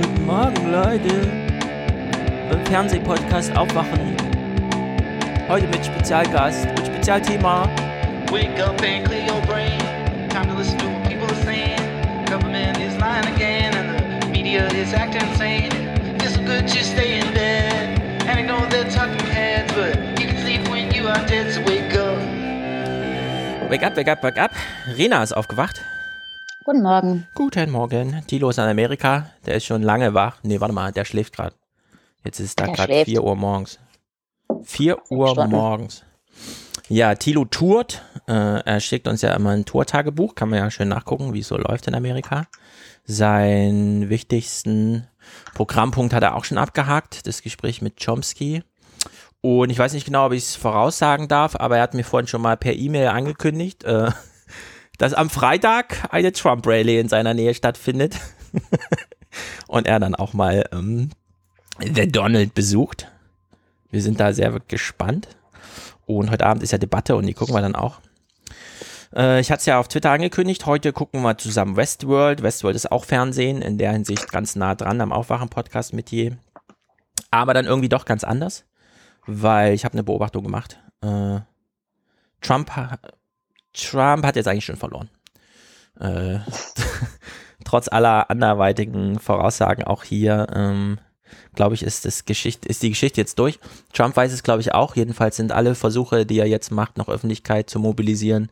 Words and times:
Guten 0.00 0.26
Morgen, 0.26 0.70
Leute. 0.70 1.26
Beim 2.48 2.64
Fernsehpodcast 2.66 3.56
Aufwachen. 3.56 4.16
Heute 5.48 5.66
mit 5.66 5.84
Spezialgast 5.84 6.68
und 6.68 6.86
Spezialthema. 6.86 7.68
Wake 8.30 8.62
up 8.62 8.80
and 8.80 9.04
clear 9.04 9.26
your 9.26 9.40
brain. 9.42 9.80
Time 10.28 10.46
to 10.46 10.54
listen 10.56 10.78
to 10.78 10.86
what 10.86 11.02
people 11.08 11.26
are 11.26 11.44
saying. 11.44 11.80
Government 12.26 12.78
is 12.78 12.96
lying 13.00 13.26
again, 13.34 13.74
and 13.74 14.22
the 14.22 14.28
media 14.28 14.68
is 14.68 14.94
acting 14.94 15.28
insane. 15.32 15.72
It's 16.20 16.36
so 16.36 16.42
good 16.42 16.68
to 16.68 16.84
stay 16.84 17.18
in 17.18 17.34
bed. 17.34 18.00
And 18.28 18.38
I 18.38 18.42
know 18.42 18.64
they're 18.68 18.88
talking 18.88 19.18
heads, 19.26 19.72
but 19.72 19.96
you 20.20 20.28
can 20.28 20.38
sleep 20.38 20.68
when 20.68 20.92
you 20.94 21.08
are 21.08 21.26
dead, 21.26 21.52
so 21.52 21.60
wake 21.62 21.92
up. 21.96 22.22
Wake 23.68 23.82
up, 23.82 23.96
wake 23.96 24.08
up, 24.08 24.22
wake 24.22 24.40
up. 24.40 24.52
Rena 24.96 25.24
ist 25.24 25.32
aufgewacht. 25.32 25.82
Guten 26.68 26.82
Morgen. 26.82 27.26
Guten 27.34 27.70
Morgen. 27.70 28.22
Tilo 28.26 28.50
ist 28.50 28.58
in 28.58 28.64
Amerika. 28.64 29.30
Der 29.46 29.54
ist 29.54 29.64
schon 29.64 29.80
lange 29.80 30.12
wach. 30.12 30.40
Nee, 30.42 30.60
warte 30.60 30.74
mal, 30.74 30.92
der 30.92 31.06
schläft 31.06 31.34
gerade. 31.34 31.56
Jetzt 32.24 32.40
ist 32.40 32.60
da 32.60 32.66
gerade 32.66 32.92
schläft. 32.92 33.06
4 33.06 33.24
Uhr 33.24 33.36
morgens. 33.36 33.78
4 34.64 34.98
Uhr 35.10 35.28
Stunden. 35.30 35.50
morgens. 35.50 36.04
Ja, 36.90 37.14
Tilo 37.14 37.46
tourt. 37.46 38.02
Äh, 38.26 38.60
er 38.60 38.80
schickt 38.80 39.08
uns 39.08 39.22
ja 39.22 39.34
immer 39.34 39.52
ein 39.52 39.64
Tourtagebuch. 39.64 40.34
Kann 40.34 40.50
man 40.50 40.58
ja 40.58 40.70
schön 40.70 40.88
nachgucken, 40.88 41.32
wie 41.32 41.40
es 41.40 41.48
so 41.48 41.56
läuft 41.56 41.86
in 41.86 41.94
Amerika. 41.94 42.48
Seinen 43.06 44.10
wichtigsten 44.10 45.08
Programmpunkt 45.54 46.12
hat 46.12 46.22
er 46.22 46.36
auch 46.36 46.44
schon 46.44 46.58
abgehakt. 46.58 47.26
Das 47.26 47.40
Gespräch 47.40 47.80
mit 47.80 48.04
Chomsky. 48.04 48.62
Und 49.40 49.70
ich 49.70 49.78
weiß 49.78 49.94
nicht 49.94 50.04
genau, 50.04 50.26
ob 50.26 50.32
ich 50.32 50.42
es 50.42 50.56
voraussagen 50.56 51.28
darf, 51.28 51.56
aber 51.56 51.78
er 51.78 51.84
hat 51.84 51.94
mir 51.94 52.04
vorhin 52.04 52.26
schon 52.26 52.42
mal 52.42 52.58
per 52.58 52.74
E-Mail 52.74 53.08
angekündigt, 53.08 53.84
äh, 53.84 54.10
dass 54.98 55.14
am 55.14 55.30
Freitag 55.30 56.08
eine 56.12 56.32
Trump-Rallye 56.32 56.98
in 56.98 57.08
seiner 57.08 57.32
Nähe 57.32 57.54
stattfindet. 57.54 58.16
Und 59.68 59.86
er 59.86 60.00
dann 60.00 60.14
auch 60.14 60.32
mal 60.32 60.64
ähm, 60.72 61.10
The 61.80 62.10
Donald 62.10 62.54
besucht. 62.54 63.08
Wir 63.90 64.02
sind 64.02 64.20
da 64.20 64.32
sehr 64.32 64.58
gespannt. 64.66 65.28
Und 66.06 66.30
heute 66.30 66.46
Abend 66.46 66.62
ist 66.62 66.72
ja 66.72 66.78
Debatte 66.78 67.16
und 67.16 67.26
die 67.26 67.34
gucken 67.34 67.54
wir 67.54 67.60
dann 67.60 67.76
auch. 67.76 68.00
Äh, 69.14 69.40
ich 69.40 69.50
hatte 69.50 69.60
es 69.60 69.66
ja 69.66 69.78
auf 69.78 69.88
Twitter 69.88 70.10
angekündigt. 70.10 70.64
Heute 70.66 70.92
gucken 70.92 71.22
wir 71.22 71.36
zusammen 71.36 71.76
Westworld. 71.76 72.42
Westworld 72.42 72.76
ist 72.76 72.90
auch 72.90 73.04
Fernsehen, 73.04 73.62
in 73.62 73.78
der 73.78 73.92
Hinsicht 73.92 74.32
ganz 74.32 74.56
nah 74.56 74.74
dran 74.74 75.00
am 75.00 75.12
Aufwachen-Podcast 75.12 75.92
mit 75.92 76.10
je. 76.10 76.32
Aber 77.30 77.52
dann 77.52 77.66
irgendwie 77.66 77.90
doch 77.90 78.06
ganz 78.06 78.24
anders, 78.24 78.64
weil 79.26 79.74
ich 79.74 79.84
habe 79.84 79.92
eine 79.92 80.02
Beobachtung 80.02 80.42
gemacht. 80.42 80.80
Äh, 81.02 81.40
Trump, 82.40 82.70
Trump 83.78 84.26
hat 84.26 84.36
jetzt 84.36 84.48
eigentlich 84.48 84.64
schon 84.64 84.76
verloren. 84.76 85.08
Äh, 86.00 86.38
trotz 87.64 87.88
aller 87.88 88.30
anderweitigen 88.30 89.18
Voraussagen 89.18 89.84
auch 89.84 90.04
hier, 90.04 90.46
ähm, 90.54 90.98
glaube 91.54 91.74
ich, 91.74 91.82
ist, 91.82 92.04
das 92.04 92.24
Geschichte, 92.24 92.68
ist 92.68 92.82
die 92.82 92.90
Geschichte 92.90 93.20
jetzt 93.20 93.38
durch. 93.38 93.58
Trump 93.92 94.16
weiß 94.16 94.32
es, 94.32 94.42
glaube 94.42 94.60
ich, 94.60 94.72
auch. 94.74 94.96
Jedenfalls 94.96 95.36
sind 95.36 95.52
alle 95.52 95.74
Versuche, 95.74 96.24
die 96.24 96.38
er 96.38 96.46
jetzt 96.46 96.70
macht, 96.70 96.96
noch 96.96 97.08
Öffentlichkeit 97.08 97.68
zu 97.68 97.78
mobilisieren, 97.78 98.48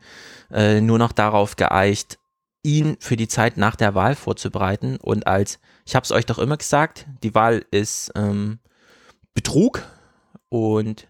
äh, 0.51 0.81
nur 0.81 0.99
noch 0.99 1.13
darauf 1.13 1.57
geeicht, 1.57 2.19
ihn 2.63 2.97
für 3.01 3.17
die 3.17 3.29
Zeit 3.29 3.57
nach 3.57 3.77
der 3.77 3.95
Wahl 3.95 4.15
vorzubereiten. 4.17 4.97
Und 4.97 5.27
als, 5.27 5.61
ich 5.87 5.95
habe 5.95 6.05
es 6.05 6.13
euch 6.13 6.27
doch 6.27 6.39
immer 6.39 6.57
gesagt, 6.57 7.07
die 7.23 7.35
Wahl 7.35 7.65
ist 7.71 8.13
ähm, 8.17 8.59
Betrug 9.35 9.83
und 10.49 11.07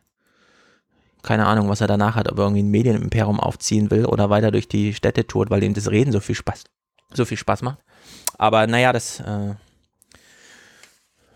keine 1.27 1.47
Ahnung, 1.47 1.69
was 1.69 1.81
er 1.81 1.87
danach 1.87 2.15
hat, 2.15 2.31
ob 2.31 2.39
er 2.39 2.45
irgendwie 2.45 2.63
ein 2.63 2.71
Medienimperium 2.71 3.41
aufziehen 3.41 3.91
will 3.91 4.07
oder 4.07 4.31
weiter 4.31 4.51
durch 4.51 4.69
die 4.69 4.95
Städte 4.95 5.27
tourt, 5.27 5.51
weil 5.51 5.63
ihm 5.63 5.75
das 5.75 5.91
Reden 5.91 6.13
so 6.13 6.21
viel 6.21 6.35
Spaß, 6.35 6.65
so 7.13 7.25
viel 7.25 7.37
Spaß 7.37 7.63
macht. 7.63 7.79
Aber 8.39 8.67
naja, 8.67 8.93
das 8.93 9.21
äh, 9.21 9.55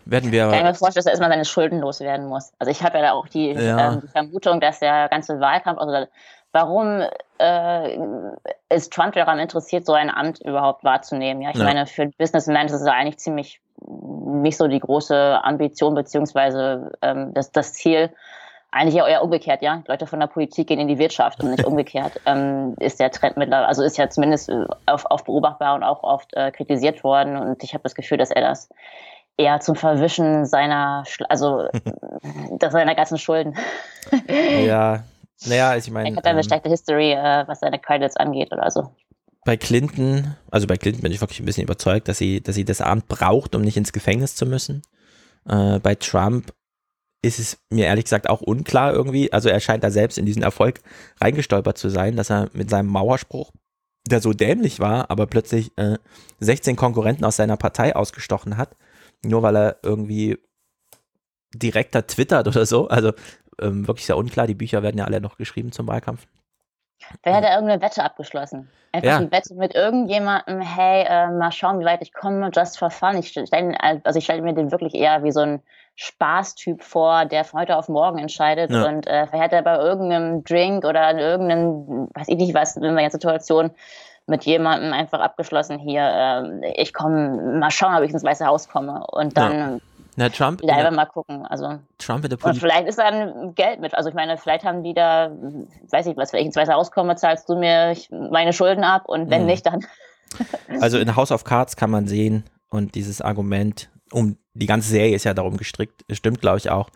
werden 0.05 0.31
wir. 0.31 0.45
Ich 0.45 0.51
kann 0.57 0.63
mir 0.63 0.73
vorstellen, 0.73 0.93
dass 0.95 1.05
er 1.05 1.11
erstmal 1.11 1.29
seine 1.29 1.45
Schulden 1.45 1.79
loswerden 1.79 2.27
muss. 2.27 2.51
Also 2.59 2.71
ich 2.71 2.83
habe 2.83 2.97
ja 2.97 3.03
da 3.03 3.11
auch 3.11 3.27
die, 3.27 3.51
Ja. 3.51 3.93
ähm, 3.93 4.01
die 4.01 4.07
Vermutung, 4.07 4.59
dass 4.59 4.79
der 4.79 5.09
ganze 5.09 5.39
Wahlkampf, 5.39 5.79
also 5.79 6.07
warum 6.51 7.03
äh, 7.39 7.97
ist 8.69 8.91
Trump 8.93 9.13
daran 9.13 9.39
interessiert, 9.39 9.85
so 9.85 9.93
ein 9.93 10.09
Amt 10.09 10.41
überhaupt 10.41 10.83
wahrzunehmen? 10.83 11.41
Ja, 11.41 11.51
ich 11.51 11.57
Ja. 11.57 11.63
meine, 11.65 11.85
für 11.85 12.07
Businessmen 12.17 12.65
ist 12.65 12.73
es 12.73 12.83
eigentlich 12.83 13.19
ziemlich 13.19 13.61
nicht 13.87 14.57
so 14.57 14.67
die 14.67 14.79
große 14.79 15.39
Ambition 15.43 15.95
beziehungsweise 15.95 16.91
ähm, 17.01 17.33
das, 17.33 17.51
das 17.51 17.73
Ziel. 17.73 18.11
Eigentlich 18.73 18.95
ja 18.95 19.05
eher 19.05 19.21
umgekehrt, 19.21 19.61
ja. 19.61 19.83
Leute 19.87 20.07
von 20.07 20.19
der 20.21 20.27
Politik 20.27 20.67
gehen 20.67 20.79
in 20.79 20.87
die 20.87 20.97
Wirtschaft 20.97 21.43
und 21.43 21.51
nicht 21.51 21.65
umgekehrt. 21.65 22.21
ähm, 22.25 22.75
ist 22.79 22.99
der 23.01 23.11
Trend 23.11 23.35
mittlerweile, 23.35 23.67
also 23.67 23.83
ist 23.83 23.97
ja 23.97 24.09
zumindest 24.09 24.49
äh, 24.49 24.65
auf, 24.85 25.05
auf 25.07 25.25
beobachtbar 25.25 25.75
und 25.75 25.83
auch 25.83 26.03
oft 26.03 26.33
äh, 26.33 26.51
kritisiert 26.51 27.03
worden. 27.03 27.35
Und 27.35 27.63
ich 27.63 27.73
habe 27.73 27.83
das 27.83 27.95
Gefühl, 27.95 28.17
dass 28.17 28.31
er 28.31 28.41
das 28.41 28.69
eher 29.35 29.59
zum 29.59 29.75
Verwischen 29.75 30.45
seiner, 30.45 31.03
also 31.27 31.67
seiner 32.69 32.95
ganzen 32.95 33.17
Schulden. 33.17 33.57
ja, 34.65 35.03
naja, 35.45 35.75
ich 35.75 35.87
Er 35.87 35.93
meine, 35.93 36.15
hat 36.15 36.25
eine 36.25 36.39
ähm, 36.39 36.43
schlechte 36.43 36.69
History, 36.69 37.11
äh, 37.11 37.43
was 37.47 37.59
seine 37.59 37.77
Credits 37.79 38.15
angeht 38.15 38.53
oder 38.53 38.71
so. 38.71 38.89
bei 39.43 39.57
Clinton, 39.57 40.37
also 40.49 40.65
bei 40.67 40.77
Clinton 40.77 41.01
bin 41.01 41.11
ich 41.11 41.19
wirklich 41.19 41.41
ein 41.41 41.45
bisschen 41.45 41.63
überzeugt, 41.63 42.07
dass 42.07 42.17
sie, 42.17 42.41
dass 42.41 42.55
sie 42.55 42.65
das 42.65 42.79
Amt 42.79 43.09
braucht, 43.09 43.53
um 43.53 43.63
nicht 43.63 43.75
ins 43.75 43.91
Gefängnis 43.91 44.35
zu 44.35 44.45
müssen. 44.45 44.81
Äh, 45.45 45.79
bei 45.79 45.95
Trump 45.95 46.53
ist 47.21 47.39
es 47.39 47.61
mir 47.69 47.85
ehrlich 47.85 48.05
gesagt 48.05 48.29
auch 48.29 48.41
unklar 48.41 48.93
irgendwie. 48.93 49.31
Also 49.31 49.49
er 49.49 49.59
scheint 49.59 49.83
da 49.83 49.91
selbst 49.91 50.17
in 50.17 50.25
diesen 50.25 50.41
Erfolg 50.43 50.81
reingestolpert 51.19 51.77
zu 51.77 51.89
sein, 51.89 52.15
dass 52.15 52.31
er 52.31 52.49
mit 52.53 52.69
seinem 52.69 52.87
Mauerspruch, 52.87 53.51
der 54.07 54.21
so 54.21 54.33
dämlich 54.33 54.79
war, 54.79 55.11
aber 55.11 55.27
plötzlich 55.27 55.71
äh, 55.77 55.97
16 56.39 56.75
Konkurrenten 56.75 57.23
aus 57.23 57.35
seiner 57.35 57.57
Partei 57.57 57.95
ausgestochen 57.95 58.57
hat, 58.57 58.75
nur 59.23 59.43
weil 59.43 59.55
er 59.55 59.77
irgendwie 59.83 60.39
direkter 61.53 62.07
twittert 62.07 62.47
oder 62.47 62.65
so. 62.65 62.87
Also 62.87 63.13
ähm, 63.61 63.87
wirklich 63.87 64.05
sehr 64.07 64.17
unklar. 64.17 64.47
Die 64.47 64.55
Bücher 64.55 64.81
werden 64.81 64.97
ja 64.97 65.05
alle 65.05 65.21
noch 65.21 65.37
geschrieben 65.37 65.71
zum 65.71 65.87
Wahlkampf. 65.87 66.25
Wer 67.23 67.35
hat 67.35 67.43
da 67.43 67.53
irgendeine 67.53 67.81
Wette 67.81 68.03
abgeschlossen? 68.03 68.69
Einfach 68.91 69.09
Ja. 69.09 69.17
eine 69.17 69.31
Wette 69.31 69.55
mit 69.55 69.73
irgendjemandem, 69.75 70.61
hey, 70.61 71.03
äh, 71.07 71.27
mal 71.29 71.51
schauen, 71.51 71.79
wie 71.79 71.85
weit 71.85 72.01
ich 72.01 72.13
komme, 72.13 72.49
just 72.53 72.77
for 72.77 72.89
fun. 72.89 73.17
Ich 73.17 73.29
stell, 73.29 73.75
also 74.03 74.17
ich 74.19 74.23
stelle 74.23 74.41
mir 74.41 74.53
den 74.53 74.71
wirklich 74.71 74.93
eher 74.95 75.23
wie 75.23 75.31
so 75.31 75.39
ein 75.41 75.61
Spaßtyp 75.95 76.81
vor, 76.83 77.25
der 77.25 77.43
von 77.43 77.59
heute 77.61 77.77
auf 77.77 77.89
morgen 77.89 78.17
entscheidet 78.17 78.71
Ja. 78.71 78.87
und 78.87 79.07
äh, 79.07 79.27
vielleicht 79.27 79.43
hat 79.43 79.53
er 79.53 79.61
bei 79.61 79.77
irgendeinem 79.77 80.43
Drink 80.43 80.83
oder 80.85 81.09
in 81.11 81.19
irgendeinem, 81.19 82.07
weiß 82.13 82.27
ich 82.27 82.37
nicht 82.37 82.53
was, 82.53 82.75
in 82.77 82.83
einer 82.85 83.09
Situation 83.09 83.71
mit 84.27 84.45
jemandem 84.45 84.93
einfach 84.93 85.19
abgeschlossen, 85.19 85.79
hier, 85.79 86.01
äh, 86.63 86.81
ich 86.81 86.93
komme, 86.93 87.57
mal 87.59 87.71
schauen, 87.71 87.95
ob 87.95 88.03
ich 88.03 88.11
ins 88.11 88.23
Weiße 88.23 88.45
Haus 88.45 88.69
komme 88.69 89.05
und 89.11 89.37
dann 89.37 89.79
Na, 90.15 90.29
Trump, 90.29 90.61
wieder 90.61 90.75
einfach 90.75 90.91
mal 90.91 91.05
gucken. 91.05 91.45
Also 91.45 91.79
Trump 91.97 92.23
in 92.23 92.29
der 92.29 92.37
Und 92.37 92.41
Politik. 92.41 92.61
vielleicht 92.61 92.87
ist 92.87 92.99
dann 92.99 93.53
Geld 93.55 93.79
mit. 93.81 93.93
Also 93.95 94.09
ich 94.09 94.15
meine, 94.15 94.37
vielleicht 94.37 94.63
haben 94.63 94.83
die 94.83 94.93
da, 94.93 95.31
weiß 95.89 96.05
ich 96.07 96.17
was, 96.17 96.33
wenn 96.33 96.41
ich 96.41 96.45
ins 96.47 96.55
Weiße 96.55 96.73
Haus 96.73 96.91
komme, 96.91 97.15
zahlst 97.15 97.49
du 97.49 97.55
mir 97.55 97.95
meine 98.09 98.53
Schulden 98.53 98.83
ab 98.83 99.03
und 99.07 99.29
wenn 99.29 99.41
Mhm. 99.41 99.47
nicht, 99.47 99.65
dann. 99.65 99.85
Also 100.79 100.97
in 100.97 101.15
House 101.15 101.31
of 101.31 101.43
Cards 101.43 101.75
kann 101.75 101.89
man 101.89 102.07
sehen 102.07 102.45
und 102.69 102.95
dieses 102.95 103.21
Argument, 103.21 103.89
um 104.11 104.37
die 104.53 104.65
ganze 104.65 104.89
Serie 104.89 105.15
ist 105.15 105.23
ja 105.23 105.33
darum 105.33 105.57
gestrickt, 105.57 106.03
es 106.07 106.17
stimmt 106.17 106.41
glaube 106.41 106.57
ich 106.57 106.69
auch, 106.69 106.89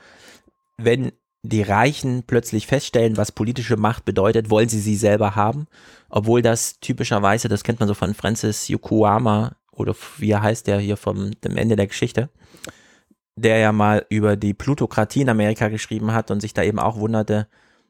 wenn 0.78 1.12
die 1.50 1.62
Reichen 1.62 2.24
plötzlich 2.26 2.68
feststellen, 2.68 3.18
was 3.18 3.31
politische 3.31 3.78
Macht 3.78 4.06
bedeutet, 4.06 4.50
wollen 4.50 4.70
sie 4.70 4.80
sie 4.80 4.96
selber 4.96 5.36
haben, 5.36 5.68
obwohl 6.09 6.42
das 6.42 6.80
typischerweise, 6.80 7.48
das 7.48 7.64
kennt 7.64 7.80
man 7.80 7.88
so 7.88 7.94
von 7.94 8.14
Francis 8.14 8.68
Yokohama 8.68 9.56
oder 9.72 9.96
wie 10.18 10.36
heißt, 10.36 10.68
der 10.68 10.80
hier 10.80 10.98
vom 10.98 11.31
dem 11.42 11.58
Ende 11.58 11.75
der 11.75 11.88
Geschichte, 11.88 12.30
der 13.36 13.58
ja 13.58 13.72
mal 13.72 14.06
über 14.09 14.36
die 14.36 14.54
Plutokratie 14.54 15.22
in 15.22 15.30
Amerika 15.30 15.68
geschrieben 15.68 16.14
hat 16.14 16.31
und 16.31 16.40
sich 16.40 16.54
da 16.54 16.64
eben 16.64 16.80
auch 16.80 16.98
wunderte, 16.98 17.48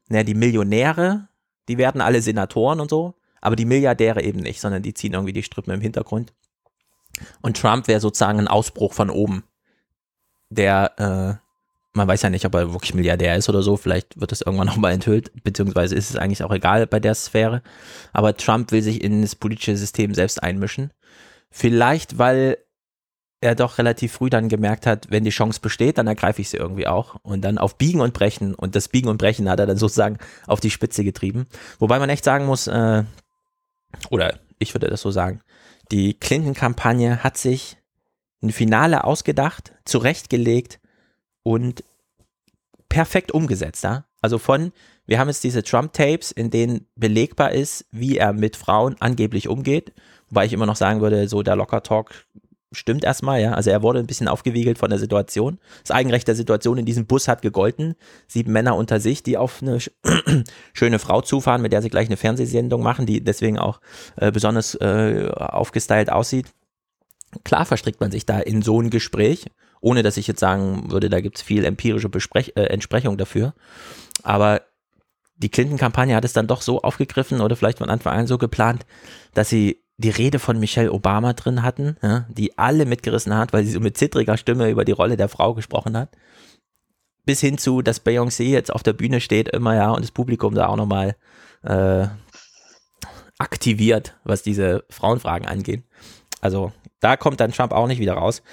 naja, 0.09 0.23
die 0.23 0.35
Millionäre, 0.35 1.27
die 1.67 1.77
werden 1.77 2.01
alle 2.01 2.21
Senatoren 2.21 2.79
und 2.79 2.89
so, 2.89 3.15
aber 3.41 3.55
die 3.55 3.65
Milliardäre 3.65 4.23
eben 4.23 4.39
nicht, 4.39 4.59
sondern 4.59 4.83
die 4.83 4.93
ziehen 4.93 5.13
irgendwie 5.13 5.33
die 5.33 5.43
Strippen 5.43 5.73
im 5.73 5.81
Hintergrund. 5.81 6.33
Und 7.41 7.57
Trump 7.57 7.87
wäre 7.87 7.99
sozusagen 7.99 8.39
ein 8.39 8.47
Ausbruch 8.47 8.93
von 8.93 9.09
oben, 9.09 9.43
der, 10.49 10.93
äh, 10.97 11.97
man 11.97 12.07
weiß 12.07 12.21
ja 12.21 12.29
nicht, 12.29 12.45
ob 12.45 12.53
er 12.55 12.73
wirklich 12.73 12.93
Milliardär 12.93 13.35
ist 13.35 13.49
oder 13.49 13.61
so, 13.61 13.77
vielleicht 13.77 14.19
wird 14.19 14.31
das 14.31 14.41
irgendwann 14.41 14.67
nochmal 14.73 14.93
enthüllt, 14.93 15.31
beziehungsweise 15.43 15.95
ist 15.95 16.09
es 16.09 16.15
eigentlich 16.15 16.43
auch 16.43 16.53
egal 16.53 16.87
bei 16.87 16.99
der 16.99 17.15
Sphäre. 17.15 17.61
Aber 18.13 18.35
Trump 18.35 18.71
will 18.71 18.81
sich 18.81 19.03
in 19.03 19.21
das 19.21 19.35
politische 19.35 19.77
System 19.77 20.13
selbst 20.13 20.41
einmischen. 20.43 20.91
Vielleicht, 21.49 22.17
weil 22.17 22.57
er 23.41 23.55
doch 23.55 23.77
relativ 23.77 24.13
früh 24.13 24.29
dann 24.29 24.49
gemerkt 24.49 24.85
hat, 24.85 25.11
wenn 25.11 25.23
die 25.23 25.29
Chance 25.29 25.59
besteht, 25.61 25.97
dann 25.97 26.07
ergreife 26.07 26.41
ich 26.41 26.49
sie 26.49 26.57
irgendwie 26.57 26.87
auch. 26.87 27.15
Und 27.21 27.41
dann 27.41 27.57
auf 27.57 27.77
Biegen 27.77 28.01
und 28.01 28.13
Brechen. 28.13 28.55
Und 28.55 28.75
das 28.75 28.87
Biegen 28.87 29.07
und 29.07 29.17
Brechen 29.17 29.49
hat 29.49 29.59
er 29.59 29.67
dann 29.67 29.77
sozusagen 29.77 30.17
auf 30.47 30.59
die 30.59 30.71
Spitze 30.71 31.03
getrieben. 31.03 31.45
Wobei 31.79 31.99
man 31.99 32.09
echt 32.09 32.23
sagen 32.23 32.45
muss, 32.45 32.67
äh, 32.67 33.03
oder 34.09 34.39
ich 34.57 34.73
würde 34.73 34.87
das 34.87 35.01
so 35.01 35.11
sagen, 35.11 35.41
die 35.91 36.13
Clinton-Kampagne 36.13 37.23
hat 37.23 37.37
sich 37.37 37.77
ein 38.41 38.51
Finale 38.51 39.03
ausgedacht, 39.03 39.73
zurechtgelegt 39.85 40.79
und 41.43 41.83
perfekt 42.89 43.31
umgesetzt. 43.31 43.83
Ja? 43.83 44.05
Also 44.21 44.37
von, 44.37 44.71
wir 45.05 45.19
haben 45.19 45.27
jetzt 45.27 45.43
diese 45.43 45.63
Trump-Tapes, 45.63 46.31
in 46.31 46.49
denen 46.49 46.87
belegbar 46.95 47.51
ist, 47.51 47.85
wie 47.91 48.17
er 48.17 48.33
mit 48.33 48.55
Frauen 48.55 48.95
angeblich 48.99 49.47
umgeht. 49.47 49.93
Wobei 50.29 50.45
ich 50.45 50.53
immer 50.53 50.65
noch 50.65 50.75
sagen 50.75 51.01
würde, 51.01 51.27
so 51.27 51.43
der 51.43 51.55
Locker-Talk 51.55 52.25
stimmt 52.71 53.03
erstmal, 53.03 53.41
ja. 53.41 53.53
Also 53.53 53.69
er 53.69 53.83
wurde 53.83 53.99
ein 53.99 54.07
bisschen 54.07 54.27
aufgewiegelt 54.27 54.77
von 54.77 54.89
der 54.89 54.99
Situation. 54.99 55.59
Das 55.81 55.91
Eigenrecht 55.91 56.27
der 56.27 56.35
Situation 56.35 56.77
in 56.77 56.85
diesem 56.85 57.05
Bus 57.05 57.27
hat 57.27 57.41
gegolten. 57.41 57.95
Sieben 58.27 58.51
Männer 58.51 58.75
unter 58.75 58.99
sich, 58.99 59.23
die 59.23 59.37
auf 59.37 59.61
eine 59.61 59.79
schöne 60.73 60.99
Frau 60.99 61.21
zufahren, 61.21 61.61
mit 61.61 61.71
der 61.71 61.81
sie 61.81 61.89
gleich 61.89 62.07
eine 62.07 62.17
Fernsehsendung 62.17 62.83
machen, 62.83 63.05
die 63.05 63.23
deswegen 63.23 63.59
auch 63.59 63.79
äh, 64.17 64.31
besonders 64.31 64.75
äh, 64.75 65.29
aufgestylt 65.33 66.11
aussieht. 66.11 66.47
Klar 67.43 67.65
verstrickt 67.65 67.99
man 67.99 68.11
sich 68.11 68.25
da 68.25 68.39
in 68.39 68.61
so 68.61 68.81
ein 68.81 68.89
Gespräch, 68.89 69.45
ohne 69.81 70.03
dass 70.03 70.17
ich 70.17 70.27
jetzt 70.27 70.39
sagen 70.39 70.91
würde, 70.91 71.09
da 71.09 71.21
gibt 71.21 71.37
es 71.37 71.43
viel 71.43 71.65
empirische 71.65 72.09
Besprech 72.09 72.53
äh, 72.55 72.63
Entsprechung 72.63 73.17
dafür. 73.17 73.53
Aber 74.23 74.61
die 75.37 75.49
Clinton-Kampagne 75.49 76.15
hat 76.15 76.25
es 76.25 76.33
dann 76.33 76.47
doch 76.47 76.61
so 76.61 76.81
aufgegriffen 76.81 77.41
oder 77.41 77.55
vielleicht 77.55 77.79
von 77.79 77.89
Anfang 77.89 78.17
an 78.17 78.27
so 78.27 78.37
geplant, 78.37 78.85
dass 79.33 79.49
sie 79.49 79.84
die 79.97 80.09
Rede 80.09 80.39
von 80.39 80.59
Michelle 80.59 80.91
Obama 80.91 81.33
drin 81.33 81.63
hatten, 81.63 81.97
ja, 82.01 82.25
die 82.29 82.57
alle 82.57 82.85
mitgerissen 82.85 83.35
hat, 83.35 83.53
weil 83.53 83.63
sie 83.63 83.71
so 83.71 83.79
mit 83.79 83.97
zittriger 83.97 84.37
Stimme 84.37 84.69
über 84.69 84.85
die 84.85 84.91
Rolle 84.91 85.17
der 85.17 85.29
Frau 85.29 85.53
gesprochen 85.53 85.95
hat. 85.97 86.09
Bis 87.25 87.39
hin 87.39 87.57
zu, 87.57 87.81
dass 87.81 88.05
Beyoncé 88.05 88.43
jetzt 88.43 88.71
auf 88.73 88.83
der 88.83 88.93
Bühne 88.93 89.21
steht 89.21 89.49
immer, 89.49 89.75
ja, 89.75 89.91
und 89.91 90.03
das 90.03 90.11
Publikum 90.11 90.53
da 90.53 90.67
auch 90.67 90.75
nochmal 90.75 91.15
äh, 91.63 92.07
aktiviert, 93.37 94.15
was 94.23 94.43
diese 94.43 94.83
Frauenfragen 94.89 95.47
angeht. 95.47 95.83
Also 96.41 96.71
da 96.99 97.17
kommt 97.17 97.39
dann 97.39 97.51
Trump 97.51 97.71
auch 97.71 97.87
nicht 97.87 97.99
wieder 97.99 98.13
raus 98.13 98.43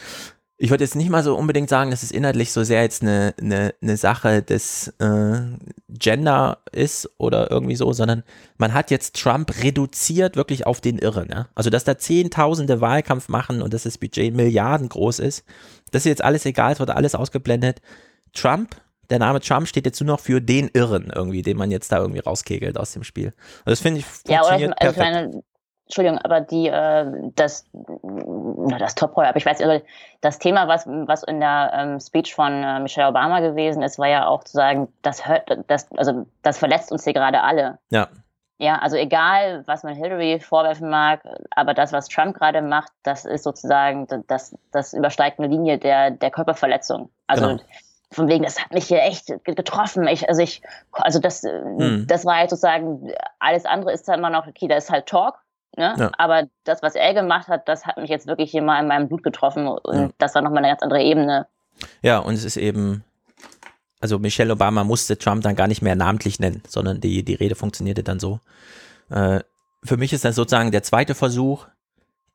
ich 0.63 0.71
würde 0.71 0.85
jetzt 0.85 0.95
nicht 0.95 1.11
mal 1.11 1.25
so 1.25 1.35
unbedingt 1.35 1.69
sagen, 1.69 1.91
dass 1.91 2.05
es 2.05 2.13
inhaltlich 2.13 2.53
so 2.53 2.63
sehr 2.63 2.83
jetzt 2.83 3.03
eine, 3.03 3.35
eine, 3.41 3.75
eine 3.83 3.97
Sache 3.97 4.43
des 4.43 4.95
äh, 5.01 5.41
Gender 5.89 6.59
ist 6.71 7.11
oder 7.19 7.51
irgendwie 7.51 7.75
so, 7.75 7.93
sondern 7.93 8.23
man 8.59 8.73
hat 8.73 8.93
jetzt 8.93 9.21
Trump 9.21 9.53
reduziert 9.65 10.37
wirklich 10.37 10.65
auf 10.65 10.81
den 10.81 10.99
Irren. 10.99 11.29
Ja? 11.33 11.49
Also, 11.57 11.69
dass 11.69 11.83
da 11.83 11.99
Zehntausende 11.99 12.81
Wahlkampf 12.81 13.29
machen 13.29 13.61
und 13.61 13.75
dass 13.75 13.83
das 13.83 13.99
Budget 13.99 14.37
Milliarden 14.37 14.89
groß 14.89 15.19
ist, 15.19 15.45
das 15.91 16.03
ist 16.03 16.11
jetzt 16.11 16.25
alles 16.25 16.47
egal, 16.47 16.75
es 16.75 16.79
wird 16.79 16.91
alles 16.91 17.17
ausgeblendet. 17.17 17.83
Trump, 18.33 18.77
der 19.11 19.19
Name 19.19 19.41
Trump 19.41 19.67
steht 19.67 19.85
jetzt 19.85 20.01
nur 20.01 20.15
noch 20.15 20.21
für 20.21 20.41
den 20.41 20.71
Irren 20.75 21.11
irgendwie, 21.13 21.43
den 21.43 21.57
man 21.57 21.73
jetzt 21.73 21.91
da 21.91 21.99
irgendwie 21.99 22.21
rauskegelt 22.21 22.79
aus 22.79 22.93
dem 22.93 23.03
Spiel. 23.03 23.35
Und 23.65 23.71
das 23.71 23.81
finde 23.81 23.99
ich 23.99 24.07
Ja, 24.29 24.43
oder 24.43 24.51
funktioniert 24.51 24.75
ich, 24.81 24.87
also 24.87 24.91
ich 24.93 24.97
perfekt. 24.97 25.33
meine, 25.33 25.43
Entschuldigung, 25.93 26.21
aber 26.21 26.41
die, 26.41 26.69
äh, 26.69 27.05
das, 27.37 27.67
das 28.79 28.95
Top 28.95 29.13
aber 29.19 29.37
ich 29.37 29.45
weiß, 29.45 29.61
also 29.61 29.85
das 30.23 30.39
Thema, 30.39 30.67
was, 30.67 30.87
was 30.87 31.23
in 31.23 31.39
der 31.39 31.71
ähm, 31.75 32.01
Speech 32.01 32.35
von 32.35 32.63
äh, 32.65 32.81
Michelle 32.81 33.09
Obama 33.09 33.41
gewesen 33.41 33.83
ist, 33.83 33.99
war 33.99 34.09
ja 34.09 34.27
auch 34.27 34.43
zu 34.43 34.53
sagen, 34.53 34.89
das 35.03 35.29
hört, 35.29 35.51
das, 35.67 35.93
also 35.93 36.27
das 36.43 36.57
verletzt 36.59 36.93
uns 36.93 37.05
hier 37.05 37.13
gerade 37.13 37.43
alle. 37.43 37.79
Ja, 37.91 38.09
Ja, 38.59 38.79
also 38.79 38.97
egal, 38.97 39.65
was 39.67 39.83
man 39.83 39.95
Hillary 39.95 40.41
vorwerfen 40.41 40.89
mag, 40.89 41.21
aber 41.51 41.75
das, 41.75 41.93
was 41.93 42.09
Trump 42.09 42.39
gerade 42.39 42.63
macht, 42.63 42.91
das 43.03 43.27
ist 43.27 43.45
sozusagen, 43.45 44.07
das, 44.29 44.57
das 44.73 44.95
übersteigt 44.95 45.41
eine 45.41 45.49
Linie 45.49 45.77
der, 45.77 46.11
der 46.11 46.31
Körperverletzung. 46.31 47.11
Also 47.27 47.49
Genau. 47.49 47.63
von 48.13 48.29
wegen, 48.29 48.45
das 48.45 48.59
hat 48.63 48.73
mich 48.73 48.85
hier 48.87 49.03
echt 49.03 49.27
ge- 49.45 49.55
getroffen. 49.55 50.07
Ich, 50.07 50.27
also 50.29 50.41
ich, 50.43 50.63
also 50.93 51.19
das, 51.19 51.43
Mhm. 51.43 52.07
das 52.07 52.25
war 52.25 52.37
halt 52.37 52.49
sozusagen, 52.51 53.11
alles 53.39 53.67
andere 53.67 53.93
ist 53.93 54.09
dann 54.09 54.21
immer 54.21 54.31
noch, 54.31 54.47
okay, 54.47 54.69
da 54.69 54.77
ist 54.77 54.91
halt 54.91 55.07
Talk. 55.07 55.42
Ne? 55.77 55.95
Ja. 55.99 56.11
Aber 56.19 56.45
das, 56.65 56.83
was 56.83 56.95
er 56.95 57.15
gemacht 57.15 57.49
hat, 57.49 57.67
das 57.69 57.87
hat 57.87 57.97
mich 57.97 58.11
jetzt 58.11 58.27
wirklich 58.27 58.51
hier 58.51 58.63
mal 58.63 58.81
in 58.81 58.89
meinem 58.89 59.09
Blut 59.09 59.23
getroffen 59.23 59.67
und 59.67 59.95
Ja. 59.95 60.11
das 60.19 60.35
war 60.35 60.43
nochmal 60.43 60.59
eine 60.59 60.69
ganz 60.73 60.83
andere 60.83 61.03
Ebene. 61.03 61.47
Ja, 62.03 62.19
und 62.19 62.35
es 62.35 62.45
ist 62.45 62.57
eben, 62.59 63.05
also 64.01 64.19
Michelle 64.19 64.53
Obama 64.53 64.85
musste 64.85 65.17
Trump 65.17 65.43
dann 65.43 65.57
gar 65.57 65.69
nicht 65.69 65.81
mehr 65.83 65.95
namentlich 65.97 66.39
nennen, 66.41 66.63
sondern 66.69 67.01
die, 67.01 67.25
die 67.25 67.35
Rede 67.35 67.55
funktionierte 67.55 68.03
dann 68.03 68.21
so. 68.21 68.41
Äh, 69.11 69.41
für 69.83 69.97
mich 69.97 70.13
ist 70.13 70.25
das 70.25 70.37
sozusagen 70.37 70.71
der 70.71 70.83
zweite 70.83 71.15
Versuch, 71.15 71.67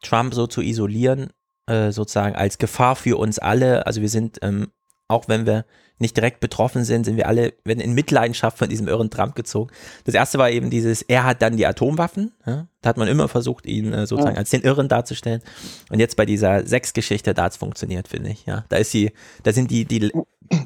Trump 0.02 0.34
so 0.34 0.48
zu 0.48 0.62
isolieren, 0.62 1.32
äh, 1.68 1.92
sozusagen 1.92 2.36
als 2.36 2.58
Gefahr 2.58 2.96
für 2.96 3.18
uns 3.18 3.40
alle. 3.40 3.86
Also 3.86 4.02
wir 4.02 4.10
sind, 4.10 4.40
ähm, 4.42 4.72
auch 5.08 5.28
wenn 5.28 5.46
wir 5.46 5.66
nicht 6.00 6.16
direkt 6.16 6.40
betroffen 6.40 6.84
sind, 6.84 7.06
sind 7.06 7.18
wir 7.18 7.28
alle, 7.28 7.54
werden 7.64 7.80
in 7.80 7.94
Mitleidenschaft 7.94 8.58
von 8.58 8.70
diesem 8.70 8.88
irren 8.88 9.10
Trump 9.10 9.36
gezogen. 9.36 9.72
Das 10.04 10.14
erste 10.14 10.38
war 10.38 10.50
eben 10.52 10.70
dieses, 10.70 11.02
er 11.02 11.24
hat 11.24 11.42
dann 11.42 11.58
die 11.58 11.66
Atomwaffen. 11.66 12.32
Ja? 12.46 12.68
Da 12.82 12.90
hat 12.90 12.98
man 12.98 13.08
immer 13.08 13.28
versucht, 13.28 13.66
ihn 13.66 13.94
äh, 13.94 14.06
sozusagen 14.06 14.34
Mhm. 14.36 14.40
als 14.40 14.50
den 14.52 14.62
Irren 14.62 14.88
darzustellen. 14.90 15.42
Und 15.90 16.00
jetzt 16.00 16.16
bei 16.16 16.26
dieser 16.26 16.66
Sexgeschichte, 16.68 17.34
da 17.34 17.44
hat 17.46 17.54
es 17.54 17.58
funktioniert, 17.58 18.08
finde 18.08 18.30
ich. 18.30 18.46
Ja, 18.46 18.64
da 18.70 18.78
ist 18.78 18.92
sie, 18.92 19.12
da 19.44 19.52
sind 19.54 19.72
die, 19.72 19.86
die, 19.86 20.12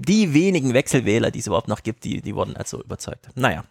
die 0.06 0.34
wenigen 0.34 0.74
Wechselwähler, 0.74 1.32
die 1.32 1.40
es 1.40 1.48
überhaupt 1.48 1.68
noch 1.70 1.84
gibt, 1.84 2.04
die, 2.04 2.22
die 2.22 2.36
wurden 2.36 2.56
also 2.58 2.82
überzeugt. 2.84 3.30
Naja, 3.36 3.64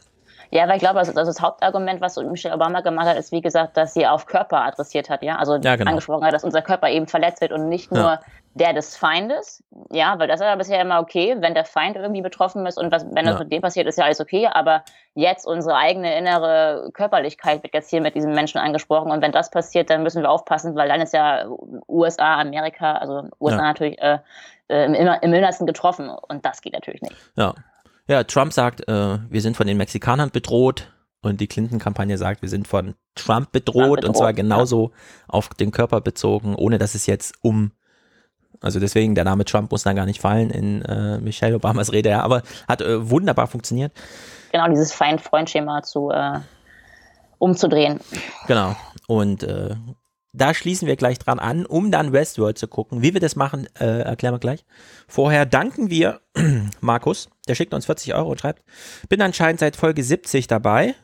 Ja, 0.52 0.66
weil 0.68 0.76
ich 0.76 0.80
glaube, 0.82 0.98
also 0.98 1.12
das 1.12 1.40
Hauptargument, 1.40 2.00
was 2.00 2.16
Michelle 2.16 2.54
Obama 2.54 2.80
gemacht 2.80 3.06
hat, 3.06 3.16
ist, 3.16 3.30
wie 3.30 3.40
gesagt, 3.40 3.76
dass 3.76 3.94
sie 3.94 4.06
auf 4.06 4.26
Körper 4.26 4.64
adressiert 4.64 5.08
hat, 5.08 5.22
ja. 5.22 5.36
Also 5.36 5.56
Ja, 5.56 5.76
genau. 5.76 5.90
angesprochen 5.90 6.24
hat, 6.24 6.32
dass 6.34 6.42
unser 6.44 6.60
Körper 6.62 6.88
eben 6.88 7.06
verletzt 7.06 7.40
wird 7.40 7.52
und 7.52 7.68
nicht 7.68 7.92
nur 7.92 8.02
Ja. 8.02 8.20
der 8.54 8.72
des 8.72 8.96
Feindes. 8.96 9.62
Ja, 9.92 10.18
weil 10.18 10.26
das 10.26 10.40
war 10.40 10.56
bisher 10.56 10.80
immer 10.80 10.98
okay, 11.00 11.36
wenn 11.38 11.54
der 11.54 11.64
Feind 11.64 11.94
irgendwie 11.96 12.20
betroffen 12.22 12.66
ist 12.66 12.78
und 12.78 12.90
was, 12.90 13.06
wenn 13.14 13.24
das 13.26 13.34
Ja. 13.34 13.38
mit 13.44 13.52
dem 13.52 13.62
passiert, 13.62 13.86
ist 13.86 13.96
ja 13.98 14.04
alles 14.04 14.20
okay. 14.20 14.48
Aber 14.52 14.82
jetzt 15.14 15.46
unsere 15.46 15.76
eigene 15.76 16.18
innere 16.18 16.90
Körperlichkeit 16.94 17.62
wird 17.62 17.72
jetzt 17.74 17.90
hier 17.90 18.00
mit 18.00 18.16
diesem 18.16 18.32
Menschen 18.34 18.58
angesprochen. 18.58 19.12
Und 19.12 19.22
wenn 19.22 19.30
das 19.32 19.50
passiert, 19.50 19.88
dann 19.88 20.02
müssen 20.02 20.22
wir 20.22 20.30
aufpassen, 20.30 20.74
weil 20.74 20.88
dann 20.88 21.00
ist 21.00 21.14
ja 21.14 21.44
USA, 21.88 22.40
Amerika, 22.40 22.94
also 22.96 23.28
USA 23.38 23.56
Ja. 23.58 23.62
natürlich 23.62 24.00
äh, 24.02 24.18
äh, 24.68 24.84
im, 24.86 24.94
im 24.94 25.32
Innersten 25.32 25.66
getroffen. 25.66 26.10
Und 26.10 26.44
das 26.44 26.60
geht 26.60 26.72
natürlich 26.72 27.02
nicht. 27.02 27.16
ja. 27.36 27.54
Ja, 28.10 28.24
Trump 28.24 28.52
sagt, 28.52 28.88
äh, 28.88 29.18
wir 29.30 29.40
sind 29.40 29.56
von 29.56 29.68
den 29.68 29.76
Mexikanern 29.76 30.30
bedroht. 30.30 30.92
Und 31.22 31.40
die 31.40 31.46
Clinton-Kampagne 31.46 32.18
sagt, 32.18 32.42
wir 32.42 32.48
sind 32.48 32.66
von 32.66 32.94
Trump 33.14 33.52
bedroht, 33.52 34.00
Trump 34.00 34.04
und 34.08 34.16
zwar 34.16 34.32
bedroht, 34.32 34.36
genauso 34.36 34.90
auf 35.28 35.50
den 35.50 35.70
Körper 35.70 36.00
bezogen, 36.00 36.54
ohne 36.54 36.78
dass 36.78 36.94
es 36.94 37.06
jetzt 37.06 37.34
um, 37.42 37.72
also 38.60 38.80
deswegen, 38.80 39.14
der 39.14 39.24
Name 39.24 39.44
Trump 39.44 39.70
muss 39.70 39.82
dann 39.82 39.96
gar 39.96 40.06
nicht 40.06 40.20
fallen 40.20 40.50
in 40.50 40.82
äh, 40.82 41.18
Michelle 41.18 41.54
Obamas 41.54 41.92
Rede, 41.92 42.08
ja, 42.08 42.22
aber 42.22 42.42
hat 42.66 42.80
äh, 42.80 43.10
wunderbar 43.10 43.48
funktioniert. 43.48 43.92
Genau 44.50 44.66
dieses 44.68 44.92
Feind-Freund-Schema 44.94 45.82
zu 45.82 46.10
äh, 46.10 46.40
umzudrehen. 47.38 48.00
Genau. 48.46 48.74
Und 49.06 49.42
äh, 49.42 49.76
da 50.32 50.54
schließen 50.54 50.86
wir 50.86 50.96
gleich 50.96 51.18
dran 51.18 51.38
an, 51.38 51.66
um 51.66 51.90
dann 51.90 52.12
Westworld 52.12 52.56
zu 52.56 52.68
gucken. 52.68 53.02
Wie 53.02 53.14
wir 53.14 53.20
das 53.20 53.36
machen, 53.36 53.66
äh, 53.78 54.02
erklären 54.02 54.34
wir 54.34 54.38
gleich. 54.38 54.64
Vorher 55.08 55.46
danken 55.46 55.90
wir 55.90 56.20
Markus, 56.80 57.28
der 57.48 57.54
schickt 57.54 57.74
uns 57.74 57.86
40 57.86 58.14
Euro 58.14 58.30
und 58.30 58.40
schreibt, 58.40 58.62
bin 59.08 59.20
anscheinend 59.22 59.60
seit 59.60 59.76
Folge 59.76 60.02
70 60.02 60.46
dabei. 60.46 60.94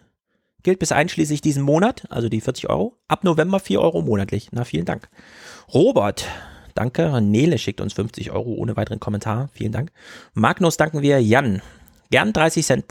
Gilt 0.63 0.79
bis 0.81 0.91
einschließlich 0.91 1.41
diesen 1.41 1.63
Monat, 1.63 2.05
also 2.11 2.29
die 2.29 2.41
40 2.41 2.69
Euro. 2.69 2.97
Ab 3.07 3.23
November 3.25 3.61
4 3.61 3.81
Euro 3.81 4.03
monatlich. 4.03 4.49
Na, 4.53 4.65
vielen 4.65 4.85
Dank. 4.85 5.09
Robert, 5.73 6.27
danke. 6.75 7.21
Nele 7.21 7.59
schickt 7.59 7.81
uns 7.81 7.93
50 7.93 8.33
Euro 8.33 8.55
ohne 8.55 8.77
weiteren 8.77 8.99
Kommentar. 8.99 9.49
Vielen 9.53 9.71
Dank. 9.71 9.93
Magnus 10.35 10.77
danken 10.77 11.03
wir. 11.03 11.23
Jan, 11.23 11.63
gern 12.11 12.33
30 12.33 12.67
Cent 12.67 12.85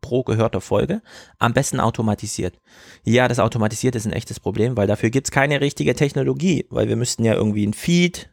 pro 0.00 0.22
gehörter 0.22 0.60
Folge. 0.60 1.02
Am 1.38 1.52
besten 1.52 1.80
automatisiert. 1.80 2.58
Ja, 3.04 3.28
das 3.28 3.38
automatisiert 3.38 3.94
ist 3.94 4.06
ein 4.06 4.12
echtes 4.12 4.40
Problem, 4.40 4.76
weil 4.76 4.86
dafür 4.86 5.10
gibt's 5.10 5.30
keine 5.30 5.60
richtige 5.60 5.94
Technologie, 5.94 6.66
weil 6.70 6.88
wir 6.88 6.96
müssten 6.96 7.24
ja 7.24 7.34
irgendwie 7.34 7.66
ein 7.66 7.74
Feed 7.74 8.30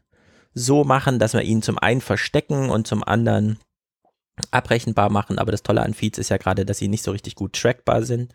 so 0.53 0.83
machen, 0.83 1.19
dass 1.19 1.33
wir 1.33 1.41
ihn 1.41 1.61
zum 1.61 1.77
einen 1.77 2.01
verstecken 2.01 2.69
und 2.69 2.87
zum 2.87 3.03
anderen 3.03 3.59
abrechenbar 4.51 5.09
machen. 5.09 5.39
Aber 5.39 5.51
das 5.51 5.63
Tolle 5.63 5.81
an 5.81 5.93
Feeds 5.93 6.17
ist 6.17 6.29
ja 6.29 6.37
gerade, 6.37 6.65
dass 6.65 6.77
sie 6.77 6.87
nicht 6.87 7.03
so 7.03 7.11
richtig 7.11 7.35
gut 7.35 7.53
trackbar 7.53 8.03
sind. 8.03 8.33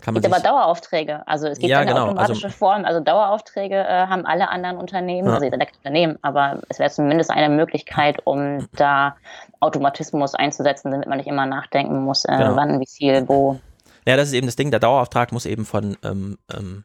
Kann 0.00 0.14
man 0.14 0.22
Es 0.22 0.30
gibt 0.30 0.34
aber 0.34 0.42
Daueraufträge. 0.42 1.22
Also 1.26 1.48
es 1.48 1.58
gibt 1.58 1.70
Ja, 1.70 1.80
eine 1.80 1.90
genau. 1.90 2.06
automatische 2.06 2.46
Also- 2.46 2.56
Form. 2.56 2.84
Also 2.84 3.00
Daueraufträge 3.00 3.74
äh, 3.76 4.06
haben 4.06 4.24
alle 4.26 4.48
anderen 4.48 4.76
Unternehmen, 4.78 5.28
Ja. 5.28 5.34
also 5.34 5.50
kein 5.50 5.66
Unternehmen, 5.78 6.18
aber 6.22 6.60
es 6.68 6.78
wäre 6.78 6.90
zumindest 6.90 7.30
eine 7.30 7.48
Möglichkeit, 7.48 8.20
um 8.24 8.68
da 8.76 9.16
Automatismus 9.60 10.34
einzusetzen, 10.34 10.90
damit 10.92 11.08
man 11.08 11.18
nicht 11.18 11.26
immer 11.28 11.46
nachdenken 11.46 12.02
muss, 12.04 12.24
äh, 12.24 12.36
Genau. 12.36 12.56
wann, 12.56 12.80
wie 12.80 12.86
viel, 12.86 13.28
wo. 13.28 13.58
ja, 14.06 14.16
das 14.16 14.28
ist 14.28 14.34
eben 14.34 14.46
das 14.46 14.56
Ding, 14.56 14.70
der 14.70 14.80
Dauerauftrag 14.80 15.32
muss 15.32 15.46
eben 15.46 15.64
von 15.64 15.96
ähm, 16.04 16.38
ähm, 16.56 16.84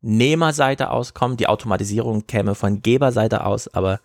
Nehmerseite 0.00 0.90
auskommen. 0.90 1.36
Die 1.36 1.46
Automatisierung 1.48 2.26
käme 2.26 2.54
von 2.54 2.82
Geberseite 2.82 3.44
aus, 3.46 3.72
aber 3.74 4.00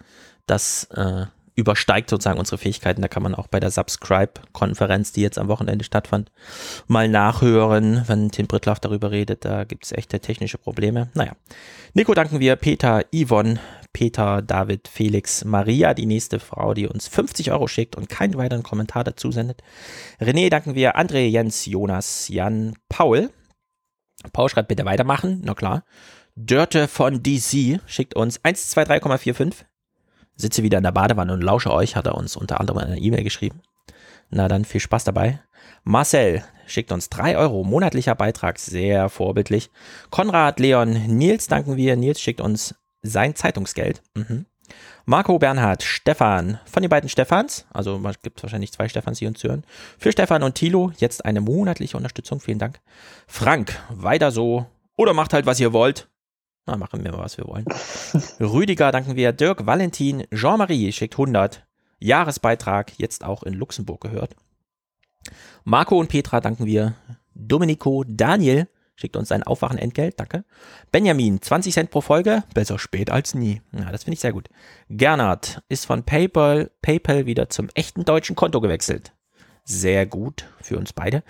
das 0.48 0.86
äh, 0.96 1.26
übersteigt 1.60 2.10
sozusagen 2.10 2.40
unsere 2.40 2.58
Fähigkeiten. 2.58 3.02
Da 3.02 3.08
kann 3.08 3.24
man 3.24 3.36
auch 3.36 3.48
bei 3.48 3.60
der 3.60 3.72
Subscribe-Konferenz, 3.72 5.12
die 5.12 5.22
jetzt 5.22 5.38
am 5.38 5.48
Wochenende 5.48 5.86
stattfand, 5.86 6.32
mal 6.88 7.08
nachhören, 7.08 8.04
wenn 8.08 8.32
Tim 8.32 8.48
Brittlaff 8.48 8.80
darüber 8.80 9.12
redet. 9.12 9.46
Da 9.46 9.64
gibt 9.64 9.86
es 9.86 9.92
echte 9.92 10.20
technische 10.20 10.58
Probleme. 10.58 11.10
Naja. 11.14 11.34
Nico 11.94 12.14
danken 12.14 12.40
wir, 12.40 12.56
Peter, 12.56 13.04
Yvonne, 13.14 13.60
Peter, 13.94 14.42
David, 14.42 14.88
Felix, 14.88 15.44
Maria, 15.44 15.94
die 15.94 16.06
nächste 16.06 16.40
Frau, 16.40 16.74
die 16.74 16.88
uns 16.88 17.08
50 17.08 17.52
Euro 17.52 17.68
schickt 17.68 17.96
und 17.96 18.10
keinen 18.10 18.36
weiteren 18.36 18.64
Kommentar 18.64 19.04
dazu 19.04 19.32
sendet. 19.32 19.62
René 20.20 20.50
danken 20.50 20.76
wir, 20.76 20.98
André, 20.98 21.28
Jens, 21.28 21.66
Jonas, 21.66 22.28
Jan, 22.30 22.76
Paul. 22.88 23.30
Paul 24.34 24.50
schreibt 24.50 24.68
bitte 24.68 24.86
weitermachen, 24.86 25.42
na 25.44 25.54
klar. 25.54 25.84
Dörte 26.36 26.88
von 26.88 27.22
DC 27.22 27.82
schickt 27.86 28.16
uns 28.16 28.40
123,45. 28.42 29.66
Sitze 30.40 30.64
wieder 30.64 30.78
in 30.78 30.84
der 30.84 30.94
Badewanne 30.94 31.34
und 31.34 31.42
lausche 31.42 31.72
euch, 31.72 31.96
hat 31.96 32.08
er 32.08 32.16
uns 32.16 32.38
unter 32.38 32.60
anderem 32.62 32.80
eine 32.80 32.98
E-Mail 32.98 33.24
geschrieben. 33.24 33.62
Na 34.30 34.48
dann 34.48 34.64
viel 34.64 34.80
Spaß 34.80 35.04
dabei. 35.04 35.42
Marcel 35.84 36.44
schickt 36.66 36.92
uns 36.94 37.10
3 37.10 37.38
Euro, 37.38 37.64
monatlicher 37.64 38.16
Beitrag, 38.16 38.58
sehr 38.58 39.10
vorbildlich. 39.10 39.70
Konrad, 40.12 40.60
Leon, 40.60 40.94
Nils 41.08 41.48
danken 41.48 41.76
wir. 41.76 41.98
Nils 41.98 42.22
schickt 42.22 42.40
uns 42.40 42.76
sein 43.02 43.36
Zeitungsgeld. 43.36 44.02
Mhm. 44.16 44.46
Marco 45.06 45.40
Bernhard, 45.40 45.84
Stefan, 45.84 46.60
von 46.66 46.84
den 46.84 46.90
beiden 46.90 47.10
Stefans, 47.10 47.66
also 47.74 48.00
gibt 48.22 48.42
wahrscheinlich 48.44 48.72
zwei 48.72 48.88
Stefans, 48.88 49.20
die 49.20 49.26
uns 49.26 49.44
hören. 49.44 49.64
Für 49.98 50.12
Stefan 50.12 50.44
und 50.44 50.56
Thilo 50.56 50.92
jetzt 50.98 51.26
eine 51.26 51.42
monatliche 51.42 51.98
Unterstützung, 51.98 52.40
vielen 52.40 52.60
Dank. 52.60 52.80
Frank, 53.28 53.78
weiter 53.90 54.32
so 54.32 54.68
oder 54.96 55.14
macht 55.14 55.34
halt, 55.34 55.48
was 55.48 55.60
ihr 55.60 55.74
wollt. 55.74 56.08
Na, 56.70 56.78
machen 56.78 57.04
wir 57.04 57.12
mal, 57.12 57.24
was 57.24 57.38
wir 57.40 57.48
wollen. 57.48 57.66
Rüdiger 58.40 58.92
danken 58.92 59.16
wir. 59.16 59.34
Dirk 59.34 59.66
Valentin, 59.66 60.28
Jean-Marie 60.32 60.92
schickt 60.92 61.16
100. 61.16 61.66
Jahresbeitrag, 61.98 62.92
jetzt 63.00 63.24
auch 63.26 63.42
in 63.42 63.56
Luxemburg 63.56 64.02
gehört. 64.02 64.36
Marco 65.64 65.98
und 66.00 66.10
Petra 66.10 66.42
danken 66.42 66.68
wir. 66.68 66.94
Domenico, 67.34 68.04
Daniel 68.08 68.68
schickt 68.96 69.16
uns 69.16 69.32
ein 69.32 69.42
Aufwachen-Entgelt, 69.42 70.20
danke. 70.20 70.44
Benjamin, 70.92 71.42
20 71.42 71.74
Cent 71.74 71.90
pro 71.90 72.02
Folge, 72.02 72.44
besser 72.54 72.78
spät 72.78 73.10
als 73.10 73.34
nie. 73.34 73.64
Ja, 73.72 73.92
das 73.92 74.04
finde 74.04 74.14
ich 74.14 74.20
sehr 74.20 74.34
gut. 74.34 74.50
Gernot 74.90 75.64
ist 75.70 75.86
von 75.86 76.04
PayPal, 76.04 76.70
PayPal 76.84 77.26
wieder 77.26 77.50
zum 77.50 77.70
echten 77.74 78.06
deutschen 78.06 78.36
Konto 78.36 78.62
gewechselt. 78.62 79.14
Sehr 79.64 80.06
gut 80.06 80.46
für 80.62 80.78
uns 80.78 80.94
beide. 80.94 81.24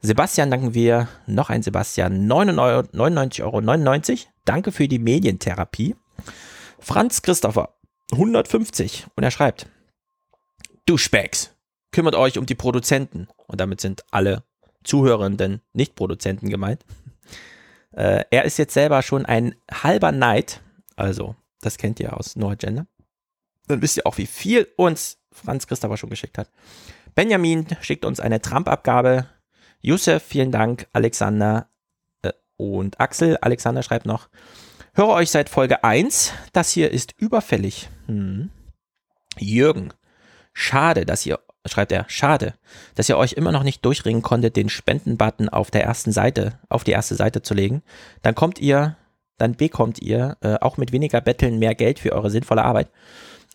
Sebastian 0.00 0.50
danken 0.50 0.72
wir, 0.72 1.08
noch 1.26 1.50
ein 1.50 1.62
Sebastian, 1.62 2.30
99,99 2.30 3.42
Euro. 3.42 4.35
Danke 4.46 4.72
für 4.72 4.88
die 4.88 4.98
Medientherapie. 4.98 5.96
Franz 6.78 7.20
Christopher, 7.20 7.74
150. 8.12 9.06
Und 9.14 9.24
er 9.24 9.30
schreibt, 9.30 9.66
du 10.86 10.96
Specks, 10.96 11.54
kümmert 11.90 12.14
euch 12.14 12.38
um 12.38 12.46
die 12.46 12.54
Produzenten. 12.54 13.28
Und 13.48 13.60
damit 13.60 13.80
sind 13.80 14.04
alle 14.10 14.44
Zuhörenden 14.84 15.60
Nicht-Produzenten 15.74 16.48
gemeint. 16.48 16.84
Äh, 17.92 18.24
er 18.30 18.44
ist 18.44 18.58
jetzt 18.58 18.74
selber 18.74 19.00
schon 19.00 19.24
ein 19.24 19.54
halber 19.72 20.12
Knight. 20.12 20.60
Also, 20.96 21.34
das 21.62 21.78
kennt 21.78 21.98
ihr 21.98 22.14
aus 22.14 22.36
No 22.36 22.50
Agenda. 22.50 22.86
Dann 23.68 23.80
wisst 23.80 23.96
ihr 23.96 24.06
auch, 24.06 24.18
wie 24.18 24.26
viel 24.26 24.68
uns 24.76 25.16
Franz 25.32 25.66
Christopher 25.66 25.96
schon 25.96 26.10
geschickt 26.10 26.36
hat. 26.36 26.50
Benjamin 27.14 27.66
schickt 27.80 28.04
uns 28.04 28.20
eine 28.20 28.42
Trump-Abgabe. 28.42 29.30
Youssef, 29.80 30.22
vielen 30.22 30.52
Dank. 30.52 30.88
Alexander, 30.92 31.70
und 32.56 33.00
Axel 33.00 33.36
Alexander 33.38 33.82
schreibt 33.82 34.06
noch, 34.06 34.28
höre 34.94 35.08
euch 35.08 35.30
seit 35.30 35.48
Folge 35.48 35.84
1, 35.84 36.32
das 36.52 36.70
hier 36.70 36.90
ist 36.90 37.14
überfällig. 37.18 37.88
Hm. 38.06 38.50
Jürgen, 39.38 39.92
schade, 40.52 41.04
dass 41.04 41.26
ihr, 41.26 41.38
schreibt 41.66 41.92
er, 41.92 42.06
schade, 42.08 42.54
dass 42.94 43.08
ihr 43.08 43.18
euch 43.18 43.34
immer 43.34 43.52
noch 43.52 43.62
nicht 43.62 43.84
durchringen 43.84 44.22
konntet, 44.22 44.56
den 44.56 44.68
Spendenbutton 44.68 45.48
auf 45.48 45.70
der 45.70 45.84
ersten 45.84 46.12
Seite, 46.12 46.58
auf 46.68 46.84
die 46.84 46.92
erste 46.92 47.14
Seite 47.14 47.42
zu 47.42 47.54
legen. 47.54 47.82
Dann 48.22 48.34
kommt 48.34 48.58
ihr, 48.58 48.96
dann 49.36 49.54
bekommt 49.54 50.00
ihr 50.00 50.38
äh, 50.40 50.54
auch 50.60 50.78
mit 50.78 50.92
weniger 50.92 51.20
Betteln 51.20 51.58
mehr 51.58 51.74
Geld 51.74 51.98
für 51.98 52.12
eure 52.12 52.30
sinnvolle 52.30 52.64
Arbeit. 52.64 52.90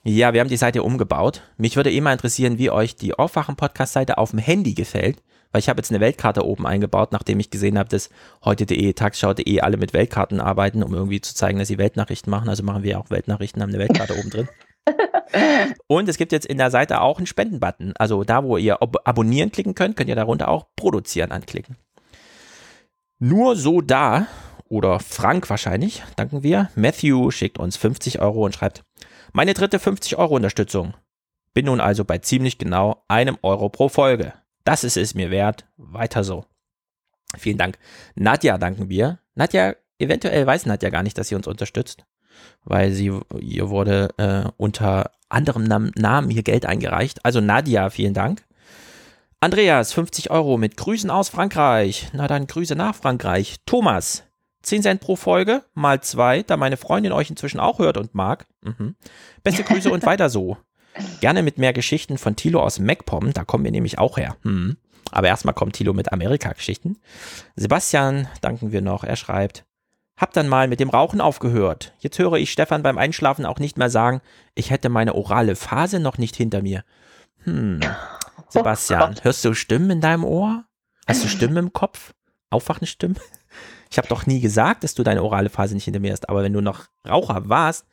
Ja, 0.04 0.34
wir 0.34 0.42
haben 0.42 0.50
die 0.50 0.58
Seite 0.58 0.84
umgebaut. 0.84 1.44
Mich 1.58 1.76
würde 1.76 1.92
eh 1.92 2.02
mal 2.02 2.14
interessieren, 2.14 2.58
wie 2.58 2.72
euch 2.72 2.96
die 2.96 3.14
Aufwachen-Podcast-Seite 3.14 4.18
auf 4.18 4.32
dem 4.32 4.40
Handy 4.40 4.74
gefällt 4.74 5.22
weil 5.52 5.60
ich 5.60 5.70
habe 5.70 5.80
jetzt 5.80 5.92
eine 5.92 6.00
Weltkarte 6.00 6.46
oben 6.46 6.66
eingebaut, 6.66 7.12
nachdem 7.12 7.40
ich 7.40 7.50
gesehen 7.50 7.78
habe, 7.78 7.90
dass 7.90 8.10
heute.de, 8.44 8.94
tagsschau.de 8.94 9.62
alle 9.62 9.78
mit 9.78 9.94
Weltkarten 9.94 10.40
arbeiten, 10.40 10.84
um 10.84 10.94
irgendwie 10.94 11.22
zu 11.22 11.36
zeigen, 11.36 11.60
dass 11.60 11.68
sie 11.68 11.78
Weltnachrichten 11.78 12.32
machen. 12.32 12.50
Also 12.50 12.64
machen 12.64 12.84
wir 12.84 13.00
auch 13.00 13.10
Weltnachrichten, 13.10 13.62
haben 13.62 13.70
eine 13.70 13.80
Weltkarte 13.80 14.18
oben 14.18 14.30
drin. 14.30 14.50
Und 15.88 16.10
es 16.10 16.18
gibt 16.18 16.32
jetzt 16.32 16.46
in 16.46 16.58
der 16.58 16.72
Seite 16.72 17.02
auch 17.02 17.18
einen 17.18 17.28
Spendenbutton. 17.28 17.94
Also 17.98 18.24
da, 18.24 18.44
wo 18.44 18.58
ihr 18.58 18.82
ab 18.82 18.96
abonnieren 19.06 19.52
klicken 19.52 19.76
könnt, 19.76 19.96
könnt 19.96 20.10
ihr 20.10 20.16
darunter 20.16 20.50
auch 20.50 20.68
produzieren 20.76 21.32
anklicken. 21.32 21.78
Nur 23.20 23.56
so 23.56 23.82
da, 23.82 24.28
oder 24.68 25.00
Frank 25.00 25.50
wahrscheinlich, 25.50 26.02
danken 26.16 26.44
wir. 26.44 26.70
Matthew 26.76 27.32
schickt 27.32 27.60
uns 27.60 27.78
50 27.78 28.20
Euro 28.20 28.46
und 28.46 28.56
schreibt, 28.56 28.84
meine 29.34 29.54
dritte 29.54 29.80
50 29.80 30.18
Euro 30.18 30.36
Unterstützung. 30.36 30.94
Bin 31.54 31.66
nun 31.66 31.82
also 31.82 32.06
bei 32.06 32.18
ziemlich 32.20 32.58
genau 32.58 33.04
einem 33.08 33.38
Euro 33.42 33.70
pro 33.70 33.90
Folge. 33.90 34.34
Das 34.64 34.84
ist 34.84 34.98
es 34.98 35.16
mir 35.16 35.32
wert. 35.32 35.66
Weiter 35.78 36.24
so. 36.24 36.46
Vielen 37.38 37.58
Dank. 37.58 37.78
Nadja 38.16 38.58
danken 38.58 38.90
wir. 38.90 39.20
Nadja, 39.36 39.76
eventuell 40.00 40.46
weiß 40.46 40.66
Nadja 40.66 40.90
gar 40.90 41.04
nicht, 41.04 41.18
dass 41.18 41.30
sie 41.30 41.36
uns 41.36 41.48
unterstützt, 41.48 42.06
weil 42.64 42.92
sie, 42.92 43.12
ihr 43.40 43.70
wurde 43.70 44.10
äh, 44.18 44.50
unter 44.58 45.12
anderem 45.30 45.64
Nam 45.64 45.92
Namen 45.96 46.30
hier 46.30 46.44
Geld 46.44 46.66
eingereicht. 46.66 47.24
Also 47.26 47.40
Nadja, 47.40 47.90
vielen 47.90 48.14
Dank. 48.14 48.44
Andreas, 49.40 49.94
50 49.94 50.30
Euro 50.30 50.58
mit 50.58 50.78
Grüßen 50.78 51.10
aus 51.10 51.30
Frankreich. 51.30 52.10
Na 52.14 52.28
dann 52.28 52.48
Grüße 52.48 52.76
nach 52.76 52.96
Frankreich. 52.96 53.58
Thomas, 53.66 54.24
10 54.62 54.84
Cent 54.84 55.02
pro 55.02 55.16
Folge, 55.16 55.64
mal 55.74 56.02
zwei, 56.02 56.44
da 56.44 56.58
meine 56.58 56.78
Freundin 56.78 57.12
euch 57.12 57.30
inzwischen 57.30 57.60
auch 57.60 57.80
hört 57.80 57.98
und 57.98 58.14
mag. 58.14 58.46
Mhm. 58.62 58.96
Beste 59.44 59.64
Grüße 59.64 59.90
und 59.90 60.06
weiter 60.06 60.30
so. 60.30 60.58
Gerne 61.20 61.44
mit 61.44 61.58
mehr 61.58 61.74
Geschichten 61.74 62.18
von 62.18 62.36
Tilo 62.36 62.62
aus 62.62 62.80
MacPom, 62.80 63.34
da 63.34 63.44
kommen 63.44 63.64
wir 63.64 63.72
nämlich 63.72 63.98
auch 63.98 64.18
her. 64.18 64.36
Hm. 64.44 64.78
Aber 65.12 65.28
erstmal 65.28 65.54
kommt 65.54 65.76
Tilo 65.76 65.94
mit 65.94 66.12
Amerika-Geschichten. 66.12 66.98
Sebastian 67.56 68.28
danken 68.42 68.72
wir 68.72 68.82
noch, 68.82 69.04
er 69.04 69.16
schreibt, 69.16 69.66
hab 70.18 70.34
dann 70.34 70.48
mal 70.48 70.68
mit 70.68 70.80
dem 70.80 70.90
Rauchen 70.90 71.20
aufgehört. 71.20 71.94
Jetzt 72.00 72.20
höre 72.20 72.34
ich 72.34 72.52
Stefan 72.52 72.84
beim 72.84 72.98
Einschlafen 72.98 73.46
auch 73.46 73.60
nicht 73.60 73.78
mehr 73.78 73.90
sagen, 73.90 74.22
ich 74.56 74.70
hätte 74.70 74.90
meine 74.90 75.16
orale 75.16 75.56
Phase 75.56 76.00
noch 76.00 76.18
nicht 76.18 76.36
hinter 76.36 76.62
mir. 76.62 76.84
Hm. 77.44 77.80
Sebastian, 78.50 79.16
oh 79.18 79.22
hörst 79.24 79.44
du 79.44 79.54
Stimmen 79.54 79.90
in 79.90 80.02
deinem 80.02 80.24
Ohr? 80.24 80.66
Hast 81.08 81.24
du 81.24 81.28
Stimmen 81.28 81.58
im 81.58 81.74
Kopf? 81.74 82.14
Aufwachen 82.50 82.86
Stimmen? 82.88 83.18
Ich 83.90 83.98
habe 83.98 84.08
doch 84.08 84.26
nie 84.26 84.40
gesagt, 84.40 84.84
dass 84.84 84.94
du 84.94 85.04
deine 85.04 85.24
orale 85.24 85.50
Phase 85.50 85.74
nicht 85.74 85.84
hinter 85.84 86.00
mir 86.00 86.14
hast, 86.14 86.30
aber 86.30 86.44
wenn 86.44 86.54
du 86.54 86.62
noch 86.62 86.86
Raucher 87.08 87.50
warst, 87.50 87.86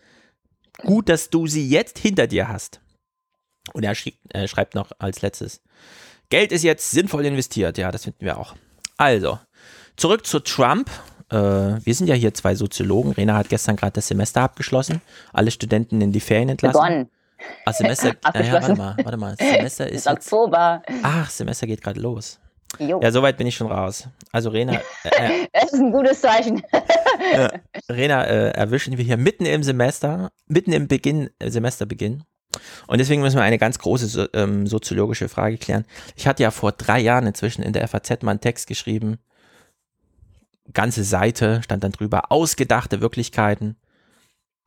gut, 0.78 1.08
dass 1.08 1.30
du 1.30 1.46
sie 1.46 1.68
jetzt 1.68 1.98
hinter 1.98 2.26
dir 2.28 2.48
hast. 2.48 2.80
Und 3.72 3.84
er 3.84 3.94
äh, 4.30 4.48
schreibt 4.48 4.74
noch 4.74 4.92
als 4.98 5.22
letztes, 5.22 5.62
Geld 6.30 6.52
ist 6.52 6.62
jetzt 6.62 6.90
sinnvoll 6.90 7.24
investiert. 7.24 7.78
Ja, 7.78 7.90
das 7.90 8.04
finden 8.04 8.24
wir 8.24 8.38
auch. 8.38 8.54
Also, 8.96 9.38
zurück 9.96 10.26
zu 10.26 10.40
Trump. 10.40 10.90
Äh, 11.30 11.36
wir 11.36 11.94
sind 11.94 12.06
ja 12.06 12.14
hier 12.14 12.34
zwei 12.34 12.54
Soziologen. 12.54 13.12
Rena 13.12 13.36
hat 13.36 13.48
gestern 13.48 13.76
gerade 13.76 13.92
das 13.92 14.08
Semester 14.08 14.42
abgeschlossen. 14.42 15.00
Alle 15.32 15.50
Studenten 15.50 16.00
in 16.00 16.12
die 16.12 16.20
Ferien 16.20 16.48
entlassen. 16.48 16.80
Begonnen. 16.80 17.10
Ach, 17.64 17.72
Semester, 17.72 18.10
äh, 18.34 18.44
ja, 18.46 18.52
warte 18.52 18.74
mal, 18.74 18.96
warte 19.02 19.16
mal. 19.16 19.36
Semester 19.36 19.86
ist, 19.88 20.06
ist 20.06 20.06
Oktober. 20.06 20.82
Ach, 21.02 21.30
Semester 21.30 21.66
geht 21.66 21.82
gerade 21.82 22.00
los. 22.00 22.40
Jo. 22.78 23.00
Ja, 23.02 23.10
soweit 23.10 23.38
bin 23.38 23.46
ich 23.46 23.56
schon 23.56 23.68
raus. 23.68 24.08
Also 24.30 24.50
Rena, 24.50 24.74
äh, 25.04 25.46
das 25.52 25.72
ist 25.72 25.80
ein 25.80 25.90
gutes 25.90 26.20
Zeichen. 26.20 26.62
äh, 27.32 27.48
Rena 27.88 28.24
äh, 28.24 28.50
erwischen 28.50 28.98
wir 28.98 29.04
hier 29.04 29.16
mitten 29.16 29.46
im 29.46 29.62
Semester, 29.62 30.30
mitten 30.46 30.72
im 30.72 30.86
Beginn, 30.86 31.30
äh, 31.38 31.50
Semesterbeginn. 31.50 32.24
Und 32.86 32.98
deswegen 32.98 33.22
müssen 33.22 33.36
wir 33.36 33.42
eine 33.42 33.58
ganz 33.58 33.78
große 33.78 34.30
ähm, 34.34 34.66
soziologische 34.66 35.28
Frage 35.28 35.58
klären. 35.58 35.84
Ich 36.16 36.26
hatte 36.26 36.42
ja 36.42 36.50
vor 36.50 36.72
drei 36.72 37.00
Jahren 37.00 37.26
inzwischen 37.26 37.62
in 37.62 37.72
der 37.72 37.86
FAZ 37.88 38.22
mal 38.22 38.32
einen 38.32 38.40
Text 38.40 38.66
geschrieben, 38.66 39.18
ganze 40.72 41.04
Seite 41.04 41.62
stand 41.62 41.84
dann 41.84 41.92
drüber, 41.92 42.30
ausgedachte 42.30 43.00
Wirklichkeiten. 43.00 43.76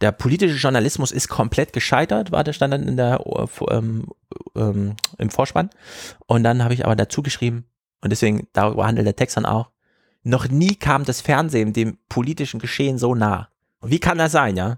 Der 0.01 0.11
politische 0.11 0.55
Journalismus 0.55 1.11
ist 1.11 1.27
komplett 1.27 1.73
gescheitert, 1.73 2.31
war 2.31 2.43
der 2.43 2.53
stand 2.53 2.73
dann 2.73 2.87
in 2.87 2.97
der, 2.97 3.23
ähm, 3.69 4.07
ähm, 4.55 4.95
im 5.17 5.29
Vorspann. 5.29 5.69
Und 6.25 6.43
dann 6.43 6.63
habe 6.63 6.73
ich 6.73 6.85
aber 6.85 6.95
dazu 6.95 7.21
geschrieben, 7.21 7.65
und 8.01 8.09
deswegen 8.09 8.47
darüber 8.53 8.87
handelt 8.87 9.05
der 9.05 9.15
Text 9.15 9.37
dann 9.37 9.45
auch, 9.45 9.69
noch 10.23 10.47
nie 10.47 10.75
kam 10.75 11.05
das 11.05 11.21
Fernsehen 11.21 11.73
dem 11.73 11.97
politischen 12.09 12.59
Geschehen 12.59 12.97
so 12.97 13.13
nah. 13.13 13.49
Und 13.79 13.91
wie 13.91 13.99
kann 13.99 14.17
das 14.17 14.31
sein, 14.31 14.57
ja? 14.57 14.77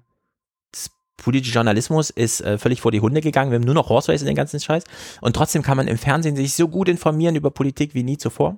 Politische 1.24 1.53
Journalismus 1.53 2.10
ist 2.10 2.42
äh, 2.42 2.58
völlig 2.58 2.82
vor 2.82 2.92
die 2.92 3.01
Hunde 3.01 3.22
gegangen. 3.22 3.51
Wir 3.51 3.56
haben 3.56 3.65
nur 3.65 3.74
noch 3.74 3.89
Horse 3.89 4.12
Race 4.12 4.22
in 4.22 4.27
den 4.27 4.36
ganzen 4.36 4.60
Scheiß. 4.60 4.84
Und 5.22 5.36
trotzdem 5.36 5.62
kann 5.62 5.77
man 5.77 5.88
im 5.88 5.98
Fernsehen 5.98 6.36
sich 6.36 6.53
so 6.53 6.68
gut 6.68 6.88
informieren 6.89 7.36
über 7.36 7.51
Politik 7.51 7.94
wie 7.94 8.03
nie 8.03 8.18
zuvor. 8.18 8.58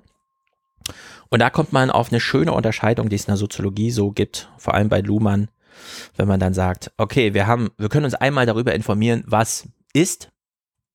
Und 1.28 1.40
da 1.40 1.50
kommt 1.50 1.72
man 1.72 1.90
auf 1.90 2.12
eine 2.12 2.20
schöne 2.20 2.52
Unterscheidung, 2.52 3.08
die 3.08 3.16
es 3.16 3.22
in 3.22 3.32
der 3.32 3.36
Soziologie 3.36 3.90
so 3.90 4.12
gibt, 4.12 4.50
vor 4.58 4.74
allem 4.74 4.88
bei 4.88 5.00
Luhmann, 5.00 5.48
wenn 6.16 6.28
man 6.28 6.40
dann 6.40 6.54
sagt, 6.54 6.92
okay, 6.96 7.34
wir 7.34 7.46
haben, 7.46 7.70
wir 7.78 7.88
können 7.88 8.04
uns 8.04 8.14
einmal 8.14 8.46
darüber 8.46 8.74
informieren, 8.74 9.24
was 9.26 9.68
ist 9.92 10.30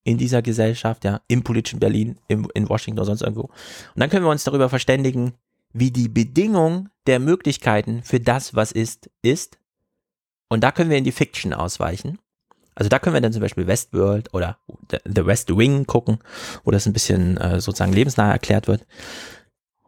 in 0.04 0.18
dieser 0.18 0.42
Gesellschaft, 0.42 1.04
ja, 1.04 1.22
im 1.28 1.44
politischen 1.44 1.80
Berlin, 1.80 2.18
im, 2.28 2.48
in 2.54 2.70
Washington 2.70 3.00
oder 3.00 3.06
sonst 3.06 3.22
irgendwo. 3.22 3.44
Und 3.44 3.52
dann 3.96 4.10
können 4.10 4.26
wir 4.26 4.32
uns 4.32 4.44
darüber 4.44 4.70
verständigen, 4.70 5.34
wie 5.74 5.92
die 5.92 6.10
Bedingung 6.10 6.90
der 7.08 7.20
Möglichkeiten 7.20 8.02
für 8.04 8.20
das, 8.20 8.56
was 8.56 8.72
ist, 8.72 9.10
ist 9.22 9.58
und 10.52 10.60
da 10.66 10.74
können 10.74 10.90
wir 10.90 10.98
in 10.98 11.06
die 11.06 11.14
Fiction 11.14 11.54
ausweichen. 11.54 12.20
Also 12.76 12.90
da 12.90 13.00
können 13.00 13.14
wir 13.14 13.22
dann 13.22 13.32
zum 13.32 13.42
Beispiel 13.42 13.68
Westworld 13.68 14.34
oder 14.34 14.58
The 15.06 15.26
West 15.26 15.56
Wing 15.56 15.86
gucken, 15.88 16.20
wo 16.66 16.72
das 16.72 16.86
ein 16.86 16.92
bisschen 16.92 17.38
äh, 17.38 17.62
sozusagen 17.62 17.94
lebensnah 17.94 18.30
erklärt 18.30 18.68
wird. 18.68 18.86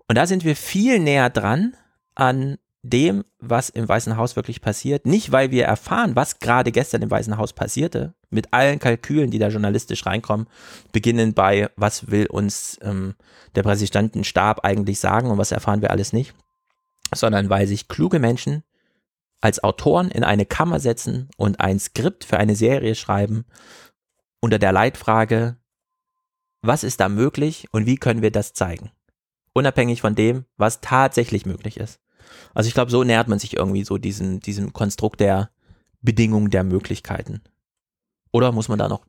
Und 0.08 0.17
da 0.17 0.25
sind 0.25 0.46
wir 0.46 0.55
viel 0.55 1.00
näher 1.00 1.29
dran 1.29 1.75
an 2.15 2.60
dem, 2.82 3.25
was 3.39 3.67
im 3.67 3.89
Weißen 3.89 4.15
Haus 4.15 4.38
wirklich 4.38 4.62
passiert. 4.62 5.05
Nicht, 5.05 5.34
weil 5.34 5.51
wir 5.51 5.65
erfahren, 5.65 6.15
was 6.15 6.39
gerade 6.39 6.72
gestern 6.72 7.01
im 7.01 7.12
Weißen 7.12 7.36
Haus 7.36 7.51
passierte, 7.51 8.13
mit 8.29 8.53
allen 8.53 8.79
Kalkülen, 8.79 9.32
die 9.32 9.39
da 9.39 9.50
journalistisch 9.50 10.05
reinkommen, 10.05 10.48
beginnen 10.93 11.34
bei, 11.34 11.72
was 11.75 12.10
will 12.10 12.27
uns 12.27 12.79
ähm, 12.84 13.15
der 13.55 13.63
Präsidentenstab 13.63 14.63
eigentlich 14.63 15.01
sagen 15.01 15.29
und 15.29 15.38
was 15.38 15.51
erfahren 15.51 15.82
wir 15.82 15.91
alles 15.91 16.13
nicht, 16.13 16.34
sondern 17.13 17.50
weil 17.50 17.67
sich 17.67 17.89
kluge 17.89 18.20
Menschen 18.20 18.63
als 19.44 19.62
Autoren 19.62 20.10
in 20.10 20.24
eine 20.24 20.46
Kammer 20.46 20.80
setzen 20.80 21.30
und 21.36 21.60
ein 21.60 21.78
Skript 21.78 22.24
für 22.24 22.38
eine 22.38 22.56
Serie 22.56 22.96
schreiben 22.96 23.44
unter 24.40 24.58
der 24.58 24.72
Leitfrage, 24.72 25.58
was 26.62 26.86
ist 26.86 27.02
da 27.02 27.10
möglich 27.10 27.68
und 27.74 27.86
wie 27.86 27.98
können 27.98 28.22
wir 28.22 28.32
das 28.32 28.54
zeigen? 28.54 28.92
Unabhängig 29.54 30.00
von 30.00 30.16
dem, 30.16 30.46
was 30.56 30.80
tatsächlich 30.80 31.46
möglich 31.46 31.76
ist. 31.76 32.00
Also 32.54 32.70
ich 32.70 32.74
glaube, 32.74 32.90
so 32.90 33.04
nähert 33.04 33.28
man 33.28 33.38
sich 33.38 33.58
irgendwie 33.58 33.84
so 33.84 33.98
diesem, 33.98 34.40
diesem 34.40 34.72
Konstrukt 34.72 35.20
der 35.20 35.50
Bedingungen 36.02 36.50
der 36.50 36.64
Möglichkeiten. 36.64 37.44
Oder 38.32 38.54
muss 38.54 38.70
man 38.70 38.80
da 38.80 38.88
noch, 38.88 39.06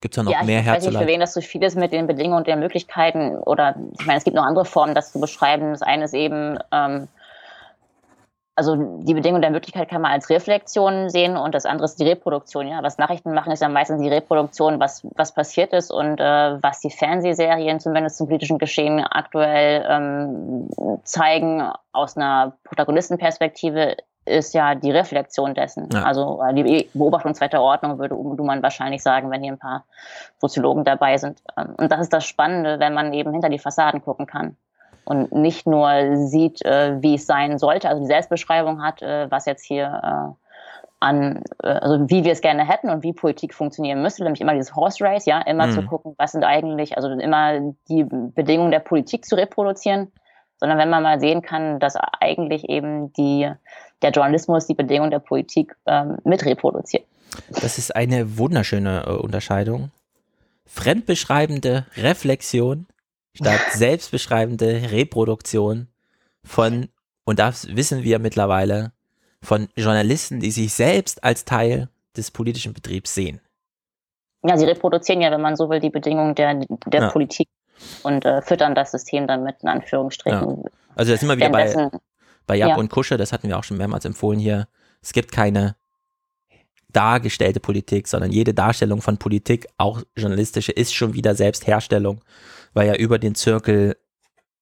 gibt 0.00 0.14
es 0.14 0.16
da 0.16 0.22
noch 0.22 0.30
ja, 0.30 0.44
mehr 0.44 0.60
ich 0.60 0.66
weiß 0.68 0.86
nicht, 0.86 0.98
für 0.98 1.06
wen 1.08 1.18
das 1.18 1.34
so 1.34 1.40
viel 1.40 1.64
ist 1.64 1.76
mit 1.76 1.92
den 1.92 2.06
Bedingungen 2.06 2.38
und 2.38 2.46
den 2.46 2.60
Möglichkeiten. 2.60 3.38
Oder 3.38 3.74
ich 3.98 4.06
meine, 4.06 4.18
es 4.18 4.24
gibt 4.24 4.36
noch 4.36 4.44
andere 4.44 4.66
Formen, 4.66 4.94
das 4.94 5.10
zu 5.10 5.18
beschreiben. 5.18 5.72
Das 5.72 5.82
eine 5.82 6.04
ist 6.04 6.14
eben, 6.14 6.60
ähm, 6.70 7.08
also 8.54 9.00
die 9.02 9.14
Bedingung 9.14 9.40
der 9.40 9.50
Möglichkeit 9.50 9.88
kann 9.88 10.02
man 10.02 10.12
als 10.12 10.28
Reflexion 10.28 11.08
sehen 11.08 11.36
und 11.36 11.54
das 11.54 11.64
andere 11.64 11.86
ist 11.86 11.98
die 11.98 12.08
Reproduktion. 12.08 12.68
Ja, 12.68 12.82
was 12.82 12.98
Nachrichten 12.98 13.32
machen, 13.32 13.52
ist 13.52 13.62
ja 13.62 13.68
meistens 13.68 14.00
die 14.02 14.08
Reproduktion, 14.08 14.78
was 14.78 15.06
was 15.16 15.32
passiert 15.32 15.72
ist 15.72 15.90
und 15.90 16.20
äh, 16.20 16.62
was 16.62 16.80
die 16.80 16.90
Fernsehserien 16.90 17.80
zumindest 17.80 18.18
zum 18.18 18.26
politischen 18.26 18.58
Geschehen 18.58 19.00
aktuell 19.00 19.86
ähm, 19.88 20.68
zeigen 21.04 21.62
aus 21.92 22.16
einer 22.16 22.52
Protagonistenperspektive 22.64 23.96
ist 24.24 24.54
ja 24.54 24.74
die 24.74 24.92
Reflexion 24.92 25.54
dessen. 25.54 25.88
Ja. 25.92 26.04
Also 26.04 26.40
äh, 26.42 26.54
die 26.54 26.88
Beobachtung 26.94 27.34
zweiter 27.34 27.62
Ordnung 27.62 27.98
würde 27.98 28.14
man 28.42 28.62
wahrscheinlich 28.62 29.02
sagen, 29.02 29.30
wenn 29.30 29.42
hier 29.42 29.52
ein 29.52 29.58
paar 29.58 29.84
Soziologen 30.38 30.84
dabei 30.84 31.16
sind. 31.16 31.42
Ähm, 31.56 31.74
Und 31.76 31.90
das 31.90 32.00
ist 32.00 32.12
das 32.12 32.24
Spannende, 32.24 32.78
wenn 32.78 32.94
man 32.94 33.12
eben 33.14 33.32
hinter 33.32 33.48
die 33.48 33.58
Fassaden 33.58 34.02
gucken 34.02 34.26
kann 34.26 34.56
und 35.04 35.32
nicht 35.32 35.66
nur 35.66 36.16
sieht, 36.16 36.64
äh, 36.64 37.02
wie 37.02 37.14
es 37.14 37.26
sein 37.26 37.58
sollte, 37.58 37.88
also 37.88 38.00
die 38.00 38.06
Selbstbeschreibung 38.06 38.82
hat, 38.82 39.02
äh, 39.02 39.30
was 39.30 39.46
jetzt 39.46 39.64
hier 39.64 40.00
äh, 40.02 40.42
an, 41.00 41.42
äh, 41.62 41.68
also 41.68 42.08
wie 42.08 42.24
wir 42.24 42.32
es 42.32 42.40
gerne 42.40 42.66
hätten 42.66 42.88
und 42.88 43.02
wie 43.02 43.12
Politik 43.12 43.54
funktionieren 43.54 44.02
müsste, 44.02 44.22
nämlich 44.22 44.40
immer 44.40 44.54
dieses 44.54 44.74
Horse 44.74 45.04
Race, 45.04 45.26
ja, 45.26 45.40
immer 45.40 45.66
Mhm. 45.66 45.72
zu 45.72 45.82
gucken, 45.82 46.14
was 46.16 46.32
sind 46.32 46.44
eigentlich, 46.44 46.96
also 46.96 47.08
immer 47.08 47.74
die 47.88 48.04
Bedingungen 48.04 48.70
der 48.70 48.78
Politik 48.78 49.24
zu 49.24 49.34
reproduzieren, 49.34 50.12
sondern 50.58 50.78
wenn 50.78 50.90
man 50.90 51.02
mal 51.02 51.18
sehen 51.18 51.42
kann, 51.42 51.80
dass 51.80 51.96
eigentlich 52.20 52.68
eben 52.68 53.12
die, 53.14 53.50
der 54.02 54.10
Journalismus 54.10 54.68
die 54.68 54.74
Bedingungen 54.74 55.10
der 55.10 55.18
Politik 55.18 55.74
ähm, 55.86 56.18
mit 56.22 56.44
reproduziert. 56.44 57.04
Das 57.48 57.78
ist 57.78 57.96
eine 57.96 58.38
wunderschöne 58.38 59.04
äh, 59.06 59.10
Unterscheidung. 59.10 59.90
Fremdbeschreibende 60.66 61.86
Reflexion 61.96 62.86
statt 63.34 63.60
selbstbeschreibende 63.72 64.90
Reproduktion 64.90 65.88
von, 66.44 66.88
und 67.24 67.38
das 67.38 67.74
wissen 67.74 68.02
wir 68.02 68.18
mittlerweile, 68.18 68.92
von 69.42 69.68
Journalisten, 69.74 70.40
die 70.40 70.50
sich 70.50 70.72
selbst 70.72 71.24
als 71.24 71.44
Teil 71.44 71.88
des 72.16 72.30
politischen 72.30 72.74
Betriebs 72.74 73.14
sehen. 73.14 73.40
Ja, 74.44 74.56
sie 74.56 74.66
reproduzieren 74.66 75.20
ja, 75.20 75.30
wenn 75.30 75.40
man 75.40 75.56
so 75.56 75.68
will, 75.68 75.80
die 75.80 75.90
Bedingungen 75.90 76.34
der, 76.34 76.54
der 76.86 77.00
Ja. 77.02 77.10
Politik 77.10 77.48
und 78.02 78.24
äh, 78.24 78.42
füttern 78.42 78.74
das 78.74 78.90
System 78.90 79.26
dann 79.26 79.42
mit 79.44 79.56
in 79.62 79.68
Anführungsstrichen. 79.68 80.64
Also 80.94 81.12
da 81.12 81.18
sind 81.18 81.28
wir 81.28 81.36
wieder 81.36 81.50
bei, 81.50 81.90
bei 82.46 82.56
Jab 82.56 82.70
ja. 82.70 82.76
und 82.76 82.90
Kusche, 82.90 83.16
das 83.16 83.32
hatten 83.32 83.48
wir 83.48 83.58
auch 83.58 83.64
schon 83.64 83.76
mehrmals 83.76 84.04
empfohlen 84.04 84.38
hier. 84.38 84.68
Es 85.00 85.12
gibt 85.12 85.32
keine 85.32 85.76
dargestellte 86.92 87.60
Politik, 87.60 88.08
sondern 88.08 88.30
jede 88.30 88.52
Darstellung 88.52 89.00
von 89.00 89.16
Politik, 89.16 89.66
auch 89.78 90.02
journalistische, 90.16 90.72
ist 90.72 90.94
schon 90.94 91.14
wieder 91.14 91.34
Selbstherstellung, 91.34 92.20
weil 92.74 92.88
ja 92.88 92.94
über 92.96 93.18
den 93.18 93.34
Zirkel, 93.34 93.96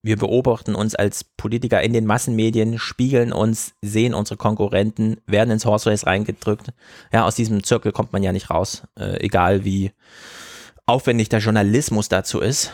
wir 0.02 0.16
beobachten 0.16 0.74
uns 0.74 0.94
als 0.94 1.24
Politiker 1.24 1.82
in 1.82 1.92
den 1.92 2.06
Massenmedien, 2.06 2.78
spiegeln 2.78 3.32
uns, 3.32 3.74
sehen 3.82 4.14
unsere 4.14 4.38
Konkurrenten, 4.38 5.18
werden 5.26 5.50
ins 5.50 5.66
Horse 5.66 5.90
Race 5.90 6.06
reingedrückt. 6.06 6.72
Ja, 7.12 7.26
aus 7.26 7.34
diesem 7.34 7.62
Zirkel 7.64 7.92
kommt 7.92 8.12
man 8.12 8.22
ja 8.22 8.32
nicht 8.32 8.50
raus, 8.50 8.84
äh, 8.98 9.20
egal 9.20 9.64
wie 9.64 9.92
aufwendig 10.86 11.28
der 11.28 11.40
Journalismus 11.40 12.08
dazu 12.08 12.40
ist. 12.40 12.72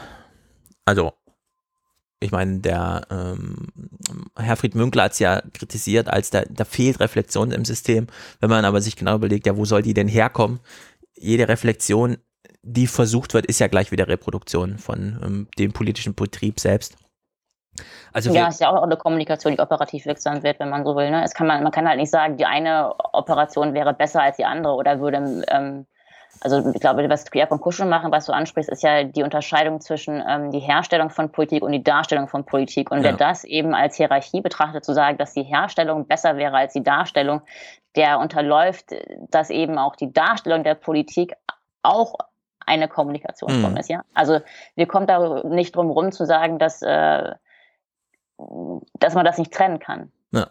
Also, 0.85 1.13
ich 2.21 2.31
meine, 2.31 2.61
der 2.61 3.07
ähm, 3.11 3.69
Herfried 4.37 4.75
Münkler 4.75 5.05
hat 5.05 5.13
es 5.13 5.19
ja 5.19 5.43
kritisiert, 5.53 6.09
als 6.09 6.31
da, 6.31 6.43
da 6.49 6.65
fehlt 6.65 7.01
Reflexion 7.01 7.51
im 7.51 7.65
System. 7.65 8.07
Wenn 8.41 8.51
man 8.51 8.65
aber 8.65 8.81
sich 8.81 8.97
genau 8.97 9.17
überlegt, 9.17 9.47
ja, 9.47 9.57
wo 9.57 9.65
soll 9.65 9.83
die 9.83 9.95
denn 9.95 10.09
herkommen? 10.09 10.61
Jede 11.15 11.49
Reflexion, 11.49 12.17
die 12.67 12.87
versucht 12.87 13.33
wird, 13.33 13.47
ist 13.47 13.61
ja 13.61 13.69
gleich 13.69 13.93
wieder 13.93 14.09
Reproduktion 14.09 14.79
von 14.79 15.21
ähm, 15.23 15.49
dem 15.59 15.73
politischen 15.73 16.15
Betrieb 16.15 16.59
selbst. 16.59 16.97
Also 18.13 18.33
ja, 18.33 18.49
ist 18.49 18.61
ja 18.61 18.71
auch 18.71 18.83
eine 18.83 18.97
Kommunikation, 18.97 19.55
die 19.55 19.61
operativ 19.61 20.07
wirksam 20.07 20.43
wird, 20.43 20.59
wenn 20.59 20.71
man 20.71 20.85
so 20.85 20.97
will. 20.97 21.11
Ne? 21.11 21.23
Es 21.23 21.35
kann 21.35 21.47
man, 21.47 21.63
man 21.63 21.73
kann 21.73 21.87
halt 21.87 21.99
nicht 21.99 22.11
sagen, 22.11 22.37
die 22.37 22.47
eine 22.47 22.95
Operation 23.13 23.75
wäre 23.75 23.93
besser 23.95 24.23
als 24.23 24.37
die 24.37 24.45
andere 24.45 24.75
oder 24.75 25.01
würde, 25.01 25.45
ähm, 25.49 25.87
also 26.41 26.71
ich 26.75 26.81
glaube, 26.81 27.09
was 27.09 27.31
Kiev 27.31 27.51
und 27.51 27.61
Kuschel 27.61 27.87
machen, 27.87 28.11
was 28.13 28.27
du 28.27 28.33
ansprichst, 28.33 28.71
ist 28.71 28.83
ja 28.83 29.05
die 29.05 29.23
Unterscheidung 29.23 29.81
zwischen 29.81 30.23
ähm, 30.27 30.51
die 30.51 30.61
Herstellung 30.61 31.11
von 31.11 31.31
Politik 31.31 31.63
und 31.63 31.73
die 31.73 31.83
Darstellung 31.83 32.29
von 32.29 32.45
Politik. 32.45 32.91
Und 32.91 32.99
Ja. 32.99 33.05
wer 33.05 33.13
das 33.13 33.45
eben 33.45 33.75
als 33.75 33.97
Hierarchie 33.97 34.41
betrachtet, 34.41 34.85
zu 34.85 34.93
sagen, 34.93 35.19
dass 35.19 35.35
die 35.35 35.45
Herstellung 35.45 36.07
besser 36.07 36.37
wäre 36.37 36.57
als 36.57 36.73
die 36.73 36.83
Darstellung, 36.83 37.43
der 37.95 38.19
unterläuft, 38.19 38.95
dass 39.31 39.51
eben 39.51 39.79
auch 39.79 39.97
die 39.97 40.13
Darstellung 40.13 40.65
der 40.65 40.75
Politik 40.75 41.35
auch 41.83 42.17
eine 42.67 42.89
Kommunikationsform 42.89 43.73
Mhm. 43.73 43.77
ist, 43.79 43.89
ja. 43.89 44.05
Also 44.15 44.41
wir 44.75 44.87
kommen 44.87 45.07
da 45.07 45.43
nicht 45.45 45.75
drum 45.77 45.91
rum 45.91 46.13
zu 46.13 46.27
sagen, 46.27 46.59
dass 46.59 46.83
äh, 46.83 47.33
dass 48.99 49.15
man 49.15 49.25
das 49.25 49.39
nicht 49.39 49.53
trennen 49.53 49.79
kann. 49.79 50.13
Ja. 50.33 50.49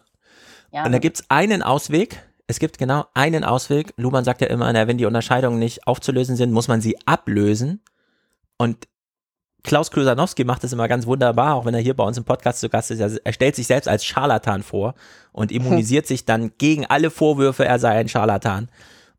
Ja, 0.72 0.84
Und 0.84 0.92
da 0.92 0.98
gibt 0.98 1.18
es 1.20 1.30
einen 1.30 1.62
Ausweg. 1.62 2.20
Es 2.48 2.58
gibt 2.58 2.78
genau 2.78 3.04
einen 3.14 3.44
Ausweg. 3.44 3.92
Luhmann 3.96 4.24
sagt 4.24 4.40
ja 4.40 4.48
immer, 4.48 4.72
na, 4.72 4.86
wenn 4.88 4.98
die 4.98 5.04
Unterscheidungen 5.06 5.58
nicht 5.58 5.86
aufzulösen 5.86 6.36
sind, 6.36 6.52
muss 6.52 6.68
man 6.68 6.80
sie 6.80 6.96
ablösen. 7.06 7.80
Und 8.58 8.88
Klaus 9.62 9.90
Klusanowski 9.90 10.44
macht 10.44 10.62
das 10.64 10.72
immer 10.72 10.86
ganz 10.88 11.06
wunderbar, 11.06 11.54
auch 11.54 11.64
wenn 11.64 11.74
er 11.74 11.80
hier 11.80 11.94
bei 11.96 12.04
uns 12.04 12.16
im 12.18 12.24
Podcast 12.24 12.60
zu 12.60 12.68
Gast 12.68 12.90
ist. 12.90 13.00
Er- 13.00 13.20
Er 13.24 13.32
stellt 13.32 13.56
sich 13.56 13.66
selbst 13.66 13.88
als 13.88 14.04
Scharlatan 14.04 14.62
vor 14.62 14.94
und 15.32 15.50
immunisiert 15.52 16.06
sich 16.08 16.24
dann 16.24 16.52
gegen 16.58 16.86
alle 16.86 17.10
Vorwürfe, 17.10 17.64
er 17.64 17.78
sei 17.78 17.98
ein 17.98 18.08
Scharlatan. 18.08 18.68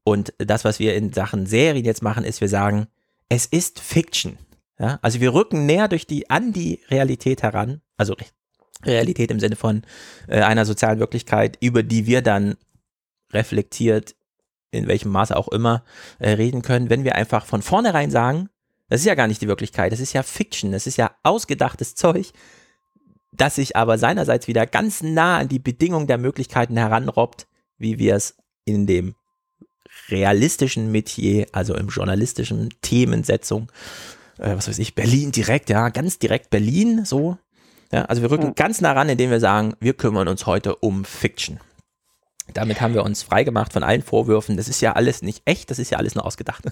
Und 0.08 0.34
das, 0.38 0.63
was 0.63 0.80
wir 0.80 0.96
in 0.96 1.12
Sachen 1.12 1.48
Serien 1.48 1.84
jetzt 1.84 2.02
machen, 2.02 2.24
ist, 2.24 2.39
wir 2.39 2.48
sagen, 2.48 2.88
es 3.28 3.46
ist 3.46 3.82
Fiction. 3.82 4.38
Ja? 4.80 5.00
Also 5.02 5.20
wir 5.20 5.34
rücken 5.34 5.65
näher 5.65 5.89
durch 5.89 6.08
die, 6.08 6.30
an 6.30 6.54
die 6.54 6.80
Realität 6.89 7.43
heran. 7.43 7.82
Also 7.98 8.13
Re- 8.13 8.24
Realität 8.86 9.32
im 9.32 9.41
Sinne 9.41 9.58
von 9.58 9.82
äh, 10.30 10.39
einer 10.39 10.63
sozialen 10.63 11.00
Wirklichkeit, 11.00 11.58
über 11.60 11.84
die 11.84 12.06
wir 12.06 12.22
dann 12.22 12.56
reflektiert, 13.34 14.15
in 14.72 14.88
welchem 14.88 15.12
Maße 15.12 15.36
auch 15.36 15.50
immer, 15.50 15.84
äh, 16.20 16.30
reden 16.30 16.62
können, 16.62 16.89
wenn 16.89 17.04
wir 17.04 17.15
einfach 17.15 17.46
von 17.46 17.62
vornherein 17.62 18.10
sagen, 18.10 18.48
das 18.88 19.02
ist 19.02 19.08
ja 19.08 19.15
gar 19.15 19.28
nicht 19.28 19.41
die 19.41 19.50
Wirklichkeit, 19.50 19.91
das 19.91 20.00
ist 20.00 20.13
ja 20.13 20.24
Fiction, 20.24 20.72
das 20.72 20.88
ist 20.88 20.96
ja 20.96 21.12
ausgedachtes 21.24 21.96
Zeug, 21.96 22.32
das 23.34 23.56
sich 23.56 23.76
aber 23.76 23.98
seinerseits 23.98 24.48
wieder 24.48 24.67
ganz 24.67 25.04
nah 25.04 25.39
an 25.39 25.50
die 25.50 25.60
Bedingungen 25.60 26.08
der 26.08 26.17
Möglichkeiten 26.17 26.78
heranrobbt, 26.78 27.46
wie 27.78 28.00
wir 28.00 28.15
es 28.15 28.38
in 28.63 28.88
dem 28.88 29.15
realistischen 30.10 30.92
Metier, 30.92 31.48
also 31.52 31.76
im 31.76 31.88
journalistischen 31.90 32.70
Themensetzung, 32.82 33.72
äh, 34.40 34.56
was 34.56 34.68
weiß 34.68 34.80
ich, 34.80 34.96
Berlin 34.96 35.32
direkt, 35.32 35.70
ja, 35.70 35.90
ganz 35.90 36.20
direkt 36.20 36.50
Berlin, 36.50 37.06
so. 37.06 37.38
Ja, 37.92 38.04
also 38.06 38.22
wir 38.22 38.30
rücken 38.32 38.48
Mhm. 38.48 38.56
ganz 38.56 38.82
nah 38.82 38.92
ran, 38.92 39.10
indem 39.10 39.30
wir 39.30 39.40
sagen, 39.40 39.74
wir 39.80 39.94
kümmern 39.94 40.28
uns 40.28 40.46
heute 40.46 40.76
um 40.76 41.06
Fiction. 41.06 41.60
Damit 42.54 42.82
haben 42.82 42.94
wir 42.94 43.04
uns 43.04 43.24
freigemacht 43.24 43.74
von 43.74 43.84
allen 43.84 44.02
Vorwürfen. 44.02 44.58
Das 44.58 44.68
ist 44.68 44.82
ja 44.82 44.94
alles 44.94 45.22
nicht 45.22 45.42
echt, 45.46 45.70
das 45.70 45.80
ist 45.80 45.90
ja 45.92 45.98
alles 45.98 46.16
nur 46.16 46.26
ausgedacht. 46.26 46.64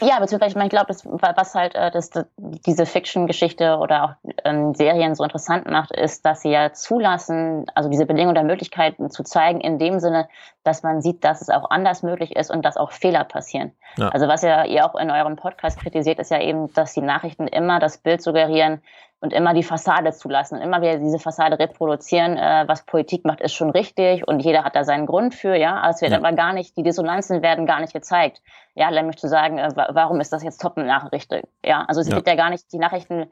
ja 0.00 0.18
beziehungsweise 0.18 0.50
ich, 0.50 0.54
meine, 0.56 0.66
ich 0.66 0.70
glaube, 0.70 0.86
das, 0.88 1.04
was 1.04 1.54
halt 1.54 1.74
äh, 1.74 1.90
das, 1.90 2.10
das, 2.10 2.26
diese 2.36 2.86
Fiction-Geschichte 2.86 3.76
oder 3.78 4.04
auch 4.04 4.30
ähm, 4.44 4.74
Serien 4.74 5.14
so 5.14 5.24
interessant 5.24 5.68
macht, 5.70 5.92
ist, 5.92 6.24
dass 6.24 6.42
sie 6.42 6.50
ja 6.50 6.72
zulassen, 6.72 7.66
also 7.74 7.88
diese 7.88 8.06
Bedingungen 8.06 8.34
der 8.34 8.44
Möglichkeiten 8.44 9.10
zu 9.10 9.22
zeigen, 9.22 9.60
in 9.60 9.78
dem 9.78 10.00
Sinne, 10.00 10.28
dass 10.66 10.82
man 10.82 11.00
sieht, 11.00 11.24
dass 11.24 11.40
es 11.40 11.48
auch 11.50 11.70
anders 11.70 12.02
möglich 12.02 12.34
ist 12.36 12.50
und 12.50 12.64
dass 12.64 12.76
auch 12.76 12.90
Fehler 12.92 13.24
passieren. 13.24 13.72
Ja. 13.96 14.08
Also 14.08 14.28
was 14.28 14.42
ja 14.42 14.64
ihr 14.64 14.84
auch 14.84 14.94
in 14.96 15.10
eurem 15.10 15.36
Podcast 15.36 15.78
kritisiert, 15.78 16.18
ist 16.18 16.30
ja 16.30 16.40
eben, 16.40 16.72
dass 16.74 16.92
die 16.94 17.00
Nachrichten 17.02 17.46
immer 17.48 17.78
das 17.78 17.98
Bild 17.98 18.22
suggerieren, 18.22 18.82
und 19.20 19.32
immer 19.32 19.54
die 19.54 19.62
Fassade 19.62 20.12
zulassen 20.12 20.56
und 20.56 20.62
immer 20.62 20.82
wieder 20.82 20.98
diese 20.98 21.18
Fassade 21.18 21.58
reproduzieren, 21.58 22.36
äh, 22.36 22.64
was 22.66 22.84
Politik 22.84 23.24
macht, 23.24 23.40
ist 23.40 23.54
schon 23.54 23.70
richtig 23.70 24.28
und 24.28 24.40
jeder 24.40 24.62
hat 24.62 24.76
da 24.76 24.84
seinen 24.84 25.06
Grund 25.06 25.34
für, 25.34 25.54
ja. 25.56 25.76
Aber 25.76 25.88
es 25.88 26.02
wird 26.02 26.12
Ja. 26.12 26.18
aber 26.18 26.32
gar 26.32 26.52
nicht, 26.52 26.76
die 26.76 26.82
Dissonanzen 26.82 27.40
werden 27.40 27.64
gar 27.64 27.80
nicht 27.80 27.94
gezeigt. 27.94 28.42
Ja, 28.74 28.90
nämlich 28.90 29.16
zu 29.16 29.26
sagen, 29.26 29.56
äh, 29.56 29.70
wa- 29.74 29.88
warum 29.92 30.20
ist 30.20 30.34
das 30.34 30.42
jetzt 30.42 30.60
Top-Nachricht? 30.60 31.32
Ja, 31.64 31.86
also 31.88 32.02
es 32.02 32.08
Ja. 32.10 32.16
wird 32.16 32.26
ja 32.28 32.34
gar 32.34 32.50
nicht, 32.50 32.70
die 32.72 32.78
Nachrichten 32.78 33.22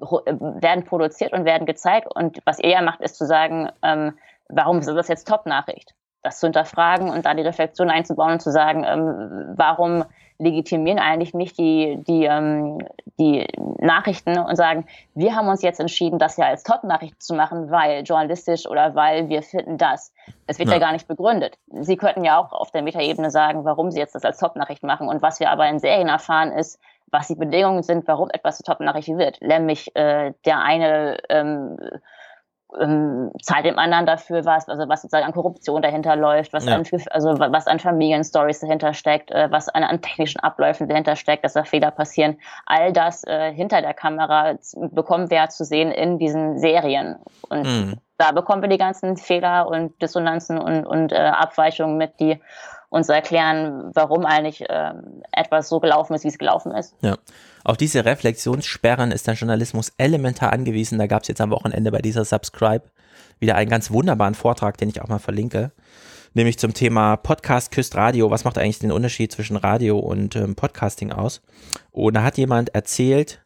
äh, 0.00 0.32
werden 0.32 0.84
produziert 0.86 1.34
und 1.34 1.44
werden 1.44 1.66
gezeigt 1.66 2.08
und 2.12 2.38
was 2.46 2.58
er 2.58 2.80
macht, 2.80 3.02
ist 3.02 3.16
zu 3.16 3.26
sagen, 3.26 3.70
ähm, 3.82 4.18
warum 4.48 4.78
ist 4.78 4.88
das 4.88 5.08
jetzt 5.08 5.28
Top-Nachricht? 5.28 5.94
Das 6.24 6.40
zu 6.40 6.46
hinterfragen 6.46 7.10
und 7.10 7.24
da 7.26 7.34
die 7.34 7.42
Reflexion 7.42 7.90
einzubauen 7.90 8.32
und 8.32 8.42
zu 8.42 8.50
sagen, 8.50 8.82
ähm, 8.84 9.54
warum 9.56 10.04
legitimieren 10.38 10.98
eigentlich 10.98 11.34
nicht 11.34 11.58
die, 11.58 12.02
die, 12.06 12.24
ähm, 12.24 12.78
die 13.18 13.46
Nachrichten 13.78 14.38
und 14.38 14.56
sagen, 14.56 14.86
wir 15.14 15.36
haben 15.36 15.48
uns 15.48 15.62
jetzt 15.62 15.78
entschieden, 15.78 16.18
das 16.18 16.36
ja 16.36 16.46
als 16.46 16.64
Top-Nachricht 16.64 17.22
zu 17.22 17.34
machen, 17.34 17.70
weil 17.70 18.02
journalistisch 18.02 18.66
oder 18.66 18.94
weil 18.94 19.28
wir 19.28 19.42
finden 19.42 19.78
das. 19.78 20.12
Es 20.46 20.58
wird 20.58 20.68
ja. 20.70 20.76
ja. 20.76 20.80
gar 20.80 20.92
nicht 20.92 21.06
begründet. 21.06 21.56
Sie 21.68 21.96
könnten 21.96 22.24
ja 22.24 22.38
auch 22.38 22.52
auf 22.52 22.72
der 22.72 22.82
Metaebene 22.82 23.30
sagen, 23.30 23.64
warum 23.64 23.90
sie 23.90 24.00
jetzt 24.00 24.14
das 24.14 24.24
als 24.24 24.38
Top-Nachricht 24.38 24.82
machen. 24.82 25.08
Und 25.08 25.22
was 25.22 25.38
wir 25.38 25.50
aber 25.50 25.68
in 25.68 25.78
Serien 25.78 26.08
erfahren, 26.08 26.50
ist, 26.50 26.80
was 27.12 27.28
die 27.28 27.36
Bedingungen 27.36 27.84
sind, 27.84 28.08
warum 28.08 28.28
etwas 28.30 28.56
zur 28.56 28.64
Top-Nachricht 28.64 29.08
wird. 29.16 29.40
Nämlich 29.40 29.94
äh, 29.94 30.32
der 30.44 30.58
eine 30.58 31.18
ähm, 31.28 31.78
ähm, 32.80 33.30
zahlt 33.42 33.64
dem 33.64 33.78
anderen 33.78 34.06
dafür 34.06 34.44
was, 34.44 34.68
also 34.68 34.88
was 34.88 35.02
sozusagen 35.02 35.26
an 35.26 35.32
Korruption 35.32 35.82
dahinter 35.82 36.16
läuft, 36.16 36.52
was 36.52 36.66
ja. 36.66 36.74
an, 36.74 36.84
also 37.10 37.38
was 37.38 37.66
an 37.66 37.78
Familienstories 37.78 38.60
dahinter 38.60 38.94
steckt, 38.94 39.30
äh, 39.30 39.50
was 39.50 39.68
an, 39.68 39.84
an, 39.84 40.00
technischen 40.00 40.40
Abläufen 40.40 40.88
dahinter 40.88 41.16
steckt, 41.16 41.44
dass 41.44 41.54
da 41.54 41.64
Fehler 41.64 41.90
passieren. 41.90 42.38
All 42.66 42.92
das 42.92 43.24
äh, 43.24 43.52
hinter 43.52 43.80
der 43.80 43.94
Kamera 43.94 44.54
bekommen 44.74 45.30
wir 45.30 45.48
zu 45.48 45.64
sehen 45.64 45.90
in 45.90 46.18
diesen 46.18 46.58
Serien. 46.58 47.16
Und 47.48 47.64
mhm. 47.64 47.94
da 48.18 48.32
bekommen 48.32 48.62
wir 48.62 48.68
die 48.68 48.78
ganzen 48.78 49.16
Fehler 49.16 49.68
und 49.68 50.00
Dissonanzen 50.02 50.58
und, 50.58 50.86
und 50.86 51.12
äh, 51.12 51.16
Abweichungen 51.16 51.96
mit, 51.96 52.20
die 52.20 52.40
uns 52.88 53.08
erklären, 53.08 53.90
warum 53.94 54.24
eigentlich 54.24 54.64
ähm, 54.68 55.22
etwas 55.32 55.68
so 55.68 55.80
gelaufen 55.80 56.14
ist, 56.14 56.24
wie 56.24 56.28
es 56.28 56.38
gelaufen 56.38 56.72
ist. 56.72 56.94
Ja. 57.00 57.16
Auf 57.64 57.78
diese 57.78 58.04
Reflexionssperren 58.04 59.10
ist 59.10 59.26
der 59.26 59.34
Journalismus 59.34 59.90
elementar 59.96 60.52
angewiesen. 60.52 60.98
Da 60.98 61.06
gab 61.06 61.22
es 61.22 61.28
jetzt 61.28 61.40
am 61.40 61.50
Wochenende 61.50 61.90
bei 61.90 62.02
dieser 62.02 62.26
Subscribe 62.26 62.84
wieder 63.38 63.54
einen 63.54 63.70
ganz 63.70 63.90
wunderbaren 63.90 64.34
Vortrag, 64.34 64.76
den 64.76 64.90
ich 64.90 65.00
auch 65.00 65.08
mal 65.08 65.18
verlinke. 65.18 65.72
Nämlich 66.34 66.58
zum 66.58 66.74
Thema 66.74 67.16
Podcast 67.16 67.70
küsst 67.70 67.94
Radio. 67.96 68.30
Was 68.30 68.44
macht 68.44 68.58
eigentlich 68.58 68.80
den 68.80 68.92
Unterschied 68.92 69.32
zwischen 69.32 69.56
Radio 69.56 69.98
und 69.98 70.36
ähm, 70.36 70.56
Podcasting 70.56 71.10
aus? 71.10 71.40
Und 71.90 72.14
da 72.14 72.22
hat 72.22 72.36
jemand 72.36 72.74
erzählt, 72.74 73.42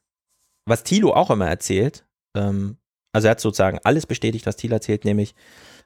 was 0.66 0.82
Thilo 0.82 1.14
auch 1.14 1.30
immer 1.30 1.46
erzählt. 1.46 2.04
Ähm, 2.36 2.78
also 3.12 3.28
er 3.28 3.32
hat 3.32 3.40
sozusagen 3.40 3.78
alles 3.84 4.06
bestätigt, 4.06 4.46
was 4.46 4.56
Thilo 4.56 4.74
erzählt, 4.74 5.04
nämlich 5.04 5.36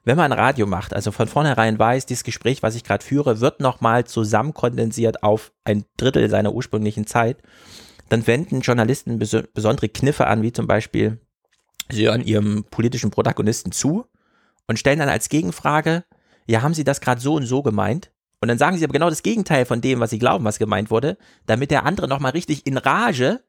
wenn 0.05 0.17
man 0.17 0.31
Radio 0.31 0.65
macht, 0.65 0.93
also 0.93 1.11
von 1.11 1.27
vornherein 1.27 1.77
weiß, 1.79 2.07
dieses 2.07 2.23
Gespräch, 2.23 2.63
was 2.63 2.75
ich 2.75 2.83
gerade 2.83 3.05
führe, 3.05 3.39
wird 3.39 3.59
nochmal 3.59 4.05
zusammenkondensiert 4.05 5.23
auf 5.23 5.53
ein 5.63 5.85
Drittel 5.97 6.29
seiner 6.29 6.53
ursprünglichen 6.53 7.07
Zeit, 7.07 7.37
dann 8.13 8.27
wenden 8.27 8.61
Journalisten 8.61 9.19
bes 9.19 9.35
besondere 9.53 9.89
Kniffe 9.89 10.27
an, 10.27 10.41
wie 10.41 10.53
zum 10.53 10.67
Beispiel, 10.67 11.19
sie 11.89 12.07
hören 12.07 12.23
ihrem 12.23 12.63
politischen 12.69 13.11
Protagonisten 13.11 13.71
zu 13.71 14.05
und 14.67 14.79
stellen 14.79 14.99
dann 14.99 15.09
als 15.09 15.29
Gegenfrage, 15.29 16.05
ja, 16.45 16.61
haben 16.61 16.73
Sie 16.73 16.83
das 16.83 17.01
gerade 17.01 17.21
so 17.21 17.35
und 17.35 17.45
so 17.45 17.63
gemeint? 17.63 18.11
Und 18.41 18.49
dann 18.49 18.57
sagen 18.57 18.77
sie 18.77 18.83
aber 18.83 18.91
genau 18.91 19.09
das 19.09 19.23
Gegenteil 19.23 19.65
von 19.65 19.79
dem, 19.79 20.01
was 20.01 20.09
sie 20.09 20.19
glauben, 20.19 20.43
was 20.43 20.59
gemeint 20.59 20.91
wurde, 20.91 21.17
damit 21.45 21.71
der 21.71 21.85
andere 21.85 22.09
nochmal 22.09 22.33
richtig 22.33 22.67
in 22.67 22.77
Rage 22.77 23.39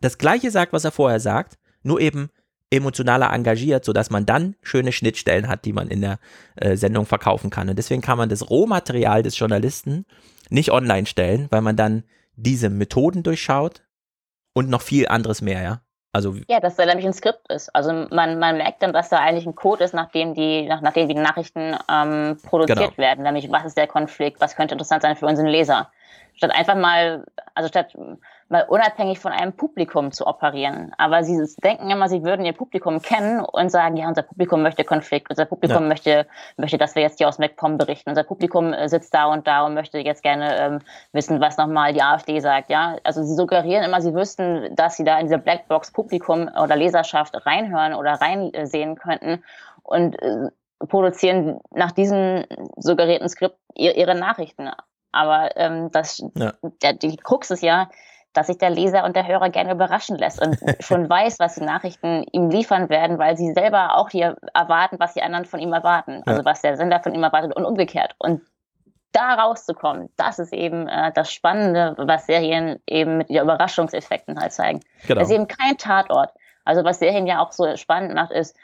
das 0.00 0.18
Gleiche 0.18 0.50
sagt, 0.50 0.72
was 0.72 0.84
er 0.84 0.92
vorher 0.92 1.20
sagt, 1.20 1.58
nur 1.82 2.00
eben 2.00 2.28
emotionaler 2.70 3.32
engagiert, 3.32 3.84
sodass 3.84 4.10
man 4.10 4.26
dann 4.26 4.56
schöne 4.62 4.92
Schnittstellen 4.92 5.48
hat, 5.48 5.64
die 5.64 5.72
man 5.72 5.88
in 5.88 6.02
der 6.02 6.18
äh, 6.56 6.76
Sendung 6.76 7.06
verkaufen 7.06 7.50
kann. 7.50 7.68
Und 7.68 7.78
deswegen 7.78 8.02
kann 8.02 8.18
man 8.18 8.28
das 8.28 8.48
Rohmaterial 8.48 9.22
des 9.22 9.38
Journalisten 9.38 10.04
nicht 10.50 10.70
online 10.70 11.06
stellen, 11.06 11.48
weil 11.50 11.62
man 11.62 11.76
dann 11.76 12.04
diese 12.42 12.70
Methoden 12.70 13.22
durchschaut 13.22 13.82
und 14.54 14.68
noch 14.68 14.82
viel 14.82 15.08
anderes 15.08 15.42
mehr, 15.42 15.62
ja. 15.62 15.80
Also 16.12 16.34
ja, 16.48 16.58
dass 16.58 16.74
da 16.74 16.86
nämlich 16.86 17.06
ein 17.06 17.12
Skript 17.12 17.46
ist. 17.52 17.68
Also 17.74 17.92
man, 18.10 18.40
man 18.40 18.56
merkt 18.56 18.82
dann, 18.82 18.92
dass 18.92 19.10
da 19.10 19.18
eigentlich 19.18 19.46
ein 19.46 19.54
Code 19.54 19.84
ist, 19.84 19.94
nachdem 19.94 20.34
die, 20.34 20.66
nach, 20.66 20.80
nachdem 20.80 21.06
die 21.06 21.14
Nachrichten 21.14 21.76
ähm, 21.88 22.36
produziert 22.42 22.78
genau. 22.78 22.98
werden. 22.98 23.22
Nämlich, 23.22 23.50
was 23.50 23.64
ist 23.64 23.76
der 23.76 23.86
Konflikt, 23.86 24.40
was 24.40 24.56
könnte 24.56 24.74
interessant 24.74 25.02
sein 25.02 25.14
für 25.14 25.26
unseren 25.26 25.46
Leser. 25.46 25.92
Statt 26.34 26.50
einfach 26.50 26.74
mal, 26.74 27.24
also 27.54 27.68
statt 27.68 27.96
mal 28.50 28.64
unabhängig 28.68 29.20
von 29.20 29.32
einem 29.32 29.52
Publikum 29.52 30.10
zu 30.10 30.26
operieren. 30.26 30.92
Aber 30.98 31.22
sie 31.22 31.40
denken 31.62 31.88
immer, 31.88 32.08
sie 32.08 32.24
würden 32.24 32.44
ihr 32.44 32.52
Publikum 32.52 33.00
kennen 33.00 33.40
und 33.40 33.70
sagen, 33.70 33.96
ja, 33.96 34.08
unser 34.08 34.22
Publikum 34.22 34.62
möchte 34.62 34.82
Konflikt, 34.84 35.30
unser 35.30 35.46
Publikum 35.46 35.82
ja. 35.82 35.88
möchte, 35.88 36.26
möchte, 36.56 36.76
dass 36.76 36.96
wir 36.96 37.02
jetzt 37.02 37.18
hier 37.18 37.28
aus 37.28 37.38
MacPom 37.38 37.78
berichten, 37.78 38.10
unser 38.10 38.24
Publikum 38.24 38.72
äh, 38.72 38.88
sitzt 38.88 39.14
da 39.14 39.26
und 39.26 39.46
da 39.46 39.64
und 39.64 39.74
möchte 39.74 39.98
jetzt 39.98 40.22
gerne 40.24 40.56
ähm, 40.58 40.78
wissen, 41.12 41.40
was 41.40 41.56
nochmal 41.56 41.92
die 41.92 42.02
AfD 42.02 42.40
sagt. 42.40 42.70
Ja, 42.70 42.96
also 43.04 43.22
sie 43.22 43.34
suggerieren 43.34 43.84
immer, 43.84 44.00
sie 44.00 44.14
wüssten, 44.14 44.74
dass 44.74 44.96
sie 44.96 45.04
da 45.04 45.18
in 45.18 45.26
diese 45.26 45.38
Blackbox 45.38 45.92
Publikum 45.92 46.48
oder 46.48 46.74
Leserschaft 46.74 47.34
reinhören 47.46 47.94
oder 47.94 48.14
reinsehen 48.14 48.96
könnten 48.96 49.44
und 49.84 50.20
äh, 50.20 50.48
produzieren 50.88 51.60
nach 51.70 51.92
diesem 51.92 52.46
suggerierten 52.76 53.28
Skript 53.28 53.56
ihre 53.74 54.16
Nachrichten. 54.16 54.70
Aber 55.12 55.56
ähm, 55.56 55.90
das, 55.92 56.22
ja. 56.34 56.54
der, 56.82 56.94
die 56.94 57.16
Krux 57.16 57.50
ist 57.50 57.62
ja, 57.62 57.90
dass 58.32 58.46
sich 58.46 58.58
der 58.58 58.70
Leser 58.70 59.04
und 59.04 59.16
der 59.16 59.26
Hörer 59.26 59.50
gerne 59.50 59.72
überraschen 59.72 60.16
lässt 60.16 60.40
und 60.40 60.58
schon 60.80 61.08
weiß, 61.08 61.38
was 61.38 61.56
die 61.56 61.64
Nachrichten 61.64 62.24
ihm 62.32 62.50
liefern 62.50 62.88
werden, 62.88 63.18
weil 63.18 63.36
sie 63.36 63.52
selber 63.52 63.96
auch 63.96 64.10
hier 64.10 64.36
erwarten, 64.54 64.96
was 64.98 65.14
die 65.14 65.22
anderen 65.22 65.44
von 65.44 65.60
ihm 65.60 65.72
erwarten. 65.72 66.22
Also 66.26 66.44
was 66.44 66.62
der 66.62 66.76
Sender 66.76 67.00
von 67.00 67.14
ihm 67.14 67.22
erwartet 67.22 67.54
und 67.56 67.64
umgekehrt. 67.64 68.14
Und 68.18 68.42
da 69.12 69.34
rauszukommen, 69.34 70.08
das 70.16 70.38
ist 70.38 70.52
eben 70.52 70.86
äh, 70.86 71.12
das 71.12 71.32
Spannende, 71.32 71.94
was 71.98 72.26
Serien 72.26 72.80
eben 72.86 73.18
mit 73.18 73.28
ihren 73.28 73.44
Überraschungseffekten 73.44 74.38
halt 74.38 74.52
zeigen. 74.52 74.80
Genau. 75.06 75.20
Es 75.20 75.28
ist 75.28 75.34
eben 75.34 75.48
kein 75.48 75.76
Tatort. 75.76 76.30
Also 76.64 76.84
was 76.84 77.00
Serien 77.00 77.26
ja 77.26 77.42
auch 77.42 77.52
so 77.52 77.76
spannend 77.76 78.14
macht, 78.14 78.30
ist, 78.30 78.56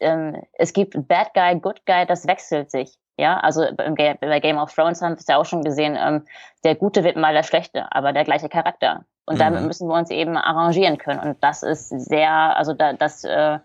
ähm, 0.00 0.42
es 0.54 0.72
gibt 0.72 0.96
Bad 1.08 1.34
Guy, 1.34 1.60
Good 1.60 1.84
Guy, 1.84 2.06
das 2.06 2.26
wechselt 2.26 2.70
sich. 2.70 2.96
Ja, 3.20 3.38
also 3.38 3.66
bei 3.76 4.40
Game 4.40 4.56
of 4.56 4.74
Thrones 4.74 5.02
haben 5.02 5.12
wir 5.12 5.18
es 5.18 5.26
ja 5.26 5.36
auch 5.36 5.44
schon 5.44 5.62
gesehen, 5.62 5.94
ähm, 6.00 6.24
der 6.64 6.74
Gute 6.74 7.04
wird 7.04 7.16
mal 7.16 7.34
der 7.34 7.42
Schlechte, 7.42 7.84
aber 7.92 8.14
der 8.14 8.24
gleiche 8.24 8.48
Charakter. 8.48 9.04
Und 9.26 9.34
mhm. 9.34 9.40
damit 9.40 9.62
müssen 9.64 9.88
wir 9.88 9.94
uns 9.94 10.10
eben 10.10 10.38
arrangieren 10.38 10.96
können. 10.96 11.20
Und 11.20 11.44
das 11.44 11.62
ist 11.62 11.90
sehr, 11.90 12.30
also 12.30 12.72
da, 12.72 12.94
das 12.94 13.22
äh, 13.24 13.58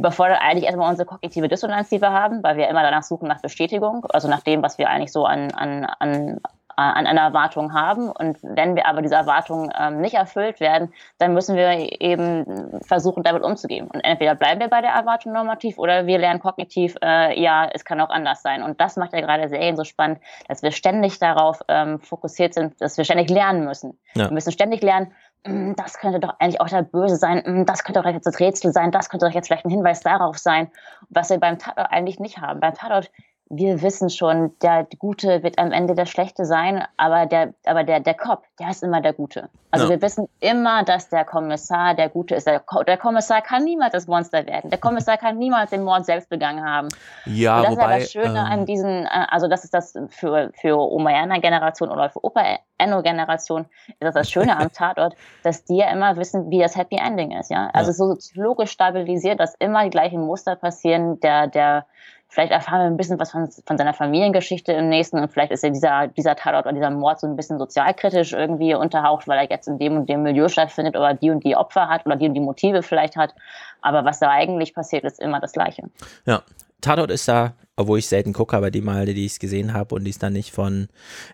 überfordert 0.00 0.40
eigentlich 0.40 0.64
erstmal 0.64 0.90
unsere 0.90 1.06
kognitive 1.06 1.46
Dissonanz, 1.46 1.88
die 1.88 2.02
wir 2.02 2.10
haben, 2.10 2.42
weil 2.42 2.56
wir 2.56 2.66
immer 2.66 2.82
danach 2.82 3.04
suchen 3.04 3.28
nach 3.28 3.40
Bestätigung, 3.40 4.04
also 4.06 4.26
nach 4.26 4.40
dem, 4.40 4.60
was 4.62 4.76
wir 4.76 4.90
eigentlich 4.90 5.12
so 5.12 5.24
an, 5.24 5.52
an, 5.52 5.84
an 6.00 6.40
an 6.82 7.06
einer 7.06 7.22
Erwartung 7.22 7.72
haben. 7.72 8.10
Und 8.10 8.38
wenn 8.42 8.76
wir 8.76 8.86
aber 8.86 9.02
diese 9.02 9.14
Erwartungen 9.14 9.72
ähm, 9.78 10.00
nicht 10.00 10.14
erfüllt 10.14 10.60
werden, 10.60 10.92
dann 11.18 11.32
müssen 11.32 11.56
wir 11.56 12.00
eben 12.00 12.80
versuchen, 12.86 13.22
damit 13.22 13.42
umzugehen. 13.42 13.88
Und 13.88 14.00
entweder 14.00 14.34
bleiben 14.34 14.60
wir 14.60 14.68
bei 14.68 14.82
der 14.82 14.90
Erwartung 14.90 15.32
normativ 15.32 15.78
oder 15.78 16.06
wir 16.06 16.18
lernen 16.18 16.40
kognitiv, 16.40 16.94
äh, 17.02 17.40
ja, 17.40 17.68
es 17.72 17.84
kann 17.84 18.00
auch 18.00 18.10
anders 18.10 18.42
sein. 18.42 18.62
Und 18.62 18.80
das 18.80 18.96
macht 18.96 19.12
ja 19.14 19.20
gerade 19.20 19.48
Serien 19.48 19.76
so 19.76 19.84
spannend, 19.84 20.20
dass 20.48 20.62
wir 20.62 20.70
ständig 20.70 21.18
darauf 21.18 21.60
ähm, 21.68 21.98
fokussiert 22.00 22.54
sind, 22.54 22.80
dass 22.80 22.96
wir 22.98 23.04
ständig 23.04 23.30
lernen 23.30 23.64
müssen. 23.64 23.98
Ja. 24.14 24.26
Wir 24.26 24.32
müssen 24.32 24.52
ständig 24.52 24.82
lernen, 24.82 25.12
hm, 25.46 25.76
das 25.76 25.98
könnte 25.98 26.20
doch 26.20 26.34
eigentlich 26.40 26.60
auch 26.60 26.68
der 26.68 26.82
Böse 26.82 27.16
sein, 27.16 27.42
hm, 27.44 27.66
das 27.66 27.84
könnte 27.84 28.02
doch 28.02 28.10
jetzt 28.10 28.26
das 28.26 28.40
Rätsel 28.40 28.72
sein, 28.72 28.90
das 28.90 29.08
könnte 29.08 29.26
doch 29.26 29.34
jetzt 29.34 29.46
vielleicht 29.46 29.64
ein 29.64 29.70
Hinweis 29.70 30.00
darauf 30.00 30.38
sein, 30.38 30.70
was 31.08 31.30
wir 31.30 31.38
beim 31.38 31.58
Tatort 31.58 31.90
eigentlich 31.90 32.18
nicht 32.18 32.38
haben. 32.38 32.60
Beim 32.60 32.74
Tatort 32.74 33.10
wir 33.48 33.80
wissen 33.82 34.10
schon, 34.10 34.52
der 34.60 34.88
Gute 34.98 35.42
wird 35.44 35.58
am 35.58 35.70
Ende 35.70 35.94
der 35.94 36.06
Schlechte 36.06 36.44
sein, 36.44 36.82
aber 36.96 37.26
der, 37.26 37.54
aber 37.64 37.84
der, 37.84 38.00
der 38.00 38.14
Cop, 38.14 38.42
der 38.58 38.70
ist 38.70 38.82
immer 38.82 39.00
der 39.00 39.12
Gute. 39.12 39.48
Also 39.70 39.86
ja. 39.86 39.90
wir 39.90 40.02
wissen 40.02 40.28
immer, 40.40 40.82
dass 40.82 41.10
der 41.10 41.24
Kommissar 41.24 41.94
der 41.94 42.08
Gute 42.08 42.34
ist. 42.34 42.46
Der, 42.46 42.62
der, 42.86 42.96
Kommissar 42.96 43.42
kann 43.42 43.62
niemals 43.62 43.92
das 43.92 44.08
Monster 44.08 44.46
werden. 44.46 44.70
Der 44.70 44.80
Kommissar 44.80 45.16
kann 45.16 45.38
niemals 45.38 45.70
den 45.70 45.84
Mord 45.84 46.06
selbst 46.06 46.28
begangen 46.28 46.64
haben. 46.64 46.88
Ja, 47.24 47.58
Und 47.58 47.64
das 47.64 47.72
wobei, 47.72 47.98
ist 47.98 48.14
ja 48.14 48.22
das 48.22 48.26
Schöne 48.26 48.40
ähm, 48.40 48.52
an 48.52 48.66
diesen, 48.66 49.04
äh, 49.04 49.26
also 49.28 49.46
das 49.46 49.62
ist 49.62 49.74
das 49.74 49.94
für, 50.08 50.50
für 50.54 50.78
Oma-Generation 50.78 51.90
oder 51.90 52.10
für 52.10 52.24
Opa-Enno-Generation, 52.24 53.66
ist 53.86 53.96
das 54.00 54.14
das 54.14 54.30
Schöne 54.30 54.58
am 54.58 54.72
Tatort, 54.72 55.14
dass 55.44 55.64
die 55.64 55.76
ja 55.76 55.92
immer 55.92 56.16
wissen, 56.16 56.50
wie 56.50 56.58
das 56.58 56.76
Happy 56.76 56.96
Ending 56.96 57.30
ist, 57.30 57.50
ja. 57.50 57.70
Also 57.72 57.90
ja. 57.90 58.16
so 58.16 58.40
logisch 58.40 58.72
stabilisiert, 58.72 59.38
dass 59.38 59.54
immer 59.56 59.84
die 59.84 59.90
gleichen 59.90 60.22
Muster 60.22 60.56
passieren, 60.56 61.20
der, 61.20 61.46
der, 61.46 61.86
Vielleicht 62.28 62.52
erfahren 62.52 62.80
wir 62.80 62.86
ein 62.86 62.96
bisschen 62.96 63.18
was 63.18 63.30
von, 63.30 63.48
von 63.64 63.78
seiner 63.78 63.94
Familiengeschichte 63.94 64.72
im 64.72 64.88
nächsten 64.88 65.18
und 65.18 65.32
vielleicht 65.32 65.52
ist 65.52 65.62
ja 65.62 65.70
dieser, 65.70 66.08
dieser 66.08 66.36
Tatort 66.36 66.66
oder 66.66 66.74
dieser 66.74 66.90
Mord 66.90 67.20
so 67.20 67.26
ein 67.26 67.36
bisschen 67.36 67.58
sozialkritisch 67.58 68.32
irgendwie 68.32 68.74
unterhaucht, 68.74 69.28
weil 69.28 69.38
er 69.38 69.50
jetzt 69.50 69.68
in 69.68 69.78
dem 69.78 69.96
und 69.96 70.08
dem 70.08 70.22
Milieu 70.22 70.48
stattfindet 70.48 70.96
oder 70.96 71.14
die 71.14 71.30
und 71.30 71.44
die 71.44 71.56
Opfer 71.56 71.88
hat 71.88 72.04
oder 72.04 72.16
die 72.16 72.26
und 72.26 72.34
die 72.34 72.40
Motive 72.40 72.82
vielleicht 72.82 73.16
hat. 73.16 73.34
Aber 73.80 74.04
was 74.04 74.18
da 74.18 74.30
eigentlich 74.30 74.74
passiert, 74.74 75.04
ist 75.04 75.20
immer 75.20 75.40
das 75.40 75.52
Gleiche. 75.52 75.84
Ja, 76.26 76.42
Tatort 76.80 77.10
ist 77.10 77.26
da, 77.26 77.54
obwohl 77.76 77.98
ich 77.98 78.06
selten 78.06 78.32
gucke, 78.32 78.56
aber 78.56 78.70
die 78.70 78.80
Male, 78.80 79.14
die 79.14 79.24
ich 79.24 79.32
es 79.32 79.38
gesehen 79.38 79.72
habe 79.72 79.94
und 79.94 80.04
die 80.04 80.10
es 80.10 80.18
dann 80.18 80.32
nicht 80.32 80.52
von 80.52 80.88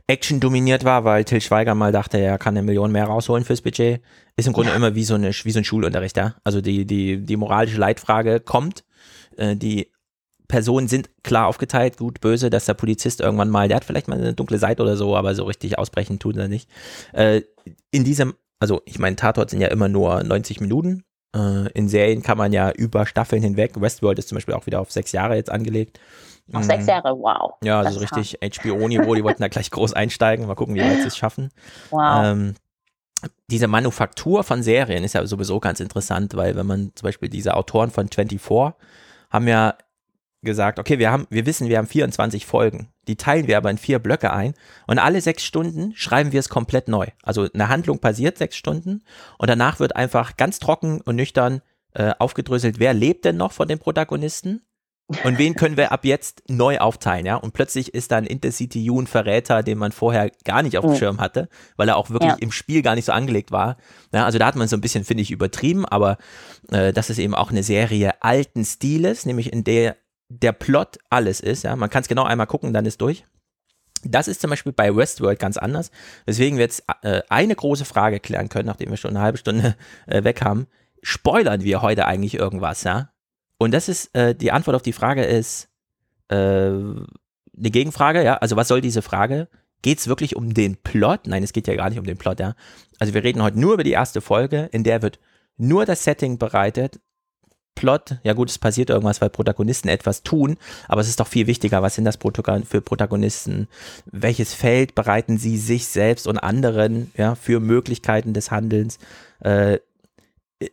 Action 0.07 0.41
dominiert 0.41 0.85
war, 0.85 1.05
weil 1.05 1.25
Till 1.25 1.41
Schweiger 1.41 1.75
mal 1.75 1.93
dachte, 1.93 2.19
er 2.19 2.39
kann 2.39 2.57
eine 2.57 2.65
Million 2.65 2.93
mehr 2.93 3.05
rausholen 3.05 3.45
fürs 3.45 3.61
Budget, 3.61 4.01
ist 4.37 4.47
im 4.47 4.53
Grunde 4.53 4.71
ja. 4.71 4.77
immer 4.77 4.95
wie 4.95 5.05
so, 5.05 5.15
eine, 5.15 5.31
wie 5.31 5.51
so 5.51 5.59
ein 5.59 5.65
Schulunterricht, 5.65 6.17
ja. 6.17 6.35
Also 6.45 6.61
die, 6.61 6.87
die, 6.87 7.19
die 7.19 7.37
moralische 7.37 7.79
Leitfrage 7.79 8.41
kommt, 8.41 8.85
äh, 9.37 9.57
die 9.57 9.92
Personen 10.53 10.87
sind 10.87 11.09
klar 11.23 11.47
aufgeteilt, 11.47 11.97
gut, 11.97 12.21
böse, 12.21 12.51
dass 12.51 12.67
der 12.67 12.75
Polizist 12.75 13.23
irgendwann 13.23 13.49
mal, 13.49 13.69
der 13.69 13.79
hat 13.79 13.87
vielleicht 13.87 14.07
mal 14.07 14.19
eine 14.19 14.35
dunkle 14.35 14.59
Seite 14.59 14.83
oder 14.83 14.99
so, 14.99 15.17
aber 15.17 15.35
so 15.35 15.45
richtig 15.45 15.79
ausbrechen 15.79 16.19
tut 16.19 16.37
er 16.37 16.47
nicht. 16.47 16.69
Äh, 17.15 17.41
in 17.91 18.05
diesem, 18.05 18.35
also 18.61 18.83
ich 18.85 18.99
meine, 18.99 19.17
Tatort 19.17 19.49
sind 19.49 19.63
ja 19.63 19.69
immer 19.69 19.89
nur 19.89 20.23
90 20.23 20.61
Minuten. 20.61 21.05
Äh, 21.35 21.71
in 21.73 21.89
Serien 21.89 22.23
kann 22.23 22.37
man 22.37 22.53
ja 22.53 22.71
über 22.71 23.07
Staffeln 23.07 23.43
hinweg, 23.43 23.81
Westworld 23.81 24.19
ist 24.19 24.29
zum 24.29 24.37
Beispiel 24.37 24.53
auch 24.53 24.67
wieder 24.67 24.81
auf 24.81 24.93
sechs 24.93 25.13
Jahre 25.13 25.37
jetzt 25.37 25.51
angelegt, 25.51 25.99
Noch 26.49 26.63
sechs 26.63 26.87
Jahre, 26.87 27.19
wow. 27.19 27.55
Ja, 27.65 27.81
also 27.81 27.99
ist 27.99 28.15
richtig 28.15 28.39
HBO-Niveau, 28.43 29.15
die 29.15 29.25
wollten 29.25 29.41
da 29.41 29.49
gleich 29.49 29.71
groß 29.71 29.95
einsteigen. 29.95 30.47
Mal 30.47 30.55
gucken, 30.55 30.75
wie 30.75 30.83
weit 30.83 31.01
sie 31.01 31.09
es 31.09 31.17
schaffen. 31.17 31.49
Wow. 31.89 32.25
Ähm, 32.27 32.55
diese 33.49 33.69
Manufaktur 33.69 34.45
von 34.45 34.63
Serien 34.63 35.03
ist 35.03 35.15
ja 35.15 35.27
sowieso 35.27 35.61
ganz 35.61 35.81
interessant, 35.81 36.37
weil 36.37 36.57
wenn 36.57 36.67
man 36.67 36.93
zum 36.95 37.07
Beispiel 37.07 37.31
diese 37.31 37.55
Autoren 37.55 37.91
von 37.91 38.09
24 38.09 38.75
haben 39.31 39.49
ja 39.49 39.77
gesagt, 40.43 40.79
okay, 40.79 40.99
wir 40.99 41.11
haben, 41.11 41.27
wir 41.31 41.47
wissen, 41.47 41.69
wir 41.69 41.79
haben 41.79 41.87
24 41.87 42.47
Folgen. 42.47 42.89
Die 43.09 43.17
teilen 43.17 43.47
wir 43.47 43.57
aber 43.57 43.71
in 43.71 43.79
vier 43.79 43.99
Blöcke 43.99 44.33
ein 44.33 44.55
und 44.87 44.99
alle 44.99 45.21
sechs 45.21 45.45
Stunden 45.45 45.93
schreiben 45.95 46.33
wir 46.33 46.41
es 46.41 46.49
komplett 46.49 46.89
neu. 46.89 47.07
Also 47.23 47.49
eine 47.53 47.69
Handlung 47.69 47.99
passiert 47.99 48.39
sechs 48.39 48.57
Stunden 48.57 49.03
und 49.39 49.49
danach 49.49 49.81
wird 49.81 49.97
einfach 49.97 50.37
ganz 50.37 50.59
trocken 50.59 51.01
und 51.01 51.17
nüchtern 51.17 51.63
äh, 51.95 52.13
aufgedröselt, 52.19 52.79
wer 52.79 52.95
lebt 52.95 53.25
denn 53.25 53.37
noch 53.37 53.53
von 53.53 53.69
den 53.69 53.79
Protagonisten 53.79 54.63
und 55.25 55.37
wen 55.37 55.55
können 55.57 55.77
wir 55.77 55.93
ab 55.93 56.05
jetzt 56.07 56.43
neu 56.49 56.79
aufteilen, 56.79 57.27
ja? 57.27 57.37
Und 57.37 57.53
plötzlich 57.53 57.93
ist 57.93 58.13
dann 58.13 58.25
Intercity 58.25 58.83
You 58.83 58.99
ein 58.99 59.07
Verräter, 59.07 59.63
den 59.63 59.77
man 59.77 59.93
vorher 59.93 60.31
gar 60.45 60.63
nicht 60.63 60.79
auf 60.79 60.85
dem 60.87 60.93
Mhm. 60.93 60.97
Schirm 60.97 61.21
hatte, 61.21 61.49
weil 61.77 61.89
er 61.89 61.97
auch 61.99 62.09
wirklich 62.09 62.31
Ja. 62.31 62.37
im 62.41 62.51
Spiel 62.53 62.81
gar 62.81 62.95
nicht 62.95 63.05
so 63.05 63.13
angelegt 63.13 63.53
war. 63.53 63.77
Ja, 64.15 64.25
also 64.25 64.39
da 64.39 64.47
hat 64.47 64.57
man 64.57 64.69
so 64.69 64.77
ein 64.77 64.81
bisschen, 64.81 65.05
finde 65.05 65.23
ich, 65.23 65.31
übertrieben, 65.31 65.85
aber 65.85 66.17
äh, 66.71 66.95
das 66.95 67.11
ist 67.11 67.19
eben 67.19 67.35
auch 67.35 67.51
eine 67.51 67.63
Serie 67.63 68.15
alten 68.23 68.65
Stiles, 68.65 69.27
nämlich 69.27 69.53
in 69.53 69.65
der 69.65 69.97
der 70.41 70.53
Plot 70.53 70.99
alles 71.11 71.41
ist, 71.41 71.65
ja. 71.65 71.77
Man 71.77 71.91
kann 71.91 72.03
es 72.03 72.09
genau 72.09 72.25
einmal 72.25 72.47
gucken, 72.47 72.73
dann 72.73 72.87
ist 72.87 73.01
durch. 73.01 73.25
Das 74.05 74.27
ist 74.29 74.41
zum 74.41 74.51
Beispiel 74.51 74.73
bei 74.73 74.95
Westworld 74.95 75.39
ganz 75.39 75.57
anders, 75.57 75.91
weswegen 76.27 76.59
wir 76.59 76.65
jetzt 76.65 76.85
äh, 77.03 77.23
eine 77.29 77.55
große 77.55 77.85
Frage 77.85 78.19
klären 78.19 78.49
können, 78.49 78.67
nachdem 78.67 78.91
wir 78.91 78.97
schon 78.97 79.13
eine 79.13 79.21
halbe 79.21 79.39
Stunde 79.39 79.77
äh, 80.07 80.25
weg 80.25 80.43
haben. 80.43 80.67
Spoilern 81.03 81.63
wir 81.63 81.83
heute 81.83 82.07
eigentlich 82.07 82.35
irgendwas, 82.35 82.83
ja? 82.85 83.11
Und 83.59 83.73
das 83.73 83.89
ist, 83.89 84.15
äh, 84.17 84.35
die 84.35 84.51
Antwort 84.51 84.75
auf 84.75 84.83
die 84.83 84.93
Frage 84.93 85.25
ist 85.25 85.69
äh, 86.29 86.35
eine 86.35 87.07
Gegenfrage, 87.55 88.25
ja. 88.25 88.39
Also 88.39 88.57
was 88.57 88.69
soll 88.69 88.81
diese 88.81 89.03
Frage? 89.03 89.49
Geht 89.83 89.99
es 89.99 90.09
wirklich 90.09 90.35
um 90.37 90.55
den 90.55 90.77
Plot? 90.77 91.27
Nein, 91.27 91.43
es 91.43 91.53
geht 91.53 91.69
ja 91.69 91.77
gar 91.77 91.89
nicht 91.89 91.99
um 91.99 92.07
den 92.07 92.19
Plot, 92.19 92.41
ja. 92.41 92.55
Also 92.99 93.15
wir 93.15 93.23
reden 93.23 93.43
heute 93.43 93.61
nur 93.61 93.75
über 93.75 93.85
die 93.85 93.93
erste 93.93 94.21
Folge, 94.21 94.69
in 94.73 94.83
der 94.83 95.03
wird 95.03 95.21
nur 95.57 95.87
das 95.87 96.03
Setting 96.03 96.39
bereitet. 96.39 97.01
Plot, 97.75 98.19
ja 98.23 98.33
gut, 98.33 98.51
es 98.51 98.59
passiert 98.59 98.91
irgendwas, 98.91 99.21
weil 99.21 99.31
Protagonisten 99.31 99.89
etwas 99.89 100.23
tun, 100.23 100.57
aber 100.89 101.01
es 101.01 101.09
ist 101.09 101.21
doch 101.21 101.27
viel 101.27 101.47
wichtiger, 101.47 101.83
was 101.83 101.95
sind 101.95 102.05
das 102.05 102.17
für 102.17 102.81
Protagonisten? 102.81 103.69
Welches 104.07 104.55
Feld 104.55 104.95
bereiten 104.95 105.39
sie 105.39 105.57
sich 105.57 105.87
selbst 105.87 106.27
und 106.27 106.39
anderen, 106.39 107.11
ja, 107.17 107.35
für 107.35 107.61
Möglichkeiten 107.61 108.35
des 108.35 108.51
Handelns? 108.51 108.99
Äh, 109.41 109.79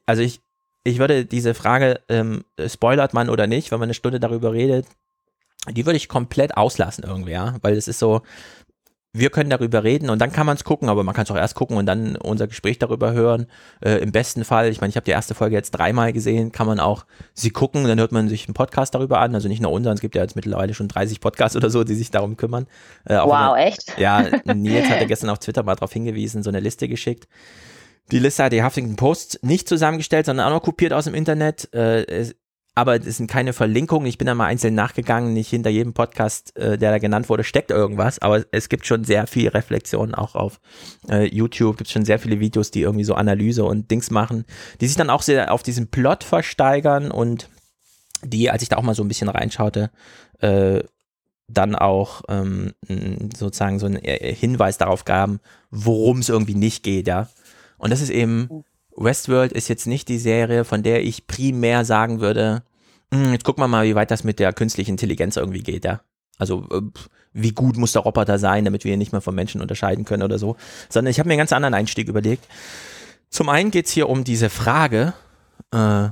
also 0.05 0.21
ich, 0.21 0.41
ich 0.83 0.99
würde 0.99 1.25
diese 1.25 1.53
Frage, 1.53 2.01
ähm, 2.09 2.43
spoilert 2.67 3.13
man 3.13 3.29
oder 3.29 3.47
nicht, 3.47 3.71
wenn 3.71 3.79
man 3.79 3.87
eine 3.87 3.93
Stunde 3.93 4.19
darüber 4.19 4.53
redet, 4.53 4.85
die 5.69 5.85
würde 5.85 5.97
ich 5.97 6.09
komplett 6.09 6.57
auslassen 6.57 7.03
irgendwie, 7.03 7.31
ja, 7.31 7.55
weil 7.61 7.75
es 7.75 7.87
ist 7.87 7.99
so, 7.99 8.21
wir 9.11 9.31
können 9.31 9.49
darüber 9.49 9.83
reden 9.83 10.09
und 10.11 10.19
dann 10.19 10.31
kann 10.31 10.45
man 10.45 10.55
es 10.55 10.63
gucken, 10.63 10.87
aber 10.87 11.03
man 11.03 11.15
kann 11.15 11.23
es 11.23 11.31
auch 11.31 11.35
erst 11.35 11.55
gucken 11.55 11.77
und 11.77 11.87
dann 11.87 12.15
unser 12.15 12.45
Gespräch 12.47 12.77
darüber 12.77 13.11
hören. 13.11 13.47
Äh, 13.83 13.95
Im 14.03 14.11
besten 14.11 14.45
Fall, 14.45 14.69
ich 14.69 14.81
meine, 14.81 14.89
ich 14.91 14.95
habe 14.97 15.05
die 15.05 15.11
erste 15.11 15.33
Folge 15.33 15.55
jetzt 15.55 15.71
dreimal 15.71 16.13
gesehen, 16.13 16.51
kann 16.51 16.67
man 16.67 16.79
auch 16.79 17.05
sie 17.33 17.49
gucken, 17.49 17.85
dann 17.85 17.99
hört 17.99 18.11
man 18.11 18.29
sich 18.29 18.47
einen 18.47 18.53
Podcast 18.53 18.93
darüber 18.93 19.19
an, 19.19 19.33
also 19.33 19.47
nicht 19.47 19.61
nur 19.63 19.71
unseren, 19.71 19.95
es 19.95 20.01
gibt 20.01 20.13
ja 20.13 20.21
jetzt 20.21 20.35
mittlerweile 20.35 20.75
schon 20.75 20.87
30 20.87 21.21
Podcasts 21.21 21.55
oder 21.57 21.71
so, 21.71 21.83
die 21.83 21.95
sich 21.95 22.11
darum 22.11 22.37
kümmern. 22.37 22.67
Äh, 23.05 23.15
wow, 23.17 23.55
wenn- 23.55 23.63
echt? 23.63 23.97
ja, 23.97 24.25
Nils 24.53 24.87
hatte 24.89 25.07
gestern 25.07 25.31
auf 25.31 25.39
Twitter 25.39 25.63
mal 25.63 25.73
darauf 25.75 25.91
hingewiesen, 25.91 26.43
so 26.43 26.49
eine 26.51 26.59
Liste 26.59 26.87
geschickt. 26.87 27.27
Die 28.11 28.19
Liste 28.19 28.43
hat 28.43 28.53
die 28.53 28.63
Huffington 28.63 28.95
Post 28.95 29.39
nicht 29.43 29.67
zusammengestellt, 29.67 30.27
sondern 30.27 30.47
auch 30.47 30.51
noch 30.55 30.63
kopiert 30.63 30.93
aus 30.93 31.05
dem 31.05 31.13
Internet. 31.15 31.73
Äh, 31.73 32.31
aber 32.79 32.95
es 32.95 33.17
sind 33.17 33.29
keine 33.29 33.51
Verlinkungen. 33.51 34.07
Ich 34.07 34.17
bin 34.17 34.25
da 34.25 34.33
mal 34.33 34.45
einzeln 34.45 34.73
nachgegangen. 34.73 35.33
Nicht 35.33 35.49
hinter 35.49 35.69
jedem 35.69 35.93
Podcast, 35.93 36.55
äh, 36.57 36.77
der 36.77 36.91
da 36.91 36.97
genannt 36.97 37.27
wurde, 37.27 37.43
steckt 37.43 37.71
irgendwas. 37.71 38.19
Aber 38.19 38.45
es 38.51 38.69
gibt 38.69 38.85
schon 38.85 39.03
sehr 39.03 39.27
viel 39.27 39.49
Reflexion 39.49 40.15
auch 40.15 40.35
auf 40.35 40.61
äh, 41.09 41.25
YouTube. 41.25 41.77
Gibt 41.77 41.89
schon 41.89 42.05
sehr 42.05 42.19
viele 42.19 42.39
Videos, 42.39 42.71
die 42.71 42.81
irgendwie 42.81 43.03
so 43.03 43.15
Analyse 43.15 43.65
und 43.65 43.91
Dings 43.91 44.11
machen, 44.11 44.45
die 44.79 44.87
sich 44.87 44.95
dann 44.95 45.09
auch 45.09 45.23
sehr 45.23 45.51
auf 45.51 45.61
diesen 45.61 45.87
Plot 45.87 46.23
versteigern 46.23 47.11
und 47.11 47.49
die, 48.23 48.49
als 48.49 48.63
ich 48.63 48.69
da 48.69 48.77
auch 48.77 48.83
mal 48.83 48.95
so 48.95 49.03
ein 49.03 49.09
bisschen 49.09 49.29
reinschaute, 49.29 49.91
äh, 50.39 50.81
dann 51.49 51.75
auch 51.75 52.21
ähm, 52.29 52.73
sozusagen 53.35 53.79
so 53.79 53.87
einen 53.87 54.03
äh, 54.03 54.33
Hinweis 54.33 54.77
darauf 54.77 55.03
gaben, 55.03 55.41
worum 55.69 56.19
es 56.19 56.29
irgendwie 56.29 56.55
nicht 56.55 56.83
geht, 56.83 57.07
ja. 57.07 57.27
Und 57.77 57.91
das 57.91 58.01
ist 58.01 58.09
eben, 58.09 58.63
Westworld 58.95 59.51
ist 59.53 59.67
jetzt 59.67 59.87
nicht 59.87 60.09
die 60.09 60.17
Serie, 60.17 60.65
von 60.65 60.83
der 60.83 61.03
ich 61.03 61.27
primär 61.27 61.85
sagen 61.85 62.19
würde, 62.19 62.55
"Hm, 62.55 62.61
jetzt 63.13 63.43
gucken 63.43 63.63
wir 63.63 63.67
mal, 63.67 63.85
wie 63.85 63.95
weit 63.95 64.11
das 64.11 64.23
mit 64.23 64.39
der 64.39 64.53
künstlichen 64.53 64.91
Intelligenz 64.91 65.37
irgendwie 65.37 65.63
geht, 65.63 65.85
ja. 65.85 66.01
Also 66.37 66.67
äh, 66.71 66.81
wie 67.33 67.51
gut 67.51 67.77
muss 67.77 67.91
der 67.91 68.01
Roboter 68.01 68.39
sein, 68.39 68.65
damit 68.65 68.83
wir 68.83 68.93
ihn 68.93 68.99
nicht 68.99 69.11
mehr 69.11 69.21
vom 69.21 69.35
Menschen 69.35 69.61
unterscheiden 69.61 70.05
können 70.05 70.23
oder 70.23 70.39
so. 70.39 70.55
Sondern 70.89 71.11
ich 71.11 71.19
habe 71.19 71.27
mir 71.27 71.33
einen 71.33 71.39
ganz 71.39 71.53
anderen 71.53 71.73
Einstieg 71.73 72.07
überlegt. 72.07 72.45
Zum 73.29 73.49
einen 73.49 73.71
geht 73.71 73.85
es 73.85 73.91
hier 73.91 74.09
um 74.09 74.23
diese 74.23 74.49
Frage, 74.49 75.13
äh, 75.71 76.09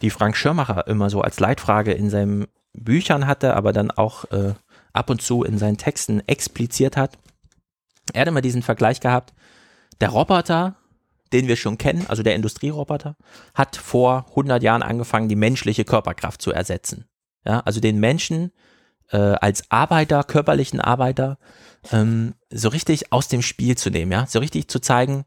die 0.00 0.10
Frank 0.10 0.36
Schirmacher 0.36 0.86
immer 0.88 1.10
so 1.10 1.20
als 1.20 1.38
Leitfrage 1.38 1.92
in 1.92 2.10
seinen 2.10 2.46
Büchern 2.72 3.26
hatte, 3.26 3.54
aber 3.54 3.72
dann 3.72 3.90
auch 3.90 4.24
äh, 4.32 4.54
ab 4.92 5.10
und 5.10 5.22
zu 5.22 5.44
in 5.44 5.58
seinen 5.58 5.76
Texten 5.76 6.22
expliziert 6.26 6.96
hat. 6.96 7.18
Er 8.12 8.22
hat 8.22 8.28
immer 8.28 8.40
diesen 8.40 8.62
Vergleich 8.62 9.00
gehabt, 9.00 9.32
der 10.00 10.08
Roboter, 10.08 10.74
den 11.32 11.48
wir 11.48 11.56
schon 11.56 11.78
kennen, 11.78 12.06
also 12.08 12.22
der 12.22 12.34
Industrieroboter, 12.34 13.16
hat 13.54 13.76
vor 13.76 14.26
100 14.30 14.62
Jahren 14.62 14.82
angefangen, 14.82 15.28
die 15.28 15.36
menschliche 15.36 15.84
Körperkraft 15.84 16.42
zu 16.42 16.52
ersetzen. 16.52 17.06
Ja, 17.44 17.60
also 17.60 17.80
den 17.80 17.98
Menschen 17.98 18.52
äh, 19.10 19.16
als 19.16 19.70
Arbeiter, 19.70 20.22
körperlichen 20.24 20.80
Arbeiter, 20.80 21.38
ähm, 21.90 22.34
so 22.50 22.68
richtig 22.68 23.12
aus 23.12 23.28
dem 23.28 23.42
Spiel 23.42 23.76
zu 23.76 23.90
nehmen, 23.90 24.12
ja, 24.12 24.26
so 24.26 24.38
richtig 24.38 24.68
zu 24.68 24.80
zeigen, 24.80 25.24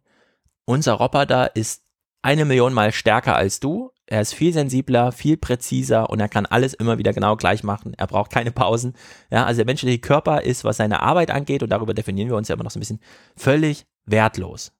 unser 0.65 0.93
Roboter 0.93 1.55
ist 1.55 1.83
eine 2.21 2.45
Million 2.45 2.73
Mal 2.73 2.91
stärker 2.91 3.35
als 3.35 3.59
du. 3.59 3.91
Er 4.07 4.21
ist 4.21 4.33
viel 4.33 4.51
sensibler, 4.51 5.11
viel 5.11 5.37
präziser 5.37 6.09
und 6.09 6.19
er 6.19 6.29
kann 6.29 6.45
alles 6.45 6.73
immer 6.73 6.97
wieder 6.97 7.13
genau 7.13 7.35
gleich 7.35 7.63
machen. 7.63 7.93
Er 7.97 8.07
braucht 8.07 8.31
keine 8.31 8.51
Pausen. 8.51 8.93
Ja, 9.31 9.45
also 9.45 9.59
der 9.59 9.65
menschliche 9.65 9.99
Körper 9.99 10.41
ist, 10.41 10.63
was 10.63 10.77
seine 10.77 11.01
Arbeit 11.01 11.31
angeht, 11.31 11.63
und 11.63 11.69
darüber 11.69 11.93
definieren 11.93 12.29
wir 12.29 12.35
uns 12.35 12.47
ja 12.47 12.55
immer 12.55 12.63
noch 12.63 12.71
so 12.71 12.79
ein 12.79 12.81
bisschen, 12.81 12.99
völlig 13.35 13.85
wertlos. 14.05 14.74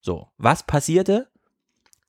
So, 0.00 0.28
was 0.38 0.62
passierte? 0.62 1.28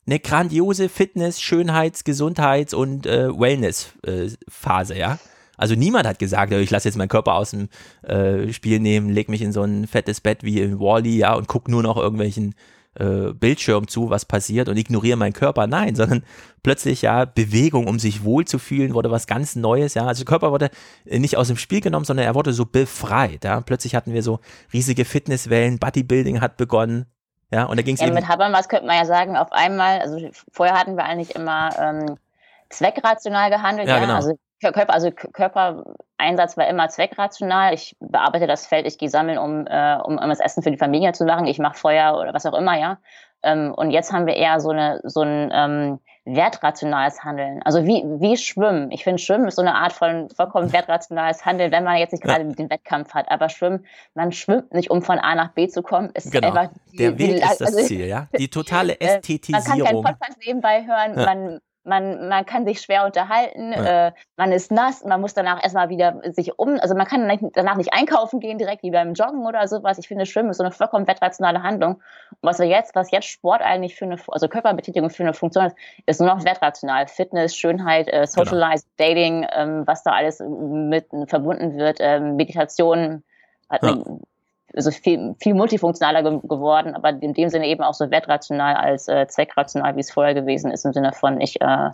Eine 0.06 0.18
grandiose 0.18 0.88
Fitness-, 0.88 1.40
Schönheits-, 1.40 2.04
Gesundheits- 2.04 2.74
und 2.74 3.06
äh, 3.06 3.28
Wellness-Phase, 3.28 4.96
ja. 4.96 5.18
Also 5.56 5.76
niemand 5.76 6.06
hat 6.06 6.18
gesagt, 6.18 6.52
ich 6.52 6.70
lasse 6.70 6.88
jetzt 6.88 6.96
meinen 6.96 7.08
Körper 7.08 7.34
aus 7.34 7.50
dem 7.50 7.68
äh, 8.02 8.52
Spiel 8.52 8.80
nehmen, 8.80 9.10
leg 9.10 9.28
mich 9.28 9.42
in 9.42 9.52
so 9.52 9.62
ein 9.62 9.86
fettes 9.86 10.20
Bett 10.20 10.42
wie 10.42 10.60
in 10.60 10.80
Wally, 10.80 11.18
ja, 11.18 11.34
und 11.34 11.46
guck 11.46 11.68
nur 11.68 11.82
noch 11.82 11.96
irgendwelchen 11.96 12.54
äh, 12.94 13.32
Bildschirm 13.32 13.86
zu, 13.88 14.10
was 14.10 14.24
passiert 14.24 14.68
und 14.68 14.76
ignoriere 14.76 15.16
meinen 15.16 15.32
Körper. 15.32 15.66
Nein, 15.66 15.94
sondern 15.94 16.24
plötzlich 16.62 17.02
ja 17.02 17.24
Bewegung, 17.24 17.86
um 17.86 17.98
sich 17.98 18.24
wohlzufühlen, 18.24 18.94
wurde 18.94 19.10
was 19.10 19.26
ganz 19.26 19.54
Neues. 19.54 19.94
Ja, 19.94 20.06
also 20.06 20.24
der 20.24 20.30
Körper 20.30 20.50
wurde 20.50 20.70
äh, 21.04 21.18
nicht 21.18 21.36
aus 21.36 21.48
dem 21.48 21.56
Spiel 21.56 21.80
genommen, 21.80 22.04
sondern 22.04 22.26
er 22.26 22.34
wurde 22.34 22.52
so 22.52 22.66
befreit. 22.66 23.44
Ja, 23.44 23.60
plötzlich 23.60 23.94
hatten 23.94 24.12
wir 24.12 24.22
so 24.22 24.40
riesige 24.72 25.04
Fitnesswellen, 25.04 25.78
Bodybuilding 25.78 26.40
hat 26.40 26.56
begonnen. 26.56 27.06
Ja, 27.52 27.64
und 27.64 27.76
da 27.78 27.82
ging 27.82 27.94
es 27.94 28.00
Ja, 28.00 28.06
eben. 28.06 28.14
mit 28.14 28.28
Habermas 28.28 28.68
könnte 28.68 28.86
man 28.86 28.96
ja 28.96 29.04
sagen, 29.04 29.36
auf 29.36 29.52
einmal, 29.52 30.00
also 30.00 30.18
vorher 30.50 30.78
hatten 30.78 30.96
wir 30.96 31.04
eigentlich 31.04 31.34
immer 31.36 31.70
ähm, 31.78 32.16
zweckrational 32.70 33.50
gehandelt, 33.50 33.88
Ja, 33.88 33.96
ja, 33.96 34.00
genau. 34.00 34.14
also 34.14 34.34
Körper, 34.60 34.94
also 34.94 35.10
Körpereinsatz 35.10 36.56
war 36.56 36.68
immer 36.68 36.88
zweckrational. 36.88 37.74
Ich 37.74 37.96
bearbeite 37.98 38.46
das 38.46 38.66
Feld, 38.66 38.86
ich 38.86 38.96
gehe 38.96 39.08
sammeln, 39.10 39.38
um, 39.38 39.66
äh, 39.66 39.96
um, 39.96 40.18
um 40.18 40.28
das 40.28 40.38
Essen 40.38 40.62
für 40.62 40.70
die 40.70 40.78
Familie 40.78 41.12
zu 41.12 41.24
machen. 41.24 41.46
Ich 41.46 41.58
mache 41.58 41.76
Feuer 41.76 42.16
oder 42.16 42.32
was 42.32 42.46
auch 42.46 42.54
immer, 42.54 42.78
ja. 42.78 42.98
Ähm, 43.42 43.74
und 43.74 43.90
jetzt 43.90 44.12
haben 44.12 44.26
wir 44.26 44.36
eher 44.36 44.60
so 44.60 44.70
eine 44.70 45.00
so 45.02 45.22
ein 45.22 45.50
ähm, 45.52 45.98
wertrationales 46.24 47.24
Handeln. 47.24 47.62
Also 47.64 47.84
wie 47.84 48.02
wie 48.20 48.36
Schwimmen. 48.36 48.90
Ich 48.90 49.04
finde 49.04 49.18
Schwimmen 49.20 49.46
ist 49.48 49.56
so 49.56 49.62
eine 49.62 49.74
Art 49.74 49.92
von 49.92 50.28
vollkommen 50.30 50.72
wertrationales 50.72 51.44
Handeln, 51.44 51.72
wenn 51.72 51.84
man 51.84 51.96
jetzt 51.96 52.12
nicht 52.12 52.24
Ja. 52.24 52.36
gerade 52.38 52.54
den 52.54 52.70
Wettkampf 52.70 53.12
hat. 53.14 53.30
Aber 53.30 53.48
Schwimmen, 53.48 53.84
man 54.14 54.32
schwimmt 54.32 54.72
nicht, 54.72 54.90
um 54.90 55.02
von 55.02 55.18
A 55.18 55.34
nach 55.34 55.52
B 55.52 55.68
zu 55.68 55.82
kommen. 55.82 56.10
Ist 56.14 56.30
Genau. 56.32 56.48
einfach 56.48 56.70
die- 56.92 56.96
Der 56.98 57.12
die 57.12 57.18
Weg 57.34 57.40
La- 57.40 57.50
ist 57.52 57.60
das 57.60 57.74
also- 57.74 57.86
Ziel, 57.86 58.06
ja. 58.06 58.28
Die 58.38 58.48
totale 58.50 58.92
äh, 59.00 59.04
Man 59.04 59.20
kann 59.20 59.22
keinen 59.22 59.56
Ästhetisierung. 59.58 60.04
Podcast 60.04 60.38
nebenbei 60.46 60.86
hören, 60.86 61.18
Ja. 61.18 61.24
man, 61.26 61.60
man, 61.84 62.28
man 62.28 62.46
kann 62.46 62.64
sich 62.64 62.80
schwer 62.80 63.04
unterhalten, 63.04 63.72
Ja. 63.72 64.08
äh, 64.08 64.12
man 64.36 64.52
ist 64.52 64.70
nass, 64.70 65.04
man 65.04 65.20
muss 65.20 65.34
danach 65.34 65.62
erstmal 65.62 65.88
wieder 65.88 66.20
sich 66.32 66.58
um, 66.58 66.78
also 66.80 66.94
man 66.94 67.06
kann 67.06 67.50
danach 67.54 67.76
nicht 67.76 67.92
einkaufen 67.92 68.40
gehen, 68.40 68.58
direkt 68.58 68.82
wie 68.82 68.90
beim 68.90 69.14
Joggen 69.14 69.46
oder 69.46 69.66
sowas. 69.66 69.98
Ich 69.98 70.08
finde, 70.08 70.26
Schwimmen 70.26 70.50
ist 70.50 70.58
so 70.58 70.62
eine 70.62 70.72
vollkommen 70.72 71.06
wertrationale 71.06 71.62
Handlung. 71.62 71.94
Und 71.94 72.38
was 72.42 72.58
wir 72.58 72.66
jetzt, 72.66 72.94
was 72.94 73.10
jetzt 73.10 73.26
Sport 73.26 73.62
eigentlich 73.62 73.96
für 73.96 74.04
eine, 74.04 74.16
also 74.28 74.48
Körperbetätigung 74.48 75.10
für 75.10 75.22
eine 75.24 75.34
Funktion 75.34 75.66
ist, 75.66 75.76
ist 76.06 76.20
nur 76.20 76.28
noch 76.34 76.44
wertrational. 76.44 77.06
Fitness, 77.08 77.56
Schönheit, 77.56 78.08
äh, 78.12 78.26
Socialize, 78.26 78.86
Dating, 78.96 79.46
ähm, 79.52 79.86
was 79.86 80.02
da 80.02 80.12
alles 80.12 80.40
mit 80.40 81.06
verbunden 81.26 81.76
wird, 81.76 81.98
ähm, 82.00 82.36
Meditation, 82.36 83.22
hat 83.68 83.82
Ja. 83.82 83.96
Also 84.74 84.90
viel, 84.90 85.34
viel 85.40 85.54
multifunktionaler 85.54 86.22
ge 86.22 86.40
geworden, 86.48 86.94
aber 86.94 87.10
in 87.10 87.34
dem 87.34 87.48
Sinne 87.48 87.66
eben 87.66 87.82
auch 87.82 87.94
so 87.94 88.10
wertrational 88.10 88.74
als 88.74 89.08
äh, 89.08 89.26
zweckrational, 89.28 89.96
wie 89.96 90.00
es 90.00 90.10
vorher 90.10 90.34
gewesen 90.34 90.70
ist, 90.70 90.84
im 90.84 90.92
Sinne 90.92 91.12
von 91.12 91.40
ich, 91.40 91.60
äh, 91.60 91.90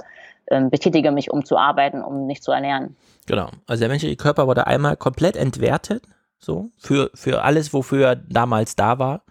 ähm, 0.50 0.70
betätige 0.70 1.10
mich, 1.10 1.30
um 1.30 1.44
zu 1.44 1.56
arbeiten, 1.56 2.02
um 2.02 2.26
mich 2.26 2.42
zu 2.42 2.52
ernähren. 2.52 2.96
Genau. 3.26 3.50
Also 3.66 3.80
der 3.80 3.88
menschliche 3.88 4.16
Körper 4.16 4.46
wurde 4.46 4.66
einmal 4.66 4.96
komplett 4.96 5.36
entwertet, 5.36 6.04
so, 6.38 6.70
für, 6.78 7.10
für 7.14 7.42
alles, 7.42 7.72
wofür 7.72 8.08
er 8.08 8.16
damals 8.16 8.76
da 8.76 8.98
war. 8.98 9.22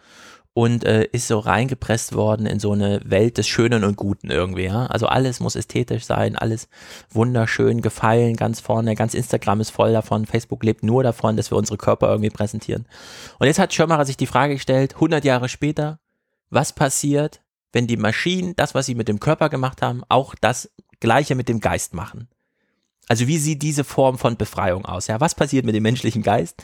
Und 0.57 0.85
äh, 0.85 1.03
ist 1.11 1.27
so 1.27 1.37
reingepresst 1.37 2.15
worden 2.15 2.47
in 2.47 2.59
so 2.59 2.71
eine 2.71 2.99
Welt 3.05 3.37
des 3.37 3.47
Schönen 3.47 3.83
und 3.83 3.95
Guten 3.95 4.31
irgendwie, 4.31 4.63
ja. 4.63 4.87
Also 4.87 5.05
alles 5.05 5.39
muss 5.39 5.55
ästhetisch 5.55 6.03
sein, 6.03 6.35
alles 6.35 6.67
wunderschön 7.11 7.83
gefallen, 7.83 8.35
ganz 8.35 8.59
vorne. 8.59 8.95
Ganz 8.95 9.13
Instagram 9.13 9.61
ist 9.61 9.69
voll 9.69 9.93
davon, 9.93 10.25
Facebook 10.25 10.63
lebt 10.63 10.81
nur 10.81 11.03
davon, 11.03 11.37
dass 11.37 11.51
wir 11.51 11.59
unsere 11.59 11.77
Körper 11.77 12.09
irgendwie 12.09 12.31
präsentieren. 12.31 12.87
Und 13.37 13.45
jetzt 13.45 13.59
hat 13.59 13.71
Schirmacher 13.71 14.05
sich 14.05 14.17
die 14.17 14.25
Frage 14.25 14.55
gestellt, 14.55 14.95
100 14.95 15.23
Jahre 15.23 15.47
später, 15.47 15.99
was 16.49 16.73
passiert, 16.73 17.43
wenn 17.71 17.85
die 17.85 17.95
Maschinen 17.95 18.55
das, 18.55 18.73
was 18.73 18.87
sie 18.87 18.95
mit 18.95 19.09
dem 19.09 19.19
Körper 19.19 19.49
gemacht 19.49 19.83
haben, 19.83 20.01
auch 20.09 20.33
das 20.41 20.71
Gleiche 20.99 21.35
mit 21.35 21.49
dem 21.49 21.59
Geist 21.59 21.93
machen? 21.93 22.29
Also 23.07 23.27
wie 23.27 23.37
sieht 23.37 23.61
diese 23.61 23.83
Form 23.83 24.17
von 24.17 24.37
Befreiung 24.37 24.85
aus? 24.85 25.05
Ja, 25.05 25.21
was 25.21 25.35
passiert 25.35 25.65
mit 25.65 25.75
dem 25.75 25.83
menschlichen 25.83 26.23
Geist, 26.23 26.63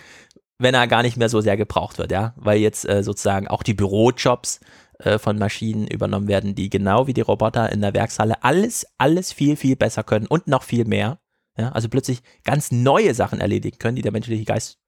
wenn 0.63 0.73
er 0.73 0.88
gar 0.88 1.04
nicht 1.04 1.17
mehr 1.17 1.30
so 1.30 1.41
sehr 1.41 1.58
gebraucht 1.58 1.97
wird, 1.97 2.12
ja, 2.12 2.34
weil 2.38 2.60
jetzt 2.60 2.88
äh, 2.88 3.04
sozusagen 3.04 3.47
auch 3.47 3.63
die 3.63 3.73
Bürojobs 3.73 4.60
äh, 4.99 5.19
von 5.19 5.38
Maschinen 5.38 5.88
übernommen 5.88 6.28
werden, 6.28 6.56
die 6.56 6.69
genau 6.69 7.08
wie 7.08 7.13
die 7.13 7.21
Roboter 7.21 7.71
in 7.71 7.82
der 7.82 7.93
Werkshalle 7.93 8.43
alles, 8.43 8.88
alles 8.97 9.32
viel, 9.32 9.56
viel 9.56 9.76
besser 9.76 10.04
können 10.04 10.28
und 10.28 10.47
noch 10.47 10.63
viel 10.63 10.86
mehr. 10.86 11.19
Ja, 11.58 11.71
also 11.71 11.88
plötzlich 11.88 12.21
ganz 12.43 12.71
neue 12.71 13.13
Sachen 13.13 13.39
erledigen 13.39 13.78
können, 13.78 13.95
die 13.95 14.02
der 14.02 14.12
menschliche 14.12 14.43
Geist 14.43 14.80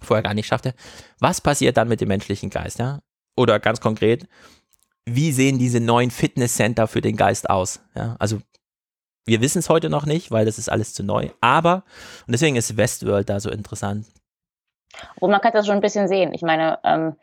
vorher 0.00 0.22
gar 0.22 0.34
nicht 0.34 0.46
schaffte. 0.46 0.74
Was 1.18 1.40
passiert 1.40 1.76
dann 1.76 1.88
mit 1.88 2.00
dem 2.00 2.08
menschlichen 2.08 2.50
Geist, 2.50 2.78
ja? 2.78 3.00
Oder 3.36 3.58
ganz 3.58 3.80
konkret, 3.80 4.28
wie 5.04 5.32
sehen 5.32 5.58
diese 5.58 5.80
neuen 5.80 6.10
Fitnesscenter 6.10 6.86
für 6.86 7.00
den 7.00 7.16
Geist 7.16 7.50
aus? 7.50 7.80
Ja, 7.96 8.14
also 8.20 8.40
wir 9.24 9.40
wissen 9.40 9.58
es 9.58 9.68
heute 9.68 9.90
noch 9.90 10.06
nicht, 10.06 10.30
weil 10.30 10.44
das 10.44 10.58
ist 10.58 10.68
alles 10.68 10.94
zu 10.94 11.02
neu. 11.02 11.30
Aber, 11.40 11.84
und 12.26 12.32
deswegen 12.32 12.56
ist 12.56 12.76
Westworld 12.76 13.28
da 13.28 13.40
so 13.40 13.50
interessant, 13.50 14.06
und 15.20 15.30
man 15.30 15.40
kann 15.40 15.52
das 15.52 15.66
schon 15.66 15.76
ein 15.76 15.80
bisschen 15.80 16.08
sehen. 16.08 16.34
Ich 16.34 16.42
meine, 16.42 16.78
ähm, 16.84 17.16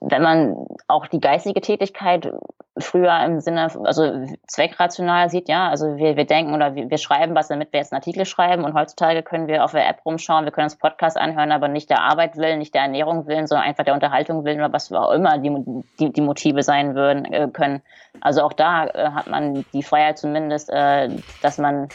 wenn 0.00 0.22
man 0.22 0.66
auch 0.86 1.06
die 1.06 1.20
geistige 1.20 1.60
Tätigkeit 1.60 2.30
früher 2.76 3.18
im 3.24 3.40
Sinne, 3.40 3.70
also 3.84 4.26
zweckrational 4.46 5.30
sieht, 5.30 5.48
ja, 5.48 5.68
also 5.68 5.96
wir, 5.96 6.16
wir 6.16 6.26
denken 6.26 6.54
oder 6.54 6.74
wir, 6.74 6.90
wir 6.90 6.98
schreiben 6.98 7.34
was, 7.34 7.48
damit 7.48 7.72
wir 7.72 7.80
jetzt 7.80 7.92
einen 7.92 8.00
Artikel 8.00 8.26
schreiben 8.26 8.64
und 8.64 8.74
heutzutage 8.74 9.22
können 9.22 9.46
wir 9.46 9.64
auf 9.64 9.72
der 9.72 9.88
App 9.88 10.04
rumschauen, 10.04 10.44
wir 10.44 10.52
können 10.52 10.66
uns 10.66 10.76
Podcast 10.76 11.16
anhören, 11.16 11.52
aber 11.52 11.68
nicht 11.68 11.88
der 11.88 12.02
Arbeit 12.02 12.36
willen, 12.36 12.58
nicht 12.58 12.74
der 12.74 12.82
Ernährung 12.82 13.26
willen, 13.26 13.46
sondern 13.46 13.66
einfach 13.66 13.84
der 13.84 13.94
Unterhaltung 13.94 14.44
willen 14.44 14.58
oder 14.58 14.72
was 14.72 14.92
auch 14.92 15.12
immer 15.12 15.38
die, 15.38 15.82
die, 15.98 16.12
die 16.12 16.20
Motive 16.20 16.62
sein 16.62 16.94
würden, 16.94 17.24
äh, 17.32 17.48
können. 17.52 17.80
Also 18.20 18.42
auch 18.42 18.52
da 18.52 18.86
äh, 18.86 19.10
hat 19.10 19.28
man 19.28 19.64
die 19.72 19.82
Freiheit 19.82 20.18
zumindest, 20.18 20.70
äh, 20.70 21.08
dass 21.42 21.58
man 21.58 21.88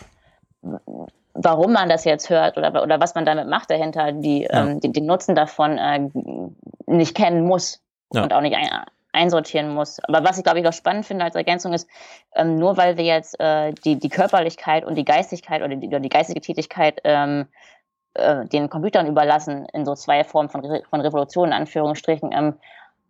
warum 1.33 1.73
man 1.73 1.89
das 1.89 2.05
jetzt 2.05 2.29
hört 2.29 2.57
oder, 2.57 2.83
oder 2.83 2.99
was 2.99 3.15
man 3.15 3.25
damit 3.25 3.47
macht 3.47 3.69
dahinter, 3.69 4.11
die, 4.11 4.43
ja. 4.43 4.65
ähm, 4.65 4.79
die 4.79 4.91
den 4.91 5.05
Nutzen 5.05 5.35
davon 5.35 5.77
äh, 5.77 6.09
nicht 6.87 7.15
kennen 7.15 7.45
muss 7.45 7.81
ja. 8.13 8.23
und 8.23 8.33
auch 8.33 8.41
nicht 8.41 8.55
ein, 8.55 8.67
einsortieren 9.11 9.73
muss. 9.73 9.99
Aber 10.03 10.23
was 10.23 10.37
ich, 10.37 10.43
glaube 10.43 10.59
ich, 10.59 10.65
noch 10.65 10.73
spannend 10.73 11.05
finde 11.05 11.25
als 11.25 11.35
Ergänzung 11.35 11.73
ist, 11.73 11.87
ähm, 12.35 12.57
nur 12.57 12.77
weil 12.77 12.97
wir 12.97 13.05
jetzt 13.05 13.39
äh, 13.39 13.73
die, 13.85 13.97
die 13.97 14.09
Körperlichkeit 14.09 14.85
und 14.85 14.95
die 14.95 15.05
Geistigkeit 15.05 15.61
oder 15.61 15.75
die, 15.75 15.87
oder 15.87 15.99
die 15.99 16.09
geistige 16.09 16.41
Tätigkeit 16.41 17.01
ähm, 17.03 17.47
äh, 18.13 18.45
den 18.45 18.69
Computern 18.69 19.07
überlassen, 19.07 19.65
in 19.73 19.85
so 19.85 19.95
zwei 19.95 20.23
Formen 20.23 20.49
von, 20.49 20.65
Re 20.65 20.83
von 20.89 21.01
Revolutionen, 21.01 21.51
in 21.51 21.59
Anführungsstrichen, 21.59 22.31
ähm, 22.31 22.53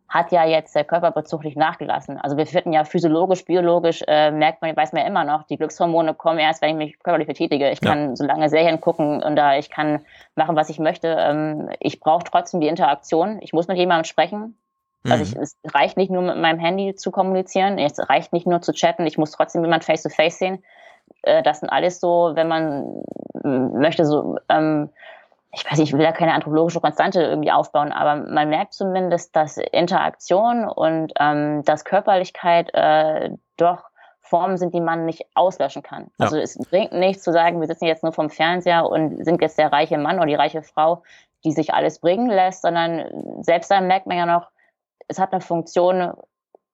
hat 0.10 0.32
ja 0.32 0.44
jetzt 0.44 0.76
der 0.76 0.84
Körperbezug 0.84 1.44
nicht 1.44 1.56
nachgelassen. 1.56 2.18
Also 2.18 2.36
wir 2.36 2.48
finden 2.48 2.74
ja 2.74 2.84
physiologisch, 2.84 3.46
biologisch, 3.46 4.04
äh, 4.08 4.32
merkt 4.32 4.62
man, 4.62 4.76
weiß 4.76 4.92
man 4.92 5.04
ja 5.04 5.08
immer 5.08 5.24
noch, 5.24 5.44
die 5.44 5.58
Glückshormone 5.58 6.16
kommen 6.16 6.40
erst, 6.40 6.62
wenn 6.62 6.72
ich 6.72 6.76
mich 6.76 7.00
körperlich 7.00 7.28
betätige. 7.28 7.70
Ich 7.70 7.80
kann 7.80 8.10
ja. 8.10 8.16
so 8.16 8.26
lange 8.26 8.50
Serien 8.50 8.82
gucken 8.82 9.22
und 9.22 9.36
da 9.36 9.56
ich 9.56 9.70
kann 9.70 10.00
machen, 10.36 10.56
was 10.56 10.70
ich 10.70 10.80
möchte. 10.80 11.16
Ähm, 11.20 11.70
ich 11.80 12.00
brauche 12.00 12.24
trotzdem 12.24 12.60
die 12.60 12.68
Interaktion. 12.68 13.40
Ich 13.42 13.54
muss 13.54 13.68
mit 13.68 13.78
jemandem 13.78 14.06
sprechen. 14.06 14.58
Also 15.04 15.16
mhm. 15.16 15.22
Also 15.22 15.24
ich, 15.24 15.38
es 15.64 15.74
reicht 15.74 15.98
nicht 15.98 16.12
nur 16.12 16.24
mit 16.24 16.38
meinem 16.38 16.60
Handy 16.60 16.96
zu 16.96 17.12
kommunizieren, 17.12 17.78
es 17.78 18.00
reicht 18.10 18.34
nicht 18.34 18.48
nur 18.48 18.62
zu 18.62 18.74
chatten, 18.74 19.06
ich 19.06 19.18
muss 19.18 19.32
trotzdem 19.32 19.64
jemand 19.64 19.84
face-to-face 19.84 20.36
-face 20.36 20.38
sehen. 20.38 20.64
Äh, 21.22 21.44
das 21.44 21.60
sind 21.60 21.70
alles 21.70 22.00
so, 22.00 22.32
wenn 22.34 22.48
man 22.48 23.04
möchte, 23.44 24.06
so 24.06 24.38
ähm, 24.50 24.90
ich 25.52 25.66
weiß 25.66 25.80
nicht, 25.80 25.90
ich 25.90 25.98
will 25.98 26.06
da 26.06 26.12
keine 26.12 26.34
anthropologische 26.34 26.80
Konstante 26.80 27.22
irgendwie 27.24 27.52
aufbauen, 27.52 27.92
aber 27.92 28.16
man 28.16 28.50
merkt 28.50 28.74
zumindest, 28.74 29.36
dass 29.36 29.58
Interaktion 29.58 30.68
und 30.68 31.14
ähm, 31.20 31.64
dass 31.64 31.86
Körperlichkeit 31.86 32.70
äh, 32.74 33.32
doch 33.58 33.90
Formen 34.22 34.58
sind, 34.58 34.76
die 34.76 34.82
man 34.82 35.06
nicht 35.06 35.26
auslöschen 35.34 35.82
kann. 35.82 36.12
Ja. 36.20 36.26
Also 36.26 36.38
es 36.38 36.56
bringt 36.58 36.92
nichts 36.92 37.24
zu 37.24 37.32
sagen, 37.32 37.60
wir 37.60 37.68
sitzen 37.68 37.86
jetzt 37.86 38.04
nur 38.04 38.14
vom 38.14 38.30
Fernseher 38.30 38.86
und 38.86 39.26
sind 39.26 39.42
jetzt 39.42 39.58
der 39.58 39.72
reiche 39.72 39.98
Mann 39.98 40.18
oder 40.18 40.28
die 40.28 40.36
reiche 40.36 40.62
Frau, 40.62 41.02
die 41.44 41.52
sich 41.52 41.74
alles 41.74 42.00
bringen 42.00 42.30
lässt, 42.30 42.62
sondern 42.62 43.44
selbst 43.44 43.72
dann 43.72 43.88
merkt 43.88 44.06
man 44.06 44.18
ja 44.18 44.26
noch, 44.28 44.50
es 45.08 45.18
hat 45.18 45.32
eine 45.32 45.42
Funktion, 45.42 46.14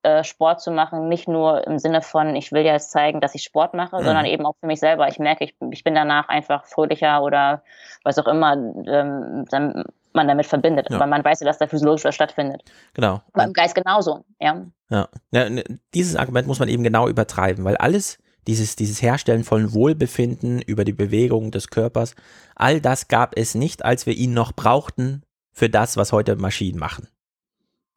äh, 0.05 0.23
Sport 0.23 0.61
zu 0.61 0.69
machen, 0.69 1.09
nicht 1.09 1.27
nur 1.27 1.65
im 1.65 1.79
Sinne 1.79 2.03
von, 2.03 2.35
ich 2.35 2.51
will 2.51 2.61
jetzt 2.61 2.91
zeigen, 2.91 3.21
dass 3.21 3.33
ich 3.33 3.43
Sport 3.43 3.73
mache, 3.73 3.97
mhm. 3.97 4.03
sondern 4.03 4.25
eben 4.25 4.45
auch 4.45 4.55
für 4.59 4.67
mich 4.67 4.79
selber. 4.79 5.07
Ich 5.07 5.17
merke, 5.17 5.43
ich, 5.43 5.55
ich 5.71 5.83
bin 5.83 5.95
danach 5.95 6.29
einfach 6.29 6.65
fröhlicher 6.65 7.23
oder 7.23 7.63
was 8.03 8.19
auch 8.19 8.27
immer 8.27 8.53
ähm, 8.53 9.45
dann 9.49 9.83
man 10.13 10.27
damit 10.27 10.45
verbindet. 10.45 10.87
Ja. 10.91 10.99
Weil 10.99 11.07
man 11.07 11.25
weiß 11.25 11.39
ja, 11.39 11.47
dass 11.47 11.57
da 11.57 11.67
physiologisch 11.67 12.05
was 12.05 12.13
stattfindet. 12.13 12.63
Genau. 12.93 13.21
Aber 13.33 13.43
im 13.43 13.53
Geist 13.53 13.73
genauso, 13.73 14.23
ja. 14.39 14.65
Ja. 14.89 15.09
ja. 15.31 15.49
Dieses 15.93 16.15
Argument 16.15 16.47
muss 16.47 16.59
man 16.59 16.69
eben 16.69 16.83
genau 16.83 17.07
übertreiben, 17.07 17.65
weil 17.65 17.75
alles, 17.77 18.19
dieses, 18.47 18.75
dieses 18.75 19.01
Herstellen 19.01 19.43
von 19.43 19.73
Wohlbefinden 19.73 20.61
über 20.61 20.85
die 20.85 20.93
Bewegung 20.93 21.49
des 21.49 21.69
Körpers, 21.69 22.15
all 22.55 22.79
das 22.79 23.07
gab 23.07 23.35
es 23.35 23.55
nicht, 23.55 23.83
als 23.83 24.05
wir 24.05 24.13
ihn 24.13 24.33
noch 24.35 24.53
brauchten 24.53 25.23
für 25.51 25.69
das, 25.69 25.97
was 25.97 26.11
heute 26.11 26.35
Maschinen 26.35 26.77
machen. 26.77 27.07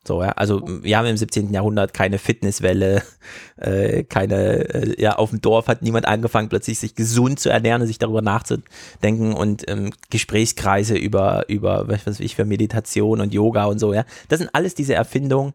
So, 0.06 0.22
ja, 0.22 0.30
also 0.30 0.62
wir 0.66 0.96
haben 0.96 1.06
im 1.06 1.16
17. 1.16 1.52
Jahrhundert 1.52 1.92
keine 1.92 2.18
Fitnesswelle, 2.18 3.02
äh, 3.56 4.04
keine, 4.04 4.74
äh, 4.74 5.00
ja, 5.00 5.16
auf 5.16 5.30
dem 5.30 5.40
Dorf 5.40 5.66
hat 5.66 5.82
niemand 5.82 6.06
angefangen, 6.06 6.48
plötzlich 6.48 6.78
sich 6.78 6.94
gesund 6.94 7.40
zu 7.40 7.50
ernähren 7.50 7.82
und 7.82 7.88
sich 7.88 7.98
darüber 7.98 8.22
nachzudenken 8.22 9.34
und 9.34 9.68
ähm, 9.68 9.92
Gesprächskreise 10.10 10.96
über, 10.96 11.44
über, 11.48 11.88
was 11.88 12.06
weiß 12.06 12.20
ich, 12.20 12.36
für 12.36 12.44
Meditation 12.44 13.20
und 13.20 13.34
Yoga 13.34 13.66
und 13.66 13.78
so, 13.78 13.92
ja. 13.92 14.04
Das 14.28 14.38
sind 14.38 14.50
alles 14.54 14.74
diese 14.74 14.94
Erfindungen 14.94 15.52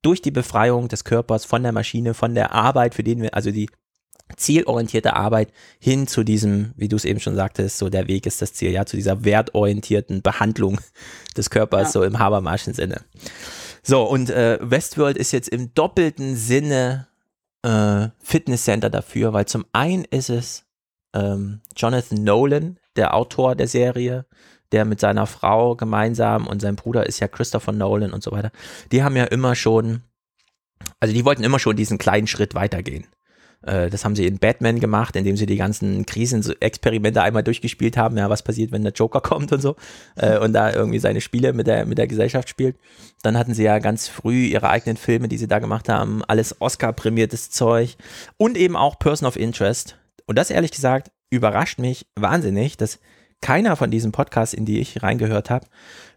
durch 0.00 0.22
die 0.22 0.30
Befreiung 0.30 0.88
des 0.88 1.04
Körpers 1.04 1.44
von 1.44 1.62
der 1.62 1.72
Maschine, 1.72 2.14
von 2.14 2.34
der 2.34 2.52
Arbeit, 2.52 2.94
für 2.94 3.02
den 3.02 3.20
wir, 3.20 3.34
also 3.34 3.50
die 3.50 3.68
zielorientierte 4.36 5.14
Arbeit 5.14 5.52
hin 5.78 6.06
zu 6.06 6.24
diesem, 6.24 6.72
wie 6.76 6.88
du 6.88 6.96
es 6.96 7.04
eben 7.04 7.20
schon 7.20 7.34
sagtest, 7.34 7.78
so 7.78 7.88
der 7.88 8.08
Weg 8.08 8.26
ist 8.26 8.42
das 8.42 8.52
Ziel, 8.52 8.70
ja, 8.70 8.86
zu 8.86 8.96
dieser 8.96 9.24
wertorientierten 9.24 10.22
Behandlung 10.22 10.80
des 11.36 11.50
Körpers, 11.50 11.88
ja. 11.88 11.90
so 11.90 12.02
im 12.02 12.18
Habermaschen 12.18 12.74
Sinne. 12.74 13.02
So, 13.82 14.04
und 14.04 14.30
äh, 14.30 14.58
Westworld 14.60 15.16
ist 15.16 15.32
jetzt 15.32 15.48
im 15.48 15.72
doppelten 15.74 16.36
Sinne 16.36 17.08
äh, 17.62 18.08
Fitnesscenter 18.22 18.90
dafür, 18.90 19.32
weil 19.32 19.46
zum 19.46 19.64
einen 19.72 20.04
ist 20.04 20.30
es 20.30 20.64
ähm, 21.14 21.60
Jonathan 21.76 22.22
Nolan, 22.22 22.78
der 22.96 23.14
Autor 23.14 23.54
der 23.54 23.68
Serie, 23.68 24.26
der 24.72 24.84
mit 24.84 25.00
seiner 25.00 25.26
Frau 25.26 25.74
gemeinsam 25.74 26.46
und 26.46 26.60
sein 26.60 26.76
Bruder 26.76 27.06
ist 27.06 27.20
ja 27.20 27.28
Christopher 27.28 27.72
Nolan 27.72 28.12
und 28.12 28.22
so 28.22 28.30
weiter. 28.30 28.52
Die 28.92 29.02
haben 29.02 29.16
ja 29.16 29.24
immer 29.24 29.54
schon, 29.54 30.02
also 31.00 31.12
die 31.12 31.24
wollten 31.24 31.42
immer 31.42 31.58
schon 31.58 31.76
diesen 31.76 31.98
kleinen 31.98 32.26
Schritt 32.26 32.54
weitergehen. 32.54 33.06
Äh, 33.62 33.90
das 33.90 34.04
haben 34.04 34.16
sie 34.16 34.26
in 34.26 34.38
Batman 34.38 34.80
gemacht, 34.80 35.16
indem 35.16 35.36
sie 35.36 35.46
die 35.46 35.56
ganzen 35.56 36.06
Krisenexperimente 36.06 37.22
einmal 37.22 37.42
durchgespielt 37.42 37.96
haben. 37.96 38.16
Ja, 38.16 38.30
was 38.30 38.42
passiert, 38.42 38.72
wenn 38.72 38.82
der 38.82 38.92
Joker 38.92 39.20
kommt 39.22 39.52
und 39.52 39.60
so. 39.60 39.76
Äh, 40.16 40.38
und 40.38 40.52
da 40.52 40.72
irgendwie 40.72 40.98
seine 40.98 41.20
Spiele 41.20 41.52
mit 41.52 41.66
der, 41.66 41.86
mit 41.86 41.98
der 41.98 42.06
Gesellschaft 42.06 42.48
spielt. 42.48 42.76
Dann 43.22 43.36
hatten 43.36 43.54
sie 43.54 43.64
ja 43.64 43.78
ganz 43.78 44.08
früh 44.08 44.46
ihre 44.46 44.70
eigenen 44.70 44.96
Filme, 44.96 45.28
die 45.28 45.38
sie 45.38 45.48
da 45.48 45.58
gemacht 45.58 45.88
haben. 45.88 46.24
Alles 46.24 46.60
Oscar-prämiertes 46.60 47.50
Zeug. 47.50 47.96
Und 48.36 48.56
eben 48.56 48.76
auch 48.76 48.98
Person 48.98 49.28
of 49.28 49.36
Interest. 49.36 49.96
Und 50.26 50.36
das 50.36 50.50
ehrlich 50.50 50.70
gesagt 50.70 51.10
überrascht 51.30 51.78
mich 51.78 52.06
wahnsinnig, 52.16 52.76
dass 52.76 52.98
keiner 53.40 53.76
von 53.76 53.90
diesen 53.90 54.12
Podcasts, 54.12 54.54
in 54.54 54.66
die 54.66 54.80
ich 54.80 55.02
reingehört 55.02 55.48
habe, 55.48 55.66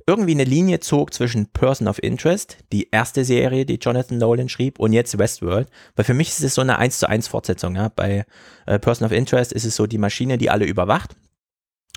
irgendwie 0.08 0.32
eine 0.32 0.44
Linie 0.44 0.80
zog 0.80 1.13
zwischen 1.13 1.48
Person 1.48 1.88
of 1.88 2.02
Interest, 2.02 2.58
die 2.72 2.89
erste 2.92 3.26
Serie, 3.26 3.66
die 3.66 3.76
Jonathan 3.76 4.18
Nolan 4.18 4.50
schrieb, 4.50 4.80
und 4.80 4.94
jetzt 4.94 5.18
Westworld. 5.18 5.70
Weil 5.96 6.06
für 6.06 6.13
mich 6.13 6.30
ist 6.30 6.44
es 6.44 6.56
so 6.56 6.62
eine 6.62 6.78
1 6.78 7.00
zu 7.00 7.10
1 7.10 7.28
Fortsetzung. 7.28 7.76
Ja? 7.76 7.89
Bei 7.89 8.26
äh, 8.66 8.80
Person 8.80 9.06
of 9.06 9.12
Interest 9.12 9.52
ist 9.52 9.65
es 9.65 9.75
so 9.75 9.88
die 9.88 9.98
Maschine, 9.98 10.38
die 10.38 10.50
alle 10.50 10.65
überwacht. 10.65 11.15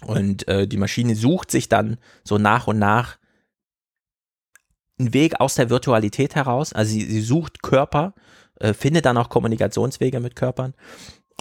Und 0.04 0.46
äh, 0.48 0.66
die 0.68 0.76
Maschine 0.76 1.14
sucht 1.14 1.50
sich 1.50 1.68
dann 1.68 1.96
so 2.22 2.38
nach 2.38 2.66
und 2.66 2.78
nach 2.78 3.18
einen 4.98 5.14
Weg 5.14 5.40
aus 5.40 5.54
der 5.54 5.70
Virtualität 5.70 6.34
heraus. 6.34 6.72
Also 6.72 6.92
sie, 6.92 7.04
sie 7.04 7.22
sucht 7.22 7.62
Körper, 7.62 8.14
äh, 8.60 8.72
findet 8.72 9.06
dann 9.06 9.18
auch 9.18 9.28
Kommunikationswege 9.28 10.20
mit 10.20 10.36
Körpern. 10.36 10.74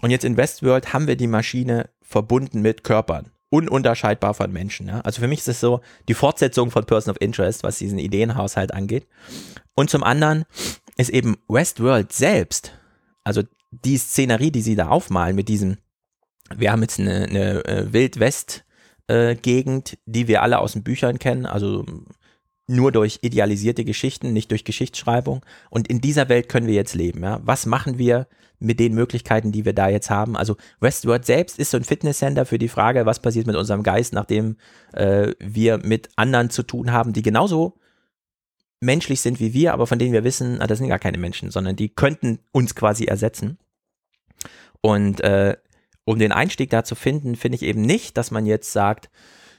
Und 0.01 0.11
jetzt 0.11 0.25
in 0.25 0.37
Westworld 0.37 0.93
haben 0.93 1.07
wir 1.07 1.15
die 1.15 1.27
Maschine 1.27 1.89
verbunden 2.01 2.61
mit 2.61 2.83
Körpern 2.83 3.31
ununterscheidbar 3.55 4.33
von 4.33 4.51
Menschen. 4.51 4.87
Ja? 4.87 5.01
Also 5.01 5.21
für 5.21 5.27
mich 5.27 5.39
ist 5.39 5.47
es 5.47 5.59
so 5.59 5.81
die 6.07 6.13
Fortsetzung 6.13 6.71
von 6.71 6.85
Person 6.85 7.11
of 7.11 7.21
Interest, 7.21 7.63
was 7.63 7.77
diesen 7.77 7.99
Ideenhaushalt 7.99 8.73
angeht. 8.73 9.07
Und 9.75 9.89
zum 9.89 10.03
anderen 10.03 10.45
ist 10.97 11.09
eben 11.09 11.37
Westworld 11.47 12.13
selbst, 12.13 12.73
also 13.23 13.43
die 13.71 13.97
Szenerie, 13.97 14.51
die 14.51 14.61
sie 14.61 14.75
da 14.75 14.89
aufmalen 14.89 15.35
mit 15.35 15.49
diesem, 15.49 15.77
wir 16.55 16.71
haben 16.71 16.81
jetzt 16.81 16.99
eine, 16.99 17.25
eine 17.25 17.65
äh, 17.65 17.91
Wild-West-Gegend, 17.91 19.93
äh, 19.93 19.97
die 20.05 20.27
wir 20.27 20.41
alle 20.41 20.59
aus 20.59 20.73
den 20.73 20.83
Büchern 20.83 21.19
kennen, 21.19 21.45
also 21.45 21.85
nur 22.67 22.91
durch 22.91 23.19
idealisierte 23.21 23.85
Geschichten, 23.85 24.33
nicht 24.33 24.51
durch 24.51 24.63
Geschichtsschreibung. 24.63 25.45
Und 25.69 25.87
in 25.87 26.01
dieser 26.01 26.29
Welt 26.29 26.49
können 26.49 26.67
wir 26.67 26.73
jetzt 26.73 26.95
leben. 26.95 27.23
Ja? 27.23 27.39
Was 27.43 27.65
machen 27.65 27.97
wir 27.97 28.27
mit 28.59 28.79
den 28.79 28.93
Möglichkeiten, 28.95 29.51
die 29.51 29.65
wir 29.65 29.73
da 29.73 29.89
jetzt 29.89 30.09
haben? 30.09 30.35
Also 30.35 30.57
Westworld 30.79 31.25
selbst 31.25 31.59
ist 31.59 31.71
so 31.71 31.77
ein 31.77 31.83
Fitnesscenter 31.83 32.45
für 32.45 32.57
die 32.57 32.69
Frage, 32.69 33.05
was 33.05 33.21
passiert 33.21 33.47
mit 33.47 33.55
unserem 33.55 33.83
Geist, 33.83 34.13
nachdem 34.13 34.57
äh, 34.93 35.33
wir 35.39 35.77
mit 35.77 36.09
anderen 36.15 36.49
zu 36.49 36.63
tun 36.63 36.91
haben, 36.91 37.13
die 37.13 37.21
genauso 37.21 37.77
menschlich 38.81 39.21
sind 39.21 39.39
wie 39.39 39.53
wir, 39.53 39.73
aber 39.73 39.87
von 39.87 39.99
denen 39.99 40.13
wir 40.13 40.23
wissen, 40.23 40.61
ah, 40.61 40.67
das 40.67 40.79
sind 40.79 40.89
gar 40.89 40.99
keine 40.99 41.17
Menschen, 41.17 41.51
sondern 41.51 41.75
die 41.75 41.89
könnten 41.89 42.39
uns 42.51 42.75
quasi 42.75 43.05
ersetzen. 43.05 43.57
Und 44.81 45.21
äh, 45.21 45.55
um 46.03 46.19
den 46.19 46.31
Einstieg 46.31 46.69
da 46.69 46.83
zu 46.83 46.95
finden, 46.95 47.35
finde 47.35 47.55
ich 47.55 47.63
eben 47.63 47.81
nicht, 47.81 48.17
dass 48.17 48.31
man 48.31 48.45
jetzt 48.45 48.71
sagt, 48.71 49.09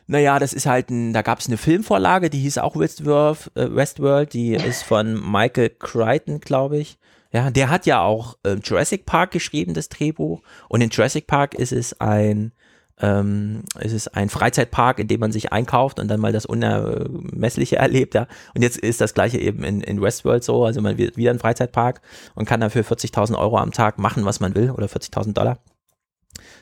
naja, 0.07 0.39
das 0.39 0.53
ist 0.53 0.67
halt 0.67 0.91
ein, 0.91 1.13
da 1.13 1.23
gab 1.23 1.41
es 1.41 1.49
eine 1.49 1.57
Filmvorlage, 1.57 2.31
die 2.31 2.39
hieß 2.39 2.59
auch 2.59 2.77
Westworld, 2.77 3.51
äh, 3.57 3.75
Westworld 3.75 4.33
die 4.33 4.55
ist 4.55 4.83
von 4.83 5.15
Michael 5.15 5.71
Crichton, 5.71 6.41
glaube 6.41 6.79
ich. 6.79 6.99
Ja, 7.33 7.51
der 7.51 7.69
hat 7.71 7.87
ja 7.87 8.01
auch 8.03 8.39
äh, 8.45 8.55
Jurassic 8.63 9.05
Park 9.05 9.33
geschrieben, 9.33 9.75
das 9.75 9.89
Drehbuch. 9.89 10.43
Und 10.69 10.81
in 10.81 10.91
Jurassic 10.91 11.27
Park 11.27 11.55
ist 11.55 11.73
es 11.73 12.01
ein, 12.01 12.53
ähm, 13.01 13.65
ist 13.81 13.93
es 13.93 14.09
ein 14.09 14.31
Freizeitpark, 14.31 15.01
in 15.01 15.09
dem 15.09 15.21
man 15.21 15.33
sich 15.33 15.53
einkauft 15.53 15.99
und 15.99 16.09
dann 16.09 16.21
mal 16.21 16.33
das 16.33 16.47
Unermessliche 16.47 17.77
erlebt, 17.77 18.15
ja. 18.15 18.29
Und 18.55 18.63
jetzt 18.63 18.79
ist 18.79 19.01
das 19.01 19.13
gleiche 19.13 19.39
eben 19.39 19.65
in, 19.65 19.81
in 19.81 20.01
Westworld 20.01 20.45
so, 20.45 20.65
also 20.65 20.81
man 20.81 20.99
wird 20.99 21.17
wieder 21.17 21.33
ein 21.33 21.41
Freizeitpark 21.41 22.01
und 22.37 22.47
kann 22.47 22.61
dafür 22.61 22.85
40.000 22.85 23.37
Euro 23.37 23.59
am 23.59 23.73
Tag 23.73 23.99
machen, 23.99 24.25
was 24.25 24.41
man 24.41 24.55
will, 24.55 24.71
oder 24.71 24.87
40.000 24.87 25.33
Dollar 25.33 25.59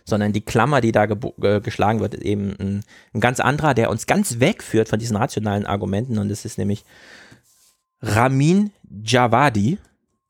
sondern 0.05 0.33
die 0.33 0.41
Klammer, 0.41 0.81
die 0.81 0.93
da 0.93 1.07
ge 1.07 1.61
geschlagen 1.61 2.01
wird, 2.01 2.15
ist 2.15 2.25
eben 2.25 2.55
ein, 2.59 2.85
ein, 3.15 3.21
ganz 3.21 3.41
anderer, 3.41 3.75
der 3.75 3.91
uns 3.91 4.07
ganz 4.07 4.41
wegführt 4.41 4.89
von 4.89 4.99
diesen 4.99 5.17
rationalen 5.17 5.67
Argumenten. 5.67 6.19
Und 6.19 6.29
das 6.29 6.45
ist 6.45 6.59
nämlich 6.59 6.85
Ramin 8.03 8.71
Javadi 9.03 9.79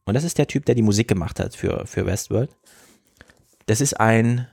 und 0.05 0.15
das 0.15 0.25
ist 0.25 0.39
der 0.39 0.47
Typ, 0.47 0.65
der 0.67 0.75
die 0.75 0.83
Musik 0.83 1.09
gemacht 1.09 1.41
hat 1.41 1.57
für, 1.57 1.87
für 1.87 2.07
Westworld. 2.07 2.51
Das 3.67 3.81
ist 3.81 3.99
ein 3.99 4.47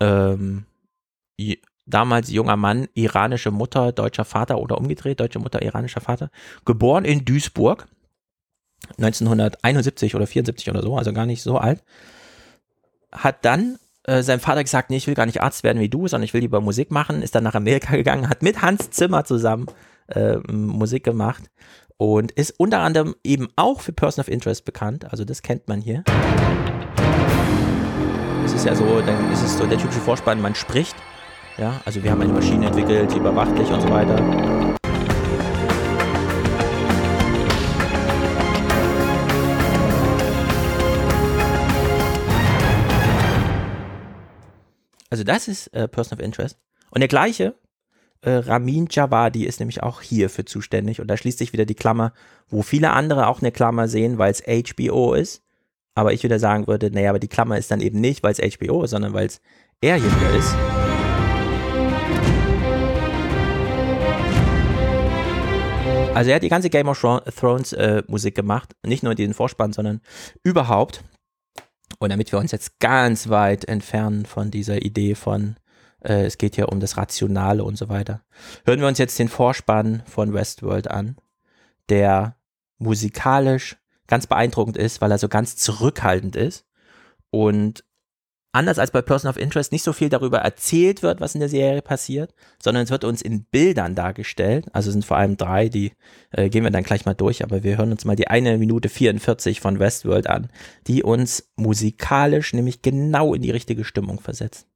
ähm, 0.00 0.64
damals 1.86 2.30
junger 2.30 2.56
Mann, 2.56 2.88
iranische 2.94 3.50
Mutter, 3.50 3.92
deutscher 3.92 4.24
Vater 4.24 4.58
oder 4.58 4.78
umgedreht, 4.78 5.20
deutsche 5.20 5.38
Mutter, 5.38 5.62
iranischer 5.62 6.00
Vater, 6.00 6.30
geboren 6.64 7.04
in 7.04 7.24
Duisburg 7.24 7.88
1971 8.98 10.14
oder 10.14 10.26
74 10.26 10.70
oder 10.70 10.82
so, 10.82 10.96
also 10.96 11.12
gar 11.12 11.26
nicht 11.26 11.42
so 11.42 11.58
alt 11.58 11.82
hat 13.12 13.44
dann 13.44 13.78
äh, 14.04 14.22
seinem 14.22 14.40
Vater 14.40 14.62
gesagt, 14.62 14.90
nee, 14.90 14.96
ich 14.96 15.06
will 15.06 15.14
gar 15.14 15.26
nicht 15.26 15.42
Arzt 15.42 15.64
werden 15.64 15.80
wie 15.80 15.88
du, 15.88 16.08
sondern 16.08 16.24
ich 16.24 16.34
will 16.34 16.40
lieber 16.40 16.60
Musik 16.60 16.90
machen, 16.90 17.22
ist 17.22 17.34
dann 17.34 17.44
nach 17.44 17.54
Amerika 17.54 17.92
gegangen, 17.96 18.28
hat 18.28 18.42
mit 18.42 18.62
Hans 18.62 18.90
Zimmer 18.90 19.24
zusammen 19.24 19.66
äh, 20.08 20.38
Musik 20.50 21.04
gemacht 21.04 21.44
und 21.98 22.32
ist 22.32 22.54
unter 22.58 22.80
anderem 22.80 23.14
eben 23.24 23.48
auch 23.56 23.80
für 23.80 23.92
Person 23.92 24.22
of 24.22 24.28
Interest 24.28 24.64
bekannt, 24.64 25.10
also 25.10 25.24
das 25.24 25.42
kennt 25.42 25.68
man 25.68 25.80
hier. 25.80 26.04
Es 28.44 28.54
ist 28.54 28.64
ja 28.64 28.74
so, 28.74 29.00
dann 29.00 29.32
ist 29.32 29.42
es 29.42 29.58
so 29.58 29.66
der 29.66 29.78
typische 29.78 30.00
Vorspann, 30.00 30.40
man 30.40 30.54
spricht, 30.54 30.96
ja, 31.58 31.80
also 31.84 32.02
wir 32.02 32.10
haben 32.10 32.22
eine 32.22 32.32
Maschine 32.32 32.66
entwickelt, 32.66 33.12
die 33.12 33.18
überwacht 33.18 33.58
dich 33.58 33.68
und 33.70 33.82
so 33.82 33.90
weiter. 33.90 34.67
Also 45.10 45.24
das 45.24 45.48
ist 45.48 45.68
äh, 45.68 45.88
Person 45.88 46.18
of 46.18 46.24
Interest. 46.24 46.58
Und 46.90 47.00
der 47.00 47.08
gleiche, 47.08 47.54
äh, 48.20 48.30
Ramin 48.30 48.88
Javadi, 48.90 49.44
ist 49.44 49.58
nämlich 49.58 49.82
auch 49.82 50.02
hierfür 50.02 50.44
zuständig. 50.44 51.00
Und 51.00 51.08
da 51.08 51.16
schließt 51.16 51.38
sich 51.38 51.52
wieder 51.52 51.64
die 51.64 51.74
Klammer, 51.74 52.12
wo 52.48 52.62
viele 52.62 52.90
andere 52.90 53.26
auch 53.26 53.40
eine 53.40 53.52
Klammer 53.52 53.88
sehen, 53.88 54.18
weil 54.18 54.30
es 54.30 54.42
HBO 54.42 55.14
ist. 55.14 55.42
Aber 55.94 56.12
ich 56.12 56.22
wieder 56.22 56.38
sagen 56.38 56.66
würde, 56.66 56.90
naja, 56.90 57.10
aber 57.10 57.18
die 57.18 57.28
Klammer 57.28 57.58
ist 57.58 57.70
dann 57.70 57.80
eben 57.80 58.00
nicht, 58.00 58.22
weil 58.22 58.32
es 58.32 58.56
HBO 58.56 58.84
ist, 58.84 58.90
sondern 58.90 59.14
weil 59.14 59.26
es 59.26 59.40
er 59.80 59.96
hier 59.96 60.10
ist. 60.36 60.54
Also 66.14 66.30
er 66.30 66.36
hat 66.36 66.42
die 66.42 66.48
ganze 66.48 66.68
Game 66.68 66.88
of 66.88 67.00
Thrones 67.00 67.72
äh, 67.72 68.02
Musik 68.08 68.34
gemacht, 68.34 68.74
nicht 68.84 69.04
nur 69.04 69.14
diesen 69.14 69.34
Vorspann, 69.34 69.72
sondern 69.72 70.00
überhaupt. 70.42 71.04
Und 71.98 72.10
damit 72.10 72.32
wir 72.32 72.38
uns 72.38 72.52
jetzt 72.52 72.78
ganz 72.80 73.28
weit 73.28 73.64
entfernen 73.64 74.26
von 74.26 74.50
dieser 74.50 74.82
Idee 74.82 75.14
von, 75.14 75.56
äh, 76.00 76.24
es 76.24 76.38
geht 76.38 76.56
ja 76.56 76.66
um 76.66 76.80
das 76.80 76.96
Rationale 76.96 77.64
und 77.64 77.76
so 77.76 77.88
weiter, 77.88 78.22
hören 78.64 78.80
wir 78.80 78.86
uns 78.88 78.98
jetzt 78.98 79.18
den 79.18 79.28
Vorspann 79.28 80.02
von 80.06 80.32
Westworld 80.32 80.90
an, 80.90 81.16
der 81.88 82.36
musikalisch 82.78 83.76
ganz 84.06 84.26
beeindruckend 84.26 84.76
ist, 84.76 85.00
weil 85.00 85.10
er 85.10 85.18
so 85.18 85.28
ganz 85.28 85.56
zurückhaltend 85.56 86.36
ist 86.36 86.66
und 87.30 87.84
anders 88.58 88.80
als 88.80 88.90
bei 88.90 89.02
Person 89.02 89.30
of 89.30 89.36
Interest 89.36 89.70
nicht 89.70 89.84
so 89.84 89.92
viel 89.92 90.08
darüber 90.08 90.38
erzählt 90.38 91.04
wird, 91.04 91.20
was 91.20 91.34
in 91.34 91.40
der 91.40 91.48
Serie 91.48 91.80
passiert, 91.80 92.34
sondern 92.60 92.82
es 92.82 92.90
wird 92.90 93.04
uns 93.04 93.22
in 93.22 93.44
Bildern 93.44 93.94
dargestellt. 93.94 94.66
Also 94.72 94.88
es 94.88 94.94
sind 94.94 95.04
vor 95.04 95.16
allem 95.16 95.36
drei, 95.36 95.68
die 95.68 95.92
äh, 96.32 96.48
gehen 96.48 96.64
wir 96.64 96.72
dann 96.72 96.82
gleich 96.82 97.06
mal 97.06 97.14
durch, 97.14 97.44
aber 97.44 97.62
wir 97.62 97.78
hören 97.78 97.92
uns 97.92 98.04
mal 98.04 98.16
die 98.16 98.26
eine 98.26 98.58
Minute 98.58 98.88
44 98.88 99.60
von 99.60 99.78
Westworld 99.78 100.26
an, 100.26 100.48
die 100.88 101.04
uns 101.04 101.48
musikalisch 101.54 102.52
nämlich 102.52 102.82
genau 102.82 103.32
in 103.32 103.42
die 103.42 103.52
richtige 103.52 103.84
Stimmung 103.84 104.18
versetzt. 104.18 104.66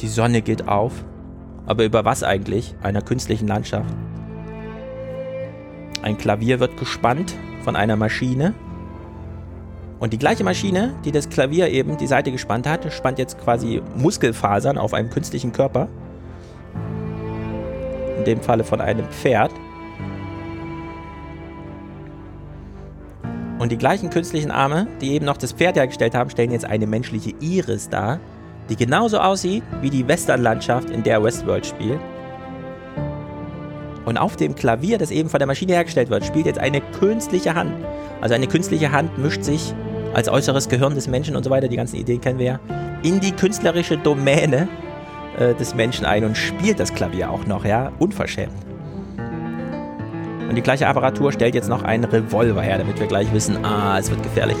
Die 0.00 0.08
Sonne 0.08 0.42
geht 0.42 0.68
auf, 0.68 1.04
aber 1.66 1.84
über 1.84 2.04
was 2.04 2.22
eigentlich? 2.22 2.76
Einer 2.82 3.02
künstlichen 3.02 3.48
Landschaft. 3.48 3.92
Ein 6.02 6.16
Klavier 6.16 6.60
wird 6.60 6.76
gespannt 6.76 7.34
von 7.64 7.74
einer 7.74 7.96
Maschine 7.96 8.54
und 10.00 10.14
die 10.14 10.18
gleiche 10.18 10.44
Maschine, 10.44 10.94
die 11.04 11.12
das 11.12 11.28
Klavier 11.28 11.68
eben 11.68 11.98
die 11.98 12.06
Seite 12.06 12.32
gespannt 12.32 12.66
hat, 12.66 12.90
spannt 12.90 13.18
jetzt 13.18 13.38
quasi 13.38 13.82
Muskelfasern 13.96 14.78
auf 14.78 14.94
einem 14.94 15.10
künstlichen 15.10 15.52
Körper. 15.52 15.88
In 18.16 18.24
dem 18.24 18.40
Falle 18.40 18.64
von 18.64 18.80
einem 18.80 19.04
Pferd. 19.10 19.52
Und 23.58 23.70
die 23.70 23.76
gleichen 23.76 24.08
künstlichen 24.08 24.50
Arme, 24.50 24.86
die 25.02 25.12
eben 25.12 25.26
noch 25.26 25.36
das 25.36 25.52
Pferd 25.52 25.76
hergestellt 25.76 26.14
haben, 26.14 26.30
stellen 26.30 26.50
jetzt 26.50 26.64
eine 26.64 26.86
menschliche 26.86 27.34
Iris 27.40 27.90
dar, 27.90 28.20
die 28.70 28.76
genauso 28.76 29.18
aussieht 29.18 29.62
wie 29.82 29.90
die 29.90 30.08
Westernlandschaft, 30.08 30.88
in 30.88 31.02
der 31.02 31.22
Westworld 31.22 31.66
spielt. 31.66 32.00
Und 34.06 34.16
auf 34.16 34.36
dem 34.36 34.54
Klavier, 34.54 34.96
das 34.96 35.10
eben 35.10 35.28
von 35.28 35.38
der 35.40 35.46
Maschine 35.46 35.74
hergestellt 35.74 36.08
wird, 36.08 36.24
spielt 36.24 36.46
jetzt 36.46 36.58
eine 36.58 36.80
künstliche 36.80 37.54
Hand. 37.54 37.74
Also 38.22 38.34
eine 38.34 38.46
künstliche 38.46 38.92
Hand 38.92 39.18
mischt 39.18 39.44
sich 39.44 39.74
als 40.14 40.28
äußeres 40.28 40.68
Gehirn 40.68 40.94
des 40.94 41.08
Menschen 41.08 41.36
und 41.36 41.44
so 41.44 41.50
weiter, 41.50 41.68
die 41.68 41.76
ganzen 41.76 41.96
Ideen 41.96 42.20
kennen 42.20 42.38
wir 42.38 42.46
ja, 42.46 42.60
in 43.02 43.20
die 43.20 43.32
künstlerische 43.32 43.96
Domäne 43.96 44.68
äh, 45.38 45.54
des 45.54 45.74
Menschen 45.74 46.04
ein 46.04 46.24
und 46.24 46.36
spielt 46.36 46.80
das 46.80 46.92
Klavier 46.92 47.30
auch 47.30 47.46
noch, 47.46 47.64
ja, 47.64 47.92
unverschämt. 47.98 48.52
Und 50.48 50.56
die 50.56 50.62
gleiche 50.62 50.88
Apparatur 50.88 51.30
stellt 51.30 51.54
jetzt 51.54 51.68
noch 51.68 51.84
einen 51.84 52.04
Revolver 52.04 52.60
her, 52.60 52.78
damit 52.78 52.98
wir 52.98 53.06
gleich 53.06 53.32
wissen, 53.32 53.64
ah, 53.64 53.96
es 53.98 54.10
wird 54.10 54.22
gefährlich. 54.22 54.56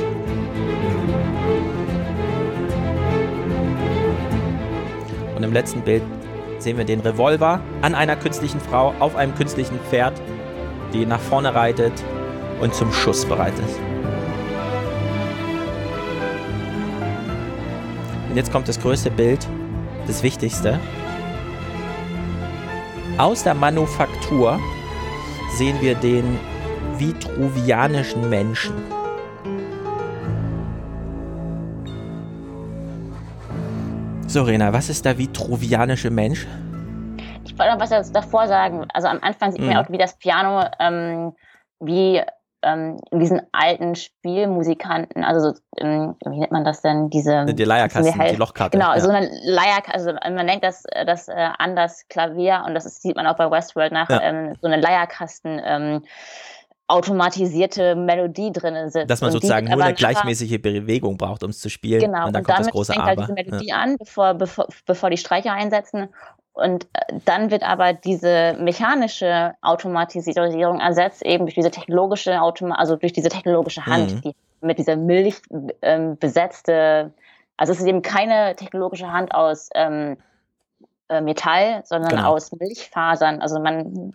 Und 5.34 5.42
im 5.42 5.52
letzten 5.52 5.80
Bild 5.80 6.02
sehen 6.58 6.76
wir 6.76 6.84
den 6.84 7.00
Revolver 7.00 7.60
an 7.82 7.96
einer 7.96 8.14
künstlichen 8.14 8.60
Frau 8.60 8.94
auf 9.00 9.16
einem 9.16 9.34
künstlichen 9.34 9.80
Pferd, 9.88 10.12
die 10.92 11.06
nach 11.06 11.18
vorne 11.18 11.54
reitet 11.54 11.92
und 12.60 12.72
zum 12.72 12.92
Schuss 12.92 13.24
bereit 13.24 13.54
ist. 13.58 13.89
Und 18.30 18.36
jetzt 18.36 18.52
kommt 18.52 18.68
das 18.68 18.80
größte 18.80 19.10
Bild, 19.10 19.44
das 20.06 20.22
wichtigste. 20.22 20.78
Aus 23.18 23.42
der 23.42 23.54
Manufaktur 23.54 24.60
sehen 25.56 25.80
wir 25.80 25.96
den 25.96 26.38
vitruvianischen 26.96 28.30
Menschen. 28.30 28.72
So, 34.28 34.44
Rena, 34.44 34.72
was 34.72 34.88
ist 34.88 35.04
der 35.04 35.18
vitruvianische 35.18 36.10
Mensch? 36.10 36.46
Ich 37.44 37.58
wollte 37.58 37.72
noch 37.72 37.80
was 37.80 38.12
davor 38.12 38.46
sagen. 38.46 38.86
Also 38.94 39.08
am 39.08 39.18
Anfang 39.22 39.50
sieht 39.50 39.60
man 39.60 39.70
mhm. 39.70 39.76
auch, 39.76 39.90
wie 39.90 39.98
das 39.98 40.16
Piano, 40.16 40.64
ähm, 40.78 41.32
wie 41.80 42.22
ähm, 42.62 42.98
diesen 43.12 43.42
alten 43.52 43.94
Spielmusikanten, 43.94 45.24
also 45.24 45.50
so, 45.50 45.58
ähm, 45.78 46.14
wie 46.24 46.38
nennt 46.38 46.52
man 46.52 46.64
das 46.64 46.82
denn, 46.82 47.10
diese 47.10 47.46
die 47.46 47.64
Leierkasten, 47.64 48.20
die 48.28 48.36
Lochkarte. 48.36 48.76
Genau, 48.76 48.92
ja. 48.92 49.00
so 49.00 49.08
eine 49.08 49.30
Leierkaste, 49.44 50.22
also 50.22 50.34
man 50.36 50.46
nennt 50.46 50.64
das, 50.64 50.84
das 51.06 51.28
äh, 51.28 51.48
anders 51.58 52.06
Klavier 52.08 52.64
und 52.66 52.74
das 52.74 52.86
ist, 52.86 53.02
sieht 53.02 53.16
man 53.16 53.26
auch 53.26 53.36
bei 53.36 53.50
Westworld 53.50 53.92
nach, 53.92 54.10
ja. 54.10 54.20
ähm, 54.22 54.54
so 54.60 54.66
eine 54.66 54.80
Leierkasten 54.80 55.60
ähm, 55.64 56.02
automatisierte 56.90 57.94
Melodie 57.94 58.52
drin 58.52 58.90
sitzt. 58.90 59.08
Dass 59.08 59.20
man 59.20 59.30
sozusagen 59.30 59.68
nur 59.68 59.82
eine 59.82 59.94
gleichmäßige 59.94 60.60
Bewegung 60.60 61.16
braucht, 61.16 61.44
um 61.44 61.50
es 61.50 61.60
zu 61.60 61.70
spielen. 61.70 62.00
Genau, 62.00 62.26
und 62.26 62.34
dann 62.34 62.42
und, 62.42 62.46
kommt 62.46 62.48
das 62.48 62.66
damit 62.66 62.72
große 62.72 62.92
fängt 62.92 63.04
halt 63.04 63.20
diese 63.20 63.28
Ja. 63.28 63.34
Melodie 63.34 63.72
an, 63.72 63.96
bevor, 63.96 64.34
bevor, 64.34 64.66
bevor 64.86 65.08
die 65.10 65.16
Streicher 65.16 65.52
einsetzen. 65.52 66.08
Und 66.60 66.84
äh, 66.92 67.14
dann 67.24 67.50
wird 67.50 67.62
aber 67.62 67.92
diese 67.92 68.56
mechanische 68.60 69.54
Automatisierung 69.62 70.80
ersetzt, 70.80 71.24
eben 71.24 71.46
durch 71.46 71.54
diese 71.54 71.70
technologische 71.70 72.40
Automa 72.40 72.74
also 72.76 72.96
durch 72.96 73.12
diese 73.12 73.28
technologische 73.28 73.86
Hand, 73.86 74.14
Mhm. 74.16 74.20
die 74.22 74.34
mit 74.60 74.78
dieser 74.78 74.96
Milch 74.96 75.40
ähm, 75.82 76.16
besetzte, 76.18 77.12
also 77.56 77.72
es 77.72 77.80
ist 77.80 77.86
eben 77.86 78.02
keine 78.02 78.54
technologische 78.56 79.10
Hand 79.10 79.34
aus 79.34 79.70
ähm, 79.74 80.16
äh, 81.08 81.20
Metall, 81.20 81.82
sondern 81.84 82.10
Genau. 82.10 82.34
aus 82.34 82.52
Milchfasern. 82.52 83.40
Also 83.40 83.58
man 83.58 84.12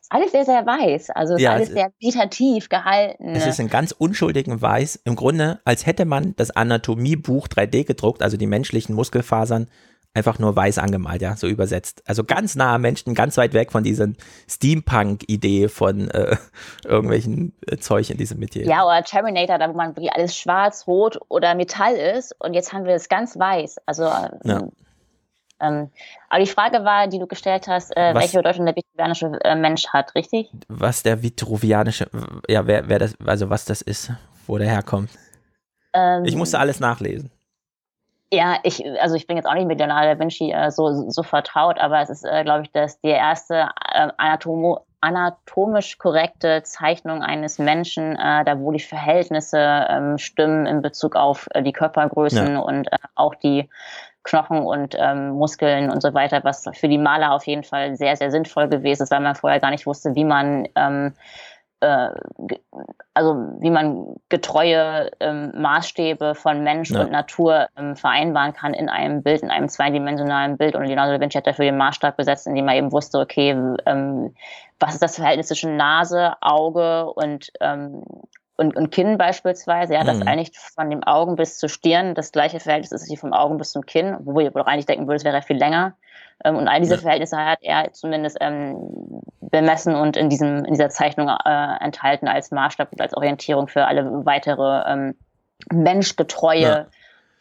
ist 0.00 0.10
alles 0.12 0.30
sehr, 0.32 0.44
sehr 0.44 0.64
weiß. 0.64 1.10
Also 1.10 1.34
ist 1.34 1.40
Ja, 1.42 1.52
alles 1.52 1.68
es- 1.68 1.74
sehr 1.74 1.88
meditativ 2.00 2.68
gehalten. 2.68 3.34
Es 3.34 3.46
ist 3.46 3.58
in 3.58 3.68
ganz 3.68 3.92
unschuldigen 3.92 4.60
Weiß, 4.62 5.00
im 5.04 5.16
Grunde, 5.16 5.60
als 5.64 5.86
hätte 5.86 6.04
man 6.04 6.34
das 6.36 6.50
Anatomiebuch 6.52 7.48
3D 7.48 7.84
gedruckt, 7.84 8.22
also 8.22 8.36
die 8.36 8.46
menschlichen 8.46 8.94
Muskelfasern, 8.94 9.68
einfach 10.16 10.38
nur 10.38 10.56
weiß 10.56 10.78
angemalt, 10.78 11.20
ja, 11.22 11.36
so 11.36 11.46
übersetzt. 11.46 12.02
Also 12.06 12.24
ganz 12.24 12.54
nah 12.56 12.74
am 12.76 12.80
Menschen, 12.80 13.14
ganz 13.14 13.36
weit 13.36 13.52
weg 13.52 13.70
von 13.70 13.84
dieser 13.84 14.08
Steampunk-Idee 14.48 15.68
von 15.68 16.10
äh, 16.10 16.36
irgendwelchen 16.84 17.52
äh, 17.66 17.76
Zeug 17.76 18.10
in 18.10 18.16
diesem 18.16 18.38
Metier. 18.38 18.66
Ja, 18.66 18.84
oder 18.84 19.02
Terminator, 19.04 19.58
da 19.58 19.68
wo 19.68 19.74
man 19.74 19.94
wirklich 19.94 20.12
alles 20.12 20.36
schwarz, 20.36 20.86
rot 20.86 21.18
oder 21.28 21.54
Metall 21.54 21.94
ist 21.94 22.34
und 22.38 22.54
jetzt 22.54 22.72
haben 22.72 22.84
wir 22.84 22.94
es 22.94 23.08
ganz 23.08 23.38
weiß. 23.38 23.76
Also, 23.86 24.04
Ja. 24.04 24.62
ähm, 25.60 25.90
aber 26.30 26.40
die 26.40 26.50
Frage 26.50 26.84
war, 26.84 27.08
die 27.08 27.18
du 27.18 27.26
gestellt 27.26 27.66
hast, 27.68 27.96
äh, 27.96 28.14
Was- 28.14 28.22
welche 28.22 28.38
Bedeutung 28.38 28.66
der 28.66 28.76
viktorianische 28.76 29.38
äh, 29.44 29.54
Mensch 29.54 29.86
hat, 29.88 30.14
richtig? 30.14 30.50
Was 30.68 31.02
der 31.02 31.22
vitruvianische, 31.22 32.08
ja, 32.48 32.66
wer, 32.66 32.88
wer 32.88 32.98
das, 32.98 33.14
also 33.24 33.50
was 33.50 33.64
das 33.64 33.82
ist, 33.82 34.10
wo 34.46 34.58
der 34.58 34.68
herkommt. 34.68 35.10
Ähm, 35.92 36.24
Ich 36.24 36.36
musste 36.36 36.58
alles 36.58 36.80
nachlesen. 36.80 37.30
Ja, 38.32 38.56
ich, 38.64 38.84
also 39.00 39.14
ich 39.14 39.26
bin 39.26 39.36
jetzt 39.36 39.46
auch 39.46 39.54
nicht 39.54 39.68
mit 39.68 39.78
Leonardo 39.78 40.12
da 40.12 40.18
Vinci 40.18 40.50
äh, 40.50 40.70
so, 40.70 41.08
so 41.10 41.22
vertraut, 41.22 41.78
aber 41.78 42.00
es 42.00 42.10
ist, 42.10 42.24
äh, 42.24 42.42
glaube 42.42 42.62
ich, 42.62 42.72
dass 42.72 43.00
die 43.00 43.08
erste 43.08 43.68
äh, 43.92 44.08
anatomo 44.16 44.84
anatomisch 45.00 45.98
korrekte 45.98 46.62
Zeichnung 46.64 47.22
eines 47.22 47.58
Menschen, 47.58 48.16
äh, 48.16 48.44
da 48.44 48.58
wo 48.58 48.72
die 48.72 48.80
Verhältnisse 48.80 49.86
ähm, 49.88 50.18
stimmen 50.18 50.66
in 50.66 50.82
Bezug 50.82 51.14
auf 51.14 51.46
äh, 51.52 51.62
die 51.62 51.72
Körpergrößen 51.72 52.54
Ja. 52.54 52.58
und 52.58 52.90
äh, 52.90 52.96
auch 53.14 53.36
die 53.36 53.68
Knochen 54.24 54.58
und 54.60 54.96
ähm, 54.98 55.30
Muskeln 55.30 55.90
und 55.90 56.02
so 56.02 56.12
weiter, 56.12 56.42
was 56.42 56.64
für 56.72 56.88
die 56.88 56.98
Maler 56.98 57.32
auf 57.32 57.46
jeden 57.46 57.62
Fall 57.62 57.94
sehr, 57.94 58.16
sehr 58.16 58.32
sinnvoll 58.32 58.68
gewesen 58.68 59.04
ist, 59.04 59.12
weil 59.12 59.20
man 59.20 59.36
vorher 59.36 59.60
gar 59.60 59.70
nicht 59.70 59.86
wusste, 59.86 60.16
wie 60.16 60.24
man 60.24 60.66
ähm, 60.74 61.14
äh, 61.86 62.56
also 63.14 63.34
wie 63.60 63.70
man 63.70 64.16
getreue 64.28 65.10
ähm, 65.20 65.52
Maßstäbe 65.54 66.34
von 66.34 66.62
Mensch 66.62 66.90
Ja. 66.90 67.02
und 67.02 67.12
Natur 67.12 67.68
ähm, 67.78 67.96
vereinbaren 67.96 68.52
kann 68.52 68.74
in 68.74 68.88
einem 68.88 69.22
Bild, 69.22 69.42
in 69.42 69.50
einem 69.50 69.68
zweidimensionalen 69.68 70.56
Bild. 70.58 70.74
Und 70.74 70.84
Leonardo 70.84 71.12
da 71.12 71.20
Vinci 71.20 71.38
hat 71.38 71.46
dafür 71.46 71.64
den 71.64 71.76
Maßstab 71.78 72.16
gesetzt, 72.16 72.46
indem 72.46 72.68
er 72.68 72.76
eben 72.76 72.92
wusste, 72.92 73.18
okay, 73.18 73.50
ähm, 73.86 74.34
was 74.78 74.94
ist 74.94 75.02
das 75.02 75.16
Verhältnis 75.16 75.48
zwischen 75.48 75.76
Nase, 75.76 76.34
Auge 76.40 77.10
und, 77.12 77.50
ähm, 77.60 78.02
und, 78.56 78.76
und 78.76 78.90
Kinn 78.90 79.18
beispielsweise? 79.18 79.94
Ja, 79.94 80.04
das 80.04 80.18
Mhm. 80.18 80.28
eigentlich 80.28 80.58
von 80.58 80.90
dem 80.90 81.02
Augen 81.02 81.36
bis 81.36 81.58
zur 81.58 81.68
Stirn 81.68 82.14
das 82.14 82.32
gleiche 82.32 82.60
Verhältnis 82.60 82.92
ist 82.92 83.10
wie 83.10 83.16
vom 83.16 83.32
Augen 83.32 83.58
bis 83.58 83.72
zum 83.72 83.84
Kinn, 83.86 84.16
wo 84.20 84.40
ihr 84.40 84.54
wohl 84.54 84.62
auch 84.62 84.66
eigentlich 84.66 84.86
denken 84.86 85.06
würde, 85.06 85.16
es 85.16 85.24
wäre 85.24 85.42
viel 85.42 85.56
länger. 85.56 85.96
Ähm, 86.44 86.56
und 86.56 86.68
all 86.68 86.80
diese 86.80 86.94
Ja. 86.94 87.00
Verhältnisse 87.00 87.36
hat 87.36 87.58
er 87.62 87.92
zumindest 87.92 88.36
ähm, 88.40 88.76
bemessen 89.40 89.94
und 89.94 90.16
in, 90.16 90.28
diesem, 90.28 90.64
in 90.64 90.74
dieser 90.74 90.90
Zeichnung 90.90 91.28
äh, 91.28 91.84
enthalten 91.84 92.28
als 92.28 92.50
Maßstab 92.50 92.92
und 92.92 93.00
als 93.00 93.14
Orientierung 93.14 93.68
für 93.68 93.86
alle 93.86 94.04
weitere 94.26 94.82
ähm, 94.90 95.14
menschgetreue 95.72 96.86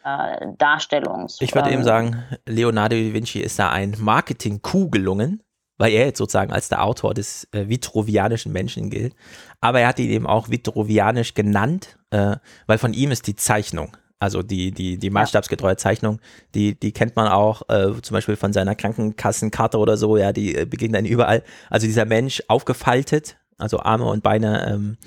äh, 0.03 0.47
Darstellungs. 0.57 1.37
Ich 1.41 1.53
würde 1.55 1.69
ähm, 1.69 1.75
eben 1.75 1.83
sagen, 1.83 2.23
Leonardo 2.45 2.95
da 2.95 3.13
Vinci 3.13 3.39
ist 3.39 3.59
da 3.59 3.69
ein 3.69 3.95
Marketing-Coup 3.99 4.91
gelungen, 4.91 5.41
weil 5.77 5.91
er 5.91 6.05
jetzt 6.05 6.17
sozusagen 6.17 6.51
als 6.51 6.69
der 6.69 6.83
Autor 6.83 7.13
des 7.13 7.47
äh, 7.51 7.67
vitruvianischen 7.67 8.51
Menschen 8.51 8.89
gilt. 8.89 9.15
Aber 9.61 9.81
er 9.81 9.87
hat 9.87 9.99
ihn 9.99 10.09
eben 10.09 10.27
auch 10.27 10.49
vitruvianisch 10.49 11.33
genannt, 11.33 11.97
äh, 12.11 12.37
weil 12.67 12.77
von 12.77 12.93
ihm 12.93 13.11
ist 13.11 13.27
die 13.27 13.35
Zeichnung, 13.35 13.97
also 14.19 14.41
die, 14.41 14.71
die, 14.71 14.97
die 14.97 15.09
maßstabsgetreue 15.09 15.75
Zeichnung, 15.77 16.19
die, 16.53 16.79
die 16.79 16.93
kennt 16.93 17.15
man 17.15 17.27
auch 17.27 17.63
äh, 17.69 18.01
zum 18.01 18.13
Beispiel 18.13 18.35
von 18.37 18.53
seiner 18.53 18.75
Krankenkassenkarte 18.75 19.77
oder 19.77 19.97
so, 19.97 20.17
ja, 20.17 20.31
die 20.31 20.55
äh, 20.55 20.65
begegnet 20.65 20.99
dann 20.99 21.05
überall. 21.05 21.43
Also 21.69 21.85
dieser 21.87 22.05
Mensch 22.05 22.41
aufgefaltet, 22.47 23.37
also 23.57 23.79
Arme 23.79 24.05
und 24.05 24.23
Beine 24.23 24.67
ähm, 24.69 24.97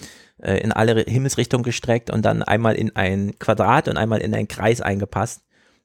äh, 0.43 0.59
in 0.61 0.73
alle 0.73 1.03
Himmelsrichtungen 1.03 1.65
gestreckt 1.65 2.11
und 2.11 2.25
dann 2.25 2.43
einmal 2.43 2.75
in 2.75 2.95
ein 2.97 3.39
Quadrat 3.39 3.89
und 3.89 3.97
einmal 3.97 4.21
in 4.21 4.35
einen 4.35 4.49
Kreis 4.49 4.81
eingepasst 4.81 5.43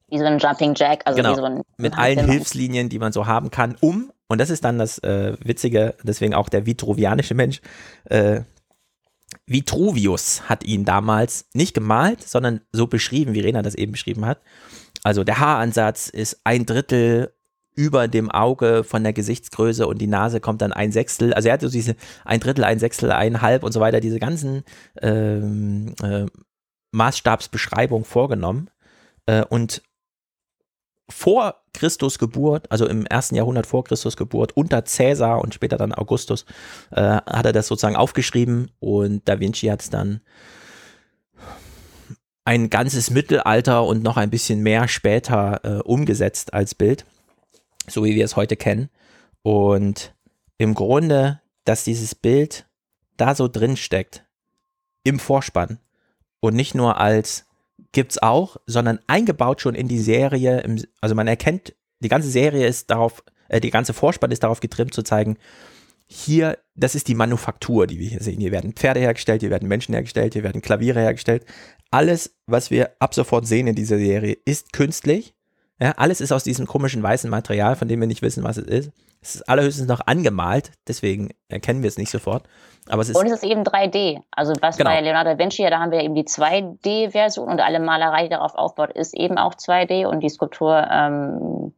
Wie 0.10 0.18
so 0.20 0.26
ein 0.26 0.38
Jumping 0.38 0.74
Jack, 0.76 1.02
also 1.06 1.18
Genau. 1.18 1.32
wie 1.32 1.36
so 1.36 1.44
ein 1.46 1.62
mit 1.78 1.98
allen. 1.98 2.30
Hilfslinien, 2.30 2.90
die 2.90 3.00
man 3.00 3.12
so 3.14 3.26
haben 3.26 3.50
kann, 3.52 3.76
um, 3.82 4.12
und 4.28 4.40
das 4.40 4.50
ist 4.50 4.64
dann 4.64 4.80
das 4.80 5.00
äh, 5.00 5.38
Witzige, 5.44 5.96
deswegen 6.04 6.34
auch 6.34 6.50
der 6.50 6.66
vitruvianische 6.66 7.36
Mensch, 7.36 7.62
äh, 8.06 8.42
Vitruvius 9.46 10.48
hat 10.48 10.64
ihn 10.64 10.86
damals 10.86 11.50
nicht 11.54 11.74
gemalt, 11.74 12.22
sondern 12.22 12.62
so 12.72 12.88
beschrieben, 12.88 13.34
wie 13.34 13.42
Rena 13.42 13.62
das 13.62 13.76
eben 13.76 13.92
beschrieben 13.92 14.26
hat. 14.26 14.42
Also 15.04 15.24
der 15.24 15.40
Haaransatz 15.40 16.08
ist 16.10 16.42
ein 16.44 16.66
Drittel 16.66 17.34
über 17.76 18.08
dem 18.08 18.30
Auge 18.30 18.84
von 18.84 19.04
der 19.04 19.14
Gesichtsgröße 19.14 19.88
und 19.88 20.00
die 20.00 20.08
Nase 20.08 20.40
kommt 20.40 20.62
dann 20.62 20.72
ein 20.72 20.92
Sechstel. 20.92 21.34
Also 21.34 21.50
er 21.50 21.56
hat 21.56 21.62
so 21.62 21.70
diese 21.70 21.96
ein 22.24 22.40
Drittel, 22.40 22.64
ein 22.64 22.80
Sechstel, 22.80 23.12
ein 23.12 23.42
Halb 23.42 23.64
und 23.64 23.72
so 23.72 23.80
weiter, 23.80 24.00
diese 24.00 24.20
ganzen 24.20 24.64
ähm, 25.02 25.96
äh, 26.04 26.28
Maßstabsbeschreibungen 26.92 28.06
vorgenommen. 28.06 28.70
Äh, 29.26 29.44
und 29.46 29.82
vor 31.14 31.62
Christus 31.74 32.20
Geburt, 32.20 32.72
also 32.72 32.88
im 32.88 33.06
ersten 33.06 33.36
Jahrhundert 33.36 33.68
vor 33.68 33.84
Christus 33.84 34.18
Geburt, 34.18 34.58
unter 34.58 34.84
Cäsar 34.86 35.42
und 35.42 35.54
später 35.54 35.78
dann 35.78 35.94
Augustus, 35.94 36.46
äh, 36.92 37.02
hat 37.02 37.46
er 37.46 37.54
das 37.54 37.68
sozusagen 37.68 37.96
aufgeschrieben 37.96 38.72
und 38.80 39.22
Da 39.26 39.40
Vinci 39.40 39.68
hat 39.68 39.82
es 39.82 39.90
dann 39.90 40.22
ein 42.46 42.70
ganzes 42.70 43.10
Mittelalter 43.10 43.86
und 43.86 44.04
noch 44.04 44.18
ein 44.18 44.30
bisschen 44.30 44.62
mehr 44.62 44.88
später 44.88 45.62
äh, 45.64 45.82
umgesetzt 45.82 46.54
als 46.54 46.76
Bild, 46.76 47.06
so 47.88 48.04
wie 48.04 48.16
wir 48.16 48.26
es 48.26 48.36
heute 48.36 48.58
kennen. 48.58 48.90
Und 49.44 50.14
im 50.58 50.74
Grunde, 50.74 51.42
dass 51.64 51.84
dieses 51.84 52.16
Bild 52.16 52.66
da 53.18 53.36
so 53.36 53.48
drin 53.48 53.78
steckt, 53.78 54.26
im 55.04 55.20
Vorspann 55.20 55.80
und 56.40 56.56
nicht 56.56 56.76
nur 56.76 57.00
als 57.00 57.46
gibt's 57.94 58.22
auch, 58.22 58.58
sondern 58.66 59.00
eingebaut 59.08 59.62
schon 59.62 59.76
in 59.76 59.88
die 59.88 60.00
Serie. 60.00 60.60
Im, 60.62 60.84
also 61.00 61.16
man 61.16 61.28
erkennt, 61.28 61.74
die 62.02 62.10
ganze 62.10 62.30
Serie 62.30 62.68
ist 62.68 62.92
darauf, 62.92 63.24
äh, 63.48 63.62
die 63.62 63.72
ganze 63.72 63.94
Vorspann 63.94 64.32
ist 64.32 64.44
darauf 64.44 64.60
getrimmt 64.60 64.94
zu 64.94 65.04
zeigen, 65.04 65.38
hier, 66.06 66.60
das 66.76 66.96
ist 66.96 67.08
die 67.08 67.16
Manufaktur, 67.16 67.88
die 67.88 67.98
wir 67.98 68.10
hier 68.10 68.22
sehen. 68.22 68.40
Hier 68.40 68.52
werden 68.52 68.74
Pferde 68.74 69.00
hergestellt, 69.00 69.42
hier 69.42 69.50
werden 69.50 69.70
Menschen 69.70 69.94
hergestellt, 69.94 70.34
hier 70.34 70.44
werden 70.44 70.62
Klaviere 70.62 71.00
hergestellt. 71.00 71.46
Alles, 71.92 72.36
was 72.46 72.72
wir 72.72 72.92
ab 73.00 73.16
sofort 73.16 73.48
sehen 73.48 73.68
in 73.68 73.76
dieser 73.76 73.98
Serie, 73.98 74.38
ist 74.46 74.74
künstlich. 74.74 75.34
Ja, 75.80 75.92
alles 75.94 76.22
ist 76.22 76.32
aus 76.32 76.44
diesem 76.44 76.68
komischen 76.68 77.02
weißen 77.02 77.30
Material, 77.30 77.76
von 77.76 77.88
dem 77.88 78.00
wir 78.00 78.08
nicht 78.08 78.22
wissen, 78.22 78.44
was 78.44 78.58
es 78.58 78.68
ist. 78.68 78.92
Es 79.24 79.36
ist 79.36 79.50
allerhöchstens 79.50 79.88
noch 79.88 80.02
angemalt, 80.06 80.72
deswegen 80.88 81.30
erkennen 81.48 81.82
wir 81.82 81.88
es 81.88 81.98
nicht 81.98 82.12
sofort. 82.12 82.44
Aber 82.90 83.02
es 83.02 83.10
ist 83.10 83.16
Und 83.16 83.28
es 83.28 83.32
ist 83.32 83.44
eben 83.44 83.64
3D. 83.64 84.22
Also 84.32 84.54
was 84.60 84.76
Genau. 84.76 84.90
bei 84.90 85.00
Leonardo 85.00 85.32
da 85.32 85.38
Vinci, 85.38 85.64
da 85.70 85.80
haben 85.80 85.92
wir 85.92 86.02
eben 86.02 86.14
die 86.14 86.26
2D-Version 86.26 87.48
und 87.48 87.62
alle 87.62 87.80
Malerei, 87.80 88.24
die 88.24 88.30
darauf 88.30 88.54
aufbaut, 88.56 88.92
ist 88.92 89.14
eben 89.16 89.38
auch 89.38 89.54
2D 89.56 90.06
und 90.06 90.20
die 90.20 90.30
Skulptur 90.30 90.86
ähm, 90.92 91.74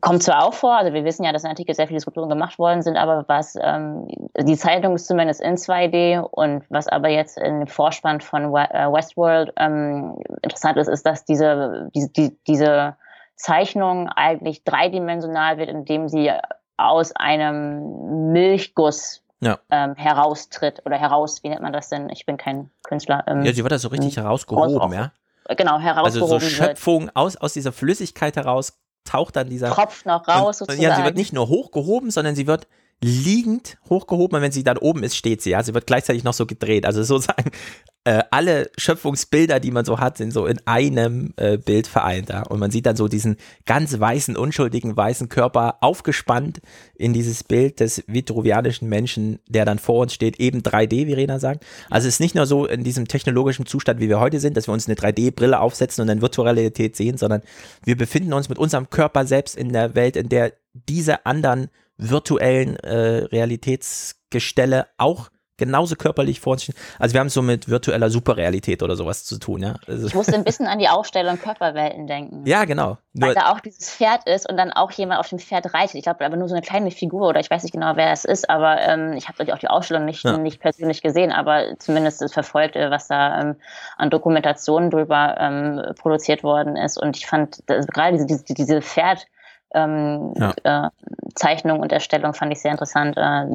kommt 0.00 0.22
zwar 0.22 0.44
auch 0.44 0.54
vor, 0.54 0.76
also 0.76 0.92
wir 0.92 1.04
wissen 1.04 1.24
ja, 1.24 1.32
dass 1.32 1.44
in 1.44 1.50
Antike 1.50 1.74
sehr 1.74 1.88
viele 1.88 2.00
Skulpturen 2.00 2.28
gemacht 2.28 2.58
worden 2.58 2.82
sind, 2.82 2.96
aber 2.96 3.24
was 3.26 3.56
ähm, 3.60 4.06
die 4.38 4.56
Zeichnung 4.56 4.94
ist 4.94 5.06
zumindest 5.06 5.40
in 5.40 5.56
2D 5.56 6.20
und 6.20 6.64
was 6.68 6.88
aber 6.88 7.08
jetzt 7.08 7.36
dem 7.38 7.66
Vorspann 7.66 8.20
von 8.20 8.44
äh, 8.54 8.92
Westworld 8.92 9.52
ähm, 9.56 10.16
interessant 10.42 10.76
ist, 10.76 10.88
ist, 10.88 11.04
dass 11.04 11.24
diese, 11.24 11.90
diese, 11.94 12.10
die, 12.10 12.36
diese 12.46 12.96
Zeichnung 13.36 14.08
eigentlich 14.08 14.64
dreidimensional 14.64 15.58
wird, 15.58 15.68
indem 15.68 16.08
sie 16.08 16.30
aus 16.76 17.12
einem 17.16 18.32
Milchguss 18.32 19.22
Ja. 19.40 19.58
ähm, 19.70 19.94
heraustritt 19.96 20.82
oder 20.86 20.96
heraus, 20.98 21.42
wie 21.42 21.48
nennt 21.48 21.62
man 21.62 21.72
das 21.72 21.88
denn? 21.88 22.08
Ich 22.10 22.26
bin 22.26 22.36
kein 22.36 22.70
Künstler. 22.82 23.24
Ähm, 23.26 23.44
ja, 23.44 23.52
sie 23.52 23.62
wird 23.62 23.72
da 23.72 23.78
so 23.78 23.88
richtig 23.88 24.16
herausgehoben, 24.16 24.76
raus- 24.76 24.92
ja. 24.94 25.10
genau, 25.54 25.74
Also 25.74 25.84
herausgehoben 25.84 26.28
so 26.28 26.40
wird. 26.40 26.52
Schöpfung 26.52 27.10
aus, 27.14 27.36
aus 27.36 27.52
dieser 27.52 27.72
Flüssigkeit 27.72 28.36
heraus 28.36 28.78
taucht 29.04 29.36
dann 29.36 29.48
dieser. 29.50 29.70
Tropft 29.70 30.06
noch 30.06 30.26
raus 30.26 30.60
und 30.62 30.70
sozusagen. 30.70 30.82
ja, 30.82 30.96
sie 30.96 31.04
wird 31.04 31.16
nicht 31.16 31.32
nur 31.32 31.48
hochgehoben, 31.48 32.10
sondern 32.10 32.34
sie 32.34 32.46
wird 32.46 32.66
liegend 33.02 33.76
hochgehoben 33.88 34.36
und 34.36 34.42
wenn 34.42 34.52
sie 34.52 34.64
dann 34.64 34.78
oben 34.78 35.02
ist, 35.02 35.16
steht 35.16 35.42
sie. 35.42 35.50
Ja, 35.50 35.62
sie 35.62 35.74
wird 35.74 35.86
gleichzeitig 35.86 36.24
noch 36.24 36.32
so 36.32 36.46
gedreht. 36.46 36.86
Also 36.86 37.02
sozusagen 37.02 37.50
äh, 38.04 38.22
alle 38.30 38.70
Schöpfungsbilder, 38.76 39.60
die 39.60 39.70
man 39.70 39.84
so 39.84 39.98
hat, 39.98 40.16
sind 40.16 40.32
so 40.32 40.46
in 40.46 40.58
einem 40.66 41.32
äh, 41.36 41.58
Bild 41.58 41.86
vereint. 41.86 42.30
Ja? 42.30 42.42
Und 42.42 42.60
man 42.60 42.70
sieht 42.70 42.86
dann 42.86 42.96
so 42.96 43.08
diesen 43.08 43.36
ganz 43.66 43.98
weißen, 43.98 44.36
unschuldigen 44.36 44.96
weißen 44.96 45.28
Körper 45.28 45.78
aufgespannt 45.80 46.60
in 46.94 47.12
dieses 47.12 47.44
Bild 47.44 47.80
des 47.80 48.04
vitruvianischen 48.06 48.88
Menschen, 48.88 49.38
der 49.48 49.64
dann 49.64 49.78
vor 49.78 50.00
uns 50.00 50.14
steht, 50.14 50.40
eben 50.40 50.60
3D, 50.60 51.06
wie 51.06 51.14
Rena 51.14 51.38
sagt. 51.38 51.64
Also 51.90 52.08
es 52.08 52.14
ist 52.14 52.20
nicht 52.20 52.34
nur 52.34 52.46
so 52.46 52.66
in 52.66 52.84
diesem 52.84 53.08
technologischen 53.08 53.66
Zustand, 53.66 54.00
wie 54.00 54.08
wir 54.08 54.20
heute 54.20 54.40
sind, 54.40 54.56
dass 54.56 54.68
wir 54.68 54.72
uns 54.72 54.86
eine 54.86 54.96
3D-Brille 54.96 55.60
aufsetzen 55.60 56.02
und 56.02 56.08
dann 56.08 56.22
virtuelle 56.22 56.56
Realität 56.56 56.96
sehen, 56.96 57.18
sondern 57.18 57.42
wir 57.84 57.96
befinden 57.96 58.32
uns 58.32 58.48
mit 58.48 58.58
unserem 58.58 58.88
Körper 58.90 59.26
selbst 59.26 59.56
in 59.56 59.72
der 59.72 59.94
Welt, 59.94 60.16
in 60.16 60.28
der 60.28 60.52
diese 60.88 61.24
anderen 61.26 61.68
virtuellen 61.96 62.76
äh, 62.76 63.24
Realitätsgestelle 63.30 64.86
auch 64.98 65.30
genauso 65.56 65.94
körperlich 65.94 66.40
vor 66.40 66.54
uns 66.54 66.64
stehen. 66.64 66.74
Also 66.98 67.12
wir 67.14 67.20
haben 67.20 67.28
es 67.28 67.34
so 67.34 67.40
mit 67.40 67.68
virtueller 67.68 68.10
Superrealität 68.10 68.82
oder 68.82 68.96
sowas 68.96 69.24
zu 69.24 69.38
tun, 69.38 69.62
ja. 69.62 69.76
Also 69.86 70.08
Ich 70.08 70.14
musste 70.14 70.34
ein 70.34 70.42
bisschen 70.42 70.66
an 70.66 70.80
die 70.80 70.88
Aufstellung 70.88 71.38
Körperwelten 71.38 72.08
denken. 72.08 72.44
ja, 72.44 72.64
genau. 72.64 72.98
Nur, 73.12 73.28
Weil 73.28 73.34
da 73.36 73.52
auch 73.52 73.60
dieses 73.60 73.88
Pferd 73.88 74.26
ist 74.26 74.48
und 74.50 74.56
dann 74.56 74.72
auch 74.72 74.90
jemand 74.90 75.20
auf 75.20 75.28
dem 75.28 75.38
Pferd 75.38 75.72
reitet. 75.72 75.94
Ich 75.94 76.02
glaube, 76.02 76.24
aber 76.26 76.36
nur 76.36 76.48
so 76.48 76.56
eine 76.56 76.62
kleine 76.62 76.90
Figur 76.90 77.28
oder 77.28 77.38
ich 77.38 77.48
weiß 77.48 77.62
nicht 77.62 77.70
genau, 77.70 77.92
wer 77.94 78.10
es 78.10 78.24
ist, 78.24 78.50
aber 78.50 78.80
ähm, 78.80 79.12
ich 79.12 79.28
habe 79.28 79.54
auch 79.54 79.58
die 79.58 79.68
Ausstellung 79.68 80.04
nicht, 80.06 80.24
Ja. 80.24 80.36
nicht 80.38 80.60
persönlich 80.60 81.02
gesehen, 81.02 81.30
aber 81.30 81.78
zumindest 81.78 82.20
es 82.20 82.32
verfolgt, 82.32 82.74
äh, 82.74 82.90
was 82.90 83.06
da 83.06 83.40
ähm, 83.40 83.54
an 83.96 84.10
Dokumentationen 84.10 84.90
drüber 84.90 85.36
ähm, 85.38 85.80
produziert 86.00 86.42
worden 86.42 86.74
ist. 86.76 86.98
Und 87.00 87.16
ich 87.16 87.26
fand 87.28 87.62
das, 87.66 87.86
gerade 87.86 88.16
diese, 88.16 88.26
diese, 88.26 88.54
diese 88.54 88.82
Pferd 88.82 89.28
ähm, 89.74 90.34
äh, 90.62 90.88
Zeichnung 91.34 91.80
und 91.80 91.92
Erstellung 91.92 92.34
fand 92.34 92.52
ich 92.52 92.60
sehr 92.60 92.70
interessant. 92.70 93.16
Äh, 93.16 93.46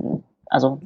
also 0.48 0.82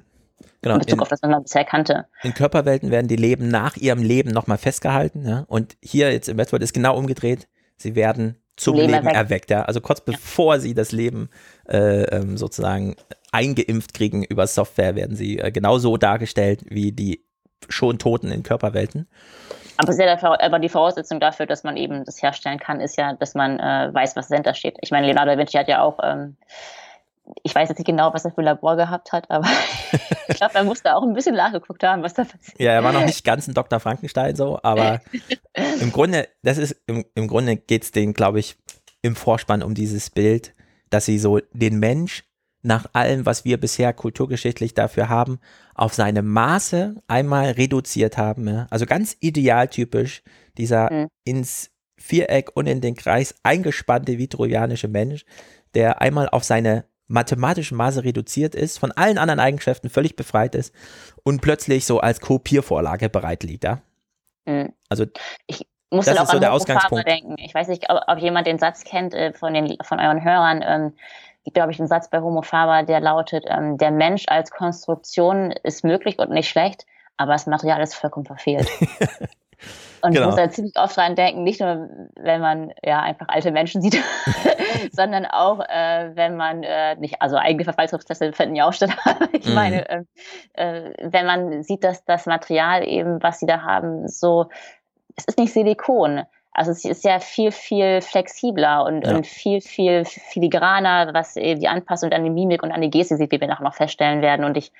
genau. 0.61 0.75
in 0.75 0.79
Bezug 0.79 0.97
In, 0.97 0.99
auf 1.01 1.09
das, 1.09 1.23
was 1.23 1.29
man 1.29 1.43
bisher 1.43 1.65
kannte. 1.65 2.05
in 2.21 2.33
Körperwelten 2.33 2.91
werden 2.91 3.07
die 3.07 3.15
Leben 3.15 3.49
nach 3.49 3.77
ihrem 3.77 4.01
Leben 4.01 4.31
nochmal 4.31 4.57
festgehalten, 4.57 5.27
ja. 5.27 5.45
Und 5.47 5.77
hier 5.81 6.11
jetzt 6.11 6.29
im 6.29 6.37
Westworld 6.37 6.63
ist 6.63 6.73
genau 6.73 6.97
umgedreht. 6.97 7.47
Sie 7.77 7.95
werden 7.95 8.37
zum 8.55 8.75
Leben 8.75 8.91
Leben, 8.91 9.07
erweckt. 9.07 9.15
erweckt, 9.15 9.49
ja. 9.51 9.63
Also 9.63 9.81
kurz 9.81 10.01
bevor 10.01 10.59
sie 10.59 10.73
das 10.73 10.91
Leben 10.91 11.29
äh, 11.67 12.03
ähm, 12.03 12.37
sozusagen 12.37 12.95
eingeimpft 13.31 13.93
kriegen 13.93 14.23
über 14.23 14.47
Software, 14.47 14.95
werden 14.95 15.15
sie 15.15 15.39
äh, 15.39 15.51
genauso 15.51 15.97
dargestellt 15.97 16.61
wie 16.69 16.91
die 16.91 17.25
schon 17.69 17.97
Toten 17.97 18.31
in 18.31 18.43
Körperwelten. 18.43 19.07
Aber, 19.77 19.95
dafür, 19.95 20.41
aber 20.41 20.59
die 20.59 20.69
Voraussetzung 20.69 21.19
dafür, 21.19 21.45
dass 21.45 21.63
man 21.63 21.77
eben 21.77 22.05
das 22.05 22.21
herstellen 22.21 22.59
kann, 22.59 22.79
ist 22.79 22.97
ja, 22.97 23.13
dass 23.13 23.33
man 23.33 23.59
äh, 23.59 23.93
weiß, 23.93 24.15
was 24.15 24.27
dahinter 24.27 24.53
steht. 24.53 24.77
Ich 24.81 24.91
meine, 24.91 25.07
Leonardo 25.07 25.31
da 25.31 25.37
Vinci 25.37 25.57
hat 25.57 25.67
ja 25.67 25.81
auch, 25.81 25.99
ähm, 26.03 26.37
ich 27.43 27.55
weiß 27.55 27.69
jetzt 27.69 27.79
nicht 27.79 27.87
genau, 27.87 28.13
was 28.13 28.25
er 28.25 28.31
für 28.31 28.41
ein 28.41 28.45
Labor 28.45 28.75
gehabt 28.75 29.11
hat, 29.11 29.29
aber 29.31 29.47
ich 30.27 30.35
glaube, 30.35 30.55
er 30.55 30.63
musste 30.63 30.95
auch 30.95 31.03
ein 31.03 31.13
bisschen 31.13 31.35
nachgeguckt 31.35 31.83
haben, 31.83 32.03
was 32.03 32.13
da 32.13 32.23
passiert. 32.23 32.59
Ja, 32.59 32.71
er 32.71 32.83
war 32.83 32.91
noch 32.91 33.05
nicht 33.05 33.23
ganz 33.23 33.47
ein 33.47 33.53
Dr. 33.53 33.79
Frankenstein 33.79 34.35
so, 34.35 34.59
aber 34.61 35.01
im 35.81 35.91
Grunde, 35.91 36.27
das 36.43 36.57
ist, 36.57 36.75
im, 36.85 37.05
im 37.15 37.27
Grunde 37.27 37.55
geht's 37.55 37.91
denen, 37.91 38.13
glaube 38.13 38.39
ich, 38.39 38.57
im 39.01 39.15
Vorspann 39.15 39.63
um 39.63 39.73
dieses 39.73 40.09
Bild, 40.09 40.53
dass 40.89 41.05
sie 41.05 41.17
so 41.17 41.39
den 41.53 41.79
Mensch 41.79 42.23
nach 42.63 42.85
allem, 42.93 43.25
was 43.25 43.45
wir 43.45 43.59
bisher 43.59 43.93
kulturgeschichtlich 43.93 44.73
dafür 44.73 45.09
haben, 45.09 45.39
auf 45.75 45.93
seine 45.93 46.21
Maße 46.21 46.95
einmal 47.07 47.51
reduziert 47.51 48.17
haben. 48.17 48.47
Ja? 48.47 48.67
Also 48.69 48.85
ganz 48.85 49.15
idealtypisch 49.19 50.23
dieser 50.57 50.91
Mhm. 50.91 51.07
ins 51.25 51.69
Viereck 51.97 52.51
und 52.55 52.67
in 52.67 52.81
den 52.81 52.95
Kreis 52.95 53.35
eingespannte 53.43 54.17
vitruvianische 54.17 54.87
Mensch, 54.87 55.25
der 55.75 56.01
einmal 56.01 56.29
auf 56.29 56.43
seine 56.43 56.85
mathematischen 57.07 57.77
Maße 57.77 58.03
reduziert 58.03 58.55
ist, 58.55 58.79
von 58.79 58.91
allen 58.93 59.17
anderen 59.17 59.39
Eigenschaften 59.39 59.89
völlig 59.89 60.15
befreit 60.15 60.55
ist 60.55 60.73
und 61.23 61.41
plötzlich 61.41 61.85
so 61.85 61.99
als 61.99 62.21
Kopiervorlage 62.21 63.09
bereit 63.09 63.43
liegt. 63.43 63.65
Ja? 63.65 63.81
Mhm. 64.45 64.73
Also 64.89 65.05
Ich 65.47 65.65
muss 65.91 66.05
Das 66.05 66.15
ist 66.15 66.21
auch 66.21 66.25
so 66.27 66.33
an 66.37 66.41
der 66.41 66.51
Homo 66.51 66.59
Faber 66.59 66.73
Ausgangspunkt. 66.75 67.07
denken. 67.07 67.35
Ich 67.39 67.53
weiß 67.53 67.67
nicht, 67.67 67.89
ob, 67.89 68.01
ob 68.07 68.19
jemand 68.19 68.47
den 68.47 68.57
Satz 68.57 68.83
kennt 68.83 69.13
äh, 69.13 69.33
von, 69.33 69.53
den, 69.53 69.77
von 69.83 69.99
euren 69.99 70.23
Hörern. 70.23 70.63
Ähm, 70.65 70.93
gibt, 71.43 71.55
glaube 71.55 71.71
ich, 71.71 71.79
einen 71.79 71.87
Satz 71.87 72.09
bei 72.09 72.21
Homo 72.21 72.41
Faber, 72.41 72.83
der 72.83 72.99
lautet, 72.99 73.45
ähm, 73.47 73.77
der 73.77 73.91
Mensch 73.91 74.25
als 74.27 74.51
Konstruktion 74.51 75.51
ist 75.63 75.83
möglich 75.83 76.19
und 76.19 76.29
nicht 76.31 76.49
schlecht, 76.49 76.85
aber 77.17 77.33
das 77.33 77.45
Material 77.47 77.81
ist 77.81 77.95
vollkommen 77.95 78.25
verfehlt. 78.25 78.67
Und 80.01 80.11
Genau. 80.11 80.23
ich 80.23 80.25
muss 80.25 80.35
da 80.35 80.49
ziemlich 80.49 80.77
oft 80.77 80.97
dran 80.97 81.15
denken, 81.15 81.43
nicht 81.43 81.61
nur, 81.61 81.87
wenn 82.17 82.41
man 82.41 82.73
ja 82.83 83.01
einfach 83.01 83.29
alte 83.29 83.51
Menschen 83.51 83.81
sieht, 83.81 83.97
sondern 84.91 85.25
auch, 85.25 85.61
äh, 85.61 86.11
wenn 86.13 86.35
man 86.35 86.61
äh, 86.63 86.95
nicht, 86.97 87.21
also 87.21 87.37
eigene 87.37 87.63
Verfallsprozesse 87.63 88.33
finden 88.33 88.55
ja 88.55 88.67
auch 88.67 88.73
statt, 88.73 88.89
aber 89.05 89.29
ich 89.31 89.45
Mhm. 89.47 89.53
meine, 89.53 89.89
äh, 89.89 90.03
äh, 90.55 90.93
wenn 91.03 91.25
man 91.25 91.63
sieht, 91.63 91.85
dass 91.85 92.03
das 92.03 92.25
Material 92.25 92.85
eben, 92.85 93.23
was 93.23 93.39
sie 93.39 93.45
da 93.45 93.61
haben, 93.61 94.09
so, 94.09 94.49
es 95.15 95.23
ist 95.23 95.37
nicht 95.39 95.53
Silikon. 95.53 96.23
Also 96.53 96.71
es 96.71 96.85
ist 96.85 97.03
ja 97.03 97.19
viel, 97.19 97.51
viel 97.51 98.01
flexibler 98.01 98.85
und, 98.85 99.07
Ja. 99.07 99.15
und 99.15 99.25
viel, 99.25 99.59
viel 99.61 100.05
filigraner, 100.05 101.13
was 101.13 101.35
eben 101.35 101.59
die 101.59 101.67
Anpassung 101.67 102.11
an 102.11 102.23
die 102.23 102.29
Mimik 102.29 102.61
und 102.63 102.71
an 102.71 102.81
die 102.81 102.89
Gestik 102.89 103.17
sieht, 103.17 103.31
wie 103.31 103.39
wir 103.41 103.47
nachher 103.47 103.63
noch 103.63 103.73
feststellen 103.75 104.21
werden. 104.21 104.45
Und 104.45 104.55
ich 104.57 104.71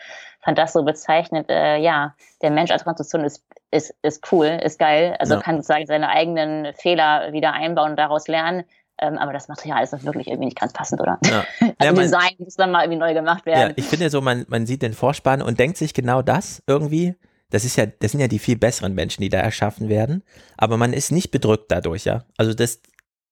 fand 0.41 0.57
das 0.57 0.74
so 0.74 0.84
bezeichnet, 0.84 1.49
äh, 1.49 1.78
ja, 1.78 2.15
der 2.41 2.51
Mensch 2.51 2.69
als 2.71 2.84
Konstruktion 2.84 3.24
ist, 3.24 3.43
ist, 3.71 3.95
ist 4.03 4.32
cool, 4.32 4.59
ist 4.63 4.78
geil. 4.78 5.15
Also 5.19 5.36
Ja. 5.36 5.39
kann 5.41 5.55
sozusagen 5.55 5.86
seine 5.88 6.09
eigenen 6.09 6.74
Fehler 6.76 7.32
wieder 7.34 7.53
einbauen 7.53 7.91
und 7.91 7.97
daraus 7.97 8.28
lernen. 8.28 8.63
Ähm, 8.99 9.17
aber 9.17 9.34
das 9.34 9.47
Material 9.47 9.82
ist 9.84 9.91
doch 9.93 10.03
wirklich 10.03 10.28
irgendwie 10.28 10.45
nicht 10.45 10.59
ganz 10.59 10.71
passend, 10.74 11.01
oder? 11.01 11.17
ja. 11.26 11.43
Also 11.59 11.74
Ja, 11.82 11.91
man- 11.93 12.03
Design 12.03 12.36
muss 12.38 12.55
dann 12.55 12.69
mal 12.71 12.84
irgendwie 12.84 12.99
neu 12.99 13.13
gemacht 13.15 13.43
Ja, 13.47 13.53
werden. 13.53 13.74
ich 13.78 13.86
finde 13.86 14.09
so, 14.11 14.21
man, 14.21 14.45
man 14.47 14.67
sieht 14.67 14.84
den 14.84 14.93
Vorspann 14.93 15.41
und 15.41 15.57
denkt 15.59 15.78
sich 15.78 15.93
genau 15.95 16.21
das 16.21 16.61
irgendwie. 16.67 17.15
Das 17.54 17.66
ist 17.66 17.76
ja, 17.76 17.86
das 17.86 18.10
sind 18.10 18.20
ja 18.20 18.28
die 18.28 18.39
viel 18.39 18.58
besseren 18.58 18.95
Menschen, 18.95 19.22
die 19.22 19.30
da 19.30 19.38
erschaffen 19.38 19.88
werden. 19.88 20.24
Aber 20.58 20.76
man 20.76 20.91
ist 20.91 21.12
nicht 21.12 21.30
bedrückt 21.30 21.66
dadurch, 21.72 22.04
ja. 22.04 22.26
Also 22.36 22.56
das 22.56 22.82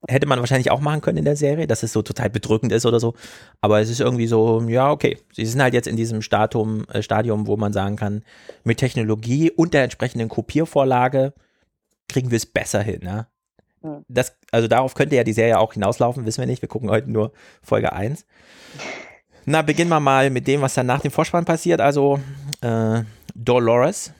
hätte 0.07 0.27
man 0.27 0.39
wahrscheinlich 0.39 0.69
auch 0.69 0.79
machen 0.79 1.01
können 1.01 1.17
in 1.17 1.25
der 1.25 1.35
Serie, 1.35 1.65
dass 1.65 1.81
es 1.81 1.91
so 1.91 2.03
total 2.03 2.29
bedrückend 2.29 2.71
ist 2.71 2.85
oder 2.85 2.99
so. 2.99 3.15
Aber 3.61 3.81
es 3.81 3.89
ist 3.89 3.99
irgendwie 3.99 4.27
so, 4.27 4.61
ja, 4.67 4.91
okay. 4.91 5.17
Sie 5.33 5.43
sind 5.43 5.59
halt 5.59 5.73
jetzt 5.73 5.87
in 5.87 5.95
diesem 5.95 6.21
Statum, 6.21 6.85
äh, 6.93 7.01
Stadium, 7.01 7.47
wo 7.47 7.57
man 7.57 7.73
sagen 7.73 7.95
kann, 7.95 8.23
mit 8.63 8.77
Technologie 8.77 9.49
und 9.49 9.73
der 9.73 9.85
entsprechenden 9.85 10.29
Kopiervorlage 10.29 11.33
kriegen 12.07 12.29
wir 12.29 12.37
es 12.37 12.45
besser 12.45 12.83
hin, 12.83 13.01
ja. 13.03 13.25
Das, 14.07 14.37
also 14.51 14.67
darauf 14.67 14.93
könnte 14.93 15.15
ja 15.15 15.23
die 15.23 15.33
Serie 15.33 15.57
auch 15.57 15.73
hinauslaufen, 15.73 16.27
wissen 16.27 16.41
wir 16.41 16.45
nicht. 16.45 16.61
Wir 16.61 16.69
gucken 16.69 16.91
heute 16.91 17.09
nur 17.09 17.31
Folge 17.63 17.91
1. 17.91 18.27
Na, 19.45 19.63
beginnen 19.63 19.89
wir 19.89 19.99
mal 19.99 20.29
mit 20.29 20.45
dem, 20.45 20.61
was 20.61 20.75
dann 20.75 20.85
nach 20.85 21.01
dem 21.01 21.09
Vorspann 21.09 21.45
passiert. 21.45 21.81
Also 21.81 22.19
äh, 22.61 23.01
Dolores. 23.35 24.13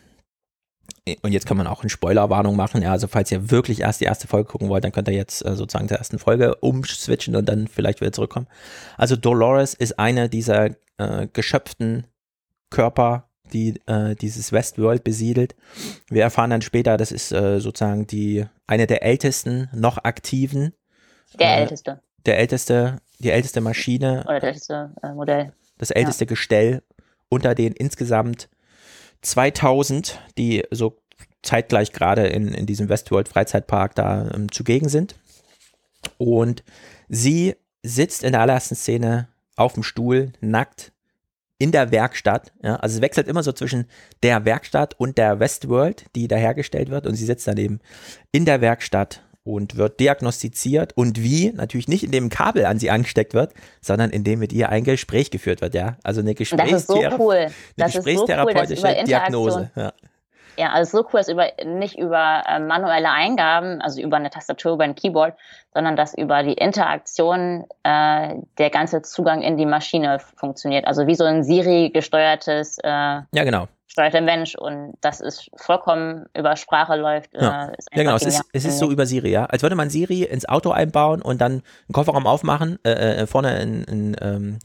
Und 1.24 1.32
jetzt 1.32 1.48
kann 1.48 1.58
man 1.58 1.68
auch 1.68 1.82
eine 1.82 1.90
Spoilerwarnung 1.90 2.56
machen. 2.56 2.82
Ja, 2.84 2.92
also 2.92 3.08
falls 3.08 3.32
ihr 3.32 3.50
wirklich 3.50 3.82
erst 3.82 4.02
die 4.02 4.06
erste 4.06 4.28
Folge 4.28 4.50
gucken 4.50 4.70
wollt, 4.70 4.84
dann 4.84 4.92
könnt 4.92 5.08
ihr 5.08 5.16
jetzt 5.16 5.44
äh, 5.46 5.56
sozusagen 5.56 5.88
zur 5.88 5.98
ersten 5.98 6.20
Folge 6.20 6.56
umswitchen 6.56 7.36
und 7.36 7.50
dann 7.50 7.68
vielleicht 7.68 8.02
wieder 8.02 8.12
zurückkommen. 8.12 8.48
Also 8.98 9.16
Dolores 9.16 9.74
ist 9.74 9.98
eine 9.98 10.30
dieser 10.30 10.72
äh, 10.98 11.28
geschöpften 11.34 12.06
Körper, 12.70 13.30
die 13.52 13.82
äh, 13.88 14.16
dieses 14.16 14.52
Westworld 14.52 15.04
besiedelt. 15.04 15.56
Wir 16.10 16.24
erfahren 16.24 16.52
dann 16.52 16.62
später, 16.62 16.98
das 16.98 17.12
ist 17.12 17.32
äh, 17.32 17.60
sozusagen 17.60 18.06
die 18.06 18.46
eine 18.68 18.86
der 18.86 19.04
ältesten 19.04 19.70
noch 19.74 19.98
aktiven, 20.04 20.74
Der 21.40 21.58
äh, 21.58 21.62
älteste 21.62 22.02
der 22.26 22.38
älteste, 22.38 22.98
die 23.20 23.32
älteste 23.32 23.62
Maschine 23.62 24.24
oder 24.26 24.40
der 24.40 24.50
älteste 24.50 24.92
äh, 25.02 25.14
Modell. 25.14 25.54
das 25.78 25.92
älteste 25.92 26.26
Gestell 26.26 26.84
unter 27.30 27.56
den 27.56 27.74
insgesamt 27.74 28.50
2000, 29.22 30.20
die 30.38 30.64
so 30.72 30.98
zeitgleich 31.44 31.92
gerade 31.92 32.28
in, 32.28 32.54
in 32.54 32.66
diesem 32.66 32.90
Westworld 32.90 33.28
Freizeitpark 33.28 33.96
da 33.96 34.30
ähm, 34.34 34.52
zugegen 34.52 34.90
sind. 34.90 35.16
Und 36.18 36.64
sie 37.10 37.56
sitzt 37.84 38.24
in 38.24 38.32
der 38.32 38.42
allerersten 38.42 38.76
Szene 38.76 39.28
auf 39.56 39.74
dem 39.74 39.84
Stuhl, 39.84 40.34
nackt, 40.40 40.92
in 41.58 41.72
der 41.72 41.92
Werkstatt. 41.92 42.52
Ja, 42.64 42.78
also 42.78 42.96
es 42.96 43.02
wechselt 43.02 43.28
immer 43.28 43.44
so 43.44 43.52
zwischen 43.52 43.86
der 44.24 44.46
Werkstatt 44.46 45.00
und 45.00 45.18
der 45.18 45.40
Westworld, 45.40 46.06
die 46.16 46.28
da 46.28 46.36
hergestellt 46.36 46.90
wird. 46.90 47.06
Und 47.06 47.16
sie 47.16 47.26
sitzt 47.26 47.48
daneben 47.48 47.80
in 48.32 48.46
der 48.46 48.62
Werkstatt 48.62 49.24
und 49.44 49.76
wird 49.76 50.00
diagnostiziert. 50.00 50.96
Und 50.96 51.22
wie? 51.22 51.52
Natürlich 51.52 51.88
nicht, 51.88 52.04
indem 52.04 52.26
ein 52.26 52.30
Kabel 52.30 52.66
an 52.66 52.80
sie 52.80 52.90
angesteckt 52.90 53.34
wird, 53.34 53.54
sondern 53.82 54.12
indem 54.12 54.40
mit 54.40 54.54
ihr 54.54 54.70
ein 54.70 54.84
Gespräch 54.84 55.32
geführt 55.32 55.62
wird. 55.62 55.74
Ja, 55.74 55.98
also 56.04 56.22
eine 56.22 56.36
so 56.36 56.96
cool. 56.96 57.10
so 57.10 57.18
cool, 57.20 57.48
gesprächstherapeutische 57.78 59.04
Diagnose. 59.06 59.72
Ja. 59.76 59.94
Ja, 60.62 60.74
also 60.74 61.00
so 61.00 61.08
cool, 61.12 61.22
dass 61.22 61.28
über, 61.28 61.48
nicht 61.66 61.98
über 61.98 62.44
äh, 62.48 62.60
manuelle 62.60 63.10
Eingaben, 63.10 63.82
also 63.82 64.00
über 64.00 64.18
eine 64.18 64.30
Tastatur, 64.30 64.74
über 64.74 64.84
ein 64.84 64.94
Keyboard, 64.94 65.34
sondern 65.74 65.96
dass 65.96 66.16
über 66.16 66.44
die 66.44 66.54
Interaktion 66.54 67.66
äh, 67.82 68.36
der 68.60 68.70
ganze 68.70 69.02
Zugang 69.02 69.42
in 69.42 69.58
die 69.58 69.66
Maschine 69.66 70.20
funktioniert. 70.20 70.86
Also 70.86 71.08
wie 71.08 71.16
so 71.16 71.24
ein 71.24 71.44
Siri-gesteuertes 71.44 72.78
äh, 72.84 72.88
ja, 72.88 73.26
genau. 73.32 73.70
steuerter 73.88 74.22
Mensch 74.22 74.54
und 74.54 74.94
das 75.02 75.20
ist 75.20 75.50
vollkommen 75.56 76.28
über 76.38 76.56
Sprache 76.56 76.96
läuft. 76.96 77.32
Ja. 77.34 77.70
Äh, 77.70 77.72
Ja, 77.94 78.04
genau. 78.04 78.16
Es 78.18 78.28
ist, 78.28 78.44
es 78.54 78.64
ist 78.64 78.78
so 78.78 78.92
über 78.92 79.08
Siri, 79.08 79.32
ja. 79.32 79.46
Als 79.46 79.64
würde 79.64 79.76
man 79.76 79.90
Siri 79.90 80.26
ins 80.26 80.48
Auto 80.48 80.70
einbauen 80.70 81.24
und 81.24 81.42
dann 81.42 81.54
einen 81.54 81.94
Kofferraum 81.94 82.28
aufmachen, 82.28 82.78
äh, 82.86 82.92
äh, 82.92 83.26
vorne 83.26 83.50
ein, 83.50 83.84
ein, 83.90 84.16
ähm, 84.22 84.60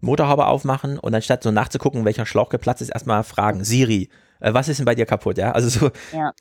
Motorhaube 0.00 0.46
aufmachen 0.46 0.98
und 0.98 1.14
anstatt 1.14 1.44
so 1.44 1.52
nachzugucken, 1.52 2.04
welcher 2.04 2.26
Schlauch 2.26 2.48
geplatzt 2.48 2.82
ist, 2.82 2.90
erstmal 2.90 3.22
fragen, 3.22 3.62
Siri, 3.62 4.10
äh, 4.40 4.52
was 4.54 4.68
ist 4.68 4.78
denn 4.78 4.86
bei 4.86 4.94
dir 4.94 5.06
kaputt? 5.06 5.38
Ja, 5.38 5.52
also 5.52 5.68
so, 5.68 5.90
Ja. 6.12 6.32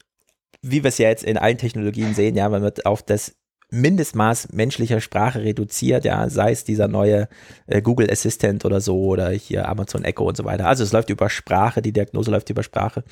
wie 0.61 0.83
wir 0.83 0.89
es 0.89 0.97
ja 0.97 1.09
jetzt 1.09 1.23
in 1.23 1.37
allen 1.37 1.57
Technologien 1.57 2.13
sehen, 2.13 2.35
ja, 2.35 2.49
man 2.49 2.61
wird 2.61 2.85
auf 2.85 3.03
das 3.03 3.35
Mindestmaß 3.71 4.53
menschlicher 4.53 5.01
Sprache 5.01 5.41
reduziert, 5.41 6.05
ja, 6.05 6.29
sei 6.29 6.51
es 6.51 6.63
dieser 6.63 6.87
neue 6.87 7.27
äh, 7.65 7.81
Google 7.81 8.09
Assistant 8.11 8.63
oder 8.63 8.79
so 8.79 9.05
oder 9.05 9.29
hier 9.31 9.67
Amazon 9.67 10.03
Echo 10.03 10.23
und 10.27 10.37
so 10.37 10.45
weiter. 10.45 10.67
Also 10.67 10.83
es 10.83 10.91
läuft 10.93 11.09
über 11.09 11.29
Sprache, 11.29 11.81
die 11.81 11.91
Diagnose 11.91 12.29
läuft 12.31 12.49
über 12.51 12.61
Sprache. 12.63 13.03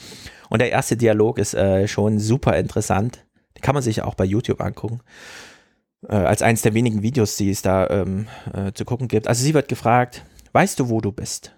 Und 0.49 0.61
der 0.61 0.71
erste 0.71 0.95
Dialog 0.95 1.39
ist 1.39 1.55
äh, 1.55 1.87
schon 1.87 2.19
super 2.19 2.55
interessant. 2.57 3.25
Den 3.57 3.61
kann 3.61 3.73
man 3.73 3.81
sich 3.83 4.03
auch 4.03 4.13
bei 4.13 4.25
YouTube 4.25 4.61
angucken. 4.61 5.01
Äh, 6.07 6.15
als 6.15 6.43
eines 6.43 6.61
der 6.61 6.75
wenigen 6.75 7.01
Videos, 7.01 7.35
die 7.35 7.49
es 7.49 7.61
da 7.63 7.89
ähm, 7.89 8.27
äh, 8.53 8.71
zu 8.73 8.85
gucken 8.85 9.07
gibt. 9.07 9.27
Also 9.27 9.43
sie 9.43 9.53
wird 9.55 9.67
gefragt, 9.67 10.23
weißt 10.51 10.79
du, 10.79 10.89
wo 10.89 11.01
du 11.01 11.11
bist? 11.11 11.55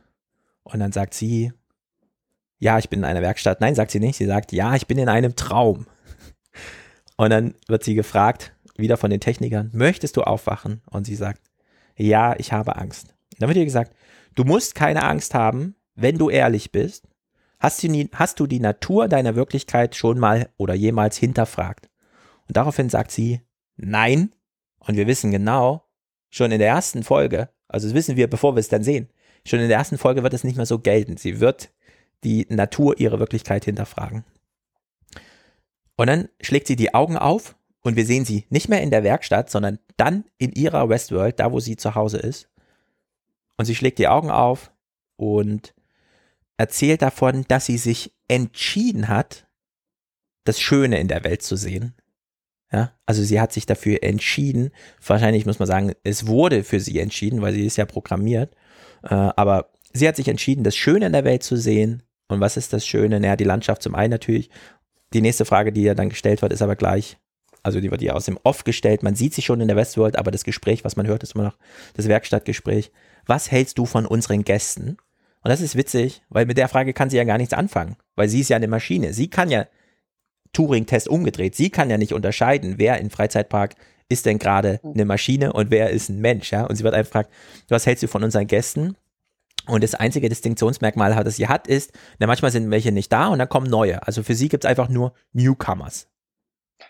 Und 0.63 0.79
dann 0.79 0.93
sagt 0.93 1.13
sie, 1.13 1.51
ja, 2.65 2.79
ich 2.79 2.89
bin 2.89 3.01
in 3.01 3.05
einer 3.05 3.21
Werkstatt. 3.21 3.61
Nein, 3.61 3.75
sagt 3.75 3.91
sie 3.91 3.99
nicht. 3.99 4.17
Sie 4.17 4.25
sagt, 4.25 4.51
ja, 4.51 4.73
ich 4.75 4.87
bin 4.87 4.97
in 4.97 5.07
einem 5.07 5.35
Traum. 5.35 5.85
Und 7.15 7.29
dann 7.29 7.53
wird 7.67 7.83
sie 7.83 7.93
gefragt, 7.93 8.53
wieder 8.75 8.97
von 8.97 9.11
den 9.11 9.19
Technikern, 9.19 9.69
möchtest 9.71 10.17
du 10.17 10.23
aufwachen? 10.23 10.81
Und 10.89 11.05
sie 11.05 11.15
sagt, 11.15 11.41
ja, 11.95 12.35
ich 12.39 12.51
habe 12.53 12.75
Angst. 12.75 13.13
Dann 13.37 13.49
wird 13.49 13.57
ihr 13.57 13.65
gesagt, 13.65 13.95
du 14.33 14.45
musst 14.45 14.73
keine 14.73 15.03
Angst 15.03 15.35
haben, 15.35 15.75
wenn 15.93 16.17
du 16.17 16.31
ehrlich 16.31 16.71
bist. 16.71 17.07
Hast 17.59 17.83
du, 17.83 17.87
nie, 17.87 18.09
hast 18.15 18.39
du 18.39 18.47
die 18.47 18.59
Natur 18.59 19.07
deiner 19.07 19.35
Wirklichkeit 19.35 19.95
schon 19.95 20.17
mal 20.17 20.49
oder 20.57 20.73
jemals 20.73 21.17
hinterfragt? 21.17 21.87
Und 22.47 22.57
daraufhin 22.57 22.89
sagt 22.89 23.11
sie, 23.11 23.41
nein. 23.77 24.33
Und 24.79 24.97
wir 24.97 25.05
wissen 25.05 25.29
genau, 25.29 25.85
schon 26.31 26.51
in 26.51 26.59
der 26.59 26.69
ersten 26.69 27.03
Folge, 27.03 27.49
also 27.67 27.87
das 27.87 27.93
wissen 27.93 28.15
wir, 28.15 28.27
bevor 28.27 28.55
wir 28.55 28.59
es 28.59 28.69
dann 28.69 28.83
sehen, 28.83 29.07
schon 29.45 29.59
in 29.59 29.67
der 29.67 29.77
ersten 29.77 29.99
Folge 29.99 30.23
wird 30.23 30.33
es 30.33 30.43
nicht 30.43 30.57
mehr 30.57 30.65
so 30.65 30.79
gelten. 30.79 31.17
Sie 31.17 31.39
wird 31.39 31.69
die 32.25 32.45
Natur 32.49 32.99
ihrer 32.99 33.19
Wirklichkeit 33.19 33.63
hinterfragen. 33.65 34.25
Und 35.95 36.07
dann 36.07 36.27
schlägt 36.41 36.67
sie 36.67 36.75
die 36.75 36.93
Augen 36.93 37.17
auf 37.17 37.55
und 37.81 37.95
wir 37.95 38.05
sehen 38.05 38.25
sie 38.25 38.45
nicht 38.49 38.67
mehr 38.67 38.81
in 38.81 38.91
der 38.91 39.03
Werkstatt, 39.03 39.49
sondern 39.49 39.79
dann 39.95 40.25
in 40.37 40.51
ihrer 40.51 40.89
Westworld, 40.89 41.39
da 41.39 41.51
wo 41.51 41.59
sie 41.59 41.77
zu 41.77 41.95
Hause 41.95 42.17
ist. 42.17 42.49
Und 43.57 43.65
sie 43.65 43.75
schlägt 43.75 43.99
die 43.99 44.07
Augen 44.07 44.29
auf 44.29 44.71
und 45.15 45.73
erzählt 46.57 47.01
davon, 47.01 47.45
dass 47.47 47.65
sie 47.65 47.77
sich 47.77 48.13
entschieden 48.27 49.07
hat, 49.07 49.47
das 50.43 50.59
Schöne 50.59 50.99
in 50.99 51.07
der 51.07 51.23
Welt 51.23 51.43
zu 51.43 51.55
sehen. 51.55 51.93
Ja, 52.71 52.91
also 53.05 53.23
sie 53.23 53.39
hat 53.39 53.53
sich 53.53 53.65
dafür 53.65 54.03
entschieden. 54.03 54.71
Wahrscheinlich 55.05 55.45
muss 55.45 55.59
man 55.59 55.67
sagen, 55.67 55.93
es 56.03 56.27
wurde 56.27 56.63
für 56.63 56.79
sie 56.79 56.99
entschieden, 56.99 57.41
weil 57.41 57.53
sie 57.53 57.65
ist 57.65 57.77
ja 57.77 57.85
programmiert. 57.85 58.53
Äh, 59.03 59.13
aber 59.13 59.71
sie 59.93 60.07
hat 60.07 60.15
sich 60.15 60.27
entschieden, 60.27 60.63
das 60.63 60.75
Schöne 60.75 61.05
in 61.05 61.13
der 61.13 61.23
Welt 61.23 61.43
zu 61.43 61.55
sehen. 61.55 62.03
Und 62.27 62.39
was 62.39 62.57
ist 62.57 62.73
das 62.73 62.85
Schöne? 62.85 63.19
Naja, 63.19 63.35
die 63.35 63.43
Landschaft 63.43 63.81
zum 63.81 63.95
einen 63.95 64.11
natürlich. 64.11 64.49
Die 65.13 65.21
nächste 65.21 65.45
Frage, 65.45 65.71
die 65.71 65.83
ja 65.83 65.93
dann 65.93 66.09
gestellt 66.09 66.41
wird, 66.41 66.51
ist 66.51 66.61
aber 66.61 66.75
gleich, 66.75 67.17
also 67.63 67.79
die 67.79 67.91
wird 67.91 68.01
ja 68.01 68.13
aus 68.13 68.25
dem 68.25 68.39
Off 68.43 68.63
gestellt. 68.63 69.03
Man 69.03 69.15
sieht 69.15 69.33
sich 69.33 69.45
schon 69.45 69.61
in 69.61 69.67
der 69.67 69.77
Westworld, 69.77 70.17
aber 70.17 70.31
das 70.31 70.43
Gespräch, 70.43 70.83
was 70.83 70.95
man 70.95 71.07
hört, 71.07 71.23
ist 71.23 71.35
immer 71.35 71.45
noch 71.45 71.57
das 71.93 72.07
Werkstattgespräch. 72.07 72.91
Was 73.25 73.51
hältst 73.51 73.77
du 73.77 73.85
von 73.85 74.05
unseren 74.05 74.43
Gästen? 74.43 74.97
Und 75.41 75.49
das 75.49 75.61
ist 75.61 75.75
witzig, 75.75 76.23
weil 76.29 76.47
mit 76.47 76.57
der 76.57 76.67
Frage 76.67 76.93
kann 76.93 77.09
sie 77.09 77.17
ja 77.17 77.23
gar 77.23 77.37
nichts 77.37 77.53
anfangen, 77.53 77.97
weil 78.15 78.29
sie 78.29 78.41
ist 78.41 78.49
ja 78.49 78.55
eine 78.55 78.67
Maschine. 78.67 79.13
Sie 79.13 79.29
kann 79.29 79.49
ja 79.49 79.67
Turing-Test 80.53 81.07
umgedreht. 81.07 81.55
Sie 81.55 81.69
kann 81.69 81.89
ja 81.89 81.97
nicht 81.97 82.13
unterscheiden, 82.13 82.75
wer 82.77 82.99
im 82.99 83.09
Freizeitpark 83.09 83.75
ist 84.09 84.25
denn 84.25 84.39
gerade 84.39 84.79
eine 84.83 85.05
Maschine 85.05 85.53
und 85.53 85.71
wer 85.71 85.89
ist 85.89 86.09
ein 86.09 86.19
Mensch. 86.19 86.51
Ja? 86.51 86.65
Und 86.65 86.75
sie 86.75 86.83
wird 86.83 86.93
einfach 86.93 87.11
gefragt, 87.11 87.31
was 87.67 87.85
hältst 87.85 88.03
du 88.03 88.07
von 88.07 88.23
unseren 88.23 88.47
Gästen? 88.47 88.95
Und 89.67 89.83
das 89.83 89.95
einzige 89.95 90.29
Distinktionsmerkmal, 90.29 91.23
das 91.23 91.35
sie 91.37 91.47
hat, 91.47 91.67
ist, 91.67 91.91
na, 92.19 92.27
manchmal 92.27 92.51
sind 92.51 92.69
welche 92.71 92.91
nicht 92.91 93.11
da 93.11 93.27
und 93.27 93.39
dann 93.39 93.49
kommen 93.49 93.69
neue. 93.69 94.05
Also 94.05 94.23
für 94.23 94.35
sie 94.35 94.49
gibt 94.49 94.63
es 94.65 94.69
einfach 94.69 94.89
nur 94.89 95.13
Newcomers. 95.33 96.07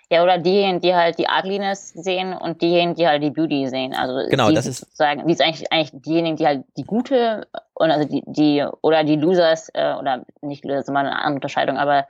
Ja, 0.09 0.23
oder 0.23 0.38
diejenigen, 0.39 0.82
die 0.82 0.93
halt 0.95 1.17
die 1.19 1.28
Ugliness 1.28 1.89
sehen 1.89 2.34
und 2.34 2.61
diejenigen, 2.61 2.95
die 2.95 3.07
halt 3.07 3.21
die 3.23 3.30
Beauty 3.30 3.67
sehen. 3.69 3.93
Also 3.93 4.30
Genau, 4.30 4.51
das 4.51 4.65
ist- 4.65 4.80
sozusagen, 4.80 5.26
die 5.28 5.34
ist 5.34 5.41
eigentlich, 5.41 5.71
eigentlich 5.71 6.01
diejenigen, 6.01 6.38
die 6.38 6.45
halt 6.45 6.63
die 6.78 6.84
gute 6.84 7.47
und 7.76 7.91
also 7.91 8.07
die, 8.07 8.23
die 8.26 8.65
oder 8.82 9.03
die 9.03 9.15
Losers 9.15 9.69
äh, 9.73 9.93
oder 9.93 10.26
nicht 10.41 10.65
Loser, 10.65 10.80
ist 10.80 10.89
immer 10.89 10.99
eine 10.99 11.15
andere 11.15 11.36
Unterscheidung, 11.36 11.78
aber 11.78 12.07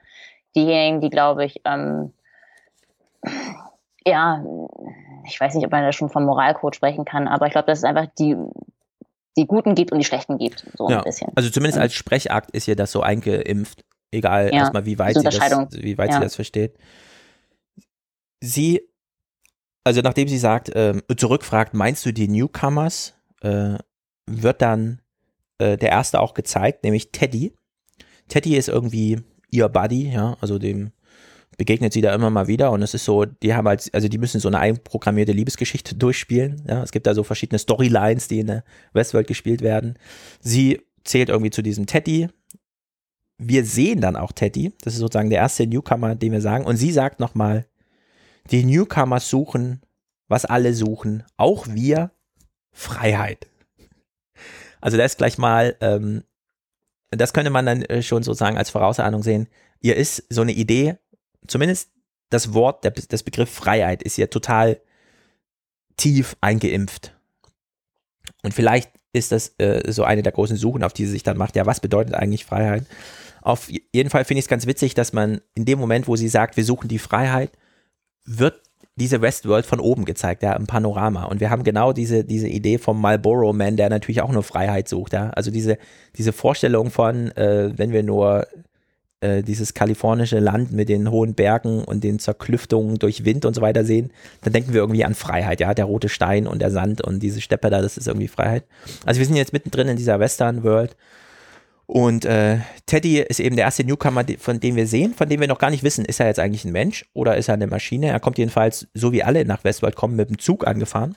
diejenigen, 0.55 1.01
die 1.01 1.09
glaube 1.09 1.45
ich, 1.45 1.61
ähm, 1.65 2.13
ja, 4.05 4.43
ich 5.25 5.39
weiß 5.39 5.55
nicht, 5.55 5.65
ob 5.65 5.71
man 5.71 5.83
da 5.83 5.91
schon 5.91 6.09
vom 6.09 6.25
Moralcode 6.25 6.75
sprechen 6.75 7.05
kann, 7.05 7.27
aber 7.27 7.47
ich 7.47 7.51
glaube, 7.51 7.67
dass 7.67 7.79
es 7.79 7.83
einfach 7.83 8.05
die 8.19 8.37
die 9.37 9.45
Guten 9.45 9.75
gibt 9.75 9.91
und 9.91 9.99
die 9.99 10.05
Schlechten 10.05 10.37
gibt, 10.37 10.65
so 10.77 10.89
Ja, 10.89 10.99
ein 10.99 11.03
bisschen. 11.03 11.31
Also 11.35 11.49
zumindest 11.49 11.77
als 11.79 11.93
Sprechakt 11.93 12.51
ist 12.51 12.67
ihr 12.67 12.75
das 12.75 12.91
so 12.91 13.01
eingeimpft, 13.01 13.83
egal 14.11 14.45
Ja, 14.45 14.59
erstmal, 14.59 14.85
wie 14.85 14.97
weit, 14.99 15.17
sie 15.17 15.23
das, 15.23 15.35
wie 15.35 15.97
weit 15.97 16.11
sie 16.11 16.17
Ja. 16.17 16.23
das 16.23 16.35
versteht. 16.35 16.77
Sie, 18.41 18.81
also 19.83 20.01
nachdem 20.01 20.27
sie 20.27 20.37
sagt, 20.37 20.71
ähm, 20.75 21.01
zurückfragt, 21.15 21.73
meinst 21.73 22.05
du 22.05 22.13
die 22.13 22.27
Newcomers, 22.27 23.13
äh, 23.41 23.75
wird 24.27 24.61
dann 24.61 25.01
äh, 25.57 25.77
der 25.77 25.89
erste 25.89 26.19
auch 26.19 26.33
gezeigt, 26.33 26.83
nämlich 26.83 27.11
Teddy. 27.11 27.53
Teddy 28.27 28.57
ist 28.57 28.69
irgendwie 28.69 29.21
ihr 29.51 29.69
Buddy, 29.69 30.11
ja, 30.11 30.37
also 30.41 30.59
dem 30.59 30.91
begegnet 31.57 31.93
sie 31.93 32.01
da 32.01 32.13
immer 32.13 32.29
mal 32.29 32.47
wieder 32.47 32.71
und 32.71 32.81
es 32.81 32.93
ist 32.93 33.05
so, 33.05 33.25
die 33.25 33.53
haben 33.53 33.67
halt, 33.67 33.89
also 33.93 34.07
die 34.07 34.17
müssen 34.17 34.39
so 34.39 34.47
eine 34.47 34.59
einprogrammierte 34.59 35.31
Liebesgeschichte 35.31 35.95
durchspielen, 35.95 36.63
ja, 36.67 36.83
es 36.83 36.91
gibt 36.91 37.07
da 37.07 37.13
so 37.13 37.23
verschiedene 37.23 37.59
Storylines, 37.59 38.27
die 38.27 38.39
in 38.39 38.47
der 38.47 38.63
Westworld 38.93 39.27
gespielt 39.27 39.61
werden. 39.61 39.97
Sie 40.39 40.81
zählt 41.03 41.29
irgendwie 41.29 41.51
zu 41.51 41.61
diesem 41.61 41.85
Teddy. 41.85 42.29
Wir 43.37 43.65
sehen 43.65 44.01
dann 44.01 44.15
auch 44.15 44.31
Teddy, 44.31 44.73
das 44.81 44.93
ist 44.93 44.99
sozusagen 44.99 45.29
der 45.29 45.39
erste 45.39 45.67
Newcomer, 45.67 46.15
den 46.15 46.31
wir 46.31 46.41
sagen 46.41 46.65
und 46.65 46.77
sie 46.77 46.91
sagt 46.91 47.19
nochmal, 47.19 47.65
die 48.51 48.63
Newcomers 48.63 49.29
suchen, 49.29 49.81
was 50.27 50.45
alle 50.45 50.73
suchen, 50.73 51.23
auch 51.37 51.67
wir, 51.67 52.11
Freiheit. 52.71 53.47
Also 54.81 54.97
da 54.97 55.05
ist 55.05 55.17
gleich 55.17 55.37
mal, 55.37 55.75
ähm, 55.81 56.23
das 57.09 57.33
könnte 57.33 57.49
man 57.49 57.65
dann 57.65 57.81
äh, 57.83 58.01
schon 58.01 58.23
sozusagen 58.23 58.57
als 58.57 58.69
Vorausahnung 58.69 59.23
sehen. 59.23 59.47
Ihr 59.81 59.95
ist 59.95 60.23
so 60.29 60.41
eine 60.41 60.51
Idee, 60.51 60.97
zumindest 61.47 61.91
das 62.29 62.53
Wort, 62.53 62.83
der, 62.83 62.91
das 62.91 63.23
Begriff 63.23 63.49
Freiheit 63.49 64.03
ist 64.03 64.17
ihr 64.17 64.29
total 64.29 64.79
tief 65.97 66.35
eingeimpft. 66.41 67.13
Und 68.43 68.53
vielleicht 68.53 68.91
ist 69.13 69.31
das 69.31 69.53
äh, 69.57 69.91
so 69.91 70.03
eine 70.03 70.23
der 70.23 70.31
großen 70.31 70.57
Suchen, 70.57 70.83
auf 70.83 70.93
die 70.93 71.05
sie 71.05 71.11
sich 71.11 71.23
dann 71.23 71.37
macht. 71.37 71.55
Ja, 71.55 71.65
was 71.65 71.79
bedeutet 71.79 72.15
eigentlich 72.15 72.45
Freiheit? 72.45 72.85
Auf 73.41 73.69
jeden 73.93 74.09
Fall 74.09 74.25
finde 74.25 74.39
ich 74.39 74.45
es 74.45 74.49
ganz 74.49 74.65
witzig, 74.65 74.93
dass 74.93 75.13
man 75.13 75.39
in 75.53 75.65
dem 75.65 75.79
Moment, 75.79 76.07
wo 76.07 76.15
sie 76.15 76.27
sagt, 76.27 76.57
wir 76.57 76.65
suchen 76.65 76.87
die 76.87 76.99
Freiheit, 76.99 77.51
wird 78.25 78.59
diese 78.95 79.21
Westworld 79.21 79.65
von 79.65 79.79
oben 79.79 80.05
gezeigt, 80.05 80.41
ja, 80.41 80.53
im 80.53 80.67
Panorama. 80.67 81.25
Und 81.25 81.41
wir 81.41 81.49
haben 81.49 81.63
genau 81.63 81.91
diese, 81.91 82.23
diese 82.23 82.47
Idee 82.47 82.77
vom 82.77 82.99
Marlboro 82.99 83.51
Man, 83.53 83.77
der 83.77 83.89
natürlich 83.89 84.21
auch 84.21 84.31
nur 84.31 84.43
Freiheit 84.43 84.87
sucht, 84.87 85.13
ja. 85.13 85.29
Also 85.31 85.51
diese, 85.51 85.77
diese 86.17 86.33
Vorstellung 86.33 86.91
von, 86.91 87.31
äh, 87.31 87.71
wenn 87.75 87.91
wir 87.91 88.03
nur 88.03 88.47
äh, 89.21 89.43
dieses 89.43 89.73
kalifornische 89.73 90.39
Land 90.39 90.71
mit 90.71 90.89
den 90.89 91.09
hohen 91.09 91.33
Bergen 91.35 91.83
und 91.83 92.03
den 92.03 92.19
Zerklüftungen 92.19 92.99
durch 92.99 93.25
Wind 93.25 93.45
und 93.45 93.53
so 93.53 93.61
weiter 93.61 93.85
sehen, 93.85 94.11
dann 94.43 94.53
denken 94.53 94.73
wir 94.73 94.81
irgendwie 94.81 95.05
an 95.05 95.15
Freiheit, 95.15 95.59
ja. 95.59 95.73
Der 95.73 95.85
rote 95.85 96.09
Stein 96.09 96.47
und 96.47 96.59
der 96.59 96.71
Sand 96.71 97.01
und 97.01 97.21
diese 97.21 97.41
Steppe 97.41 97.69
da, 97.69 97.81
das 97.81 97.97
ist 97.97 98.07
irgendwie 98.07 98.27
Freiheit. 98.27 98.65
Also 99.05 99.19
wir 99.19 99.25
sind 99.25 99.35
jetzt 99.35 99.53
mittendrin 99.53 99.87
in 99.87 99.97
dieser 99.97 100.19
Western 100.19 100.63
World. 100.63 100.95
Und 101.87 102.25
äh, 102.25 102.57
Teddy 102.87 103.19
ist 103.19 103.39
eben 103.39 103.55
der 103.55 103.65
erste 103.65 103.83
Newcomer, 103.83 104.25
von 104.39 104.59
dem 104.59 104.75
wir 104.75 104.87
sehen, 104.87 105.13
von 105.13 105.29
dem 105.29 105.39
wir 105.39 105.47
noch 105.47 105.59
gar 105.59 105.69
nicht 105.69 105.83
wissen, 105.83 106.03
ist 106.03 106.19
er 106.19 106.27
jetzt 106.27 106.39
eigentlich 106.39 106.65
ein 106.65 106.71
Mensch 106.71 107.05
oder 107.13 107.37
ist 107.37 107.47
er 107.47 107.53
eine 107.53 107.67
Maschine. 107.67 108.07
Er 108.07 108.19
kommt 108.19 108.37
jedenfalls, 108.37 108.87
so 108.93 109.11
wie 109.11 109.23
alle 109.23 109.45
nach 109.45 109.63
Westworld 109.63 109.95
kommen, 109.95 110.15
mit 110.15 110.29
dem 110.29 110.39
Zug 110.39 110.65
angefahren, 110.65 111.15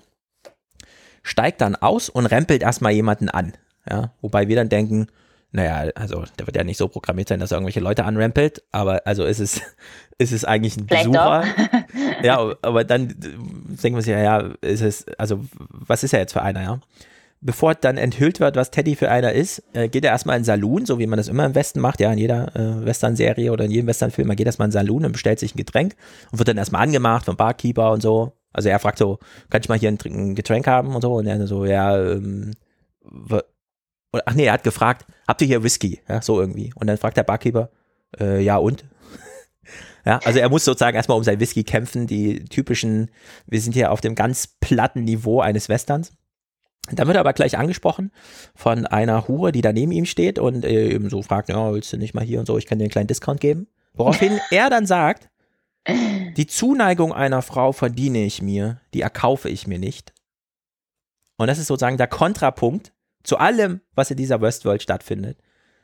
steigt 1.22 1.62
dann 1.62 1.74
aus 1.74 2.10
und 2.10 2.26
rempelt 2.26 2.62
erstmal 2.62 2.92
jemanden 2.92 3.30
an. 3.30 3.54
Ja, 3.88 4.12
wobei 4.20 4.48
wir 4.48 4.56
dann 4.56 4.68
denken, 4.68 5.06
naja, 5.50 5.90
also 5.94 6.24
der 6.38 6.46
wird 6.46 6.56
ja 6.56 6.64
nicht 6.64 6.76
so 6.76 6.88
programmiert 6.88 7.28
sein, 7.28 7.40
dass 7.40 7.52
er 7.52 7.56
irgendwelche 7.56 7.80
Leute 7.80 8.04
anrempelt, 8.04 8.62
aber 8.70 9.06
also 9.06 9.24
ist 9.24 9.40
es, 9.40 9.62
ist 10.18 10.32
es 10.32 10.44
eigentlich 10.44 10.76
ein 10.76 10.86
Vielleicht 10.86 11.06
Besucher. 11.06 11.44
ja, 12.22 12.54
aber 12.60 12.84
dann 12.84 13.14
denken 13.18 13.96
wir 13.96 14.02
sich, 14.02 14.12
ja, 14.12 14.20
ja, 14.20 14.50
ist 14.60 14.82
es, 14.82 15.06
also 15.16 15.44
was 15.58 16.04
ist 16.04 16.12
er 16.12 16.20
jetzt 16.20 16.32
für 16.32 16.42
einer, 16.42 16.62
ja? 16.62 16.80
Bevor 17.40 17.76
dann 17.76 17.98
enthüllt 17.98 18.40
wird, 18.40 18.56
was 18.56 18.72
Teddy 18.72 18.96
für 18.96 19.12
einer 19.12 19.32
ist, 19.32 19.62
äh, 19.72 19.88
geht 19.88 20.04
er 20.04 20.10
erstmal 20.10 20.36
in 20.36 20.40
den 20.40 20.46
Saloon, 20.46 20.86
so 20.86 20.98
wie 20.98 21.06
man 21.06 21.18
das 21.18 21.28
immer 21.28 21.46
im 21.46 21.54
Westen 21.54 21.78
macht, 21.78 22.00
ja, 22.00 22.12
in 22.12 22.18
jeder 22.18 22.54
äh, 22.56 22.84
Western-Serie 22.84 23.52
oder 23.52 23.64
in 23.64 23.70
jedem 23.70 23.86
Western-Film, 23.86 24.26
man 24.26 24.36
geht 24.36 24.46
erstmal 24.46 24.66
in 24.66 24.70
den 24.70 24.80
Saloon 24.80 25.04
und 25.04 25.12
bestellt 25.12 25.38
sich 25.38 25.54
ein 25.54 25.58
Getränk 25.58 25.94
und 26.32 26.38
wird 26.38 26.48
dann 26.48 26.56
erstmal 26.56 26.82
angemacht 26.82 27.26
vom 27.26 27.36
Barkeeper 27.36 27.92
und 27.92 28.02
so. 28.02 28.32
Also 28.52 28.70
er 28.70 28.80
fragt 28.80 28.98
so, 28.98 29.20
kann 29.50 29.60
ich 29.60 29.68
mal 29.68 29.78
hier 29.78 29.88
ein, 29.88 29.98
ein 30.04 30.34
Getränk 30.34 30.66
haben 30.66 30.96
und 30.96 31.02
so? 31.02 31.14
Und 31.14 31.26
er 31.28 31.46
so, 31.46 31.64
ja, 31.64 31.96
ähm, 31.96 32.54
oder, 34.12 34.22
ach 34.26 34.34
nee, 34.34 34.46
er 34.46 34.52
hat 34.52 34.64
gefragt, 34.64 35.06
habt 35.26 35.40
ihr 35.40 35.46
hier 35.46 35.62
Whisky? 35.62 36.00
Ja, 36.08 36.22
so 36.22 36.40
irgendwie. 36.40 36.72
Und 36.74 36.86
dann 36.86 36.96
fragt 36.98 37.16
der 37.16 37.24
Barkeeper, 37.24 37.70
äh, 38.18 38.42
ja 38.42 38.56
und? 38.56 38.84
Ja, 40.04 40.20
also 40.24 40.38
er 40.38 40.48
muss 40.48 40.64
sozusagen 40.64 40.96
erstmal 40.96 41.18
um 41.18 41.24
sein 41.24 41.38
Whisky 41.38 41.64
kämpfen, 41.64 42.06
die 42.06 42.44
typischen, 42.46 43.10
wir 43.46 43.60
sind 43.60 43.74
hier 43.74 43.92
auf 43.92 44.00
dem 44.00 44.14
ganz 44.14 44.46
platten 44.46 45.04
Niveau 45.04 45.40
eines 45.42 45.68
Westerns. 45.68 46.12
Dann 46.90 47.06
wird 47.06 47.16
er 47.16 47.20
aber 47.20 47.34
gleich 47.34 47.58
angesprochen 47.58 48.10
von 48.54 48.86
einer 48.86 49.28
Hure, 49.28 49.52
die 49.52 49.60
da 49.60 49.72
neben 49.72 49.92
ihm 49.92 50.06
steht 50.06 50.38
und 50.38 50.64
äh, 50.64 50.88
eben 50.88 51.10
so 51.10 51.20
fragt, 51.20 51.50
ja, 51.50 51.72
willst 51.74 51.92
du 51.92 51.98
nicht 51.98 52.14
mal 52.14 52.24
hier 52.24 52.40
und 52.40 52.46
so, 52.46 52.56
ich 52.56 52.64
kann 52.64 52.78
dir 52.78 52.84
einen 52.84 52.90
kleinen 52.90 53.08
Discount 53.08 53.40
geben. 53.40 53.66
Woraufhin 53.92 54.40
er 54.50 54.70
dann 54.70 54.86
sagt, 54.86 55.28
die 56.36 56.46
Zuneigung 56.46 57.12
einer 57.12 57.42
Frau 57.42 57.72
verdiene 57.72 58.24
ich 58.24 58.40
mir, 58.40 58.80
die 58.94 59.02
erkaufe 59.02 59.50
ich 59.50 59.66
mir 59.66 59.78
nicht. 59.78 60.14
Und 61.36 61.48
das 61.48 61.58
ist 61.58 61.66
sozusagen 61.66 61.98
der 61.98 62.08
Kontrapunkt 62.08 62.92
zu 63.28 63.36
allem, 63.36 63.82
was 63.94 64.10
in 64.10 64.16
dieser 64.16 64.40
Westworld 64.40 64.82
stattfindet. 64.82 65.38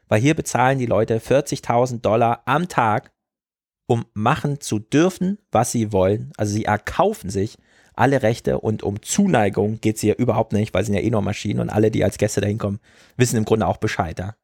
Weil 0.09 0.21
hier 0.21 0.35
bezahlen 0.35 0.79
die 0.79 0.87
Leute 0.87 1.19
40.000 1.19 2.01
Dollar 2.01 2.43
am 2.47 2.69
Tag, 2.69 3.13
um 3.87 4.07
machen 4.15 4.61
zu 4.61 4.79
dürfen, 4.79 5.39
was 5.53 5.71
sie 5.71 5.93
wollen. 5.93 6.33
Also 6.39 6.55
sie 6.55 6.65
erkaufen 6.65 7.29
sich 7.29 7.59
alle 7.95 8.23
Rechte 8.23 8.59
und 8.61 8.83
um 8.83 9.03
Zuneigung 9.03 9.79
geht 9.83 9.97
es 9.97 10.01
hier 10.01 10.19
überhaupt 10.19 10.55
nicht, 10.55 10.73
weil 10.73 10.85
sie 10.85 10.93
sind 10.93 11.01
ja 11.01 11.07
eh 11.07 11.11
nur 11.11 11.21
Maschinen 11.21 11.61
und 11.61 11.69
alle, 11.69 11.91
die 11.91 12.03
als 12.03 12.17
Gäste 12.17 12.41
da 12.41 12.47
hinkommen, 12.47 12.81
wissen 13.19 13.37
im 13.37 13.45
Grunde 13.45 13.67
auch 13.67 13.77
Bescheid. 13.77 14.19
Ja? 14.19 14.37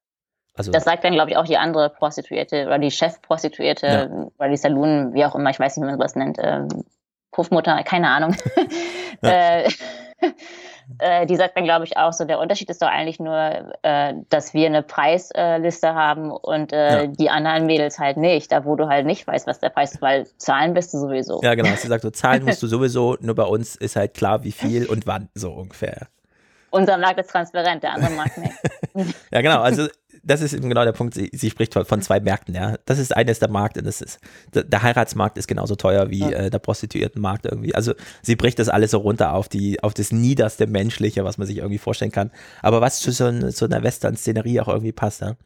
Also, 0.55 0.71
das 0.71 0.85
sagt 0.85 1.03
dann, 1.03 1.15
glaube 1.15 1.31
ich, 1.31 1.39
auch 1.39 1.47
die 1.47 1.57
andere 1.57 1.89
Prostituierte 1.89 2.67
oder 2.67 2.79
die 2.79 2.91
Chefprostituierte 2.91 3.87
ja. 3.87 4.29
oder 4.39 4.51
die 4.51 4.59
Saloon, 4.59 5.15
wie 5.15 5.25
auch 5.25 5.35
immer, 5.35 5.49
ich 5.49 5.59
weiß 5.59 5.77
nicht, 5.77 5.85
wie 5.85 5.91
man 5.91 5.99
sowas 5.99 6.17
nennt, 6.17 6.37
ähm, 6.39 6.69
Puffmutter, 7.33 7.83
keine 7.83 8.11
Ahnung. 8.11 8.37
Ja. 9.23 9.61
äh, 9.63 9.71
äh, 10.99 11.27
die 11.27 11.37
sagt 11.37 11.57
dann, 11.57 11.65
glaube 11.65 11.85
ich, 11.85 11.97
auch 11.97 12.13
so, 12.13 12.25
der 12.25 12.39
Unterschied 12.39 12.71
ist 12.71 12.83
doch 12.83 12.89
eigentlich 12.89 13.21
nur, 13.21 13.75
äh, 13.83 14.15
dass 14.29 14.55
wir 14.55 14.67
eine 14.67 14.83
Preisliste 14.83 15.95
haben 15.95 16.31
und 16.31 16.73
äh, 16.73 17.05
ja. 17.05 17.07
die 17.07 17.31
anderen 17.31 17.67
Mädels 17.67 17.99
halt 17.99 18.17
nicht. 18.17 18.53
Da 18.53 18.65
wo 18.65 18.77
du 18.77 18.89
halt 18.89 19.07
nicht 19.07 19.27
weißt, 19.27 19.47
was 19.47 19.61
der 19.61 19.71
Preis 19.71 19.93
ist, 19.93 20.03
weil 20.03 20.27
zahlen 20.37 20.75
bist 20.75 20.93
du 20.95 20.99
sowieso. 20.99 21.41
Ja, 21.43 21.55
genau. 21.55 21.71
Sie 21.77 21.89
sagt 21.89 22.03
so, 22.03 22.11
zahlen 22.11 22.45
musst 22.45 22.63
du 22.63 22.67
sowieso, 22.69 23.17
nur 23.21 23.35
bei 23.35 23.45
uns 23.45 23.77
ist 23.77 23.97
halt 23.97 24.15
klar, 24.15 24.45
wie 24.45 24.53
viel 24.53 24.87
und 24.87 25.07
wann, 25.07 25.29
so 25.35 25.53
ungefähr. 25.53 26.09
Unser 26.71 26.99
Markt 26.99 27.19
ist 27.19 27.31
transparent, 27.31 27.83
der 27.83 27.95
andere 27.95 28.13
Markt 28.13 28.39
nicht. 28.39 28.55
ja, 29.31 29.41
genau. 29.41 29.61
Also 29.61 29.89
das 30.23 30.41
ist 30.41 30.53
eben 30.53 30.69
genau 30.69 30.85
der 30.85 30.93
Punkt. 30.93 31.15
Sie, 31.15 31.31
sie 31.33 31.51
spricht 31.51 31.75
von, 31.75 32.03
zwei 32.03 32.21
Märkten. 32.21 32.55
Ja, 32.55 32.77
das 32.85 32.99
ist 32.99 33.17
eines 33.17 33.39
der 33.39 33.51
Markt 33.51 33.79
und 33.79 33.87
das 33.87 34.01
ist 34.01 34.19
der, 34.53 34.83
Heiratsmarkt 34.83 35.39
ist 35.39 35.47
genauso 35.47 35.77
teuer 35.77 36.11
wie 36.11 36.21
ja. 36.21 36.31
äh, 36.31 36.51
der 36.51 36.59
Prostituiertenmarkt 36.59 37.47
irgendwie. 37.47 37.75
Also 37.75 37.95
sie 38.23 38.37
bricht 38.37 38.59
das 38.59 38.69
alles 38.69 38.93
so 38.93 38.99
runter 38.99 39.35
auf 39.35 39.49
die 39.49 39.83
auf 39.83 39.95
das 39.95 40.13
niederste 40.13 40.67
Menschliche, 40.67 41.25
was 41.25 41.39
man 41.39 41.47
sich 41.47 41.59
irgendwie 41.59 41.79
vorstellen 41.79 42.13
kann. 42.13 42.31
Aber 42.63 42.81
was 42.81 43.01
zu 43.01 43.13
so, 43.13 43.51
so 43.51 43.65
einer 43.65 43.83
Western-Szenerie 43.83 44.61
auch 44.61 44.69
irgendwie 44.69 44.93
passt. 44.93 45.21
Ja. 45.21 45.37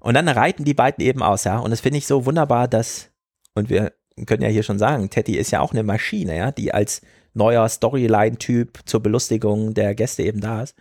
Und 0.00 0.14
dann 0.14 0.28
reiten 0.28 0.64
die 0.64 0.74
beiden 0.74 1.04
eben 1.04 1.22
aus. 1.22 1.44
Ja, 1.44 1.58
und 1.58 1.70
das 1.70 1.80
finde 1.80 1.98
ich 1.98 2.06
so 2.06 2.26
wunderbar, 2.26 2.68
dass 2.68 3.10
und 3.54 3.70
wir 3.70 3.92
können 4.26 4.42
ja 4.42 4.48
hier 4.48 4.62
schon 4.62 4.78
sagen, 4.78 5.10
Teddy 5.10 5.36
ist 5.36 5.50
ja 5.50 5.60
auch 5.60 5.72
eine 5.72 5.82
Maschine, 5.82 6.36
ja, 6.36 6.50
die 6.52 6.72
als 6.72 7.02
neuer 7.34 7.68
Storyline-Typ 7.68 8.80
zur 8.84 9.02
Belustigung 9.02 9.74
der 9.74 9.94
Gäste 9.94 10.22
eben 10.22 10.40
da 10.40 10.62
ist. 10.62 10.76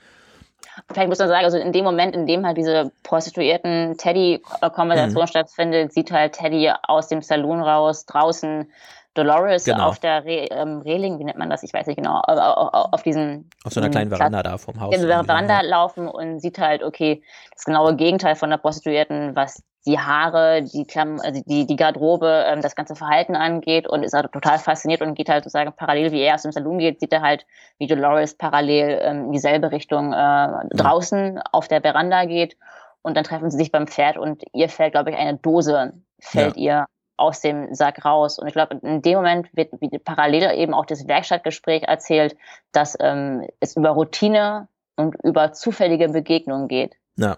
Vielleicht 0.91 1.09
muss 1.09 1.19
man 1.19 1.27
sagen, 1.27 1.45
also 1.45 1.57
in 1.57 1.71
dem 1.71 1.83
Moment, 1.83 2.15
in 2.15 2.25
dem 2.25 2.45
halt 2.45 2.57
diese 2.57 2.91
prostituierten 3.03 3.97
Teddy-Konversation 3.97 5.23
mhm. 5.23 5.27
stattfindet, 5.27 5.93
sieht 5.93 6.11
halt 6.11 6.33
Teddy 6.33 6.71
aus 6.83 7.07
dem 7.07 7.21
Saloon 7.21 7.61
raus, 7.61 8.05
draußen 8.05 8.67
Dolores 9.13 9.65
genau. 9.65 9.89
auf 9.89 9.99
der 9.99 10.25
Re 10.25 10.47
ähm, 10.49 10.81
Reling, 10.81 11.19
wie 11.19 11.23
nennt 11.23 11.37
man 11.37 11.49
das? 11.49 11.61
Ich 11.61 11.71
weiß 11.71 11.85
nicht 11.85 11.97
genau, 11.97 12.19
auf, 12.19 12.91
auf 12.93 13.03
diesen. 13.03 13.49
Auf 13.63 13.73
so 13.73 13.79
einer 13.79 13.89
kleinen 13.89 14.09
Veranda 14.09 14.41
da 14.41 14.57
vom 14.57 14.79
Haus. 14.79 14.95
In 14.95 15.05
der 15.05 15.23
Veranda 15.23 15.61
laufen 15.61 16.07
und 16.07 16.39
sieht 16.39 16.57
halt, 16.57 16.81
okay, 16.81 17.21
das 17.53 17.65
genaue 17.65 17.95
Gegenteil 17.95 18.35
von 18.35 18.49
der 18.49 18.57
Prostituierten, 18.57 19.35
was 19.35 19.61
die 19.85 19.99
Haare, 19.99 20.63
die 20.63 20.85
Klamm 20.85 21.19
also 21.21 21.41
die, 21.45 21.67
die 21.67 21.75
Garderobe, 21.75 22.45
ähm, 22.47 22.61
das 22.61 22.75
ganze 22.75 22.95
Verhalten 22.95 23.35
angeht 23.35 23.87
und 23.87 24.03
ist 24.03 24.13
halt 24.13 24.31
total 24.31 24.59
fasziniert 24.59 25.01
und 25.01 25.15
geht 25.15 25.29
halt 25.29 25.43
sozusagen 25.43 25.73
parallel, 25.73 26.11
wie 26.11 26.21
er 26.21 26.35
aus 26.35 26.43
dem 26.43 26.51
Salon 26.51 26.79
geht, 26.79 26.99
sieht 26.99 27.11
er 27.11 27.21
halt, 27.21 27.45
wie 27.79 27.87
Dolores 27.87 28.35
parallel 28.35 28.99
ähm, 29.01 29.25
in 29.25 29.31
dieselbe 29.31 29.71
Richtung 29.71 30.13
äh, 30.13 30.47
draußen 30.71 31.39
auf 31.51 31.67
der 31.67 31.81
Veranda 31.81 32.25
geht 32.25 32.57
und 33.01 33.15
dann 33.15 33.23
treffen 33.23 33.51
sie 33.51 33.57
sich 33.57 33.71
beim 33.71 33.87
Pferd 33.87 34.17
und 34.17 34.43
ihr 34.53 34.69
fällt, 34.69 34.93
glaube 34.93 35.11
ich, 35.11 35.17
eine 35.17 35.37
Dose, 35.37 35.93
fällt 36.19 36.55
ja. 36.55 36.61
ihr 36.61 36.85
aus 37.17 37.41
dem 37.41 37.73
Sack 37.75 38.03
raus. 38.05 38.39
Und 38.39 38.47
ich 38.47 38.53
glaube, 38.53 38.79
in 38.81 39.01
dem 39.01 39.15
Moment 39.15 39.55
wird 39.55 39.71
wie 39.79 39.99
parallel 39.99 40.57
eben 40.57 40.73
auch 40.73 40.85
das 40.85 41.07
Werkstattgespräch 41.07 41.83
erzählt, 41.83 42.35
dass 42.71 42.97
ähm, 42.99 43.47
es 43.59 43.75
über 43.75 43.91
Routine 43.91 44.67
und 44.95 45.15
über 45.23 45.53
zufällige 45.53 46.09
Begegnungen 46.09 46.67
geht. 46.67 46.95
Ja. 47.17 47.37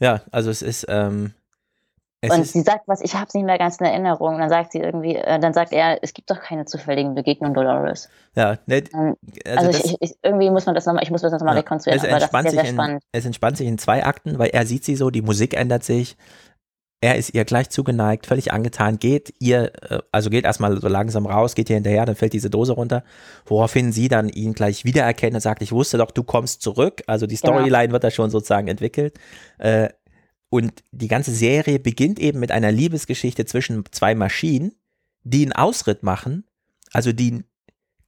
Ja, 0.00 0.22
also 0.32 0.50
es 0.50 0.62
ist. 0.62 0.86
Ähm, 0.88 1.34
es 2.22 2.30
und 2.30 2.42
ist 2.42 2.52
sie 2.52 2.60
sagt 2.60 2.86
was, 2.86 3.00
ich 3.00 3.14
habe 3.14 3.26
es 3.28 3.34
nicht 3.34 3.46
mehr 3.46 3.56
ganz 3.56 3.78
in 3.78 3.86
Erinnerung. 3.86 4.34
Und 4.34 4.40
dann 4.40 4.50
sagt 4.50 4.72
sie 4.72 4.78
irgendwie, 4.78 5.16
äh, 5.16 5.38
dann 5.38 5.54
sagt 5.54 5.72
er, 5.72 6.02
es 6.02 6.12
gibt 6.12 6.30
doch 6.30 6.40
keine 6.40 6.66
zufälligen 6.66 7.14
Begegnungen, 7.14 7.54
Dolores. 7.54 8.10
Ja, 8.34 8.58
ne, 8.66 8.84
also, 8.92 9.16
also 9.56 9.72
das, 9.72 9.84
ich, 9.84 9.96
ich, 10.00 10.14
irgendwie 10.22 10.50
muss 10.50 10.66
man 10.66 10.74
das 10.74 10.84
nochmal, 10.84 11.02
ich 11.02 11.10
muss 11.10 11.22
das 11.22 11.32
nochmal 11.32 11.54
ja, 11.54 11.60
rekonstruieren. 11.60 12.04
Es 12.04 12.12
entspannt, 12.12 12.50
sich 12.50 12.68
in, 12.68 12.98
es 13.12 13.24
entspannt 13.24 13.56
sich 13.56 13.66
in 13.66 13.78
zwei 13.78 14.04
Akten, 14.04 14.38
weil 14.38 14.50
er 14.50 14.66
sieht 14.66 14.84
sie 14.84 14.96
so, 14.96 15.08
die 15.08 15.22
Musik 15.22 15.56
ändert 15.56 15.82
sich, 15.82 16.18
er 17.02 17.16
ist 17.16 17.34
ihr 17.34 17.44
gleich 17.44 17.70
zugeneigt, 17.70 18.26
völlig 18.26 18.52
angetan, 18.52 18.98
geht 18.98 19.34
ihr, 19.38 19.72
äh, 19.90 20.00
also 20.12 20.28
geht 20.28 20.44
erstmal 20.44 20.78
so 20.80 20.88
langsam 20.88 21.26
raus, 21.26 21.54
geht 21.54 21.70
ihr 21.70 21.76
hinterher, 21.76 22.04
dann 22.04 22.16
fällt 22.16 22.34
diese 22.34 22.50
Dose 22.50 22.72
runter, 22.72 23.04
woraufhin 23.46 23.92
sie 23.92 24.08
dann 24.08 24.28
ihn 24.28 24.52
gleich 24.52 24.84
wiedererkennt 24.84 25.34
und 25.34 25.40
sagt, 25.40 25.62
ich 25.62 25.72
wusste 25.72 25.98
doch, 25.98 26.10
du 26.10 26.22
kommst 26.22 26.62
zurück. 26.62 27.02
Also 27.06 27.26
die. 27.26 27.36
Storyline 27.36 27.84
genau. 27.84 27.92
wird 27.94 28.04
da 28.04 28.10
schon 28.10 28.30
sozusagen 28.30 28.68
entwickelt. 28.68 29.18
Äh, 29.58 29.88
und 30.50 30.72
die 30.90 31.08
ganze 31.08 31.32
Serie 31.32 31.78
beginnt 31.78 32.18
eben 32.18 32.38
mit 32.40 32.50
einer 32.50 32.72
Liebesgeschichte 32.72 33.46
zwischen 33.46 33.84
zwei 33.92 34.14
Maschinen, 34.14 34.72
die 35.22 35.42
einen 35.42 35.52
Ausritt 35.52 36.02
machen, 36.02 36.44
also 36.92 37.12
die 37.12 37.44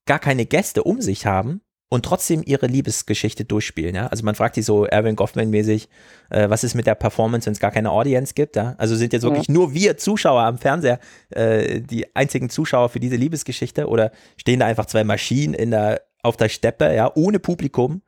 gar 0.05 0.19
keine 0.19 0.45
Gäste 0.45 0.83
um 0.83 1.01
sich 1.01 1.25
haben, 1.25 1.63
und 1.93 2.07
trotzdem 2.07 2.43
ihre 2.43 2.69
Liebesgeschichte 2.69 3.45
durchspielen. 3.45 3.95
Ja? 3.95 4.07
Also 4.07 4.25
man 4.25 4.35
fragt 4.35 4.55
sich 4.55 4.65
so 4.65 4.87
Erwin 4.87 5.15
Goffman-mäßig, 5.15 5.91
äh, 6.31 6.49
was 6.49 6.65
ist 6.65 6.75
mit 6.75 6.87
der 6.87 6.95
Performance, 6.95 7.45
wenn 7.45 7.53
es 7.53 7.61
gar 7.61 7.71
keine 7.71 7.91
Audience 7.91 8.33
gibt? 8.33 8.57
Ja? 8.57 8.75
Also 8.79 8.97
sind 8.97 9.13
jetzt 9.13 9.25
wirklich 9.25 9.47
ja. 9.47 9.53
nur 9.53 9.75
wir 9.75 9.99
Zuschauer 9.99 10.41
am 10.41 10.57
Fernseher 10.57 11.01
äh, 11.29 11.83
die 11.83 12.17
einzigen 12.17 12.49
Zuschauer 12.49 12.89
für 12.89 12.99
diese 12.99 13.17
Liebesgeschichte 13.17 13.89
oder 13.89 14.11
stehen 14.39 14.61
da 14.61 14.67
einfach 14.67 14.87
zwei 14.87 15.05
Maschinen 15.05 15.53
in 15.53 15.71
der, 15.71 16.01
auf 16.23 16.39
der 16.39 16.49
Steppe, 16.49 16.95
ja, 16.95 17.13
ohne 17.15 17.39
Publikum? 17.39 18.01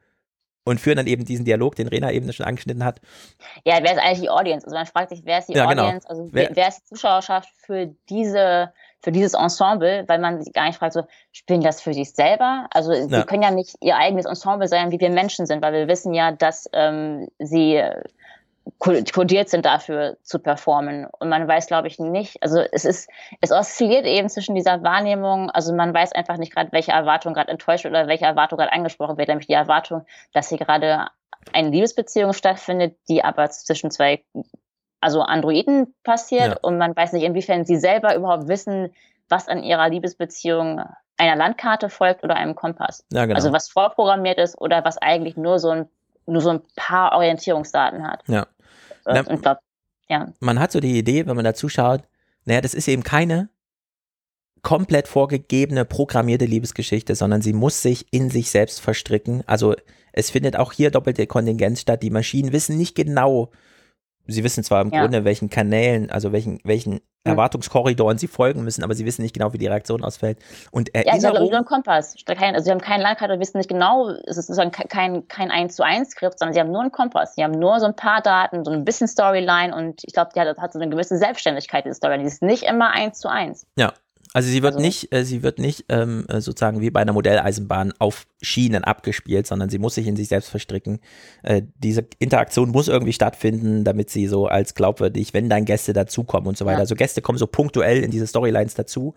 und 0.66 0.80
führen 0.80 0.96
dann 0.96 1.06
eben 1.06 1.26
diesen 1.26 1.44
Dialog, 1.44 1.74
den 1.74 1.88
Rena 1.88 2.10
eben 2.10 2.32
schon 2.32 2.46
angeschnitten 2.46 2.86
hat. 2.86 3.02
Ja, 3.66 3.80
wer 3.82 3.92
ist 3.92 3.98
eigentlich 3.98 4.20
die 4.20 4.30
Audience? 4.30 4.66
Also 4.66 4.74
man 4.74 4.86
fragt 4.86 5.10
sich, 5.10 5.20
wer 5.26 5.40
ist 5.40 5.50
die 5.50 5.52
ja, 5.52 5.66
genau. 5.66 5.88
Audience? 5.88 6.08
Genau. 6.08 6.20
Also 6.22 6.32
wer, 6.32 6.48
wer, 6.54 6.68
ist 6.68 6.78
die 6.78 6.94
Zuschauerschaft 6.94 7.50
für 7.58 7.94
diese 8.08 8.72
für 9.04 9.12
dieses 9.12 9.34
Ensemble, 9.34 10.04
weil 10.08 10.18
man 10.18 10.42
sich 10.42 10.52
gar 10.54 10.66
nicht 10.66 10.78
fragt, 10.78 10.94
so, 10.94 11.02
spielen 11.30 11.60
das 11.60 11.82
für 11.82 11.92
sich 11.92 12.12
selber? 12.12 12.66
Also 12.70 12.92
ja. 12.92 13.06
sie 13.06 13.22
können 13.24 13.42
ja 13.42 13.50
nicht 13.50 13.76
ihr 13.82 13.96
eigenes 13.96 14.24
Ensemble 14.24 14.66
sein, 14.66 14.90
wie 14.90 14.98
wir 14.98 15.10
Menschen 15.10 15.44
sind, 15.44 15.62
weil 15.62 15.74
wir 15.74 15.88
wissen 15.88 16.14
ja, 16.14 16.32
dass 16.32 16.68
ähm, 16.72 17.28
sie 17.38 17.82
kodiert 18.78 19.50
sind 19.50 19.66
dafür 19.66 20.16
zu 20.22 20.38
performen. 20.38 21.06
Und 21.18 21.28
man 21.28 21.46
weiß, 21.46 21.66
glaube 21.66 21.86
ich, 21.86 21.98
nicht, 21.98 22.42
also 22.42 22.60
es 22.72 22.86
ist, 22.86 23.10
es 23.42 23.52
oszilliert 23.52 24.06
eben 24.06 24.30
zwischen 24.30 24.54
dieser 24.54 24.82
Wahrnehmung, 24.82 25.50
also 25.50 25.74
man 25.74 25.92
weiß 25.92 26.12
einfach 26.12 26.38
nicht 26.38 26.54
gerade, 26.54 26.72
welche 26.72 26.92
Erwartung 26.92 27.34
gerade 27.34 27.50
enttäuscht 27.50 27.84
oder 27.84 28.08
welche 28.08 28.24
Erwartung 28.24 28.58
gerade 28.58 28.72
angesprochen 28.72 29.18
wird, 29.18 29.28
nämlich 29.28 29.48
die 29.48 29.52
Erwartung, 29.52 30.06
dass 30.32 30.48
hier 30.48 30.56
gerade 30.56 31.08
eine 31.52 31.68
Liebesbeziehung 31.68 32.32
stattfindet, 32.32 32.96
die 33.06 33.22
aber 33.22 33.50
zwischen 33.50 33.90
zwei 33.90 34.24
also 35.04 35.20
Androiden 35.20 35.94
passiert 36.02 36.48
ja. 36.48 36.58
und 36.62 36.78
man 36.78 36.96
weiß 36.96 37.12
nicht, 37.12 37.24
inwiefern 37.24 37.66
sie 37.66 37.76
selber 37.76 38.16
überhaupt 38.16 38.48
wissen, 38.48 38.88
was 39.28 39.48
an 39.48 39.62
ihrer 39.62 39.90
Liebesbeziehung 39.90 40.80
einer 41.18 41.36
Landkarte 41.36 41.90
folgt 41.90 42.24
oder 42.24 42.36
einem 42.36 42.54
Kompass. 42.54 43.04
Ja, 43.12 43.26
genau. 43.26 43.36
Also 43.36 43.52
was 43.52 43.68
vorprogrammiert 43.68 44.38
ist 44.38 44.58
oder 44.58 44.82
was 44.82 44.96
eigentlich 44.96 45.36
nur 45.36 45.58
so 45.58 45.68
ein, 45.68 45.88
nur 46.24 46.40
so 46.40 46.48
ein 46.48 46.62
paar 46.74 47.12
Orientierungsdaten 47.12 48.06
hat. 48.06 48.22
Ja. 48.28 48.46
Äh, 49.04 49.22
Na, 49.22 49.22
glaub, 49.22 49.58
ja. 50.08 50.28
Man 50.40 50.58
hat 50.58 50.72
so 50.72 50.80
die 50.80 50.98
Idee, 50.98 51.26
wenn 51.26 51.36
man 51.36 51.44
da 51.44 51.52
zuschaut, 51.52 52.00
naja, 52.46 52.62
das 52.62 52.72
ist 52.72 52.88
eben 52.88 53.02
keine 53.02 53.50
komplett 54.62 55.06
vorgegebene, 55.06 55.84
programmierte 55.84 56.46
Liebesgeschichte, 56.46 57.14
sondern 57.14 57.42
sie 57.42 57.52
muss 57.52 57.82
sich 57.82 58.06
in 58.10 58.30
sich 58.30 58.50
selbst 58.50 58.80
verstricken. 58.80 59.44
Also 59.46 59.74
es 60.14 60.30
findet 60.30 60.56
auch 60.56 60.72
hier 60.72 60.90
doppelte 60.90 61.26
Kontingenz 61.26 61.82
statt. 61.82 62.02
Die 62.02 62.08
Maschinen 62.08 62.52
wissen 62.52 62.78
nicht 62.78 62.94
genau, 62.94 63.50
Sie 64.26 64.44
wissen 64.44 64.64
zwar 64.64 64.82
im 64.82 64.90
ja. 64.90 65.02
Grunde, 65.02 65.24
welchen 65.24 65.50
Kanälen, 65.50 66.10
also 66.10 66.32
welchen, 66.32 66.60
welchen 66.64 67.00
Erwartungskorridoren 67.24 68.18
sie 68.18 68.26
folgen 68.26 68.64
müssen, 68.64 68.84
aber 68.84 68.94
sie 68.94 69.06
wissen 69.06 69.22
nicht 69.22 69.32
genau, 69.32 69.52
wie 69.54 69.58
die 69.58 69.66
Reaktion 69.66 70.04
ausfällt. 70.04 70.38
Und 70.70 70.94
Erinnerung, 70.94 71.14
ja, 71.14 71.20
sie 71.20 71.26
haben 71.26 71.54
einen 71.54 71.64
Kompass. 71.64 72.14
Also 72.26 72.64
sie 72.64 72.70
haben 72.70 72.80
keinen 72.80 73.00
Landkarte, 73.00 73.40
wissen 73.40 73.56
nicht 73.58 73.68
genau, 73.68 74.10
es 74.10 74.36
ist 74.36 74.46
sozusagen 74.46 74.70
kein, 74.70 75.26
kein 75.28 75.50
1 75.50 75.74
zu 75.74 75.84
1 75.84 76.10
Skript, 76.10 76.38
sondern 76.38 76.52
sie 76.52 76.60
haben 76.60 76.70
nur 76.70 76.82
einen 76.82 76.92
Kompass. 76.92 77.34
Sie 77.34 77.42
haben 77.42 77.58
nur 77.58 77.80
so 77.80 77.86
ein 77.86 77.96
paar 77.96 78.20
Daten, 78.20 78.64
so 78.64 78.70
ein 78.70 78.84
bisschen 78.84 79.08
Storyline 79.08 79.74
und 79.74 80.02
ich 80.04 80.12
glaube, 80.12 80.30
die 80.34 80.40
hat, 80.40 80.58
hat 80.58 80.72
so 80.72 80.78
eine 80.78 80.90
gewisse 80.90 81.16
Selbstständigkeit, 81.16 81.84
diese 81.86 81.94
Storyline. 81.94 82.24
Die 82.24 82.28
ist 82.28 82.42
nicht 82.42 82.64
immer 82.64 82.90
1 82.90 83.18
zu 83.18 83.28
1. 83.28 83.66
Ja, 83.76 83.94
also 84.34 84.48
sie 84.48 84.64
wird 84.64 84.74
also, 84.74 84.84
nicht, 84.84 85.14
äh, 85.14 85.24
sie 85.24 85.44
wird 85.44 85.60
nicht 85.60 85.84
ähm, 85.88 86.26
äh, 86.28 86.40
sozusagen 86.40 86.80
wie 86.80 86.90
bei 86.90 87.00
einer 87.00 87.12
Modelleisenbahn 87.12 87.94
auf 88.00 88.26
Schienen 88.42 88.82
abgespielt, 88.82 89.46
sondern 89.46 89.70
sie 89.70 89.78
muss 89.78 89.94
sich 89.94 90.08
in 90.08 90.16
sich 90.16 90.26
selbst 90.26 90.50
verstricken. 90.50 90.98
Äh, 91.44 91.62
diese 91.78 92.04
Interaktion 92.18 92.70
muss 92.70 92.88
irgendwie 92.88 93.12
stattfinden, 93.12 93.84
damit 93.84 94.10
sie 94.10 94.26
so 94.26 94.48
als 94.48 94.74
glaubwürdig, 94.74 95.34
wenn 95.34 95.48
dann 95.48 95.64
Gäste 95.64 95.92
dazukommen 95.92 96.48
und 96.48 96.58
so 96.58 96.64
weiter. 96.64 96.78
Ja. 96.78 96.80
Also 96.80 96.96
Gäste 96.96 97.22
kommen 97.22 97.38
so 97.38 97.46
punktuell 97.46 98.02
in 98.02 98.10
diese 98.10 98.26
Storylines 98.26 98.74
dazu. 98.74 99.14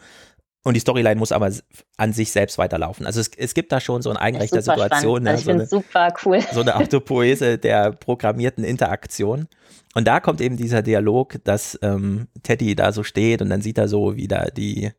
Und 0.67 0.73
die 0.73 0.81
Storyline 0.81 1.15
muss 1.15 1.31
aber 1.31 1.49
an 1.95 2.11
sich 2.11 2.29
selbst 2.29 2.57
weiterlaufen. 2.57 3.05
Also 3.05 3.21
es, 3.21 3.31
es 3.37 3.53
gibt 3.53 3.71
da 3.71 3.79
schon 3.79 4.01
so 4.01 4.09
eine 4.09 4.19
eigenrechte 4.19 4.61
Super 4.61 4.81
Situation, 4.81 5.23
ne? 5.23 5.29
Also 5.29 5.39
ich 5.39 5.45
so, 5.45 5.49
finde 5.51 5.61
eine, 5.61 5.63
es 5.63 5.69
super 5.69 6.13
cool. 6.25 6.41
so 6.51 6.59
eine 6.59 6.75
Autopoese 6.75 7.57
der 7.57 7.93
programmierten 7.93 8.65
Interaktion. 8.65 9.47
Und 9.95 10.09
da 10.09 10.19
kommt 10.19 10.41
eben 10.41 10.57
dieser 10.57 10.81
Dialog, 10.81 11.35
dass 11.45 11.79
ähm, 11.81 12.27
Teddy 12.43 12.75
da 12.75 12.91
so 12.91 13.03
steht 13.03 13.41
und 13.41 13.49
dann 13.49 13.61
sieht 13.61 13.77
er 13.77 13.87
so, 13.87 14.17
wie 14.17 14.27
da 14.27 14.47
die, 14.47 14.91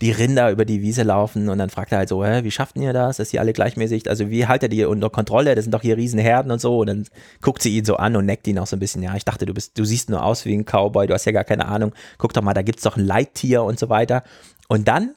die 0.00 0.10
Rinder 0.10 0.50
über 0.50 0.64
die 0.64 0.82
Wiese 0.82 1.04
laufen 1.04 1.48
und 1.48 1.58
dann 1.58 1.70
fragt 1.70 1.92
er 1.92 1.98
halt 1.98 2.08
so, 2.08 2.24
hä, 2.24 2.42
wie 2.42 2.50
schafft 2.50 2.76
ihr 2.76 2.92
das, 2.92 3.18
dass 3.18 3.30
die 3.30 3.38
alle 3.38 3.52
gleichmäßig, 3.52 4.08
also 4.10 4.28
wie 4.30 4.46
haltet 4.46 4.72
ihr 4.72 4.78
die 4.78 4.84
unter 4.84 5.10
Kontrolle, 5.10 5.54
das 5.54 5.64
sind 5.64 5.72
doch 5.72 5.82
hier 5.82 5.96
Riesenherden 5.96 6.50
und 6.50 6.60
so 6.60 6.80
und 6.80 6.88
dann 6.88 7.06
guckt 7.40 7.62
sie 7.62 7.76
ihn 7.76 7.84
so 7.84 7.96
an 7.96 8.16
und 8.16 8.26
neckt 8.26 8.48
ihn 8.48 8.58
auch 8.58 8.66
so 8.66 8.76
ein 8.76 8.80
bisschen, 8.80 9.02
ja, 9.02 9.14
ich 9.14 9.24
dachte, 9.24 9.46
du 9.46 9.54
bist, 9.54 9.78
du 9.78 9.84
siehst 9.84 10.10
nur 10.10 10.24
aus 10.24 10.44
wie 10.44 10.54
ein 10.54 10.64
Cowboy, 10.64 11.06
du 11.06 11.14
hast 11.14 11.24
ja 11.24 11.32
gar 11.32 11.44
keine 11.44 11.66
Ahnung, 11.66 11.92
guck 12.18 12.32
doch 12.32 12.42
mal, 12.42 12.54
da 12.54 12.62
gibt's 12.62 12.82
doch 12.82 12.96
ein 12.96 13.04
Leittier 13.04 13.62
und 13.62 13.78
so 13.78 13.88
weiter 13.88 14.24
und 14.68 14.88
dann 14.88 15.14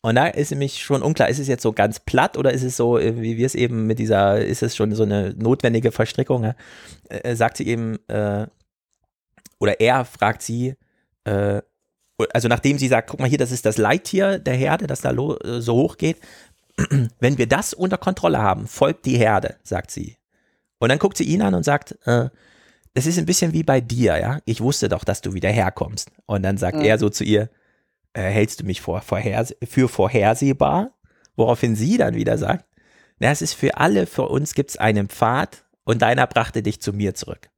und 0.00 0.14
da 0.14 0.26
ist 0.28 0.50
nämlich 0.50 0.82
schon 0.82 1.02
unklar, 1.02 1.28
ist 1.28 1.40
es 1.40 1.48
jetzt 1.48 1.62
so 1.62 1.72
ganz 1.72 1.98
platt 1.98 2.36
oder 2.36 2.52
ist 2.52 2.62
es 2.62 2.76
so, 2.76 2.98
äh, 2.98 3.20
wie 3.20 3.36
wir 3.36 3.46
es 3.46 3.54
eben 3.54 3.86
mit 3.86 3.98
dieser, 3.98 4.44
ist 4.44 4.62
es 4.62 4.76
schon 4.76 4.94
so 4.94 5.02
eine 5.02 5.34
notwendige 5.36 5.90
Verstrickung? 5.90 6.44
Ja? 6.44 6.54
Äh, 7.08 7.34
sagt 7.34 7.56
sie 7.56 7.66
eben, 7.66 7.98
äh, 8.08 8.46
oder 9.58 9.80
er 9.80 10.04
fragt 10.04 10.42
sie, 10.42 10.76
äh, 11.24 11.60
also 12.32 12.48
nachdem 12.48 12.78
sie 12.78 12.88
sagt, 12.88 13.10
guck 13.10 13.20
mal 13.20 13.28
hier, 13.28 13.38
das 13.38 13.50
ist 13.50 13.66
das 13.66 13.76
Leittier 13.76 14.38
der 14.38 14.54
Herde, 14.54 14.86
das 14.86 15.00
da 15.00 15.10
äh, 15.10 15.60
so 15.60 15.74
hoch 15.74 15.96
geht. 15.96 16.18
Wenn 17.18 17.38
wir 17.38 17.48
das 17.48 17.74
unter 17.74 17.98
Kontrolle 17.98 18.38
haben, 18.38 18.68
folgt 18.68 19.04
die 19.04 19.18
Herde, 19.18 19.56
sagt 19.64 19.90
sie. 19.90 20.16
Und 20.78 20.90
dann 20.90 21.00
guckt 21.00 21.16
sie 21.16 21.24
ihn 21.24 21.42
an 21.42 21.54
und 21.54 21.64
sagt, 21.64 21.98
äh, 22.06 22.28
das 22.94 23.06
ist 23.06 23.18
ein 23.18 23.26
bisschen 23.26 23.52
wie 23.52 23.64
bei 23.64 23.80
dir, 23.80 24.16
ja. 24.18 24.38
Ich 24.44 24.60
wusste 24.60 24.88
doch, 24.88 25.02
dass 25.02 25.20
du 25.20 25.32
wieder 25.32 25.50
herkommst. 25.50 26.10
Und 26.26 26.44
dann 26.44 26.56
sagt 26.56 26.78
Mhm. 26.78 26.84
er 26.84 26.98
so 26.98 27.08
zu 27.10 27.24
ihr, 27.24 27.50
äh, 28.12 28.22
hältst 28.22 28.60
du 28.60 28.64
mich 28.64 28.80
vor, 28.80 29.00
vorherse 29.00 29.56
für 29.66 29.88
vorhersehbar? 29.88 30.94
Woraufhin 31.36 31.76
sie 31.76 31.96
dann 31.96 32.14
wieder 32.14 32.36
sagt, 32.36 32.64
na, 33.20 33.30
es 33.30 33.42
ist 33.42 33.54
für 33.54 33.76
alle, 33.76 34.06
für 34.06 34.28
uns 34.28 34.54
gibt 34.54 34.70
es 34.70 34.76
einen 34.76 35.08
Pfad 35.08 35.64
und 35.84 36.02
deiner 36.02 36.26
brachte 36.26 36.62
dich 36.62 36.80
zu 36.80 36.92
mir 36.92 37.14
zurück. 37.14 37.48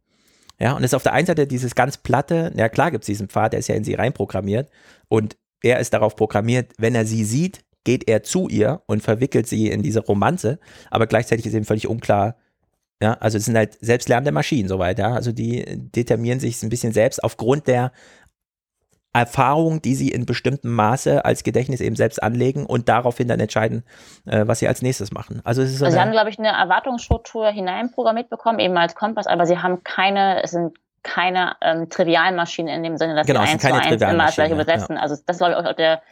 Ja, 0.59 0.75
und 0.75 0.85
es 0.85 0.91
ist 0.91 0.95
auf 0.95 1.03
der 1.03 1.15
einen 1.15 1.27
Seite 1.27 1.47
dieses 1.47 1.75
ganz 1.75 1.97
platte, 1.97 2.53
ja 2.55 2.69
klar 2.69 2.91
gibt 2.91 3.05
es 3.05 3.07
diesen 3.07 3.29
Pfad, 3.29 3.53
der 3.53 3.61
ist 3.61 3.69
ja 3.69 3.75
in 3.75 3.85
sie 3.85 3.95
reinprogrammiert 3.95 4.71
und 5.09 5.39
er 5.63 5.81
ist 5.81 5.95
darauf 5.95 6.17
programmiert, 6.17 6.73
wenn 6.79 6.95
er 6.95 7.07
sie 7.07 7.25
sieht, 7.25 7.65
geht 7.85 8.09
er 8.09 8.23
zu 8.23 8.49
ihr 8.49 8.83
und 8.87 9.03
verwickelt 9.03 9.47
sie 9.47 9.69
in 9.69 9.83
diese 9.83 10.01
Romanze, 10.01 10.59
aber 10.91 11.07
gleichzeitig 11.07 11.47
ist 11.47 11.55
eben 11.55 11.65
völlig 11.65 11.89
unklar, 11.89 12.37
ja, 13.03 13.15
also 13.15 13.39
es 13.39 13.47
sind 13.47 13.57
halt 13.57 13.79
selbstlernende 13.81 14.33
Maschinen 14.33 14.69
soweit, 14.69 14.99
ja, 14.99 15.15
also 15.15 15.33
die 15.33 15.65
determinieren 15.67 16.41
sich 16.41 16.63
ein 16.63 16.69
bisschen 16.69 16.93
selbst 16.93 17.25
aufgrund 17.25 17.67
der 17.67 17.93
Erfahrung, 19.13 19.83
die 19.83 19.95
sie 19.95 20.09
in 20.09 20.25
bestimmtem 20.25 20.73
Maße 20.75 21.25
als 21.25 21.43
Gedächtnis 21.43 21.81
eben 21.81 21.97
selbst 21.97 22.23
anlegen 22.23 22.65
und 22.67 22.89
daraufhin 22.89 23.27
dann 23.27 23.41
entscheiden, 23.41 23.85
äh, 24.27 24.47
was 24.47 24.61
sie 24.61 24.69
als 24.69 24.83
nächstes 24.83 25.13
machen. 25.13 25.41
Also 25.45 25.63
es 25.63 25.71
ist 25.71 25.79
so 25.79 25.87
Also 25.87 25.97
sie 25.97 26.01
haben, 26.01 26.13
glaube 26.13 26.31
ich, 26.31 26.39
eine 26.39 26.49
Erwartungsstruktur 26.49 27.49
hineinprogrammiert 27.49 28.31
bekommen, 28.31 28.61
eben 28.61 28.77
als 28.77 28.95
Kompass, 28.95 29.27
aber 29.27 29.47
sie 29.47 29.59
haben 29.59 29.83
keine, 29.83 30.43
es 30.43 30.53
sind 30.53 30.77
keine 31.03 31.57
ähm, 31.61 31.89
Trivialmaschinen 31.89 32.73
in 32.75 32.83
dem 32.83 32.99
Sinne, 32.99 33.17
dass 33.17 33.27
Genau, 33.27 33.43
sie 33.43 33.49
eins 33.49 33.63
zu 33.63 33.75
eins 33.75 34.03
immer 34.03 34.25
als 34.25 34.35
gleich 34.35 34.53
übersetzen. 34.53 34.97
Also 34.97 35.17
das 35.27 35.37
ist, 35.37 35.39
glaube 35.39 35.53
ich, 35.53 35.67
auch 35.67 35.75
der, 35.75 36.03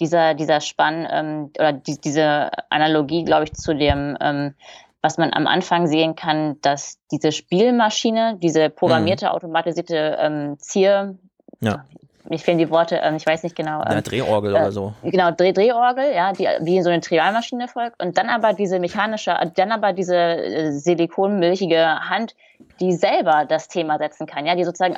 dieser, 0.00 0.34
dieser 0.34 0.60
Spann 0.60 1.06
ähm, 1.10 1.50
oder 1.58 1.72
die, 1.72 2.00
diese 2.00 2.50
Analogie, 2.70 3.24
glaube 3.24 3.44
ich, 3.44 3.54
zu 3.54 3.74
dem, 3.74 4.16
ähm, 4.20 4.54
was 5.02 5.18
man 5.18 5.32
am 5.32 5.46
Anfang 5.46 5.86
sehen 5.88 6.16
kann, 6.16 6.60
dass 6.62 6.98
diese 7.12 7.32
Spielmaschine, 7.32 8.38
diese 8.42 8.70
programmierte, 8.70 9.30
automatisierte 9.30 10.16
ähm, 10.20 10.56
Zier, 10.58 11.16
Mhm. 11.60 11.66
Ja. 11.66 11.84
Mir 12.28 12.38
fehlen 12.38 12.58
die 12.58 12.70
Worte, 12.70 13.00
ähm, 13.02 13.16
ich 13.16 13.26
weiß 13.26 13.42
nicht 13.42 13.56
genau, 13.56 13.80
eine 13.80 13.96
ähm, 13.96 14.02
Drehorgel 14.02 14.54
äh, 14.54 14.58
oder 14.58 14.72
so. 14.72 14.94
genau, 15.02 15.30
Dreh 15.30 15.52
Drehorgel, 15.52 16.12
ja, 16.14 16.32
die 16.32 16.48
wie 16.60 16.82
so 16.82 16.90
eine 16.90 17.00
Trialmaschine 17.00 17.68
folgt 17.68 18.02
und 18.02 18.18
dann 18.18 18.28
aber 18.28 18.52
diese 18.52 18.78
mechanische, 18.78 19.36
dann 19.54 19.72
aber 19.72 19.92
diese 19.92 20.16
äh, 20.16 20.72
silikonmilchige 20.72 22.08
Hand, 22.08 22.34
die 22.80 22.92
selber 22.92 23.44
das 23.48 23.68
Thema 23.68 23.98
setzen 23.98 24.26
kann, 24.26 24.46
ja, 24.46 24.54
die 24.54 24.64
sozusagen 24.64 24.96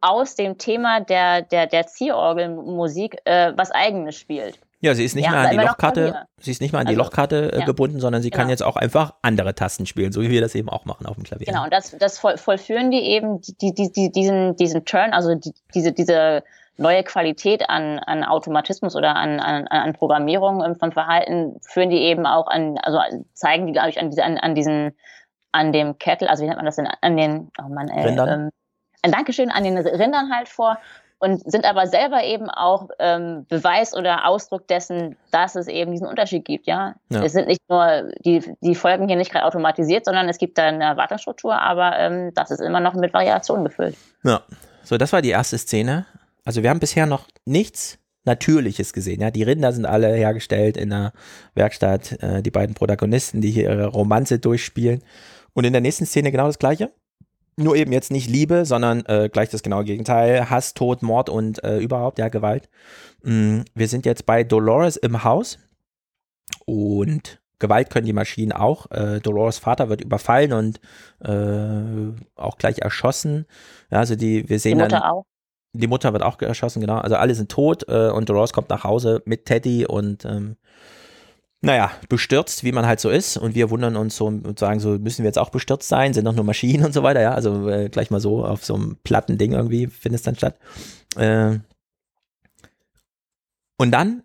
aus 0.00 0.34
dem 0.34 0.58
Thema 0.58 1.00
der, 1.00 1.42
der, 1.42 1.66
der 1.66 1.86
Zierorgelmusik 1.86 3.18
äh, 3.24 3.52
was 3.56 3.70
Eigenes 3.70 4.16
spielt. 4.16 4.58
Ja, 4.80 4.94
sie 4.94 5.04
ist 5.04 5.16
nicht 5.16 5.24
Ja, 5.24 5.32
mehr 5.32 5.40
an 5.40 5.50
die 5.50 5.56
Lochkarte, 5.56 6.26
sie 6.40 6.50
ist 6.52 6.60
nicht 6.60 6.72
mehr 6.72 6.80
an 6.80 6.86
die 6.86 6.92
Also, 6.92 7.02
Lochkarte 7.02 7.52
äh, 7.52 7.58
ja. 7.60 7.64
gebunden, 7.66 7.98
sondern 7.98 8.22
sie 8.22 8.30
kann 8.30 8.42
Genau. 8.42 8.50
jetzt 8.50 8.62
auch 8.62 8.76
einfach 8.76 9.14
andere 9.22 9.54
Tasten 9.54 9.86
spielen, 9.86 10.12
so 10.12 10.22
wie 10.22 10.30
wir 10.30 10.40
das 10.40 10.54
eben 10.54 10.68
auch 10.68 10.84
machen 10.84 11.06
auf 11.06 11.16
dem 11.16 11.24
Klavier. 11.24 11.46
Genau, 11.46 11.64
und 11.64 11.72
das, 11.72 11.96
das 11.98 12.18
voll, 12.18 12.36
vollführen 12.36 12.90
die 12.92 13.00
eben, 13.00 13.40
die, 13.40 13.74
die, 13.74 13.90
die, 13.92 14.12
diesen, 14.12 14.54
diesen 14.56 14.84
Turn, 14.84 15.12
also 15.12 15.34
die, 15.34 15.52
diese, 15.74 15.92
diese 15.92 16.44
neue 16.76 17.02
Qualität 17.02 17.68
an, 17.68 17.98
an 17.98 18.22
Automatismus 18.22 18.94
oder 18.94 19.16
an, 19.16 19.40
an, 19.40 19.66
an 19.66 19.92
Programmierung 19.94 20.64
ähm, 20.64 20.76
von 20.76 20.92
Verhalten, 20.92 21.58
führen 21.66 21.90
die 21.90 21.98
eben 21.98 22.24
auch 22.24 22.46
an, 22.46 22.78
also 22.78 23.00
zeigen 23.34 23.66
die, 23.66 23.72
glaube 23.72 23.88
ich, 23.88 23.98
an, 23.98 24.10
diese, 24.10 24.22
an, 24.22 24.38
an 24.38 24.54
diesen, 24.54 24.96
an 25.50 25.72
dem 25.72 25.98
Kettle, 25.98 26.30
also 26.30 26.44
wie 26.44 26.46
nennt 26.46 26.58
man 26.58 26.66
das 26.66 26.76
denn, 26.76 26.86
an 26.86 27.16
den, 27.16 27.50
oh 27.60 27.68
Mann, 27.68 27.88
ey, 27.88 28.06
Rindern? 28.06 28.28
ähm, 28.28 28.50
ein 29.02 29.10
Dankeschön 29.10 29.50
an 29.50 29.64
den 29.64 29.76
Rindern 29.76 30.32
halt 30.32 30.48
vor 30.48 30.78
und 31.18 31.50
sind 31.50 31.64
aber 31.64 31.86
selber 31.86 32.22
eben 32.22 32.48
auch 32.48 32.88
ähm, 32.98 33.46
Beweis 33.48 33.94
oder 33.94 34.26
Ausdruck 34.26 34.68
dessen, 34.68 35.16
dass 35.30 35.56
es 35.56 35.68
eben 35.68 35.92
diesen 35.92 36.06
Unterschied 36.06 36.44
gibt, 36.44 36.66
ja. 36.66 36.94
Ja. 37.10 37.24
Es 37.24 37.32
sind 37.32 37.48
nicht 37.48 37.60
nur, 37.68 38.10
die, 38.24 38.42
die 38.60 38.74
Folgen 38.74 39.08
hier 39.08 39.16
nicht 39.16 39.32
gerade 39.32 39.44
automatisiert, 39.44 40.04
sondern 40.04 40.28
es 40.28 40.38
gibt 40.38 40.58
da 40.58 40.64
eine 40.64 40.84
Erwartungsstruktur, 40.84 41.60
aber 41.60 41.98
ähm, 41.98 42.32
das 42.34 42.50
ist 42.50 42.60
immer 42.60 42.80
noch 42.80 42.94
mit 42.94 43.12
Variationen 43.12 43.64
gefüllt. 43.64 43.96
Ja. 44.22 44.42
So, 44.82 44.96
das 44.96 45.12
war 45.12 45.20
die 45.20 45.30
erste 45.30 45.58
Szene. 45.58 46.06
Also 46.44 46.62
wir 46.62 46.70
haben 46.70 46.80
bisher 46.80 47.06
noch 47.06 47.26
nichts 47.44 47.98
Natürliches 48.24 48.92
gesehen. 48.92 49.20
Ja, 49.20 49.30
die 49.30 49.42
Rinder 49.42 49.72
sind 49.72 49.86
alle 49.86 50.08
hergestellt 50.14 50.76
in 50.76 50.90
der 50.90 51.12
Werkstatt. 51.54 52.22
Äh, 52.22 52.42
die 52.42 52.50
beiden 52.50 52.74
Protagonisten, 52.74 53.40
die 53.40 53.50
hier 53.50 53.64
ihre 53.64 53.86
Romanze 53.86 54.38
durchspielen. 54.38 55.02
Und 55.54 55.64
in 55.64 55.72
der 55.72 55.82
nächsten 55.82 56.06
Szene 56.06 56.30
genau 56.30 56.46
das 56.46 56.58
Gleiche. 56.58 56.90
Nur 57.58 57.74
eben 57.74 57.90
jetzt 57.92 58.12
nicht 58.12 58.30
Liebe, 58.30 58.64
sondern 58.64 59.04
äh, 59.06 59.28
gleich 59.32 59.48
das 59.48 59.64
genaue 59.64 59.84
Gegenteil. 59.84 60.48
Hass, 60.48 60.74
Tod, 60.74 61.02
Mord 61.02 61.28
und 61.28 61.62
äh, 61.64 61.78
überhaupt, 61.78 62.18
ja, 62.18 62.28
Gewalt. 62.28 62.68
Mm, 63.22 63.62
wir 63.74 63.88
sind 63.88 64.06
jetzt 64.06 64.26
bei 64.26 64.44
Dolores 64.44 64.96
im 64.96 65.24
Haus. 65.24 65.58
Und 66.66 67.40
Gewalt 67.58 67.90
können 67.90 68.06
die 68.06 68.12
Maschinen 68.12 68.52
auch. 68.52 68.90
Äh, 68.92 69.18
Dolores 69.20 69.58
Vater 69.58 69.88
wird 69.88 70.00
überfallen 70.00 70.52
und 70.52 70.80
äh, 71.20 72.12
auch 72.36 72.58
gleich 72.58 72.78
erschossen. 72.78 73.46
Ja, 73.90 73.98
also 73.98 74.14
die, 74.14 74.48
wir 74.48 74.58
Die 74.60 74.60
sehen 74.60 74.78
dann, 74.78 74.90
Mutter 74.92 75.12
auch. 75.12 75.24
die 75.72 75.88
Mutter 75.88 76.12
wird 76.12 76.22
auch 76.22 76.40
erschossen, 76.40 76.80
genau. 76.80 76.98
Also 76.98 77.16
alle 77.16 77.34
sind 77.34 77.50
tot 77.50 77.84
äh, 77.88 78.10
und 78.10 78.28
Dolores 78.28 78.52
kommt 78.52 78.70
nach 78.70 78.84
Hause 78.84 79.22
mit 79.24 79.46
Teddy 79.46 79.86
und 79.86 80.24
ähm, 80.24 80.56
naja, 81.60 81.90
bestürzt, 82.08 82.62
wie 82.62 82.72
man 82.72 82.86
halt 82.86 83.00
so 83.00 83.10
ist. 83.10 83.36
Und 83.36 83.54
wir 83.54 83.70
wundern 83.70 83.96
uns 83.96 84.16
so 84.16 84.26
und 84.26 84.58
sagen 84.58 84.80
so, 84.80 84.90
müssen 84.98 85.24
wir 85.24 85.28
jetzt 85.28 85.38
auch 85.38 85.50
bestürzt 85.50 85.88
sein? 85.88 86.14
Sind 86.14 86.24
doch 86.24 86.34
nur 86.34 86.44
Maschinen 86.44 86.84
und 86.84 86.92
so 86.92 87.02
weiter, 87.02 87.20
ja. 87.20 87.32
Also 87.32 87.68
äh, 87.68 87.88
gleich 87.88 88.10
mal 88.10 88.20
so 88.20 88.44
auf 88.44 88.64
so 88.64 88.74
einem 88.74 88.96
platten 89.02 89.38
Ding 89.38 89.52
irgendwie 89.52 89.88
findet 89.88 90.20
es 90.20 90.24
dann 90.24 90.36
statt. 90.36 90.58
Äh, 91.16 91.58
und 93.76 93.90
dann, 93.90 94.22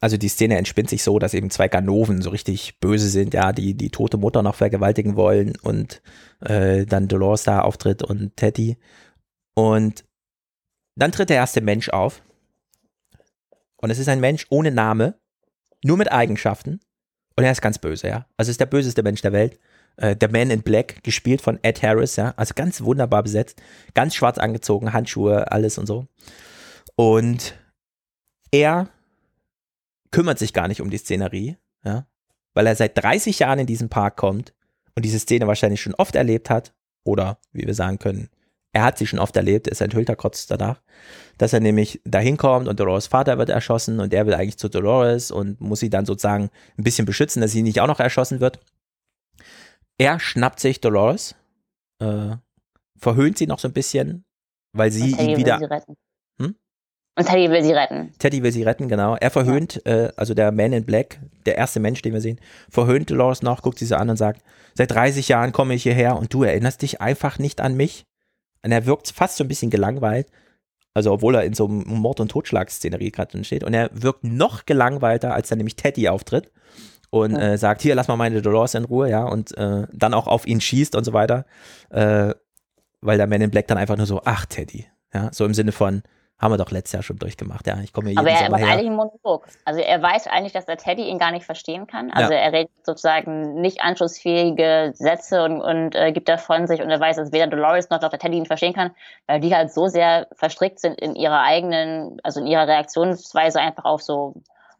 also 0.00 0.16
die 0.16 0.28
Szene 0.28 0.56
entspinnt 0.56 0.88
sich 0.88 1.02
so, 1.02 1.18
dass 1.18 1.34
eben 1.34 1.50
zwei 1.50 1.68
Ganoven 1.68 2.22
so 2.22 2.30
richtig 2.30 2.78
böse 2.80 3.08
sind, 3.08 3.34
ja, 3.34 3.52
die 3.52 3.74
die 3.74 3.90
tote 3.90 4.16
Mutter 4.16 4.42
noch 4.42 4.54
vergewaltigen 4.54 5.16
wollen 5.16 5.54
und 5.62 6.02
äh, 6.40 6.86
dann 6.86 7.08
Dolores 7.08 7.44
da 7.44 7.60
auftritt 7.60 8.02
und 8.02 8.36
Teddy. 8.36 8.78
Und 9.54 10.04
dann 10.96 11.12
tritt 11.12 11.28
der 11.28 11.36
erste 11.36 11.60
Mensch 11.60 11.90
auf. 11.90 12.22
Und 13.76 13.90
es 13.90 13.98
ist 13.98 14.08
ein 14.08 14.20
Mensch 14.20 14.46
ohne 14.50 14.70
Name, 14.70 15.18
nur 15.82 15.96
mit 15.96 16.10
Eigenschaften. 16.12 16.80
Und 17.36 17.44
er 17.44 17.52
ist 17.52 17.62
ganz 17.62 17.78
böse, 17.78 18.08
ja. 18.08 18.26
Also 18.36 18.50
ist 18.50 18.60
der 18.60 18.66
böseste 18.66 19.02
Mensch 19.02 19.22
der 19.22 19.32
Welt. 19.32 19.58
Äh, 19.96 20.16
der 20.16 20.30
Man 20.30 20.50
in 20.50 20.62
Black, 20.62 21.02
gespielt 21.02 21.40
von 21.40 21.58
Ed 21.62 21.82
Harris, 21.82 22.16
ja. 22.16 22.34
Also 22.36 22.54
ganz 22.54 22.82
wunderbar 22.82 23.22
besetzt. 23.22 23.62
Ganz 23.94 24.14
schwarz 24.14 24.38
angezogen, 24.38 24.92
Handschuhe, 24.92 25.50
alles 25.50 25.78
und 25.78 25.86
so. 25.86 26.06
Und 26.96 27.54
er 28.50 28.88
kümmert 30.10 30.38
sich 30.38 30.52
gar 30.52 30.68
nicht 30.68 30.80
um 30.80 30.90
die 30.90 30.98
Szenerie, 30.98 31.56
ja. 31.84 32.06
Weil 32.52 32.66
er 32.66 32.76
seit 32.76 32.98
30 32.98 33.38
Jahren 33.38 33.60
in 33.60 33.66
diesen 33.66 33.88
Park 33.88 34.16
kommt 34.16 34.52
und 34.96 35.04
diese 35.04 35.20
Szene 35.20 35.46
wahrscheinlich 35.46 35.80
schon 35.80 35.94
oft 35.94 36.14
erlebt 36.16 36.50
hat. 36.50 36.74
Oder, 37.04 37.38
wie 37.52 37.66
wir 37.66 37.74
sagen 37.74 37.98
können, 37.98 38.28
er 38.72 38.84
hat 38.84 38.98
sie 38.98 39.06
schon 39.06 39.18
oft 39.18 39.36
erlebt, 39.36 39.66
ist 39.66 39.82
ein 39.82 39.92
Hülterkotz 39.92 40.46
danach, 40.46 40.80
dass 41.38 41.52
er 41.52 41.60
nämlich 41.60 42.00
dahin 42.04 42.36
kommt 42.36 42.68
und 42.68 42.78
Dolores 42.78 43.08
Vater 43.08 43.38
wird 43.38 43.48
erschossen 43.48 44.00
und 44.00 44.14
er 44.14 44.26
will 44.26 44.34
eigentlich 44.34 44.58
zu 44.58 44.68
Dolores 44.68 45.30
und 45.30 45.60
muss 45.60 45.80
sie 45.80 45.90
dann 45.90 46.06
sozusagen 46.06 46.50
ein 46.78 46.84
bisschen 46.84 47.06
beschützen, 47.06 47.42
dass 47.42 47.50
sie 47.50 47.62
nicht 47.62 47.80
auch 47.80 47.88
noch 47.88 48.00
erschossen 48.00 48.40
wird. 48.40 48.60
Er 49.98 50.20
schnappt 50.20 50.60
sich 50.60 50.80
Dolores, 50.80 51.34
äh, 52.00 52.36
verhöhnt 52.98 53.38
sie 53.38 53.46
noch 53.46 53.58
so 53.58 53.68
ein 53.68 53.74
bisschen, 53.74 54.24
weil 54.72 54.90
sie 54.90 55.10
ihn 55.10 55.18
will 55.18 55.26
sie 55.26 55.36
wieder, 55.36 55.60
retten. 55.70 55.96
Hm? 56.40 56.54
Und 57.18 57.26
Teddy 57.26 57.50
will 57.50 57.64
sie 57.64 57.72
retten. 57.72 58.12
Teddy 58.18 58.42
will 58.42 58.52
sie 58.52 58.62
retten, 58.62 58.88
genau. 58.88 59.16
Er 59.16 59.30
verhöhnt, 59.30 59.84
äh, 59.84 60.12
also 60.16 60.32
der 60.32 60.52
Man 60.52 60.72
in 60.72 60.84
Black, 60.84 61.20
der 61.44 61.56
erste 61.56 61.80
Mensch, 61.80 62.02
den 62.02 62.12
wir 62.12 62.20
sehen, 62.20 62.40
verhöhnt 62.70 63.10
Dolores 63.10 63.42
noch, 63.42 63.62
guckt 63.62 63.80
sie 63.80 63.86
so 63.86 63.96
an 63.96 64.10
und 64.10 64.16
sagt, 64.16 64.42
seit 64.74 64.92
30 64.92 65.28
Jahren 65.28 65.50
komme 65.52 65.74
ich 65.74 65.82
hierher 65.82 66.16
und 66.16 66.32
du 66.32 66.44
erinnerst 66.44 66.82
dich 66.82 67.00
einfach 67.00 67.38
nicht 67.38 67.60
an 67.60 67.76
mich. 67.76 68.04
Und 68.62 68.72
er 68.72 68.86
wirkt 68.86 69.10
fast 69.10 69.36
so 69.36 69.44
ein 69.44 69.48
bisschen 69.48 69.70
gelangweilt. 69.70 70.28
Also 70.92 71.12
obwohl 71.12 71.36
er 71.36 71.44
in 71.44 71.54
so 71.54 71.66
einem 71.66 71.84
Mord- 71.86 72.20
und 72.20 72.30
Totschlagsszenerie 72.30 73.10
gerade 73.10 73.32
drin 73.32 73.44
steht. 73.44 73.64
Und 73.64 73.74
er 73.74 73.90
wirkt 73.92 74.24
noch 74.24 74.66
gelangweilter, 74.66 75.32
als 75.34 75.48
dann 75.48 75.58
nämlich 75.58 75.76
Teddy 75.76 76.08
auftritt 76.08 76.50
und 77.10 77.34
äh, 77.36 77.58
sagt, 77.58 77.82
hier, 77.82 77.94
lass 77.94 78.08
mal 78.08 78.16
meine 78.16 78.42
Dolores 78.42 78.74
in 78.74 78.84
Ruhe, 78.84 79.10
ja, 79.10 79.24
und 79.24 79.56
äh, 79.56 79.86
dann 79.92 80.14
auch 80.14 80.26
auf 80.26 80.46
ihn 80.46 80.60
schießt 80.60 80.94
und 80.94 81.04
so 81.04 81.12
weiter. 81.12 81.44
Äh, 81.90 82.34
weil 83.00 83.16
der 83.16 83.26
Man 83.26 83.40
in 83.40 83.50
Black 83.50 83.66
dann 83.66 83.78
einfach 83.78 83.96
nur 83.96 84.06
so, 84.06 84.20
ach 84.24 84.46
Teddy, 84.46 84.86
ja, 85.12 85.30
so 85.32 85.44
im 85.44 85.54
Sinne 85.54 85.72
von, 85.72 86.02
haben 86.40 86.52
wir 86.52 86.56
doch 86.56 86.70
letztes 86.70 86.92
Jahr 86.92 87.02
schon 87.02 87.18
durchgemacht, 87.18 87.66
ja, 87.66 87.76
ich 87.82 87.92
komme 87.92 88.12
Aber 88.16 88.30
er 88.30 88.36
Sommer 88.38 88.50
macht 88.50 88.60
her. 88.62 88.68
eigentlich 88.70 88.86
einen 88.86 88.96
Monolog. 88.96 89.46
Also 89.64 89.80
er 89.80 90.02
weiß 90.02 90.26
eigentlich, 90.26 90.52
dass 90.52 90.64
der 90.64 90.78
Teddy 90.78 91.02
ihn 91.08 91.18
gar 91.18 91.32
nicht 91.32 91.44
verstehen 91.44 91.86
kann. 91.86 92.10
Also 92.10 92.32
Ja. 92.32 92.38
er 92.38 92.52
redet 92.52 92.70
sozusagen 92.82 93.60
nicht 93.60 93.82
anschlussfähige 93.82 94.92
Sätze 94.94 95.44
und, 95.44 95.60
und 95.60 95.94
äh, 95.94 96.12
gibt 96.12 96.28
davon 96.28 96.66
sich 96.66 96.80
und 96.80 96.88
er 96.90 96.98
weiß, 96.98 97.16
dass 97.16 97.32
weder 97.32 97.46
Dolores 97.46 97.90
noch 97.90 97.98
der 97.98 98.10
Teddy 98.10 98.38
ihn 98.38 98.46
verstehen 98.46 98.72
kann, 98.72 98.92
weil 99.26 99.40
die 99.40 99.54
halt 99.54 99.72
so 99.72 99.86
sehr 99.88 100.28
verstrickt 100.32 100.80
sind 100.80 100.98
in 101.00 101.14
ihrer 101.14 101.42
eigenen, 101.42 102.18
also 102.22 102.40
in 102.40 102.46
ihrer 102.46 102.66
Reaktionsweise 102.66 103.60
einfach 103.60 103.84
auf 103.84 104.02
so 104.02 104.34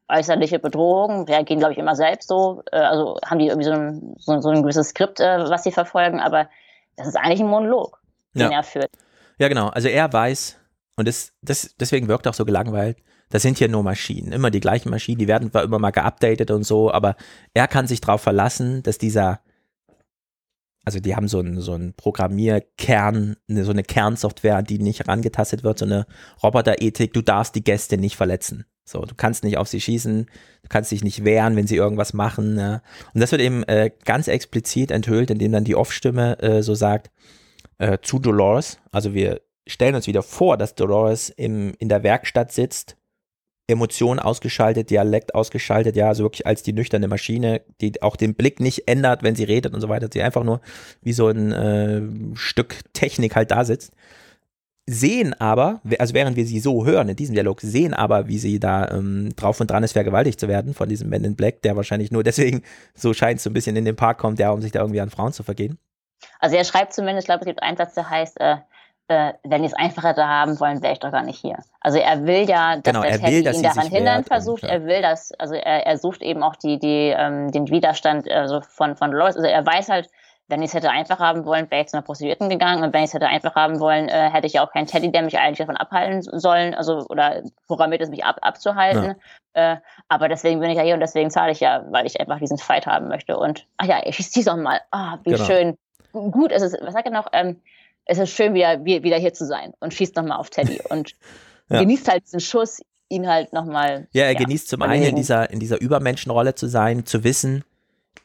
äußerliche 0.09 0.59
Bedrohungen, 0.59 1.25
reagieren, 1.29 1.61
glaube 1.61 1.73
ich, 1.73 1.79
immer 1.79 1.95
selbst 1.95 2.29
so. 2.29 2.63
Äh, 2.73 2.77
also 2.79 3.19
haben 3.25 3.39
die 3.39 3.49
irgendwie 3.49 3.67
so 3.67 3.73
ein, 3.73 4.15
so, 4.19 4.41
so 4.41 4.49
ein 4.49 4.63
gewisses 4.63 4.89
Skript, 4.89 5.21
äh, 5.21 5.49
was 5.49 5.63
sie 5.63 5.73
verfolgen, 5.73 6.21
aber 6.21 6.49
das 6.97 7.07
ist 7.07 7.17
eigentlich 7.17 7.41
ein 7.41 7.47
Monolog, 7.49 8.01
den 8.35 8.51
Ja. 8.51 8.59
er 8.59 8.63
führt. 8.63 8.91
Ja, 9.39 9.49
genau. 9.49 9.69
Also 9.69 9.89
er 9.89 10.13
weiß, 10.13 10.59
und 11.01 11.09
das, 11.09 11.32
das, 11.42 11.74
deswegen 11.80 12.09
wirkt 12.09 12.28
auch 12.28 12.34
so 12.34 12.44
gelangweilt, 12.44 12.98
das 13.30 13.42
sind 13.42 13.59
hier 13.59 13.68
nur 13.68 13.82
Maschinen, 13.82 14.32
immer 14.32 14.51
die 14.51 14.61
gleichen 14.61 14.90
Maschinen, 14.90 15.18
die 15.18 15.28
werden 15.28 15.51
zwar 15.51 15.64
immer 15.64 15.78
mal 15.78 15.90
geupdatet 15.90 16.51
und 16.51 16.64
so, 16.64 16.92
aber 16.92 17.16
er 17.55 17.68
kann 17.68 17.86
sich 17.86 18.01
darauf 18.01 18.20
verlassen, 18.20 18.82
dass 18.82 18.98
dieser, 18.98 19.40
also 20.84 21.01
die 21.01 21.16
haben 21.16 21.28
so 21.28 21.38
einen, 21.38 21.61
so 21.61 21.78
Programmierkern, 21.96 23.36
so 23.48 23.70
eine 23.70 23.82
Kernsoftware, 23.82 24.62
die 24.62 24.78
nicht 24.78 25.01
herangetastet 25.01 25.62
wird, 25.62 25.78
so 25.78 25.84
eine 25.84 26.07
Roboterethik, 26.42 27.12
du 27.12 27.22
darfst 27.22 27.55
die 27.55 27.64
Gäste 27.64 27.98
nicht 27.98 28.16
verletzen. 28.16 28.64
So, 28.84 29.03
du 29.03 29.14
kannst 29.14 29.44
nicht 29.44 29.57
auf 29.57 29.68
sie 29.68 29.80
schießen, 29.80 30.26
du 30.26 30.68
kannst 30.68 30.90
dich 30.90 31.05
nicht 31.05 31.24
wehren, 31.24 31.55
wenn 31.55 31.68
sie 31.68 31.76
irgendwas 31.76 32.12
machen. 32.12 32.59
Ja. 32.59 32.82
Und 33.14 33.20
das 33.20 33.30
wird 33.30 33.40
eben 33.40 33.62
äh, 33.64 33.92
ganz 34.05 34.26
explizit 34.26 34.90
enthüllt, 34.90 35.30
indem 35.30 35.53
dann 35.53 35.62
die 35.62 35.76
Off-Stimme 35.76 36.40
äh, 36.40 36.62
so 36.64 36.74
sagt, 36.74 37.12
äh, 37.78 37.98
zu 38.03 38.18
Dolores. 38.18 38.78
Also 38.90 39.14
wir 39.14 39.42
stellen 39.67 39.95
uns 39.95 40.07
wieder 40.07 40.23
vor, 40.23 40.57
dass 40.57 40.75
Dolores 40.75 41.29
im, 41.31 41.75
in 41.79 41.89
der 41.89 42.03
Werkstatt 42.03 42.53
sitzt, 42.53 42.97
Emotionen 43.71 44.19
ausgeschaltet, 44.19 44.91
Dialekt 44.91 45.35
ausgeschaltet, 45.35 45.97
ja, 45.97 46.09
also 46.09 46.25
wirklich 46.25 46.47
als 46.47 46.63
die 46.63 46.73
nüchterne 46.73 47.09
Maschine, 47.09 47.63
die 47.81 48.03
auch 48.03 48.17
den 48.17 48.35
Blick 48.35 48.61
nicht 48.61 48.89
ändert, 48.89 49.23
wenn 49.23 49.37
sie 49.37 49.45
redet 49.45 49.73
und 49.73 49.81
so 49.81 49.89
weiter, 49.89 50.09
sie 50.13 50.23
einfach 50.23 50.45
nur 50.45 50.61
wie 51.03 51.13
so 51.13 51.29
ein 51.29 51.53
äh, 51.53 52.37
Stück 52.37 52.81
Technik 52.93 53.37
halt 53.37 53.51
da 53.51 53.65
sitzt. 53.65 53.93
Sehen 54.87 55.35
aber, 55.35 55.81
also 55.99 56.15
während 56.15 56.37
wir 56.37 56.47
sie 56.47 56.59
so 56.59 56.85
hören 56.85 57.09
in 57.11 57.17
diesem 57.17 57.35
Dialog, 57.35 57.61
sehen 57.61 57.95
aber, 57.95 58.27
wie 58.27 58.39
sie 58.39 58.59
da 58.59 58.91
ähm, 58.91 59.31
drauf 59.37 59.61
und 59.61 59.71
dran 59.71 59.85
ist, 59.85 59.93
vergewaltigt 59.93 60.41
zu 60.41 60.49
werden 60.49 60.75
von 60.75 60.89
diesem 60.89 61.11
Man 61.11 61.23
in 61.23 61.37
Black, 61.37 61.63
der 61.63 61.77
wahrscheinlich 61.77 62.11
nur 62.11 62.25
deswegen 62.25 62.63
so 62.95 63.15
scheint, 63.15 63.41
so 63.41 63.51
ein 63.51 63.53
bisschen 63.53 63.77
in 63.77 63.85
den 63.85 63.95
Park 63.95 64.19
kommt, 64.19 64.41
ja, 64.41 64.51
um 64.51 64.63
sich 64.63 64.73
da 64.73 64.81
irgendwie 64.81 65.01
an 65.01 65.11
Frauen 65.11 65.33
zu 65.33 65.45
vergehen. 65.45 65.79
Also 66.41 66.57
er 66.57 66.65
schreibt 66.65 66.93
zumindest, 66.93 67.25
ich 67.25 67.27
glaube, 67.27 67.41
es 67.41 67.47
gibt 67.47 67.63
einen 67.63 67.77
Satz, 67.77 67.95
der 67.95 68.11
heißt, 68.11 68.41
äh, 68.41 68.57
äh, 69.11 69.35
wenn 69.43 69.63
die 69.63 69.67
es 69.67 69.75
einfacher 69.75 70.15
da 70.15 70.27
haben 70.29 70.59
wollen, 70.61 70.83
wäre 70.83 70.93
ich 70.93 71.01
doch 71.01 71.11
gar 71.13 71.23
nicht 71.25 71.39
hier. 71.41 71.59
Also 71.81 71.99
er 71.99 72.27
will 72.27 72.49
ja, 72.49 72.77
dass 72.77 72.85
Genau, 72.85 73.03
der 73.03 73.11
er 73.13 73.19
Teddy 73.19 73.33
will, 73.37 73.43
dass 73.45 73.57
ihn 73.57 73.63
daran 73.65 73.89
hindern 73.89 74.25
versucht. 74.25 74.63
ja. 74.63 74.69
Er 74.71 74.85
will 74.87 75.03
das, 75.03 75.33
also 75.33 75.55
er, 75.55 75.87
er 75.87 75.99
sucht 75.99 76.23
eben 76.23 76.43
auch 76.43 76.57
die, 76.57 76.79
die, 76.79 77.13
ähm, 77.17 77.51
den 77.51 77.69
Widerstand 77.69 78.31
also 78.31 78.61
von, 78.61 78.97
von 78.97 79.11
Dolores. 79.11 79.37
Also 79.37 79.49
er 79.49 79.67
weiß 79.67 79.89
halt, 79.89 80.09
wenn 80.49 80.63
ich 80.63 80.69
es 80.69 80.75
hätte 80.75 80.91
einfach 80.91 81.21
haben 81.21 81.45
wollen, 81.45 81.71
wäre 81.71 81.83
ich 81.83 81.89
zu 81.89 81.97
einer 81.97 82.03
Prostituierten 82.05 82.49
gegangen 82.49 82.83
und 82.83 82.93
wenn 82.93 83.03
ich 83.03 83.09
es 83.11 83.15
hätte 83.15 83.29
einfach 83.29 83.55
haben 83.55 83.79
wollen, 83.79 84.09
äh, 84.09 84.31
hätte 84.31 84.47
ich 84.49 84.55
ja 84.55 84.65
auch 84.67 84.73
keinen 84.73 84.87
Teddy, 84.87 85.13
der 85.13 85.23
mich 85.23 85.39
eigentlich 85.39 85.59
davon 85.59 85.77
abhalten 85.77 86.23
sollen, 86.23 86.75
also 86.75 87.07
oder 87.09 87.43
programmiert 87.69 88.03
es 88.03 88.11
mich 88.11 88.25
ab, 88.25 88.37
abzuhalten. 88.43 89.15
Äh, 89.53 89.77
aber 90.09 90.29
deswegen 90.29 90.61
bin 90.61 90.71
ich 90.71 90.77
ja 90.77 90.83
hier 90.83 90.95
und 90.95 91.01
deswegen 91.01 91.31
zahle 91.31 91.53
ich 91.53 91.61
ja, 91.61 91.85
weil 91.91 92.07
ich 92.07 92.21
einfach 92.21 92.39
diesen 92.39 92.59
Fight 92.59 92.87
haben 92.87 93.09
möchte. 93.09 93.37
Und 93.37 93.67
ach 93.77 93.87
ja, 93.87 94.01
ich 94.05 94.17
schieße 94.17 94.51
doch 94.51 94.57
mal. 94.57 94.81
Ah, 94.91 95.19
wie 95.25 95.31
Genau. 95.31 95.45
schön. 95.45 95.79
Gut, 96.13 96.51
es 96.51 96.63
ist, 96.63 96.77
was 96.83 96.93
sagt 96.95 97.07
er 97.07 97.13
noch? 97.13 97.29
Ähm, 97.33 97.61
es 98.05 98.18
ist 98.18 98.30
schön, 98.30 98.55
wieder, 98.55 98.84
wie- 98.84 99.03
wieder 99.03 99.18
hier 99.18 99.32
zu 99.34 99.46
sein 99.46 99.72
und 99.80 99.94
schießt 99.94 100.16
nochmal 100.16 100.38
auf 100.38 100.51
Teddy 100.51 100.80
und 100.90 101.12
Ja. 101.68 101.80
genießt 101.80 102.09
halt 102.09 102.24
diesen 102.24 102.40
Schuss, 102.40 102.80
ihn 103.09 103.28
halt 103.28 103.53
nochmal. 103.53 104.09
Ja, 104.12 104.24
er 104.24 104.34
genießt 104.34 104.68
zum 104.68 104.82
einen 104.82 105.03
in 105.05 105.16
dieser, 105.16 105.51
in 105.51 105.61
dieser 105.61 105.80
Übermenschenrolle 105.80 106.55
zu 106.55 106.66
sein, 106.68 107.07
zu 107.07 107.22
wissen, 107.24 107.64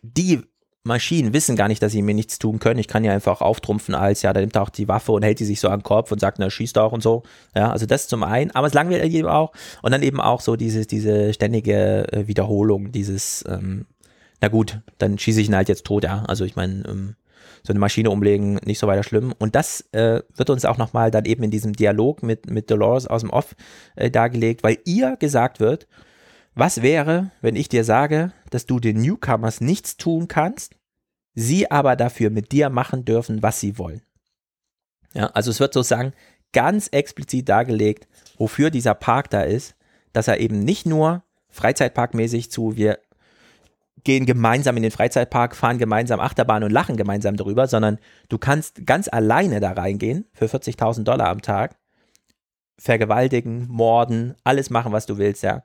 die 0.02 0.42
Maschinen 0.84 1.34
wissen 1.34 1.56
gar 1.56 1.68
nicht, 1.68 1.82
dass 1.82 1.92
sie 1.94 2.04
mir 2.04 2.14
nichts 2.14 2.38
tun 2.38 2.60
können. 2.60 2.80
Ich 2.80 2.88
kann 2.88 3.04
ja 3.04 3.12
einfach 3.12 3.42
auftrumpfen 3.42 3.96
als, 3.96 4.22
ja, 4.22 4.34
da 4.34 4.40
nimmt 4.42 4.56
er 4.56 4.62
auch 4.62 4.70
die 4.70 4.88
Waffe 4.88 5.12
und 5.14 5.24
hält 5.24 5.40
die 5.40 5.46
sich 5.46 5.60
so 5.60 5.70
am 5.70 5.82
Kopf 5.82 6.12
und 6.12 6.20
sagt, 6.20 6.38
na, 6.38 6.48
schießt 6.52 6.78
auch 6.78 6.92
und 6.92 7.02
so. 7.02 7.24
Ja, 7.56 7.72
also 7.72 7.88
das 7.88 8.08
zum 8.08 8.24
einen, 8.24 8.52
aber 8.52 8.68
es 8.68 8.76
langweilt 8.76 9.12
eben 9.12 9.28
auch. 9.28 9.52
Und 9.82 9.92
dann 9.92 10.04
eben 10.04 10.22
auch 10.22 10.42
so 10.42 10.56
diese, 10.56 10.86
diese 10.86 11.34
ständige 11.34 12.12
äh, 12.14 12.28
Wiederholung, 12.28 12.92
dieses, 12.92 13.44
ähm, 13.48 13.88
na 14.42 14.48
gut, 14.50 14.80
dann 15.00 15.18
schieße 15.18 15.42
ich 15.42 15.48
ihn 15.48 15.56
halt 15.56 15.70
jetzt 15.70 15.86
tot, 15.86 16.04
ja. 16.04 16.24
Also 16.28 16.46
ich 16.46 16.56
meine, 16.56 16.84
ähm, 16.88 17.16
so 17.66 17.74
eine 17.74 17.80
Maschine 17.80 18.12
umlegen, 18.12 18.60
nicht 18.64 18.78
so 18.78 18.86
weiter 18.86 19.04
schlimm. 19.04 19.34
Und 19.40 19.56
das 19.56 19.82
äh, 19.92 20.22
wird 20.36 20.50
uns 20.52 20.66
auch 20.66 20.78
nochmal 20.78 21.10
dann 21.10 21.26
eben 21.26 21.44
in 21.44 21.52
diesem 21.52 21.74
Dialog 21.74 22.22
mit, 22.22 22.50
mit 22.50 22.70
Dolores 22.70 23.08
aus 23.08 23.22
dem 23.22 23.32
Off 23.32 23.56
äh, 23.96 24.12
dargelegt, 24.12 24.62
weil 24.62 24.78
ihr 24.86 25.16
gesagt 25.18 25.60
wird, 25.60 25.88
was 26.54 26.84
wäre, 26.84 27.32
wenn 27.42 27.56
ich 27.56 27.68
dir 27.68 27.84
sage, 27.84 28.32
dass 28.52 28.68
du 28.68 28.80
den 28.80 29.02
Newcomers 29.02 29.62
nichts 29.62 29.98
tun 29.98 30.28
kannst, 30.28 30.76
sie 31.34 31.72
aber 31.72 31.96
dafür 31.96 32.30
mit 32.30 32.52
dir 32.52 32.70
machen 32.70 33.04
dürfen, 33.04 33.42
was 33.42 33.60
sie 33.60 33.80
wollen? 33.80 34.04
Ja, 35.14 35.28
also 35.28 35.50
es 35.50 35.60
wird 35.60 35.74
sozusagen 35.74 36.14
ganz 36.54 36.88
explizit 36.90 37.50
dargelegt, 37.50 38.08
wofür 38.38 38.70
dieser 38.70 38.94
Park 38.94 39.32
da 39.32 39.42
ist, 39.42 39.76
dass 40.14 40.28
er 40.28 40.40
eben 40.40 40.60
nicht 40.60 40.86
nur 40.86 41.24
Freizeitparkmäßig 41.50 42.52
zu, 42.52 42.76
wir 42.78 43.00
gehen 44.06 44.26
gemeinsam 44.26 44.78
in 44.78 44.84
den 44.84 44.92
Freizeitpark, 44.92 45.56
fahren 45.56 45.78
gemeinsam 45.78 46.22
Achterbahn 46.22 46.64
und 46.64 46.72
lachen 46.72 46.96
gemeinsam 46.96 47.36
darüber, 47.36 47.68
sondern 47.68 48.00
du 48.30 48.38
kannst 48.38 48.86
ganz 48.86 49.10
alleine 49.12 49.60
da 49.60 49.72
reingehen 49.72 50.26
für 50.34 50.46
40.000 50.46 51.04
Dollar 51.04 51.28
am 51.28 51.42
Tag, 51.42 51.76
vergewaltigen, 52.80 53.68
morden, 53.68 54.36
alles 54.44 54.70
machen, 54.70 54.94
was 54.94 55.06
du 55.06 55.18
willst, 55.18 55.44
ja. 55.44 55.64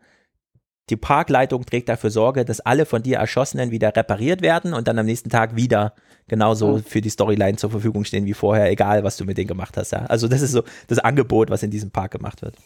Die 0.88 0.96
Parkleitung 0.96 1.64
trägt 1.64 1.88
dafür 1.88 2.10
Sorge, 2.10 2.44
dass 2.44 2.58
alle 2.58 2.84
von 2.84 3.02
dir 3.04 3.18
Erschossenen 3.18 3.70
wieder 3.70 3.94
repariert 3.94 4.42
werden 4.42 4.74
und 4.74 4.88
dann 4.88 4.98
am 4.98 5.06
nächsten 5.06 5.30
Tag 5.30 5.54
wieder 5.54 5.94
genauso 6.26 6.78
Mhm. 6.78 6.82
für 6.82 7.00
die 7.00 7.10
Storyline 7.10 7.58
zur 7.58 7.70
Verfügung 7.70 8.04
stehen 8.04 8.26
wie 8.26 8.34
vorher, 8.34 8.68
egal 8.70 9.04
was 9.04 9.16
du 9.16 9.24
mit 9.24 9.38
denen 9.38 9.46
gemacht 9.46 9.76
hast. 9.76 9.92
Ja. 9.92 10.06
Also 10.06 10.26
das 10.26 10.42
ist 10.42 10.50
so 10.50 10.64
das 10.88 10.98
Angebot, 10.98 11.48
was 11.48 11.62
in 11.62 11.70
diesem 11.70 11.92
Park 11.92 12.10
gemacht 12.10 12.42
wird. 12.42 12.56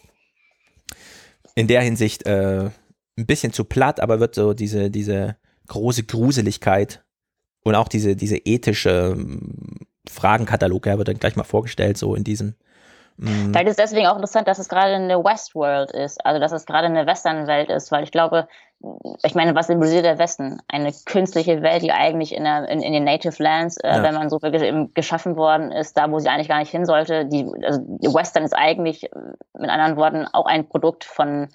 In 1.54 1.66
der 1.66 1.82
Hinsicht 1.82 2.26
äh, 2.26 2.70
ein 3.18 3.26
bisschen 3.26 3.52
zu 3.52 3.64
platt, 3.64 4.00
aber 4.00 4.20
wird 4.20 4.34
so 4.34 4.54
diese, 4.54 4.90
diese 4.90 5.36
große 5.68 6.04
Gruseligkeit 6.04 7.02
und 7.62 7.74
auch 7.74 7.88
diese, 7.88 8.16
diese 8.16 8.36
ethische 8.36 9.14
ähm, 9.16 9.86
Fragenkatalog, 10.08 10.86
ja, 10.86 10.98
wird 10.98 11.08
dann 11.08 11.18
gleich 11.18 11.36
mal 11.36 11.44
vorgestellt, 11.44 11.96
so 11.96 12.14
in 12.14 12.24
diesem 12.24 12.54
mm, 13.16 13.52
Vielleicht 13.52 13.68
ist 13.68 13.78
deswegen 13.78 14.06
auch 14.06 14.16
interessant, 14.16 14.46
dass 14.48 14.58
es 14.58 14.68
gerade 14.68 14.94
eine 14.94 15.24
Westworld 15.24 15.90
ist, 15.90 16.24
also 16.24 16.40
dass 16.40 16.52
es 16.52 16.66
gerade 16.66 16.86
eine 16.86 17.06
Westernwelt 17.06 17.70
ist, 17.70 17.90
weil 17.90 18.04
ich 18.04 18.10
glaube, 18.10 18.46
ich 19.22 19.34
meine, 19.34 19.54
was 19.54 19.68
symbolisiert 19.68 20.04
der 20.04 20.18
Westen? 20.18 20.60
Eine 20.68 20.92
künstliche 21.06 21.62
Welt, 21.62 21.82
die 21.82 21.92
eigentlich 21.92 22.34
in, 22.34 22.44
der, 22.44 22.68
in, 22.68 22.82
in 22.82 22.92
den 22.92 23.04
Native 23.04 23.42
Lands, 23.42 23.78
äh, 23.78 23.88
Ja. 23.88 24.02
wenn 24.02 24.14
man 24.14 24.28
so 24.28 24.42
wirklich 24.42 24.62
eben 24.62 24.92
geschaffen 24.92 25.36
worden 25.36 25.72
ist, 25.72 25.96
da 25.96 26.10
wo 26.10 26.18
sie 26.18 26.28
eigentlich 26.28 26.48
gar 26.48 26.58
nicht 26.58 26.70
hin 26.70 26.84
sollte. 26.84 27.24
Die, 27.24 27.46
also 27.64 27.80
Western 28.14 28.44
ist 28.44 28.52
eigentlich, 28.52 29.04
äh, 29.04 29.08
mit 29.58 29.70
anderen 29.70 29.96
Worten, 29.96 30.26
auch 30.30 30.44
ein 30.44 30.68
Produkt 30.68 31.04
von 31.04 31.48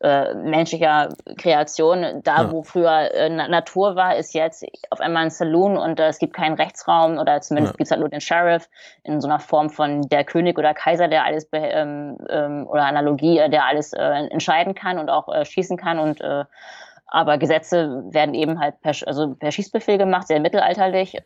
äh, 0.00 0.34
menschlicher 0.34 1.10
Kreation. 1.36 2.22
Da, 2.24 2.42
Ja. 2.42 2.50
wo 2.52 2.62
früher 2.62 3.12
äh, 3.14 3.28
Na- 3.28 3.48
Natur 3.48 3.96
war, 3.96 4.16
ist 4.16 4.32
jetzt 4.34 4.64
auf 4.90 5.00
einmal 5.00 5.24
ein 5.24 5.30
Saloon 5.30 5.76
und 5.76 6.00
äh, 6.00 6.08
es 6.08 6.18
gibt 6.18 6.34
keinen 6.34 6.54
Rechtsraum 6.54 7.18
oder 7.18 7.40
zumindest 7.40 7.74
Ja. 7.74 7.76
gibt 7.76 7.86
es 7.86 7.90
halt 7.90 8.00
nur 8.00 8.08
den 8.08 8.20
Sheriff 8.20 8.68
in 9.04 9.20
so 9.20 9.28
einer 9.28 9.40
Form 9.40 9.70
von 9.70 10.02
der 10.08 10.24
König 10.24 10.58
oder 10.58 10.72
Kaiser, 10.74 11.08
der 11.08 11.24
alles 11.24 11.48
ähm, 11.52 12.16
ähm, 12.28 12.66
oder 12.68 12.84
Analogie, 12.84 13.38
äh, 13.38 13.50
der 13.50 13.66
alles 13.66 13.92
äh, 13.92 14.00
entscheiden 14.00 14.74
kann 14.74 14.98
und 14.98 15.10
auch 15.10 15.28
äh, 15.28 15.44
schießen 15.44 15.76
kann 15.76 15.98
und 15.98 16.20
äh, 16.20 16.44
aber 17.12 17.38
Gesetze 17.38 18.04
werden 18.10 18.34
eben 18.34 18.60
halt 18.60 18.80
per, 18.82 18.94
also 19.06 19.34
per 19.34 19.50
Schießbefehl 19.50 19.98
gemacht, 19.98 20.28
sehr 20.28 20.38
mittelalterlich. 20.38 21.20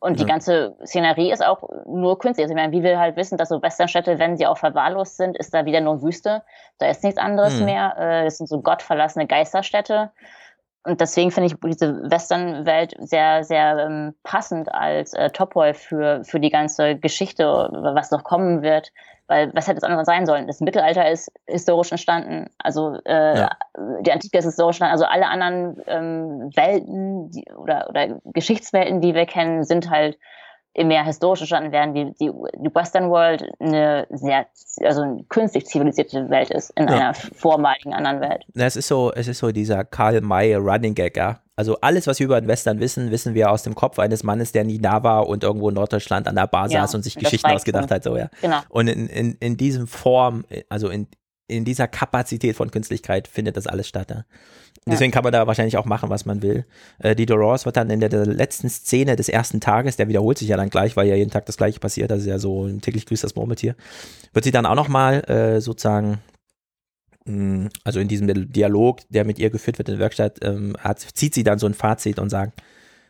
Und 0.00 0.18
die 0.18 0.24
Ja. 0.24 0.28
ganze 0.28 0.76
Szenerie 0.84 1.30
ist 1.30 1.44
auch 1.44 1.62
nur 1.86 2.18
künstlich. 2.18 2.44
Also 2.44 2.54
ich 2.54 2.60
meine, 2.60 2.72
wie 2.72 2.82
wir 2.82 2.98
halt 2.98 3.16
wissen, 3.16 3.36
dass 3.36 3.50
so 3.50 3.60
Westernstädte, 3.62 4.18
wenn 4.18 4.36
sie 4.38 4.46
auch 4.46 4.56
verwahrlost 4.58 5.18
sind, 5.18 5.36
ist 5.36 5.52
da 5.52 5.66
wieder 5.66 5.80
nur 5.82 6.02
Wüste. 6.02 6.42
Da 6.78 6.86
ist 6.88 7.04
nichts 7.04 7.18
anderes 7.20 7.58
Mhm. 7.58 7.64
mehr. 7.66 7.96
Äh, 7.98 8.24
Das 8.24 8.38
sind 8.38 8.48
so 8.48 8.60
gottverlassene 8.62 9.26
Geisterstädte. 9.26 10.10
Und 10.84 11.02
deswegen 11.02 11.30
finde 11.30 11.48
ich 11.48 11.56
diese 11.62 12.10
Westernwelt 12.10 12.94
sehr, 12.98 13.44
sehr 13.44 13.78
ähm, 13.78 14.14
passend 14.22 14.72
als 14.74 15.12
äh, 15.12 15.28
Topoi 15.28 15.74
für, 15.74 16.24
für 16.24 16.40
die 16.40 16.48
ganze 16.48 16.96
Geschichte, 16.96 17.44
was 17.44 18.10
noch 18.10 18.24
kommen 18.24 18.62
wird. 18.62 18.90
Weil 19.30 19.54
was 19.54 19.68
hätte 19.68 19.76
es 19.78 19.84
anders 19.84 20.06
sein 20.06 20.26
sollen? 20.26 20.48
Das 20.48 20.60
Mittelalter 20.60 21.08
ist 21.08 21.30
historisch 21.46 21.92
entstanden, 21.92 22.50
also 22.58 22.98
äh, 23.04 23.38
Ja. 23.38 23.50
die 24.00 24.10
Antike 24.10 24.36
ist 24.38 24.44
historisch 24.44 24.80
entstanden, 24.80 24.92
also 24.92 25.04
alle 25.04 25.28
anderen 25.28 25.80
ähm, 25.86 26.50
Welten 26.56 27.30
die, 27.30 27.44
oder, 27.56 27.86
oder 27.88 28.20
Geschichtswelten, 28.24 29.00
die 29.00 29.14
wir 29.14 29.26
kennen, 29.26 29.62
sind 29.62 29.88
halt 29.88 30.18
mehr 30.76 31.04
historisch 31.04 31.38
verstanden 31.40 31.70
werden, 31.70 31.94
wie 31.94 32.06
die, 32.20 32.30
die 32.58 32.74
Western 32.74 33.08
World 33.10 33.44
eine 33.60 34.06
sehr, 34.10 34.46
also 34.84 35.02
eine 35.02 35.22
künstlich 35.28 35.66
zivilisierte 35.66 36.28
Welt 36.28 36.50
ist 36.50 36.70
in 36.70 36.88
Ja. 36.88 36.96
einer 36.96 37.14
vormaligen 37.14 37.94
anderen 37.94 38.20
Welt. 38.20 38.44
Na, 38.54 38.64
es 38.66 38.74
ist 38.76 38.88
so, 38.88 39.12
es 39.12 39.28
ist 39.28 39.38
so 39.38 39.52
dieser 39.52 39.84
Karl 39.84 40.20
May 40.22 40.54
Running 40.54 40.94
Gag, 40.94 41.16
ja. 41.16 41.38
Also 41.60 41.76
alles, 41.82 42.06
was 42.06 42.18
wir 42.18 42.24
über 42.24 42.40
den 42.40 42.48
Western 42.48 42.80
wissen, 42.80 43.10
wissen 43.10 43.34
wir 43.34 43.50
aus 43.50 43.62
dem 43.62 43.74
Kopf 43.74 43.98
eines 43.98 44.22
Mannes, 44.22 44.50
der 44.52 44.64
nie 44.64 44.78
da 44.78 45.02
war 45.02 45.28
und 45.28 45.44
irgendwo 45.44 45.68
in 45.68 45.74
Norddeutschland 45.74 46.26
an 46.26 46.34
der 46.34 46.46
Bar 46.46 46.70
Ja, 46.70 46.80
saß 46.80 46.94
und 46.94 47.02
sich 47.02 47.16
Geschichten 47.16 47.50
ausgedacht 47.50 47.90
hat, 47.90 48.02
so, 48.02 48.16
ja. 48.16 48.30
Genau. 48.40 48.60
Und 48.70 48.88
in, 48.88 49.08
in, 49.08 49.36
in 49.40 49.58
diesem 49.58 49.86
Form, 49.86 50.46
also 50.70 50.88
in, 50.88 51.06
in 51.48 51.66
dieser 51.66 51.86
Kapazität 51.86 52.56
von 52.56 52.70
Künstlichkeit 52.70 53.28
findet 53.28 53.58
das 53.58 53.66
alles 53.66 53.86
statt. 53.86 54.08
Ja. 54.08 54.16
Und 54.16 54.24
Ja. 54.86 54.92
Deswegen 54.92 55.12
kann 55.12 55.22
man 55.22 55.34
da 55.34 55.46
wahrscheinlich 55.46 55.76
auch 55.76 55.84
machen, 55.84 56.08
was 56.08 56.24
man 56.24 56.40
will. 56.40 56.64
Äh, 56.98 57.14
die 57.14 57.26
Dolores 57.26 57.66
wird 57.66 57.76
dann 57.76 57.90
in 57.90 58.00
der, 58.00 58.08
der 58.08 58.24
letzten 58.24 58.70
Szene 58.70 59.14
des 59.14 59.28
ersten 59.28 59.60
Tages, 59.60 59.96
der 59.96 60.08
wiederholt 60.08 60.38
sich 60.38 60.48
ja 60.48 60.56
dann 60.56 60.70
gleich, 60.70 60.96
weil 60.96 61.08
ja 61.08 61.14
jeden 61.14 61.30
Tag 61.30 61.44
das 61.44 61.58
gleiche 61.58 61.78
passiert, 61.78 62.10
das 62.10 62.20
ist 62.20 62.26
ja 62.26 62.38
so 62.38 62.64
ein 62.64 62.80
täglich 62.80 63.04
grüßt 63.04 63.22
das 63.22 63.34
Murmeltier, 63.34 63.76
wird 64.32 64.46
sie 64.46 64.50
dann 64.50 64.64
auch 64.64 64.76
nochmal 64.76 65.20
äh, 65.28 65.60
sozusagen 65.60 66.20
also 67.84 68.00
in 68.00 68.08
diesem 68.08 68.52
Dialog, 68.52 69.00
der 69.10 69.24
mit 69.24 69.38
ihr 69.38 69.50
geführt 69.50 69.78
wird 69.78 69.88
in 69.88 69.94
der 69.94 70.00
Werkstatt, 70.00 70.38
ähm, 70.42 70.74
hat, 70.78 71.00
zieht 71.00 71.34
sie 71.34 71.44
dann 71.44 71.58
so 71.58 71.66
ein 71.66 71.74
Fazit 71.74 72.18
und 72.18 72.30
sagt, 72.30 72.62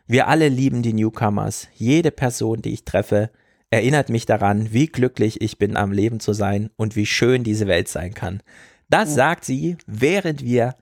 wir 0.07 0.27
alle 0.27 0.49
lieben 0.49 0.83
die 0.83 0.93
Newcomers. 0.93 1.69
Jede 1.75 2.11
Person, 2.11 2.63
die 2.63 2.73
ich 2.73 2.85
treffe, 2.85 3.31
erinnert 3.71 4.09
mich 4.09 4.27
daran, 4.27 4.73
wie 4.73 4.87
glücklich 4.87 5.41
ich 5.41 5.59
bin, 5.59 5.77
am 5.77 5.93
Leben 5.93 6.19
zu 6.19 6.33
sein 6.33 6.71
und 6.77 6.97
wie 6.97 7.07
schön 7.07 7.45
diese 7.45 7.69
Welt 7.69 7.89
sein 7.89 8.15
kann. 8.15 8.43
Das 8.89 9.15
sagt 9.15 9.45
sie, 9.45 9.77
während 9.87 10.45
wir 10.45 10.75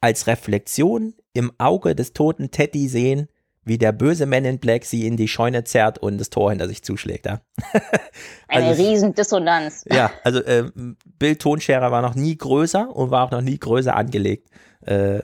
als 0.00 0.28
Reflexion 0.28 1.14
im 1.32 1.52
Auge 1.58 1.96
des 1.96 2.12
toten 2.12 2.52
Teddy 2.52 2.88
sehen, 2.88 3.26
wie 3.66 3.78
der 3.78 3.92
böse 3.92 4.24
Man 4.26 4.44
in 4.44 4.58
Black 4.58 4.84
sie 4.84 5.06
in 5.06 5.16
die 5.16 5.28
Scheune 5.28 5.64
zerrt 5.64 5.98
und 5.98 6.18
das 6.18 6.30
Tor 6.30 6.50
hinter 6.50 6.68
sich 6.68 6.82
zuschlägt. 6.82 7.26
Ja? 7.26 7.40
Eine 8.48 8.66
Also- 8.68 8.82
riesen 8.82 9.14
Dissonanz. 9.14 9.84
Ja, 9.92 10.10
also 10.24 10.42
ähm, 10.46 10.96
Bill 11.18 11.36
Tonscherer 11.36 11.90
war 11.90 12.00
noch 12.00 12.14
nie 12.14 12.36
größer 12.38 12.94
und 12.94 13.10
war 13.10 13.24
auch 13.26 13.30
noch 13.32 13.42
nie 13.42 13.58
größer 13.58 13.94
angelegt. 13.94 14.48
Äh, 14.82 15.20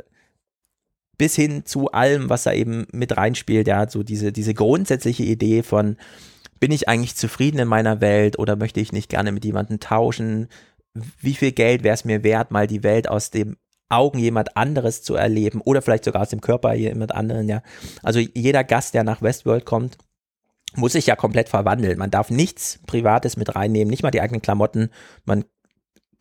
bis 1.18 1.36
hin 1.36 1.64
zu 1.64 1.92
allem, 1.92 2.28
was 2.28 2.42
da 2.42 2.52
eben 2.52 2.86
mit 2.92 3.16
reinspielt. 3.16 3.68
Ja, 3.68 3.88
so 3.88 4.02
diese, 4.02 4.32
diese 4.32 4.54
grundsätzliche 4.54 5.22
Idee 5.22 5.62
von, 5.62 5.96
bin 6.58 6.72
ich 6.72 6.88
eigentlich 6.88 7.14
zufrieden 7.14 7.60
in 7.60 7.68
meiner 7.68 8.00
Welt 8.00 8.38
oder 8.40 8.56
möchte 8.56 8.80
ich 8.80 8.92
nicht 8.92 9.08
gerne 9.08 9.30
mit 9.30 9.44
jemandem 9.44 9.78
tauschen? 9.78 10.48
Wie 11.20 11.34
viel 11.34 11.52
Geld 11.52 11.84
wäre 11.84 11.94
es 11.94 12.04
mir 12.04 12.24
wert, 12.24 12.50
mal 12.50 12.66
die 12.66 12.82
Welt 12.82 13.08
aus 13.08 13.30
dem 13.30 13.56
Augen 13.92 14.18
jemand 14.18 14.56
anderes 14.56 15.02
zu 15.02 15.14
erleben 15.14 15.60
oder 15.60 15.82
vielleicht 15.82 16.04
sogar 16.04 16.22
aus 16.22 16.30
dem 16.30 16.40
Körper 16.40 16.74
jemand 16.74 17.14
anderen, 17.14 17.48
ja. 17.48 17.62
Also 18.02 18.18
jeder 18.18 18.64
Gast, 18.64 18.94
der 18.94 19.04
nach 19.04 19.22
Westworld 19.22 19.64
kommt, 19.64 19.98
muss 20.74 20.92
sich 20.92 21.06
ja 21.06 21.16
komplett 21.16 21.48
verwandeln. 21.48 21.98
Man 21.98 22.10
darf 22.10 22.30
nichts 22.30 22.80
Privates 22.86 23.36
mit 23.36 23.54
reinnehmen, 23.54 23.90
nicht 23.90 24.02
mal 24.02 24.10
die 24.10 24.20
eigenen 24.20 24.42
Klamotten. 24.42 24.90
Man 25.24 25.44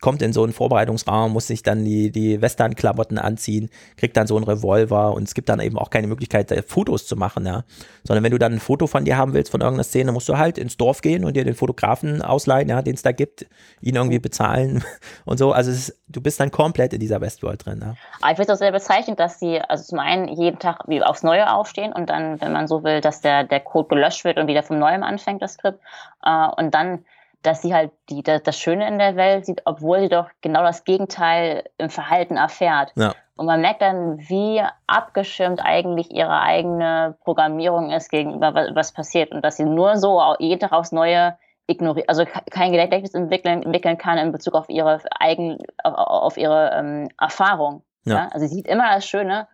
kommt 0.02 0.20
in 0.20 0.34
so 0.34 0.42
einen 0.42 0.52
Vorbereitungsraum, 0.52 1.32
muss 1.32 1.46
sich 1.46 1.62
dann 1.62 1.84
die, 1.84 2.10
die 2.10 2.42
Western-Klamotten 2.42 3.18
anziehen, 3.18 3.70
kriegt 3.96 4.16
dann 4.16 4.26
so 4.26 4.36
einen 4.36 4.44
Revolver 4.44 5.14
und 5.14 5.22
es 5.22 5.32
gibt 5.32 5.48
dann 5.48 5.60
eben 5.60 5.78
auch 5.78 5.88
keine 5.88 6.08
Möglichkeit, 6.08 6.50
da 6.50 6.60
Fotos 6.60 7.06
zu 7.06 7.16
machen, 7.16 7.46
ja. 7.46 7.62
Sondern 8.04 8.24
wenn 8.24 8.32
du 8.32 8.38
dann 8.38 8.52
ein 8.52 8.60
Foto 8.60 8.86
von 8.86 9.04
dir 9.04 9.16
haben 9.16 9.32
willst, 9.32 9.50
von 9.52 9.60
irgendeiner 9.60 9.84
Szene, 9.84 10.12
musst 10.12 10.28
du 10.28 10.36
halt 10.36 10.58
ins 10.58 10.76
Dorf 10.76 11.00
gehen 11.00 11.24
und 11.24 11.36
dir 11.36 11.44
den 11.44 11.54
Fotografen 11.54 12.20
ausleihen, 12.20 12.68
ja, 12.68 12.82
den 12.82 12.94
es 12.94 13.02
da 13.02 13.12
gibt, 13.12 13.46
ihn 13.80 13.94
irgendwie 13.94 14.18
bezahlen 14.18 14.84
und 15.24 15.38
so. 15.38 15.52
Also 15.52 15.70
es 15.70 15.88
ist, 15.88 16.02
du 16.08 16.20
bist 16.20 16.40
dann 16.40 16.50
komplett 16.50 16.92
in 16.92 17.00
dieser 17.00 17.20
Westworld 17.20 17.64
drin, 17.64 17.80
ja. 17.80 17.94
Aber 18.20 18.32
ich 18.32 18.36
finde 18.36 18.52
es 18.52 18.58
auch 18.58 18.58
sehr 18.58 18.72
bezeichnend, 18.72 19.20
dass 19.20 19.38
sie 19.38 19.60
also 19.60 19.84
zum 19.84 20.00
einen 20.00 20.26
jeden 20.26 20.58
Tag 20.58 20.80
wie 20.88 21.00
aufs 21.00 21.22
Neue 21.22 21.50
aufstehen 21.50 21.92
und 21.92 22.10
dann, 22.10 22.40
wenn 22.40 22.52
man 22.52 22.66
so 22.66 22.82
will, 22.82 23.00
dass 23.00 23.20
der, 23.20 23.44
der 23.44 23.60
Code 23.60 23.88
gelöscht 23.88 24.24
wird 24.24 24.38
und 24.38 24.48
wieder 24.48 24.64
vom 24.64 24.80
Neuem 24.80 25.04
anfängt, 25.04 25.40
das 25.42 25.54
Skript. 25.54 25.78
Äh, 26.24 26.48
und 26.56 26.74
dann, 26.74 27.04
dass 27.42 27.62
sie 27.62 27.74
halt 27.74 27.92
die, 28.08 28.22
das, 28.22 28.42
Schöne 28.58 28.86
in 28.86 28.98
der 28.98 29.16
Welt 29.16 29.46
sieht, 29.46 29.62
obwohl 29.64 30.00
sie 30.00 30.08
doch 30.08 30.28
genau 30.40 30.62
das 30.62 30.84
Gegenteil 30.84 31.64
im 31.78 31.90
Verhalten 31.90 32.36
erfährt. 32.36 32.92
Ja. 32.96 33.14
Und 33.36 33.46
man 33.46 33.60
merkt 33.60 33.82
dann, 33.82 34.18
wie 34.28 34.62
abgeschirmt 34.86 35.60
eigentlich 35.64 36.10
ihre 36.12 36.40
eigene 36.40 37.16
Programmierung 37.24 37.90
ist 37.90 38.10
gegenüber 38.10 38.54
was, 38.54 38.92
passiert 38.92 39.32
und 39.32 39.44
dass 39.44 39.56
sie 39.56 39.64
nur 39.64 39.96
so 39.96 40.22
jeden 40.38 40.60
Tag 40.60 40.72
aufs 40.72 40.92
Neue 40.92 41.36
ignoriert, 41.66 42.08
also 42.08 42.24
ke- 42.24 42.42
kein 42.50 42.72
Gedächtnis 42.72 43.14
entwickeln, 43.14 43.62
entwickeln 43.62 43.96
kann 43.96 44.18
in 44.18 44.32
Bezug 44.32 44.54
auf 44.54 44.68
ihre 44.68 45.00
eigen, 45.18 45.58
auf, 45.82 45.94
auf 45.94 46.36
ihre 46.36 46.72
ähm, 46.74 47.08
Erfahrung. 47.18 47.82
Ja. 48.04 48.14
Ja. 48.14 48.28
Also 48.32 48.46
sie 48.46 48.54
sieht 48.54 48.66
immer 48.66 48.94
das 48.94 49.06
Schöne, 49.06 49.46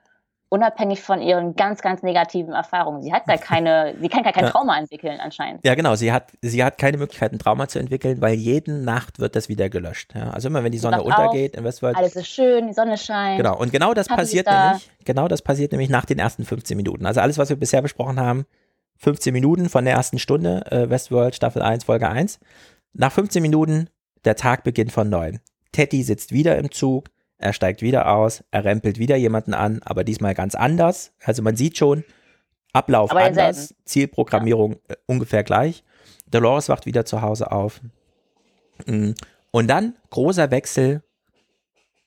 unabhängig 0.51 1.03
von 1.03 1.21
ihren 1.21 1.55
ganz, 1.57 1.83
ganz 1.83 2.03
negativen 2.03 2.55
Erfahrungen. 2.55 3.03
Sie 3.03 3.13
hat 3.13 3.27
gar 3.27 3.39
keine, 3.39 3.95
sie 4.01 4.09
kann 4.09 4.23
gar 4.23 4.33
kein 4.33 4.45
Ja. 4.45 4.51
Trauma 4.51 4.79
entwickeln 4.79 5.21
anscheinend. 5.21 5.65
Ja, 5.65 5.75
genau. 5.75 5.95
Sie 5.95 6.13
hat, 6.13 6.33
sie 6.41 6.65
hat 6.65 6.79
keine 6.79 6.97
Möglichkeit, 6.97 7.33
ein 7.33 7.39
Trauma 7.39 7.69
zu 7.69 7.79
entwickeln, 7.79 8.21
weil 8.21 8.35
jede 8.35 8.73
Nacht 8.73 9.19
wird 9.19 9.37
das 9.37 9.49
wieder 9.49 9.69
gelöscht. 9.69 10.15
Ja, 10.15 10.31
also 10.31 10.49
immer, 10.49 10.65
wenn 10.65 10.73
die 10.73 10.79
Sonne 10.79 10.99
wacht 10.99 11.07
auf, 11.07 11.19
untergeht 11.27 11.57
in 11.57 11.65
Westworld. 11.65 11.97
Alles 11.97 12.17
ist 12.17 12.29
schön, 12.29 12.67
die 12.67 12.73
Sonne 12.73 12.97
scheint. 12.97 13.37
Genau. 13.37 13.57
Und 13.59 13.73
genau 13.73 13.93
das 13.95 14.09
passiert 14.09 14.47
da. 14.47 14.67
nämlich, 14.69 14.91
genau 15.05 15.29
das 15.29 15.43
passiert 15.43 15.73
nämlich 15.73 15.91
nach 15.91 16.07
den 16.07 16.19
ersten 16.19 16.45
15 16.45 16.77
Minuten. 16.77 17.05
Also 17.05 17.21
alles, 17.21 17.37
was 17.39 17.51
wir 17.51 17.57
bisher 17.57 17.83
besprochen 17.83 18.19
haben, 18.19 18.47
15 18.97 19.33
Minuten 19.33 19.69
von 19.69 19.85
der 19.85 19.95
ersten 19.95 20.19
Stunde, 20.19 20.65
äh, 20.73 20.89
Westworld 20.89 21.35
Staffel 21.35 21.63
1, 21.63 21.85
Folge 21.85 22.09
1. 22.09 22.41
Nach 22.95 23.13
15 23.13 23.43
Minuten, 23.43 23.89
der 24.25 24.35
Tag 24.35 24.65
beginnt 24.65 24.93
von 24.93 25.09
neuem. 25.09 25.41
Teddy 25.73 26.03
sitzt 26.03 26.33
wieder 26.33 26.57
im 26.57 26.71
Zug, 26.71 27.09
er 27.39 27.53
steigt 27.53 27.83
wieder 27.83 28.13
aus, 28.13 28.45
er 28.51 28.65
rempelt 28.65 28.99
wieder 28.99 29.17
jemanden 29.17 29.55
an, 29.55 29.81
aber 29.85 30.05
diesmal 30.05 30.35
ganz 30.35 30.55
anders. 30.55 31.13
Also 31.25 31.43
man 31.43 31.57
sieht 31.57 31.79
schon, 31.79 32.05
Ablauf 32.73 33.11
Aber 33.11 33.23
anders, 33.23 33.75
Zielprogrammierung 33.85 34.77
äh, 34.89 34.97
ungefähr 35.07 35.43
gleich. 35.43 35.85
Dolores 36.31 36.69
wacht 36.69 36.87
wieder 36.87 37.05
zu 37.05 37.23
Hause 37.23 37.51
auf. 37.51 37.81
Mm. 38.87 39.13
Und 39.51 39.69
dann 39.69 39.97
großer 40.11 40.51
Wechsel 40.51 41.03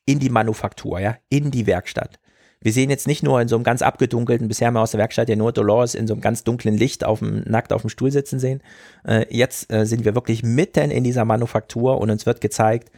in 0.06 0.20
die 0.20 0.30
Manufaktur, 0.30 1.00
ja, 1.00 1.18
in 1.30 1.50
die 1.50 1.66
Werkstatt. 1.66 2.20
Wir 2.64 2.72
sehen 2.72 2.92
jetzt 2.92 3.08
nicht 3.08 3.24
nur 3.24 3.42
in 3.42 3.48
so 3.48 3.56
einem 3.56 3.64
ganz 3.64 3.82
abgedunkelten, 3.82 4.48
bisher 4.48 4.68
haben 4.68 4.76
wir 4.76 4.82
aus 4.82 4.92
der 4.92 5.00
Werkstatt 5.00 5.30
ja 5.30 5.36
nur 5.36 5.52
Dolores 5.52 5.96
in 5.96 6.06
so 6.06 6.14
einem 6.14 6.22
ganz 6.22 6.44
dunklen 6.44 6.78
Licht 6.78 7.04
auf 7.04 7.20
dem, 7.20 7.44
nackt 7.48 7.74
auf 7.74 7.82
dem 7.82 7.90
Stuhl 7.90 8.12
sitzen 8.12 8.40
sehen. 8.40 8.62
Äh, 9.04 9.26
jetzt 9.36 9.74
äh, 9.74 9.88
sind 9.88 10.06
wir 10.06 10.14
wirklich 10.14 10.44
mitten 10.44 10.92
in 10.92 11.04
dieser 11.04 11.26
Manufaktur 11.26 12.00
und 12.00 12.12
uns 12.12 12.28
wird 12.28 12.40
gezeigt, 12.40 12.92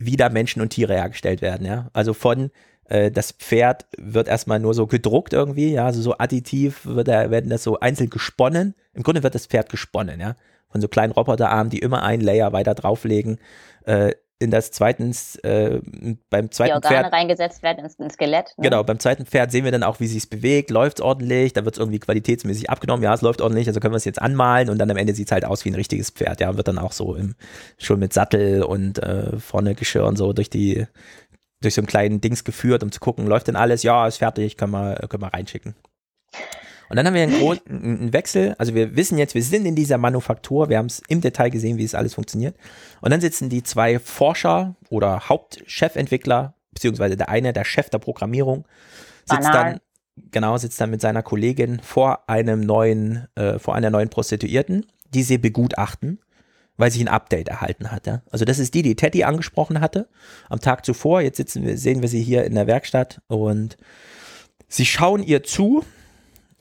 wie 0.00 0.16
da 0.16 0.30
Menschen 0.30 0.62
und 0.62 0.70
Tiere 0.70 0.94
hergestellt 0.94 1.42
werden, 1.42 1.66
ja. 1.66 1.90
Also 1.92 2.14
von 2.14 2.50
äh, 2.88 3.10
das 3.10 3.32
Pferd 3.32 3.86
wird 3.96 4.28
erstmal 4.28 4.58
nur 4.58 4.74
so 4.74 4.86
gedruckt 4.86 5.32
irgendwie, 5.32 5.72
ja, 5.72 5.84
also 5.86 6.00
so 6.00 6.16
additiv 6.18 6.86
wird 6.86 7.06
da, 7.06 7.30
werden 7.30 7.50
das 7.50 7.62
so 7.62 7.78
einzeln 7.78 8.10
gesponnen. 8.10 8.74
Im 8.94 9.02
Grunde 9.02 9.22
wird 9.22 9.34
das 9.34 9.46
Pferd 9.46 9.68
gesponnen, 9.68 10.18
ja. 10.18 10.36
Von 10.70 10.80
so 10.80 10.88
kleinen 10.88 11.12
Roboterarmen, 11.12 11.70
die 11.70 11.80
immer 11.80 12.02
einen 12.02 12.22
Layer 12.22 12.52
weiter 12.52 12.74
drauflegen. 12.74 13.38
Äh, 13.84 14.12
in 14.40 14.50
das 14.50 14.70
zweitens, 14.72 15.36
äh, 15.36 15.80
beim 16.30 16.46
Die 16.46 16.50
zweiten 16.50 16.72
Organe 16.72 17.02
Pferd 17.02 17.12
reingesetzt 17.12 17.62
werden 17.62 17.84
ins, 17.84 17.94
ins 17.96 18.14
Skelett. 18.14 18.54
Ne? 18.56 18.64
Genau, 18.64 18.82
beim 18.82 18.98
zweiten 18.98 19.26
Pferd 19.26 19.52
sehen 19.52 19.64
wir 19.64 19.70
dann 19.70 19.82
auch, 19.82 20.00
wie 20.00 20.06
sich's 20.06 20.26
bewegt, 20.26 20.70
läuft's 20.70 21.02
ordentlich, 21.02 21.52
da 21.52 21.66
wird's 21.66 21.78
irgendwie 21.78 21.98
qualitätsmäßig 21.98 22.70
abgenommen, 22.70 23.04
ja, 23.04 23.12
es 23.12 23.20
läuft 23.20 23.42
ordentlich, 23.42 23.68
also 23.68 23.80
können 23.80 23.92
wir 23.92 23.98
es 23.98 24.06
jetzt 24.06 24.20
anmalen 24.20 24.70
und 24.70 24.78
dann 24.78 24.90
am 24.90 24.96
Ende 24.96 25.14
sieht's 25.14 25.30
halt 25.30 25.44
aus 25.44 25.66
wie 25.66 25.70
ein 25.70 25.74
richtiges 25.74 26.08
Pferd, 26.08 26.40
ja, 26.40 26.56
wird 26.56 26.68
dann 26.68 26.78
auch 26.78 26.92
so 26.92 27.14
im, 27.14 27.34
schon 27.76 28.00
mit 28.00 28.14
Sattel 28.14 28.62
und 28.62 28.98
äh, 29.02 29.38
vorne 29.38 29.74
Geschirr 29.74 30.06
und 30.06 30.16
so 30.16 30.32
durch 30.32 30.48
die, 30.48 30.86
durch 31.60 31.74
so 31.74 31.82
einen 31.82 31.86
kleinen 31.86 32.22
Dings 32.22 32.42
geführt, 32.42 32.82
um 32.82 32.90
zu 32.90 33.00
gucken, 33.00 33.26
läuft 33.26 33.48
denn 33.48 33.56
alles, 33.56 33.82
ja, 33.82 34.06
ist 34.06 34.16
fertig, 34.16 34.56
können 34.56 34.72
wir, 34.72 35.06
können 35.08 35.22
wir 35.22 35.34
reinschicken. 35.34 35.74
Und 36.90 36.96
dann 36.96 37.06
haben 37.06 37.14
wir 37.14 37.22
einen, 37.22 37.38
großen, 37.38 37.62
einen 37.68 38.12
Wechsel, 38.12 38.56
also 38.58 38.74
wir 38.74 38.96
wissen 38.96 39.16
jetzt, 39.16 39.36
wir 39.36 39.44
sind 39.44 39.64
in 39.64 39.76
dieser 39.76 39.96
Manufaktur, 39.96 40.68
wir 40.68 40.76
haben 40.76 40.86
es 40.86 41.00
im 41.06 41.20
Detail 41.20 41.48
gesehen, 41.48 41.78
wie 41.78 41.84
es 41.84 41.94
alles 41.94 42.14
funktioniert. 42.14 42.56
Und 43.00 43.12
dann 43.12 43.20
sitzen 43.20 43.48
die 43.48 43.62
zwei 43.62 44.00
Forscher 44.00 44.74
oder 44.88 45.28
Hauptchefentwickler, 45.28 46.54
beziehungsweise 46.72 47.16
der 47.16 47.28
eine, 47.28 47.52
der 47.52 47.64
Chef 47.64 47.90
der 47.90 47.98
Programmierung, 47.98 48.66
sitzt 49.24 49.42
Banal. 49.42 49.52
dann, 49.72 49.80
genau, 50.32 50.56
sitzt 50.56 50.80
dann 50.80 50.90
mit 50.90 51.00
seiner 51.00 51.22
Kollegin 51.22 51.78
vor 51.78 52.28
einem 52.28 52.60
neuen, 52.60 53.28
äh, 53.36 53.60
vor 53.60 53.76
einer 53.76 53.90
neuen 53.90 54.08
Prostituierten, 54.08 54.84
die 55.14 55.22
sie 55.22 55.38
begutachten, 55.38 56.18
weil 56.76 56.90
sie 56.90 57.04
ein 57.04 57.08
Update 57.08 57.50
erhalten 57.50 57.92
hat. 57.92 58.08
Ja? 58.08 58.22
Also 58.32 58.44
das 58.44 58.58
ist 58.58 58.74
die, 58.74 58.82
die 58.82 58.96
Teddy 58.96 59.22
angesprochen 59.22 59.80
hatte 59.80 60.08
am 60.48 60.58
Tag 60.58 60.84
zuvor. 60.84 61.20
Jetzt 61.20 61.36
sitzen 61.36 61.64
wir, 61.64 61.78
sehen 61.78 62.02
wir 62.02 62.08
sie 62.08 62.22
hier 62.22 62.42
in 62.42 62.56
der 62.56 62.66
Werkstatt 62.66 63.20
und 63.28 63.76
sie 64.66 64.86
schauen 64.86 65.22
ihr 65.22 65.44
zu, 65.44 65.84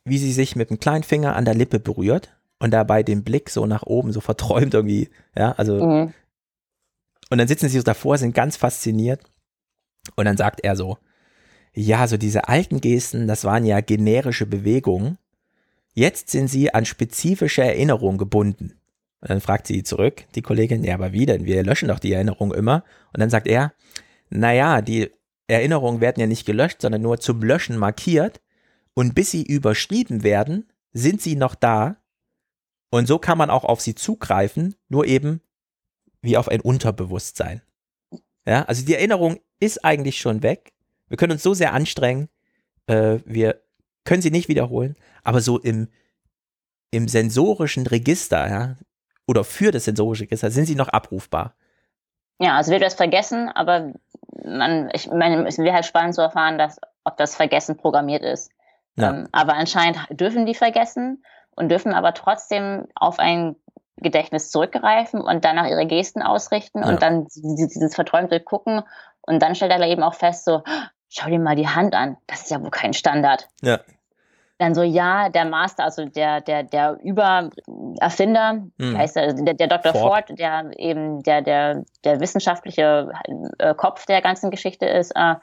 wie 0.09 0.17
sie 0.17 0.33
sich 0.33 0.55
mit 0.55 0.69
dem 0.69 0.79
kleinen 0.79 1.03
Finger 1.03 1.35
an 1.35 1.45
der 1.45 1.55
Lippe 1.55 1.79
berührt 1.79 2.35
und 2.59 2.71
dabei 2.71 3.03
den 3.03 3.23
Blick 3.23 3.49
so 3.49 3.65
nach 3.65 3.83
oben, 3.83 4.11
so 4.11 4.21
verträumt 4.21 4.73
irgendwie, 4.73 5.09
ja, 5.37 5.53
also 5.53 5.75
Mhm. 5.85 6.13
und 7.29 7.37
dann 7.37 7.47
sitzen 7.47 7.69
sie 7.69 7.77
so 7.77 7.83
davor, 7.83 8.17
sind 8.17 8.33
ganz 8.33 8.57
fasziniert. 8.57 9.21
Und 10.15 10.25
dann 10.25 10.37
sagt 10.37 10.61
er 10.61 10.75
so, 10.75 10.97
ja, 11.73 12.07
so 12.07 12.17
diese 12.17 12.47
alten 12.47 12.81
Gesten, 12.81 13.27
das 13.27 13.43
waren 13.43 13.65
ja 13.65 13.79
generische 13.81 14.45
Bewegungen. 14.47 15.17
Jetzt 15.93 16.29
sind 16.29 16.47
sie 16.47 16.73
an 16.73 16.85
spezifische 16.85 17.63
Erinnerungen 17.63 18.17
gebunden. 18.17 18.73
Und 19.21 19.29
dann 19.29 19.41
fragt 19.41 19.67
sie 19.67 19.83
zurück, 19.83 20.23
die 20.35 20.41
Kollegin, 20.41 20.83
ja, 20.83 20.95
aber 20.95 21.11
wie 21.11 21.25
denn? 21.25 21.45
Wir 21.45 21.61
löschen 21.63 21.89
doch 21.89 21.99
die 21.99 22.13
Erinnerung 22.13 22.53
immer. 22.53 22.83
Und 23.13 23.19
dann 23.19 23.29
sagt 23.29 23.47
er, 23.47 23.73
naja, 24.29 24.81
die 24.81 25.11
Erinnerungen 25.47 25.99
werden 26.01 26.19
ja 26.19 26.27
nicht 26.27 26.45
gelöscht, 26.45 26.81
sondern 26.81 27.01
nur 27.01 27.19
zum 27.19 27.41
Löschen 27.43 27.77
markiert. 27.77 28.41
Und 28.99 29.15
bis 29.15 29.31
sie 29.31 29.43
überschrieben 29.43 30.23
werden, 30.23 30.69
sind 30.91 31.21
sie 31.21 31.37
noch 31.37 31.55
da. 31.55 31.95
Und 32.89 33.07
so 33.07 33.17
kann 33.17 33.37
man 33.37 33.49
auch 33.49 33.63
auf 33.63 33.79
sie 33.79 33.95
zugreifen, 33.95 34.75
nur 34.89 35.05
eben 35.05 35.39
wie 36.21 36.35
auf 36.35 36.49
ein 36.49 36.59
Unterbewusstsein. 36.59 37.61
Ja, 38.45 38.63
also 38.63 38.85
die 38.85 38.95
Erinnerung 38.95 39.39
ist 39.61 39.85
eigentlich 39.85 40.19
schon 40.19 40.43
weg. 40.43 40.73
Wir 41.07 41.15
können 41.15 41.31
uns 41.31 41.43
so 41.43 41.53
sehr 41.53 41.71
anstrengen, 41.71 42.27
äh, 42.87 43.19
wir 43.23 43.61
können 44.03 44.21
sie 44.21 44.31
nicht 44.31 44.49
wiederholen, 44.49 44.97
aber 45.23 45.39
so 45.39 45.57
im, 45.57 45.87
im 46.91 47.07
sensorischen 47.07 47.87
Register, 47.87 48.49
ja, 48.49 48.75
oder 49.27 49.45
für 49.45 49.71
das 49.71 49.85
sensorische 49.85 50.23
Register 50.23 50.51
sind 50.51 50.65
sie 50.65 50.75
noch 50.75 50.89
abrufbar. 50.89 51.55
Ja, 52.41 52.57
also 52.57 52.73
wird 52.73 52.81
das 52.81 52.95
vergessen, 52.95 53.47
aber 53.47 53.93
man, 54.43 54.89
ich 54.91 55.07
meine, 55.07 55.47
es 55.47 55.57
wäre 55.57 55.73
halt 55.73 55.85
spannend 55.85 56.15
zu 56.15 56.21
erfahren, 56.21 56.57
dass, 56.57 56.81
ob 57.05 57.15
das 57.15 57.37
Vergessen 57.37 57.77
programmiert 57.77 58.23
ist. 58.23 58.51
Ja. 58.99 59.09
Ähm, 59.11 59.27
aber 59.31 59.53
anscheinend 59.53 59.97
dürfen 60.11 60.45
die 60.45 60.55
vergessen 60.55 61.23
und 61.55 61.69
dürfen 61.69 61.93
aber 61.93 62.13
trotzdem 62.13 62.87
auf 62.95 63.19
ein 63.19 63.55
Gedächtnis 63.97 64.49
zurückgreifen 64.49 65.21
und 65.21 65.43
dann 65.43 65.55
nach 65.57 65.67
ihre 65.67 65.85
Gesten 65.85 66.21
ausrichten 66.21 66.81
Ja. 66.83 66.89
und 66.89 67.01
dann 67.01 67.27
dieses, 67.35 67.95
verträumte 67.95 68.39
gucken 68.39 68.83
und 69.21 69.41
dann 69.41 69.55
stellt 69.55 69.71
er 69.71 69.81
eben 69.87 70.03
auch 70.03 70.13
fest, 70.13 70.45
so, 70.45 70.63
schau 71.09 71.29
dir 71.29 71.39
mal 71.39 71.55
die 71.55 71.67
Hand 71.67 71.95
an, 71.95 72.17
das 72.27 72.41
ist 72.43 72.51
ja 72.51 72.61
wohl 72.61 72.71
kein 72.71 72.93
Standard. 72.93 73.49
Ja. 73.61 73.79
Dann 74.57 74.75
so, 74.75 74.83
ja, 74.83 75.29
der 75.29 75.45
Master, 75.45 75.85
also 75.85 76.05
der, 76.05 76.41
der, 76.41 76.63
der 76.63 76.97
Übererfinder, 77.01 78.63
Hm. 78.79 78.97
heißt 78.97 79.15
der, 79.15 79.33
der, 79.33 79.53
der 79.53 79.67
Dr. 79.67 79.93
Ford. 79.93 80.27
Ford, 80.27 80.39
der 80.39 80.71
eben 80.77 81.23
der, 81.23 81.41
der, 81.41 81.83
der 82.03 82.19
wissenschaftliche 82.19 83.11
äh, 83.57 83.73
Kopf 83.73 84.05
der 84.05 84.21
ganzen 84.21 84.51
Geschichte 84.51 84.85
ist, 84.85 85.11
äh, 85.15 85.35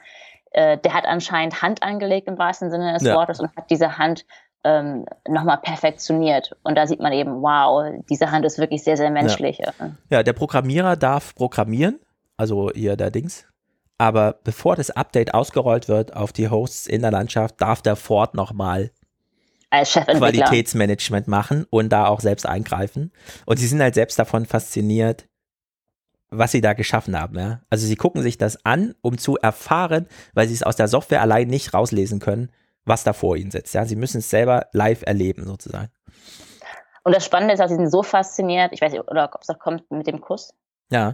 äh, 0.51 0.77
der 0.77 0.93
hat 0.93 1.05
anscheinend 1.05 1.61
Hand 1.61 1.83
angelegt 1.83 2.27
im 2.27 2.37
wahrsten 2.37 2.69
Sinne 2.69 2.93
des 2.93 3.03
Ja. 3.03 3.15
Wortes 3.15 3.39
und 3.39 3.55
hat 3.55 3.69
diese 3.69 3.97
Hand 3.97 4.25
ähm, 4.63 5.05
nochmal 5.27 5.57
perfektioniert. 5.57 6.55
Und 6.63 6.75
da 6.75 6.87
sieht 6.87 6.99
man 6.99 7.13
eben, 7.13 7.41
wow, 7.41 7.91
diese 8.09 8.31
Hand 8.31 8.45
ist 8.45 8.57
wirklich 8.57 8.83
sehr, 8.83 8.97
sehr 8.97 9.11
menschlich. 9.11 9.59
Äh, 9.59 9.71
Ja, 10.09 10.23
der 10.23 10.33
Programmierer 10.33 10.95
darf 10.95 11.35
programmieren, 11.35 11.99
also 12.37 12.71
hier 12.73 12.95
der 12.95 13.11
Dings. 13.11 13.45
Aber 13.97 14.35
bevor 14.43 14.75
das 14.75 14.91
Update 14.91 15.33
ausgerollt 15.33 15.87
wird 15.87 16.15
auf 16.15 16.31
die 16.31 16.49
Hosts 16.49 16.87
in 16.87 17.01
der 17.01 17.11
Landschaft, 17.11 17.61
darf 17.61 17.81
der 17.81 17.95
Ford 17.95 18.35
nochmal 18.35 18.91
Als. 19.69 19.93
Qualitätsmanagement 19.93 21.27
machen 21.27 21.65
und 21.69 21.89
da 21.89 22.07
auch 22.07 22.19
selbst 22.19 22.45
eingreifen. 22.45 23.11
Und 23.45 23.57
sie 23.57 23.67
sind 23.67 23.81
halt 23.81 23.95
selbst 23.95 24.19
davon 24.19 24.45
fasziniert, 24.45 25.27
was 26.29 26.51
sie 26.51 26.61
da 26.61 26.73
geschaffen 26.73 27.19
haben. 27.19 27.37
Ja? 27.39 27.61
Also 27.69 27.85
sie 27.87 27.95
gucken 27.95 28.21
sich 28.21 28.37
das 28.37 28.65
an, 28.65 28.95
um 29.01 29.17
zu 29.17 29.37
erfahren, 29.37 30.07
weil 30.33 30.47
sie 30.47 30.53
es 30.53 30.63
aus 30.63 30.75
der 30.75 30.87
Software 30.87 31.21
allein 31.21 31.47
nicht 31.47 31.73
rauslesen 31.73 32.19
können, 32.19 32.49
was 32.85 33.03
da 33.03 33.13
vor 33.13 33.35
ihnen 33.37 33.51
sitzt. 33.51 33.73
Ja? 33.73 33.85
Sie 33.85 33.95
müssen 33.95 34.17
es 34.19 34.29
selber 34.29 34.67
live 34.71 35.03
erleben, 35.05 35.45
sozusagen. 35.45 35.89
Und 37.03 37.15
das 37.15 37.23
Spannende 37.25 37.53
ist, 37.53 37.59
dass 37.59 37.69
sie 37.69 37.77
sind 37.77 37.89
so 37.89 38.03
fasziniert, 38.03 38.73
ich 38.73 38.81
weiß 38.81 38.91
nicht, 38.91 39.07
oder 39.07 39.29
ob 39.33 39.41
es 39.41 39.47
noch 39.47 39.59
kommt 39.59 39.89
mit 39.91 40.07
dem 40.07 40.19
Kuss. 40.19 40.53
Ja. 40.89 41.13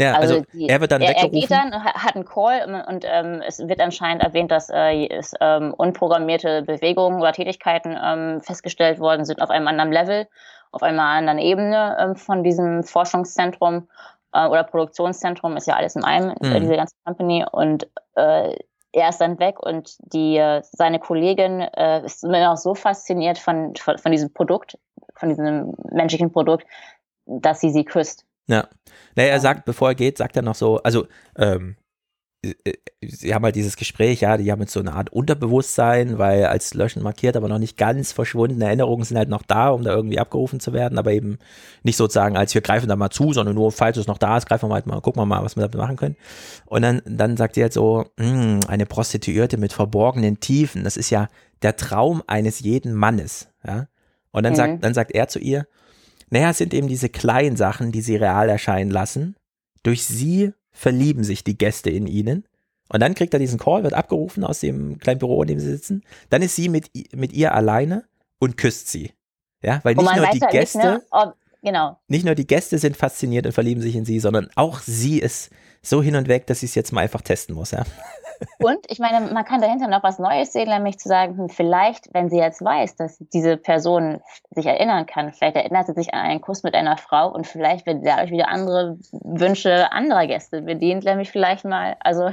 Ja, 0.00 0.12
also, 0.14 0.44
die- 0.52 0.68
er 0.68 0.80
wird 0.80 0.92
dann 0.92 1.02
er, 1.02 1.08
er 1.08 1.24
weggerufen. 1.24 1.40
geht 1.40 1.50
dann, 1.50 1.72
ha- 1.74 2.04
hat 2.04 2.14
einen 2.14 2.24
Call 2.24 2.62
und, 2.68 2.74
und 2.82 3.04
ähm, 3.04 3.42
es 3.44 3.58
wird 3.58 3.80
anscheinend 3.80 4.22
erwähnt, 4.22 4.52
dass 4.52 4.70
äh, 4.70 5.08
es, 5.08 5.32
ähm, 5.40 5.74
unprogrammierte 5.74 6.62
Bewegungen 6.62 7.20
oder 7.20 7.32
Tätigkeiten 7.32 7.98
ähm, 8.00 8.40
festgestellt 8.40 9.00
worden 9.00 9.24
sind 9.24 9.42
auf 9.42 9.50
einem 9.50 9.66
anderen 9.66 9.90
Level, 9.90 10.28
auf 10.70 10.84
einer 10.84 11.02
anderen 11.02 11.40
Ebene 11.40 11.96
ähm, 11.98 12.14
von 12.14 12.44
diesem 12.44 12.84
Forschungszentrum 12.84 13.88
äh, 14.32 14.46
oder 14.46 14.64
Produktionszentrum, 14.64 15.56
ist 15.56 15.66
ja 15.66 15.76
alles 15.76 15.96
in 15.96 16.04
einem, 16.04 16.30
äh, 16.30 16.34
Mhm. 16.48 16.60
diese 16.60 16.76
ganze 16.76 16.94
Company. 17.04 17.44
Und 17.50 17.88
äh, 18.14 18.56
er 18.92 19.08
ist 19.08 19.18
dann 19.20 19.38
weg 19.38 19.60
und 19.60 19.96
die, 20.12 20.36
äh, 20.36 20.62
seine 20.64 20.98
Kollegin 20.98 21.60
äh, 21.60 22.04
ist 22.04 22.24
immer 22.24 22.42
noch 22.44 22.56
so 22.56 22.74
fasziniert 22.74 23.38
von, 23.38 23.74
von, 23.76 23.98
von 23.98 24.12
diesem 24.12 24.32
Produkt, 24.32 24.78
von 25.14 25.28
diesem 25.28 25.74
menschlichen 25.90 26.32
Produkt, 26.32 26.66
dass 27.26 27.60
sie 27.60 27.70
sie 27.70 27.84
küsst. 27.84 28.24
Ja. 28.46 28.66
Naja, 29.14 29.30
er 29.30 29.40
sagt, 29.40 29.66
bevor 29.66 29.88
er 29.88 29.94
geht, 29.94 30.16
sagt 30.16 30.36
er 30.36 30.42
noch 30.42 30.54
so, 30.54 30.78
also, 30.78 31.06
ähm, 31.36 31.36
äh, 31.38 31.74
äh, 31.74 31.87
sie 33.00 33.34
haben 33.34 33.44
halt 33.44 33.56
dieses 33.56 33.76
Gespräch, 33.76 34.20
ja, 34.20 34.36
die 34.36 34.52
haben 34.52 34.60
jetzt 34.60 34.72
so 34.72 34.78
eine 34.80 34.92
Art 34.92 35.10
Unterbewusstsein, 35.10 36.18
weil 36.18 36.44
als 36.46 36.72
Löschen 36.74 37.02
markiert, 37.02 37.36
aber 37.36 37.48
noch 37.48 37.58
nicht 37.58 37.76
ganz 37.76 38.12
verschwunden. 38.12 38.60
Erinnerungen 38.60 39.04
sind 39.04 39.16
halt 39.16 39.28
noch 39.28 39.42
da, 39.42 39.70
um 39.70 39.82
da 39.82 39.92
irgendwie 39.92 40.20
abgerufen 40.20 40.60
zu 40.60 40.72
werden, 40.72 40.98
aber 40.98 41.12
eben 41.12 41.38
nicht 41.82 41.96
sozusagen 41.96 42.36
als 42.36 42.54
wir 42.54 42.60
greifen 42.60 42.88
da 42.88 42.94
mal 42.96 43.10
zu, 43.10 43.32
sondern 43.32 43.56
nur, 43.56 43.72
falls 43.72 43.96
es 43.96 44.06
noch 44.06 44.18
da 44.18 44.36
ist, 44.36 44.46
greifen 44.46 44.68
wir 44.68 44.74
halt 44.74 44.86
mal, 44.86 45.00
gucken 45.00 45.20
wir 45.20 45.26
mal, 45.26 45.42
was 45.42 45.56
wir 45.56 45.62
damit 45.62 45.76
machen 45.78 45.96
können. 45.96 46.16
Und 46.66 46.82
dann, 46.82 47.02
dann 47.06 47.36
sagt 47.36 47.56
sie 47.56 47.62
halt 47.62 47.72
so, 47.72 48.04
"Hm, 48.20 48.60
eine 48.68 48.86
Prostituierte 48.86 49.56
mit 49.56 49.72
verborgenen 49.72 50.38
Tiefen, 50.38 50.84
das 50.84 50.96
ist 50.96 51.10
ja 51.10 51.28
der 51.62 51.74
Traum 51.76 52.22
eines 52.28 52.60
jeden 52.60 52.94
Mannes, 52.94 53.48
ja. 53.66 53.88
Und 54.30 54.44
dann 54.44 54.52
Mhm. 54.52 54.56
sagt, 54.56 54.84
dann 54.84 54.94
sagt 54.94 55.10
er 55.12 55.26
zu 55.26 55.40
ihr, 55.40 55.66
naja, 56.30 56.50
es 56.50 56.58
sind 56.58 56.72
eben 56.74 56.86
diese 56.86 57.08
kleinen 57.08 57.56
Sachen, 57.56 57.90
die 57.90 58.02
sie 58.02 58.14
real 58.16 58.48
erscheinen 58.48 58.90
lassen. 58.90 59.34
Durch 59.82 60.04
sie 60.04 60.52
verlieben 60.78 61.24
sich 61.24 61.42
die 61.42 61.58
Gäste 61.58 61.90
in 61.90 62.06
ihnen. 62.06 62.44
Und 62.88 63.00
dann 63.00 63.16
kriegt 63.16 63.34
er 63.34 63.40
diesen 63.40 63.58
Call, 63.58 63.82
wird 63.82 63.94
abgerufen 63.94 64.44
aus 64.44 64.60
dem 64.60 64.98
kleinen 64.98 65.18
Büro, 65.18 65.42
in 65.42 65.48
dem 65.48 65.60
sie 65.60 65.70
sitzen. 65.70 66.04
Dann 66.30 66.40
ist 66.40 66.54
sie 66.54 66.68
mit, 66.68 66.90
mit 67.14 67.32
ihr 67.32 67.52
alleine 67.52 68.04
und 68.38 68.56
küsst 68.56 68.88
sie. 68.88 69.12
Ja, 69.60 69.80
weil 69.82 69.96
nicht 69.96 70.16
nur 70.16 70.26
die 70.28 70.40
halt 70.40 70.52
Gäste, 70.52 70.78
nicht, 70.78 70.86
ne, 70.86 71.02
ob, 71.10 71.34
genau. 71.62 71.98
nicht 72.06 72.24
nur 72.24 72.36
die 72.36 72.46
Gäste 72.46 72.78
sind 72.78 72.96
fasziniert 72.96 73.44
und 73.44 73.52
verlieben 73.52 73.82
sich 73.82 73.96
in 73.96 74.04
sie, 74.04 74.20
sondern 74.20 74.48
auch 74.54 74.78
sie 74.78 75.18
ist 75.18 75.50
so 75.82 76.00
hin 76.00 76.14
und 76.14 76.28
weg, 76.28 76.46
dass 76.46 76.60
sie 76.60 76.66
es 76.66 76.76
jetzt 76.76 76.92
mal 76.92 77.00
einfach 77.00 77.22
testen 77.22 77.56
muss, 77.56 77.72
ja. 77.72 77.84
Und 78.58 78.78
ich 78.88 78.98
meine, 78.98 79.32
man 79.32 79.44
kann 79.44 79.60
dahinter 79.60 79.88
noch 79.88 80.02
was 80.02 80.18
Neues 80.18 80.52
sehen, 80.52 80.68
nämlich 80.68 80.98
zu 80.98 81.08
sagen, 81.08 81.36
hm, 81.36 81.48
vielleicht, 81.48 82.12
wenn 82.12 82.28
sie 82.30 82.38
jetzt 82.38 82.62
weiß, 82.64 82.96
dass 82.96 83.18
diese 83.32 83.56
Person 83.56 84.20
sich 84.50 84.66
erinnern 84.66 85.06
kann, 85.06 85.32
vielleicht 85.32 85.56
erinnert 85.56 85.86
sie 85.86 85.94
sich 85.94 86.14
an 86.14 86.20
einen 86.20 86.40
Kuss 86.40 86.62
mit 86.62 86.74
einer 86.74 86.96
Frau 86.96 87.28
und 87.32 87.46
vielleicht 87.46 87.86
wird 87.86 88.04
dadurch 88.04 88.30
wieder 88.30 88.48
andere 88.48 88.98
Wünsche 89.12 89.92
anderer 89.92 90.26
Gäste 90.26 90.62
bedient, 90.62 91.04
nämlich 91.04 91.30
vielleicht 91.30 91.64
mal, 91.64 91.96
also 92.00 92.30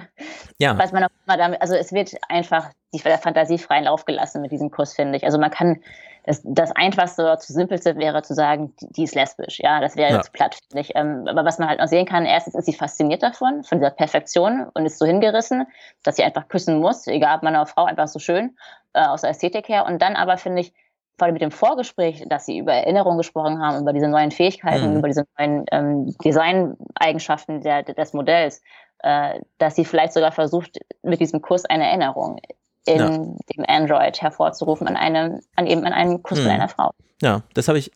Ja, 0.59 0.77
weiß 0.77 0.91
man 0.91 1.03
auch 1.05 1.09
immer 1.25 1.37
damit, 1.37 1.61
also 1.61 1.75
es 1.75 1.91
wird 1.91 2.11
einfach 2.29 2.69
die 2.93 2.99
der 3.01 3.17
Fantasie 3.17 3.57
freien 3.57 3.85
Lauf 3.85 4.05
gelassen 4.05 4.41
mit 4.41 4.51
diesem 4.51 4.71
Kuss, 4.71 4.93
finde 4.93 5.17
ich. 5.17 5.25
Also 5.25 5.37
man 5.37 5.51
kann, 5.51 5.81
das, 6.25 6.41
das 6.43 6.71
einfachste 6.75 7.21
oder 7.21 7.37
zu 7.37 7.53
simpelste 7.53 7.95
wäre 7.97 8.21
zu 8.23 8.33
sagen, 8.33 8.73
die, 8.81 8.87
die 8.93 9.03
ist 9.03 9.15
lesbisch, 9.15 9.59
ja, 9.59 9.79
das 9.79 9.95
wäre 9.95 10.11
Ja. 10.11 10.17
jetzt 10.17 10.33
platt, 10.33 10.55
finde 10.55 10.81
ich. 10.81 10.95
Ähm, 10.95 11.27
aber 11.27 11.45
was 11.45 11.59
man 11.59 11.69
halt 11.69 11.79
noch 11.79 11.87
sehen 11.87 12.05
kann, 12.05 12.25
erstens 12.25 12.55
ist 12.55 12.65
sie 12.65 12.73
fasziniert 12.73 13.21
davon, 13.23 13.63
von 13.63 13.79
dieser 13.79 13.91
Perfektion 13.91 14.67
und 14.73 14.85
ist 14.85 14.97
so 14.99 15.05
hingerissen, 15.05 15.67
dass 16.03 16.15
sie 16.15 16.23
einfach 16.23 16.47
küssen 16.47 16.79
muss, 16.79 17.05
egal 17.07 17.37
ob 17.37 17.43
Mann 17.43 17.55
oder 17.55 17.65
Frau, 17.65 17.85
einfach 17.85 18.07
so 18.07 18.19
schön, 18.19 18.57
äh, 18.93 19.05
aus 19.05 19.21
der 19.21 19.29
Ästhetik 19.31 19.69
her. 19.69 19.85
Und 19.85 20.01
dann 20.01 20.15
aber 20.15 20.37
finde 20.37 20.61
ich, 20.61 20.73
vor 21.17 21.25
allem 21.27 21.33
mit 21.33 21.41
dem 21.41 21.51
Vorgespräch, 21.51 22.25
dass 22.27 22.45
sie 22.45 22.57
über 22.57 22.73
Erinnerung 22.73 23.17
gesprochen 23.17 23.61
haben, 23.61 23.79
über 23.81 23.93
diese 23.93 24.07
neuen 24.09 24.31
Fähigkeiten, 24.31 24.91
Mhm. 24.91 24.97
über 24.97 25.07
diese 25.07 25.25
neuen 25.37 25.65
ähm, 25.71 26.13
Designeigenschaften 26.23 27.61
des 27.61 28.13
Modells, 28.13 28.61
äh, 28.99 29.39
dass 29.57 29.75
sie 29.75 29.85
vielleicht 29.85 30.13
sogar 30.13 30.31
versucht, 30.31 30.77
mit 31.03 31.19
diesem 31.21 31.41
Kuss 31.41 31.63
eine 31.65 31.87
Erinnerung 31.87 32.39
in 32.87 32.97
Ja. 32.99 33.09
dem 33.09 33.65
Android 33.67 34.21
hervorzurufen 34.21 34.87
an 34.87 34.95
einem, 34.95 35.39
an 35.55 35.67
eben 35.67 35.83
an 35.85 35.93
einen 35.93 36.21
Kuss 36.23 36.37
Mhm. 36.39 36.43
mit 36.45 36.53
einer 36.53 36.69
Frau. 36.69 36.91
ja, 37.21 37.43
das 37.53 37.67
habe 37.67 37.79
ich 37.79 37.91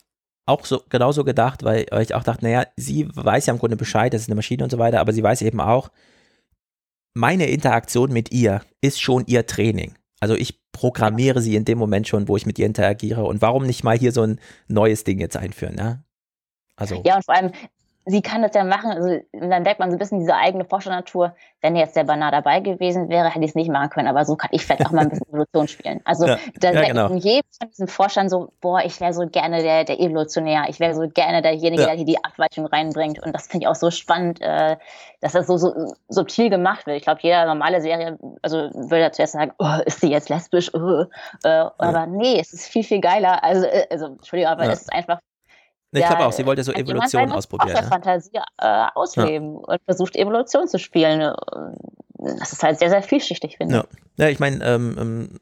auch 0.45 0.65
so 0.65 0.81
genauso 0.89 1.23
gedacht, 1.23 1.63
weil, 1.63 1.85
weil 1.91 2.01
ich 2.01 2.15
auch 2.15 2.23
dachte, 2.23 2.43
naja, 2.43 2.65
sie 2.75 3.07
weiß 3.13 3.45
ja 3.45 3.53
im 3.53 3.59
Grunde 3.59 3.75
Bescheid, 3.77 4.11
das 4.13 4.21
ist 4.21 4.29
eine 4.29 4.35
Maschine 4.35 4.63
und 4.63 4.71
so 4.71 4.79
weiter, 4.79 4.99
aber 4.99 5.13
sie 5.13 5.21
weiß 5.21 5.41
eben 5.43 5.61
auch, 5.61 5.89
meine 7.15 7.45
Interaktion 7.47 8.11
mit 8.11 8.31
ihr 8.31 8.61
ist 8.81 8.99
schon 9.01 9.25
ihr 9.27 9.45
Training. 9.45 9.95
Also 10.19 10.35
ich 10.35 10.59
programmiere 10.71 11.41
sie 11.41 11.55
in 11.55 11.65
dem 11.65 11.77
Moment 11.77 12.07
schon, 12.07 12.27
wo 12.27 12.35
ich 12.37 12.45
mit 12.45 12.57
ihr 12.59 12.65
interagiere. 12.65 13.23
Und 13.25 13.41
warum 13.41 13.65
nicht 13.65 13.83
mal 13.83 13.97
hier 13.97 14.11
so 14.11 14.21
ein 14.23 14.39
neues 14.67 15.03
Ding 15.03 15.19
jetzt 15.19 15.37
einführen, 15.37 15.75
ja? 15.77 15.99
Also, 16.75 17.01
Ja, 17.05 17.15
und 17.17 17.25
vor 17.25 17.35
allem, 17.35 17.51
sie 18.09 18.21
kann 18.21 18.41
das 18.41 18.53
ja 18.55 18.63
machen, 18.63 18.91
also 18.91 19.19
dann 19.33 19.63
merkt 19.63 19.79
man 19.79 19.91
so 19.91 19.95
ein 19.95 19.99
bisschen 19.99 20.19
diese 20.19 20.35
eigene 20.35 20.65
Forschernatur. 20.65 21.35
Wenn 21.61 21.75
jetzt 21.75 21.95
der 21.95 22.05
Bernard 22.05 22.33
dabei 22.33 22.59
gewesen 22.61 23.09
wäre, 23.09 23.29
hätte 23.29 23.43
ich 23.43 23.51
es 23.51 23.55
nicht 23.55 23.69
machen 23.69 23.89
können, 23.89 24.07
aber 24.07 24.25
so 24.25 24.35
kann 24.35 24.49
ich 24.53 24.65
vielleicht 24.65 24.85
auch 24.85 24.91
mal 24.91 25.01
ein 25.01 25.09
bisschen 25.09 25.27
Evolution 25.29 25.67
spielen. 25.67 26.01
Also 26.05 26.25
Ja, 26.25 26.37
da 26.59 26.71
ja, 26.71 26.87
genau. 26.87 27.13
jedem 27.13 27.43
von 27.59 27.69
diesen 27.69 27.87
Forschern 27.87 28.29
so, 28.29 28.53
boah, 28.61 28.81
ich 28.83 28.99
wäre 29.01 29.13
so 29.13 29.27
gerne 29.27 29.61
der, 29.61 29.83
der 29.83 29.99
Evolutionär, 29.99 30.65
ich 30.69 30.79
wäre 30.79 30.95
so 30.95 31.07
gerne 31.07 31.41
derjenige, 31.41 31.81
Ja. 31.81 31.87
der 31.89 31.97
hier 31.97 32.05
die 32.05 32.23
Abweichung 32.23 32.65
reinbringt. 32.65 33.21
Und 33.21 33.33
das 33.33 33.47
finde 33.47 33.65
ich 33.65 33.67
auch 33.67 33.75
so 33.75 33.91
spannend, 33.91 34.41
äh, 34.41 34.77
dass 35.21 35.33
das 35.33 35.47
so, 35.47 35.57
so 35.57 35.93
subtil 36.07 36.49
gemacht 36.49 36.87
wird. 36.87 36.97
Ich 36.97 37.03
glaube, 37.03 37.19
jeder 37.21 37.45
normale 37.45 37.81
Serie, 37.81 38.17
also 38.41 38.69
würde 38.73 39.01
ja 39.01 39.11
zuerst 39.11 39.33
sagen, 39.33 39.51
oh, 39.59 39.77
ist 39.85 40.01
sie 40.01 40.09
jetzt 40.09 40.29
lesbisch? 40.29 40.73
Oh. 40.73 41.03
Äh, 41.43 41.65
aber 41.77 42.07
nee, 42.07 42.39
es 42.39 42.53
ist 42.53 42.67
viel, 42.67 42.83
viel 42.83 43.01
geiler. 43.01 43.43
Also, 43.43 43.65
äh, 43.65 43.85
also 43.91 44.05
Entschuldigung, 44.07 44.51
aber 44.51 44.63
es 44.71 44.81
ist 44.81 44.93
einfach 44.93 45.19
ich 45.91 46.01
ja, 46.01 46.07
glaube 46.09 46.25
auch, 46.25 46.31
sie 46.31 46.45
wollte 46.45 46.63
so 46.63 46.71
Evolution 46.71 47.31
ausprobieren. 47.31 47.75
Ja? 47.75 47.83
Fantasie 47.83 48.37
äh, 48.59 48.85
ausleben 48.93 49.55
und 49.55 49.81
versucht 49.85 50.15
Evolution 50.15 50.67
zu 50.67 50.77
spielen. 50.77 51.33
Das 52.17 52.53
ist 52.53 52.61
halt 52.63 52.79
sehr, 52.79 52.89
sehr 52.89 53.01
vielschichtig, 53.01 53.57
finde 53.57 53.75
Ja. 53.75 53.85
Ja, 54.17 54.27
ich 54.27 54.39
meine, 54.39 54.63
ähm, 54.65 54.95
ähm, 54.99 55.39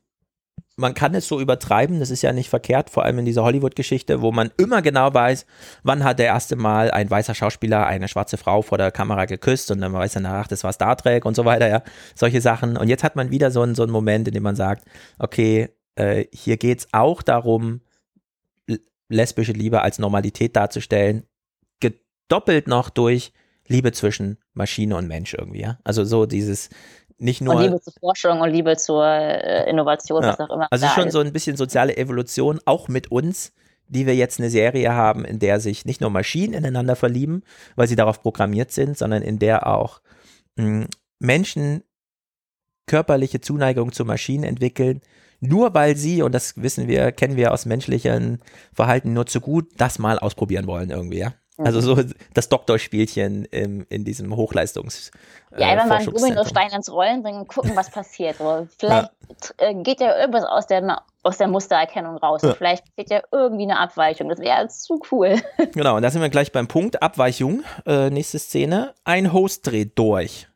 man 0.77 0.93
kann 0.93 1.15
es 1.15 1.27
so 1.27 1.41
übertreiben, 1.41 1.99
das 1.99 2.11
ist 2.11 2.21
ja 2.21 2.31
nicht 2.31 2.49
verkehrt, 2.49 2.91
vor 2.91 3.03
allem 3.03 3.17
in 3.19 3.25
dieser 3.25 3.43
Hollywood-Geschichte, 3.43 4.21
wo 4.21 4.31
man 4.31 4.51
immer 4.57 4.83
genau 4.83 5.11
weiß, 5.11 5.47
wann 5.81 6.03
hat 6.03 6.19
der 6.19 6.27
erste 6.27 6.55
Mal 6.55 6.91
ein 6.91 7.09
weißer 7.09 7.33
Schauspieler 7.33 7.87
eine 7.87 8.07
schwarze 8.07 8.37
Frau 8.37 8.61
vor 8.61 8.77
der 8.77 8.91
Kamera 8.91 9.25
geküsst 9.25 9.71
und 9.71 9.81
dann 9.81 9.91
weiß 9.91 10.15
er 10.15 10.21
nach, 10.21 10.47
das 10.47 10.63
war 10.63 10.71
Star 10.71 10.95
Trek 10.95 11.25
und 11.25 11.35
so 11.35 11.45
weiter, 11.45 11.67
ja, 11.67 11.81
solche 12.13 12.41
Sachen. 12.41 12.77
Und 12.77 12.89
jetzt 12.89 13.03
hat 13.03 13.15
man 13.15 13.31
wieder 13.31 13.49
so 13.49 13.63
einen, 13.63 13.73
so 13.73 13.81
einen 13.81 13.91
Moment, 13.91 14.27
in 14.27 14.35
dem 14.35 14.43
man 14.43 14.55
sagt, 14.55 14.85
okay, 15.17 15.69
äh, 15.95 16.25
hier 16.31 16.57
geht's 16.57 16.87
auch 16.91 17.23
darum, 17.23 17.81
lesbische 19.09 19.53
Liebe 19.53 19.81
als 19.81 19.99
Normalität 19.99 20.55
darzustellen, 20.55 21.23
gedoppelt 21.79 22.67
noch 22.67 22.89
durch 22.89 23.33
Liebe 23.67 23.91
zwischen 23.91 24.37
Maschine 24.53 24.95
und 24.95 25.07
Mensch 25.07 25.33
irgendwie, 25.33 25.61
ja. 25.61 25.79
Also 25.83 26.03
so 26.05 26.25
dieses 26.25 26.69
nicht 27.17 27.41
nur. 27.41 27.55
Und 27.55 27.63
Liebe 27.63 27.81
zur 27.81 27.93
Forschung 27.99 28.41
und 28.41 28.49
Liebe 28.49 28.77
zur 28.77 29.05
äh, 29.05 29.69
Innovation, 29.69 30.23
Ja. 30.23 30.29
was 30.29 30.39
auch 30.39 30.53
immer. 30.53 30.67
Also 30.71 30.87
schon 30.87 31.07
ist. 31.07 31.13
so 31.13 31.19
ein 31.19 31.33
bisschen 31.33 31.57
soziale 31.57 31.97
Evolution, 31.97 32.59
auch 32.65 32.87
mit 32.87 33.11
uns, 33.11 33.53
die 33.87 34.05
wir 34.05 34.15
jetzt 34.15 34.39
eine 34.39 34.49
Serie 34.49 34.93
haben, 34.93 35.25
in 35.25 35.39
der 35.39 35.59
sich 35.59 35.85
nicht 35.85 36.01
nur 36.01 36.09
Maschinen 36.09 36.53
ineinander 36.53 36.95
verlieben, 36.95 37.43
weil 37.75 37.87
sie 37.87 37.95
darauf 37.95 38.21
programmiert 38.21 38.71
sind, 38.71 38.97
sondern 38.97 39.21
in 39.23 39.39
der 39.39 39.67
auch 39.67 40.01
mh, 40.57 40.87
Menschen 41.19 41.83
körperliche 42.85 43.41
Zuneigung 43.41 43.91
zu 43.91 44.05
Maschinen 44.05 44.43
entwickeln, 44.43 45.01
nur 45.39 45.73
weil 45.73 45.95
sie, 45.95 46.21
und 46.21 46.33
das 46.33 46.61
wissen 46.61 46.87
wir, 46.87 47.11
kennen 47.11 47.35
wir 47.35 47.53
aus 47.53 47.65
menschlichen 47.65 48.41
Verhalten 48.73 49.13
nur 49.13 49.25
zu 49.25 49.41
gut, 49.41 49.69
das 49.77 49.99
mal 49.99 50.19
ausprobieren 50.19 50.67
wollen 50.67 50.89
irgendwie, 50.89 51.19
ja. 51.19 51.33
Also 51.59 51.81
so 51.81 51.97
das 52.35 52.49
Doktorspielchen 52.49 53.45
im, 53.45 53.85
in 53.89 54.05
diesem 54.05 54.35
Hochleistungs 54.35 55.09
äh, 55.51 55.61
Ja, 55.61 55.69
einfach 55.69 55.87
mal 55.87 55.95
einen. 55.97 56.13
Dominostein 56.13 56.69
ins 56.71 56.91
Rollen 56.91 57.23
bringen 57.23 57.39
und 57.39 57.47
gucken, 57.47 57.75
was 57.75 57.89
passiert. 57.89 58.37
So, 58.37 58.67
vielleicht 58.77 59.09
äh, 59.57 59.73
geht 59.73 59.99
ja 59.99 60.19
irgendwas 60.19 60.43
aus 60.43 60.67
der, 60.67 61.01
aus 61.23 61.37
der 61.39 61.47
Mustererkennung 61.47 62.17
raus. 62.17 62.43
Ja. 62.43 62.53
Vielleicht 62.53 62.95
geht 62.95 63.09
ja 63.09 63.21
irgendwie 63.31 63.63
eine 63.63 63.79
Abweichung. 63.79 64.29
Das 64.29 64.39
wäre 64.39 64.67
zu 64.67 65.01
cool. 65.11 65.37
Genau, 65.73 65.95
und 65.95 66.03
da 66.03 66.11
sind 66.11 66.21
wir 66.21 66.29
gleich 66.29 66.51
beim 66.51 66.67
Punkt. 66.67 67.01
Abweichung. 67.01 67.63
Äh, 67.87 68.11
nächste 68.11 68.37
Szene. 68.37 68.93
Ein 69.03 69.33
Host 69.33 69.65
dreht 69.65 69.97
durch. 69.97 70.47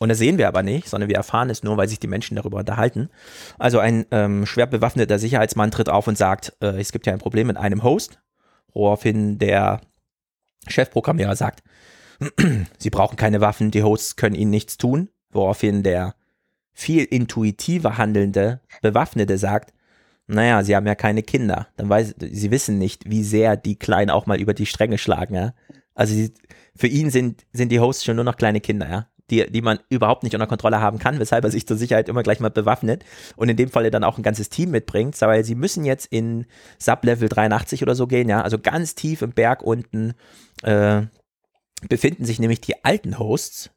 Und 0.00 0.10
das 0.10 0.18
sehen 0.18 0.38
wir 0.38 0.48
aber 0.48 0.62
nicht, 0.62 0.88
sondern 0.88 1.08
wir 1.08 1.16
erfahren 1.16 1.50
es 1.50 1.62
nur, 1.62 1.76
weil 1.76 1.88
sich 1.88 1.98
die 1.98 2.06
Menschen 2.06 2.36
darüber 2.36 2.58
unterhalten. 2.58 3.10
Also 3.58 3.80
ein 3.80 4.06
ähm, 4.10 4.46
schwer 4.46 4.66
bewaffneter 4.66 5.18
Sicherheitsmann 5.18 5.70
tritt 5.70 5.88
auf 5.88 6.06
und 6.06 6.16
sagt, 6.16 6.56
äh, 6.60 6.80
es 6.80 6.92
gibt 6.92 7.06
ja 7.06 7.12
ein 7.12 7.18
Problem 7.18 7.48
mit 7.48 7.56
einem 7.56 7.82
Host. 7.82 8.20
Woraufhin 8.72 9.38
der 9.38 9.80
Chefprogrammierer 10.68 11.34
sagt, 11.34 11.64
sie 12.78 12.90
brauchen 12.90 13.16
keine 13.16 13.40
Waffen, 13.40 13.70
die 13.70 13.82
Hosts 13.82 14.16
können 14.16 14.36
ihnen 14.36 14.50
nichts 14.50 14.78
tun. 14.78 15.08
Woraufhin 15.30 15.82
der 15.82 16.14
viel 16.72 17.04
intuitiver 17.04 17.98
handelnde 17.98 18.60
Bewaffnete 18.82 19.36
sagt, 19.36 19.72
naja, 20.28 20.62
sie 20.62 20.76
haben 20.76 20.86
ja 20.86 20.94
keine 20.94 21.22
Kinder. 21.22 21.68
Dann 21.76 21.88
weiß, 21.88 22.14
sie 22.20 22.50
wissen 22.50 22.78
nicht, 22.78 23.10
wie 23.10 23.24
sehr 23.24 23.56
die 23.56 23.76
Kleinen 23.76 24.10
auch 24.10 24.26
mal 24.26 24.40
über 24.40 24.54
die 24.54 24.66
Stränge 24.66 24.98
schlagen, 24.98 25.34
ja. 25.34 25.54
Also 25.94 26.14
sie, 26.14 26.32
für 26.76 26.86
ihn 26.86 27.10
sind, 27.10 27.44
sind 27.52 27.72
die 27.72 27.80
Hosts 27.80 28.04
schon 28.04 28.14
nur 28.14 28.24
noch 28.24 28.36
kleine 28.36 28.60
Kinder, 28.60 28.88
ja. 28.88 29.08
Die, 29.30 29.50
die 29.50 29.62
man 29.62 29.78
überhaupt 29.90 30.22
nicht 30.22 30.34
unter 30.34 30.46
Kontrolle 30.46 30.80
haben 30.80 30.98
kann, 30.98 31.18
weshalb 31.18 31.44
er 31.44 31.50
sich 31.50 31.66
zur 31.66 31.76
Sicherheit 31.76 32.08
immer 32.08 32.22
gleich 32.22 32.40
mal 32.40 32.50
bewaffnet 32.50 33.04
und 33.36 33.48
in 33.48 33.56
dem 33.56 33.68
Falle 33.68 33.90
dann 33.90 34.04
auch 34.04 34.16
ein 34.16 34.22
ganzes 34.22 34.48
Team 34.48 34.70
mitbringt, 34.70 35.20
weil 35.20 35.44
sie 35.44 35.54
müssen 35.54 35.84
jetzt 35.84 36.06
in 36.06 36.46
Sublevel 36.78 37.28
83 37.28 37.82
oder 37.82 37.94
so 37.94 38.06
gehen, 38.06 38.28
ja, 38.28 38.40
also 38.40 38.58
ganz 38.58 38.94
tief 38.94 39.22
im 39.22 39.32
Berg 39.32 39.62
unten 39.62 40.14
äh, 40.62 41.02
befinden 41.88 42.24
sich 42.24 42.38
nämlich 42.38 42.60
die 42.60 42.84
alten 42.84 43.18
Hosts, 43.18 43.70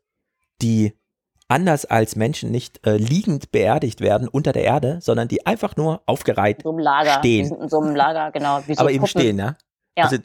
die 0.61 0.93
anders 1.47 1.85
als 1.85 2.15
Menschen 2.15 2.49
nicht 2.49 2.85
äh, 2.87 2.95
liegend 2.95 3.51
beerdigt 3.51 3.99
werden 3.99 4.29
unter 4.29 4.53
der 4.53 4.63
Erde, 4.63 4.99
sondern 5.01 5.27
die 5.27 5.45
einfach 5.45 5.75
nur 5.75 6.01
aufgereiht 6.05 6.63
so. 6.63 6.77
Stehen. 7.19 7.43
Die 7.43 7.45
sind 7.45 7.61
in 7.61 7.69
so 7.69 7.81
einem 7.81 7.95
Lager, 7.95 8.31
genau. 8.31 8.61
Wie 8.65 8.73
so 8.73 8.79
aber 8.79 8.91
eben 8.91 9.03
Puppen. 9.03 9.21
stehen, 9.21 9.37
ja. 9.37 9.57
Ja. 9.97 10.05
Also 10.05 10.17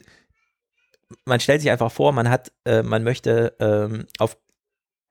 man 1.25 1.39
stellt 1.39 1.61
sich 1.61 1.69
einfach 1.69 1.91
vor, 1.91 2.13
man 2.13 2.29
hat, 2.29 2.51
äh, 2.65 2.81
man 2.81 3.03
möchte 3.03 3.55
ähm, 3.59 4.07
auf 4.19 4.37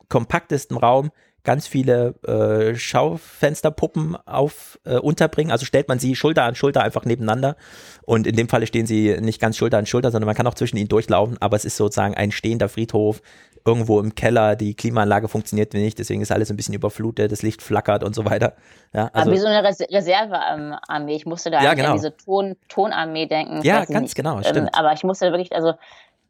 kompaktestem 0.08 0.76
Raum 0.76 1.10
ganz 1.44 1.68
viele 1.68 2.14
äh, 2.26 2.74
Schaufensterpuppen 2.74 4.16
auf 4.26 4.80
äh, 4.84 4.96
unterbringen. 4.96 5.52
Also 5.52 5.64
stellt 5.64 5.86
man 5.88 6.00
sie 6.00 6.16
Schulter 6.16 6.42
an 6.42 6.56
Schulter 6.56 6.82
einfach 6.82 7.04
nebeneinander. 7.04 7.56
Und 8.04 8.26
in 8.26 8.34
dem 8.34 8.48
Falle 8.48 8.66
stehen 8.66 8.86
sie 8.86 9.16
nicht 9.20 9.40
ganz 9.40 9.56
Schulter 9.56 9.78
an 9.78 9.86
Schulter, 9.86 10.10
sondern 10.10 10.26
man 10.26 10.34
kann 10.34 10.46
auch 10.48 10.54
zwischen 10.54 10.76
ihnen 10.76 10.88
durchlaufen. 10.88 11.36
Aber 11.40 11.54
es 11.56 11.64
ist 11.64 11.76
sozusagen 11.76 12.14
ein 12.16 12.32
stehender 12.32 12.68
Friedhof 12.68 13.22
irgendwo 13.64 14.00
im 14.00 14.16
Keller. 14.16 14.56
Die 14.56 14.74
Klimaanlage 14.74 15.28
funktioniert 15.28 15.72
nicht, 15.74 15.98
deswegen 16.00 16.20
ist 16.20 16.32
alles 16.32 16.50
ein 16.50 16.56
bisschen 16.56 16.74
überflutet. 16.74 17.30
Das 17.30 17.42
Licht 17.42 17.62
flackert 17.62 18.02
und 18.02 18.14
so 18.16 18.24
weiter. 18.24 18.54
Ja, 18.92 19.10
Aber 19.12 19.26
wie 19.26 19.30
also, 19.30 19.42
so 19.42 19.48
eine 19.48 19.62
Res 19.62 19.80
Reservearmee. 19.80 21.14
Ich 21.14 21.26
musste 21.26 21.50
da 21.52 21.62
Ja, 21.62 21.74
genau. 21.74 21.90
an 21.90 21.94
diese 21.96 22.16
Ton 22.16 22.56
Tonarmee 22.68 23.26
denken. 23.26 23.60
Ja 23.62 23.84
ganz 23.84 24.00
nicht. 24.00 24.14
genau, 24.16 24.38
Ähm, 24.38 24.44
stimmt. 24.44 24.70
aber 24.72 24.92
ich 24.94 25.04
musste 25.04 25.30
wirklich, 25.30 25.52
also, 25.54 25.74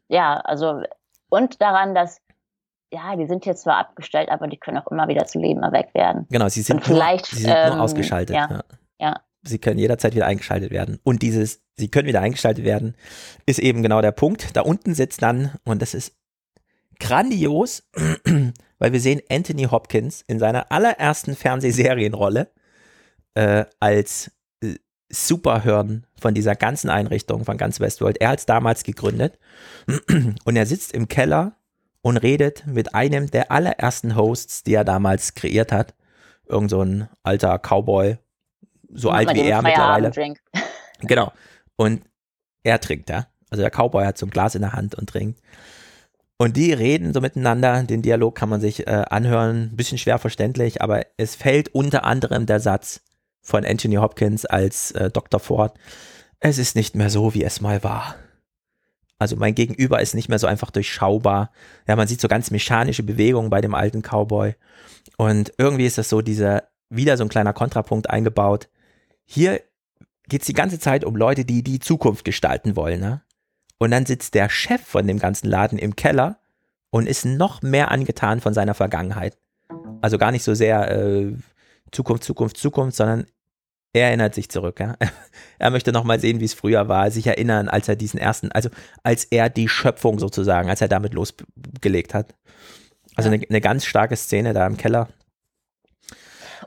ja, 0.09 0.35
also, 0.35 0.83
und 1.29 1.59
daran, 1.61 1.95
dass, 1.95 2.19
ja, 2.91 3.15
die 3.15 3.27
sind 3.27 3.45
jetzt 3.45 3.63
zwar 3.63 3.77
abgestellt, 3.77 4.29
aber 4.29 4.47
die 4.47 4.57
können 4.57 4.77
auch 4.77 4.87
immer 4.91 5.07
wieder 5.07 5.25
zu 5.25 5.39
Leben 5.39 5.63
erweckt 5.63 5.93
werden. 5.93 6.25
Genau, 6.29 6.47
sie 6.47 6.61
sind, 6.61 6.77
Und 6.77 6.85
vielleicht, 6.85 7.31
nur, 7.31 7.37
sie 7.39 7.43
sind 7.45 7.55
ähm, 7.55 7.73
nur 7.73 7.81
ausgeschaltet. 7.81 8.35
ja. 8.35 8.49
Ja. 8.49 8.63
Ja. 8.99 9.21
Sie 9.43 9.59
können 9.59 9.79
jederzeit 9.79 10.15
wieder 10.15 10.25
eingeschaltet 10.25 10.71
werden. 10.71 10.99
Und 11.03 11.21
dieses, 11.21 11.61
sie 11.75 11.89
können 11.89 12.07
wieder 12.07 12.21
eingeschaltet 12.21 12.65
werden, 12.65 12.95
ist 13.45 13.59
eben 13.59 13.81
genau 13.83 14.01
der 14.01 14.11
Punkt. 14.11 14.55
Da 14.57 14.61
unten 14.61 14.93
sitzt 14.93 15.21
dann, 15.21 15.51
und 15.63 15.81
das 15.81 15.93
ist 15.93 16.17
grandios, 16.99 17.87
weil 18.79 18.93
wir 18.93 18.99
sehen 18.99 19.21
Anthony 19.29 19.63
Hopkins 19.63 20.21
in 20.27 20.39
seiner 20.39 20.71
allerersten 20.71 21.35
Fernsehserienrolle 21.35 22.51
äh, 23.35 23.65
als 23.79 24.31
äh, 24.61 24.75
Superhirn 25.09 26.05
von 26.19 26.33
dieser 26.33 26.55
ganzen 26.55 26.89
Einrichtung 26.89 27.45
von 27.45 27.57
ganz 27.57 27.79
Westworld. 27.79 28.19
Er 28.19 28.29
hat 28.29 28.39
es 28.39 28.45
damals 28.47 28.83
gegründet 28.83 29.37
und 30.43 30.55
er 30.55 30.65
sitzt 30.65 30.93
im 30.93 31.07
Keller 31.07 31.56
und 32.07 32.15
redet 32.15 32.65
mit 32.65 32.95
einem 32.95 33.29
der 33.31 33.51
allerersten 33.51 34.15
Hosts, 34.15 34.63
die 34.63 34.73
er 34.73 34.85
damals 34.85 35.33
kreiert 35.33 35.73
hat. 35.73 35.93
Irgend 36.45 36.69
so 36.69 36.81
ein 36.81 37.09
alter 37.21 37.59
Cowboy, 37.59 38.17
so 38.93 39.09
alt 39.09 39.33
wie 39.33 39.41
er 39.41 39.61
mittlerweile. 39.61 40.13
Feierabenddrink. 40.13 40.39
Genau. 41.01 41.33
Und 41.75 42.03
er 42.63 42.79
trinkt, 42.79 43.09
ja. 43.09 43.27
Also 43.49 43.61
der 43.61 43.71
Cowboy 43.71 44.05
hat 44.05 44.17
so 44.17 44.25
ein 44.25 44.29
Glas 44.29 44.55
in 44.55 44.61
der 44.61 44.71
Hand 44.71 44.95
und 44.95 45.09
trinkt. 45.09 45.41
Und 46.37 46.55
die 46.55 46.71
reden 46.71 47.13
so 47.13 47.19
miteinander. 47.19 47.83
Den 47.83 48.01
Dialog 48.01 48.35
kann 48.35 48.47
man 48.47 48.61
sich 48.61 48.87
äh, 48.87 49.03
anhören. 49.09 49.71
Ein 49.73 49.75
bisschen 49.75 49.97
schwer 49.97 50.17
verständlich, 50.17 50.81
aber 50.81 51.05
es 51.17 51.35
fällt 51.35 51.75
unter 51.75 52.05
anderem 52.05 52.45
der 52.45 52.61
Satz 52.61 53.01
von 53.41 53.65
Anthony 53.65 53.95
Hopkins 53.95 54.45
als 54.45 54.91
äh, 54.91 55.11
Dr. 55.11 55.41
Ford. 55.41 55.77
Es 56.39 56.57
ist 56.57 56.77
nicht 56.77 56.95
mehr 56.95 57.09
so, 57.09 57.33
wie 57.33 57.43
es 57.43 57.59
mal 57.59 57.83
war. 57.83 58.15
Also 59.19 59.35
mein 59.35 59.55
Gegenüber 59.55 60.01
ist 60.01 60.13
nicht 60.13 60.29
mehr 60.29 60.39
so 60.39 60.47
einfach 60.47 60.71
durchschaubar. 60.71 61.51
Ja, 61.87 61.95
man 61.95 62.07
sieht 62.07 62.21
so 62.21 62.27
ganz 62.27 62.51
mechanische 62.51 63.03
Bewegungen 63.03 63.49
bei 63.49 63.61
dem 63.61 63.73
alten 63.73 64.01
Cowboy. 64.01 64.55
Und 65.17 65.53
irgendwie 65.57 65.85
ist 65.85 65.97
das 65.97 66.09
so 66.09 66.21
dieser, 66.21 66.63
wieder 66.89 67.17
so 67.17 67.23
ein 67.23 67.29
kleiner 67.29 67.53
Kontrapunkt 67.53 68.09
eingebaut. 68.09 68.69
Hier 69.25 69.61
geht 70.29 70.41
es 70.41 70.47
die 70.47 70.53
ganze 70.53 70.79
Zeit 70.79 71.03
um 71.03 71.15
Leute, 71.15 71.45
die 71.45 71.63
die 71.63 71.79
Zukunft 71.79 72.25
gestalten 72.25 72.75
wollen. 72.75 72.99
Ne? 72.99 73.21
Und 73.79 73.91
dann 73.91 74.05
sitzt 74.05 74.35
der 74.35 74.49
Chef 74.49 74.81
von 74.81 75.07
dem 75.07 75.19
ganzen 75.19 75.47
Laden 75.47 75.79
im 75.79 75.95
Keller 75.95 76.39
und 76.89 77.07
ist 77.07 77.25
noch 77.25 77.61
mehr 77.61 77.91
angetan 77.91 78.39
von 78.39 78.53
seiner 78.53 78.73
Vergangenheit. 78.73 79.37
Also 80.01 80.17
gar 80.17 80.31
nicht 80.31 80.43
so 80.43 80.53
sehr 80.53 80.91
äh, 80.91 81.33
Zukunft, 81.91 82.23
Zukunft, 82.23 82.57
Zukunft, 82.57 82.97
sondern 82.97 83.25
er 83.97 84.07
erinnert 84.07 84.35
sich 84.35 84.49
zurück. 84.49 84.79
Ja? 84.79 84.95
Er 85.59 85.71
möchte 85.71 85.91
noch 85.91 86.03
mal 86.03 86.19
sehen, 86.19 86.39
wie 86.39 86.45
es 86.45 86.53
früher 86.53 86.87
war, 86.87 87.09
sich 87.09 87.25
erinnern, 87.25 87.67
als 87.67 87.87
er 87.89 87.95
diesen 87.95 88.19
ersten, 88.19 88.51
also 88.51 88.69
als 89.01 89.23
er 89.25 89.49
die 89.49 89.67
Schöpfung 89.67 90.19
sozusagen, 90.19 90.69
als 90.69 90.81
er 90.81 90.87
damit 90.87 91.15
losgelegt 91.15 92.13
hat. 92.13 92.35
Also 93.15 93.31
eine, 93.31 93.43
eine 93.49 93.61
ganz 93.61 93.83
starke 93.83 94.15
Szene 94.15 94.53
da 94.53 94.67
im 94.67 94.77
Keller. 94.77 95.07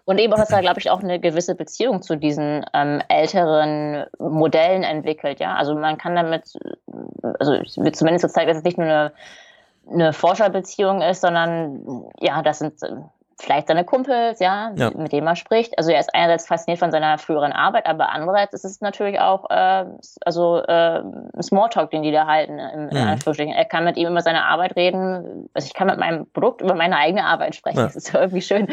Und 0.04 0.18
eben 0.18 0.34
dass 0.34 0.50
er, 0.50 0.60
glaube 0.60 0.80
ich, 0.80 0.90
auch 0.90 1.04
eine 1.04 1.20
gewisse 1.20 1.54
Beziehung 1.54 2.02
zu 2.02 2.16
diesen 2.16 2.64
ähm, 2.74 3.00
älteren 3.08 4.06
Modellen 4.18 4.82
entwickelt, 4.82 5.38
ja. 5.38 5.54
Also 5.54 5.76
man 5.76 5.98
kann 5.98 6.16
damit, 6.16 6.52
also 7.38 7.52
wird 7.52 7.94
zumindest 7.94 8.22
so 8.22 8.28
zeigen, 8.28 8.48
dass 8.48 8.58
es 8.58 8.64
nicht 8.64 8.78
nur 8.78 8.86
eine, 8.88 9.12
eine 9.88 10.12
Forscherbeziehung 10.12 11.00
ist, 11.02 11.20
sondern 11.20 12.10
ja, 12.18 12.42
das 12.42 12.58
sind 12.58 12.80
vielleicht 13.40 13.68
seine 13.68 13.84
Kumpels, 13.84 14.38
ja, 14.40 14.72
Ja. 14.76 14.90
mit 14.96 15.12
denen 15.12 15.26
er 15.26 15.36
spricht. 15.36 15.76
Also 15.78 15.90
er 15.90 16.00
ist 16.00 16.14
einerseits 16.14 16.46
fasziniert 16.46 16.78
von 16.78 16.90
seiner 16.90 17.18
früheren 17.18 17.52
Arbeit, 17.52 17.86
aber 17.86 18.10
andererseits 18.10 18.54
ist 18.54 18.64
es 18.64 18.80
natürlich 18.80 19.18
auch 19.20 19.48
äh, 19.50 19.84
also 20.24 20.58
äh, 20.58 21.00
ein 21.00 21.42
Smalltalk, 21.42 21.90
den 21.90 22.02
die 22.02 22.12
da 22.12 22.26
halten, 22.26 22.58
im, 22.58 22.88
in 22.88 22.96
Mhm. 23.02 23.08
Anführungsstrichen. 23.08 23.54
Er 23.54 23.64
kann 23.64 23.84
mit 23.84 23.96
ihm 23.96 24.08
über 24.08 24.20
seine 24.20 24.44
Arbeit 24.44 24.76
reden. 24.76 25.48
Also 25.54 25.66
ich 25.66 25.74
kann 25.74 25.86
mit 25.86 25.98
meinem 25.98 26.30
Produkt 26.32 26.60
über 26.60 26.74
meine 26.74 26.96
eigene 26.96 27.24
Arbeit 27.24 27.54
sprechen. 27.54 27.78
Ja. 27.78 27.84
Das 27.84 27.96
ist 27.96 28.12
ja 28.12 28.20
irgendwie 28.20 28.42
schön. 28.42 28.68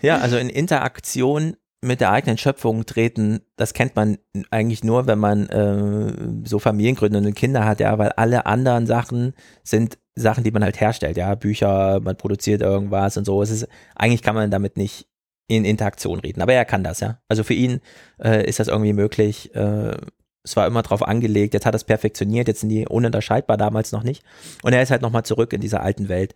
Ja, 0.00 0.18
also 0.18 0.36
in 0.36 0.48
Interaktion 0.48 1.56
mit 1.82 2.00
der 2.00 2.12
eigenen 2.12 2.38
Schöpfung 2.38 2.86
treten, 2.86 3.40
das 3.56 3.74
kennt 3.74 3.96
man 3.96 4.18
eigentlich 4.50 4.84
nur, 4.84 5.06
wenn 5.08 5.18
man 5.18 5.48
äh, 5.48 6.48
so 6.48 6.60
familiengründende 6.60 7.32
Kinder 7.32 7.64
hat, 7.64 7.80
ja, 7.80 7.98
weil 7.98 8.10
alle 8.10 8.46
anderen 8.46 8.86
Sachen 8.86 9.34
sind 9.64 9.98
Sachen, 10.14 10.44
die 10.44 10.52
man 10.52 10.62
halt 10.62 10.80
herstellt, 10.80 11.16
ja, 11.16 11.34
Bücher, 11.34 12.00
man 12.00 12.16
produziert 12.16 12.62
irgendwas 12.62 13.16
und 13.16 13.24
so. 13.24 13.42
Es 13.42 13.50
ist, 13.50 13.66
eigentlich 13.96 14.22
kann 14.22 14.36
man 14.36 14.50
damit 14.50 14.76
nicht 14.76 15.08
in 15.48 15.64
Interaktion 15.64 16.20
reden, 16.20 16.40
aber 16.40 16.52
er 16.54 16.64
kann 16.64 16.84
das, 16.84 17.00
ja. 17.00 17.18
Also 17.28 17.42
für 17.42 17.54
ihn 17.54 17.80
äh, 18.22 18.46
ist 18.46 18.60
das 18.60 18.68
irgendwie 18.68 18.92
möglich. 18.92 19.52
Äh, 19.54 19.96
es 20.44 20.56
war 20.56 20.66
immer 20.66 20.82
drauf 20.82 21.02
angelegt, 21.02 21.54
jetzt 21.54 21.66
hat 21.66 21.74
er 21.74 21.76
es 21.76 21.84
perfektioniert, 21.84 22.48
jetzt 22.48 22.60
sind 22.60 22.68
die 22.68 22.86
ununterscheidbar 22.86 23.56
damals 23.56 23.92
noch 23.92 24.02
nicht. 24.02 24.24
Und 24.62 24.72
er 24.72 24.82
ist 24.82 24.90
halt 24.90 25.02
nochmal 25.02 25.24
zurück 25.24 25.52
in 25.52 25.60
dieser 25.60 25.82
alten 25.82 26.08
Welt 26.08 26.34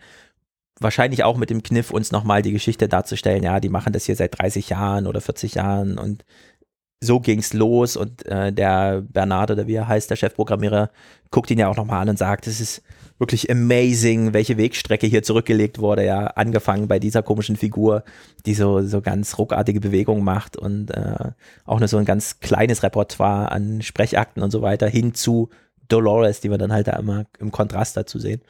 wahrscheinlich 0.80 1.24
auch 1.24 1.36
mit 1.36 1.50
dem 1.50 1.62
Kniff, 1.62 1.90
uns 1.90 2.12
nochmal 2.12 2.42
die 2.42 2.52
Geschichte 2.52 2.88
darzustellen, 2.88 3.42
ja, 3.42 3.60
die 3.60 3.68
machen 3.68 3.92
das 3.92 4.04
hier 4.04 4.16
seit 4.16 4.38
30 4.38 4.70
Jahren 4.70 5.06
oder 5.06 5.20
40 5.20 5.54
Jahren 5.54 5.98
und 5.98 6.24
so 7.00 7.20
ging's 7.20 7.52
los 7.52 7.96
und 7.96 8.24
äh, 8.26 8.52
der 8.52 9.02
Bernard 9.02 9.50
oder 9.50 9.66
wie 9.66 9.74
er 9.74 9.88
heißt, 9.88 10.10
der 10.10 10.16
Chefprogrammierer, 10.16 10.90
guckt 11.30 11.50
ihn 11.50 11.58
ja 11.58 11.68
auch 11.68 11.76
nochmal 11.76 12.02
an 12.02 12.08
und 12.08 12.18
sagt, 12.18 12.46
es 12.46 12.60
ist 12.60 12.82
wirklich 13.18 13.50
amazing, 13.50 14.32
welche 14.32 14.56
Wegstrecke 14.56 15.06
hier 15.06 15.22
zurückgelegt 15.22 15.78
wurde, 15.78 16.04
ja, 16.04 16.26
angefangen 16.26 16.88
bei 16.88 16.98
dieser 16.98 17.22
komischen 17.22 17.56
Figur, 17.56 18.04
die 18.44 18.54
so, 18.54 18.82
so 18.82 19.00
ganz 19.00 19.38
ruckartige 19.38 19.80
Bewegungen 19.80 20.24
macht 20.24 20.56
und 20.56 20.90
äh, 20.90 21.32
auch 21.64 21.78
nur 21.78 21.88
so 21.88 21.96
ein 21.96 22.04
ganz 22.04 22.40
kleines 22.40 22.82
Repertoire 22.82 23.50
an 23.50 23.82
Sprechakten 23.82 24.42
und 24.42 24.50
so 24.50 24.62
weiter, 24.62 24.88
hin 24.88 25.14
zu 25.14 25.50
Dolores, 25.88 26.40
die 26.40 26.50
wir 26.50 26.58
dann 26.58 26.72
halt 26.72 26.88
da 26.88 26.96
immer 26.96 27.26
im 27.38 27.52
Kontrast 27.52 27.96
dazu 27.96 28.18
sehen. 28.18 28.40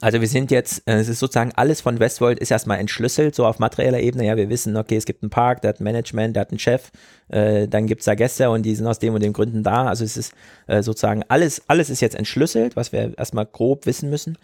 Also 0.00 0.20
wir 0.20 0.28
sind 0.28 0.50
jetzt, 0.50 0.82
äh, 0.86 0.96
es 0.96 1.08
ist 1.08 1.18
sozusagen 1.18 1.52
alles 1.52 1.80
von 1.80 1.98
Westworld 1.98 2.38
ist 2.38 2.50
erstmal 2.50 2.78
entschlüsselt, 2.78 3.34
so 3.34 3.46
auf 3.46 3.58
materieller 3.58 4.00
Ebene. 4.00 4.26
Ja, 4.26 4.36
wir 4.36 4.48
wissen, 4.48 4.76
okay, 4.76 4.96
es 4.96 5.04
gibt 5.04 5.22
einen 5.22 5.30
Park, 5.30 5.62
der 5.62 5.70
hat 5.70 5.80
ein 5.80 5.84
Management, 5.84 6.36
der 6.36 6.42
hat 6.42 6.50
einen 6.50 6.58
Chef, 6.58 6.90
äh, 7.28 7.68
dann 7.68 7.86
gibt 7.86 8.02
es 8.02 8.06
da 8.06 8.14
Gäste 8.14 8.50
und 8.50 8.62
die 8.62 8.74
sind 8.74 8.86
aus 8.86 8.98
dem 8.98 9.14
und 9.14 9.22
dem 9.22 9.32
Gründen 9.32 9.62
da. 9.62 9.86
Also 9.86 10.04
es 10.04 10.16
ist 10.16 10.32
äh, 10.66 10.82
sozusagen 10.82 11.22
alles, 11.28 11.62
alles 11.68 11.90
ist 11.90 12.00
jetzt 12.00 12.16
entschlüsselt, 12.16 12.76
was 12.76 12.92
wir 12.92 13.16
erstmal 13.16 13.46
grob 13.46 13.86
wissen 13.86 14.10
müssen. 14.10 14.38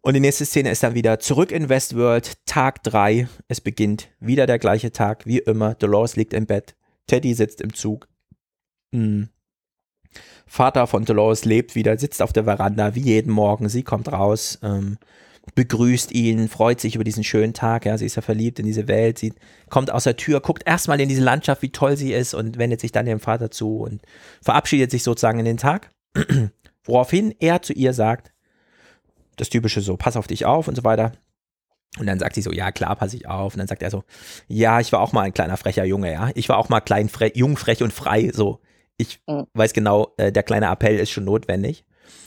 Und 0.00 0.14
die 0.14 0.20
nächste 0.20 0.44
Szene 0.44 0.70
ist 0.70 0.82
dann 0.82 0.94
wieder 0.94 1.18
zurück 1.18 1.50
in 1.50 1.68
Westworld, 1.68 2.44
Tag 2.46 2.82
3. 2.84 3.28
Es 3.48 3.60
beginnt 3.60 4.08
wieder 4.20 4.46
der 4.46 4.58
gleiche 4.58 4.92
Tag, 4.92 5.26
wie 5.26 5.38
immer. 5.38 5.74
Dolores 5.74 6.16
liegt 6.16 6.32
im 6.32 6.46
Bett, 6.46 6.76
Teddy 7.06 7.34
sitzt 7.34 7.60
im 7.60 7.74
Zug. 7.74 8.08
Hm. 8.92 9.28
Vater 10.48 10.86
von 10.86 11.04
Dolores 11.04 11.44
lebt 11.44 11.74
wieder, 11.74 11.96
sitzt 11.98 12.22
auf 12.22 12.32
der 12.32 12.44
Veranda 12.44 12.94
wie 12.94 13.02
jeden 13.02 13.30
Morgen. 13.30 13.68
Sie 13.68 13.82
kommt 13.82 14.10
raus, 14.10 14.58
ähm, 14.62 14.96
begrüßt 15.54 16.12
ihn, 16.12 16.48
freut 16.48 16.80
sich 16.80 16.94
über 16.94 17.04
diesen 17.04 17.22
schönen 17.22 17.52
Tag. 17.52 17.84
Ja, 17.84 17.98
sie 17.98 18.06
ist 18.06 18.16
ja 18.16 18.22
verliebt 18.22 18.58
in 18.58 18.66
diese 18.66 18.88
Welt. 18.88 19.18
Sie 19.18 19.34
kommt 19.68 19.90
aus 19.90 20.04
der 20.04 20.16
Tür, 20.16 20.40
guckt 20.40 20.62
erstmal 20.66 21.00
in 21.00 21.08
diese 21.08 21.22
Landschaft, 21.22 21.62
wie 21.62 21.70
toll 21.70 21.96
sie 21.96 22.12
ist 22.12 22.34
und 22.34 22.58
wendet 22.58 22.80
sich 22.80 22.92
dann 22.92 23.06
ihrem 23.06 23.20
Vater 23.20 23.50
zu 23.50 23.78
und 23.80 24.00
verabschiedet 24.42 24.90
sich 24.90 25.02
sozusagen 25.02 25.38
in 25.38 25.44
den 25.44 25.58
Tag. 25.58 25.90
Woraufhin 26.84 27.34
er 27.38 27.60
zu 27.62 27.74
ihr 27.74 27.92
sagt, 27.92 28.32
das 29.36 29.50
typische 29.50 29.82
so, 29.82 29.96
pass 29.96 30.16
auf 30.16 30.26
dich 30.26 30.46
auf 30.46 30.66
und 30.66 30.74
so 30.74 30.84
weiter. 30.84 31.12
Und 31.98 32.06
dann 32.06 32.18
sagt 32.18 32.34
sie 32.34 32.42
so, 32.42 32.52
ja 32.52 32.72
klar, 32.72 32.96
pass 32.96 33.14
ich 33.14 33.28
auf. 33.28 33.54
Und 33.54 33.58
dann 33.58 33.68
sagt 33.68 33.82
er 33.82 33.90
so, 33.90 34.04
ja, 34.46 34.80
ich 34.80 34.92
war 34.92 35.00
auch 35.00 35.12
mal 35.12 35.22
ein 35.22 35.34
kleiner 35.34 35.56
frecher 35.56 35.84
Junge, 35.84 36.12
ja. 36.12 36.30
Ich 36.34 36.48
war 36.48 36.58
auch 36.58 36.68
mal 36.68 36.80
klein, 36.80 37.08
frech, 37.08 37.32
jung, 37.34 37.56
frech 37.56 37.82
und 37.82 37.92
frei, 37.92 38.30
so 38.32 38.60
ich 38.98 39.20
weiß 39.26 39.72
genau, 39.72 40.12
äh, 40.18 40.30
der 40.30 40.42
kleine 40.42 40.66
Appell 40.66 40.98
ist 40.98 41.10
schon 41.10 41.24
notwendig. 41.24 41.84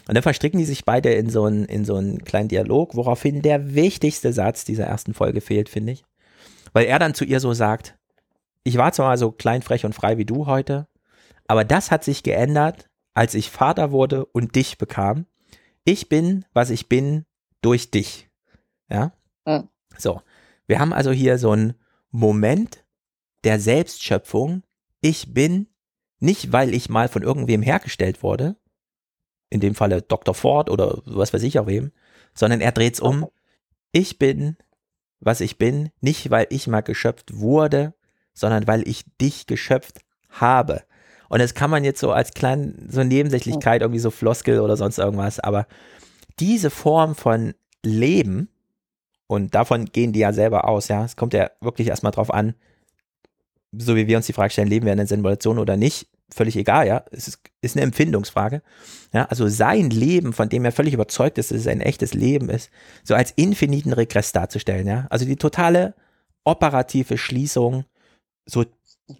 Und 0.07 0.15
dann 0.15 0.23
verstricken 0.23 0.57
die 0.57 0.65
sich 0.65 0.85
beide 0.85 1.13
in 1.13 1.29
so 1.29 1.45
einen, 1.45 1.65
in 1.65 1.85
so 1.85 1.95
einen 1.95 2.23
kleinen 2.23 2.49
Dialog, 2.49 2.95
woraufhin 2.95 3.41
der 3.41 3.75
wichtigste 3.75 4.33
Satz 4.33 4.65
dieser 4.65 4.85
ersten 4.85 5.13
Folge 5.13 5.41
fehlt, 5.41 5.69
finde 5.69 5.93
ich. 5.93 6.03
Weil 6.73 6.85
er 6.85 6.97
dann 6.97 7.13
zu 7.13 7.25
ihr 7.25 7.39
so 7.39 7.53
sagt, 7.53 7.97
ich 8.63 8.77
war 8.77 8.93
zwar 8.93 9.17
so 9.17 9.31
klein, 9.31 9.61
frech 9.61 9.85
und 9.85 9.93
frei 9.93 10.17
wie 10.17 10.25
du 10.25 10.45
heute, 10.45 10.87
aber 11.47 11.65
das 11.65 11.91
hat 11.91 12.03
sich 12.03 12.23
geändert, 12.23 12.89
als 13.13 13.33
ich 13.33 13.51
Vater 13.51 13.91
wurde 13.91 14.25
und 14.25 14.55
dich 14.55 14.77
bekam. 14.77 15.25
Ich 15.83 16.09
bin, 16.09 16.45
was 16.53 16.69
ich 16.69 16.87
bin, 16.87 17.25
durch 17.61 17.91
dich. 17.91 18.29
Ja? 18.89 19.13
Mhm. 19.45 19.67
So. 19.97 20.21
Wir 20.67 20.79
haben 20.79 20.93
also 20.93 21.11
hier 21.11 21.37
so 21.37 21.51
einen 21.51 21.73
Moment 22.11 22.85
der 23.43 23.59
Selbstschöpfung. 23.59 24.63
Ich 25.01 25.33
bin, 25.33 25.67
nicht, 26.21 26.53
weil 26.53 26.73
ich 26.73 26.89
mal 26.89 27.07
von 27.07 27.23
irgendwem 27.23 27.61
hergestellt 27.61 28.23
wurde, 28.23 28.55
in 29.49 29.59
dem 29.59 29.75
Falle 29.75 30.01
Dr. 30.01 30.33
Ford 30.33 30.69
oder 30.69 31.01
was 31.05 31.33
weiß 31.33 31.43
ich 31.43 31.59
auch 31.59 31.67
wem, 31.67 31.91
sondern 32.33 32.61
er 32.61 32.71
dreht 32.71 32.93
es 32.93 32.99
um. 32.99 33.27
Ich 33.91 34.17
bin, 34.17 34.55
was 35.19 35.41
ich 35.41 35.57
bin, 35.57 35.89
nicht 35.99 36.31
weil 36.31 36.47
ich 36.49 36.67
mal 36.67 36.81
geschöpft 36.81 37.37
wurde, 37.37 37.93
sondern 38.33 38.67
weil 38.67 38.87
ich 38.87 39.03
dich 39.19 39.47
geschöpft 39.47 39.99
habe. 40.29 40.83
Und 41.27 41.39
das 41.39 41.53
kann 41.53 41.69
man 41.69 41.83
jetzt 41.83 41.99
so 41.99 42.11
als 42.11 42.31
kleine, 42.31 42.73
so 42.87 43.03
Nebensächlichkeit, 43.03 43.81
irgendwie 43.81 43.99
so 43.99 44.11
Floskel 44.11 44.59
oder 44.59 44.77
sonst 44.77 44.99
irgendwas, 44.99 45.39
aber 45.39 45.67
diese 46.39 46.69
Form 46.69 47.15
von 47.15 47.53
Leben, 47.83 48.49
und 49.27 49.55
davon 49.55 49.85
gehen 49.85 50.11
die 50.11 50.19
ja 50.19 50.33
selber 50.33 50.67
aus, 50.67 50.89
ja, 50.89 51.05
es 51.05 51.15
kommt 51.15 51.33
ja 51.33 51.49
wirklich 51.61 51.87
erstmal 51.87 52.11
drauf 52.11 52.33
an, 52.33 52.53
so 53.71 53.95
wie 53.95 54.07
wir 54.07 54.17
uns 54.17 54.25
die 54.25 54.33
Frage 54.33 54.51
stellen, 54.51 54.67
leben 54.67 54.85
wir 54.85 54.93
in 54.93 54.99
einer 54.99 55.07
Simulation 55.07 55.57
oder 55.57 55.77
nicht, 55.77 56.09
völlig 56.33 56.55
egal, 56.55 56.87
ja. 56.87 57.03
Es 57.11 57.27
ist, 57.27 57.39
ist 57.61 57.75
eine 57.75 57.83
Empfindungsfrage. 57.83 58.61
Ja, 59.13 59.25
also 59.25 59.47
sein 59.47 59.89
Leben, 59.89 60.33
von 60.33 60.49
dem 60.49 60.65
er 60.65 60.71
völlig 60.71 60.93
überzeugt 60.93 61.37
ist, 61.37 61.51
dass 61.51 61.59
es 61.59 61.67
ein 61.67 61.81
echtes 61.81 62.13
Leben 62.13 62.49
ist, 62.49 62.69
so 63.03 63.15
als 63.15 63.31
infiniten 63.31 63.93
Regress 63.93 64.31
darzustellen, 64.31 64.87
ja. 64.87 65.07
Also 65.09 65.25
die 65.25 65.35
totale 65.35 65.93
operative 66.43 67.17
Schließung, 67.17 67.85
so 68.45 68.65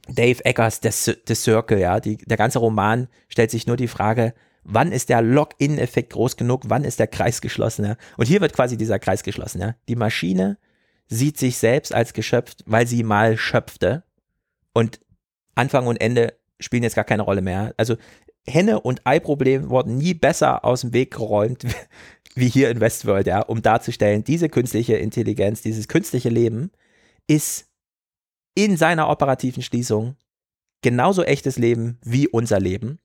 Dave 0.07 0.43
Eggers, 0.45 0.79
The, 0.81 1.35
Circle, 1.35 1.79
ja. 1.79 1.99
Die, 1.99 2.17
der 2.17 2.38
ganze 2.38 2.59
Roman 2.59 3.07
stellt 3.27 3.51
sich 3.51 3.67
nur 3.67 3.77
die 3.77 3.88
Frage, 3.88 4.33
wann 4.63 4.91
ist 4.91 5.09
der 5.09 5.21
Lock-in-Effekt 5.21 6.13
groß 6.13 6.38
genug, 6.38 6.63
wann 6.67 6.83
ist 6.83 6.99
der 6.99 7.07
Kreis 7.07 7.41
geschlossen, 7.41 7.85
ja. 7.85 7.95
Und 8.17 8.27
hier 8.27 8.41
wird 8.41 8.53
quasi 8.53 8.77
dieser 8.77 8.99
Kreis 8.99 9.23
geschlossen, 9.23 9.61
ja. 9.61 9.75
Die 9.88 9.95
Maschine 9.95 10.57
sieht 11.07 11.38
sich 11.38 11.57
selbst 11.57 11.93
als 11.93 12.13
geschöpft, 12.13 12.63
weil 12.65 12.88
sie 12.88 13.03
mal 13.03 13.38
schöpfte 13.38 14.03
und 14.73 15.01
Anfang 15.55 15.88
und 15.88 15.99
Ende 15.99 16.33
spielen 16.61 16.83
jetzt 16.83 16.95
gar 16.95 17.03
keine 17.03 17.23
Rolle 17.23 17.41
mehr. 17.41 17.73
Also 17.77 17.97
Henne- 18.47 18.81
und 18.81 19.01
Ei-Problem 19.05 19.69
wurden 19.69 19.97
nie 19.97 20.13
besser 20.13 20.65
aus 20.65 20.81
dem 20.81 20.93
Weg 20.93 21.11
geräumt 21.11 21.65
wie 22.35 22.47
hier 22.47 22.69
in 22.69 22.79
Westworld, 22.79 23.27
ja, 23.27 23.41
um 23.41 23.61
darzustellen, 23.61 24.23
diese 24.23 24.47
künstliche 24.47 24.95
Intelligenz, 24.95 25.61
dieses 25.61 25.88
künstliche 25.88 26.29
Leben 26.29 26.71
ist 27.27 27.67
in 28.55 28.77
seiner 28.77 29.09
operativen 29.09 29.63
Schließung 29.63 30.15
genauso 30.81 31.23
echtes 31.23 31.57
Leben 31.57 31.99
wie 32.03 32.27
unser 32.27 32.59
Leben. 32.59 32.99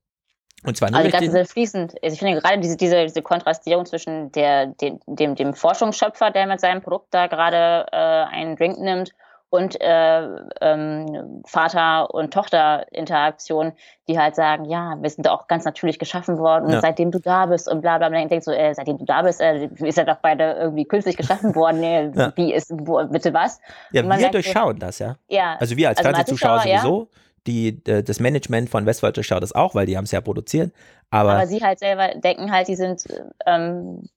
Und 0.65 0.77
zwar 0.77 0.91
nur 0.91 1.01
also 1.01 1.11
ganz 1.11 1.33
den, 1.33 1.47
fließend. 1.47 1.95
Also 2.03 2.15
ich 2.15 2.19
finde 2.19 2.41
gerade 2.41 2.59
diese, 2.61 2.77
diese, 2.77 3.05
diese 3.05 3.23
Kontrastierung 3.23 3.85
zwischen 3.85 4.33
der, 4.33 4.67
dem, 4.67 4.99
dem, 5.07 5.35
dem 5.35 5.55
Forschungsschöpfer, 5.55 6.31
der 6.31 6.47
mit 6.47 6.61
seinem 6.61 6.81
Produkt 6.81 7.09
da 7.13 7.27
gerade 7.27 7.87
äh, 7.93 8.35
einen 8.35 8.57
Drink 8.57 8.79
nimmt, 8.79 9.13
und 9.57 9.81
äh, 9.81 10.23
ähm, 10.61 11.43
Vater- 11.47 12.13
und 12.15 12.33
Tochter-Interaktion, 12.33 13.73
die 14.09 14.19
halt 14.19 14.37
sagen, 14.37 14.67
ja, 14.67 14.97
wir 15.01 15.11
sind 15.11 15.29
auch 15.29 15.49
ganz 15.49 15.65
natürlich 15.65 15.99
geschaffen 15.99 16.39
worden, 16.39 16.71
ja. 16.71 16.81
seitdem 16.81 17.11
du 17.11 17.19
da 17.19 17.47
bist 17.47 17.69
und 17.69 17.81
bla 17.81 17.99
bla 17.99 18.09
bla. 18.09 18.21
Und 18.21 18.31
denkst 18.31 18.45
so, 18.45 18.53
äh, 18.53 18.75
seitdem 18.75 18.99
du 18.99 19.05
da 19.05 19.23
bist, 19.23 19.41
äh, 19.41 19.69
ist 19.81 19.99
er 19.99 20.05
doch 20.05 20.19
beide 20.23 20.53
irgendwie 20.53 20.85
künstlich 20.85 21.17
geschaffen 21.17 21.55
worden. 21.55 21.81
Nee, 21.81 22.11
ja. 22.15 22.33
Wie 22.37 22.53
ist, 22.53 22.71
wo, 22.71 23.05
bitte 23.07 23.33
was? 23.35 23.61
Ja, 23.93 24.03
wir 24.05 24.31
durchschauen 24.31 24.77
so, 24.77 24.79
das, 24.87 24.99
ja. 24.99 25.17
ja. 25.29 25.57
Also 25.59 25.77
wir 25.77 25.89
als 25.89 25.99
also 25.99 26.11
Fernsehzuschauer 26.11 26.61
sowieso. 26.61 27.09
Die, 27.47 27.85
das 27.85 28.19
Management 28.19 28.71
von 28.71 28.87
Westworld 28.87 29.17
durchschaut 29.17 29.41
das 29.41 29.55
auch, 29.55 29.77
weil 29.77 29.87
die 29.87 29.97
haben 29.97 30.03
es 30.03 30.11
ja 30.11 30.21
produziert. 30.21 30.73
Aber, 31.11 31.35
aber 31.35 31.47
sie 31.47 31.63
halt 31.63 31.79
selber 31.79 32.09
denken 32.17 32.51
halt, 32.51 32.67
die 32.67 32.75
sind 32.75 33.05
ähm, 33.47 34.09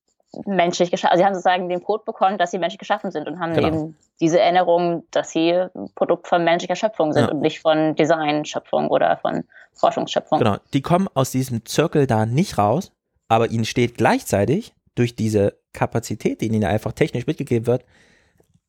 menschlich 0.45 0.91
geschaffen. 0.91 1.11
Also 1.11 1.21
sie 1.21 1.25
haben 1.25 1.33
sozusagen 1.33 1.69
den 1.69 1.83
Code 1.83 2.03
bekommen, 2.05 2.37
dass 2.37 2.51
sie 2.51 2.59
menschlich 2.59 2.79
geschaffen 2.79 3.11
sind 3.11 3.27
und 3.27 3.39
haben 3.39 3.53
genau. 3.53 3.67
eben 3.67 3.97
diese 4.19 4.39
Erinnerung, 4.39 5.03
dass 5.11 5.31
sie 5.31 5.51
ein 5.51 5.89
Produkt 5.95 6.27
von 6.27 6.43
menschlicher 6.43 6.75
Schöpfung 6.75 7.13
sind 7.13 7.23
ja. 7.23 7.31
und 7.31 7.41
nicht 7.41 7.61
von 7.61 7.95
Designschöpfung 7.95 8.89
oder 8.89 9.17
von 9.17 9.43
Forschungsschöpfung. 9.73 10.39
Genau, 10.39 10.57
die 10.73 10.81
kommen 10.81 11.07
aus 11.13 11.31
diesem 11.31 11.65
Zirkel 11.65 12.05
da 12.05 12.25
nicht 12.25 12.57
raus, 12.57 12.91
aber 13.27 13.49
ihnen 13.49 13.65
steht 13.65 13.97
gleichzeitig 13.97 14.73
durch 14.95 15.15
diese 15.15 15.57
Kapazität, 15.73 16.41
die 16.41 16.47
ihnen 16.47 16.63
einfach 16.63 16.91
technisch 16.91 17.25
mitgegeben 17.25 17.65
wird, 17.65 17.85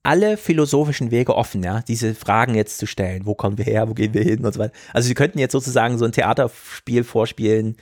alle 0.03 0.37
philosophischen 0.37 1.11
Wege 1.11 1.37
offen, 1.37 1.63
ja, 1.63 1.83
diese 1.83 2.15
Fragen 2.15 2.55
jetzt 2.55 2.79
zu 2.79 2.87
stellen. 2.87 3.27
Wo 3.27 3.35
kommen 3.35 3.59
wir 3.59 3.67
her, 3.67 3.89
wo 3.89 3.95
gehen 3.95 4.15
wir 4.15 4.23
hin 4.23 4.45
und 4.45 4.55
so 4.55 4.61
weiter. 4.61 4.73
Also 4.95 5.09
sie 5.09 5.15
könnten 5.15 5.39
jetzt 5.39 5.53
sozusagen 5.53 5.99
so 5.99 6.07
ein 6.07 6.13
Theaterspiel 6.13 7.05
vorspielen, 7.05 7.77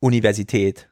Universität, 0.00 0.88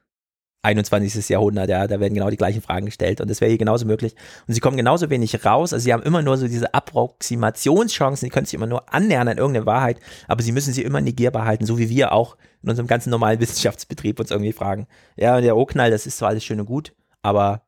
21. 0.62 1.28
Jahrhundert, 1.28 1.70
ja, 1.70 1.86
da 1.86 2.00
werden 2.00 2.14
genau 2.14 2.28
die 2.28 2.36
gleichen 2.36 2.60
Fragen 2.60 2.86
gestellt 2.86 3.20
und 3.20 3.30
das 3.30 3.40
wäre 3.40 3.48
hier 3.48 3.58
genauso 3.58 3.86
möglich. 3.86 4.14
Und 4.46 4.54
sie 4.54 4.60
kommen 4.60 4.76
genauso 4.76 5.08
wenig 5.08 5.44
raus, 5.44 5.72
also 5.72 5.82
sie 5.82 5.92
haben 5.92 6.02
immer 6.02 6.22
nur 6.22 6.36
so 6.36 6.46
diese 6.46 6.74
Approximationschancen, 6.74 8.26
sie 8.26 8.30
können 8.30 8.46
sich 8.46 8.54
immer 8.54 8.66
nur 8.66 8.92
annähern 8.92 9.28
an 9.28 9.38
irgendeine 9.38 9.66
Wahrheit, 9.66 10.00
aber 10.28 10.42
sie 10.42 10.52
müssen 10.52 10.72
sie 10.72 10.82
immer 10.82 11.00
negierbar 11.00 11.46
halten, 11.46 11.64
so 11.66 11.78
wie 11.78 11.88
wir 11.88 12.12
auch 12.12 12.36
in 12.62 12.68
unserem 12.68 12.86
ganzen 12.86 13.10
normalen 13.10 13.40
Wissenschaftsbetrieb 13.40 14.20
uns 14.20 14.30
irgendwie 14.30 14.52
fragen. 14.52 14.86
Ja, 15.16 15.40
der 15.40 15.56
O-Knall, 15.56 15.90
das 15.90 16.06
ist 16.06 16.18
zwar 16.18 16.28
alles 16.28 16.44
schön 16.44 16.60
und 16.60 16.66
gut, 16.66 16.92
aber 17.22 17.62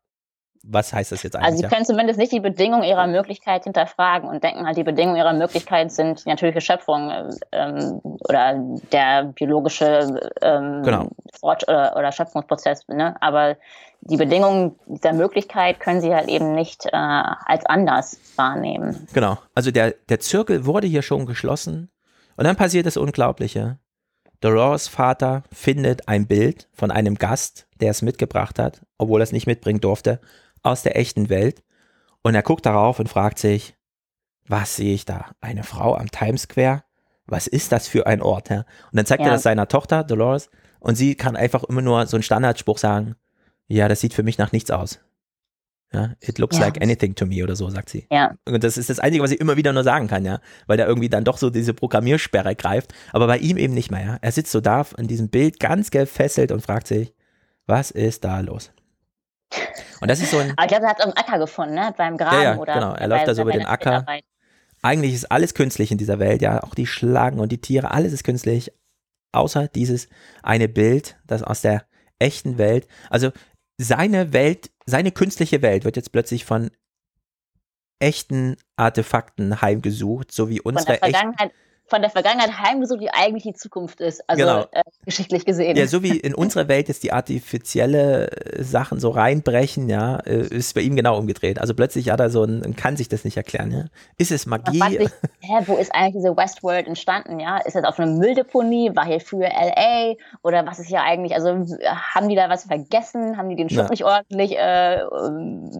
was 0.64 0.92
heißt 0.92 1.12
das 1.12 1.22
jetzt 1.22 1.36
eigentlich? 1.36 1.46
Also 1.46 1.58
sie 1.58 1.68
können 1.68 1.84
zumindest 1.84 2.18
nicht 2.18 2.32
die 2.32 2.40
Bedingungen 2.40 2.84
ihrer 2.84 3.06
Möglichkeit 3.06 3.64
hinterfragen 3.64 4.28
und 4.28 4.44
denken 4.44 4.64
halt, 4.64 4.76
die 4.76 4.84
Bedingungen 4.84 5.16
ihrer 5.16 5.32
Möglichkeit 5.32 5.90
sind 5.90 6.24
die 6.24 6.28
natürliche 6.28 6.60
Schöpfung 6.60 7.10
ähm, 7.50 8.00
oder 8.02 8.54
der 8.92 9.24
biologische 9.34 10.20
ähm, 10.40 10.82
genau. 10.82 11.08
Fort 11.38 11.64
oder, 11.68 11.96
oder, 11.96 12.12
Schöpfungsprozess. 12.12 12.86
Ne? 12.88 13.16
Aber 13.20 13.56
die 14.02 14.16
Bedingungen 14.16 14.76
dieser 14.86 15.12
Möglichkeit 15.12 15.80
können 15.80 16.00
sie 16.00 16.14
halt 16.14 16.28
eben 16.28 16.54
nicht 16.54 16.86
äh, 16.86 16.90
als 16.92 17.66
anders 17.66 18.18
wahrnehmen. 18.36 19.06
Genau. 19.12 19.38
Also 19.54 19.70
der, 19.70 19.94
der 20.08 20.20
Zirkel 20.20 20.64
wurde 20.66 20.86
hier 20.86 21.02
schon 21.02 21.26
geschlossen 21.26 21.90
und 22.36 22.44
dann 22.44 22.56
passiert 22.56 22.86
das 22.86 22.96
Unglaubliche. 22.96 23.78
Dolores 24.40 24.88
Vater 24.88 25.44
findet 25.52 26.08
ein 26.08 26.26
Bild 26.26 26.68
von 26.72 26.90
einem 26.90 27.14
Gast, 27.14 27.68
der 27.80 27.90
es 27.90 28.02
mitgebracht 28.02 28.58
hat, 28.58 28.84
obwohl 28.98 29.20
er 29.20 29.24
es 29.24 29.30
nicht 29.32 29.46
mitbringen 29.46 29.80
durfte, 29.80 30.20
aus 30.62 30.82
der 30.82 30.96
echten 30.96 31.28
Welt 31.28 31.62
und 32.22 32.34
er 32.34 32.42
guckt 32.42 32.66
darauf 32.66 32.98
und 32.98 33.08
fragt 33.08 33.38
sich, 33.38 33.76
was 34.46 34.76
sehe 34.76 34.94
ich 34.94 35.04
da? 35.04 35.30
Eine 35.40 35.62
Frau 35.62 35.96
am 35.96 36.10
Times 36.10 36.42
Square? 36.42 36.82
was 37.26 37.46
ist 37.46 37.70
das 37.72 37.86
für 37.88 38.06
ein 38.06 38.20
Ort? 38.20 38.50
Ja? 38.50 38.58
Und 38.90 38.96
dann 38.96 39.06
zeigt 39.06 39.20
er 39.22 39.28
Ja. 39.28 39.32
das 39.34 39.44
seiner 39.44 39.68
Tochter, 39.68 40.02
Dolores, 40.04 40.50
und 40.80 40.96
sie 40.96 41.14
kann 41.14 41.36
einfach 41.36 41.62
immer 41.64 41.80
nur 41.80 42.04
so 42.06 42.16
einen 42.16 42.22
Standardspruch 42.24 42.76
sagen, 42.78 43.14
ja, 43.68 43.88
das 43.88 44.00
sieht 44.00 44.12
für 44.12 44.24
mich 44.24 44.36
nach 44.38 44.52
nichts 44.52 44.70
aus. 44.72 44.98
Ja, 45.94 46.14
it 46.20 46.38
looks 46.38 46.56
Ja. 46.58 46.64
like 46.64 46.82
anything 46.82 47.14
to 47.14 47.24
me 47.24 47.42
oder 47.44 47.54
so, 47.54 47.70
sagt 47.70 47.88
sie. 47.90 48.06
Ja, 48.10 48.34
Und 48.44 48.64
das 48.64 48.76
ist 48.76 48.90
das 48.90 48.98
Einzige, 48.98 49.22
was 49.22 49.30
sie 49.30 49.36
immer 49.36 49.56
wieder 49.56 49.72
nur 49.72 49.84
sagen 49.84 50.08
kann, 50.08 50.24
ja. 50.24 50.40
Weil 50.66 50.76
da 50.78 50.86
irgendwie 50.86 51.08
dann 51.08 51.24
doch 51.24 51.38
so 51.38 51.48
diese 51.48 51.74
Programmiersperre 51.74 52.56
greift. 52.56 52.92
Aber 53.12 53.26
bei 53.28 53.38
ihm 53.38 53.56
eben 53.56 53.72
nicht 53.72 53.90
mehr, 53.90 54.04
ja. 54.04 54.18
Er 54.20 54.32
sitzt 54.32 54.52
so 54.52 54.60
da 54.60 54.84
in 54.98 55.06
diesem 55.06 55.28
Bild 55.28 55.60
ganz 55.60 55.90
gefesselt 55.90 56.50
und 56.50 56.60
fragt 56.62 56.88
sich, 56.88 57.14
was 57.66 57.90
ist 57.92 58.24
da 58.24 58.40
los? 58.40 58.72
Und 60.02 60.08
das 60.10 60.20
ist 60.20 60.32
so 60.32 60.38
ein, 60.38 60.50
aber 60.56 60.62
ich 60.62 60.68
glaube, 60.68 60.84
er 60.84 60.90
hat 60.90 60.98
es 60.98 61.04
am 61.06 61.12
Acker 61.12 61.38
gefunden, 61.38 61.74
ne? 61.74 61.94
beim 61.96 62.16
Graben 62.16 62.42
ja, 62.42 62.56
oder 62.56 62.74
genau. 62.74 62.94
Er 62.94 63.06
läuft 63.06 63.28
da 63.28 63.34
so 63.34 63.42
über 63.42 63.52
den 63.52 63.64
Acker. 63.64 64.04
Eigentlich 64.82 65.14
ist 65.14 65.30
alles 65.30 65.54
künstlich 65.54 65.92
in 65.92 65.98
dieser 65.98 66.18
Welt, 66.18 66.42
ja. 66.42 66.60
Auch 66.64 66.74
die 66.74 66.88
Schlangen 66.88 67.38
und 67.38 67.52
die 67.52 67.60
Tiere, 67.60 67.92
alles 67.92 68.12
ist 68.12 68.24
künstlich. 68.24 68.72
Außer 69.30 69.68
dieses 69.68 70.08
eine 70.42 70.68
Bild, 70.68 71.16
das 71.24 71.44
aus 71.44 71.60
der 71.60 71.84
echten 72.18 72.58
Welt, 72.58 72.88
also 73.10 73.30
seine 73.78 74.32
Welt, 74.32 74.72
seine 74.86 75.12
künstliche 75.12 75.62
Welt 75.62 75.84
wird 75.84 75.94
jetzt 75.94 76.10
plötzlich 76.10 76.44
von 76.44 76.72
echten 78.00 78.56
Artefakten 78.74 79.62
heimgesucht, 79.62 80.32
so 80.32 80.48
wie 80.48 80.58
Von 80.58 80.72
unsere 80.72 80.98
der 80.98 81.04
echten 81.04 81.14
Vergangenheit, 81.14 81.52
von 81.92 82.00
der 82.00 82.10
Vergangenheit 82.10 82.58
heimgesucht, 82.58 83.02
die 83.02 83.10
eigentlich 83.10 83.42
die 83.42 83.52
Zukunft 83.52 84.00
ist. 84.00 84.22
Also 84.28 84.42
Genau. 84.42 84.60
äh, 84.72 84.82
geschichtlich 85.04 85.44
gesehen. 85.44 85.76
Ja, 85.76 85.86
so 85.86 86.02
wie 86.02 86.16
in 86.18 86.34
unserer 86.34 86.66
Welt 86.68 86.88
jetzt 86.88 87.02
die 87.02 87.12
artifizielle 87.12 88.30
äh, 88.30 88.62
Sachen 88.62 88.98
so 88.98 89.10
reinbrechen, 89.10 89.90
ja, 89.90 90.16
äh, 90.20 90.46
ist 90.46 90.74
bei 90.74 90.80
ihm 90.80 90.96
genau 90.96 91.18
umgedreht. 91.18 91.60
Also 91.60 91.74
plötzlich 91.74 92.10
hat 92.10 92.18
er 92.20 92.30
so 92.30 92.44
ein, 92.44 92.74
kann 92.76 92.96
sich 92.96 93.10
das 93.10 93.24
nicht 93.24 93.36
erklären, 93.36 93.70
ja. 93.72 93.84
Ist 94.16 94.32
es 94.32 94.46
Magie? 94.46 94.78
sich, 94.80 95.10
hä, 95.40 95.52
wo 95.66 95.76
ist 95.76 95.94
eigentlich 95.94 96.22
diese 96.22 96.34
Westworld 96.34 96.86
entstanden? 96.86 97.38
Ja, 97.40 97.58
ist 97.58 97.76
das 97.76 97.84
auf 97.84 97.98
einer 98.00 98.10
Mülldeponie? 98.10 98.90
War 98.96 99.04
hier 99.04 99.20
früher 99.20 99.48
LA? 99.50 100.14
Oder 100.42 100.64
was 100.66 100.78
ist 100.78 100.86
hier 100.86 101.02
eigentlich? 101.02 101.34
Also 101.34 101.50
haben 101.84 102.28
die 102.30 102.36
da 102.36 102.48
was 102.48 102.64
vergessen? 102.64 103.36
Haben 103.36 103.50
die 103.50 103.56
den 103.56 103.68
Schutt 103.68 103.84
Ja. 103.84 103.90
nicht 103.90 104.04
ordentlich 104.04 104.56
äh, 104.56 105.00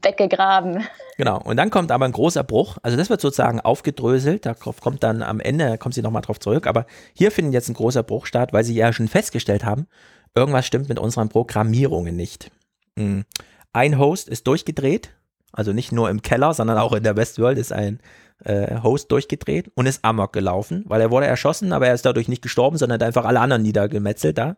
weggegraben? 0.03 0.85
Genau. 1.17 1.41
Und 1.43 1.57
dann 1.57 1.71
kommt 1.71 1.91
aber 1.93 2.05
ein 2.05 2.13
großer 2.13 2.45
Bruch. 2.45 2.79
Also 2.83 2.97
das 2.97 3.09
wird 3.11 3.21
sozusagen 3.21 3.61
aufgedröselt. 3.61 4.45
Darauf 4.47 4.81
kommt 4.81 5.03
dann 5.03 5.23
am 5.23 5.41
Ende, 5.41 5.79
kommt 5.79 5.95
sie 5.95 6.02
nochmal 6.03 6.23
drauf 6.23 6.41
zurück. 6.41 6.67
Aber 6.67 6.87
hier 7.15 7.31
findet 7.31 7.55
jetzt 7.55 7.69
ein 7.69 7.75
großer 7.75 8.03
Bruch 8.03 8.27
statt, 8.27 8.53
weil 8.53 8.65
sie 8.65 8.75
ja 8.75 8.93
schon 8.93 9.09
festgestellt 9.09 9.65
haben, 9.65 9.87
irgendwas 10.35 10.67
stimmt 10.67 10.89
mit 10.89 10.99
unseren 10.99 11.29
Programmierungen 11.29 12.17
nicht. 12.17 12.51
Hm. 12.99 13.25
Ein 13.73 13.99
Host 13.99 14.29
ist 14.29 14.47
durchgedreht. 14.47 15.15
Also 15.53 15.73
nicht 15.73 15.93
nur 15.93 16.09
im 16.09 16.23
Keller, 16.23 16.55
sondern 16.55 16.79
auch 16.79 16.95
in 16.95 17.03
der 17.03 17.17
Westworld 17.17 17.59
ist 17.59 17.73
ein 17.73 18.01
äh, 18.45 18.81
Host 18.83 19.13
durchgedreht 19.13 19.71
und 19.75 19.87
ist 19.87 20.05
amok 20.05 20.33
gelaufen, 20.33 20.85
weil 20.87 21.01
er 21.01 21.11
wurde 21.11 21.27
erschossen, 21.27 21.73
aber 21.75 21.89
er 21.89 21.95
ist 21.95 22.07
dadurch 22.07 22.29
nicht 22.29 22.43
gestorben, 22.43 22.79
sondern 22.79 23.01
hat 23.01 23.07
einfach 23.07 23.27
alle 23.27 23.41
anderen 23.41 23.63
niedergemetzelt 23.63 24.39
da. 24.39 24.57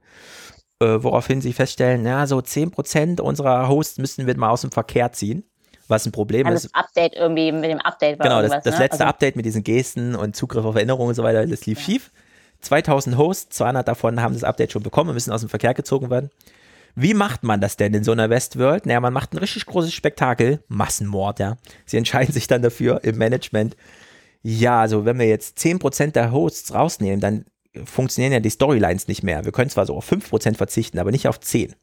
Äh, 0.80 1.02
woraufhin 1.02 1.40
sie 1.40 1.52
feststellen, 1.52 2.04
ja, 2.04 2.26
so 2.26 2.38
10% 2.38 3.20
unserer 3.20 3.68
Hosts 3.68 3.98
müssen 3.98 4.26
wir 4.26 4.36
mal 4.36 4.50
aus 4.50 4.62
dem 4.62 4.72
Verkehr 4.72 5.12
ziehen. 5.12 5.44
Was 5.88 6.06
ein 6.06 6.12
Problem 6.12 6.46
Haben 6.46 6.54
ist. 6.54 6.64
das 6.64 6.74
Update 6.74 7.14
irgendwie 7.14 7.52
mit 7.52 7.64
dem 7.64 7.80
Update 7.80 8.18
war 8.18 8.26
Genau, 8.26 8.42
das, 8.42 8.62
das 8.62 8.74
ne? 8.74 8.84
letzte 8.84 9.00
also, 9.00 9.04
Update 9.04 9.36
mit 9.36 9.44
diesen 9.44 9.62
Gesten 9.62 10.14
und 10.14 10.34
Zugriff 10.34 10.64
auf 10.64 10.74
Erinnerungen 10.74 11.08
und 11.10 11.14
so 11.14 11.22
weiter, 11.22 11.46
das 11.46 11.66
lief 11.66 11.80
schief. 11.80 12.10
2000 12.60 13.18
Hosts, 13.18 13.56
200 13.56 13.86
davon 13.86 14.22
haben 14.22 14.32
das 14.32 14.44
Update 14.44 14.72
schon 14.72 14.82
bekommen 14.82 15.10
und 15.10 15.14
müssen 15.14 15.32
aus 15.32 15.40
dem 15.42 15.50
Verkehr 15.50 15.74
gezogen 15.74 16.10
werden. 16.10 16.30
Wie 16.96 17.12
macht 17.12 17.42
man 17.42 17.60
das 17.60 17.76
denn 17.76 17.92
in 17.92 18.04
so 18.04 18.12
einer 18.12 18.30
Westworld? 18.30 18.86
Naja, 18.86 19.00
man 19.00 19.12
macht 19.12 19.34
ein 19.34 19.38
richtig 19.38 19.66
großes 19.66 19.92
Spektakel, 19.92 20.62
Massenmord, 20.68 21.40
ja. 21.40 21.56
Sie 21.84 21.96
entscheiden 21.98 22.32
sich 22.32 22.46
dann 22.46 22.62
dafür 22.62 23.02
im 23.04 23.18
Management, 23.18 23.76
ja, 24.42 24.80
also 24.80 25.04
wenn 25.04 25.18
wir 25.18 25.26
jetzt 25.26 25.58
10% 25.58 26.12
der 26.12 26.30
Hosts 26.30 26.72
rausnehmen, 26.74 27.20
dann 27.20 27.46
funktionieren 27.84 28.32
ja 28.32 28.40
die 28.40 28.50
Storylines 28.50 29.08
nicht 29.08 29.22
mehr. 29.22 29.44
Wir 29.44 29.52
können 29.52 29.70
zwar 29.70 29.86
so 29.86 29.96
auf 29.96 30.10
5% 30.10 30.56
verzichten, 30.56 30.98
aber 30.98 31.10
nicht 31.10 31.26
auf 31.28 31.40
10. 31.40 31.74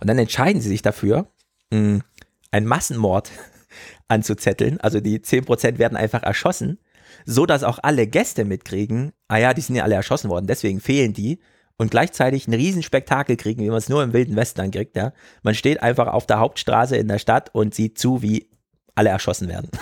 Und 0.00 0.06
dann 0.08 0.18
entscheiden 0.18 0.60
sie 0.60 0.68
sich 0.68 0.82
dafür, 0.82 1.26
mh, 1.72 2.00
einen 2.50 2.66
Massenmord 2.66 3.30
anzuzetteln. 4.08 4.80
Also 4.80 5.00
die 5.00 5.20
10% 5.20 5.78
werden 5.78 5.96
einfach 5.96 6.22
erschossen, 6.22 6.78
so 7.24 7.46
dass 7.46 7.64
auch 7.64 7.78
alle 7.82 8.06
Gäste 8.06 8.44
mitkriegen, 8.44 9.12
ah 9.28 9.38
ja, 9.38 9.54
die 9.54 9.60
sind 9.60 9.76
ja 9.76 9.84
alle 9.84 9.94
erschossen 9.94 10.30
worden, 10.30 10.46
deswegen 10.46 10.80
fehlen 10.80 11.12
die. 11.12 11.40
Und 11.80 11.92
gleichzeitig 11.92 12.48
ein 12.48 12.54
Riesenspektakel 12.54 13.36
kriegen, 13.36 13.62
wie 13.62 13.68
man 13.68 13.78
es 13.78 13.88
nur 13.88 14.02
im 14.02 14.12
Wilden 14.12 14.34
Westen 14.34 14.58
dann 14.58 14.72
kriegt. 14.72 14.96
Ja. 14.96 15.12
Man 15.44 15.54
steht 15.54 15.80
einfach 15.80 16.08
auf 16.08 16.26
der 16.26 16.40
Hauptstraße 16.40 16.96
in 16.96 17.06
der 17.06 17.20
Stadt 17.20 17.54
und 17.54 17.72
sieht 17.72 17.98
zu, 17.98 18.20
wie 18.20 18.50
alle 18.96 19.10
erschossen 19.10 19.48
werden. 19.48 19.70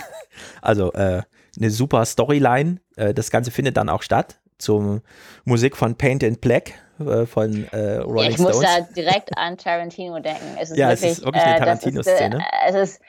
Also 0.61 0.93
äh, 0.93 1.23
eine 1.57 1.71
super 1.71 2.05
Storyline. 2.05 2.77
Äh, 2.97 3.15
das 3.15 3.31
Ganze 3.31 3.51
findet 3.51 3.79
dann 3.79 3.89
auch 3.89 4.03
statt 4.03 4.39
zur 4.59 5.03
Musik 5.45 5.77
von 5.77 5.97
Paint 5.97 6.23
in 6.23 6.37
Black 6.39 6.73
äh, 6.99 7.27
von 7.27 7.67
äh, 7.73 7.97
Rolling 7.99 8.31
ich 8.31 8.39
muss 8.39 8.57
Stones. 8.57 8.69
da 8.69 8.81
direkt 8.95 9.37
an 9.37 9.57
Tarantino 9.57 10.19
denken. 10.21 10.57
Es 10.61 10.71
ist 10.71 10.79
Ja, 10.79 10.93
es 10.93 11.03
wirklich, 11.03 11.19
ist 11.19 11.25
wirklich 11.25 11.43
eine 11.43 11.53
äh, 11.53 11.57
ist, 11.57 11.61
Tarantino-Szene. 11.61 12.37
Äh, 12.39 12.69
es 12.71 12.75
ist 12.75 13.01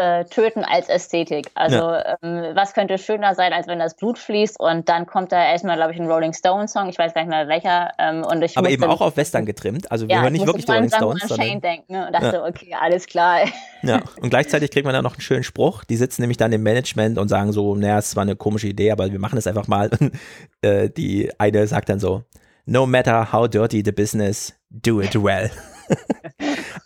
äh, 0.00 0.24
Töten 0.24 0.64
als 0.64 0.88
Ästhetik. 0.88 1.50
Also 1.54 1.76
ähm, 1.76 2.54
was 2.54 2.72
könnte 2.72 2.96
schöner 2.96 3.34
sein, 3.34 3.52
als 3.52 3.66
wenn 3.66 3.78
das 3.78 3.94
Blut 3.94 4.18
fließt 4.18 4.58
und 4.58 4.88
dann 4.88 5.06
kommt 5.06 5.30
da 5.30 5.44
erstmal, 5.44 5.76
glaube 5.76 5.92
ich, 5.92 6.00
ein 6.00 6.10
Rolling 6.10 6.32
Stone 6.32 6.68
Song. 6.68 6.88
Ich 6.88 6.98
weiß 6.98 7.12
gar 7.12 7.20
nicht 7.22 7.30
mehr 7.30 7.48
welcher. 7.48 7.92
Ähm, 7.98 8.24
und 8.24 8.42
ich 8.42 8.56
aber 8.56 8.70
eben 8.70 8.84
auch 8.84 9.00
auf 9.00 9.16
Western 9.16 9.44
getrimmt. 9.44 9.90
Also 9.92 10.08
wir 10.08 10.16
ja, 10.16 10.22
hören 10.22 10.34
ich 10.34 10.40
nicht 10.40 10.46
wirklich 10.46 10.64
die 10.64 10.72
Rolling 10.72 10.88
Stones, 10.88 11.22
an 11.22 11.28
sondern 11.28 11.46
Shane 11.46 11.60
denken 11.60 11.92
ne, 11.92 12.06
und 12.06 12.12
dachte, 12.14 12.42
okay, 12.42 12.74
alles 12.80 13.06
klar. 13.06 13.40
Ja, 13.82 14.00
und 14.20 14.30
gleichzeitig 14.30 14.70
kriegt 14.70 14.86
man 14.86 14.94
dann 14.94 15.04
noch 15.04 15.14
einen 15.14 15.20
schönen 15.20 15.44
Spruch. 15.44 15.84
Die 15.84 15.96
sitzen 15.96 16.22
nämlich 16.22 16.38
dann 16.38 16.52
im 16.52 16.62
Management 16.62 17.18
und 17.18 17.28
sagen 17.28 17.52
so, 17.52 17.74
naja, 17.74 17.98
es 17.98 18.16
war 18.16 18.22
eine 18.22 18.36
komische 18.36 18.68
Idee, 18.68 18.92
aber 18.92 19.12
wir 19.12 19.18
machen 19.18 19.38
es 19.38 19.46
einfach 19.46 19.68
mal. 19.68 19.90
Und 19.98 20.12
äh, 20.62 20.88
die 20.88 21.30
eine 21.38 21.66
sagt 21.66 21.90
dann 21.90 22.00
so, 22.00 22.24
no 22.64 22.86
matter 22.86 23.32
how 23.32 23.46
dirty 23.46 23.82
the 23.84 23.92
business, 23.92 24.54
do 24.70 25.02
it 25.02 25.14
well. 25.14 25.50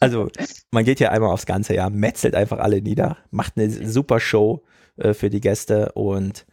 Also 0.01 0.28
man 0.70 0.85
geht 0.85 0.98
hier 0.98 1.12
einmal 1.12 1.31
aufs 1.31 1.47
Ganze, 1.47 1.74
ja, 1.74 1.90
metzelt 1.90 2.35
einfach 2.35 2.59
alle 2.59 2.82
nieder, 2.82 3.18
macht 3.31 3.55
eine 3.56 3.70
super 3.70 4.20
Show 4.20 4.62
äh, 4.97 5.14
für 5.14 5.31
die 5.31 5.40
Gäste 5.40 5.93
und 5.93 6.47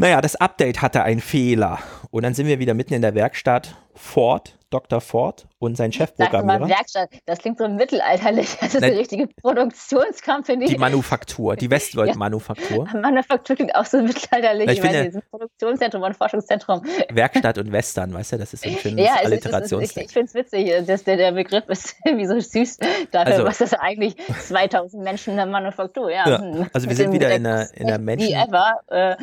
naja, 0.00 0.22
das 0.22 0.34
Update 0.36 0.80
hatte 0.80 1.02
einen 1.02 1.20
Fehler. 1.20 1.78
Und 2.10 2.22
dann 2.22 2.32
sind 2.32 2.46
wir 2.46 2.58
wieder 2.58 2.72
mitten 2.72 2.94
in 2.94 3.02
der 3.02 3.14
Werkstatt. 3.14 3.76
Ford, 4.02 4.56
Dr. 4.70 5.00
Ford 5.02 5.46
und 5.58 5.76
sein 5.76 5.90
doch 5.90 5.98
mal 5.98 6.06
Chefprogrammierer. 6.06 6.68
Werkstatt, 6.70 7.10
das 7.26 7.38
klingt 7.40 7.58
so 7.58 7.68
mittelalterlich. 7.68 8.56
Das 8.60 8.74
ist 8.74 8.80
Nein. 8.80 8.92
eine 8.92 9.00
richtige 9.00 9.26
Produktionscompany. 9.26 10.64
Die 10.66 10.78
Manufaktur, 10.78 11.54
die 11.56 11.70
Westworld-Manufaktur. 11.70 12.88
Manufaktur 12.94 13.56
klingt 13.56 13.74
auch 13.74 13.84
so 13.84 14.00
mittelalterlich. 14.00 14.66
Na, 14.66 14.72
ich 14.72 14.78
Ich 14.78 14.84
finde- 14.84 15.04
dieses 15.04 15.22
Produktionszentrum 15.30 16.02
und 16.02 16.16
Forschungszentrum. 16.16 16.82
Werkstatt 17.10 17.58
und 17.58 17.72
Western, 17.72 18.14
weißt 18.14 18.32
du, 18.32 18.38
das 18.38 18.54
ist 18.54 18.64
ein 18.64 18.72
schönes 18.78 19.04
Ja, 19.06 19.16
ist, 19.20 19.44
ich, 19.72 19.96
ich 19.96 20.12
finde 20.12 20.26
es 20.26 20.34
witzig, 20.34 20.86
dass 20.86 21.04
der, 21.04 21.16
der 21.16 21.32
Begriff 21.32 21.64
ist 21.68 21.96
irgendwie 22.04 22.26
so 22.26 22.38
süß 22.40 22.78
dafür, 23.10 23.32
Also- 23.34 23.44
was 23.44 23.58
das 23.58 23.74
eigentlich 23.74 24.16
2000 24.46 25.02
Menschen 25.04 25.30
in 25.32 25.36
der 25.36 25.46
Manufaktur, 25.46 26.10
ja. 26.10 26.26
Ja, 26.28 26.38
hm, 26.40 26.66
also 26.72 26.88
wir 26.88 26.96
sind 26.96 27.12
wieder 27.12 27.34
in 27.34 27.44
der- 27.44 27.68
in 27.74 27.86
der 27.86 27.98
Wie 27.98 28.04
Menschen- 28.04 28.32
ever, 28.34 28.80
äh, 28.88 29.16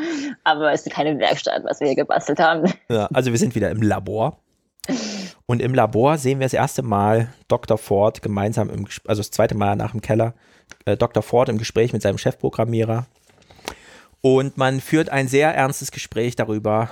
aber 0.44 0.72
es 0.72 0.86
ist 0.86 0.94
keine 0.94 1.18
Werkstatt, 1.18 1.64
was 1.64 1.80
wir 1.80 1.88
hier 1.88 1.95
gebastelt 1.95 2.40
haben. 2.40 2.72
Ja, 2.90 3.08
also 3.14 3.32
wir 3.32 3.38
sind 3.40 3.56
wieder 3.56 3.72
im 3.72 3.82
Labor. 3.82 4.38
Und 5.45 5.61
im 5.61 5.73
Labor 5.73 6.18
sehen 6.18 6.39
wir 6.39 6.45
das 6.45 6.53
erste 6.53 6.84
Mal 6.84 7.34
Dr. 7.47 7.77
Ford 7.77 8.22
gemeinsam, 8.22 8.69
im, 8.69 8.85
also 9.05 9.22
das 9.22 9.31
zweite 9.31 9.55
Mal 9.55 9.76
nach 9.76 9.91
dem 9.91 10.01
Keller, 10.01 10.34
äh, 10.85 10.97
Dr. 10.97 11.23
Ford 11.23 11.49
im 11.49 11.57
Gespräch 11.57 11.93
mit 11.93 12.01
seinem 12.01 12.18
Chefprogrammierer. 12.18 13.07
Und 14.22 14.57
man 14.57 14.81
führt 14.81 15.09
ein 15.09 15.27
sehr 15.27 15.53
ernstes 15.55 15.91
Gespräch 15.91 16.35
darüber, 16.35 16.89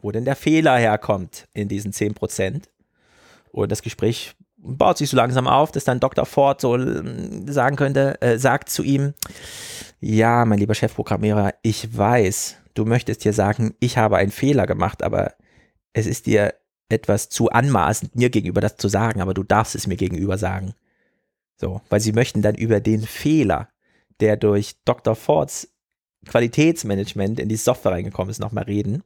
wo 0.00 0.10
denn 0.10 0.24
der 0.24 0.36
Fehler 0.36 0.76
herkommt 0.76 1.48
in 1.54 1.68
diesen 1.68 1.92
10%. 1.92 2.64
Und 3.52 3.72
das 3.72 3.82
Gespräch 3.82 4.34
baut 4.58 4.98
sich 4.98 5.08
so 5.08 5.16
langsam 5.16 5.46
auf, 5.46 5.72
dass 5.72 5.84
dann 5.84 6.00
Dr. 6.00 6.26
Ford 6.26 6.60
so 6.60 6.76
äh, 6.76 7.50
sagen 7.50 7.76
könnte, 7.76 8.20
äh, 8.20 8.38
sagt 8.38 8.68
zu 8.68 8.82
ihm, 8.82 9.14
ja, 10.00 10.44
mein 10.44 10.58
lieber 10.58 10.74
Chefprogrammierer, 10.74 11.54
ich 11.62 11.96
weiß, 11.96 12.56
du 12.74 12.84
möchtest 12.84 13.22
hier 13.22 13.32
sagen, 13.32 13.74
ich 13.80 13.98
habe 13.98 14.16
einen 14.16 14.30
Fehler 14.30 14.66
gemacht, 14.66 15.02
aber 15.02 15.34
es 15.92 16.06
ist 16.06 16.26
dir 16.26 16.54
etwas 16.88 17.28
zu 17.28 17.50
anmaßend, 17.50 18.16
mir 18.16 18.30
gegenüber 18.30 18.60
das 18.60 18.76
zu 18.76 18.88
sagen, 18.88 19.20
aber 19.20 19.34
du 19.34 19.42
darfst 19.42 19.74
es 19.74 19.86
mir 19.86 19.96
gegenüber 19.96 20.38
sagen. 20.38 20.74
So, 21.56 21.80
weil 21.88 22.00
sie 22.00 22.12
möchten 22.12 22.42
dann 22.42 22.54
über 22.54 22.80
den 22.80 23.02
Fehler, 23.02 23.68
der 24.20 24.36
durch 24.36 24.76
Dr. 24.84 25.14
Fords 25.14 25.68
Qualitätsmanagement 26.26 27.40
in 27.40 27.48
die 27.48 27.56
Software 27.56 27.92
reingekommen 27.92 28.30
ist, 28.30 28.40
nochmal 28.40 28.64
reden. 28.64 29.02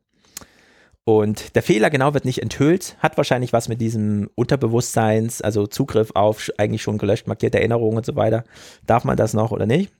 Und 1.04 1.56
der 1.56 1.62
Fehler 1.62 1.90
genau 1.90 2.14
wird 2.14 2.24
nicht 2.24 2.42
enthüllt, 2.42 2.96
hat 3.00 3.16
wahrscheinlich 3.16 3.52
was 3.52 3.68
mit 3.68 3.80
diesem 3.80 4.30
Unterbewusstseins, 4.36 5.42
also 5.42 5.66
Zugriff 5.66 6.12
auf 6.14 6.48
eigentlich 6.58 6.82
schon 6.82 6.98
gelöscht 6.98 7.26
markierte 7.26 7.58
Erinnerungen 7.58 7.98
und 7.98 8.06
so 8.06 8.14
weiter. 8.14 8.44
Darf 8.86 9.04
man 9.04 9.16
das 9.16 9.34
noch 9.34 9.50
oder 9.50 9.66
nicht? 9.66 9.92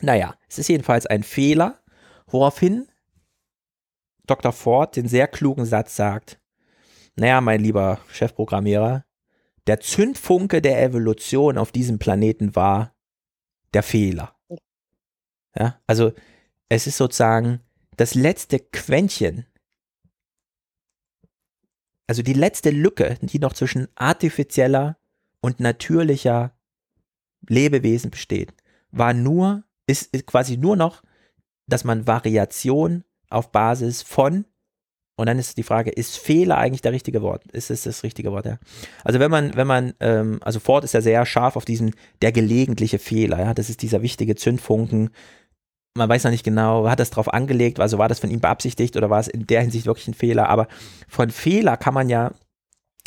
Naja, 0.00 0.34
es 0.48 0.58
ist 0.58 0.68
jedenfalls 0.68 1.06
ein 1.06 1.22
Fehler, 1.22 1.78
woraufhin 2.26 2.88
Dr. 4.26 4.52
Ford 4.52 4.96
den 4.96 5.06
sehr 5.06 5.28
klugen 5.28 5.66
Satz 5.66 5.94
sagt, 5.94 6.40
naja, 7.16 7.40
mein 7.40 7.60
lieber 7.60 8.00
Chefprogrammierer, 8.08 9.04
der 9.66 9.80
Zündfunke 9.80 10.60
der 10.60 10.82
Evolution 10.82 11.58
auf 11.58 11.72
diesem 11.72 11.98
Planeten 11.98 12.54
war 12.54 12.94
der 13.72 13.82
Fehler. 13.82 14.36
Ja, 15.56 15.80
also 15.86 16.12
es 16.68 16.86
ist 16.86 16.96
sozusagen 16.96 17.60
das 17.96 18.14
letzte 18.14 18.58
Quäntchen 18.58 19.46
also 22.06 22.22
die 22.22 22.34
letzte 22.34 22.70
Lücke, 22.70 23.18
die 23.22 23.38
noch 23.38 23.54
zwischen 23.54 23.88
artifizieller 23.94 24.96
und 25.40 25.60
natürlicher 25.60 26.52
Lebewesen 27.48 28.10
besteht, 28.10 28.54
war 28.90 29.14
nur, 29.14 29.64
ist, 29.86 30.14
ist 30.14 30.26
quasi 30.26 30.56
nur 30.56 30.76
noch, 30.76 31.02
dass 31.66 31.84
man 31.84 32.06
Variation 32.06 33.04
auf 33.30 33.52
Basis 33.52 34.02
von 34.02 34.44
und 35.16 35.26
dann 35.26 35.38
ist 35.38 35.56
die 35.56 35.62
Frage, 35.62 35.90
ist 35.90 36.18
Fehler 36.18 36.58
eigentlich 36.58 36.82
der 36.82 36.92
richtige 36.92 37.22
Wort? 37.22 37.46
Ist 37.52 37.70
es 37.70 37.82
das 37.82 38.02
richtige 38.02 38.32
Wort, 38.32 38.46
ja? 38.46 38.58
Also 39.04 39.20
wenn 39.20 39.30
man, 39.30 39.54
wenn 39.54 39.66
man, 39.66 39.94
ähm, 40.00 40.40
also 40.42 40.58
Ford 40.58 40.82
ist 40.82 40.94
ja 40.94 41.00
sehr 41.00 41.24
scharf 41.24 41.56
auf 41.56 41.64
diesen, 41.64 41.94
der 42.20 42.32
gelegentliche 42.32 42.98
Fehler, 42.98 43.38
ja, 43.38 43.54
das 43.54 43.70
ist 43.70 43.82
dieser 43.82 44.02
wichtige 44.02 44.34
Zündfunken. 44.34 45.10
Man 45.96 46.08
weiß 46.08 46.24
noch 46.24 46.32
nicht 46.32 46.44
genau, 46.44 46.88
hat 46.88 46.98
das 46.98 47.10
drauf 47.10 47.32
angelegt, 47.32 47.78
also 47.78 47.98
war 47.98 48.08
das 48.08 48.18
von 48.18 48.30
ihm 48.30 48.40
beabsichtigt 48.40 48.96
oder 48.96 49.08
war 49.08 49.20
es 49.20 49.28
in 49.28 49.46
der 49.46 49.60
Hinsicht 49.60 49.86
wirklich 49.86 50.08
ein 50.08 50.14
Fehler? 50.14 50.48
Aber 50.48 50.66
von 51.06 51.30
Fehler 51.30 51.76
kann 51.76 51.94
man 51.94 52.08
ja, 52.08 52.32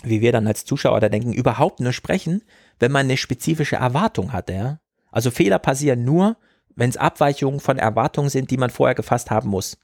wie 0.04 0.22
wir 0.22 0.32
dann 0.32 0.48
als 0.48 0.64
Zuschauer 0.64 1.02
da 1.02 1.10
denken, 1.10 1.34
überhaupt 1.34 1.82
nur 1.82 1.92
sprechen, 1.92 2.42
wenn 2.80 2.94
man 2.94 3.08
eine 3.08 3.18
spezifische 3.18 3.76
Erwartung 3.76 4.32
hat, 4.32 4.50
ja. 4.50 4.80
Also 5.12 5.30
Fehler 5.30 5.60
passieren 5.60 6.06
nur, 6.06 6.38
wenn 6.76 6.90
es 6.90 6.96
Abweichungen 6.96 7.60
von 7.60 7.78
Erwartungen 7.78 8.30
sind, 8.30 8.52
die 8.52 8.58
man 8.58 8.70
vorher 8.70 8.96
gefasst 8.96 9.30
haben 9.30 9.50
muss. 9.50 9.78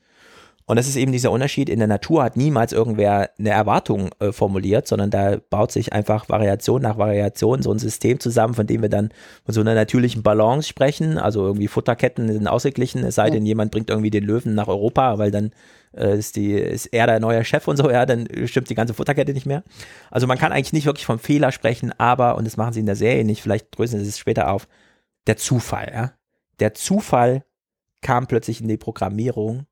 Und 0.66 0.78
das 0.78 0.88
ist 0.88 0.96
eben 0.96 1.12
dieser 1.12 1.32
Unterschied. 1.32 1.70
In 1.70 1.80
der 1.80 1.88
Natur 1.88 2.24
hat 2.24 2.38
niemals 2.38 2.72
irgendwer 2.72 3.32
eine 3.38 3.50
Erwartung 3.50 4.10
äh, 4.20 4.32
formuliert, 4.32 4.88
sondern 4.88 5.10
da 5.10 5.38
baut 5.50 5.72
sich 5.72 5.92
einfach 5.92 6.30
Variation 6.30 6.82
nach 6.82 6.98
Variation 6.98 7.62
so 7.62 7.72
ein 7.72 7.80
System 7.80 8.20
zusammen, 8.20 8.54
von 8.54 8.68
dem 8.68 8.82
wir 8.82 8.90
dann 8.90 9.10
von 9.46 9.54
so 9.54 9.62
einer 9.62 9.76
natürlichen 9.76 10.24
Balance 10.24 10.68
sprechen. 10.68 11.18
Also 11.18 11.46
irgendwie 11.46 11.68
Futterketten 11.68 12.32
sind 12.32 12.48
ausgeglichen, 12.48 13.04
es 13.04 13.16
sei 13.16 13.30
denn, 13.30 13.46
jemand 13.46 13.72
bringt 13.72 13.90
irgendwie 13.90 14.10
den 14.10 14.24
Löwen 14.24 14.56
nach 14.56 14.68
Europa, 14.68 15.18
weil 15.18 15.32
dann 15.32 15.52
äh, 15.96 16.18
ist, 16.18 16.36
die, 16.38 16.54
ist 16.54 16.88
er 16.88 17.08
der 17.08 17.20
neue 17.20 17.44
Chef 17.44 17.68
und 17.68 17.78
so, 17.78 17.90
ja, 17.90 18.06
dann 18.06 18.28
stimmt 18.46 18.70
die 18.70 18.76
ganze 18.76 18.94
Futterkette 18.94 19.34
nicht 19.34 19.46
mehr. 19.46 19.64
Also 20.12 20.28
man 20.28 20.38
kann 20.38 20.52
eigentlich 20.52 20.74
nicht 20.74 20.86
wirklich 20.86 21.06
vom 21.06 21.20
Fehler 21.20 21.52
sprechen, 21.52 21.92
aber, 21.98 22.38
und 22.38 22.46
das 22.46 22.58
machen 22.58 22.74
sie 22.74 22.80
in 22.80 22.86
der 22.86 22.96
Serie 22.96 23.26
nicht, 23.26 23.42
vielleicht 23.42 23.72
größer 23.76 24.00
sie 24.00 24.08
es 24.08 24.18
später 24.18 24.50
auf, 24.50 24.68
der 25.28 25.38
Zufall, 25.38 25.92
ja. 25.94 26.14
Der 26.60 26.74
Zufall 26.74 27.44
kam 28.02 28.28
plötzlich 28.28 28.62
in 28.62 28.68
die 28.68 28.78
Programmierung 28.78 29.66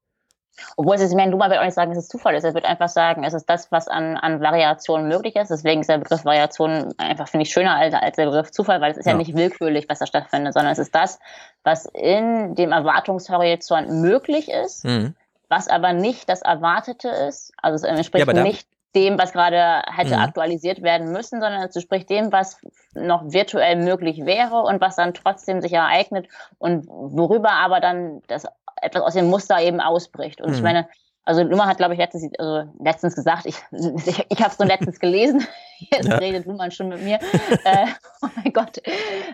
obwohl 0.77 0.95
es 0.95 1.01
ist, 1.01 1.11
ich 1.11 1.15
meine, 1.15 1.31
Luma 1.31 1.49
wird 1.49 1.59
auch 1.59 1.65
nicht 1.65 1.73
sagen, 1.73 1.91
dass 1.91 2.03
es 2.03 2.09
Zufall 2.09 2.35
ist. 2.35 2.43
Er 2.43 2.53
wird 2.53 2.65
einfach 2.65 2.89
sagen, 2.89 3.23
es 3.23 3.33
ist 3.33 3.49
das, 3.49 3.71
was 3.71 3.87
an, 3.87 4.17
an 4.17 4.41
Variationen 4.41 5.07
möglich 5.07 5.35
ist. 5.35 5.49
Deswegen 5.49 5.81
ist 5.81 5.89
der 5.89 5.97
Begriff 5.97 6.25
Variation 6.25 6.93
einfach, 6.97 7.27
finde 7.27 7.43
ich, 7.43 7.51
schöner 7.51 7.75
als, 7.75 7.93
als 7.93 8.15
der 8.15 8.25
Begriff 8.25 8.51
Zufall, 8.51 8.81
weil 8.81 8.91
es 8.91 8.97
ist 8.97 9.05
ja. 9.05 9.13
ja 9.13 9.17
nicht 9.17 9.35
willkürlich, 9.35 9.87
was 9.89 9.99
da 9.99 10.05
stattfindet, 10.05 10.53
sondern 10.53 10.71
es 10.71 10.79
ist 10.79 10.93
das, 10.93 11.19
was 11.63 11.85
in 11.85 12.55
dem 12.55 12.71
Erwartungshorizont 12.71 13.89
möglich 13.89 14.49
ist, 14.49 14.85
mhm. 14.85 15.15
was 15.49 15.67
aber 15.67 15.93
nicht 15.93 16.29
das 16.29 16.41
Erwartete 16.41 17.09
ist. 17.09 17.53
Also 17.61 17.75
es 17.75 17.83
entspricht 17.83 18.27
ja, 18.27 18.43
nicht 18.43 18.67
dem, 18.95 19.17
was 19.17 19.31
gerade 19.31 19.83
hätte 19.89 20.15
mhm. 20.15 20.21
aktualisiert 20.21 20.81
werden 20.81 21.11
müssen, 21.11 21.39
sondern 21.39 21.61
es 21.63 21.75
entspricht 21.75 22.09
dem, 22.09 22.31
was 22.31 22.57
noch 22.93 23.23
virtuell 23.31 23.77
möglich 23.77 24.25
wäre 24.25 24.61
und 24.61 24.81
was 24.81 24.97
dann 24.97 25.13
trotzdem 25.13 25.61
sich 25.61 25.73
ereignet 25.73 26.27
und 26.57 26.87
worüber 26.87 27.51
aber 27.51 27.79
dann 27.79 28.21
das 28.27 28.47
etwas 28.81 29.03
aus 29.03 29.13
dem 29.13 29.29
Muster 29.29 29.59
eben 29.61 29.79
ausbricht. 29.79 30.41
Und 30.41 30.49
mhm. 30.49 30.55
ich 30.55 30.61
meine, 30.61 30.87
also 31.23 31.43
Luhmann 31.43 31.67
hat, 31.67 31.77
glaube 31.77 31.93
ich, 31.93 31.99
letztens, 31.99 32.27
also 32.39 32.69
letztens 32.79 33.15
gesagt, 33.15 33.45
ich, 33.45 33.55
ich, 34.05 34.25
ich 34.29 34.39
habe 34.39 34.51
es 34.51 34.59
nur 34.59 34.67
letztens 34.67 34.99
gelesen, 34.99 35.45
jetzt 35.91 36.07
ja. 36.07 36.15
redet 36.15 36.45
Luhmann 36.45 36.71
schon 36.71 36.89
mit 36.89 37.01
mir. 37.03 37.19
äh, 37.63 37.85
oh 38.21 38.27
mein 38.35 38.53
Gott. 38.53 38.79
Äh, 38.79 38.91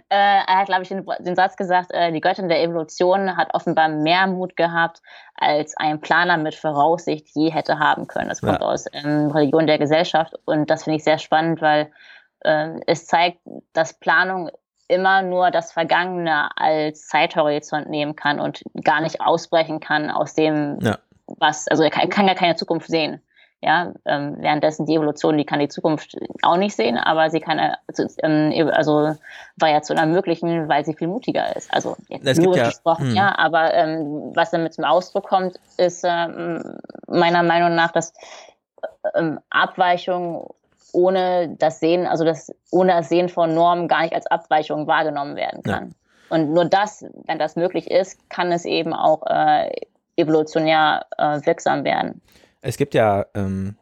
er 0.09 0.59
hat, 0.59 0.67
glaube 0.67 0.83
ich, 0.83 0.89
den, 0.89 1.05
den, 1.19 1.35
Satz 1.35 1.55
gesagt, 1.55 1.91
äh, 1.91 2.11
die 2.11 2.21
Göttin 2.21 2.49
der 2.49 2.61
Evolution 2.61 3.37
hat 3.37 3.53
offenbar 3.53 3.87
mehr 3.89 4.27
Mut 4.27 4.57
gehabt, 4.57 5.01
als 5.35 5.75
ein 5.77 6.01
Planer 6.01 6.37
mit 6.37 6.55
Voraussicht 6.55 7.29
je 7.33 7.51
hätte 7.51 7.79
haben 7.79 8.07
können. 8.07 8.29
Das 8.29 8.41
kommt 8.41 8.59
ja. 8.59 8.67
aus 8.67 8.85
ähm, 8.91 9.31
Religion 9.31 9.67
der 9.67 9.77
Gesellschaft 9.77 10.33
und 10.45 10.69
das 10.69 10.83
finde 10.83 10.97
ich 10.97 11.03
sehr 11.03 11.19
spannend, 11.19 11.61
weil 11.61 11.91
äh, 12.41 12.79
es 12.85 13.05
zeigt, 13.05 13.39
dass 13.73 13.97
Planung 13.97 14.49
immer 14.87 15.21
nur 15.21 15.51
das 15.51 15.71
Vergangene 15.71 16.49
als 16.55 17.07
Zeithorizont 17.07 17.89
nehmen 17.89 18.15
kann 18.15 18.39
und 18.39 18.63
gar 18.83 19.01
nicht 19.01 19.21
ausbrechen 19.21 19.79
kann 19.79 20.09
aus 20.09 20.33
dem, 20.33 20.79
ja. 20.81 20.97
was, 21.27 21.67
also 21.67 21.83
er 21.83 21.89
kann, 21.89 22.09
kann 22.09 22.27
ja 22.27 22.35
keine 22.35 22.55
Zukunft 22.55 22.87
sehen. 22.87 23.21
Ja, 23.59 23.93
ähm, 24.05 24.35
währenddessen 24.37 24.85
die 24.85 24.93
Evolution, 24.93 25.35
die 25.35 25.43
kann 25.43 25.59
die 25.59 25.67
Zukunft 25.67 26.15
auch 26.43 26.57
nicht 26.57 26.75
sehen, 26.75 26.95
aber 26.95 27.31
sie 27.31 27.39
kann 27.39 27.59
also, 27.87 28.05
ähm, 28.21 28.69
also 28.71 29.15
Variation 29.55 29.97
ermöglichen, 29.97 30.69
weil 30.69 30.85
sie 30.85 30.93
viel 30.93 31.07
mutiger 31.07 31.55
ist. 31.55 31.73
Also 31.73 31.97
jetzt 32.07 32.39
nur 32.39 32.55
ja, 32.55 32.67
gesprochen, 32.67 33.07
hm. 33.07 33.15
ja, 33.15 33.35
aber 33.35 33.73
ähm, 33.73 34.31
was 34.35 34.51
damit 34.51 34.75
zum 34.75 34.83
Ausdruck 34.83 35.27
kommt, 35.27 35.59
ist 35.77 36.05
ähm, 36.07 36.77
meiner 37.07 37.41
Meinung 37.41 37.73
nach, 37.73 37.91
dass 37.91 38.13
ähm, 39.15 39.39
Abweichung 39.49 40.53
ohne 40.93 41.55
das 41.57 41.79
Sehen, 41.79 42.07
also 42.07 42.23
das 42.23 42.53
ohne 42.71 42.93
das 42.93 43.09
Sehen 43.09 43.29
von 43.29 43.53
Normen 43.53 43.87
gar 43.87 44.01
nicht 44.03 44.13
als 44.13 44.27
Abweichung 44.27 44.87
wahrgenommen 44.87 45.35
werden 45.35 45.63
kann. 45.63 45.89
Ja. 45.89 45.95
Und 46.29 46.53
nur 46.53 46.65
das, 46.65 47.05
wenn 47.25 47.39
das 47.39 47.55
möglich 47.55 47.89
ist, 47.89 48.29
kann 48.29 48.51
es 48.51 48.65
eben 48.65 48.93
auch 48.93 49.25
äh, 49.27 49.69
evolutionär 50.17 51.05
äh, 51.17 51.39
wirksam 51.45 51.83
werden. 51.83 52.21
Es 52.61 52.77
gibt 52.77 52.93
ja, 52.93 53.25
ähm, 53.33 53.77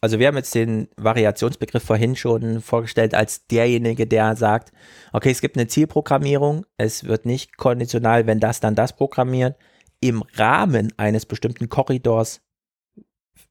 also 0.00 0.18
wir 0.18 0.26
haben 0.28 0.36
jetzt 0.36 0.54
den 0.54 0.88
Variationsbegriff 0.96 1.82
vorhin 1.82 2.16
schon 2.16 2.60
vorgestellt 2.60 3.14
als 3.14 3.46
derjenige, 3.46 4.06
der 4.06 4.36
sagt, 4.36 4.72
okay, 5.12 5.30
es 5.30 5.40
gibt 5.40 5.56
eine 5.56 5.68
Zielprogrammierung, 5.68 6.66
es 6.76 7.04
wird 7.04 7.24
nicht 7.24 7.56
konditional, 7.56 8.26
wenn 8.26 8.40
das 8.40 8.60
dann 8.60 8.74
das 8.74 8.94
programmiert. 8.94 9.56
Im 10.00 10.22
Rahmen 10.34 10.92
eines 10.96 11.26
bestimmten 11.26 11.68
Korridors 11.68 12.40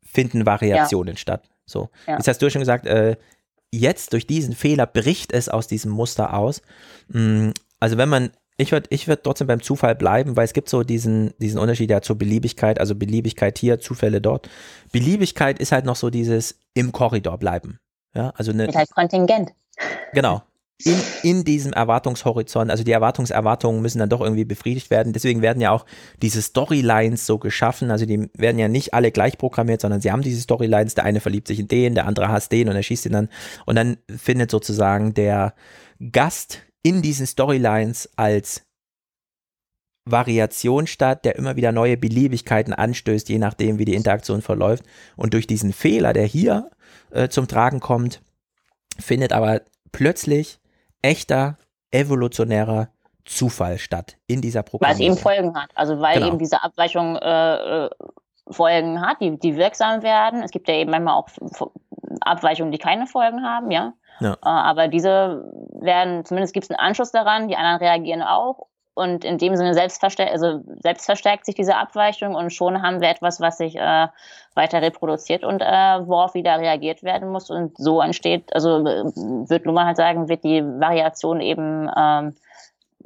finden 0.05 0.45
Variationen 0.45 1.15
ja. 1.15 1.19
statt. 1.19 1.49
So. 1.67 1.89
Ja. 2.07 2.15
Jetzt 2.15 2.27
hast 2.27 2.41
du 2.41 2.49
schon 2.49 2.61
gesagt, 2.61 2.87
äh, 2.87 3.17
jetzt 3.71 4.13
durch 4.13 4.25
diesen 4.25 4.55
Fehler 4.55 4.87
bricht 4.87 5.31
es 5.33 5.49
aus 5.49 5.67
diesem 5.67 5.91
Muster 5.91 6.33
aus. 6.33 6.61
Mm, 7.09 7.49
also 7.79 7.97
wenn 7.97 8.09
man, 8.09 8.31
ich 8.57 8.71
würde 8.71 8.87
ich 8.89 9.07
würd 9.07 9.23
trotzdem 9.23 9.47
beim 9.47 9.61
Zufall 9.61 9.93
bleiben, 9.93 10.35
weil 10.35 10.45
es 10.45 10.53
gibt 10.53 10.69
so 10.69 10.83
diesen, 10.83 11.33
diesen 11.37 11.59
Unterschied 11.59 11.91
ja 11.91 12.01
zur 12.01 12.17
Beliebigkeit, 12.17 12.79
also 12.79 12.95
Beliebigkeit 12.95 13.59
hier, 13.59 13.79
Zufälle 13.79 14.21
dort. 14.21 14.49
Beliebigkeit 14.91 15.59
ist 15.59 15.71
halt 15.71 15.85
noch 15.85 15.95
so 15.95 16.09
dieses 16.09 16.57
im 16.73 16.91
Korridor 16.91 17.37
bleiben. 17.37 17.79
Ja, 18.15 18.31
also 18.35 18.51
eine. 18.51 18.65
Mit 18.65 18.75
halt 18.75 18.89
Kontingent. 18.89 19.51
Genau 20.13 20.41
in, 20.83 21.01
in 21.23 21.43
diesem 21.43 21.73
Erwartungshorizont, 21.73 22.69
also 22.69 22.83
die 22.83 22.91
Erwartungserwartungen 22.91 23.81
müssen 23.81 23.97
dann 23.97 24.09
doch 24.09 24.21
irgendwie 24.21 24.45
befriedigt 24.45 24.91
werden. 24.91 25.11
Deswegen 25.11 25.41
werden 25.41 25.59
ja 25.59 25.71
auch 25.71 25.85
diese 26.21 26.41
Storylines 26.41 27.25
so 27.25 27.39
geschaffen. 27.39 27.89
Also 27.89 28.05
die 28.05 28.29
werden 28.37 28.59
ja 28.59 28.67
nicht 28.67 28.93
alle 28.93 29.11
gleich 29.11 29.39
programmiert, 29.39 29.81
sondern 29.81 30.01
sie 30.01 30.11
haben 30.11 30.21
diese 30.21 30.41
Storylines. 30.41 30.93
Der 30.93 31.05
eine 31.05 31.19
verliebt 31.19 31.47
sich 31.47 31.59
in 31.59 31.67
den, 31.67 31.95
der 31.95 32.05
andere 32.05 32.27
hasst 32.27 32.51
den 32.51 32.69
und 32.69 32.75
er 32.75 32.83
schießt 32.83 33.07
ihn 33.07 33.13
dann. 33.13 33.29
Und 33.65 33.75
dann 33.75 33.97
findet 34.15 34.51
sozusagen 34.51 35.15
der 35.15 35.55
Gast 36.11 36.61
in 36.83 37.01
diesen 37.01 37.25
Storylines 37.25 38.11
als 38.15 38.61
Variation 40.05 40.85
statt, 40.85 41.25
der 41.25 41.35
immer 41.37 41.55
wieder 41.55 41.71
neue 41.71 41.97
Beliebigkeiten 41.97 42.73
anstößt, 42.73 43.27
je 43.29 43.39
nachdem, 43.39 43.79
wie 43.79 43.85
die 43.85 43.95
Interaktion 43.95 44.43
verläuft. 44.43 44.83
Und 45.15 45.33
durch 45.33 45.47
diesen 45.47 45.73
Fehler, 45.73 46.13
der 46.13 46.25
hier 46.25 46.69
äh, 47.09 47.29
zum 47.29 47.47
Tragen 47.47 47.79
kommt, 47.79 48.21
findet 48.99 49.33
aber 49.33 49.61
plötzlich 49.91 50.59
echter 51.01 51.57
evolutionärer 51.91 52.89
Zufall 53.25 53.77
statt 53.77 54.17
in 54.27 54.41
dieser 54.41 54.63
Programmierung. 54.63 54.99
Weil 54.99 55.11
es 55.11 55.17
eben 55.17 55.21
Folgen 55.21 55.55
hat. 55.55 55.69
Also 55.75 55.99
weil 55.99 56.15
genau. 56.15 56.27
eben 56.27 56.39
diese 56.39 56.63
Abweichung 56.63 57.17
äh, 57.17 57.85
äh, 57.85 57.89
Folgen 58.49 59.01
hat, 59.01 59.19
die, 59.21 59.37
die 59.37 59.57
wirksam 59.57 60.01
werden. 60.01 60.41
Es 60.41 60.51
gibt 60.51 60.67
ja 60.67 60.75
eben 60.75 60.91
manchmal 60.91 61.15
auch 61.15 61.27
Abweichungen, 62.21 62.71
die 62.71 62.77
keine 62.77 63.05
Folgen 63.05 63.43
haben, 63.43 63.71
ja. 63.71 63.93
ja. 64.19 64.33
Äh, 64.33 64.37
aber 64.41 64.87
diese 64.87 65.43
werden, 65.73 66.25
zumindest 66.25 66.53
gibt 66.53 66.65
es 66.65 66.71
einen 66.71 66.79
Anschluss 66.79 67.11
daran, 67.11 67.49
die 67.49 67.55
anderen 67.55 67.79
reagieren 67.79 68.21
auch 68.21 68.67
und 68.97 69.23
in 69.23 69.37
dem 69.37 69.55
Sinne 69.55 69.73
selbst, 69.73 69.99
verstärkt, 69.99 70.31
also 70.31 70.61
selbst 70.81 71.05
verstärkt 71.05 71.45
sich 71.45 71.55
diese 71.55 71.75
Abweichung 71.75 72.35
und 72.35 72.51
schon 72.51 72.81
haben 72.81 72.99
wir 72.99 73.09
etwas, 73.09 73.39
was 73.39 73.57
sich 73.57 73.75
äh, 73.75 74.07
weiter 74.55 74.81
reproduziert 74.81 75.43
und 75.43 75.61
äh, 75.61 75.65
worauf 75.65 76.33
wieder 76.33 76.59
reagiert 76.59 77.03
werden 77.03 77.29
muss. 77.29 77.49
Und 77.49 77.77
so 77.77 78.01
entsteht, 78.01 78.53
also 78.53 78.79
äh, 78.85 79.03
wird 79.49 79.65
Luhmann 79.65 79.85
halt 79.85 79.97
sagen, 79.97 80.29
wird 80.29 80.43
die 80.43 80.63
Variation 80.63 81.41
eben 81.41 81.89
ähm, 81.95 82.35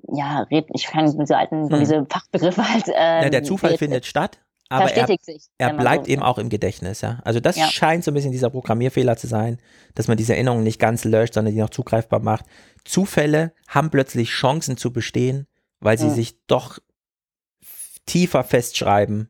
ja, 0.07 0.45
ich 0.49 0.87
kann 0.87 1.15
diese 1.17 1.37
alten, 1.37 1.69
hm. 1.69 1.79
diese 1.79 2.05
Fachbegriffe 2.09 2.67
halt. 2.67 2.87
Äh, 2.87 3.23
ja, 3.23 3.29
der 3.29 3.43
Zufall 3.43 3.77
findet 3.77 4.05
statt, 4.05 4.39
aber 4.71 4.91
er, 4.91 5.05
sich, 5.05 5.19
er 5.57 5.73
bleibt 5.73 6.05
so 6.05 6.11
eben 6.11 6.23
auch 6.23 6.37
im 6.37 6.47
Gedächtnis, 6.47 7.01
ja. 7.01 7.19
Also 7.25 7.41
das 7.41 7.57
ja. 7.57 7.67
scheint 7.67 8.05
so 8.05 8.11
ein 8.11 8.13
bisschen 8.13 8.31
dieser 8.31 8.49
Programmierfehler 8.49 9.17
zu 9.17 9.27
sein, 9.27 9.57
dass 9.95 10.07
man 10.07 10.15
diese 10.15 10.33
Erinnerungen 10.33 10.63
nicht 10.63 10.79
ganz 10.79 11.03
löscht, 11.03 11.33
sondern 11.33 11.53
die 11.53 11.59
noch 11.59 11.69
zugreifbar 11.69 12.21
macht. 12.21 12.45
Zufälle 12.85 13.51
haben 13.67 13.89
plötzlich 13.89 14.29
Chancen 14.29 14.77
zu 14.77 14.93
bestehen, 14.93 15.47
weil 15.81 15.97
sie 15.97 16.07
ja. 16.07 16.13
sich 16.13 16.45
doch 16.47 16.79
tiefer 18.05 18.43
festschreiben 18.43 19.29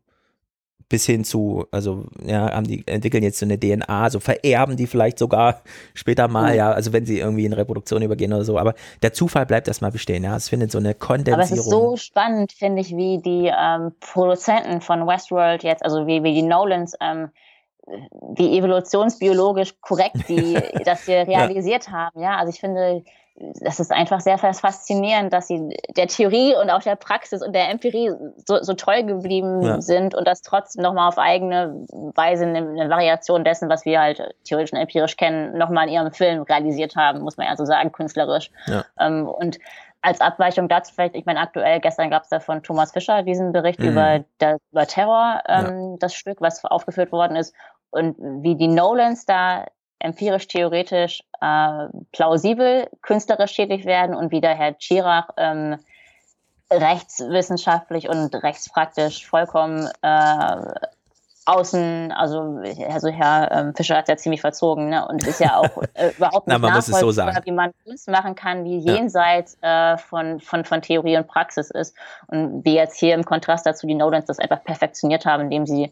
bis 0.91 1.05
hin 1.05 1.23
zu, 1.23 1.65
also 1.71 2.03
ja, 2.21 2.51
haben 2.51 2.67
die 2.67 2.85
entwickeln 2.85 3.23
jetzt 3.23 3.39
so 3.39 3.45
eine 3.45 3.57
DNA, 3.57 4.09
so 4.09 4.19
vererben 4.19 4.75
die 4.75 4.87
vielleicht 4.87 5.17
sogar 5.19 5.61
später 5.93 6.27
mal, 6.27 6.53
ja, 6.53 6.71
also 6.71 6.91
wenn 6.91 7.05
sie 7.05 7.19
irgendwie 7.19 7.45
in 7.45 7.53
Reproduktion 7.53 8.01
übergehen 8.01 8.33
oder 8.33 8.43
so, 8.43 8.59
aber 8.59 8.75
der 9.01 9.13
Zufall 9.13 9.45
bleibt 9.45 9.69
erstmal 9.69 9.91
bestehen, 9.91 10.25
ja, 10.25 10.35
es 10.35 10.49
findet 10.49 10.69
so 10.69 10.79
eine 10.79 10.93
Kondensierung. 10.93 11.39
Aber 11.39 11.43
es 11.43 11.57
ist 11.57 11.69
so 11.69 11.95
spannend, 11.95 12.51
finde 12.51 12.81
ich, 12.81 12.95
wie 12.95 13.19
die 13.19 13.49
ähm, 13.57 13.93
Produzenten 14.01 14.81
von 14.81 15.07
Westworld 15.07 15.63
jetzt, 15.63 15.83
also 15.83 16.07
wie, 16.07 16.23
wie 16.23 16.33
die 16.33 16.43
Nolans 16.43 16.93
ähm, 16.99 17.29
wie 18.35 18.57
evolutionsbiologisch 18.57 19.79
korrekt 19.81 20.27
die 20.27 20.53
das 20.85 21.07
wir 21.07 21.27
realisiert 21.27 21.87
ja. 21.87 21.91
haben. 21.91 22.21
Ja, 22.21 22.37
also 22.37 22.51
ich 22.51 22.59
finde, 22.59 23.03
das 23.35 23.79
ist 23.79 23.91
einfach 23.91 24.19
sehr 24.19 24.37
faszinierend, 24.37 25.33
dass 25.33 25.47
sie 25.47 25.75
der 25.95 26.07
Theorie 26.07 26.55
und 26.55 26.69
auch 26.69 26.81
der 26.81 26.95
Praxis 26.95 27.41
und 27.41 27.53
der 27.53 27.69
Empirie 27.69 28.11
so, 28.45 28.61
so 28.61 28.73
treu 28.73 29.03
geblieben 29.03 29.61
ja. 29.61 29.81
sind 29.81 30.13
und 30.13 30.27
das 30.27 30.41
trotzdem 30.41 30.83
nochmal 30.83 31.07
auf 31.07 31.17
eigene 31.17 31.85
Weise 32.15 32.45
eine, 32.45 32.59
eine, 32.59 32.89
Variation 32.89 33.43
dessen, 33.43 33.69
was 33.69 33.85
wir 33.85 33.99
halt 33.99 34.35
theoretisch 34.43 34.73
und 34.73 34.79
empirisch 34.79 35.17
kennen, 35.17 35.57
nochmal 35.57 35.87
in 35.87 35.93
ihrem 35.93 36.11
Film 36.11 36.43
realisiert 36.43 36.95
haben, 36.95 37.21
muss 37.21 37.37
man 37.37 37.47
ja 37.47 37.55
so 37.55 37.65
sagen, 37.65 37.91
künstlerisch. 37.91 38.51
Ja. 38.67 38.85
Ähm, 38.99 39.27
und 39.27 39.59
als 40.01 40.19
Abweichung 40.19 40.67
dazu 40.67 40.93
vielleicht, 40.93 41.15
ich 41.15 41.25
meine, 41.25 41.39
aktuell, 41.39 41.79
gestern 41.79 42.09
gab 42.09 42.23
es 42.23 42.29
da 42.29 42.39
von 42.39 42.63
Thomas 42.63 42.91
Fischer 42.91 43.23
diesen 43.23 43.53
Bericht 43.53 43.79
mhm. 43.79 43.89
über, 43.89 44.25
der, 44.39 44.57
über 44.71 44.87
Terror, 44.87 45.41
ähm, 45.47 45.91
ja. 45.91 45.95
das 45.99 46.13
Stück, 46.13 46.41
was 46.41 46.63
aufgeführt 46.65 47.11
worden 47.11 47.37
ist 47.37 47.55
und 47.91 48.17
wie 48.19 48.55
die 48.55 48.67
Nolans 48.67 49.25
da 49.25 49.65
empirisch, 50.01 50.47
theoretisch 50.47 51.23
äh, 51.39 51.87
plausibel 52.11 52.89
künstlerisch 53.01 53.55
tätig 53.55 53.85
werden 53.85 54.15
und 54.15 54.31
wie 54.31 54.41
der 54.41 54.55
Herr 54.55 54.75
Chirach 54.77 55.29
ähm, 55.37 55.77
rechtswissenschaftlich 56.71 58.09
und 58.09 58.33
rechtspraktisch 58.35 59.27
vollkommen 59.27 59.89
äh, 60.01 60.55
außen, 61.45 62.11
also, 62.11 62.61
also 62.89 63.09
Herr 63.09 63.51
ähm, 63.51 63.75
Fischer 63.75 63.97
hat 63.97 64.03
es 64.03 64.09
ja 64.09 64.17
ziemlich 64.17 64.41
verzogen, 64.41 64.89
ne? 64.89 65.07
Und 65.07 65.25
ist 65.25 65.39
ja 65.39 65.57
auch 65.57 65.81
äh, 65.93 66.11
überhaupt 66.15 66.47
nicht 66.47 66.59
Na, 66.59 66.59
man 66.59 66.81
so 66.81 67.11
wie 67.45 67.51
man 67.51 67.71
Kunst 67.83 68.09
machen 68.09 68.35
kann, 68.35 68.63
die 68.63 68.77
jenseits 68.77 69.57
ja. 69.61 69.93
äh, 69.93 69.97
von, 69.97 70.39
von, 70.39 70.65
von 70.65 70.81
Theorie 70.81 71.17
und 71.17 71.27
Praxis 71.27 71.71
ist. 71.71 71.95
Und 72.27 72.63
wie 72.63 72.75
jetzt 72.75 72.99
hier 72.99 73.15
im 73.15 73.23
Kontrast 73.25 73.65
dazu 73.65 73.87
die 73.87 73.95
Nolans 73.95 74.25
das 74.25 74.39
einfach 74.39 74.63
perfektioniert 74.63 75.25
haben, 75.25 75.43
indem 75.43 75.65
sie 75.65 75.91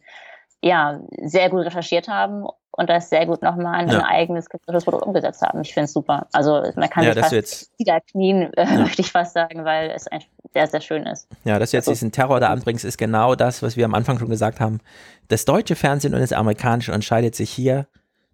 ja 0.61 0.99
sehr 1.23 1.49
gut 1.49 1.65
recherchiert 1.65 2.07
haben 2.07 2.45
und 2.79 2.89
das 2.89 3.09
sehr 3.09 3.25
gut 3.25 3.41
nochmal 3.41 3.83
in 3.83 3.89
ja. 3.89 3.97
ein 3.97 4.05
eigenes 4.05 4.49
künstlerisches 4.49 4.85
Produkt 4.85 5.05
umgesetzt 5.05 5.41
haben. 5.41 5.59
Ich 5.59 5.73
finde 5.73 5.85
es 5.85 5.93
super. 5.93 6.27
Also 6.31 6.63
man 6.77 6.89
kann 6.89 7.03
ja, 7.03 7.11
sich 7.11 7.21
fast 7.21 7.33
jetzt, 7.33 7.71
wieder 7.77 7.99
knien, 7.99 8.53
äh, 8.53 8.63
ja. 8.63 8.79
möchte 8.79 9.01
ich 9.01 9.11
fast 9.11 9.33
sagen, 9.33 9.65
weil 9.65 9.91
es 9.91 10.07
ein, 10.07 10.21
sehr, 10.53 10.65
sehr 10.65 10.79
schön 10.79 11.05
ist. 11.05 11.27
Ja, 11.43 11.59
dass 11.59 11.71
du 11.71 11.77
jetzt 11.77 11.89
also, 11.89 11.97
diesen 11.97 12.13
Terror 12.13 12.39
da 12.39 12.47
anbringst, 12.47 12.85
ist 12.85 12.97
genau 12.97 13.35
das, 13.35 13.61
was 13.61 13.75
wir 13.75 13.83
am 13.83 13.93
Anfang 13.93 14.17
schon 14.17 14.29
gesagt 14.29 14.61
haben. 14.61 14.79
Das 15.27 15.43
deutsche 15.43 15.75
Fernsehen 15.75 16.13
und 16.13 16.21
das 16.21 16.31
amerikanische 16.31 16.93
unterscheidet 16.93 17.35
sich 17.35 17.49
hier, 17.51 17.85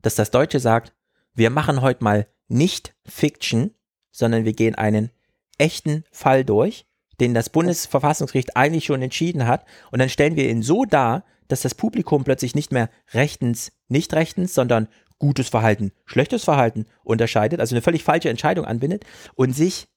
dass 0.03 0.13
das 0.13 0.29
deutsche 0.29 0.59
sagt, 0.59 0.93
wir 1.33 1.49
machen 1.49 1.81
heute 1.81 2.03
mal 2.03 2.27
nicht 2.47 2.93
Fiction, 3.03 3.73
sondern 4.11 4.45
wir 4.45 4.53
gehen 4.53 4.75
einen 4.75 5.09
echten 5.57 6.03
Fall 6.11 6.45
durch, 6.45 6.85
den 7.19 7.33
das 7.33 7.49
Bundesverfassungsgericht 7.49 8.55
eigentlich 8.55 8.85
schon 8.85 9.01
entschieden 9.01 9.47
hat 9.47 9.65
und 9.91 9.97
dann 9.97 10.09
stellen 10.09 10.35
wir 10.35 10.47
ihn 10.47 10.61
so 10.61 10.85
dar, 10.85 11.23
dass 11.47 11.61
das 11.61 11.75
Publikum 11.75 12.23
plötzlich 12.23 12.55
nicht 12.55 12.71
mehr 12.71 12.89
rechtens, 13.13 13.71
nicht 13.87 14.13
rechtens, 14.13 14.53
sondern 14.53 14.87
gutes 15.19 15.49
Verhalten, 15.49 15.91
schlechtes 16.05 16.43
Verhalten 16.43 16.85
unterscheidet, 17.03 17.59
also 17.59 17.75
eine 17.75 17.81
völlig 17.81 18.03
falsche 18.03 18.29
Entscheidung 18.29 18.65
anbindet 18.65 19.05
und 19.35 19.53
sich 19.53 19.87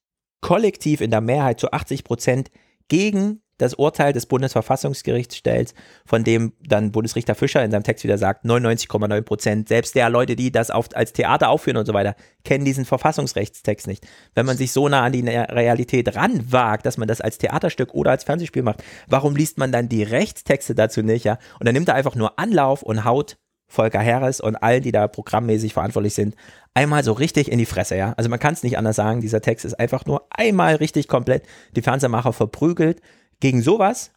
kollektiv 0.41 1.01
in 1.01 1.11
der 1.11 1.21
Mehrheit 1.21 1.59
zu 1.59 1.71
80 1.71 2.03
Prozent 2.03 2.51
gegen 2.87 3.41
das 3.59 3.75
Urteil 3.75 4.13
des 4.13 4.25
Bundesverfassungsgerichts 4.25 5.35
stellt, 5.37 5.75
von 6.05 6.23
dem 6.23 6.53
dann 6.65 6.91
Bundesrichter 6.91 7.35
Fischer 7.35 7.63
in 7.63 7.69
seinem 7.69 7.83
Text 7.83 8.03
wieder 8.03 8.17
sagt, 8.17 8.45
99,9 8.45 9.21
Prozent, 9.21 9.67
selbst 9.67 9.93
der 9.93 10.09
Leute, 10.09 10.35
die 10.35 10.51
das 10.51 10.71
auf, 10.71 10.87
als 10.95 11.13
Theater 11.13 11.49
aufführen 11.49 11.77
und 11.77 11.85
so 11.85 11.93
weiter, 11.93 12.15
kennen 12.43 12.65
diesen 12.65 12.85
Verfassungsrechtstext 12.85 13.85
nicht. 13.85 14.07
Wenn 14.33 14.45
man 14.45 14.57
sich 14.57 14.71
so 14.71 14.89
nah 14.89 15.03
an 15.03 15.11
die 15.11 15.21
Realität 15.27 16.15
ranwagt, 16.15 16.85
dass 16.85 16.97
man 16.97 17.07
das 17.07 17.21
als 17.21 17.37
Theaterstück 17.37 17.93
oder 17.93 18.11
als 18.11 18.23
Fernsehspiel 18.23 18.63
macht, 18.63 18.83
warum 19.07 19.35
liest 19.35 19.57
man 19.57 19.71
dann 19.71 19.89
die 19.89 20.03
Rechtstexte 20.03 20.73
dazu 20.73 21.03
nicht, 21.03 21.25
ja? 21.25 21.37
Und 21.59 21.67
dann 21.67 21.75
nimmt 21.75 21.89
er 21.89 21.95
einfach 21.95 22.15
nur 22.15 22.39
Anlauf 22.39 22.81
und 22.81 23.03
haut 23.03 23.37
Volker 23.69 24.03
Harris 24.03 24.41
und 24.41 24.55
allen, 24.55 24.81
die 24.81 24.91
da 24.91 25.07
programmmäßig 25.07 25.73
verantwortlich 25.73 26.15
sind, 26.15 26.35
einmal 26.73 27.03
so 27.03 27.13
richtig 27.13 27.51
in 27.51 27.59
die 27.59 27.67
Fresse, 27.67 27.95
ja. 27.95 28.13
Also 28.17 28.29
man 28.29 28.39
kann 28.39 28.53
es 28.53 28.63
nicht 28.63 28.77
anders 28.77 28.95
sagen, 28.95 29.21
dieser 29.21 29.41
Text 29.41 29.63
ist 29.63 29.79
einfach 29.79 30.05
nur 30.05 30.25
einmal 30.31 30.75
richtig 30.75 31.07
komplett 31.07 31.43
die 31.75 31.83
Fernsehmacher 31.83 32.33
verprügelt, 32.33 33.01
gegen 33.39 33.61
sowas 33.61 34.11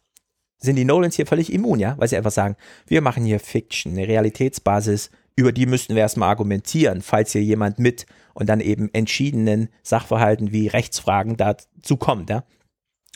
sind 0.57 0.77
die 0.77 0.85
Nolans 0.85 1.15
hier 1.15 1.27
völlig 1.27 1.51
immun, 1.51 1.79
ja, 1.79 1.95
weil 1.97 2.07
sie 2.07 2.17
einfach 2.17 2.31
sagen, 2.31 2.55
wir 2.87 3.01
machen 3.01 3.25
hier 3.25 3.39
Fiction, 3.39 3.93
eine 3.93 4.07
Realitätsbasis, 4.07 5.11
über 5.35 5.51
die 5.51 5.65
müssten 5.65 5.95
wir 5.95 6.01
erstmal 6.01 6.29
argumentieren, 6.29 7.01
falls 7.01 7.31
hier 7.31 7.41
jemand 7.41 7.79
mit 7.79 8.05
und 8.33 8.47
dann 8.49 8.59
eben 8.59 8.89
entschiedenen 8.93 9.69
Sachverhalten 9.81 10.51
wie 10.51 10.67
Rechtsfragen 10.67 11.37
dazu 11.37 11.97
kommt, 11.97 12.29
ja. 12.29 12.43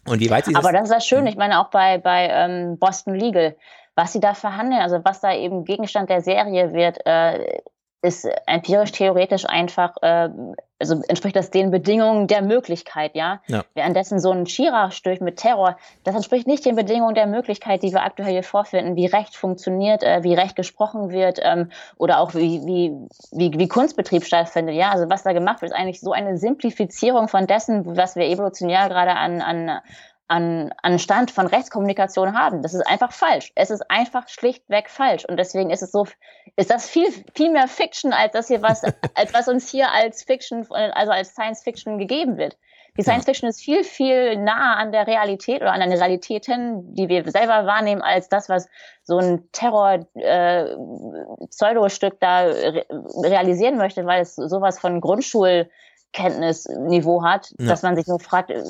Und 0.05 0.19
wie 0.21 0.29
weit 0.29 0.45
sie 0.45 0.55
Aber 0.55 0.71
das 0.71 0.83
ist 0.83 0.93
ja 0.93 1.01
schön, 1.01 1.27
ich 1.27 1.35
meine 1.35 1.59
auch 1.59 1.69
bei, 1.69 1.97
bei 1.97 2.29
ähm, 2.29 2.77
Boston 2.79 3.15
Legal, 3.15 3.57
was 3.95 4.13
sie 4.13 4.19
da 4.19 4.33
verhandeln, 4.33 4.81
also 4.81 5.03
was 5.03 5.21
da 5.21 5.33
eben 5.35 5.65
Gegenstand 5.65 6.09
der 6.09 6.21
Serie 6.21 6.73
wird, 6.73 7.05
äh, 7.05 7.59
ist 8.01 8.27
empirisch 8.45 8.91
theoretisch 8.91 9.45
einfach, 9.45 9.95
äh, 10.01 10.29
also 10.79 11.01
entspricht 11.07 11.35
das 11.35 11.49
den 11.49 11.71
Bedingungen 11.71 12.27
der 12.27 12.41
Möglichkeit, 12.41 13.15
ja? 13.15 13.41
ja. 13.47 13.63
Währenddessen 13.73 14.19
so 14.19 14.31
ein 14.31 14.45
Schira-Stich 14.45 15.21
mit 15.21 15.37
Terror, 15.37 15.77
das 16.03 16.15
entspricht 16.15 16.47
nicht 16.47 16.65
den 16.65 16.75
Bedingungen 16.75 17.15
der 17.15 17.27
Möglichkeit, 17.27 17.83
die 17.83 17.91
wir 17.91 18.03
aktuell 18.03 18.31
hier 18.31 18.43
vorfinden, 18.43 18.95
wie 18.95 19.07
Recht 19.07 19.35
funktioniert, 19.35 20.03
äh, 20.03 20.23
wie 20.23 20.33
Recht 20.33 20.55
gesprochen 20.55 21.09
wird 21.09 21.39
ähm, 21.41 21.71
oder 21.97 22.19
auch 22.19 22.35
wie, 22.35 22.61
wie, 22.65 22.93
wie, 23.31 23.57
wie 23.57 23.67
Kunstbetrieb 23.67 24.23
stattfindet, 24.23 24.75
ja? 24.75 24.91
Also 24.91 25.09
was 25.09 25.23
da 25.23 25.33
gemacht 25.33 25.61
wird, 25.61 25.71
ist 25.71 25.77
eigentlich 25.77 25.99
so 25.99 26.11
eine 26.11 26.37
Simplifizierung 26.37 27.27
von 27.27 27.47
dessen, 27.47 27.97
was 27.97 28.15
wir 28.15 28.25
evolutionär 28.25 28.87
gerade 28.89 29.15
an, 29.15 29.41
an 29.41 29.81
an, 30.27 30.73
an 30.81 30.99
Stand 30.99 31.31
von 31.31 31.47
Rechtskommunikation 31.47 32.37
haben. 32.37 32.61
Das 32.61 32.73
ist 32.73 32.85
einfach 32.85 33.11
falsch. 33.11 33.51
Es 33.55 33.69
ist 33.69 33.89
einfach 33.89 34.27
schlichtweg 34.27 34.89
falsch. 34.89 35.25
Und 35.25 35.37
deswegen 35.37 35.69
ist 35.69 35.81
es 35.81 35.91
so, 35.91 36.05
ist 36.55 36.69
das 36.69 36.89
viel, 36.89 37.07
viel 37.33 37.51
mehr 37.51 37.67
Fiction, 37.67 38.13
als 38.13 38.33
das 38.33 38.47
hier 38.47 38.61
was, 38.61 38.83
als 39.15 39.33
was 39.33 39.47
uns 39.47 39.69
hier 39.69 39.91
als 39.91 40.23
Fiction, 40.23 40.67
also 40.71 41.11
als 41.11 41.29
Science 41.29 41.63
Fiction 41.63 41.97
gegeben 41.97 42.37
wird. 42.37 42.57
Die 42.97 43.03
Science 43.03 43.25
Fiction 43.25 43.47
ist 43.47 43.61
viel, 43.61 43.83
viel 43.83 44.37
nahe 44.37 44.77
an 44.77 44.91
der 44.91 45.05
Realität 45.05 45.61
oder 45.61 45.71
an 45.71 45.81
den 45.81 45.93
Realitäten, 45.93 46.95
die 46.95 47.09
wir 47.09 47.29
selber 47.29 47.67
wahrnehmen, 47.67 48.01
als 48.01 48.27
das, 48.27 48.49
was 48.49 48.67
so 49.03 49.19
ein 49.19 49.47
Terror-Pseudo-Stück 49.51 52.13
äh, 52.13 52.17
da 52.19 52.39
re 52.39 52.87
realisieren 53.21 53.77
möchte, 53.77 54.07
weil 54.07 54.23
es 54.23 54.35
sowas 54.35 54.79
von 54.79 54.99
Grundschulkenntnisniveau 54.99 57.23
hat, 57.23 57.53
ja. 57.59 57.67
dass 57.67 57.83
man 57.83 57.95
sich 57.95 58.07
nur 58.07 58.19
fragt, 58.19 58.49
äh, 58.49 58.63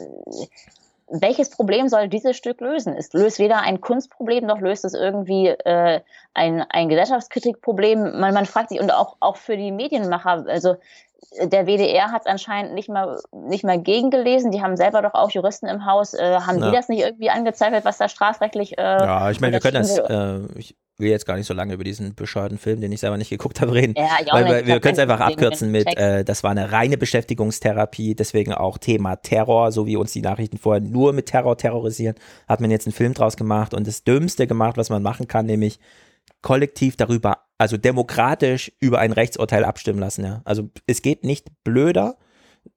welches 1.10 1.50
Problem 1.50 1.88
soll 1.88 2.10
dieses 2.10 2.36
Stück 2.36 2.60
lösen? 2.60 2.94
Es 2.96 3.14
löst 3.14 3.40
weder 3.40 3.62
ein 3.62 3.80
Kunstproblem 3.80 4.46
noch 4.46 4.60
löst 4.60 4.84
es 4.84 4.94
irgendwie 4.94 5.48
äh, 5.48 6.02
ein, 6.34 6.62
ein 6.70 6.90
Gesellschaftskritikproblem. 6.90 8.20
Man, 8.20 8.34
man 8.34 8.46
fragt 8.46 8.70
sich 8.70 8.80
und 8.80 8.92
auch, 8.92 9.16
auch 9.20 9.38
für 9.38 9.56
die 9.56 9.72
Medienmacher, 9.72 10.46
also 10.48 10.76
der 11.44 11.66
WDR 11.66 12.12
hat 12.12 12.22
es 12.22 12.28
anscheinend 12.28 12.74
nicht 12.74 12.90
mal, 12.90 13.20
nicht 13.32 13.64
mal 13.64 13.82
gegengelesen. 13.82 14.52
Die 14.52 14.62
haben 14.62 14.78
selber 14.78 15.02
doch 15.02 15.14
auch 15.14 15.30
Juristen 15.32 15.68
im 15.68 15.86
Haus. 15.86 16.14
Äh, 16.14 16.40
haben 16.40 16.60
ja. 16.60 16.70
die 16.70 16.76
das 16.76 16.90
nicht 16.90 17.02
irgendwie 17.02 17.30
angezweifelt, 17.30 17.86
was 17.86 17.98
da 17.98 18.10
strafrechtlich. 18.10 18.78
Äh, 18.78 18.82
ja, 18.82 19.30
ich 19.32 19.40
meine, 19.40 19.54
wir 19.54 19.60
können 19.60 19.76
das. 19.76 19.98
Äh, 19.98 20.40
ich 20.56 20.76
will 21.00 21.10
jetzt 21.10 21.28
gar 21.28 21.36
nicht 21.38 21.46
so 21.46 21.54
lange 21.54 21.74
über 21.76 21.84
diesen 21.84 22.16
bescheuerten 22.16 22.58
Film, 22.58 22.82
den 22.82 22.92
ich 22.92 23.02
selber 23.02 23.18
nicht 23.18 23.30
geguckt 23.30 23.62
habe, 23.62 23.74
reden. 23.74 23.94
Ja, 23.96 24.18
ich 24.20 24.32
auch 24.32 24.36
weil 24.36 24.44
nicht. 24.46 24.56
wir, 24.56 24.74
wir 24.74 24.80
können 24.80 24.96
es 24.96 25.00
einfach 25.00 25.20
abkürzen 25.20 25.72
mit, 25.72 25.96
äh, 25.96 26.24
das 26.24 26.44
war 26.44 26.52
eine 26.52 26.72
reine 26.72 26.98
Beschäftigungstherapie, 26.98 28.16
deswegen 28.16 28.54
auch 28.54 28.80
Thema 28.80 29.18
Terror, 29.18 29.72
so 29.72 29.86
wie 29.86 29.96
uns 29.96 30.14
die 30.14 30.22
Nachrichten 30.22 30.58
vorher 30.58 30.82
nur 30.82 31.14
mit 31.14 31.28
Terror 31.28 31.56
terrorisieren, 31.56 32.16
hat 32.48 32.62
man 32.62 32.72
jetzt 32.72 32.88
einen 32.88 32.94
Film 32.94 33.14
draus 33.14 33.38
gemacht 33.38 33.76
und 33.76 33.86
das 33.86 34.04
Dümmste 34.04 34.48
gemacht, 34.48 34.78
was 34.78 34.90
man 34.90 35.04
machen 35.04 35.28
kann, 35.28 35.46
nämlich 35.46 35.80
kollektiv 36.42 36.96
darüber, 36.96 37.46
also 37.58 37.78
demokratisch 37.78 38.72
über 38.80 39.00
ein 39.00 39.12
Rechtsurteil 39.12 39.66
abstimmen 39.66 40.00
lassen. 40.00 40.24
Ja. 40.24 40.42
Also 40.46 40.70
es 40.86 41.02
geht 41.02 41.24
nicht 41.24 41.50
blöder, 41.64 42.18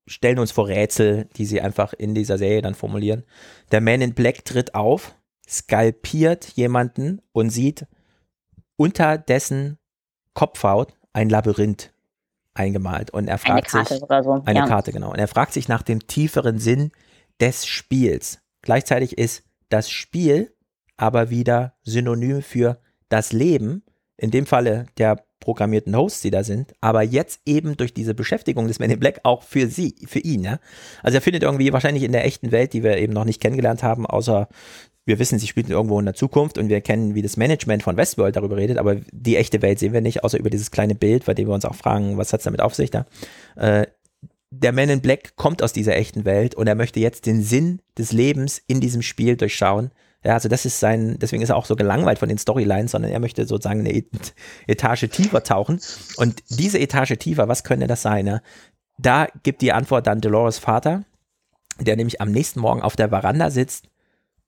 stellen 0.08 0.40
uns 0.40 0.52
vor 0.52 0.68
Rätsel, 0.68 1.28
die 1.36 1.46
sie 1.46 1.62
einfach 1.62 1.94
in 1.94 2.16
dieser 2.16 2.38
Serie 2.38 2.62
dann 2.62 2.76
formulieren. 2.76 3.24
Der 3.72 3.82
Man 3.82 4.02
in 4.02 4.14
Black 4.14 4.46
tritt 4.46 4.74
auf, 4.74 5.16
skalpiert 5.48 6.46
jemanden 6.56 7.22
und 7.34 7.50
sieht 7.50 7.86
unter 8.78 9.18
dessen 9.18 9.78
Kopfhaut 10.34 10.94
ein 11.14 11.30
Labyrinth 11.30 11.92
eingemalt. 12.54 13.12
Und 13.12 13.28
er 13.28 13.38
fragt 13.38 13.52
Eine 13.52 13.62
Karte 13.84 13.94
sich, 13.96 14.04
oder 14.04 14.24
so. 14.24 14.42
eine 14.46 14.60
ja. 14.60 14.68
Karte, 14.68 14.92
genau. 14.92 15.12
Und 15.12 15.20
er 15.20 15.28
fragt 15.28 15.54
sich 15.54 15.68
nach 15.68 15.84
dem 15.84 16.08
tieferen 16.08 16.60
Sinn 16.60 16.92
des 17.40 17.66
Spiels. 17.66 18.40
Gleichzeitig 18.62 19.18
ist 19.18 19.44
das 19.70 19.90
Spiel 19.90 20.54
aber 20.98 21.30
wieder 21.30 21.74
Synonym 21.84 22.42
für 22.42 22.80
das 23.10 23.32
Leben, 23.32 23.84
in 24.18 24.32
dem 24.32 24.46
Falle 24.46 24.88
der 24.98 25.27
programmierten 25.48 25.96
Hosts, 25.96 26.24
die 26.24 26.30
da 26.30 26.44
sind, 26.44 26.74
aber 26.82 27.04
jetzt 27.04 27.40
eben 27.46 27.78
durch 27.78 27.94
diese 27.94 28.14
Beschäftigung 28.14 28.68
des 28.68 28.80
Men 28.80 28.92
in 28.92 29.00
Black 29.00 29.22
auch 29.24 29.44
für 29.44 29.68
sie, 29.68 29.96
für 30.06 30.20
ihn, 30.20 30.44
ja. 30.44 30.60
Also 31.04 31.20
er 31.20 31.22
findet 31.22 31.44
irgendwie 31.44 31.72
wahrscheinlich 31.72 32.04
in 32.04 32.12
der 32.12 32.26
echten 32.26 32.52
Welt, 32.52 32.74
die 32.74 32.84
wir 32.84 32.98
eben 32.98 33.14
noch 33.14 33.24
nicht 33.24 33.42
kennengelernt 33.42 33.82
haben, 33.82 34.06
außer 34.06 34.50
wir 35.06 35.20
wissen, 35.20 35.40
sie 35.40 35.48
spielt 35.48 35.70
irgendwo 35.70 35.98
in 36.00 36.06
der 36.06 36.16
Zukunft 36.16 36.58
und 36.58 36.68
wir 36.68 36.82
kennen, 36.82 37.16
wie 37.16 37.22
das 37.22 37.38
Management 37.38 37.82
von 37.82 37.96
Westworld 37.96 38.36
darüber 38.36 38.58
redet, 38.58 38.78
aber 38.78 38.98
die 39.14 39.38
echte 39.38 39.62
Welt 39.62 39.80
sehen 39.80 39.94
wir 39.94 40.02
nicht, 40.02 40.26
außer 40.26 40.38
über 40.38 40.50
dieses 40.50 40.70
kleine 40.70 40.96
Bild, 40.96 41.24
bei 41.24 41.34
dem 41.34 41.48
wir 41.48 41.54
uns 41.54 41.64
auch 41.64 41.76
fragen, 41.76 42.18
was 42.18 42.34
hat's 42.34 42.44
damit 42.44 42.60
auf 42.60 42.76
sich 42.76 42.92
da? 42.92 43.06
Äh, 43.56 43.88
der 44.52 44.74
Man 44.74 44.90
in 44.90 45.00
Black 45.00 45.38
kommt 45.38 45.64
aus 45.64 45.72
dieser 45.72 45.96
echten 45.96 46.26
Welt 46.26 46.56
und 46.56 46.68
er 46.68 46.76
möchte 46.76 47.00
jetzt 47.00 47.26
den 47.26 47.42
Sinn 47.42 47.80
des 47.98 48.12
Lebens 48.12 48.62
in 48.68 48.82
diesem 48.82 49.02
Spiel 49.02 49.38
durchschauen. 49.38 49.92
Ja, 50.24 50.34
also 50.34 50.50
das 50.50 50.66
ist 50.66 50.80
sein, 50.80 51.18
deswegen 51.20 51.44
ist 51.44 51.50
er 51.50 51.58
auch 51.58 51.66
so 51.66 51.76
gelangweilt 51.76 52.20
von 52.20 52.28
den 52.30 52.38
Storylines, 52.38 52.92
sondern 52.92 53.12
er 53.12 53.20
möchte 53.20 53.46
sozusagen 53.46 53.82
eine 53.82 53.94
Et- 53.94 54.34
Etage 54.66 55.08
tiefer 55.10 55.44
tauchen. 55.44 55.80
Und 56.18 56.44
diese 56.50 56.80
Etage 56.80 57.18
tiefer, 57.18 57.48
was 57.48 57.64
könnte 57.64 57.88
das 57.88 58.02
sein? 58.02 58.26
Ne? 58.26 58.42
Da 58.98 59.28
gibt 59.44 59.62
die 59.62 59.72
Antwort 59.72 60.08
dann 60.08 60.22
Dolores 60.22 60.58
Vater, 60.58 61.04
der 61.80 61.96
nämlich 61.96 62.20
am 62.20 62.32
nächsten 62.32 62.60
Morgen 62.60 62.82
auf 62.82 62.96
der 62.96 63.10
Veranda 63.10 63.52
sitzt 63.52 63.90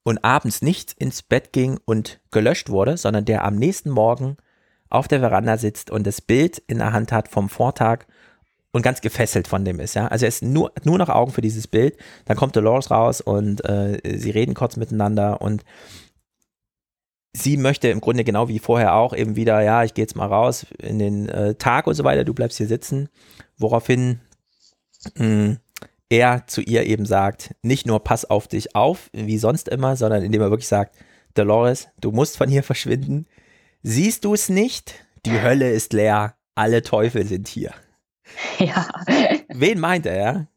und 0.03 0.23
abends 0.23 0.61
nicht 0.61 0.93
ins 0.93 1.21
Bett 1.21 1.53
ging 1.53 1.79
und 1.85 2.19
gelöscht 2.31 2.69
wurde, 2.69 2.97
sondern 2.97 3.25
der 3.25 3.45
am 3.45 3.55
nächsten 3.55 3.91
Morgen 3.91 4.37
auf 4.89 5.07
der 5.07 5.19
Veranda 5.19 5.57
sitzt 5.57 5.91
und 5.91 6.07
das 6.07 6.19
Bild 6.19 6.57
in 6.65 6.79
der 6.79 6.93
Hand 6.93 7.11
hat 7.11 7.27
vom 7.27 7.47
Vortag 7.47 8.05
und 8.71 8.81
ganz 8.81 9.01
gefesselt 9.01 9.47
von 9.47 9.65
dem 9.65 9.79
ist, 9.79 9.95
ja. 9.95 10.07
Also 10.07 10.25
er 10.25 10.29
ist 10.29 10.43
nur, 10.43 10.71
nur 10.83 10.97
noch 10.97 11.09
Augen 11.09 11.31
für 11.31 11.41
dieses 11.41 11.67
Bild. 11.67 11.97
Dann 12.25 12.37
kommt 12.37 12.55
Dolores 12.55 12.91
raus 12.91 13.21
und 13.21 13.63
äh, 13.65 13.99
sie 14.17 14.29
reden 14.29 14.53
kurz 14.53 14.77
miteinander 14.77 15.41
und 15.41 15.63
sie 17.33 17.57
möchte 17.57 17.89
im 17.89 18.01
Grunde 18.01 18.23
genau 18.23 18.47
wie 18.47 18.59
vorher 18.59 18.95
auch 18.95 19.15
eben 19.15 19.35
wieder, 19.35 19.61
ja, 19.61 19.83
ich 19.83 19.93
gehe 19.93 20.03
jetzt 20.03 20.15
mal 20.15 20.27
raus 20.27 20.65
in 20.77 20.99
den 20.99 21.29
äh, 21.29 21.55
Tag 21.55 21.87
und 21.87 21.95
so 21.95 22.03
weiter, 22.03 22.23
du 22.23 22.33
bleibst 22.33 22.57
hier 22.57 22.67
sitzen. 22.67 23.09
Woraufhin 23.57 24.19
mh, 25.15 25.57
er 26.09 26.47
zu 26.47 26.61
ihr 26.61 26.85
eben 26.85 27.05
sagt, 27.05 27.55
nicht 27.61 27.85
nur 27.85 28.03
pass 28.03 28.25
auf 28.25 28.47
dich 28.47 28.75
auf, 28.75 29.09
wie 29.13 29.37
sonst 29.37 29.69
immer, 29.69 29.95
sondern 29.95 30.23
indem 30.23 30.41
er 30.41 30.49
wirklich 30.49 30.67
sagt, 30.67 30.95
Dolores, 31.35 31.87
du 32.01 32.11
musst 32.11 32.37
von 32.37 32.49
hier 32.49 32.63
verschwinden. 32.63 33.27
Siehst 33.83 34.25
du 34.25 34.33
es 34.33 34.49
nicht? 34.49 34.95
Die 35.25 35.41
Hölle 35.41 35.71
ist 35.71 35.93
leer, 35.93 36.35
alle 36.55 36.81
Teufel 36.81 37.25
sind 37.25 37.47
hier. 37.47 37.73
Ja. 38.59 38.87
Wen 39.49 39.79
meint 39.79 40.05
er, 40.05 40.17
ja? 40.17 40.47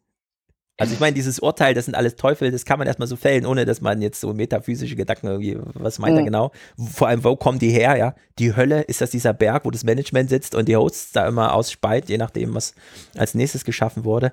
Also 0.78 0.94
ich 0.94 1.00
meine, 1.00 1.14
dieses 1.14 1.38
Urteil, 1.38 1.74
das 1.74 1.84
sind 1.84 1.94
alles 1.94 2.16
Teufel, 2.16 2.50
das 2.50 2.64
kann 2.64 2.78
man 2.78 2.88
erstmal 2.88 3.06
so 3.06 3.14
fällen, 3.14 3.46
ohne 3.46 3.64
dass 3.64 3.80
man 3.80 4.02
jetzt 4.02 4.20
so 4.20 4.32
metaphysische 4.34 4.96
Gedanken 4.96 5.28
irgendwie, 5.28 5.56
was 5.74 5.98
meint 5.98 6.16
er 6.16 6.22
Mhm. 6.22 6.26
genau? 6.26 6.52
Vor 6.92 7.08
allem, 7.08 7.22
wo 7.22 7.36
kommen 7.36 7.58
die 7.58 7.70
her, 7.70 7.96
ja? 7.96 8.14
Die 8.38 8.56
Hölle, 8.56 8.80
ist 8.82 9.00
das 9.00 9.10
dieser 9.10 9.32
Berg, 9.34 9.64
wo 9.64 9.70
das 9.70 9.84
Management 9.84 10.30
sitzt 10.30 10.54
und 10.54 10.68
die 10.68 10.76
Hosts 10.76 11.12
da 11.12 11.28
immer 11.28 11.54
ausspeit, 11.54 12.08
je 12.08 12.18
nachdem, 12.18 12.54
was 12.54 12.74
als 13.16 13.34
nächstes 13.34 13.64
geschaffen 13.64 14.04
wurde. 14.04 14.32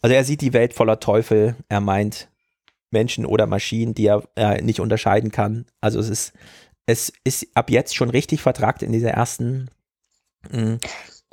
Also 0.00 0.14
er 0.14 0.24
sieht 0.24 0.40
die 0.40 0.52
Welt 0.54 0.72
voller 0.72 0.98
Teufel, 1.00 1.56
er 1.68 1.80
meint 1.80 2.28
Menschen 2.90 3.26
oder 3.26 3.46
Maschinen, 3.46 3.92
die 3.94 4.06
er 4.06 4.22
äh, 4.36 4.62
nicht 4.62 4.80
unterscheiden 4.80 5.30
kann. 5.30 5.66
Also 5.80 5.98
es 5.98 6.08
ist, 6.08 6.32
es 6.86 7.12
ist 7.24 7.48
ab 7.54 7.70
jetzt 7.70 7.94
schon 7.96 8.08
richtig 8.10 8.40
vertragt 8.40 8.82
in 8.82 8.92
dieser 8.92 9.10
ersten 9.10 9.68
mh, 10.50 10.78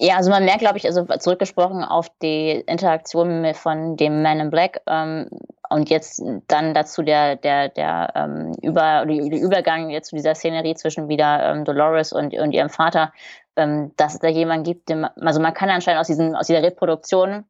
Ja, 0.02 0.16
also 0.16 0.30
man 0.32 0.46
merkt, 0.46 0.60
glaube 0.60 0.78
ich, 0.78 0.86
also 0.86 1.04
zurückgesprochen 1.04 1.84
auf 1.84 2.08
die 2.22 2.52
Interaktion 2.52 3.42
mit- 3.42 3.58
von 3.58 3.98
dem 3.98 4.22
Man 4.22 4.40
in 4.40 4.50
Black 4.50 4.82
ähm, 4.88 5.30
und 5.70 5.90
jetzt 5.90 6.24
dann 6.48 6.74
dazu 6.74 7.04
der, 7.04 7.36
der, 7.36 7.68
der 7.68 8.14
ähm, 8.16 8.56
Über, 8.62 9.06
die, 9.06 9.30
der 9.30 9.40
Übergang 9.42 9.90
jetzt 9.90 10.10
zu 10.10 10.16
dieser 10.16 10.36
Szenerie 10.36 10.74
zwischen 10.76 11.10
wieder 11.10 11.44
ähm, 11.52 11.66
Dolores 11.66 12.14
und, 12.14 12.34
und 12.34 12.54
ihrem 12.54 12.70
Vater, 12.70 13.12
ähm, 13.58 13.92
dass 13.98 14.14
es 14.14 14.20
da 14.22 14.30
jemanden 14.30 14.64
gibt, 14.64 14.88
dem, 14.88 15.06
also 15.20 15.42
man 15.42 15.54
kann 15.54 15.70
anscheinend 15.70 16.00
aus, 16.00 16.08
diesem, 16.08 16.34
aus 16.34 16.48
dieser 16.48 16.64
Reproduktion 16.64 17.44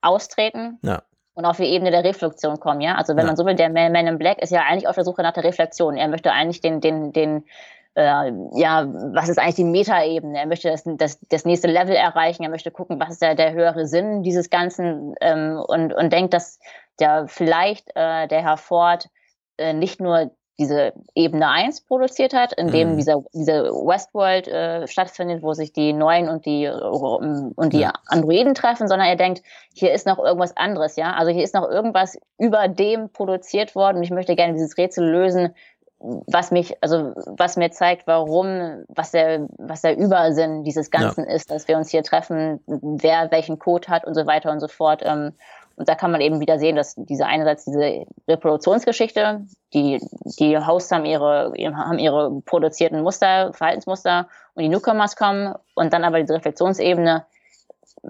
austreten 0.00 0.78
Ja. 0.82 1.02
und 1.34 1.44
auf 1.44 1.58
die 1.58 1.64
Ebene 1.66 1.90
der 1.92 2.02
Reflexion 2.04 2.58
kommen, 2.58 2.80
ja. 2.80 2.96
Also 2.96 3.14
wenn 3.14 3.22
Ja. 3.22 3.28
man 3.28 3.36
so 3.36 3.46
will, 3.46 3.54
der 3.54 3.70
Man, 3.70 3.92
Man 3.92 4.06
in 4.08 4.18
Black 4.18 4.38
ist 4.42 4.50
ja 4.50 4.62
eigentlich 4.62 4.88
auf 4.88 4.96
der 4.96 5.04
Suche 5.04 5.22
nach 5.22 5.32
der 5.32 5.44
Reflexion. 5.44 5.96
Er 5.96 6.08
möchte 6.08 6.32
eigentlich 6.32 6.60
den, 6.60 6.80
den, 6.80 7.12
den, 7.12 7.44
äh, 7.94 8.32
ja, 8.54 8.86
was 9.12 9.28
ist 9.28 9.38
eigentlich 9.38 9.56
die 9.56 9.64
Metaebene? 9.64 10.38
Er 10.38 10.46
möchte 10.46 10.70
das, 10.70 10.84
das, 10.84 11.18
das 11.28 11.44
nächste 11.44 11.68
Level 11.68 11.94
erreichen. 11.96 12.42
Er 12.42 12.50
möchte 12.50 12.70
gucken, 12.70 13.00
was 13.00 13.10
ist 13.10 13.22
der, 13.22 13.34
der 13.34 13.52
höhere 13.52 13.86
Sinn 13.86 14.22
dieses 14.22 14.50
Ganzen 14.50 15.14
ähm, 15.20 15.62
und, 15.66 15.92
und 15.92 16.12
denkt, 16.12 16.34
dass 16.34 16.58
der 17.00 17.26
vielleicht 17.28 17.88
äh, 17.94 18.28
der 18.28 18.42
Herr 18.42 18.56
Ford 18.56 19.08
äh, 19.56 19.72
nicht 19.72 20.00
nur 20.00 20.30
diese 20.60 20.92
Ebene 21.14 21.48
1 21.48 21.82
produziert 21.82 22.34
hat, 22.34 22.52
in 22.52 22.72
dem 22.72 22.92
Mhm. 22.92 22.96
dieser, 22.96 23.22
diese 23.32 23.64
Westworld 23.70 24.48
äh, 24.48 24.88
stattfindet, 24.88 25.40
wo 25.42 25.54
sich 25.54 25.72
die 25.72 25.92
Neuen 25.92 26.28
und 26.28 26.46
die, 26.46 26.68
und 26.68 27.72
die 27.72 27.78
Ja. 27.80 27.92
Androiden 28.08 28.54
treffen, 28.54 28.88
sondern 28.88 29.06
er 29.06 29.14
denkt, 29.14 29.42
hier 29.72 29.92
ist 29.92 30.04
noch 30.04 30.18
irgendwas 30.18 30.56
anderes, 30.56 30.96
ja. 30.96 31.12
Also 31.12 31.30
hier 31.30 31.44
ist 31.44 31.54
noch 31.54 31.68
irgendwas 31.68 32.18
über 32.38 32.66
dem 32.66 33.08
produziert 33.10 33.76
worden 33.76 33.98
und 33.98 34.02
ich 34.02 34.10
möchte 34.10 34.34
gerne 34.34 34.54
dieses 34.54 34.76
Rätsel 34.76 35.08
lösen, 35.08 35.54
was 36.00 36.50
mich, 36.50 36.80
also 36.80 37.12
was 37.26 37.56
mir 37.56 37.70
zeigt, 37.70 38.06
warum, 38.06 38.84
was 38.88 39.10
der, 39.10 39.48
was 39.58 39.82
der 39.82 39.96
Übersinn 39.96 40.62
dieses 40.62 40.90
Ganzen 40.90 41.24
ist, 41.24 41.50
dass 41.50 41.66
wir 41.66 41.76
uns 41.76 41.90
hier 41.90 42.02
treffen, 42.02 42.60
wer 42.66 43.30
welchen 43.30 43.58
Code 43.58 43.88
hat 43.88 44.04
und 44.04 44.14
so 44.14 44.26
weiter 44.26 44.52
und 44.52 44.60
so 44.60 44.68
fort. 44.68 45.02
Ähm, 45.04 45.32
und 45.74 45.88
da 45.88 45.94
kann 45.94 46.10
man 46.10 46.20
eben 46.20 46.40
wieder 46.40 46.58
sehen, 46.58 46.74
dass 46.74 46.94
diese 46.96 47.26
einerseits 47.26 47.64
diese 47.64 48.04
Reproduktionsgeschichte, 48.26 49.46
die, 49.72 50.00
die 50.38 50.58
Hosts 50.58 50.90
haben 50.90 51.04
ihre, 51.04 51.52
haben 51.76 51.98
ihre 52.00 52.40
produzierten 52.42 53.02
Muster, 53.02 53.52
Verhaltensmuster 53.52 54.28
und 54.54 54.62
die 54.64 54.68
Newcomers 54.68 55.14
kommen 55.14 55.54
und 55.74 55.92
dann 55.92 56.02
aber 56.02 56.20
diese 56.20 56.34
Reflexionsebene, 56.34 57.24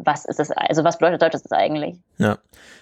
was 0.05 0.25
ist 0.25 0.39
das, 0.39 0.51
also 0.51 0.85
was 0.85 0.99
bedeutet 0.99 1.35
das 1.35 1.53
eigentlich? 1.53 1.97
Ja, 2.19 2.39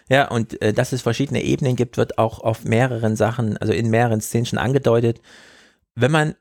ja 0.09 0.29
und 0.29 0.61
äh, 0.63 0.73
dass 0.73 0.93
es 0.93 1.03
verschiedene 1.03 1.43
Ebenen 1.43 1.77
gibt, 1.77 1.97
wird 1.97 2.19
auch 2.19 2.41
auf 2.41 2.65
mehreren 2.65 3.17
Sachen, 3.17 3.57
also 3.59 3.73
in 3.73 3.91
mehreren 3.91 4.21
Szenen 4.21 4.47
schon 4.47 4.59
angedeutet. 4.59 5.21
Wenn 5.95 6.11
man, 6.11 6.35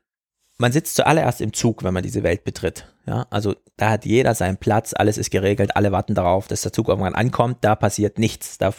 man 0.58 0.72
sitzt 0.72 0.96
zuallererst 0.96 1.40
im 1.40 1.52
Zug, 1.52 1.84
wenn 1.84 1.94
man 1.94 2.02
diese 2.02 2.22
Welt 2.22 2.44
betritt. 2.44 2.86
Ja, 3.06 3.26
also 3.30 3.54
da 3.76 3.90
hat 3.90 4.04
jeder 4.04 4.34
seinen 4.34 4.56
Platz, 4.56 4.92
alles 4.96 5.18
ist 5.18 5.30
geregelt, 5.30 5.76
alle 5.76 5.92
warten 5.92 6.14
darauf, 6.14 6.48
dass 6.48 6.62
der 6.62 6.72
Zug 6.72 6.88
irgendwann 6.88 7.14
ankommt, 7.14 7.58
da 7.60 7.76
passiert 7.76 8.18
nichts, 8.18 8.58
da 8.58 8.72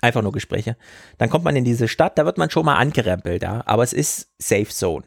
einfach 0.00 0.22
nur 0.22 0.32
Gespräche. 0.32 0.76
Dann 1.18 1.30
kommt 1.30 1.44
man 1.44 1.56
in 1.56 1.64
diese 1.64 1.88
Stadt, 1.88 2.18
da 2.18 2.24
wird 2.24 2.38
man 2.38 2.50
schon 2.50 2.66
mal 2.66 2.76
angerempelt, 2.76 3.42
ja, 3.42 3.62
aber 3.66 3.82
es 3.82 3.92
ist 3.92 4.30
Safe 4.38 4.68
Zone. 4.68 5.04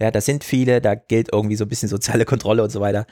Ja, 0.00 0.10
da 0.10 0.20
sind 0.20 0.44
viele, 0.44 0.80
da 0.80 0.94
gilt 0.94 1.32
irgendwie 1.32 1.56
so 1.56 1.64
ein 1.64 1.68
bisschen 1.68 1.88
soziale 1.88 2.24
Kontrolle 2.24 2.62
und 2.62 2.70
so 2.70 2.80
weiter. 2.80 3.06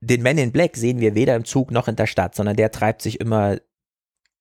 Den 0.00 0.22
Man 0.22 0.38
in 0.38 0.52
Black 0.52 0.76
sehen 0.76 1.00
wir 1.00 1.14
weder 1.14 1.34
im 1.36 1.44
Zug 1.44 1.70
noch 1.70 1.88
in 1.88 1.96
der 1.96 2.06
Stadt, 2.06 2.34
sondern 2.34 2.56
der 2.56 2.70
treibt 2.70 3.02
sich 3.02 3.20
immer 3.20 3.56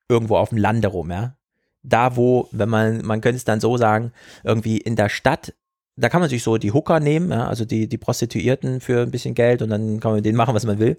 irgendwo 0.10 0.38
auf 0.38 0.49
dem 0.49 0.57
Lande 0.57 0.88
rum, 0.88 1.11
ja. 1.11 1.38
Da, 1.84 2.15
wo, 2.15 2.49
wenn 2.52 2.69
man, 2.69 3.06
man 3.06 3.22
könnte 3.22 3.38
es 3.38 3.44
dann 3.44 3.60
so 3.60 3.77
sagen, 3.77 4.11
irgendwie 4.44 4.77
in 4.77 4.95
der 4.95 5.10
Stadt, 5.10 5.53
da 5.95 6.10
kann 6.10 6.19
man 6.19 6.30
sich 6.30 6.44
so 6.44 6.57
die 6.57 6.72
Hooker 6.72 6.99
nehmen, 6.99 7.32
ja, 7.32 7.48
also 7.48 7.64
die, 7.64 7.88
die 7.88 7.98
Prostituierten 7.98 8.82
für 8.82 9.03
ein 9.03 9.11
bisschen 9.11 9.36
Geld 9.36 9.61
und 9.61 9.69
dann 9.69 9.99
kann 9.99 10.11
man 10.11 10.18
mit 10.18 10.26
denen 10.26 10.38
machen, 10.38 10.56
was 10.56 10.65
man 10.65 10.80
will. 10.80 10.98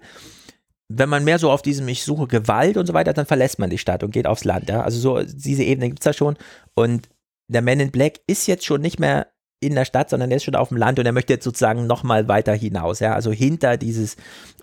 Wenn 0.89 1.09
man 1.09 1.25
mehr 1.25 1.39
so 1.39 1.51
auf 1.51 1.61
diesem, 1.61 1.87
ich 1.89 2.03
suche 2.03 2.27
Gewalt 2.27 2.77
und 2.77 2.85
so 2.85 2.93
weiter, 2.93 3.13
dann 3.13 3.25
verlässt 3.25 3.59
man 3.59 3.69
die 3.69 3.77
Stadt 3.77 4.03
und 4.03 4.11
geht 4.11 4.27
aufs 4.27 4.45
Land, 4.45 4.69
ja. 4.69 4.81
Also 4.81 4.99
so, 4.99 5.21
diese 5.23 5.63
Ebene 5.63 5.89
gibt's 5.89 6.05
da 6.05 6.13
schon. 6.13 6.37
Und 6.73 7.09
der 7.49 7.61
Man 7.61 7.79
in 7.79 7.91
Black 7.91 8.19
ist 8.27 8.47
jetzt 8.47 8.65
schon 8.65 8.81
nicht 8.81 8.99
mehr 8.99 9.27
in 9.59 9.75
der 9.75 9.85
Stadt, 9.85 10.09
sondern 10.09 10.29
der 10.29 10.37
ist 10.37 10.43
schon 10.43 10.55
auf 10.55 10.69
dem 10.69 10.77
Land 10.77 10.99
und 10.99 11.05
er 11.05 11.11
möchte 11.11 11.33
jetzt 11.33 11.43
sozusagen 11.43 11.87
nochmal 11.87 12.27
weiter 12.27 12.53
hinaus, 12.53 12.99
ja, 12.99 13.13
also 13.13 13.31
hinter 13.31 13.77
dieses 13.77 14.15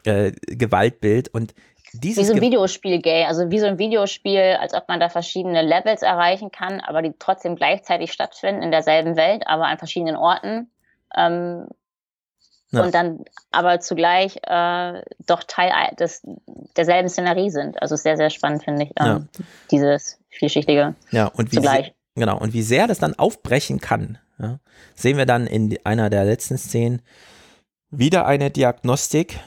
äh, 0.04 0.32
Gewaltbild 0.46 1.28
und 1.28 1.54
dieses 1.92 2.24
Wie 2.24 2.26
so 2.26 2.34
ein 2.34 2.40
Videospiel 2.40 3.00
gay, 3.00 3.24
also 3.24 3.50
wie 3.50 3.60
so 3.60 3.66
ein 3.66 3.78
Videospiel, 3.78 4.56
als 4.60 4.74
ob 4.74 4.88
man 4.88 4.98
da 5.00 5.08
verschiedene 5.08 5.62
Levels 5.62 6.02
erreichen 6.02 6.50
kann, 6.50 6.80
aber 6.80 7.02
die 7.02 7.12
trotzdem 7.18 7.54
gleichzeitig 7.54 8.12
stattfinden 8.12 8.62
in 8.62 8.70
derselben 8.72 9.16
Welt, 9.16 9.44
aber 9.46 9.66
an 9.66 9.78
verschiedenen 9.78 10.16
Orten. 10.16 10.70
Ähm, 11.16 11.68
Ja. 12.72 12.82
Und 12.82 12.92
dann 12.92 13.24
aber 13.52 13.78
zugleich 13.78 14.40
äh, 14.42 15.02
doch 15.24 15.44
Teil 15.44 15.94
des, 15.94 16.22
derselben 16.76 17.08
Szenerie 17.08 17.50
sind. 17.50 17.80
Also 17.80 17.94
sehr, 17.94 18.16
sehr 18.16 18.30
spannend, 18.30 18.64
finde 18.64 18.84
ich, 18.84 18.90
ähm, 18.98 19.28
dieses 19.70 20.18
vielschichtige 20.30 20.96
Ja, 21.12 21.26
und 21.26 21.52
wie, 21.52 21.56
zugleich. 21.56 21.94
genau, 22.16 22.36
und 22.36 22.52
wie 22.52 22.62
sehr 22.62 22.88
das 22.88 22.98
dann 22.98 23.14
aufbrechen 23.16 23.78
kann, 23.80 24.18
ja, 24.38 24.60
sehen 24.94 25.16
wir 25.16 25.26
dann 25.26 25.46
in 25.46 25.76
einer 25.84 26.10
der 26.10 26.24
letzten 26.24 26.58
Szenen, 26.58 27.02
Wieder 27.96 28.26
eine 28.26 28.50
Diagnostik 28.50 29.38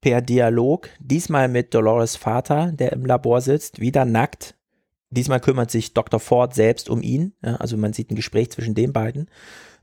per 0.00 0.22
Dialog, 0.22 0.88
diesmal 1.00 1.48
mit 1.48 1.74
Dolores 1.74 2.16
Vater, 2.16 2.72
der 2.72 2.92
im 2.92 3.04
Labor 3.04 3.42
sitzt, 3.42 3.78
wieder 3.78 4.06
nackt. 4.06 4.56
Diesmal 5.10 5.40
kümmert 5.40 5.70
sich 5.70 5.92
Dr. 5.92 6.18
Ford 6.18 6.54
selbst 6.54 6.88
um 6.88 7.02
ihn. 7.02 7.34
Ja, 7.44 7.56
also 7.56 7.76
man 7.76 7.92
sieht 7.92 8.10
ein 8.10 8.16
Gespräch 8.16 8.50
zwischen 8.52 8.74
den 8.74 8.94
beiden. 8.94 9.28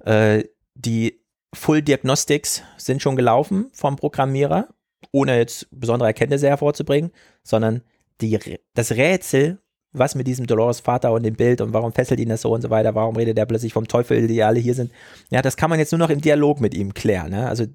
Äh, 0.04 0.46
die 0.74 1.22
Full 1.54 1.84
Diagnostics 1.84 2.64
sind 2.78 3.04
schon 3.04 3.16
gelaufen 3.16 3.68
vom 3.72 3.98
Programmierer, 3.98 4.70
ohne 5.12 5.38
jetzt 5.38 5.68
besondere 5.70 6.10
Erkenntnisse 6.10 6.48
hervorzubringen, 6.48 7.12
sondern 7.44 7.84
die, 8.20 8.40
das 8.74 8.94
Rätsel, 8.94 9.60
was 10.00 10.16
mit 10.16 10.28
diesem 10.28 10.48
Dolores 10.48 10.80
Vater 10.80 11.12
und 11.12 11.24
dem 11.24 11.36
Bild 11.36 11.62
und 11.62 11.74
warum 11.74 11.92
fesselt 11.92 12.20
ihn 12.20 12.30
das 12.30 12.42
so 12.42 12.54
und 12.54 12.62
so 12.62 12.70
weiter, 12.70 12.96
warum 12.96 13.16
redet 13.16 13.38
er 13.38 13.46
plötzlich 13.46 13.74
vom 13.74 13.88
Teufel, 13.88 14.28
die 14.28 14.44
alle 14.44 14.60
hier 14.60 14.74
sind, 14.74 14.92
ja, 15.30 15.42
das 15.42 15.58
kann 15.58 15.70
man 15.70 15.80
jetzt 15.80 15.92
nur 15.92 16.00
noch 16.00 16.10
im 16.10 16.22
Dialog 16.22 16.62
mit 16.62 16.74
ihm 16.74 16.94
klären. 16.94 17.32
Ne? 17.32 17.48
Also 17.48 17.66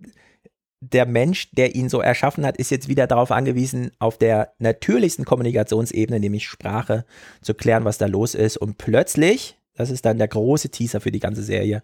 der 0.82 1.06
Mensch, 1.06 1.52
der 1.52 1.76
ihn 1.76 1.88
so 1.88 2.00
erschaffen 2.00 2.44
hat, 2.44 2.56
ist 2.56 2.70
jetzt 2.70 2.88
wieder 2.88 3.06
darauf 3.06 3.30
angewiesen, 3.30 3.92
auf 4.00 4.18
der 4.18 4.52
natürlichsten 4.58 5.24
Kommunikationsebene, 5.24 6.18
nämlich 6.18 6.46
Sprache, 6.46 7.04
zu 7.40 7.54
klären, 7.54 7.84
was 7.84 7.98
da 7.98 8.06
los 8.06 8.34
ist. 8.34 8.56
Und 8.56 8.78
plötzlich, 8.78 9.56
das 9.74 9.90
ist 9.90 10.04
dann 10.04 10.18
der 10.18 10.26
große 10.26 10.70
Teaser 10.70 11.00
für 11.00 11.12
die 11.12 11.20
ganze 11.20 11.44
Serie, 11.44 11.82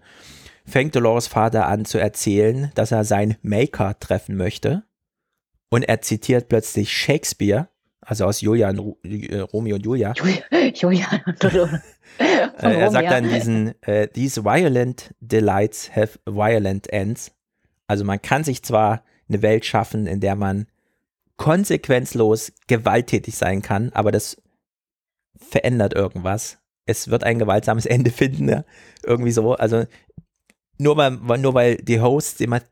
fängt 0.66 0.96
Dolores 0.96 1.28
Vater 1.28 1.68
an 1.68 1.84
zu 1.84 1.98
erzählen, 1.98 2.72
dass 2.74 2.90
er 2.90 3.04
seinen 3.04 3.36
Maker 3.42 3.98
treffen 4.00 4.36
möchte. 4.36 4.82
Und 5.70 5.84
er 5.84 6.00
zitiert 6.00 6.48
plötzlich 6.48 6.92
Shakespeare, 6.92 7.68
also 8.08 8.24
aus 8.24 8.40
Julian, 8.40 8.94
äh, 9.04 9.40
Romeo 9.40 9.76
und 9.76 9.84
Julia. 9.84 10.14
Julian 10.74 11.22
und 11.26 11.44
äh, 12.18 12.48
Er 12.58 12.90
sagt 12.90 13.10
dann 13.10 13.28
diesen, 13.28 13.74
äh, 13.82 14.08
these 14.08 14.44
violent 14.44 15.14
delights 15.20 15.94
have 15.94 16.18
violent 16.24 16.90
ends. 16.90 17.32
Also 17.86 18.04
man 18.04 18.22
kann 18.22 18.44
sich 18.44 18.62
zwar 18.62 19.04
eine 19.28 19.42
Welt 19.42 19.66
schaffen, 19.66 20.06
in 20.06 20.20
der 20.20 20.36
man 20.36 20.66
konsequenzlos 21.36 22.52
gewalttätig 22.66 23.36
sein 23.36 23.60
kann, 23.60 23.90
aber 23.92 24.10
das 24.10 24.40
verändert 25.36 25.92
irgendwas. 25.92 26.58
Es 26.86 27.08
wird 27.08 27.24
ein 27.24 27.38
gewaltsames 27.38 27.84
Ende 27.84 28.10
finden, 28.10 28.48
ja? 28.48 28.64
irgendwie 29.04 29.32
so. 29.32 29.52
Also 29.52 29.84
nur 30.78 30.96
weil, 30.96 31.10
nur 31.10 31.52
weil 31.52 31.76
die 31.76 32.00
Hosts 32.00 32.40
immer 32.40 32.62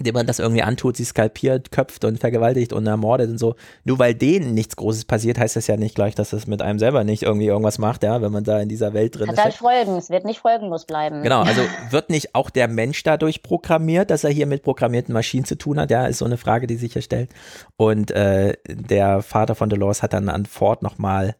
dem 0.00 0.14
man 0.14 0.26
das 0.26 0.38
irgendwie 0.38 0.62
antut, 0.62 0.96
sie 0.96 1.04
skalpiert, 1.04 1.70
köpft 1.70 2.04
und 2.04 2.18
vergewaltigt 2.18 2.72
und 2.72 2.86
ermordet 2.86 3.30
und 3.30 3.38
so. 3.38 3.54
Nur 3.84 3.98
weil 3.98 4.14
denen 4.14 4.54
nichts 4.54 4.76
Großes 4.76 5.04
passiert, 5.04 5.38
heißt 5.38 5.56
das 5.56 5.66
ja 5.66 5.76
nicht 5.76 5.94
gleich, 5.94 6.14
dass 6.14 6.32
es 6.32 6.46
mit 6.46 6.62
einem 6.62 6.78
selber 6.78 7.04
nicht 7.04 7.22
irgendwie 7.22 7.46
irgendwas 7.46 7.78
macht, 7.78 8.02
ja, 8.02 8.22
wenn 8.22 8.32
man 8.32 8.44
da 8.44 8.60
in 8.60 8.68
dieser 8.68 8.94
Welt 8.94 9.18
drin 9.18 9.28
Hat 9.28 9.34
ist. 9.34 9.44
halt 9.44 9.54
Folgen, 9.54 9.96
es 9.96 10.10
wird 10.10 10.24
nicht 10.24 10.40
folgenlos 10.40 10.86
bleiben. 10.86 11.22
Genau, 11.22 11.42
also 11.42 11.62
wird 11.90 12.10
nicht 12.10 12.34
auch 12.34 12.50
der 12.50 12.68
Mensch 12.68 13.02
dadurch 13.02 13.42
programmiert, 13.42 14.10
dass 14.10 14.24
er 14.24 14.30
hier 14.30 14.46
mit 14.46 14.62
programmierten 14.62 15.12
Maschinen 15.12 15.44
zu 15.44 15.56
tun 15.56 15.78
hat? 15.78 15.90
Ja, 15.90 16.06
ist 16.06 16.18
so 16.18 16.24
eine 16.24 16.38
Frage, 16.38 16.66
die 16.66 16.76
sich 16.76 16.92
hier 16.92 17.02
stellt. 17.02 17.30
Und 17.76 18.10
äh, 18.10 18.54
der 18.68 19.22
Vater 19.22 19.54
von 19.54 19.68
Dolores 19.68 20.02
hat 20.02 20.12
dann 20.12 20.28
an 20.28 20.46
Ford 20.46 20.82
nochmal 20.82 21.36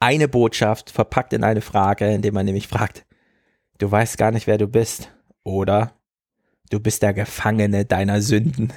eine 0.00 0.28
Botschaft 0.28 0.90
verpackt 0.90 1.32
in 1.34 1.44
eine 1.44 1.60
Frage, 1.60 2.10
indem 2.10 2.34
man 2.34 2.46
nämlich 2.46 2.68
fragt, 2.68 3.04
du 3.78 3.90
weißt 3.90 4.16
gar 4.18 4.30
nicht, 4.30 4.46
wer 4.46 4.58
du 4.58 4.66
bist, 4.66 5.12
oder? 5.44 5.92
Du 6.70 6.80
bist 6.80 7.02
der 7.02 7.12
Gefangene 7.12 7.84
deiner 7.84 8.22
Sünden. 8.22 8.72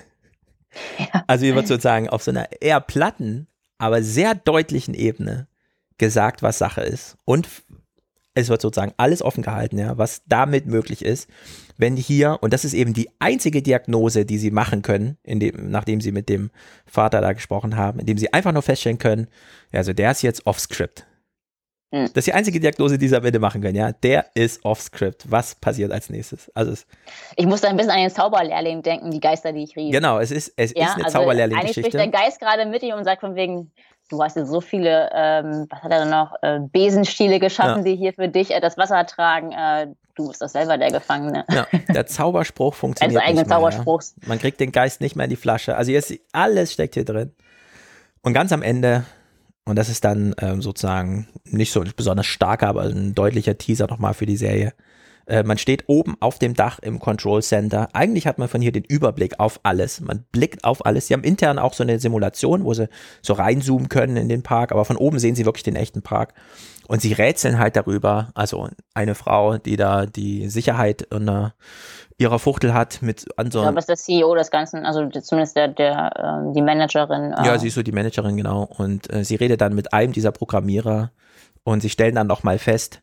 Ja. 0.97 1.23
Also 1.27 1.45
hier 1.45 1.55
wird 1.55 1.67
sozusagen 1.67 2.09
auf 2.09 2.23
so 2.23 2.31
einer 2.31 2.47
eher 2.61 2.81
platten, 2.81 3.47
aber 3.77 4.03
sehr 4.03 4.35
deutlichen 4.35 4.93
Ebene 4.93 5.47
gesagt, 5.97 6.41
was 6.41 6.57
Sache 6.57 6.81
ist. 6.81 7.17
Und 7.25 7.47
es 8.33 8.49
wird 8.49 8.61
sozusagen 8.61 8.93
alles 8.97 9.21
offen 9.21 9.43
gehalten, 9.43 9.77
ja, 9.77 9.97
was 9.97 10.23
damit 10.27 10.65
möglich 10.65 11.05
ist, 11.05 11.29
wenn 11.77 11.95
hier, 11.95 12.39
und 12.41 12.53
das 12.53 12.65
ist 12.65 12.73
eben 12.73 12.93
die 12.93 13.09
einzige 13.19 13.61
Diagnose, 13.61 14.25
die 14.25 14.37
sie 14.37 14.51
machen 14.51 14.81
können, 14.81 15.17
indem, 15.23 15.69
nachdem 15.69 16.01
sie 16.01 16.11
mit 16.11 16.29
dem 16.29 16.49
Vater 16.85 17.21
da 17.21 17.33
gesprochen 17.33 17.75
haben, 17.75 17.99
indem 17.99 18.17
sie 18.17 18.33
einfach 18.33 18.51
nur 18.51 18.61
feststellen 18.61 18.97
können, 18.97 19.27
also 19.71 19.93
der 19.93 20.11
ist 20.11 20.21
jetzt 20.23 20.45
off-script. 20.45 21.05
Hm. 21.93 22.05
Das 22.07 22.17
ist 22.17 22.27
die 22.27 22.33
einzige 22.33 22.59
Diagnose, 22.59 22.97
die 22.97 23.07
sie 23.07 23.15
am 23.15 23.23
Ende 23.23 23.37
machen 23.39 23.61
können, 23.61 23.75
ja. 23.75 23.91
Der 23.91 24.25
ist 24.33 24.65
off-script. 24.65 25.29
Was 25.29 25.53
passiert 25.53 25.91
als 25.91 26.09
nächstes? 26.09 26.51
Also 26.55 26.73
Ich 27.35 27.45
muss 27.45 27.61
da 27.61 27.69
ein 27.69 27.77
bisschen 27.77 27.91
an 27.91 27.99
den 27.99 28.09
Zauberlehrling 28.09 28.81
denken, 28.81 29.11
die 29.11 29.19
Geister, 29.19 29.53
die 29.53 29.63
ich 29.63 29.75
rief. 29.75 29.91
genau, 29.91 30.17
es 30.17 30.31
ist, 30.31 30.53
es 30.57 30.73
ja, 30.75 30.87
ist 30.87 30.95
eine 30.95 31.05
also 31.05 31.19
Eigentlich 31.19 31.37
spricht 31.43 31.93
der 31.93 32.01
Zauberlehrling-Geschichte. 32.01 32.09
Geist 32.09 32.39
gerade 32.39 32.65
mit 32.65 32.81
ihm 32.81 32.95
und 32.95 33.03
sagt 33.03 33.21
von 33.21 33.35
wegen, 33.35 33.71
du 34.09 34.23
hast 34.23 34.35
ja 34.37 34.45
so 34.45 34.59
viele, 34.59 35.09
ähm, 35.13 35.67
was 35.69 35.83
hat 35.83 35.91
er 35.91 35.99
denn 35.99 36.09
noch, 36.09 36.33
äh, 36.41 36.59
Besenstiele 36.61 37.39
geschaffen, 37.39 37.85
Ja. 37.85 37.91
die 37.91 37.95
hier 37.95 38.13
für 38.13 38.27
dich 38.27 38.49
äh, 38.51 38.59
das 38.59 38.75
Wasser 38.77 39.05
tragen. 39.05 39.51
Äh, 39.51 39.87
du 40.15 40.27
bist 40.29 40.41
doch 40.41 40.49
selber 40.49 40.79
der 40.79 40.91
Gefangene. 40.91 41.45
Ja, 41.51 41.67
der 41.93 42.07
Zauberspruch 42.07 42.73
funktioniert 42.73 43.17
Als 43.19 43.23
eigenen 43.27 43.43
nicht 43.43 43.49
mehr, 43.49 43.57
Zauberspruchs. 43.57 44.15
Ja. 44.21 44.29
Man 44.29 44.39
kriegt 44.39 44.59
den 44.59 44.71
Geist 44.71 44.99
nicht 44.99 45.15
mehr 45.15 45.25
in 45.25 45.29
die 45.29 45.35
Flasche. 45.35 45.75
Also 45.77 45.91
jetzt 45.91 46.11
alles 46.31 46.73
steckt 46.73 46.95
hier 46.95 47.05
drin. 47.05 47.33
Und 48.23 48.33
ganz 48.33 48.51
am 48.51 48.61
Ende, 48.63 49.03
und 49.65 49.77
das 49.77 49.89
ist 49.89 50.03
dann 50.03 50.35
ähm, 50.39 50.61
sozusagen 50.61 51.27
nicht 51.45 51.71
so 51.71 51.83
besonders 51.95 52.25
starker, 52.25 52.67
aber 52.67 52.83
ein 52.83 53.15
deutlicher 53.15 53.57
Teaser 53.57 53.87
nochmal 53.87 54.13
für 54.13 54.25
die 54.25 54.37
Serie. 54.37 54.73
Äh, 55.25 55.43
man 55.43 55.57
steht 55.57 55.85
oben 55.87 56.15
auf 56.19 56.39
dem 56.39 56.53
Dach 56.53 56.79
im 56.79 56.99
Control 56.99 57.41
Center. 57.41 57.89
Eigentlich 57.93 58.27
hat 58.27 58.37
man 58.37 58.47
von 58.47 58.61
hier 58.61 58.71
den 58.71 58.83
Überblick 58.83 59.39
auf 59.39 59.59
alles. 59.63 60.01
Man 60.01 60.25
blickt 60.31 60.63
auf 60.63 60.85
alles. 60.85 61.07
Sie 61.07 61.13
haben 61.13 61.23
intern 61.23 61.59
auch 61.59 61.73
so 61.73 61.83
eine 61.83 61.99
Simulation, 61.99 62.65
wo 62.65 62.73
sie 62.73 62.89
so 63.21 63.33
reinzoomen 63.33 63.89
können 63.89 64.17
in 64.17 64.29
den 64.29 64.43
Park, 64.43 64.71
aber 64.71 64.85
von 64.85 64.97
oben 64.97 65.19
sehen 65.19 65.35
sie 65.35 65.45
wirklich 65.45 65.63
den 65.63 65.75
echten 65.75 66.01
Park. 66.01 66.33
Und 66.87 67.01
sie 67.01 67.13
rätseln 67.13 67.59
halt 67.59 67.77
darüber, 67.77 68.31
also 68.33 68.67
eine 68.93 69.15
Frau, 69.15 69.57
die 69.57 69.77
da 69.77 70.05
die 70.05 70.49
Sicherheit 70.49 71.07
unter 71.13 71.55
ihrer 72.17 72.39
Fuchtel 72.39 72.73
hat 72.73 73.01
mit 73.01 73.25
an 73.37 73.51
so 73.51 73.59
Ich 73.59 73.63
glaube, 73.63 73.75
das 73.75 73.85
ist 73.85 73.89
der 73.89 74.19
CEO 74.19 74.35
des 74.35 74.51
Ganzen, 74.51 74.85
also 74.85 75.07
zumindest 75.09 75.55
der, 75.55 75.69
der 75.69 76.11
ähm, 76.17 76.53
die 76.53 76.61
Managerin. 76.61 77.31
Äh, 77.31 77.45
Ja, 77.45 77.57
sie 77.57 77.67
ist 77.67 77.75
so 77.75 77.83
die 77.83 77.93
Managerin, 77.93 78.35
genau. 78.35 78.63
Und 78.63 79.11
äh, 79.11 79.23
sie 79.23 79.35
redet 79.35 79.61
dann 79.61 79.73
mit 79.73 79.93
einem 79.93 80.11
dieser 80.11 80.33
Programmierer 80.33 81.11
und 81.63 81.81
sie 81.81 81.89
stellen 81.89 82.15
dann 82.15 82.27
nochmal 82.27 82.59
fest, 82.59 83.01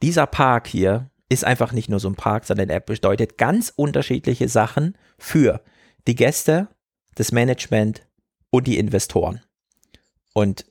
dieser 0.00 0.26
Park 0.26 0.68
hier 0.68 1.10
ist 1.28 1.44
einfach 1.44 1.72
nicht 1.72 1.88
nur 1.88 2.00
so 2.00 2.08
ein 2.08 2.14
Park, 2.14 2.44
sondern 2.44 2.70
er 2.70 2.80
bedeutet 2.80 3.38
ganz 3.38 3.72
unterschiedliche 3.74 4.48
Sachen 4.48 4.96
für 5.18 5.60
die 6.06 6.14
Gäste, 6.14 6.68
das 7.14 7.32
Management 7.32 8.06
und 8.50 8.66
die 8.66 8.78
Investoren. 8.78 9.42
Und 10.32 10.64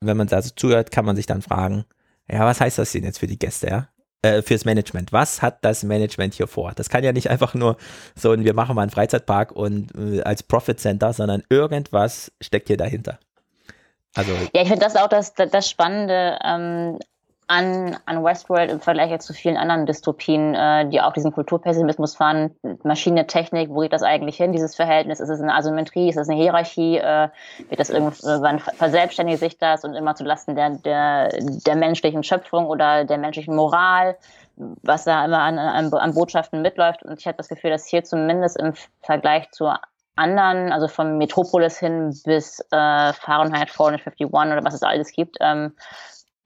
wenn 0.00 0.16
man 0.16 0.28
da 0.28 0.40
so 0.40 0.50
zuhört, 0.54 0.90
kann 0.90 1.04
man 1.04 1.16
sich 1.16 1.26
dann 1.26 1.42
fragen, 1.42 1.84
ja, 2.30 2.44
was 2.46 2.60
heißt 2.60 2.78
das 2.78 2.92
denn 2.92 3.04
jetzt 3.04 3.18
für 3.18 3.26
die 3.26 3.38
Gäste, 3.38 3.66
ja? 3.66 3.88
Äh, 4.22 4.42
fürs 4.42 4.66
Management. 4.66 5.14
Was 5.14 5.40
hat 5.40 5.64
das 5.64 5.82
Management 5.82 6.34
hier 6.34 6.46
vor? 6.46 6.72
Das 6.76 6.90
kann 6.90 7.02
ja 7.02 7.12
nicht 7.12 7.30
einfach 7.30 7.54
nur 7.54 7.76
so 8.14 8.32
ein, 8.32 8.44
wir 8.44 8.54
machen 8.54 8.76
mal 8.76 8.82
einen 8.82 8.90
Freizeitpark 8.90 9.52
und 9.52 9.94
äh, 9.94 10.22
als 10.22 10.42
Profit 10.42 10.78
Center, 10.78 11.12
sondern 11.12 11.42
irgendwas 11.48 12.30
steckt 12.40 12.68
hier 12.68 12.76
dahinter. 12.76 13.18
Also, 14.14 14.32
Ja, 14.54 14.62
ich 14.62 14.68
finde 14.68 14.84
das 14.84 14.96
auch 14.96 15.08
das, 15.08 15.34
das 15.34 15.70
Spannende 15.70 16.38
ähm, 16.44 16.98
an, 17.50 17.98
an 18.06 18.22
Westworld 18.22 18.70
im 18.70 18.78
Vergleich 18.78 19.18
zu 19.20 19.32
vielen 19.32 19.56
anderen 19.56 19.84
Dystopien, 19.84 20.54
äh, 20.54 20.88
die 20.88 21.00
auch 21.00 21.12
diesen 21.12 21.32
Kulturpessimismus 21.32 22.14
fahren. 22.14 22.54
Maschine, 22.84 23.26
Technik, 23.26 23.70
wo 23.70 23.80
geht 23.80 23.92
das 23.92 24.04
eigentlich 24.04 24.36
hin, 24.36 24.52
dieses 24.52 24.76
Verhältnis? 24.76 25.18
Ist 25.18 25.30
es 25.30 25.40
eine 25.40 25.52
Asymmetrie, 25.52 26.08
ist 26.08 26.16
es 26.16 26.28
eine 26.28 26.40
Hierarchie? 26.40 26.98
Äh, 26.98 27.28
wird 27.68 27.80
das 27.80 27.90
irgendwann 27.90 28.60
verselbstständigt 28.60 29.40
sich 29.40 29.58
das 29.58 29.84
und 29.84 29.94
immer 29.94 30.14
zulasten 30.14 30.54
der, 30.54 30.70
der, 30.70 31.30
der 31.40 31.74
menschlichen 31.74 32.22
Schöpfung 32.22 32.66
oder 32.66 33.04
der 33.04 33.18
menschlichen 33.18 33.56
Moral? 33.56 34.16
was 34.82 35.04
da 35.04 35.24
immer 35.24 35.38
an, 35.38 35.58
an, 35.58 35.90
an 35.90 36.12
Botschaften 36.12 36.60
mitläuft. 36.60 37.02
Und 37.02 37.18
ich 37.18 37.26
habe 37.26 37.38
das 37.38 37.48
Gefühl, 37.48 37.70
dass 37.70 37.86
hier 37.86 38.04
zumindest 38.04 38.58
im 38.58 38.74
Vergleich 39.00 39.50
zu 39.52 39.72
anderen, 40.16 40.70
also 40.70 40.86
von 40.86 41.16
Metropolis 41.16 41.78
hin 41.78 42.14
bis 42.26 42.60
äh, 42.70 43.12
Fahrenheit 43.14 43.70
451 43.70 44.26
oder 44.26 44.62
was 44.62 44.74
es 44.74 44.82
alles 44.82 45.12
gibt, 45.12 45.38
ähm, 45.40 45.72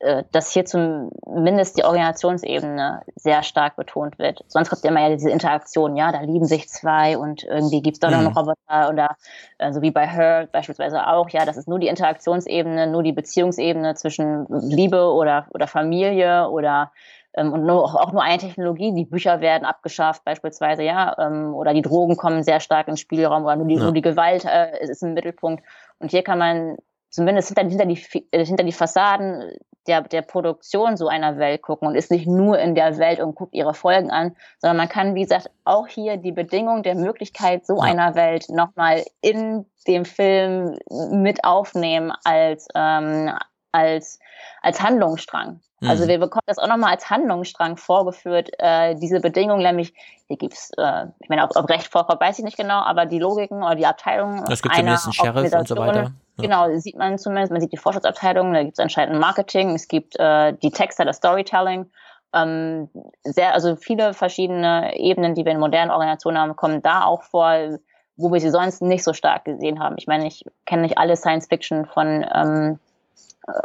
äh, 0.04 0.24
dass 0.32 0.52
hier 0.52 0.64
zumindest 0.66 1.78
die 1.78 1.84
Organisationsebene 1.84 3.02
sehr 3.16 3.42
stark 3.42 3.76
betont 3.76 4.18
wird. 4.18 4.44
Sonst 4.48 4.68
kommt 4.70 4.84
ja 4.84 4.90
immer 4.90 5.00
ja 5.00 5.08
diese 5.10 5.30
Interaktion, 5.30 5.96
ja, 5.96 6.12
da 6.12 6.20
lieben 6.20 6.44
sich 6.46 6.68
zwei 6.68 7.16
und 7.18 7.42
irgendwie 7.44 7.82
gibt 7.82 7.96
es 7.96 8.00
da 8.00 8.10
noch 8.10 8.18
Mhm. 8.20 8.26
einen 8.26 8.36
Roboter 8.36 8.90
oder 8.90 9.16
äh, 9.58 9.72
so 9.72 9.82
wie 9.82 9.90
bei 9.90 10.06
Her 10.06 10.48
beispielsweise 10.52 11.06
auch, 11.06 11.28
ja, 11.30 11.44
das 11.44 11.56
ist 11.56 11.68
nur 11.68 11.78
die 11.78 11.88
Interaktionsebene, 11.88 12.86
nur 12.86 13.02
die 13.02 13.12
Beziehungsebene 13.12 13.94
zwischen 13.94 14.46
Liebe 14.48 15.12
oder, 15.12 15.46
oder 15.52 15.66
Familie 15.66 16.48
oder 16.50 16.92
ähm, 17.36 17.52
und 17.52 17.64
nur, 17.66 17.82
auch 17.84 18.12
nur 18.12 18.22
eine 18.22 18.38
Technologie, 18.38 18.94
die 18.94 19.06
Bücher 19.06 19.40
werden 19.40 19.64
abgeschafft 19.64 20.24
beispielsweise, 20.24 20.82
ja, 20.82 21.16
ähm, 21.18 21.54
oder 21.54 21.74
die 21.74 21.82
Drogen 21.82 22.16
kommen 22.16 22.42
sehr 22.42 22.60
stark 22.60 22.88
ins 22.88 23.00
Spielraum 23.00 23.44
oder 23.44 23.56
nur 23.56 23.66
die, 23.66 23.76
Ja. 23.76 23.84
nur 23.84 23.92
die 23.92 24.02
Gewalt 24.02 24.44
äh, 24.44 24.82
ist 24.82 25.02
im 25.02 25.14
Mittelpunkt. 25.14 25.64
Und 25.98 26.10
hier 26.10 26.22
kann 26.22 26.38
man 26.38 26.76
zumindest 27.10 27.48
hinter, 27.48 27.62
hinter, 27.68 27.86
die, 27.86 27.96
hinter 28.32 28.64
die 28.64 28.72
Fassaden 28.72 29.50
der, 29.86 30.02
der 30.02 30.22
Produktion 30.22 30.96
so 30.96 31.08
einer 31.08 31.38
Welt 31.38 31.62
gucken 31.62 31.88
und 31.88 31.94
ist 31.94 32.10
nicht 32.10 32.26
nur 32.26 32.58
in 32.58 32.74
der 32.74 32.98
Welt 32.98 33.20
und 33.20 33.34
guckt 33.34 33.54
ihre 33.54 33.74
Folgen 33.74 34.10
an, 34.10 34.36
sondern 34.58 34.76
man 34.78 34.88
kann, 34.88 35.14
wie 35.14 35.22
gesagt, 35.22 35.50
auch 35.64 35.86
hier 35.86 36.16
die 36.16 36.32
Bedingung 36.32 36.82
der 36.82 36.94
Möglichkeit 36.94 37.66
so 37.66 37.76
Ja. 37.76 37.82
einer 37.82 38.14
Welt 38.14 38.48
nochmal 38.48 39.04
in 39.20 39.66
dem 39.86 40.04
Film 40.04 40.78
mit 41.10 41.44
aufnehmen 41.44 42.12
als, 42.24 42.68
ähm, 42.74 43.30
als, 43.74 44.18
als 44.62 44.80
Handlungsstrang. 44.80 45.60
Also 45.82 46.04
Mhm. 46.04 46.08
wir 46.08 46.18
bekommen 46.18 46.44
das 46.46 46.58
auch 46.58 46.68
nochmal 46.68 46.92
als 46.92 47.10
Handlungsstrang 47.10 47.76
vorgeführt, 47.76 48.50
äh, 48.58 48.94
diese 48.94 49.20
Bedingung, 49.20 49.58
nämlich 49.58 49.92
hier 50.28 50.38
gibt's, 50.38 50.70
äh, 50.78 51.06
ich 51.20 51.28
meine, 51.28 51.44
ob, 51.44 51.56
ob 51.56 51.68
Recht 51.68 51.88
vorkommt, 51.88 52.20
weiß 52.20 52.38
ich 52.38 52.44
nicht 52.44 52.56
genau, 52.56 52.80
aber 52.80 53.04
die 53.04 53.18
Logiken 53.18 53.62
oder 53.62 53.74
die 53.74 53.84
Abteilungen 53.84 54.44
Es 54.50 54.62
gibt 54.62 54.74
zumindest 54.74 55.04
einen 55.04 55.12
Sheriff 55.12 55.52
und 55.52 55.68
so 55.68 55.76
weiter. 55.76 56.12
Ja. 56.36 56.42
Genau, 56.42 56.78
sieht 56.78 56.96
man 56.96 57.18
zumindest, 57.18 57.52
man 57.52 57.60
sieht 57.60 57.72
die 57.72 57.76
Forschungsabteilung, 57.76 58.54
da 58.54 58.62
gibt 58.62 58.78
es 58.78 58.82
anscheinend 58.82 59.14
ein 59.14 59.20
Marketing, 59.20 59.74
es 59.74 59.86
gibt 59.86 60.18
äh, 60.18 60.54
die 60.54 60.70
Texte, 60.70 61.04
das 61.04 61.18
Storytelling, 61.18 61.90
ähm, 62.32 62.88
sehr, 63.22 63.54
also 63.54 63.76
viele 63.76 64.14
verschiedene 64.14 64.96
Ebenen, 64.96 65.34
die 65.34 65.44
wir 65.44 65.52
in 65.52 65.60
modernen 65.60 65.90
Organisationen 65.90 66.38
haben, 66.38 66.56
kommen 66.56 66.82
da 66.82 67.04
auch 67.04 67.22
vor, 67.22 67.78
wo 68.16 68.32
wir 68.32 68.40
sie 68.40 68.50
sonst 68.50 68.82
nicht 68.82 69.04
so 69.04 69.12
stark 69.12 69.44
gesehen 69.44 69.80
haben. 69.80 69.96
Ich 69.98 70.06
meine, 70.06 70.26
ich 70.26 70.44
kenne 70.66 70.82
nicht 70.82 70.98
alle 70.98 71.16
Science 71.16 71.46
Fiction 71.46 71.86
von 71.86 72.26
ähm, 72.32 72.78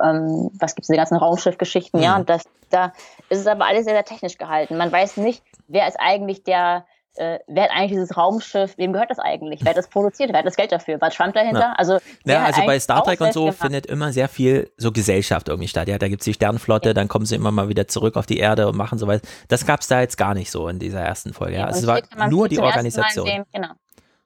ähm, 0.03 0.49
was 0.59 0.75
gibt 0.75 0.83
es, 0.83 0.87
die 0.87 0.95
ganzen 0.97 1.17
Raumschiffgeschichten, 1.17 2.01
ja, 2.01 2.13
Mhm. 2.13 2.19
und 2.21 2.29
das, 2.29 2.43
da 2.69 2.93
ist 3.29 3.39
es 3.39 3.47
aber 3.47 3.65
alles 3.65 3.85
sehr, 3.85 3.93
sehr 3.93 4.05
technisch 4.05 4.37
gehalten. 4.37 4.77
Man 4.77 4.91
weiß 4.91 5.17
nicht, 5.17 5.43
wer 5.67 5.87
ist 5.87 5.97
eigentlich 5.99 6.43
der, 6.43 6.85
äh, 7.15 7.39
wer 7.47 7.63
hat 7.63 7.71
eigentlich 7.71 7.91
dieses 7.91 8.15
Raumschiff, 8.15 8.77
wem 8.77 8.93
gehört 8.93 9.09
das 9.09 9.19
eigentlich? 9.19 9.61
Wer 9.63 9.71
hat 9.71 9.77
das 9.77 9.87
produziert? 9.89 10.31
Wer 10.31 10.39
hat 10.39 10.45
das 10.45 10.55
Geld 10.55 10.71
dafür? 10.71 11.01
War 11.01 11.09
Trump 11.09 11.33
dahinter? 11.33 11.59
Ja. 11.59 11.73
Also, 11.77 11.97
Ja, 12.23 12.43
also 12.45 12.61
bei 12.65 12.79
Star 12.79 13.03
Trek 13.03 13.19
und 13.19 13.33
so 13.33 13.45
gemacht? 13.45 13.57
findet 13.59 13.85
immer 13.87 14.13
sehr 14.13 14.29
viel 14.29 14.71
so 14.77 14.91
Gesellschaft 14.91 15.49
irgendwie 15.49 15.67
statt. 15.67 15.87
Ja, 15.87 15.97
da 15.97 16.07
gibt's 16.07 16.25
die 16.25 16.33
Sternenflotte, 16.33 16.93
dann 16.93 17.07
kommen 17.07 17.25
sie 17.25 17.35
immer 17.35 17.51
mal 17.51 17.67
wieder 17.67 17.87
zurück 17.87 18.15
auf 18.15 18.25
die 18.27 18.37
Erde 18.37 18.67
und 18.67 18.77
machen 18.77 18.99
so 18.99 19.07
was. 19.07 19.21
Das 19.47 19.65
gab's 19.65 19.87
da 19.87 20.01
jetzt 20.01 20.17
gar 20.17 20.33
nicht 20.35 20.51
so 20.51 20.67
in 20.67 20.77
dieser 20.79 21.01
ersten 21.01 21.33
Folge. 21.33 21.55
Ja, 21.55 21.63
Und 21.63 21.67
also 21.73 21.91
es 21.91 22.17
war 22.17 22.27
nur 22.29 22.47
die 22.47 22.59
Organisation. 22.59 23.25
Sehen, 23.25 23.45
genau. 23.51 23.69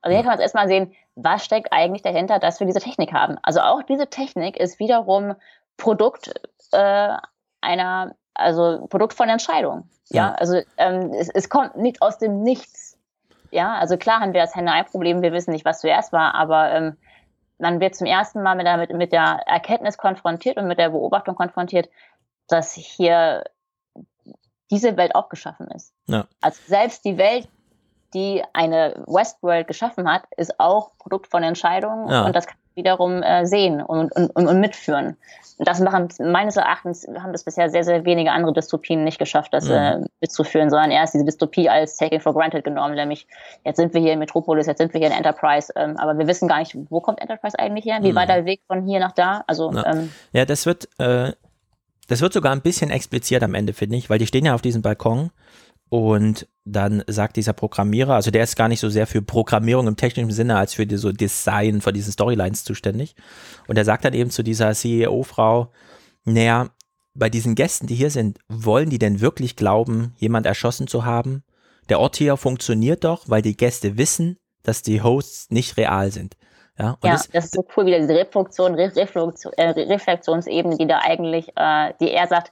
Also 0.02 0.16
hier 0.16 0.24
kann 0.24 0.32
man 0.32 0.36
es 0.40 0.42
erstmal 0.42 0.68
sehen, 0.68 0.94
was 1.15 1.45
steckt 1.45 1.72
eigentlich 1.72 2.02
dahinter, 2.02 2.40
dass 2.40 2.60
wir 2.60 2.68
diese 2.68 2.80
Technik 2.80 3.14
haben. 3.14 3.38
Also 3.44 3.61
auch 3.61 3.84
diese 3.84 4.07
Technik 4.07 4.57
ist 4.57 4.80
wiederum 4.80 5.35
Produkt 5.77 6.34
äh, 6.72 7.15
einer, 7.61 8.15
also 8.34 8.88
Produkt 8.90 9.14
von 9.14 9.30
Entscheidung. 9.30 9.90
Ja, 10.10 10.30
Ja. 10.30 10.34
also 10.35 10.61
ähm, 10.77 11.11
es, 11.14 11.30
es 11.30 11.49
kommt 11.49 11.77
nicht 11.77 12.02
aus 12.02 12.18
dem 12.18 12.41
Nichts. 12.41 12.98
Ja, 13.52 13.76
also 13.76 13.98
klar 13.98 14.19
haben 14.19 14.34
wir 14.34 14.41
das 14.41 14.56
Henne-Ei-Problem, 14.56 15.22
wir 15.22 15.31
wissen 15.31 15.52
nicht, 15.52 15.65
was 15.65 15.81
zuerst 15.81 16.11
war, 16.11 16.34
aber 16.34 16.72
ähm, 16.72 16.98
man 17.60 17.80
wird 17.80 17.95
zum 17.95 18.07
ersten 18.07 18.41
Mal 18.41 18.56
mit 18.56 18.65
der, 18.65 18.77
mit, 18.77 18.91
mit 18.91 19.11
der 19.11 19.41
Erkenntnis 19.45 19.98
konfrontiert 19.98 20.57
und 20.57 20.68
mit 20.68 20.80
der 20.80 20.90
Beobachtung 20.90 21.35
konfrontiert, 21.35 21.88
dass 22.48 22.73
hier 22.73 23.44
diese 24.72 24.98
Welt 24.98 25.14
auch 25.14 25.30
geschaffen 25.30 25.68
ist. 25.68 25.94
Ja. 26.07 26.26
Also 26.41 26.60
selbst 26.65 27.06
die 27.06 27.18
Welt, 27.19 27.48
die 28.14 28.44
eine 28.53 29.03
Westworld 29.07 29.68
geschaffen 29.68 30.11
hat, 30.11 30.23
ist 30.38 30.60
auch 30.60 30.91
Produkt 30.98 31.27
von 31.27 31.44
Entscheidungen 31.44 32.10
Ja. 32.10 32.26
und 32.26 32.35
das 32.35 32.45
kann 32.48 32.56
man 32.57 32.84
wiederum 32.84 33.22
äh, 33.23 33.45
sehen 33.45 33.81
und, 33.81 34.11
und, 34.15 34.30
und, 34.35 34.48
und 34.48 34.60
mitführen. 34.60 35.18
Und 35.60 35.68
das 35.68 35.80
machen 35.80 36.07
meines 36.19 36.57
Erachtens 36.57 37.07
haben 37.19 37.31
das 37.31 37.44
bisher 37.44 37.69
sehr, 37.69 37.84
sehr 37.84 38.06
wenige 38.06 38.31
andere 38.31 38.53
Dystopien 38.53 39.03
nicht 39.03 39.19
geschafft, 39.19 39.53
das 39.53 39.65
Mhm. 39.65 39.72
äh, 39.72 39.99
mitzuführen, 40.22 40.69
sondern 40.72 40.90
erst 40.90 41.14
diese 41.14 41.26
Dystopie 41.26 41.69
als 41.69 41.95
taken 41.98 42.19
for 42.19 42.34
granted 42.34 42.64
genommen, 42.64 42.95
nämlich 42.95 43.27
jetzt 43.64 43.77
sind 43.77 43.94
wir 43.94 44.02
hier 44.02 44.14
in 44.14 44.19
Metropolis, 44.19 44.65
jetzt 44.65 44.80
sind 44.80 44.91
wir 44.94 44.99
hier 44.99 45.10
in 45.10 45.15
Enterprise, 45.15 45.72
ähm, 45.76 45.95
aber 45.98 46.18
wir 46.18 46.26
wissen 46.27 46.48
gar 46.48 46.57
nicht, 46.60 46.76
wo 46.90 47.02
kommt 47.02 47.22
Enterprise 47.22 47.57
eigentlich 47.60 47.85
her? 47.85 47.99
Wie 48.02 48.11
Mhm. 48.11 48.15
war 48.15 48.26
der 48.26 48.45
Weg 48.45 48.61
von 48.68 48.85
hier 48.88 48.99
nach 48.99 49.11
da? 49.11 49.44
Also 49.45 49.72
Ja. 49.72 49.85
ähm, 49.85 50.11
Ja, 50.31 50.45
das 50.45 50.65
wird, 50.65 50.90
äh, 50.98 51.34
das 52.07 52.22
wird 52.22 52.34
sogar 52.34 52.52
ein 52.52 52.61
bisschen 52.61 52.90
expliziert 52.90 53.44
am 53.44 53.53
Ende, 53.53 53.73
finde 53.73 53.95
ich, 53.95 54.10
weil 54.10 54.18
die 54.18 54.27
stehen 54.27 54.45
ja 54.45 54.56
auf 54.56 54.61
diesem 54.64 54.81
Balkon 54.81 55.30
und 55.94 56.48
dann 56.65 57.03
sagt 57.06 57.36
dieser 57.36 57.53
Programmierer, 57.53 58.15
also 58.15 58.32
der 58.32 58.44
ist 58.44 58.56
gar 58.56 58.68
nicht 58.68 58.80
so 58.80 58.90
sehr 58.90 59.06
für 59.06 59.22
Programmierung 59.22 59.86
im 59.86 59.95
technischen 59.95 60.32
Sinne 60.32 60.57
als 60.57 60.74
für 60.74 60.88
die, 60.88 60.98
so 60.98 61.11
Design 61.11 61.82
von 61.82 61.94
diesen 61.94 62.11
Storylines 62.11 62.64
zuständig. 62.64 63.15
Und 63.68 63.78
er 63.78 63.86
sagt 63.86 64.03
dann 64.03 64.15
eben 64.15 64.32
zu 64.32 64.41
dieser 64.41 64.74
CEO-Frau, 64.74 65.72
naja, 66.26 66.70
bei 67.14 67.30
diesen 67.30 67.53
Gästen, 67.53 67.86
die 67.86 67.94
hier 67.94 68.10
sind, 68.10 68.40
wollen 68.49 68.90
die 68.90 68.98
denn 68.98 69.22
wirklich 69.22 69.56
glauben, 69.56 70.15
jemand 70.18 70.48
erschossen 70.48 70.88
zu 70.88 71.06
haben? 71.06 71.44
Der 71.90 71.99
Ort 71.99 72.15
hier 72.15 72.38
funktioniert 72.38 73.03
doch, 73.03 73.30
weil 73.30 73.44
die 73.44 73.56
Gäste 73.56 73.95
wissen, 73.95 74.40
dass 74.64 74.82
die 74.82 75.03
Hosts 75.03 75.52
nicht 75.52 75.78
real 75.78 76.11
sind. 76.11 76.38
Ja, 76.80 76.98
ja, 77.03 77.11
das, 77.11 77.30
das, 77.30 77.45
ist 77.45 77.53
so 77.53 77.64
cool, 77.78 77.86
wieder 77.86 77.99
diese 77.99 78.15
Reproduktion, 78.15 78.74
Re 78.74 78.91
Reflexion, 78.95 79.53
äh, 79.57 79.70
Re- 79.70 79.90
Reflexionsebene, 79.90 80.76
die 80.76 80.88
da 80.88 81.02
eigentlich, 81.03 81.49
äh, 81.56 81.94
die 81.99 82.10
er 82.10 82.26
sagt, 82.26 82.52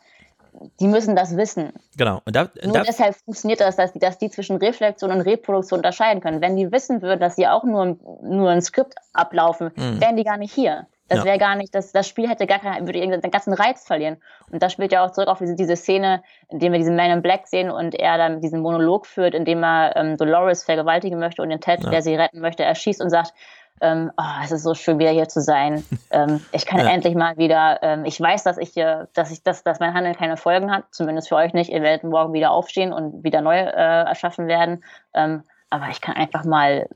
die 0.80 0.88
müssen 0.88 1.16
das 1.16 1.38
wissen. 1.38 1.74
genau. 1.98 2.22
Und 2.26 2.36
da, 2.36 2.50
Nur 2.64 2.74
da, 2.74 2.84
deshalb 2.84 3.16
funktioniert 3.16 3.62
das, 3.62 3.76
dass 3.76 3.94
die, 3.94 4.00
dass 4.00 4.18
die 4.18 4.30
zwischen 4.30 4.58
Reflexion 4.58 5.12
und 5.12 5.22
Reproduktion 5.22 5.80
unterscheiden 5.80 6.22
können. 6.22 6.42
Wenn 6.42 6.56
die 6.58 6.72
wissen 6.72 7.02
würden, 7.02 7.20
dass 7.20 7.36
sie 7.36 7.48
auch 7.48 7.64
nur, 7.64 7.98
nur 8.22 8.50
ein 8.50 8.62
Skript 8.62 8.96
ablaufen, 9.14 9.72
Mhm. 9.76 10.02
wären 10.02 10.18
die 10.18 10.24
gar 10.24 10.38
nicht 10.38 10.54
hier. 10.54 10.88
Das 11.08 11.20
Ja. 11.20 11.26
wäre 11.26 11.38
gar 11.40 11.56
nicht, 11.56 11.76
das, 11.76 11.92
das 11.92 12.08
Spiel 12.08 12.30
hätte 12.30 12.48
gar 12.48 12.60
keinen, 12.60 12.88
würde 12.88 13.02
den 13.02 13.32
ganzen 13.32 13.54
Reiz 13.54 13.86
verlieren. 13.86 14.18
Und 14.50 14.64
das 14.64 14.72
spielt 14.72 14.94
ja 14.94 15.06
auch 15.06 15.12
zurück 15.12 15.28
auf 15.28 15.40
diese, 15.40 15.56
diese 15.56 15.76
Szene, 15.76 16.24
in 16.48 16.60
der 16.60 16.72
wir 16.72 16.80
diesen 16.80 16.96
Man 16.96 17.12
in 17.12 17.22
Black 17.22 17.48
sehen 17.48 17.70
und 17.70 17.96
er 17.96 18.18
dann 18.18 18.40
diesen 18.40 18.62
Monolog 18.62 19.06
führt, 19.06 19.34
in 19.34 19.44
dem 19.44 19.62
er 19.64 19.94
ähm, 19.98 20.16
Dolores 20.18 20.64
vergewaltigen 20.64 21.20
möchte 21.20 21.42
und 21.42 21.50
den 21.50 21.60
Ted, 21.60 21.84
Ja. 21.84 21.90
der 21.90 22.02
sie 22.02 22.16
retten 22.16 22.40
möchte, 22.40 22.64
erschießt 22.64 23.02
und 23.02 23.10
sagt, 23.10 23.34
ähm, 23.82 24.12
oh, 24.18 24.24
es 24.44 24.52
ist 24.52 24.64
so 24.64 24.74
schön, 24.74 25.00
wieder 25.00 25.12
hier 25.12 25.28
zu 25.28 25.42
sein. 25.42 25.84
ähm, 26.12 26.42
ich 26.52 26.66
kann 26.66 26.80
Ja. 26.80 26.90
endlich 26.92 27.16
mal 27.16 27.38
wieder, 27.38 27.80
ähm, 27.82 28.06
ich 28.06 28.20
weiß, 28.20 28.44
dass 28.44 28.58
ich 28.58 28.70
hier, 28.70 29.10
dass 29.14 29.32
ich, 29.32 29.44
dass, 29.44 29.64
dass 29.64 29.80
mein 29.80 29.94
Handeln 29.94 30.16
keine 30.16 30.38
Folgen 30.38 30.72
hat, 30.72 30.86
zumindest 30.92 31.30
für 31.30 31.36
euch 31.36 31.54
nicht. 31.54 31.72
Ihr 31.72 31.82
werdet 31.82 32.04
morgen 32.04 32.34
wieder 32.34 32.52
aufstehen 32.52 32.94
und 32.94 33.24
wieder 33.24 33.42
neu 33.42 33.58
äh, 33.58 33.72
erschaffen 34.06 34.48
werden. 34.48 34.84
Ähm, 35.14 35.44
aber 35.70 35.90
ich 35.90 36.02
kann 36.02 36.16
einfach 36.16 36.44
mal 36.46 36.88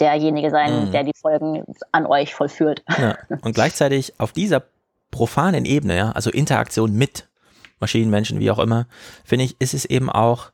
derjenige 0.00 0.50
sein, 0.50 0.86
Mhm. 0.86 0.90
der 0.92 1.04
die 1.04 1.12
Folgen 1.20 1.64
an 1.92 2.06
euch 2.06 2.34
vollführt. 2.34 2.82
Ja. 2.98 3.16
Und 3.42 3.54
gleichzeitig 3.54 4.18
auf 4.18 4.32
dieser 4.32 4.62
profanen 5.10 5.64
Ebene, 5.66 5.96
ja, 5.96 6.12
also 6.12 6.30
Interaktion 6.30 6.94
mit 6.94 7.28
Maschinen, 7.78 8.10
Menschen, 8.10 8.40
wie 8.40 8.50
auch 8.50 8.58
immer, 8.58 8.86
finde 9.24 9.44
ich, 9.44 9.60
ist 9.60 9.74
es 9.74 9.84
eben 9.84 10.08
auch 10.10 10.50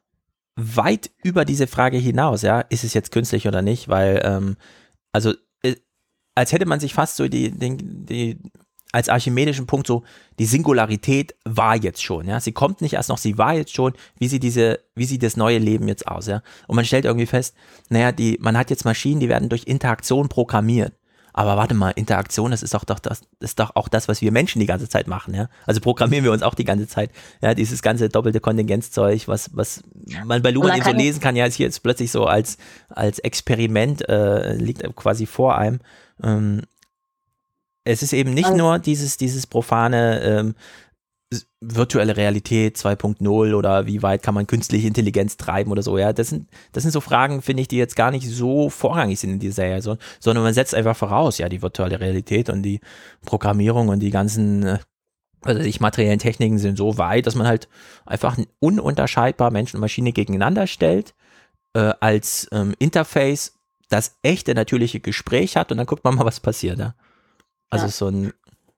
weit 0.56 1.10
über 1.22 1.44
diese 1.44 1.68
Frage 1.68 1.96
hinaus, 1.98 2.42
ja, 2.42 2.60
ist 2.62 2.82
es 2.82 2.94
jetzt 2.94 3.12
künstlich 3.12 3.46
oder 3.46 3.62
nicht, 3.62 3.88
weil, 3.88 4.20
ähm, 4.24 4.56
also, 5.12 5.32
als 6.38 6.52
hätte 6.52 6.66
man 6.66 6.78
sich 6.78 6.94
fast 6.94 7.16
so 7.16 7.26
die, 7.26 7.50
den, 7.50 8.06
die, 8.06 8.38
als 8.92 9.08
archimedischen 9.08 9.66
Punkt 9.66 9.88
so, 9.88 10.04
die 10.38 10.46
Singularität 10.46 11.34
war 11.44 11.76
jetzt 11.76 12.02
schon, 12.02 12.28
ja, 12.28 12.38
sie 12.38 12.52
kommt 12.52 12.80
nicht 12.80 12.94
erst 12.94 13.08
noch, 13.08 13.18
sie 13.18 13.36
war 13.36 13.54
jetzt 13.54 13.74
schon, 13.74 13.92
wie 14.18 14.28
sie 14.28 14.38
diese, 14.38 14.78
wie 14.94 15.04
sieht 15.04 15.24
das 15.24 15.36
neue 15.36 15.58
Leben 15.58 15.88
jetzt 15.88 16.06
aus, 16.06 16.26
ja, 16.26 16.42
und 16.68 16.76
man 16.76 16.84
stellt 16.84 17.04
irgendwie 17.04 17.26
fest, 17.26 17.56
naja, 17.88 18.12
die, 18.12 18.38
man 18.40 18.56
hat 18.56 18.70
jetzt 18.70 18.84
Maschinen, 18.84 19.20
die 19.20 19.28
werden 19.28 19.48
durch 19.48 19.64
Interaktion 19.64 20.28
programmiert, 20.28 20.94
aber 21.32 21.56
warte 21.56 21.74
mal, 21.74 21.90
Interaktion, 21.90 22.50
das 22.50 22.62
ist 22.62 22.74
doch, 22.74 22.84
doch 22.84 22.98
das 22.98 23.22
ist 23.40 23.60
doch 23.60 23.76
auch 23.76 23.88
das, 23.88 24.08
was 24.08 24.20
wir 24.20 24.32
Menschen 24.32 24.58
die 24.60 24.66
ganze 24.66 24.88
Zeit 24.88 25.06
machen, 25.06 25.34
ja. 25.34 25.48
Also 25.66 25.80
programmieren 25.80 26.24
wir 26.24 26.32
uns 26.32 26.42
auch 26.42 26.54
die 26.54 26.64
ganze 26.64 26.88
Zeit. 26.88 27.12
Ja, 27.40 27.54
dieses 27.54 27.80
ganze 27.80 28.08
doppelte 28.08 28.40
Kontingenzzeug, 28.40 29.28
was, 29.28 29.50
was 29.54 29.84
man 30.24 30.42
bei 30.42 30.50
Luhmann 30.50 30.70
man 30.70 30.78
eben 30.78 30.90
so 30.90 30.96
lesen 30.96 31.20
kann, 31.20 31.36
ja, 31.36 31.46
ist 31.46 31.54
hier 31.54 31.66
jetzt 31.66 31.84
plötzlich 31.84 32.10
so 32.10 32.24
als, 32.24 32.58
als 32.88 33.20
Experiment 33.20 34.08
äh, 34.08 34.54
liegt 34.54 34.82
quasi 34.96 35.26
vor 35.26 35.56
einem. 35.56 35.78
Ähm, 36.22 36.62
es 37.84 38.02
ist 38.02 38.12
eben 38.12 38.34
nicht 38.34 38.50
Und- 38.50 38.56
nur 38.58 38.78
dieses, 38.78 39.16
dieses 39.16 39.46
profane 39.46 40.20
ähm, 40.22 40.54
virtuelle 41.60 42.16
Realität 42.16 42.76
2.0 42.78 43.54
oder 43.54 43.86
wie 43.86 44.02
weit 44.02 44.22
kann 44.22 44.34
man 44.34 44.46
künstliche 44.46 44.86
Intelligenz 44.86 45.36
treiben 45.36 45.70
oder 45.70 45.82
so, 45.82 45.98
ja, 45.98 46.12
das 46.12 46.28
sind, 46.28 46.48
das 46.72 46.84
sind 46.84 46.92
so 46.92 47.00
Fragen, 47.00 47.42
finde 47.42 47.60
ich, 47.62 47.68
die 47.68 47.76
jetzt 47.76 47.96
gar 47.96 48.10
nicht 48.10 48.26
so 48.26 48.70
vorrangig 48.70 49.20
sind 49.20 49.30
in 49.30 49.38
dieser 49.38 49.54
Serie, 49.56 49.82
so, 49.82 49.98
sondern 50.20 50.44
man 50.44 50.54
setzt 50.54 50.74
einfach 50.74 50.96
voraus, 50.96 51.36
ja, 51.38 51.48
die 51.50 51.60
virtuelle 51.60 52.00
Realität 52.00 52.48
und 52.48 52.62
die 52.62 52.80
Programmierung 53.26 53.88
und 53.88 54.00
die 54.00 54.10
ganzen, 54.10 54.62
äh, 54.64 54.78
also 55.42 55.62
die 55.62 55.74
materiellen 55.80 56.18
Techniken 56.18 56.58
sind 56.58 56.78
so 56.78 56.96
weit, 56.96 57.26
dass 57.26 57.34
man 57.34 57.46
halt 57.46 57.68
einfach 58.06 58.38
ununterscheidbar 58.60 59.50
Mensch 59.50 59.74
und 59.74 59.80
Maschine 59.80 60.12
gegeneinander 60.12 60.66
stellt, 60.66 61.14
äh, 61.74 61.92
als 62.00 62.48
ähm, 62.52 62.74
Interface 62.78 63.57
das 63.88 64.18
echte 64.22 64.54
natürliche 64.54 65.00
Gespräch 65.00 65.56
hat 65.56 65.70
und 65.72 65.78
dann 65.78 65.86
guckt 65.86 66.04
man 66.04 66.14
mal, 66.14 66.24
was 66.26 66.40
passiert, 66.40 66.78
ja. 66.78 66.94
Also 67.70 67.86
Ja. 67.86 67.92
so 67.92 68.08
ein, 68.08 68.32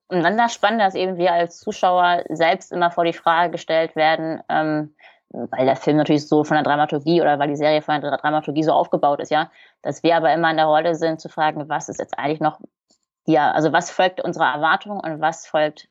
Und 0.09 0.23
dann 0.23 0.37
das 0.37 0.53
Spannende, 0.55 0.85
dass 0.85 0.95
eben 0.97 1.17
wir 1.19 1.33
als 1.33 1.61
Zuschauer 1.61 2.25
selbst 2.31 2.73
immer 2.73 2.91
vor 2.91 3.05
die 3.05 3.13
Frage 3.13 3.53
gestellt 3.53 3.95
werden, 3.95 4.43
ähm, 4.49 4.95
weil 5.29 5.67
der 5.67 5.77
Film 5.77 5.97
natürlich 5.99 6.27
so 6.27 6.43
von 6.43 6.57
der 6.57 6.65
Dramaturgie 6.65 7.21
oder 7.21 7.39
weil 7.39 7.47
die 7.49 7.57
Serie 7.57 7.81
von 7.83 8.01
der 8.01 8.17
Dramaturgie 8.17 8.65
so 8.65 8.73
aufgebaut 8.73 9.21
ist, 9.21 9.31
ja, 9.31 9.51
dass 9.83 10.03
wir 10.03 10.17
aber 10.17 10.33
immer 10.35 10.51
in 10.51 10.57
der 10.57 10.67
Rolle 10.67 10.97
sind 10.97 11.21
zu 11.21 11.29
fragen, 11.29 11.69
was 11.69 11.89
ist 11.89 12.01
jetzt 12.01 12.19
eigentlich 12.19 12.41
noch, 12.41 12.59
ja, 13.27 13.53
also 13.53 13.73
was 13.73 13.93
folgt 13.93 14.21
unserer 14.21 14.53
Erwartung 14.53 14.99
und 14.99 15.21
was 15.21 15.47
folgt 15.47 15.89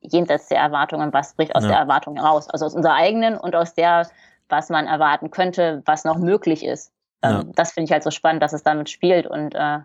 jenseits 0.00 0.46
der 0.46 0.58
Erwartung 0.60 1.00
und 1.00 1.12
was 1.12 1.34
bricht 1.34 1.56
aus 1.56 1.64
Ja. 1.64 1.70
der 1.70 1.78
Erwartung 1.78 2.14
heraus, 2.16 2.48
also 2.48 2.66
aus 2.66 2.74
unserer 2.74 2.94
eigenen 2.94 3.36
und 3.36 3.56
aus 3.56 3.74
der, 3.74 4.08
was 4.48 4.70
man 4.70 4.86
erwarten 4.86 5.32
könnte, 5.32 5.82
was 5.86 6.04
noch 6.04 6.18
möglich 6.18 6.64
ist. 6.64 6.92
Ähm, 7.22 7.30
Ja. 7.30 7.42
Das 7.54 7.72
finde 7.72 7.86
ich 7.86 7.92
halt 7.92 8.02
so 8.02 8.10
spannend, 8.10 8.42
dass 8.42 8.52
es 8.52 8.62
damit 8.62 8.90
spielt 8.90 9.26
und 9.26 9.54
äh, 9.54 9.78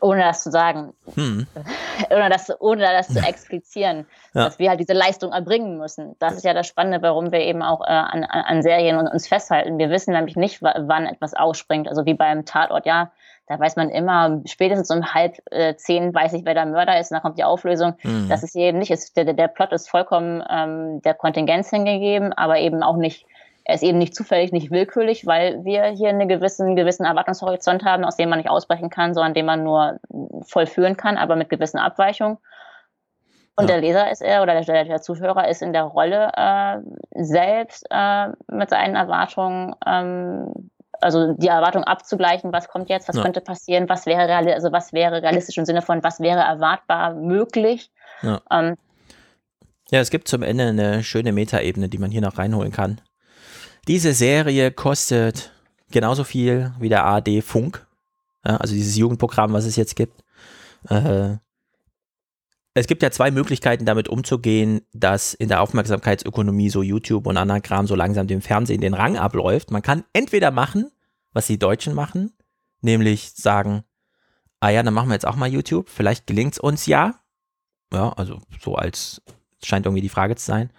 ohne 0.00 0.22
das 0.22 0.42
zu 0.44 0.50
sagen, 0.52 0.92
Hm. 1.14 1.46
ohne 2.10 2.28
das, 2.30 2.52
ohne 2.60 2.82
das 2.82 3.08
zu 3.08 3.18
explizieren, 3.18 4.06
Ja. 4.32 4.44
dass 4.44 4.58
wir 4.60 4.70
halt 4.70 4.78
diese 4.80 4.92
Leistung 4.92 5.32
erbringen 5.32 5.76
müssen. 5.78 6.14
Das 6.20 6.34
ist 6.34 6.44
ja 6.44 6.54
das 6.54 6.68
Spannende, 6.68 7.02
warum 7.02 7.32
wir 7.32 7.40
eben 7.40 7.62
auch 7.62 7.80
äh, 7.80 7.90
an, 7.90 8.22
an 8.24 8.62
Serien 8.62 8.96
und 8.98 9.08
uns 9.08 9.26
festhalten. 9.26 9.78
Wir 9.78 9.90
wissen 9.90 10.12
nämlich 10.14 10.36
nicht, 10.36 10.62
wa- 10.62 10.74
wann 10.82 11.06
etwas 11.06 11.34
ausspringt. 11.34 11.88
Also 11.88 12.06
wie 12.06 12.14
beim 12.14 12.44
Tatort, 12.44 12.86
ja, 12.86 13.10
da 13.48 13.58
weiß 13.58 13.74
man 13.76 13.88
immer, 13.90 14.40
spätestens 14.44 14.90
um 14.90 15.14
halb 15.14 15.36
äh, 15.50 15.74
zehn 15.74 16.14
weiß 16.14 16.34
ich, 16.34 16.44
wer 16.44 16.54
der 16.54 16.66
Mörder 16.66 17.00
ist, 17.00 17.10
und 17.10 17.16
dann 17.16 17.22
kommt 17.22 17.38
die 17.38 17.44
Auflösung. 17.44 17.94
Hm. 18.02 18.28
Das 18.28 18.42
ist 18.44 18.52
hier 18.52 18.66
eben 18.66 18.78
nicht, 18.78 18.92
ist, 18.92 19.16
der, 19.16 19.24
der- 19.24 19.34
der 19.34 19.48
Plot 19.48 19.72
ist 19.72 19.90
vollkommen 19.90 20.44
ähm, 20.48 21.02
der 21.02 21.14
Kontingenz 21.14 21.70
hingegeben, 21.70 22.32
aber 22.34 22.58
eben 22.58 22.84
auch 22.84 22.96
nicht, 22.98 23.26
er 23.68 23.74
ist 23.74 23.82
eben 23.82 23.98
nicht 23.98 24.14
zufällig, 24.14 24.50
nicht 24.50 24.70
willkürlich, 24.70 25.26
weil 25.26 25.62
wir 25.62 25.84
hier 25.88 26.08
einen 26.08 26.26
gewissen, 26.26 26.74
gewissen 26.74 27.04
Erwartungshorizont 27.04 27.84
haben, 27.84 28.02
aus 28.02 28.16
dem 28.16 28.30
man 28.30 28.38
nicht 28.38 28.48
ausbrechen 28.48 28.88
kann, 28.88 29.12
sondern 29.12 29.34
den 29.34 29.44
man 29.44 29.62
nur 29.62 30.00
vollführen 30.46 30.96
kann, 30.96 31.18
aber 31.18 31.36
mit 31.36 31.50
gewissen 31.50 31.76
Abweichungen. 31.78 32.38
Und 33.56 33.68
Ja. 33.68 33.74
der 33.74 33.80
Leser 33.82 34.10
ist 34.10 34.22
er 34.22 34.42
oder 34.42 34.58
der, 34.58 34.84
der 34.86 35.02
Zuhörer 35.02 35.48
ist 35.48 35.60
in 35.60 35.74
der 35.74 35.82
Rolle 35.82 36.32
äh, 36.34 36.78
selbst 37.22 37.86
äh, 37.90 38.28
mit 38.50 38.70
seinen 38.70 38.96
Erwartungen, 38.96 39.74
ähm, 39.86 40.70
also 41.02 41.34
die 41.34 41.48
Erwartung 41.48 41.84
abzugleichen, 41.84 42.54
was 42.54 42.68
kommt 42.68 42.88
jetzt, 42.88 43.06
was 43.06 43.16
Ja. 43.16 43.22
könnte 43.22 43.42
passieren, 43.42 43.86
was 43.90 44.06
wäre, 44.06 44.34
also 44.34 44.72
was 44.72 44.94
wäre 44.94 45.20
realistisch 45.22 45.58
im 45.58 45.66
Sinne 45.66 45.82
von, 45.82 46.02
was 46.02 46.20
wäre 46.20 46.40
erwartbar 46.40 47.12
möglich. 47.14 47.90
Ja. 48.22 48.40
Ähm, 48.50 48.76
Ja, 49.90 50.00
es 50.00 50.08
gibt 50.10 50.28
zum 50.28 50.42
Ende 50.42 50.68
eine 50.68 51.02
schöne 51.02 51.32
Metaebene, 51.32 51.90
die 51.90 51.98
man 51.98 52.10
hier 52.10 52.22
noch 52.22 52.38
reinholen 52.38 52.72
kann. 52.72 53.02
Diese 53.88 54.12
Serie 54.12 54.70
kostet 54.70 55.50
genauso 55.90 56.22
viel 56.22 56.72
wie 56.78 56.90
der 56.90 57.06
AD 57.06 57.40
Funk, 57.40 57.86
ja, 58.44 58.58
also 58.58 58.74
dieses 58.74 58.96
Jugendprogramm, 58.96 59.54
was 59.54 59.64
es 59.64 59.76
jetzt 59.76 59.96
gibt. 59.96 60.22
Äh, 60.90 61.36
es 62.74 62.86
gibt 62.86 63.02
ja 63.02 63.10
zwei 63.10 63.30
Möglichkeiten, 63.30 63.86
damit 63.86 64.08
umzugehen, 64.08 64.82
dass 64.92 65.32
in 65.32 65.48
der 65.48 65.62
Aufmerksamkeitsökonomie 65.62 66.68
so 66.68 66.82
YouTube 66.82 67.26
und 67.26 67.62
Kram 67.62 67.86
so 67.86 67.94
langsam 67.94 68.26
dem 68.26 68.42
Fernsehen 68.42 68.82
den 68.82 68.92
Rang 68.92 69.16
abläuft. 69.16 69.70
Man 69.70 69.82
kann 69.82 70.04
entweder 70.12 70.50
machen, 70.50 70.92
was 71.32 71.46
die 71.46 71.58
Deutschen 71.58 71.94
machen, 71.94 72.34
nämlich 72.82 73.32
sagen, 73.34 73.84
ah 74.60 74.68
ja, 74.68 74.82
dann 74.82 74.94
machen 74.94 75.08
wir 75.08 75.14
jetzt 75.14 75.26
auch 75.26 75.36
mal 75.36 75.48
YouTube, 75.48 75.88
vielleicht 75.88 76.26
gelingt's 76.26 76.58
uns 76.58 76.84
ja. 76.84 77.14
Ja, 77.90 78.12
also 78.12 78.38
so 78.60 78.74
als 78.74 79.22
scheint 79.64 79.86
irgendwie 79.86 80.02
die 80.02 80.10
Frage 80.10 80.36
zu 80.36 80.44
sein. 80.44 80.70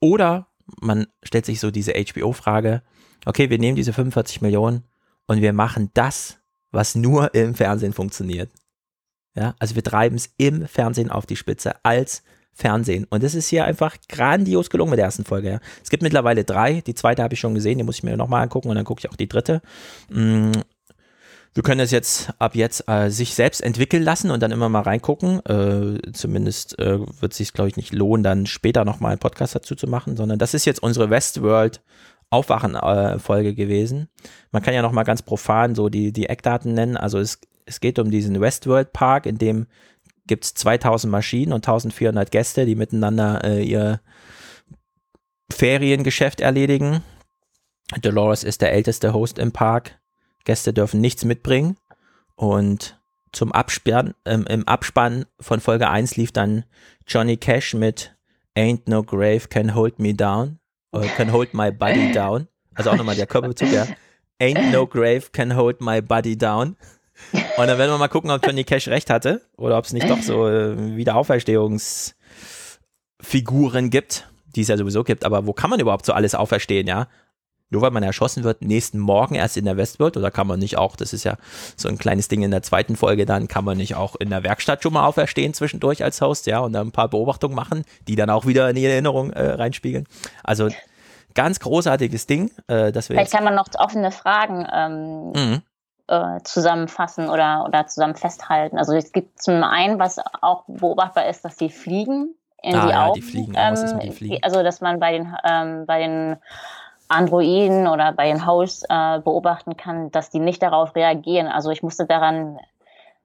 Oder 0.00 0.48
man 0.80 1.06
stellt 1.22 1.46
sich 1.46 1.60
so 1.60 1.70
diese 1.70 1.92
HBO-Frage, 1.92 2.82
okay, 3.24 3.50
wir 3.50 3.58
nehmen 3.58 3.76
diese 3.76 3.92
45 3.92 4.40
Millionen 4.40 4.84
und 5.26 5.42
wir 5.42 5.52
machen 5.52 5.90
das, 5.94 6.38
was 6.70 6.94
nur 6.94 7.34
im 7.34 7.54
Fernsehen 7.54 7.92
funktioniert. 7.92 8.50
Ja, 9.34 9.54
also 9.58 9.74
wir 9.74 9.82
treiben 9.82 10.16
es 10.16 10.30
im 10.38 10.66
Fernsehen 10.66 11.10
auf 11.10 11.26
die 11.26 11.36
Spitze 11.36 11.84
als 11.84 12.22
Fernsehen. 12.52 13.06
Und 13.10 13.22
das 13.22 13.34
ist 13.34 13.48
hier 13.48 13.66
einfach 13.66 13.96
grandios 14.08 14.70
gelungen 14.70 14.90
mit 14.90 14.98
der 14.98 15.04
ersten 15.04 15.26
Folge. 15.26 15.50
Ja. 15.50 15.60
Es 15.82 15.90
gibt 15.90 16.02
mittlerweile 16.02 16.42
drei. 16.42 16.80
Die 16.80 16.94
zweite 16.94 17.22
habe 17.22 17.34
ich 17.34 17.40
schon 17.40 17.54
gesehen, 17.54 17.76
die 17.76 17.84
muss 17.84 17.96
ich 17.96 18.02
mir 18.02 18.16
nochmal 18.16 18.42
angucken 18.42 18.68
und 18.70 18.76
dann 18.76 18.86
gucke 18.86 19.00
ich 19.00 19.10
auch 19.10 19.16
die 19.16 19.28
dritte. 19.28 19.60
Wir 21.56 21.62
können 21.62 21.78
das 21.78 21.90
jetzt 21.90 22.34
ab 22.38 22.54
jetzt 22.54 22.86
äh, 22.86 23.08
sich 23.08 23.34
selbst 23.34 23.62
entwickeln 23.62 24.02
lassen 24.02 24.30
und 24.30 24.42
dann 24.42 24.50
immer 24.52 24.68
mal 24.68 24.82
reingucken. 24.82 25.40
Äh, 25.46 26.12
zumindest 26.12 26.78
äh, 26.78 26.98
wird 26.98 27.32
es 27.32 27.38
sich, 27.38 27.54
glaube 27.54 27.70
ich, 27.70 27.78
nicht 27.78 27.94
lohnen, 27.94 28.22
dann 28.22 28.44
später 28.44 28.84
nochmal 28.84 29.12
einen 29.12 29.20
Podcast 29.20 29.54
dazu 29.54 29.74
zu 29.74 29.86
machen, 29.86 30.18
sondern 30.18 30.38
das 30.38 30.52
ist 30.52 30.66
jetzt 30.66 30.82
unsere 30.82 31.08
Westworld 31.08 31.80
Aufwachen-Folge 32.28 33.54
gewesen. 33.54 34.10
Man 34.52 34.62
kann 34.62 34.74
ja 34.74 34.82
nochmal 34.82 35.04
ganz 35.04 35.22
profan 35.22 35.74
so 35.74 35.88
die, 35.88 36.12
die 36.12 36.28
Eckdaten 36.28 36.74
nennen. 36.74 36.98
Also 36.98 37.18
es, 37.18 37.40
es 37.64 37.80
geht 37.80 37.98
um 37.98 38.10
diesen 38.10 38.38
Westworld 38.38 38.92
Park, 38.92 39.24
in 39.24 39.38
dem 39.38 39.66
gibt 40.26 40.44
es 40.44 40.52
2000 40.52 41.10
Maschinen 41.10 41.54
und 41.54 41.66
1400 41.66 42.30
Gäste, 42.30 42.66
die 42.66 42.74
miteinander 42.74 43.42
äh, 43.44 43.64
ihr 43.64 44.02
Feriengeschäft 45.50 46.42
erledigen. 46.42 47.00
Dolores 48.02 48.44
ist 48.44 48.60
der 48.60 48.72
älteste 48.72 49.14
Host 49.14 49.38
im 49.38 49.52
Park. 49.52 49.98
Gäste 50.46 50.72
dürfen 50.72 51.02
nichts 51.02 51.26
mitbringen. 51.26 51.76
Und 52.36 52.98
zum 53.32 53.52
Abspann, 53.52 54.14
ähm, 54.24 54.46
im 54.48 54.66
Abspann 54.66 55.26
von 55.38 55.60
Folge 55.60 55.90
1 55.90 56.16
lief 56.16 56.32
dann 56.32 56.64
Johnny 57.06 57.36
Cash 57.36 57.74
mit 57.74 58.16
Ain't 58.56 58.86
no 58.86 59.02
grave 59.02 59.48
can 59.48 59.74
hold 59.74 59.98
me 59.98 60.14
down. 60.14 60.58
Oder 60.92 61.08
can 61.08 61.30
hold 61.30 61.52
my 61.52 61.70
body 61.70 62.12
down. 62.14 62.48
Also 62.74 62.88
auch 62.90 62.96
nochmal 62.96 63.16
der 63.16 63.26
Körperbezug, 63.26 63.70
ja. 63.70 63.86
Ain't 64.40 64.70
no 64.70 64.86
grave 64.86 65.24
can 65.32 65.54
hold 65.54 65.82
my 65.82 66.00
body 66.00 66.38
down. 66.38 66.76
Und 67.56 67.66
dann 67.66 67.78
werden 67.78 67.90
wir 67.90 67.96
mal 67.98 68.08
gucken, 68.08 68.30
ob 68.30 68.46
Johnny 68.46 68.62
Cash 68.64 68.88
recht 68.88 69.08
hatte 69.10 69.42
oder 69.56 69.78
ob 69.78 69.86
es 69.86 69.92
nicht 69.92 70.08
doch 70.08 70.22
so 70.22 70.48
äh, 70.48 70.96
Wiederauferstehungsfiguren 70.96 73.90
gibt, 73.90 74.28
die 74.54 74.60
es 74.60 74.68
ja 74.68 74.76
sowieso 74.76 75.02
gibt. 75.04 75.24
Aber 75.24 75.46
wo 75.46 75.52
kann 75.52 75.70
man 75.70 75.80
überhaupt 75.80 76.06
so 76.06 76.12
alles 76.12 76.34
auferstehen, 76.34 76.86
ja? 76.86 77.08
Nur 77.70 77.82
weil 77.82 77.90
man 77.90 78.02
erschossen 78.04 78.44
wird, 78.44 78.62
nächsten 78.62 78.98
Morgen 78.98 79.34
erst 79.34 79.56
in 79.56 79.64
der 79.64 79.76
Westworld 79.76 80.16
oder 80.16 80.30
kann 80.30 80.46
man 80.46 80.58
nicht 80.60 80.78
auch, 80.78 80.94
das 80.94 81.12
ist 81.12 81.24
ja 81.24 81.36
so 81.76 81.88
ein 81.88 81.98
kleines 81.98 82.28
Ding 82.28 82.42
in 82.42 82.50
der 82.52 82.62
zweiten 82.62 82.94
Folge, 82.94 83.26
dann 83.26 83.48
kann 83.48 83.64
man 83.64 83.76
nicht 83.76 83.96
auch 83.96 84.14
in 84.16 84.30
der 84.30 84.44
Werkstatt 84.44 84.82
schon 84.82 84.92
mal 84.92 85.04
auferstehen 85.04 85.52
zwischendurch 85.52 86.04
als 86.04 86.20
Host, 86.20 86.46
ja, 86.46 86.60
und 86.60 86.72
dann 86.72 86.88
ein 86.88 86.92
paar 86.92 87.08
Beobachtungen 87.08 87.56
machen, 87.56 87.84
die 88.06 88.14
dann 88.14 88.30
auch 88.30 88.46
wieder 88.46 88.70
in 88.70 88.76
die 88.76 88.84
Erinnerung 88.86 89.32
äh, 89.32 89.44
reinspiegeln. 89.54 90.06
Also 90.44 90.68
ganz 91.34 91.58
großartiges 91.60 92.26
Ding, 92.26 92.50
äh, 92.68 92.92
dass 92.92 93.08
wir 93.08 93.14
Vielleicht 93.14 93.32
jetzt. 93.32 93.36
kann 93.36 93.44
man 93.44 93.54
noch 93.56 93.66
offene 93.78 94.10
Fragen 94.12 94.66
ähm, 94.72 95.32
Mhm. 95.34 95.62
äh, 96.06 96.40
zusammenfassen 96.44 97.28
oder, 97.28 97.64
oder 97.66 97.86
zusammen 97.88 98.14
festhalten. 98.14 98.78
Also 98.78 98.94
es 98.94 99.10
gibt 99.10 99.42
zum 99.42 99.64
einen, 99.64 99.98
was 99.98 100.18
auch 100.40 100.62
beobachtbar 100.68 101.28
ist, 101.28 101.44
dass 101.44 101.56
die 101.56 101.68
fliegen 101.70 102.34
in 102.62 102.74
Ah 102.76 102.84
die 102.86 102.90
ja, 102.90 103.04
Augen. 103.06 103.14
die 103.14 103.22
fliegen. 103.22 103.54
Was 103.54 103.82
ist 103.82 103.94
mit 103.94 104.04
den 104.04 104.12
Fliegen? 104.12 104.38
Also 104.42 104.62
dass 104.62 104.80
man 104.80 104.98
bei 105.00 105.12
den, 105.12 105.36
ähm, 105.44 105.84
bei 105.86 105.98
den 105.98 106.36
Androiden 107.08 107.86
oder 107.86 108.12
bei 108.12 108.26
den 108.28 108.46
Hosts 108.46 108.84
äh, 108.88 109.20
beobachten 109.20 109.76
kann, 109.76 110.10
dass 110.10 110.30
die 110.30 110.40
nicht 110.40 110.62
darauf 110.62 110.94
reagieren. 110.94 111.46
Also 111.46 111.70
ich 111.70 111.82
musste 111.82 112.06
daran, 112.06 112.58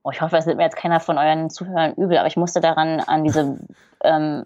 oh, 0.03 0.11
ich 0.11 0.21
hoffe, 0.21 0.37
es 0.37 0.45
nimmt 0.45 0.57
mir 0.57 0.63
jetzt 0.63 0.77
keiner 0.77 0.99
von 0.99 1.17
euren 1.17 1.49
Zuhörern 1.49 1.93
übel, 1.93 2.17
aber 2.17 2.27
ich 2.27 2.37
musste 2.37 2.61
daran 2.61 2.99
an 2.99 3.23
diese 3.23 3.59
ähm, 4.03 4.45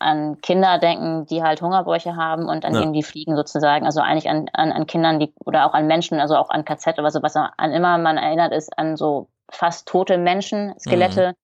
an 0.00 0.40
Kinder 0.40 0.78
denken, 0.78 1.26
die 1.26 1.42
halt 1.42 1.60
Hungerbäuche 1.60 2.14
haben 2.14 2.48
und 2.48 2.64
an 2.64 2.72
Ja. 2.74 2.80
denen 2.80 2.92
die 2.92 3.02
fliegen 3.02 3.34
sozusagen. 3.34 3.84
Also 3.84 4.00
eigentlich 4.00 4.28
an, 4.28 4.48
an, 4.52 4.70
an 4.70 4.86
Kindern, 4.86 5.18
die 5.18 5.32
oder 5.44 5.66
auch 5.66 5.74
an 5.74 5.88
Menschen, 5.88 6.20
also 6.20 6.36
auch 6.36 6.50
an 6.50 6.64
KZ 6.64 6.98
oder 6.98 7.10
so, 7.10 7.20
was 7.22 7.34
an 7.34 7.72
immer 7.72 7.98
man 7.98 8.16
erinnert 8.16 8.52
ist 8.52 8.78
an 8.78 8.96
so 8.96 9.28
fast 9.50 9.88
tote 9.88 10.18
Menschen, 10.18 10.74
Skelette, 10.78 11.34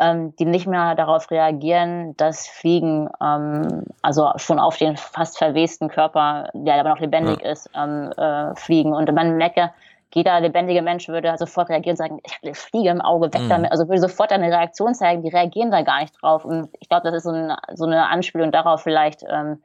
ähm, 0.00 0.34
die 0.36 0.44
nicht 0.44 0.66
mehr 0.66 0.94
darauf 0.94 1.30
reagieren, 1.30 2.16
dass 2.16 2.46
Fliegen, 2.46 3.08
ähm, 3.22 3.84
also 4.02 4.32
schon 4.36 4.58
auf 4.58 4.76
den 4.76 4.96
fast 4.96 5.38
verwesten 5.38 5.88
Körper, 5.88 6.50
der 6.52 6.74
aber 6.74 6.90
noch 6.90 7.00
lebendig 7.00 7.42
ist, 7.42 7.70
ähm, 7.76 8.10
äh, 8.16 8.54
fliegen. 8.56 8.92
Und 8.92 9.12
man 9.12 9.36
merkt 9.36 9.56
ja, 9.56 9.72
jeder 10.14 10.40
lebendige 10.40 10.82
Mensch 10.82 11.08
würde 11.08 11.36
sofort 11.38 11.68
reagieren 11.68 11.94
und 11.94 11.98
sagen, 11.98 12.20
ich 12.24 12.34
habe 12.34 12.46
eine 12.46 12.54
Fliege 12.54 12.90
im 12.90 13.00
Auge, 13.00 13.32
weg 13.34 13.42
Mhm. 13.42 13.48
damit. 13.48 13.72
Also 13.72 13.88
würde 13.88 14.00
sofort 14.00 14.32
eine 14.32 14.46
Reaktion 14.46 14.94
zeigen, 14.94 15.22
die 15.22 15.28
reagieren 15.28 15.70
da 15.70 15.82
gar 15.82 16.00
nicht 16.00 16.14
drauf. 16.20 16.44
Und 16.44 16.68
ich 16.80 16.88
glaube, 16.88 17.04
das 17.04 17.16
ist 17.16 17.24
so, 17.24 17.30
ein, 17.30 17.52
so 17.74 17.84
eine 17.84 18.08
Anspielung 18.08 18.52
darauf 18.52 18.82
vielleicht, 18.82 19.24
ähm, 19.28 19.62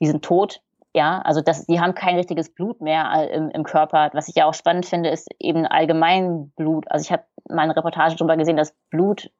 die 0.00 0.06
sind 0.06 0.22
tot. 0.24 0.60
Ja, 0.96 1.22
also 1.22 1.40
das, 1.40 1.66
die 1.66 1.80
haben 1.80 1.94
kein 1.94 2.16
richtiges 2.16 2.54
Blut 2.54 2.80
mehr 2.80 3.10
äh, 3.16 3.34
im, 3.34 3.50
im 3.50 3.64
Körper. 3.64 4.10
Was 4.12 4.28
ich 4.28 4.36
ja 4.36 4.44
auch 4.44 4.54
spannend 4.54 4.86
finde, 4.86 5.08
ist 5.08 5.28
eben 5.40 5.66
allgemein 5.66 6.52
Blut. 6.56 6.84
Also 6.90 7.04
ich 7.04 7.10
habe 7.10 7.24
mal 7.48 7.62
eine 7.62 7.76
Reportage 7.76 8.16
darüber 8.16 8.36
gesehen, 8.36 8.56
dass 8.56 8.74
Blut 8.90 9.30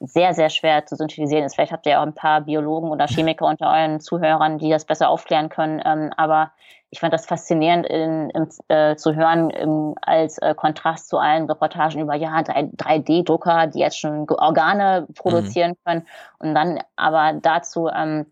sehr, 0.00 0.34
sehr 0.34 0.50
schwer 0.50 0.86
zu 0.86 0.96
synthetisieren 0.96 1.44
ist. 1.44 1.54
Vielleicht 1.54 1.72
habt 1.72 1.86
ihr 1.86 1.92
ja 1.92 2.00
auch 2.00 2.06
ein 2.06 2.14
paar 2.14 2.42
Biologen 2.42 2.90
oder 2.90 3.06
Chemiker 3.06 3.46
unter 3.46 3.70
euren 3.70 4.00
Zuhörern, 4.00 4.58
die 4.58 4.70
das 4.70 4.84
besser 4.84 5.08
aufklären 5.08 5.48
können. 5.48 5.80
Ähm, 5.84 6.12
aber 6.16 6.52
ich 6.90 7.00
fand 7.00 7.12
das 7.12 7.26
faszinierend 7.26 7.86
in, 7.86 8.30
im, 8.30 8.48
äh, 8.68 8.96
zu 8.96 9.14
hören 9.14 9.50
im, 9.50 9.94
als 10.00 10.38
äh, 10.38 10.54
Kontrast 10.54 11.08
zu 11.08 11.18
allen 11.18 11.46
Reportagen 11.46 12.00
über 12.00 12.14
ja 12.14 12.38
3D-Drucker, 12.38 13.68
die 13.68 13.80
jetzt 13.80 13.98
schon 13.98 14.28
Organe 14.28 15.06
produzieren 15.14 15.74
können 15.84 16.06
und 16.38 16.54
dann 16.54 16.80
aber 16.96 17.32
dazu 17.40 17.88
ähm, 17.88 18.26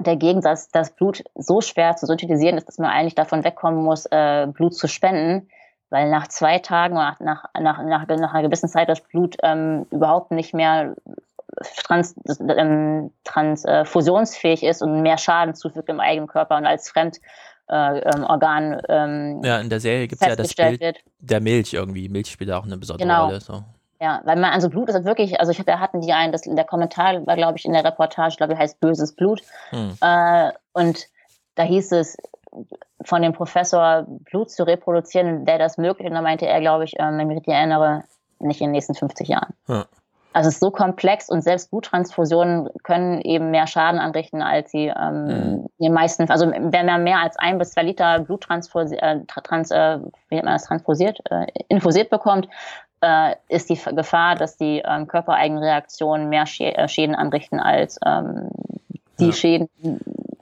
der 0.00 0.16
Gegensatz, 0.16 0.68
dass 0.68 0.94
Blut 0.94 1.24
so 1.34 1.60
schwer 1.60 1.96
zu 1.96 2.06
synthetisieren 2.06 2.58
ist, 2.58 2.68
dass 2.68 2.78
man 2.78 2.90
eigentlich 2.90 3.14
davon 3.14 3.44
wegkommen 3.44 3.82
muss, 3.82 4.06
äh, 4.06 4.46
Blut 4.46 4.74
zu 4.74 4.88
spenden, 4.88 5.48
weil 5.90 6.10
nach 6.10 6.28
zwei 6.28 6.58
Tagen 6.58 6.94
oder 6.96 7.16
nach, 7.20 7.44
nach, 7.58 7.82
nach, 7.82 8.06
nach 8.06 8.34
einer 8.34 8.42
gewissen 8.42 8.68
Zeit 8.68 8.88
das 8.88 9.00
Blut 9.00 9.36
ähm, 9.42 9.86
überhaupt 9.90 10.30
nicht 10.30 10.52
mehr 10.54 10.94
trans, 11.84 12.14
ähm, 12.40 13.10
transfusionsfähig 13.24 14.62
ist 14.62 14.82
und 14.82 15.02
mehr 15.02 15.18
Schaden 15.18 15.54
zufügt 15.54 15.88
im 15.88 16.00
eigenen 16.00 16.28
Körper 16.28 16.56
und 16.56 16.66
als 16.66 16.90
Fremdorgan 16.90 17.22
äh, 17.68 17.98
ähm, 18.00 18.24
Organ, 18.24 18.82
ähm, 18.88 19.40
Ja, 19.44 19.58
in 19.60 19.70
der 19.70 19.80
Serie 19.80 20.06
gibt 20.08 20.20
es 20.22 20.28
ja 20.28 20.36
das 20.36 20.54
Bild 20.54 20.80
wird. 20.80 20.98
der 21.18 21.40
Milch 21.40 21.72
irgendwie. 21.72 22.08
Milch 22.08 22.30
spielt 22.30 22.50
auch 22.52 22.64
eine 22.64 22.76
besondere 22.76 23.06
Genau. 23.08 23.26
Rolle. 23.26 23.40
So. 23.40 23.62
Ja, 24.00 24.20
weil 24.24 24.36
man, 24.36 24.52
also 24.52 24.68
Blut 24.68 24.88
ist 24.88 24.94
halt 24.94 25.06
wirklich, 25.06 25.40
also 25.40 25.52
ich 25.52 25.58
hab, 25.58 25.66
da 25.66 25.78
hatten 25.80 26.02
die 26.02 26.12
einen, 26.12 26.30
das, 26.32 26.42
der 26.42 26.64
Kommentar 26.64 27.26
war, 27.26 27.36
glaube 27.36 27.56
ich, 27.58 27.64
in 27.64 27.72
der 27.72 27.84
Reportage, 27.84 28.28
ich 28.32 28.36
glaube, 28.36 28.54
die 28.54 28.60
heißt 28.60 28.78
böses 28.80 29.14
Blut. 29.14 29.42
Hm. 29.70 29.96
Äh, 30.00 30.52
und 30.74 31.06
da 31.54 31.62
hieß 31.62 31.92
es 31.92 32.18
von 33.02 33.22
dem 33.22 33.32
Professor, 33.32 34.04
Blut 34.30 34.50
zu 34.50 34.64
reproduzieren, 34.66 35.46
wäre 35.46 35.58
das 35.58 35.78
möglich? 35.78 36.08
Und 36.08 36.14
da 36.14 36.22
meinte 36.22 36.46
er, 36.46 36.60
glaube 36.60 36.84
ich, 36.84 36.94
ähm, 36.98 37.12
wenn 37.18 37.20
ich 37.20 37.26
mich 37.26 37.36
richtig 37.38 37.54
erinnere, 37.54 38.04
nicht 38.38 38.60
in 38.60 38.66
den 38.68 38.72
nächsten 38.72 38.94
50 38.94 39.28
Jahren. 39.28 39.54
Ja. 39.68 39.86
Also 40.32 40.48
es 40.48 40.56
ist 40.56 40.60
so 40.60 40.70
komplex 40.70 41.30
und 41.30 41.40
selbst 41.40 41.70
Bluttransfusionen 41.70 42.68
können 42.82 43.22
eben 43.22 43.50
mehr 43.50 43.66
Schaden 43.66 43.98
anrichten, 43.98 44.42
als 44.42 44.70
sie 44.70 44.88
ähm, 44.94 45.24
Mhm. 45.26 45.66
die 45.78 45.88
meisten, 45.88 46.30
also 46.30 46.50
wenn 46.52 46.84
man 46.86 47.04
mehr 47.04 47.20
als 47.20 47.38
ein 47.38 47.56
bis 47.56 47.70
zwei 47.70 47.84
Liter 47.84 48.18
Blut 48.20 48.42
transfusi 48.42 48.96
äh, 48.96 49.20
tra- 49.26 49.42
trans, 49.42 49.70
äh, 49.70 49.98
wie 50.28 50.36
man 50.36 50.46
das, 50.52 50.64
transfusiert, 50.64 51.20
äh, 51.30 51.46
infusiert 51.68 52.10
bekommt, 52.10 52.48
äh, 53.00 53.34
ist 53.48 53.70
die 53.70 53.80
Gefahr, 53.94 54.34
dass 54.34 54.58
die 54.58 54.82
ähm, 54.86 55.06
körpereigenen 55.06 55.62
Reaktionen 55.62 56.28
mehr 56.28 56.44
Schä 56.44 56.68
äh, 56.70 56.86
Schäden 56.86 57.14
anrichten, 57.14 57.58
als 57.58 57.98
ähm, 58.04 58.50
die 59.18 59.26
Ja. 59.28 59.32
Schäden 59.32 59.68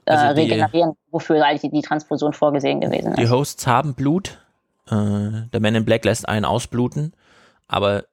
äh, 0.05 0.11
Also 0.11 0.35
die- 0.35 0.41
regenerieren, 0.41 0.93
wofür 1.11 1.43
eigentlich 1.45 1.61
die, 1.61 1.69
die 1.71 1.81
Transfusion 1.81 2.33
vorgesehen 2.33 2.79
gewesen 2.81 3.13
Die 3.15 3.23
ist. 3.23 3.31
Hosts 3.31 3.67
haben 3.67 3.93
Blut. 3.95 4.39
Äh, 4.87 4.91
der 5.51 5.59
Man 5.61 5.75
in 5.75 5.85
Black 5.85 6.05
lässt 6.05 6.27
einen 6.29 6.45
ausbluten. 6.45 7.13
Aber 7.67 8.03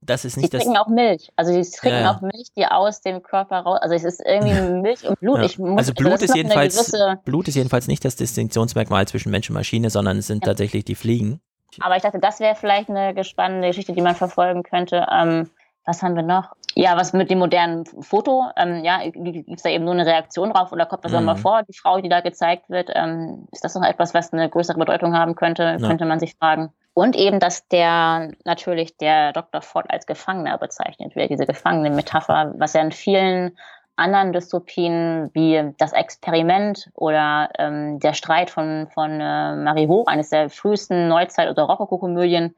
das 0.00 0.24
ist 0.24 0.36
Die 0.36 0.40
nicht 0.40 0.52
das. 0.54 0.62
trinken 0.62 0.76
auch 0.78 0.88
Milch. 0.88 1.30
Also 1.36 1.52
die 1.52 1.62
trinken 1.68 2.00
Ja, 2.00 2.14
auch 2.16 2.20
Milch, 2.20 2.48
die 2.56 2.66
aus 2.66 3.00
dem 3.00 3.22
Körper 3.22 3.60
raus. 3.60 3.78
Also 3.80 3.94
es 3.94 4.04
ist 4.04 4.20
irgendwie 4.24 4.60
Milch 4.82 5.08
und 5.08 5.18
Blut. 5.20 5.38
Ja. 5.38 5.44
Ich 5.44 5.58
muss, 5.58 5.78
Also 5.78 5.94
Blut 5.94 6.14
das 6.14 6.22
ist 6.22 6.34
jedenfalls 6.36 6.92
Blut 7.24 7.48
ist 7.48 7.54
jedenfalls 7.54 7.86
nicht 7.88 8.04
das 8.04 8.16
Distinktionsmerkmal 8.16 9.06
zwischen 9.08 9.30
Mensch 9.30 9.48
und 9.50 9.54
Maschine, 9.54 9.90
sondern 9.90 10.18
es 10.18 10.26
sind 10.26 10.44
Ja. 10.44 10.50
tatsächlich 10.50 10.84
die 10.84 10.94
Fliegen. 10.96 11.40
Aber 11.80 11.96
ich 11.96 12.02
dachte, 12.02 12.18
das 12.18 12.40
wäre 12.40 12.54
vielleicht 12.54 12.88
eine 12.90 13.22
spannende 13.24 13.68
Geschichte, 13.68 13.92
die 13.92 14.00
man 14.00 14.14
verfolgen 14.14 14.62
könnte. 14.62 15.06
Ähm, 15.12 15.50
was 15.84 16.02
haben 16.02 16.16
wir 16.16 16.22
noch? 16.22 16.54
Ja, 16.78 16.94
was 16.94 17.14
mit 17.14 17.30
dem 17.30 17.38
modernen 17.38 17.86
Foto? 17.86 18.50
Ähm, 18.54 18.84
ja, 18.84 19.00
gibt 19.08 19.48
es 19.56 19.62
da 19.62 19.70
eben 19.70 19.84
nur 19.84 19.94
eine 19.94 20.04
Reaktion 20.04 20.50
drauf 20.50 20.72
oder 20.72 20.84
kommt 20.84 21.06
das 21.06 21.12
Mhm. 21.12 21.18
auch 21.18 21.22
mal 21.22 21.36
vor, 21.36 21.62
die 21.62 21.72
Frau, 21.72 22.02
die 22.02 22.10
da 22.10 22.20
gezeigt 22.20 22.68
wird? 22.68 22.90
Ähm, 22.94 23.48
ist 23.50 23.64
das 23.64 23.74
noch 23.74 23.82
etwas, 23.82 24.12
was 24.12 24.30
eine 24.34 24.50
größere 24.50 24.78
Bedeutung 24.78 25.16
haben 25.16 25.34
könnte? 25.36 25.78
Ja. 25.80 25.88
Könnte 25.88 26.04
man 26.04 26.20
sich 26.20 26.34
fragen. 26.36 26.70
Und 26.92 27.16
eben, 27.16 27.40
dass 27.40 27.66
der 27.68 28.32
natürlich 28.44 28.98
der 28.98 29.32
Dr. 29.32 29.62
Ford 29.62 29.86
als 29.88 30.06
Gefangener 30.06 30.58
bezeichnet 30.58 31.16
wird, 31.16 31.30
diese 31.30 31.46
Gefangene-Metapher, 31.46 32.52
was 32.58 32.74
ja 32.74 32.82
in 32.82 32.92
vielen 32.92 33.56
anderen 33.96 34.34
Dystopien 34.34 35.30
wie 35.32 35.72
das 35.78 35.94
Experiment 35.94 36.90
oder 36.94 37.48
ähm, 37.58 38.00
der 38.00 38.12
Streit 38.12 38.50
von, 38.50 38.88
von 38.92 39.12
äh, 39.12 39.56
Marivaux, 39.56 40.06
eines 40.06 40.28
der 40.28 40.50
frühesten 40.50 41.08
Neuzeit- 41.08 41.48
oder 41.48 41.62
Rokoko-Komödien, 41.62 42.54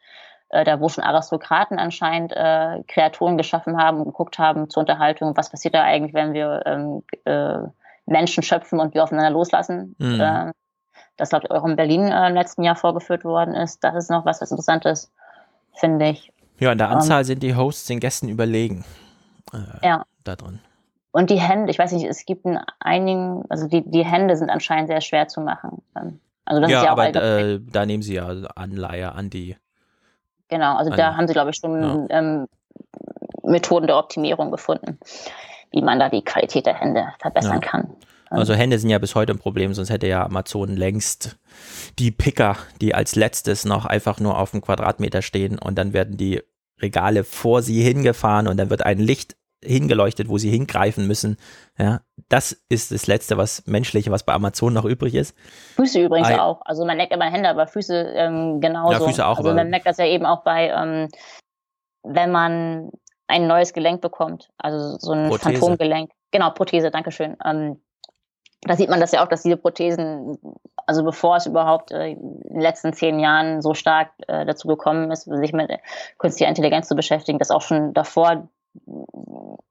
äh, 0.51 0.65
da 0.65 0.81
wo 0.81 0.89
schon 0.89 1.05
Aristokraten 1.05 1.79
anscheinend 1.79 2.33
äh, 2.33 2.83
Kreaturen 2.89 3.37
geschaffen 3.37 3.77
haben 3.81 3.99
und 3.99 4.07
geguckt 4.07 4.39
haben 4.39 4.70
zur 4.70 4.81
Unterhaltung, 4.81 5.37
was 5.37 5.51
passiert 5.51 5.75
da 5.75 5.83
eigentlich, 5.83 6.15
wenn 6.15 6.33
wir 6.33 6.62
ähm, 6.66 7.03
äh, 7.25 7.69
Menschen 8.07 8.43
schöpfen 8.43 8.81
und 8.81 8.95
wir 8.95 9.03
aufeinander 9.05 9.31
loslassen. 9.31 9.95
Mhm. 9.99 10.20
Äh, 10.20 10.53
das, 11.16 11.31
glaube 11.31 11.47
ich, 11.47 11.51
auch 11.51 11.65
in 11.65 11.77
Berlin 11.77 12.07
äh, 12.07 12.29
im 12.29 12.35
letzten 12.35 12.62
Jahr 12.62 12.77
vorgeführt 12.77 13.25
worden 13.25 13.55
ist. 13.55 13.83
Das 13.83 13.95
ist 13.97 14.09
noch 14.11 14.25
was, 14.25 14.41
was 14.41 14.51
Interessantes, 14.51 15.12
finde 15.75 16.11
ich. 16.11 16.33
Ja, 16.59 16.73
in 16.73 16.79
der 16.79 16.89
Ähm. 16.89 16.95
Anzahl 16.95 17.25
sind 17.25 17.43
die 17.43 17.55
Hosts 17.57 17.87
den 17.87 18.01
Gästen 18.01 18.29
überlegen. 18.29 18.85
Äh, 19.53 19.87
Ja. 19.87 20.05
Da 20.25 20.37
drin. 20.37 20.61
Und 21.11 21.31
die 21.31 21.41
Hände, 21.41 21.70
ich 21.70 21.79
weiß 21.79 21.93
nicht, 21.93 22.07
es 22.07 22.27
gibt 22.27 22.45
in 22.45 22.59
einigen, 22.81 23.45
also 23.49 23.66
die, 23.66 23.83
die 23.89 24.05
Hände 24.05 24.37
sind 24.37 24.51
anscheinend 24.51 24.89
sehr 24.89 25.01
schwer 25.01 25.27
zu 25.27 25.41
machen. 25.41 25.83
Ähm, 25.97 26.20
Also 26.45 26.61
das 26.61 26.70
Ja, 26.70 26.79
ist 26.79 26.85
ja 26.85 26.89
auch 26.91 26.99
aber 26.99 27.15
äh, 27.15 27.61
da 27.61 27.87
nehmen 27.87 28.03
sie 28.03 28.15
ja 28.15 28.27
Anleihe 28.55 29.12
an 29.12 29.31
die. 29.31 29.57
Genau, 30.49 30.77
also 30.77 30.91
da 30.91 31.11
Ein- 31.11 31.16
haben 31.16 31.27
sie, 31.29 31.33
glaube 31.35 31.51
ich, 31.51 31.57
schon 31.57 32.07
ähm, 32.11 32.47
Methoden 33.43 33.87
der 33.87 33.97
Optimierung 33.99 34.51
gefunden, 34.51 34.99
wie 35.73 35.83
man 35.83 35.99
da 35.99 36.09
die 36.09 36.23
Qualität 36.23 36.66
der 36.66 36.75
Hände 36.75 37.07
verbessern 37.20 37.61
Ja. 37.62 37.69
kann. 37.69 37.91
Also 38.31 38.53
Hände 38.53 38.79
sind 38.79 38.91
ja 38.91 38.99
bis 38.99 39.15
heute 39.15 39.33
ein 39.33 39.39
Problem, 39.39 39.73
sonst 39.73 39.89
hätte 39.89 40.07
ja 40.07 40.23
Amazon 40.23 40.77
längst 40.77 41.39
die 41.99 42.11
Picker, 42.11 42.57
die 42.81 42.95
als 42.95 43.15
letztes 43.16 43.65
noch 43.65 43.87
einfach 43.87 44.20
nur 44.20 44.39
auf 44.39 44.51
dem 44.51 44.61
Quadratmeter 44.61 45.23
stehen 45.23 45.59
und 45.59 45.77
dann 45.79 45.95
werden 45.95 46.19
die 46.19 46.43
Regale 46.81 47.25
vor 47.25 47.62
sie 47.62 47.83
hingefahren 47.83 48.47
und 48.47 48.59
dann 48.59 48.69
wird 48.69 48.85
ein 48.85 48.99
Licht 48.99 49.37
hingeleuchtet, 49.64 50.28
wo 50.28 50.39
sie 50.39 50.51
hingreifen 50.51 51.06
müssen. 51.06 51.36
Ja, 51.78 52.01
das 52.28 52.52
ist 52.68 52.93
das 52.93 53.06
Letzte, 53.06 53.36
was 53.36 53.66
Menschliche, 53.66 54.10
was 54.10 54.22
bei 54.22 54.32
Amazon 54.32 54.72
noch 54.72 54.85
übrig 54.85 55.14
ist. 55.14 55.36
Füße 55.76 56.02
übrigens 56.05 56.28
Ei- 56.28 56.40
auch. 56.40 56.60
Also 56.64 56.85
man 56.85 56.97
merkt 56.97 57.12
immer 57.12 57.30
Hände, 57.30 57.48
aber 57.48 57.66
Füße 57.66 58.12
ähm, 58.14 58.60
genauso. 58.60 58.93
Ja, 58.93 59.01
Füße 59.01 59.26
auch, 59.26 59.39
Also 59.39 59.52
man 59.52 59.70
merkt 59.70 59.86
das 59.86 59.97
ja 59.98 60.06
eben 60.06 60.26
auch 60.26 60.43
bei, 60.43 60.68
ähm, 60.68 61.09
wenn 62.02 62.30
man 62.30 62.90
ein 63.26 63.47
neues 63.47 63.72
Gelenk 63.72 64.01
bekommt, 64.01 64.48
also 64.59 64.97
so 64.98 65.12
ein 65.12 65.28
Prothese. 65.28 65.60
Phantomgelenk. 65.60 66.10
Genau, 66.30 66.51
Prothese, 66.51 66.90
Dankeschön. 66.90 67.36
Ähm, 67.44 67.80
da 68.62 68.74
sieht 68.76 68.90
man 68.90 69.01
das 69.01 69.12
ja 69.12 69.22
auch, 69.22 69.28
dass 69.28 69.43
diese 69.43 69.56
Prothesen, 69.56 70.39
also 70.86 71.05
bevor 71.05 71.36
es 71.36 71.47
überhaupt 71.47 71.93
äh, 71.93 72.12
in 72.12 72.40
den 72.43 72.60
letzten 72.60 72.93
zehn 72.93 73.20
Jahren 73.20 73.62
so 73.62 73.74
stark 73.74 74.10
äh, 74.26 74.44
dazu 74.47 74.66
gekommen 74.66 75.10
ist, 75.10 75.24
sich 75.24 75.52
mit 75.52 75.70
künstlicher 76.18 76.48
Intelligenz 76.48 76.89
zu 76.89 76.97
beschäftigen, 76.97 77.39
dass 77.39 77.51
auch 77.51 77.62
schon 77.62 77.93
davor 77.93 78.48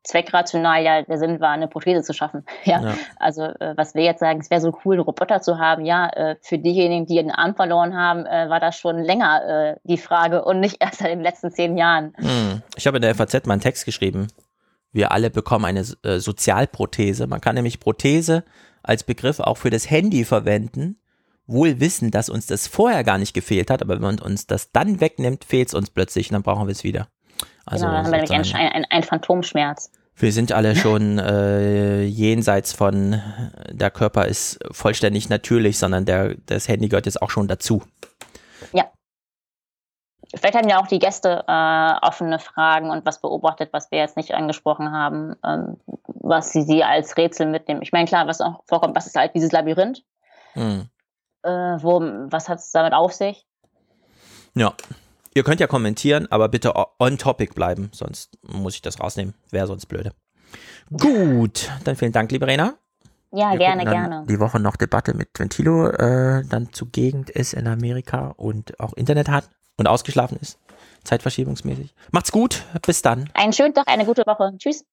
zweckrational 0.03 0.83
ja 0.83 1.01
der 1.01 1.17
Sinn 1.17 1.39
war, 1.39 1.51
eine 1.51 1.67
Prothese 1.67 2.01
zu 2.01 2.13
schaffen. 2.13 2.45
Ja, 2.63 2.81
Ja. 2.81 2.93
also 3.17 3.43
äh, 3.43 3.73
was 3.75 3.93
wir 3.95 4.03
jetzt 4.03 4.19
sagen, 4.19 4.39
es 4.39 4.49
wäre 4.49 4.61
so 4.61 4.77
cool, 4.85 4.95
einen 4.95 5.03
Roboter 5.03 5.41
zu 5.41 5.57
haben. 5.57 5.85
Ja, 5.85 6.07
äh, 6.09 6.35
für 6.41 6.57
diejenigen, 6.57 7.05
die 7.05 7.15
den 7.15 7.31
Arm 7.31 7.55
verloren 7.55 7.95
haben, 7.95 8.25
äh, 8.25 8.49
war 8.49 8.59
das 8.59 8.77
schon 8.77 8.97
länger 8.99 9.75
äh, 9.75 9.79
die 9.83 9.97
Frage 9.97 10.43
und 10.45 10.59
nicht 10.59 10.77
erst 10.81 11.01
in 11.01 11.07
den 11.07 11.21
letzten 11.21 11.51
zehn 11.51 11.77
Jahren. 11.77 12.13
Hm. 12.17 12.61
Ich 12.75 12.87
habe 12.87 12.97
in 12.97 13.01
der 13.01 13.15
FAZ 13.15 13.45
mal 13.45 13.53
einen 13.53 13.61
Text 13.61 13.85
geschrieben. 13.85 14.27
Wir 14.91 15.11
alle 15.11 15.29
bekommen 15.29 15.65
eine 15.65 15.83
äh, 16.03 16.19
Sozialprothese. 16.19 17.27
Man 17.27 17.41
kann 17.41 17.55
nämlich 17.55 17.79
Prothese 17.79 18.43
als 18.83 19.03
Begriff 19.03 19.39
auch 19.39 19.57
für 19.57 19.69
das 19.69 19.89
Handy 19.89 20.23
verwenden, 20.23 20.97
wohl 21.45 21.79
wissen, 21.79 22.11
dass 22.11 22.29
uns 22.29 22.47
das 22.47 22.67
vorher 22.67 23.03
gar 23.03 23.17
nicht 23.17 23.33
gefehlt 23.33 23.69
hat, 23.69 23.81
aber 23.81 23.95
wenn 23.95 24.01
man 24.01 24.19
uns 24.19 24.47
das 24.47 24.71
dann 24.71 24.99
wegnimmt, 25.01 25.43
fehlt 25.43 25.69
es 25.69 25.73
uns 25.73 25.89
plötzlich 25.89 26.29
und 26.29 26.33
dann 26.33 26.43
brauchen 26.43 26.67
wir 26.67 26.71
es 26.71 26.83
wieder. 26.83 27.07
Also 27.65 27.85
genau, 27.85 27.97
dann 27.97 28.05
haben 28.05 28.11
wir 28.11 28.35
nämlich 28.35 28.55
einen, 28.55 28.73
ein, 28.73 28.85
ein 28.89 29.03
Phantomschmerz. 29.03 29.91
wir 30.15 30.31
sind 30.31 30.51
alle 30.51 30.75
schon 30.77 31.19
äh, 31.19 32.03
jenseits 32.03 32.73
von, 32.73 33.21
der 33.69 33.91
Körper 33.91 34.25
ist 34.25 34.59
vollständig 34.71 35.29
natürlich, 35.29 35.77
sondern 35.77 36.05
der, 36.05 36.35
das 36.45 36.67
Handy 36.67 36.89
gehört 36.89 37.05
jetzt 37.05 37.21
auch 37.21 37.29
schon 37.29 37.47
dazu. 37.47 37.81
Vielleicht 40.35 40.55
haben 40.55 40.67
ja 40.67 40.79
auch 40.79 40.87
die 40.87 40.99
Gäste 40.99 41.45
äh, 41.47 41.93
offene 42.05 42.39
Fragen 42.39 42.89
und 42.89 43.05
was 43.05 43.21
beobachtet, 43.21 43.69
was 43.71 43.91
wir 43.91 43.99
jetzt 43.99 44.17
nicht 44.17 44.33
angesprochen 44.33 44.91
haben, 44.91 45.35
ähm, 45.45 45.77
was 46.05 46.51
sie, 46.51 46.63
sie 46.63 46.83
als 46.83 47.15
Rätsel 47.15 47.47
mitnehmen. 47.47 47.81
Ich 47.81 47.93
meine, 47.93 48.07
klar, 48.07 48.27
was 48.27 48.41
auch 48.41 48.61
vorkommt, 48.65 48.95
was 48.95 49.07
ist 49.07 49.15
halt 49.15 49.33
dieses 49.35 49.51
Labyrinth? 49.53 50.03
Hm. 50.53 50.89
Äh, 51.43 51.49
wo, 51.49 52.01
was 52.29 52.49
hat 52.49 52.59
es 52.59 52.71
damit 52.71 52.93
auf 52.93 53.13
sich? 53.13 53.45
Ja. 54.53 54.73
Ihr 55.37 55.43
könnt 55.43 55.59
ja 55.59 55.67
kommentieren, 55.67 56.25
aber 56.31 56.49
bitte 56.49 56.73
on 56.97 57.19
topic 57.19 57.53
bleiben, 57.53 57.91
sonst 57.93 58.39
muss 58.41 58.73
ich 58.73 58.81
das 58.81 58.99
rausnehmen. 58.99 59.35
Wäre 59.51 59.67
sonst 59.67 59.85
blöde. 59.85 60.13
Gut, 60.91 61.69
dann 61.83 61.95
vielen 61.95 62.11
Dank, 62.11 62.31
liebe 62.31 62.47
Rena. 62.47 62.73
Ja, 63.31 63.51
Wir 63.51 63.59
gerne, 63.59 63.83
gerne. 63.83 64.25
Die 64.27 64.39
Woche 64.39 64.59
noch 64.59 64.77
Debatte 64.77 65.13
mit 65.13 65.29
Ventilo, 65.37 65.89
äh, 65.89 66.43
dann 66.43 66.73
zugegend 66.73 67.29
ist 67.29 67.53
in 67.53 67.67
Amerika 67.67 68.33
und 68.35 68.79
auch 68.79 68.93
Internet 68.93 69.29
hat 69.29 69.47
und 69.77 69.87
ausgeschlafen 69.87 70.39
ist, 70.41 70.57
zeitverschiebungsmäßig. 71.03 71.93
Macht's 72.11 72.31
gut, 72.31 72.63
bis 72.83 73.03
dann. 73.03 73.29
Einen 73.35 73.53
schönen 73.53 73.75
Tag, 73.75 73.87
eine 73.87 74.05
gute 74.05 74.23
Woche. 74.25 74.55
Tschüss. 74.57 74.85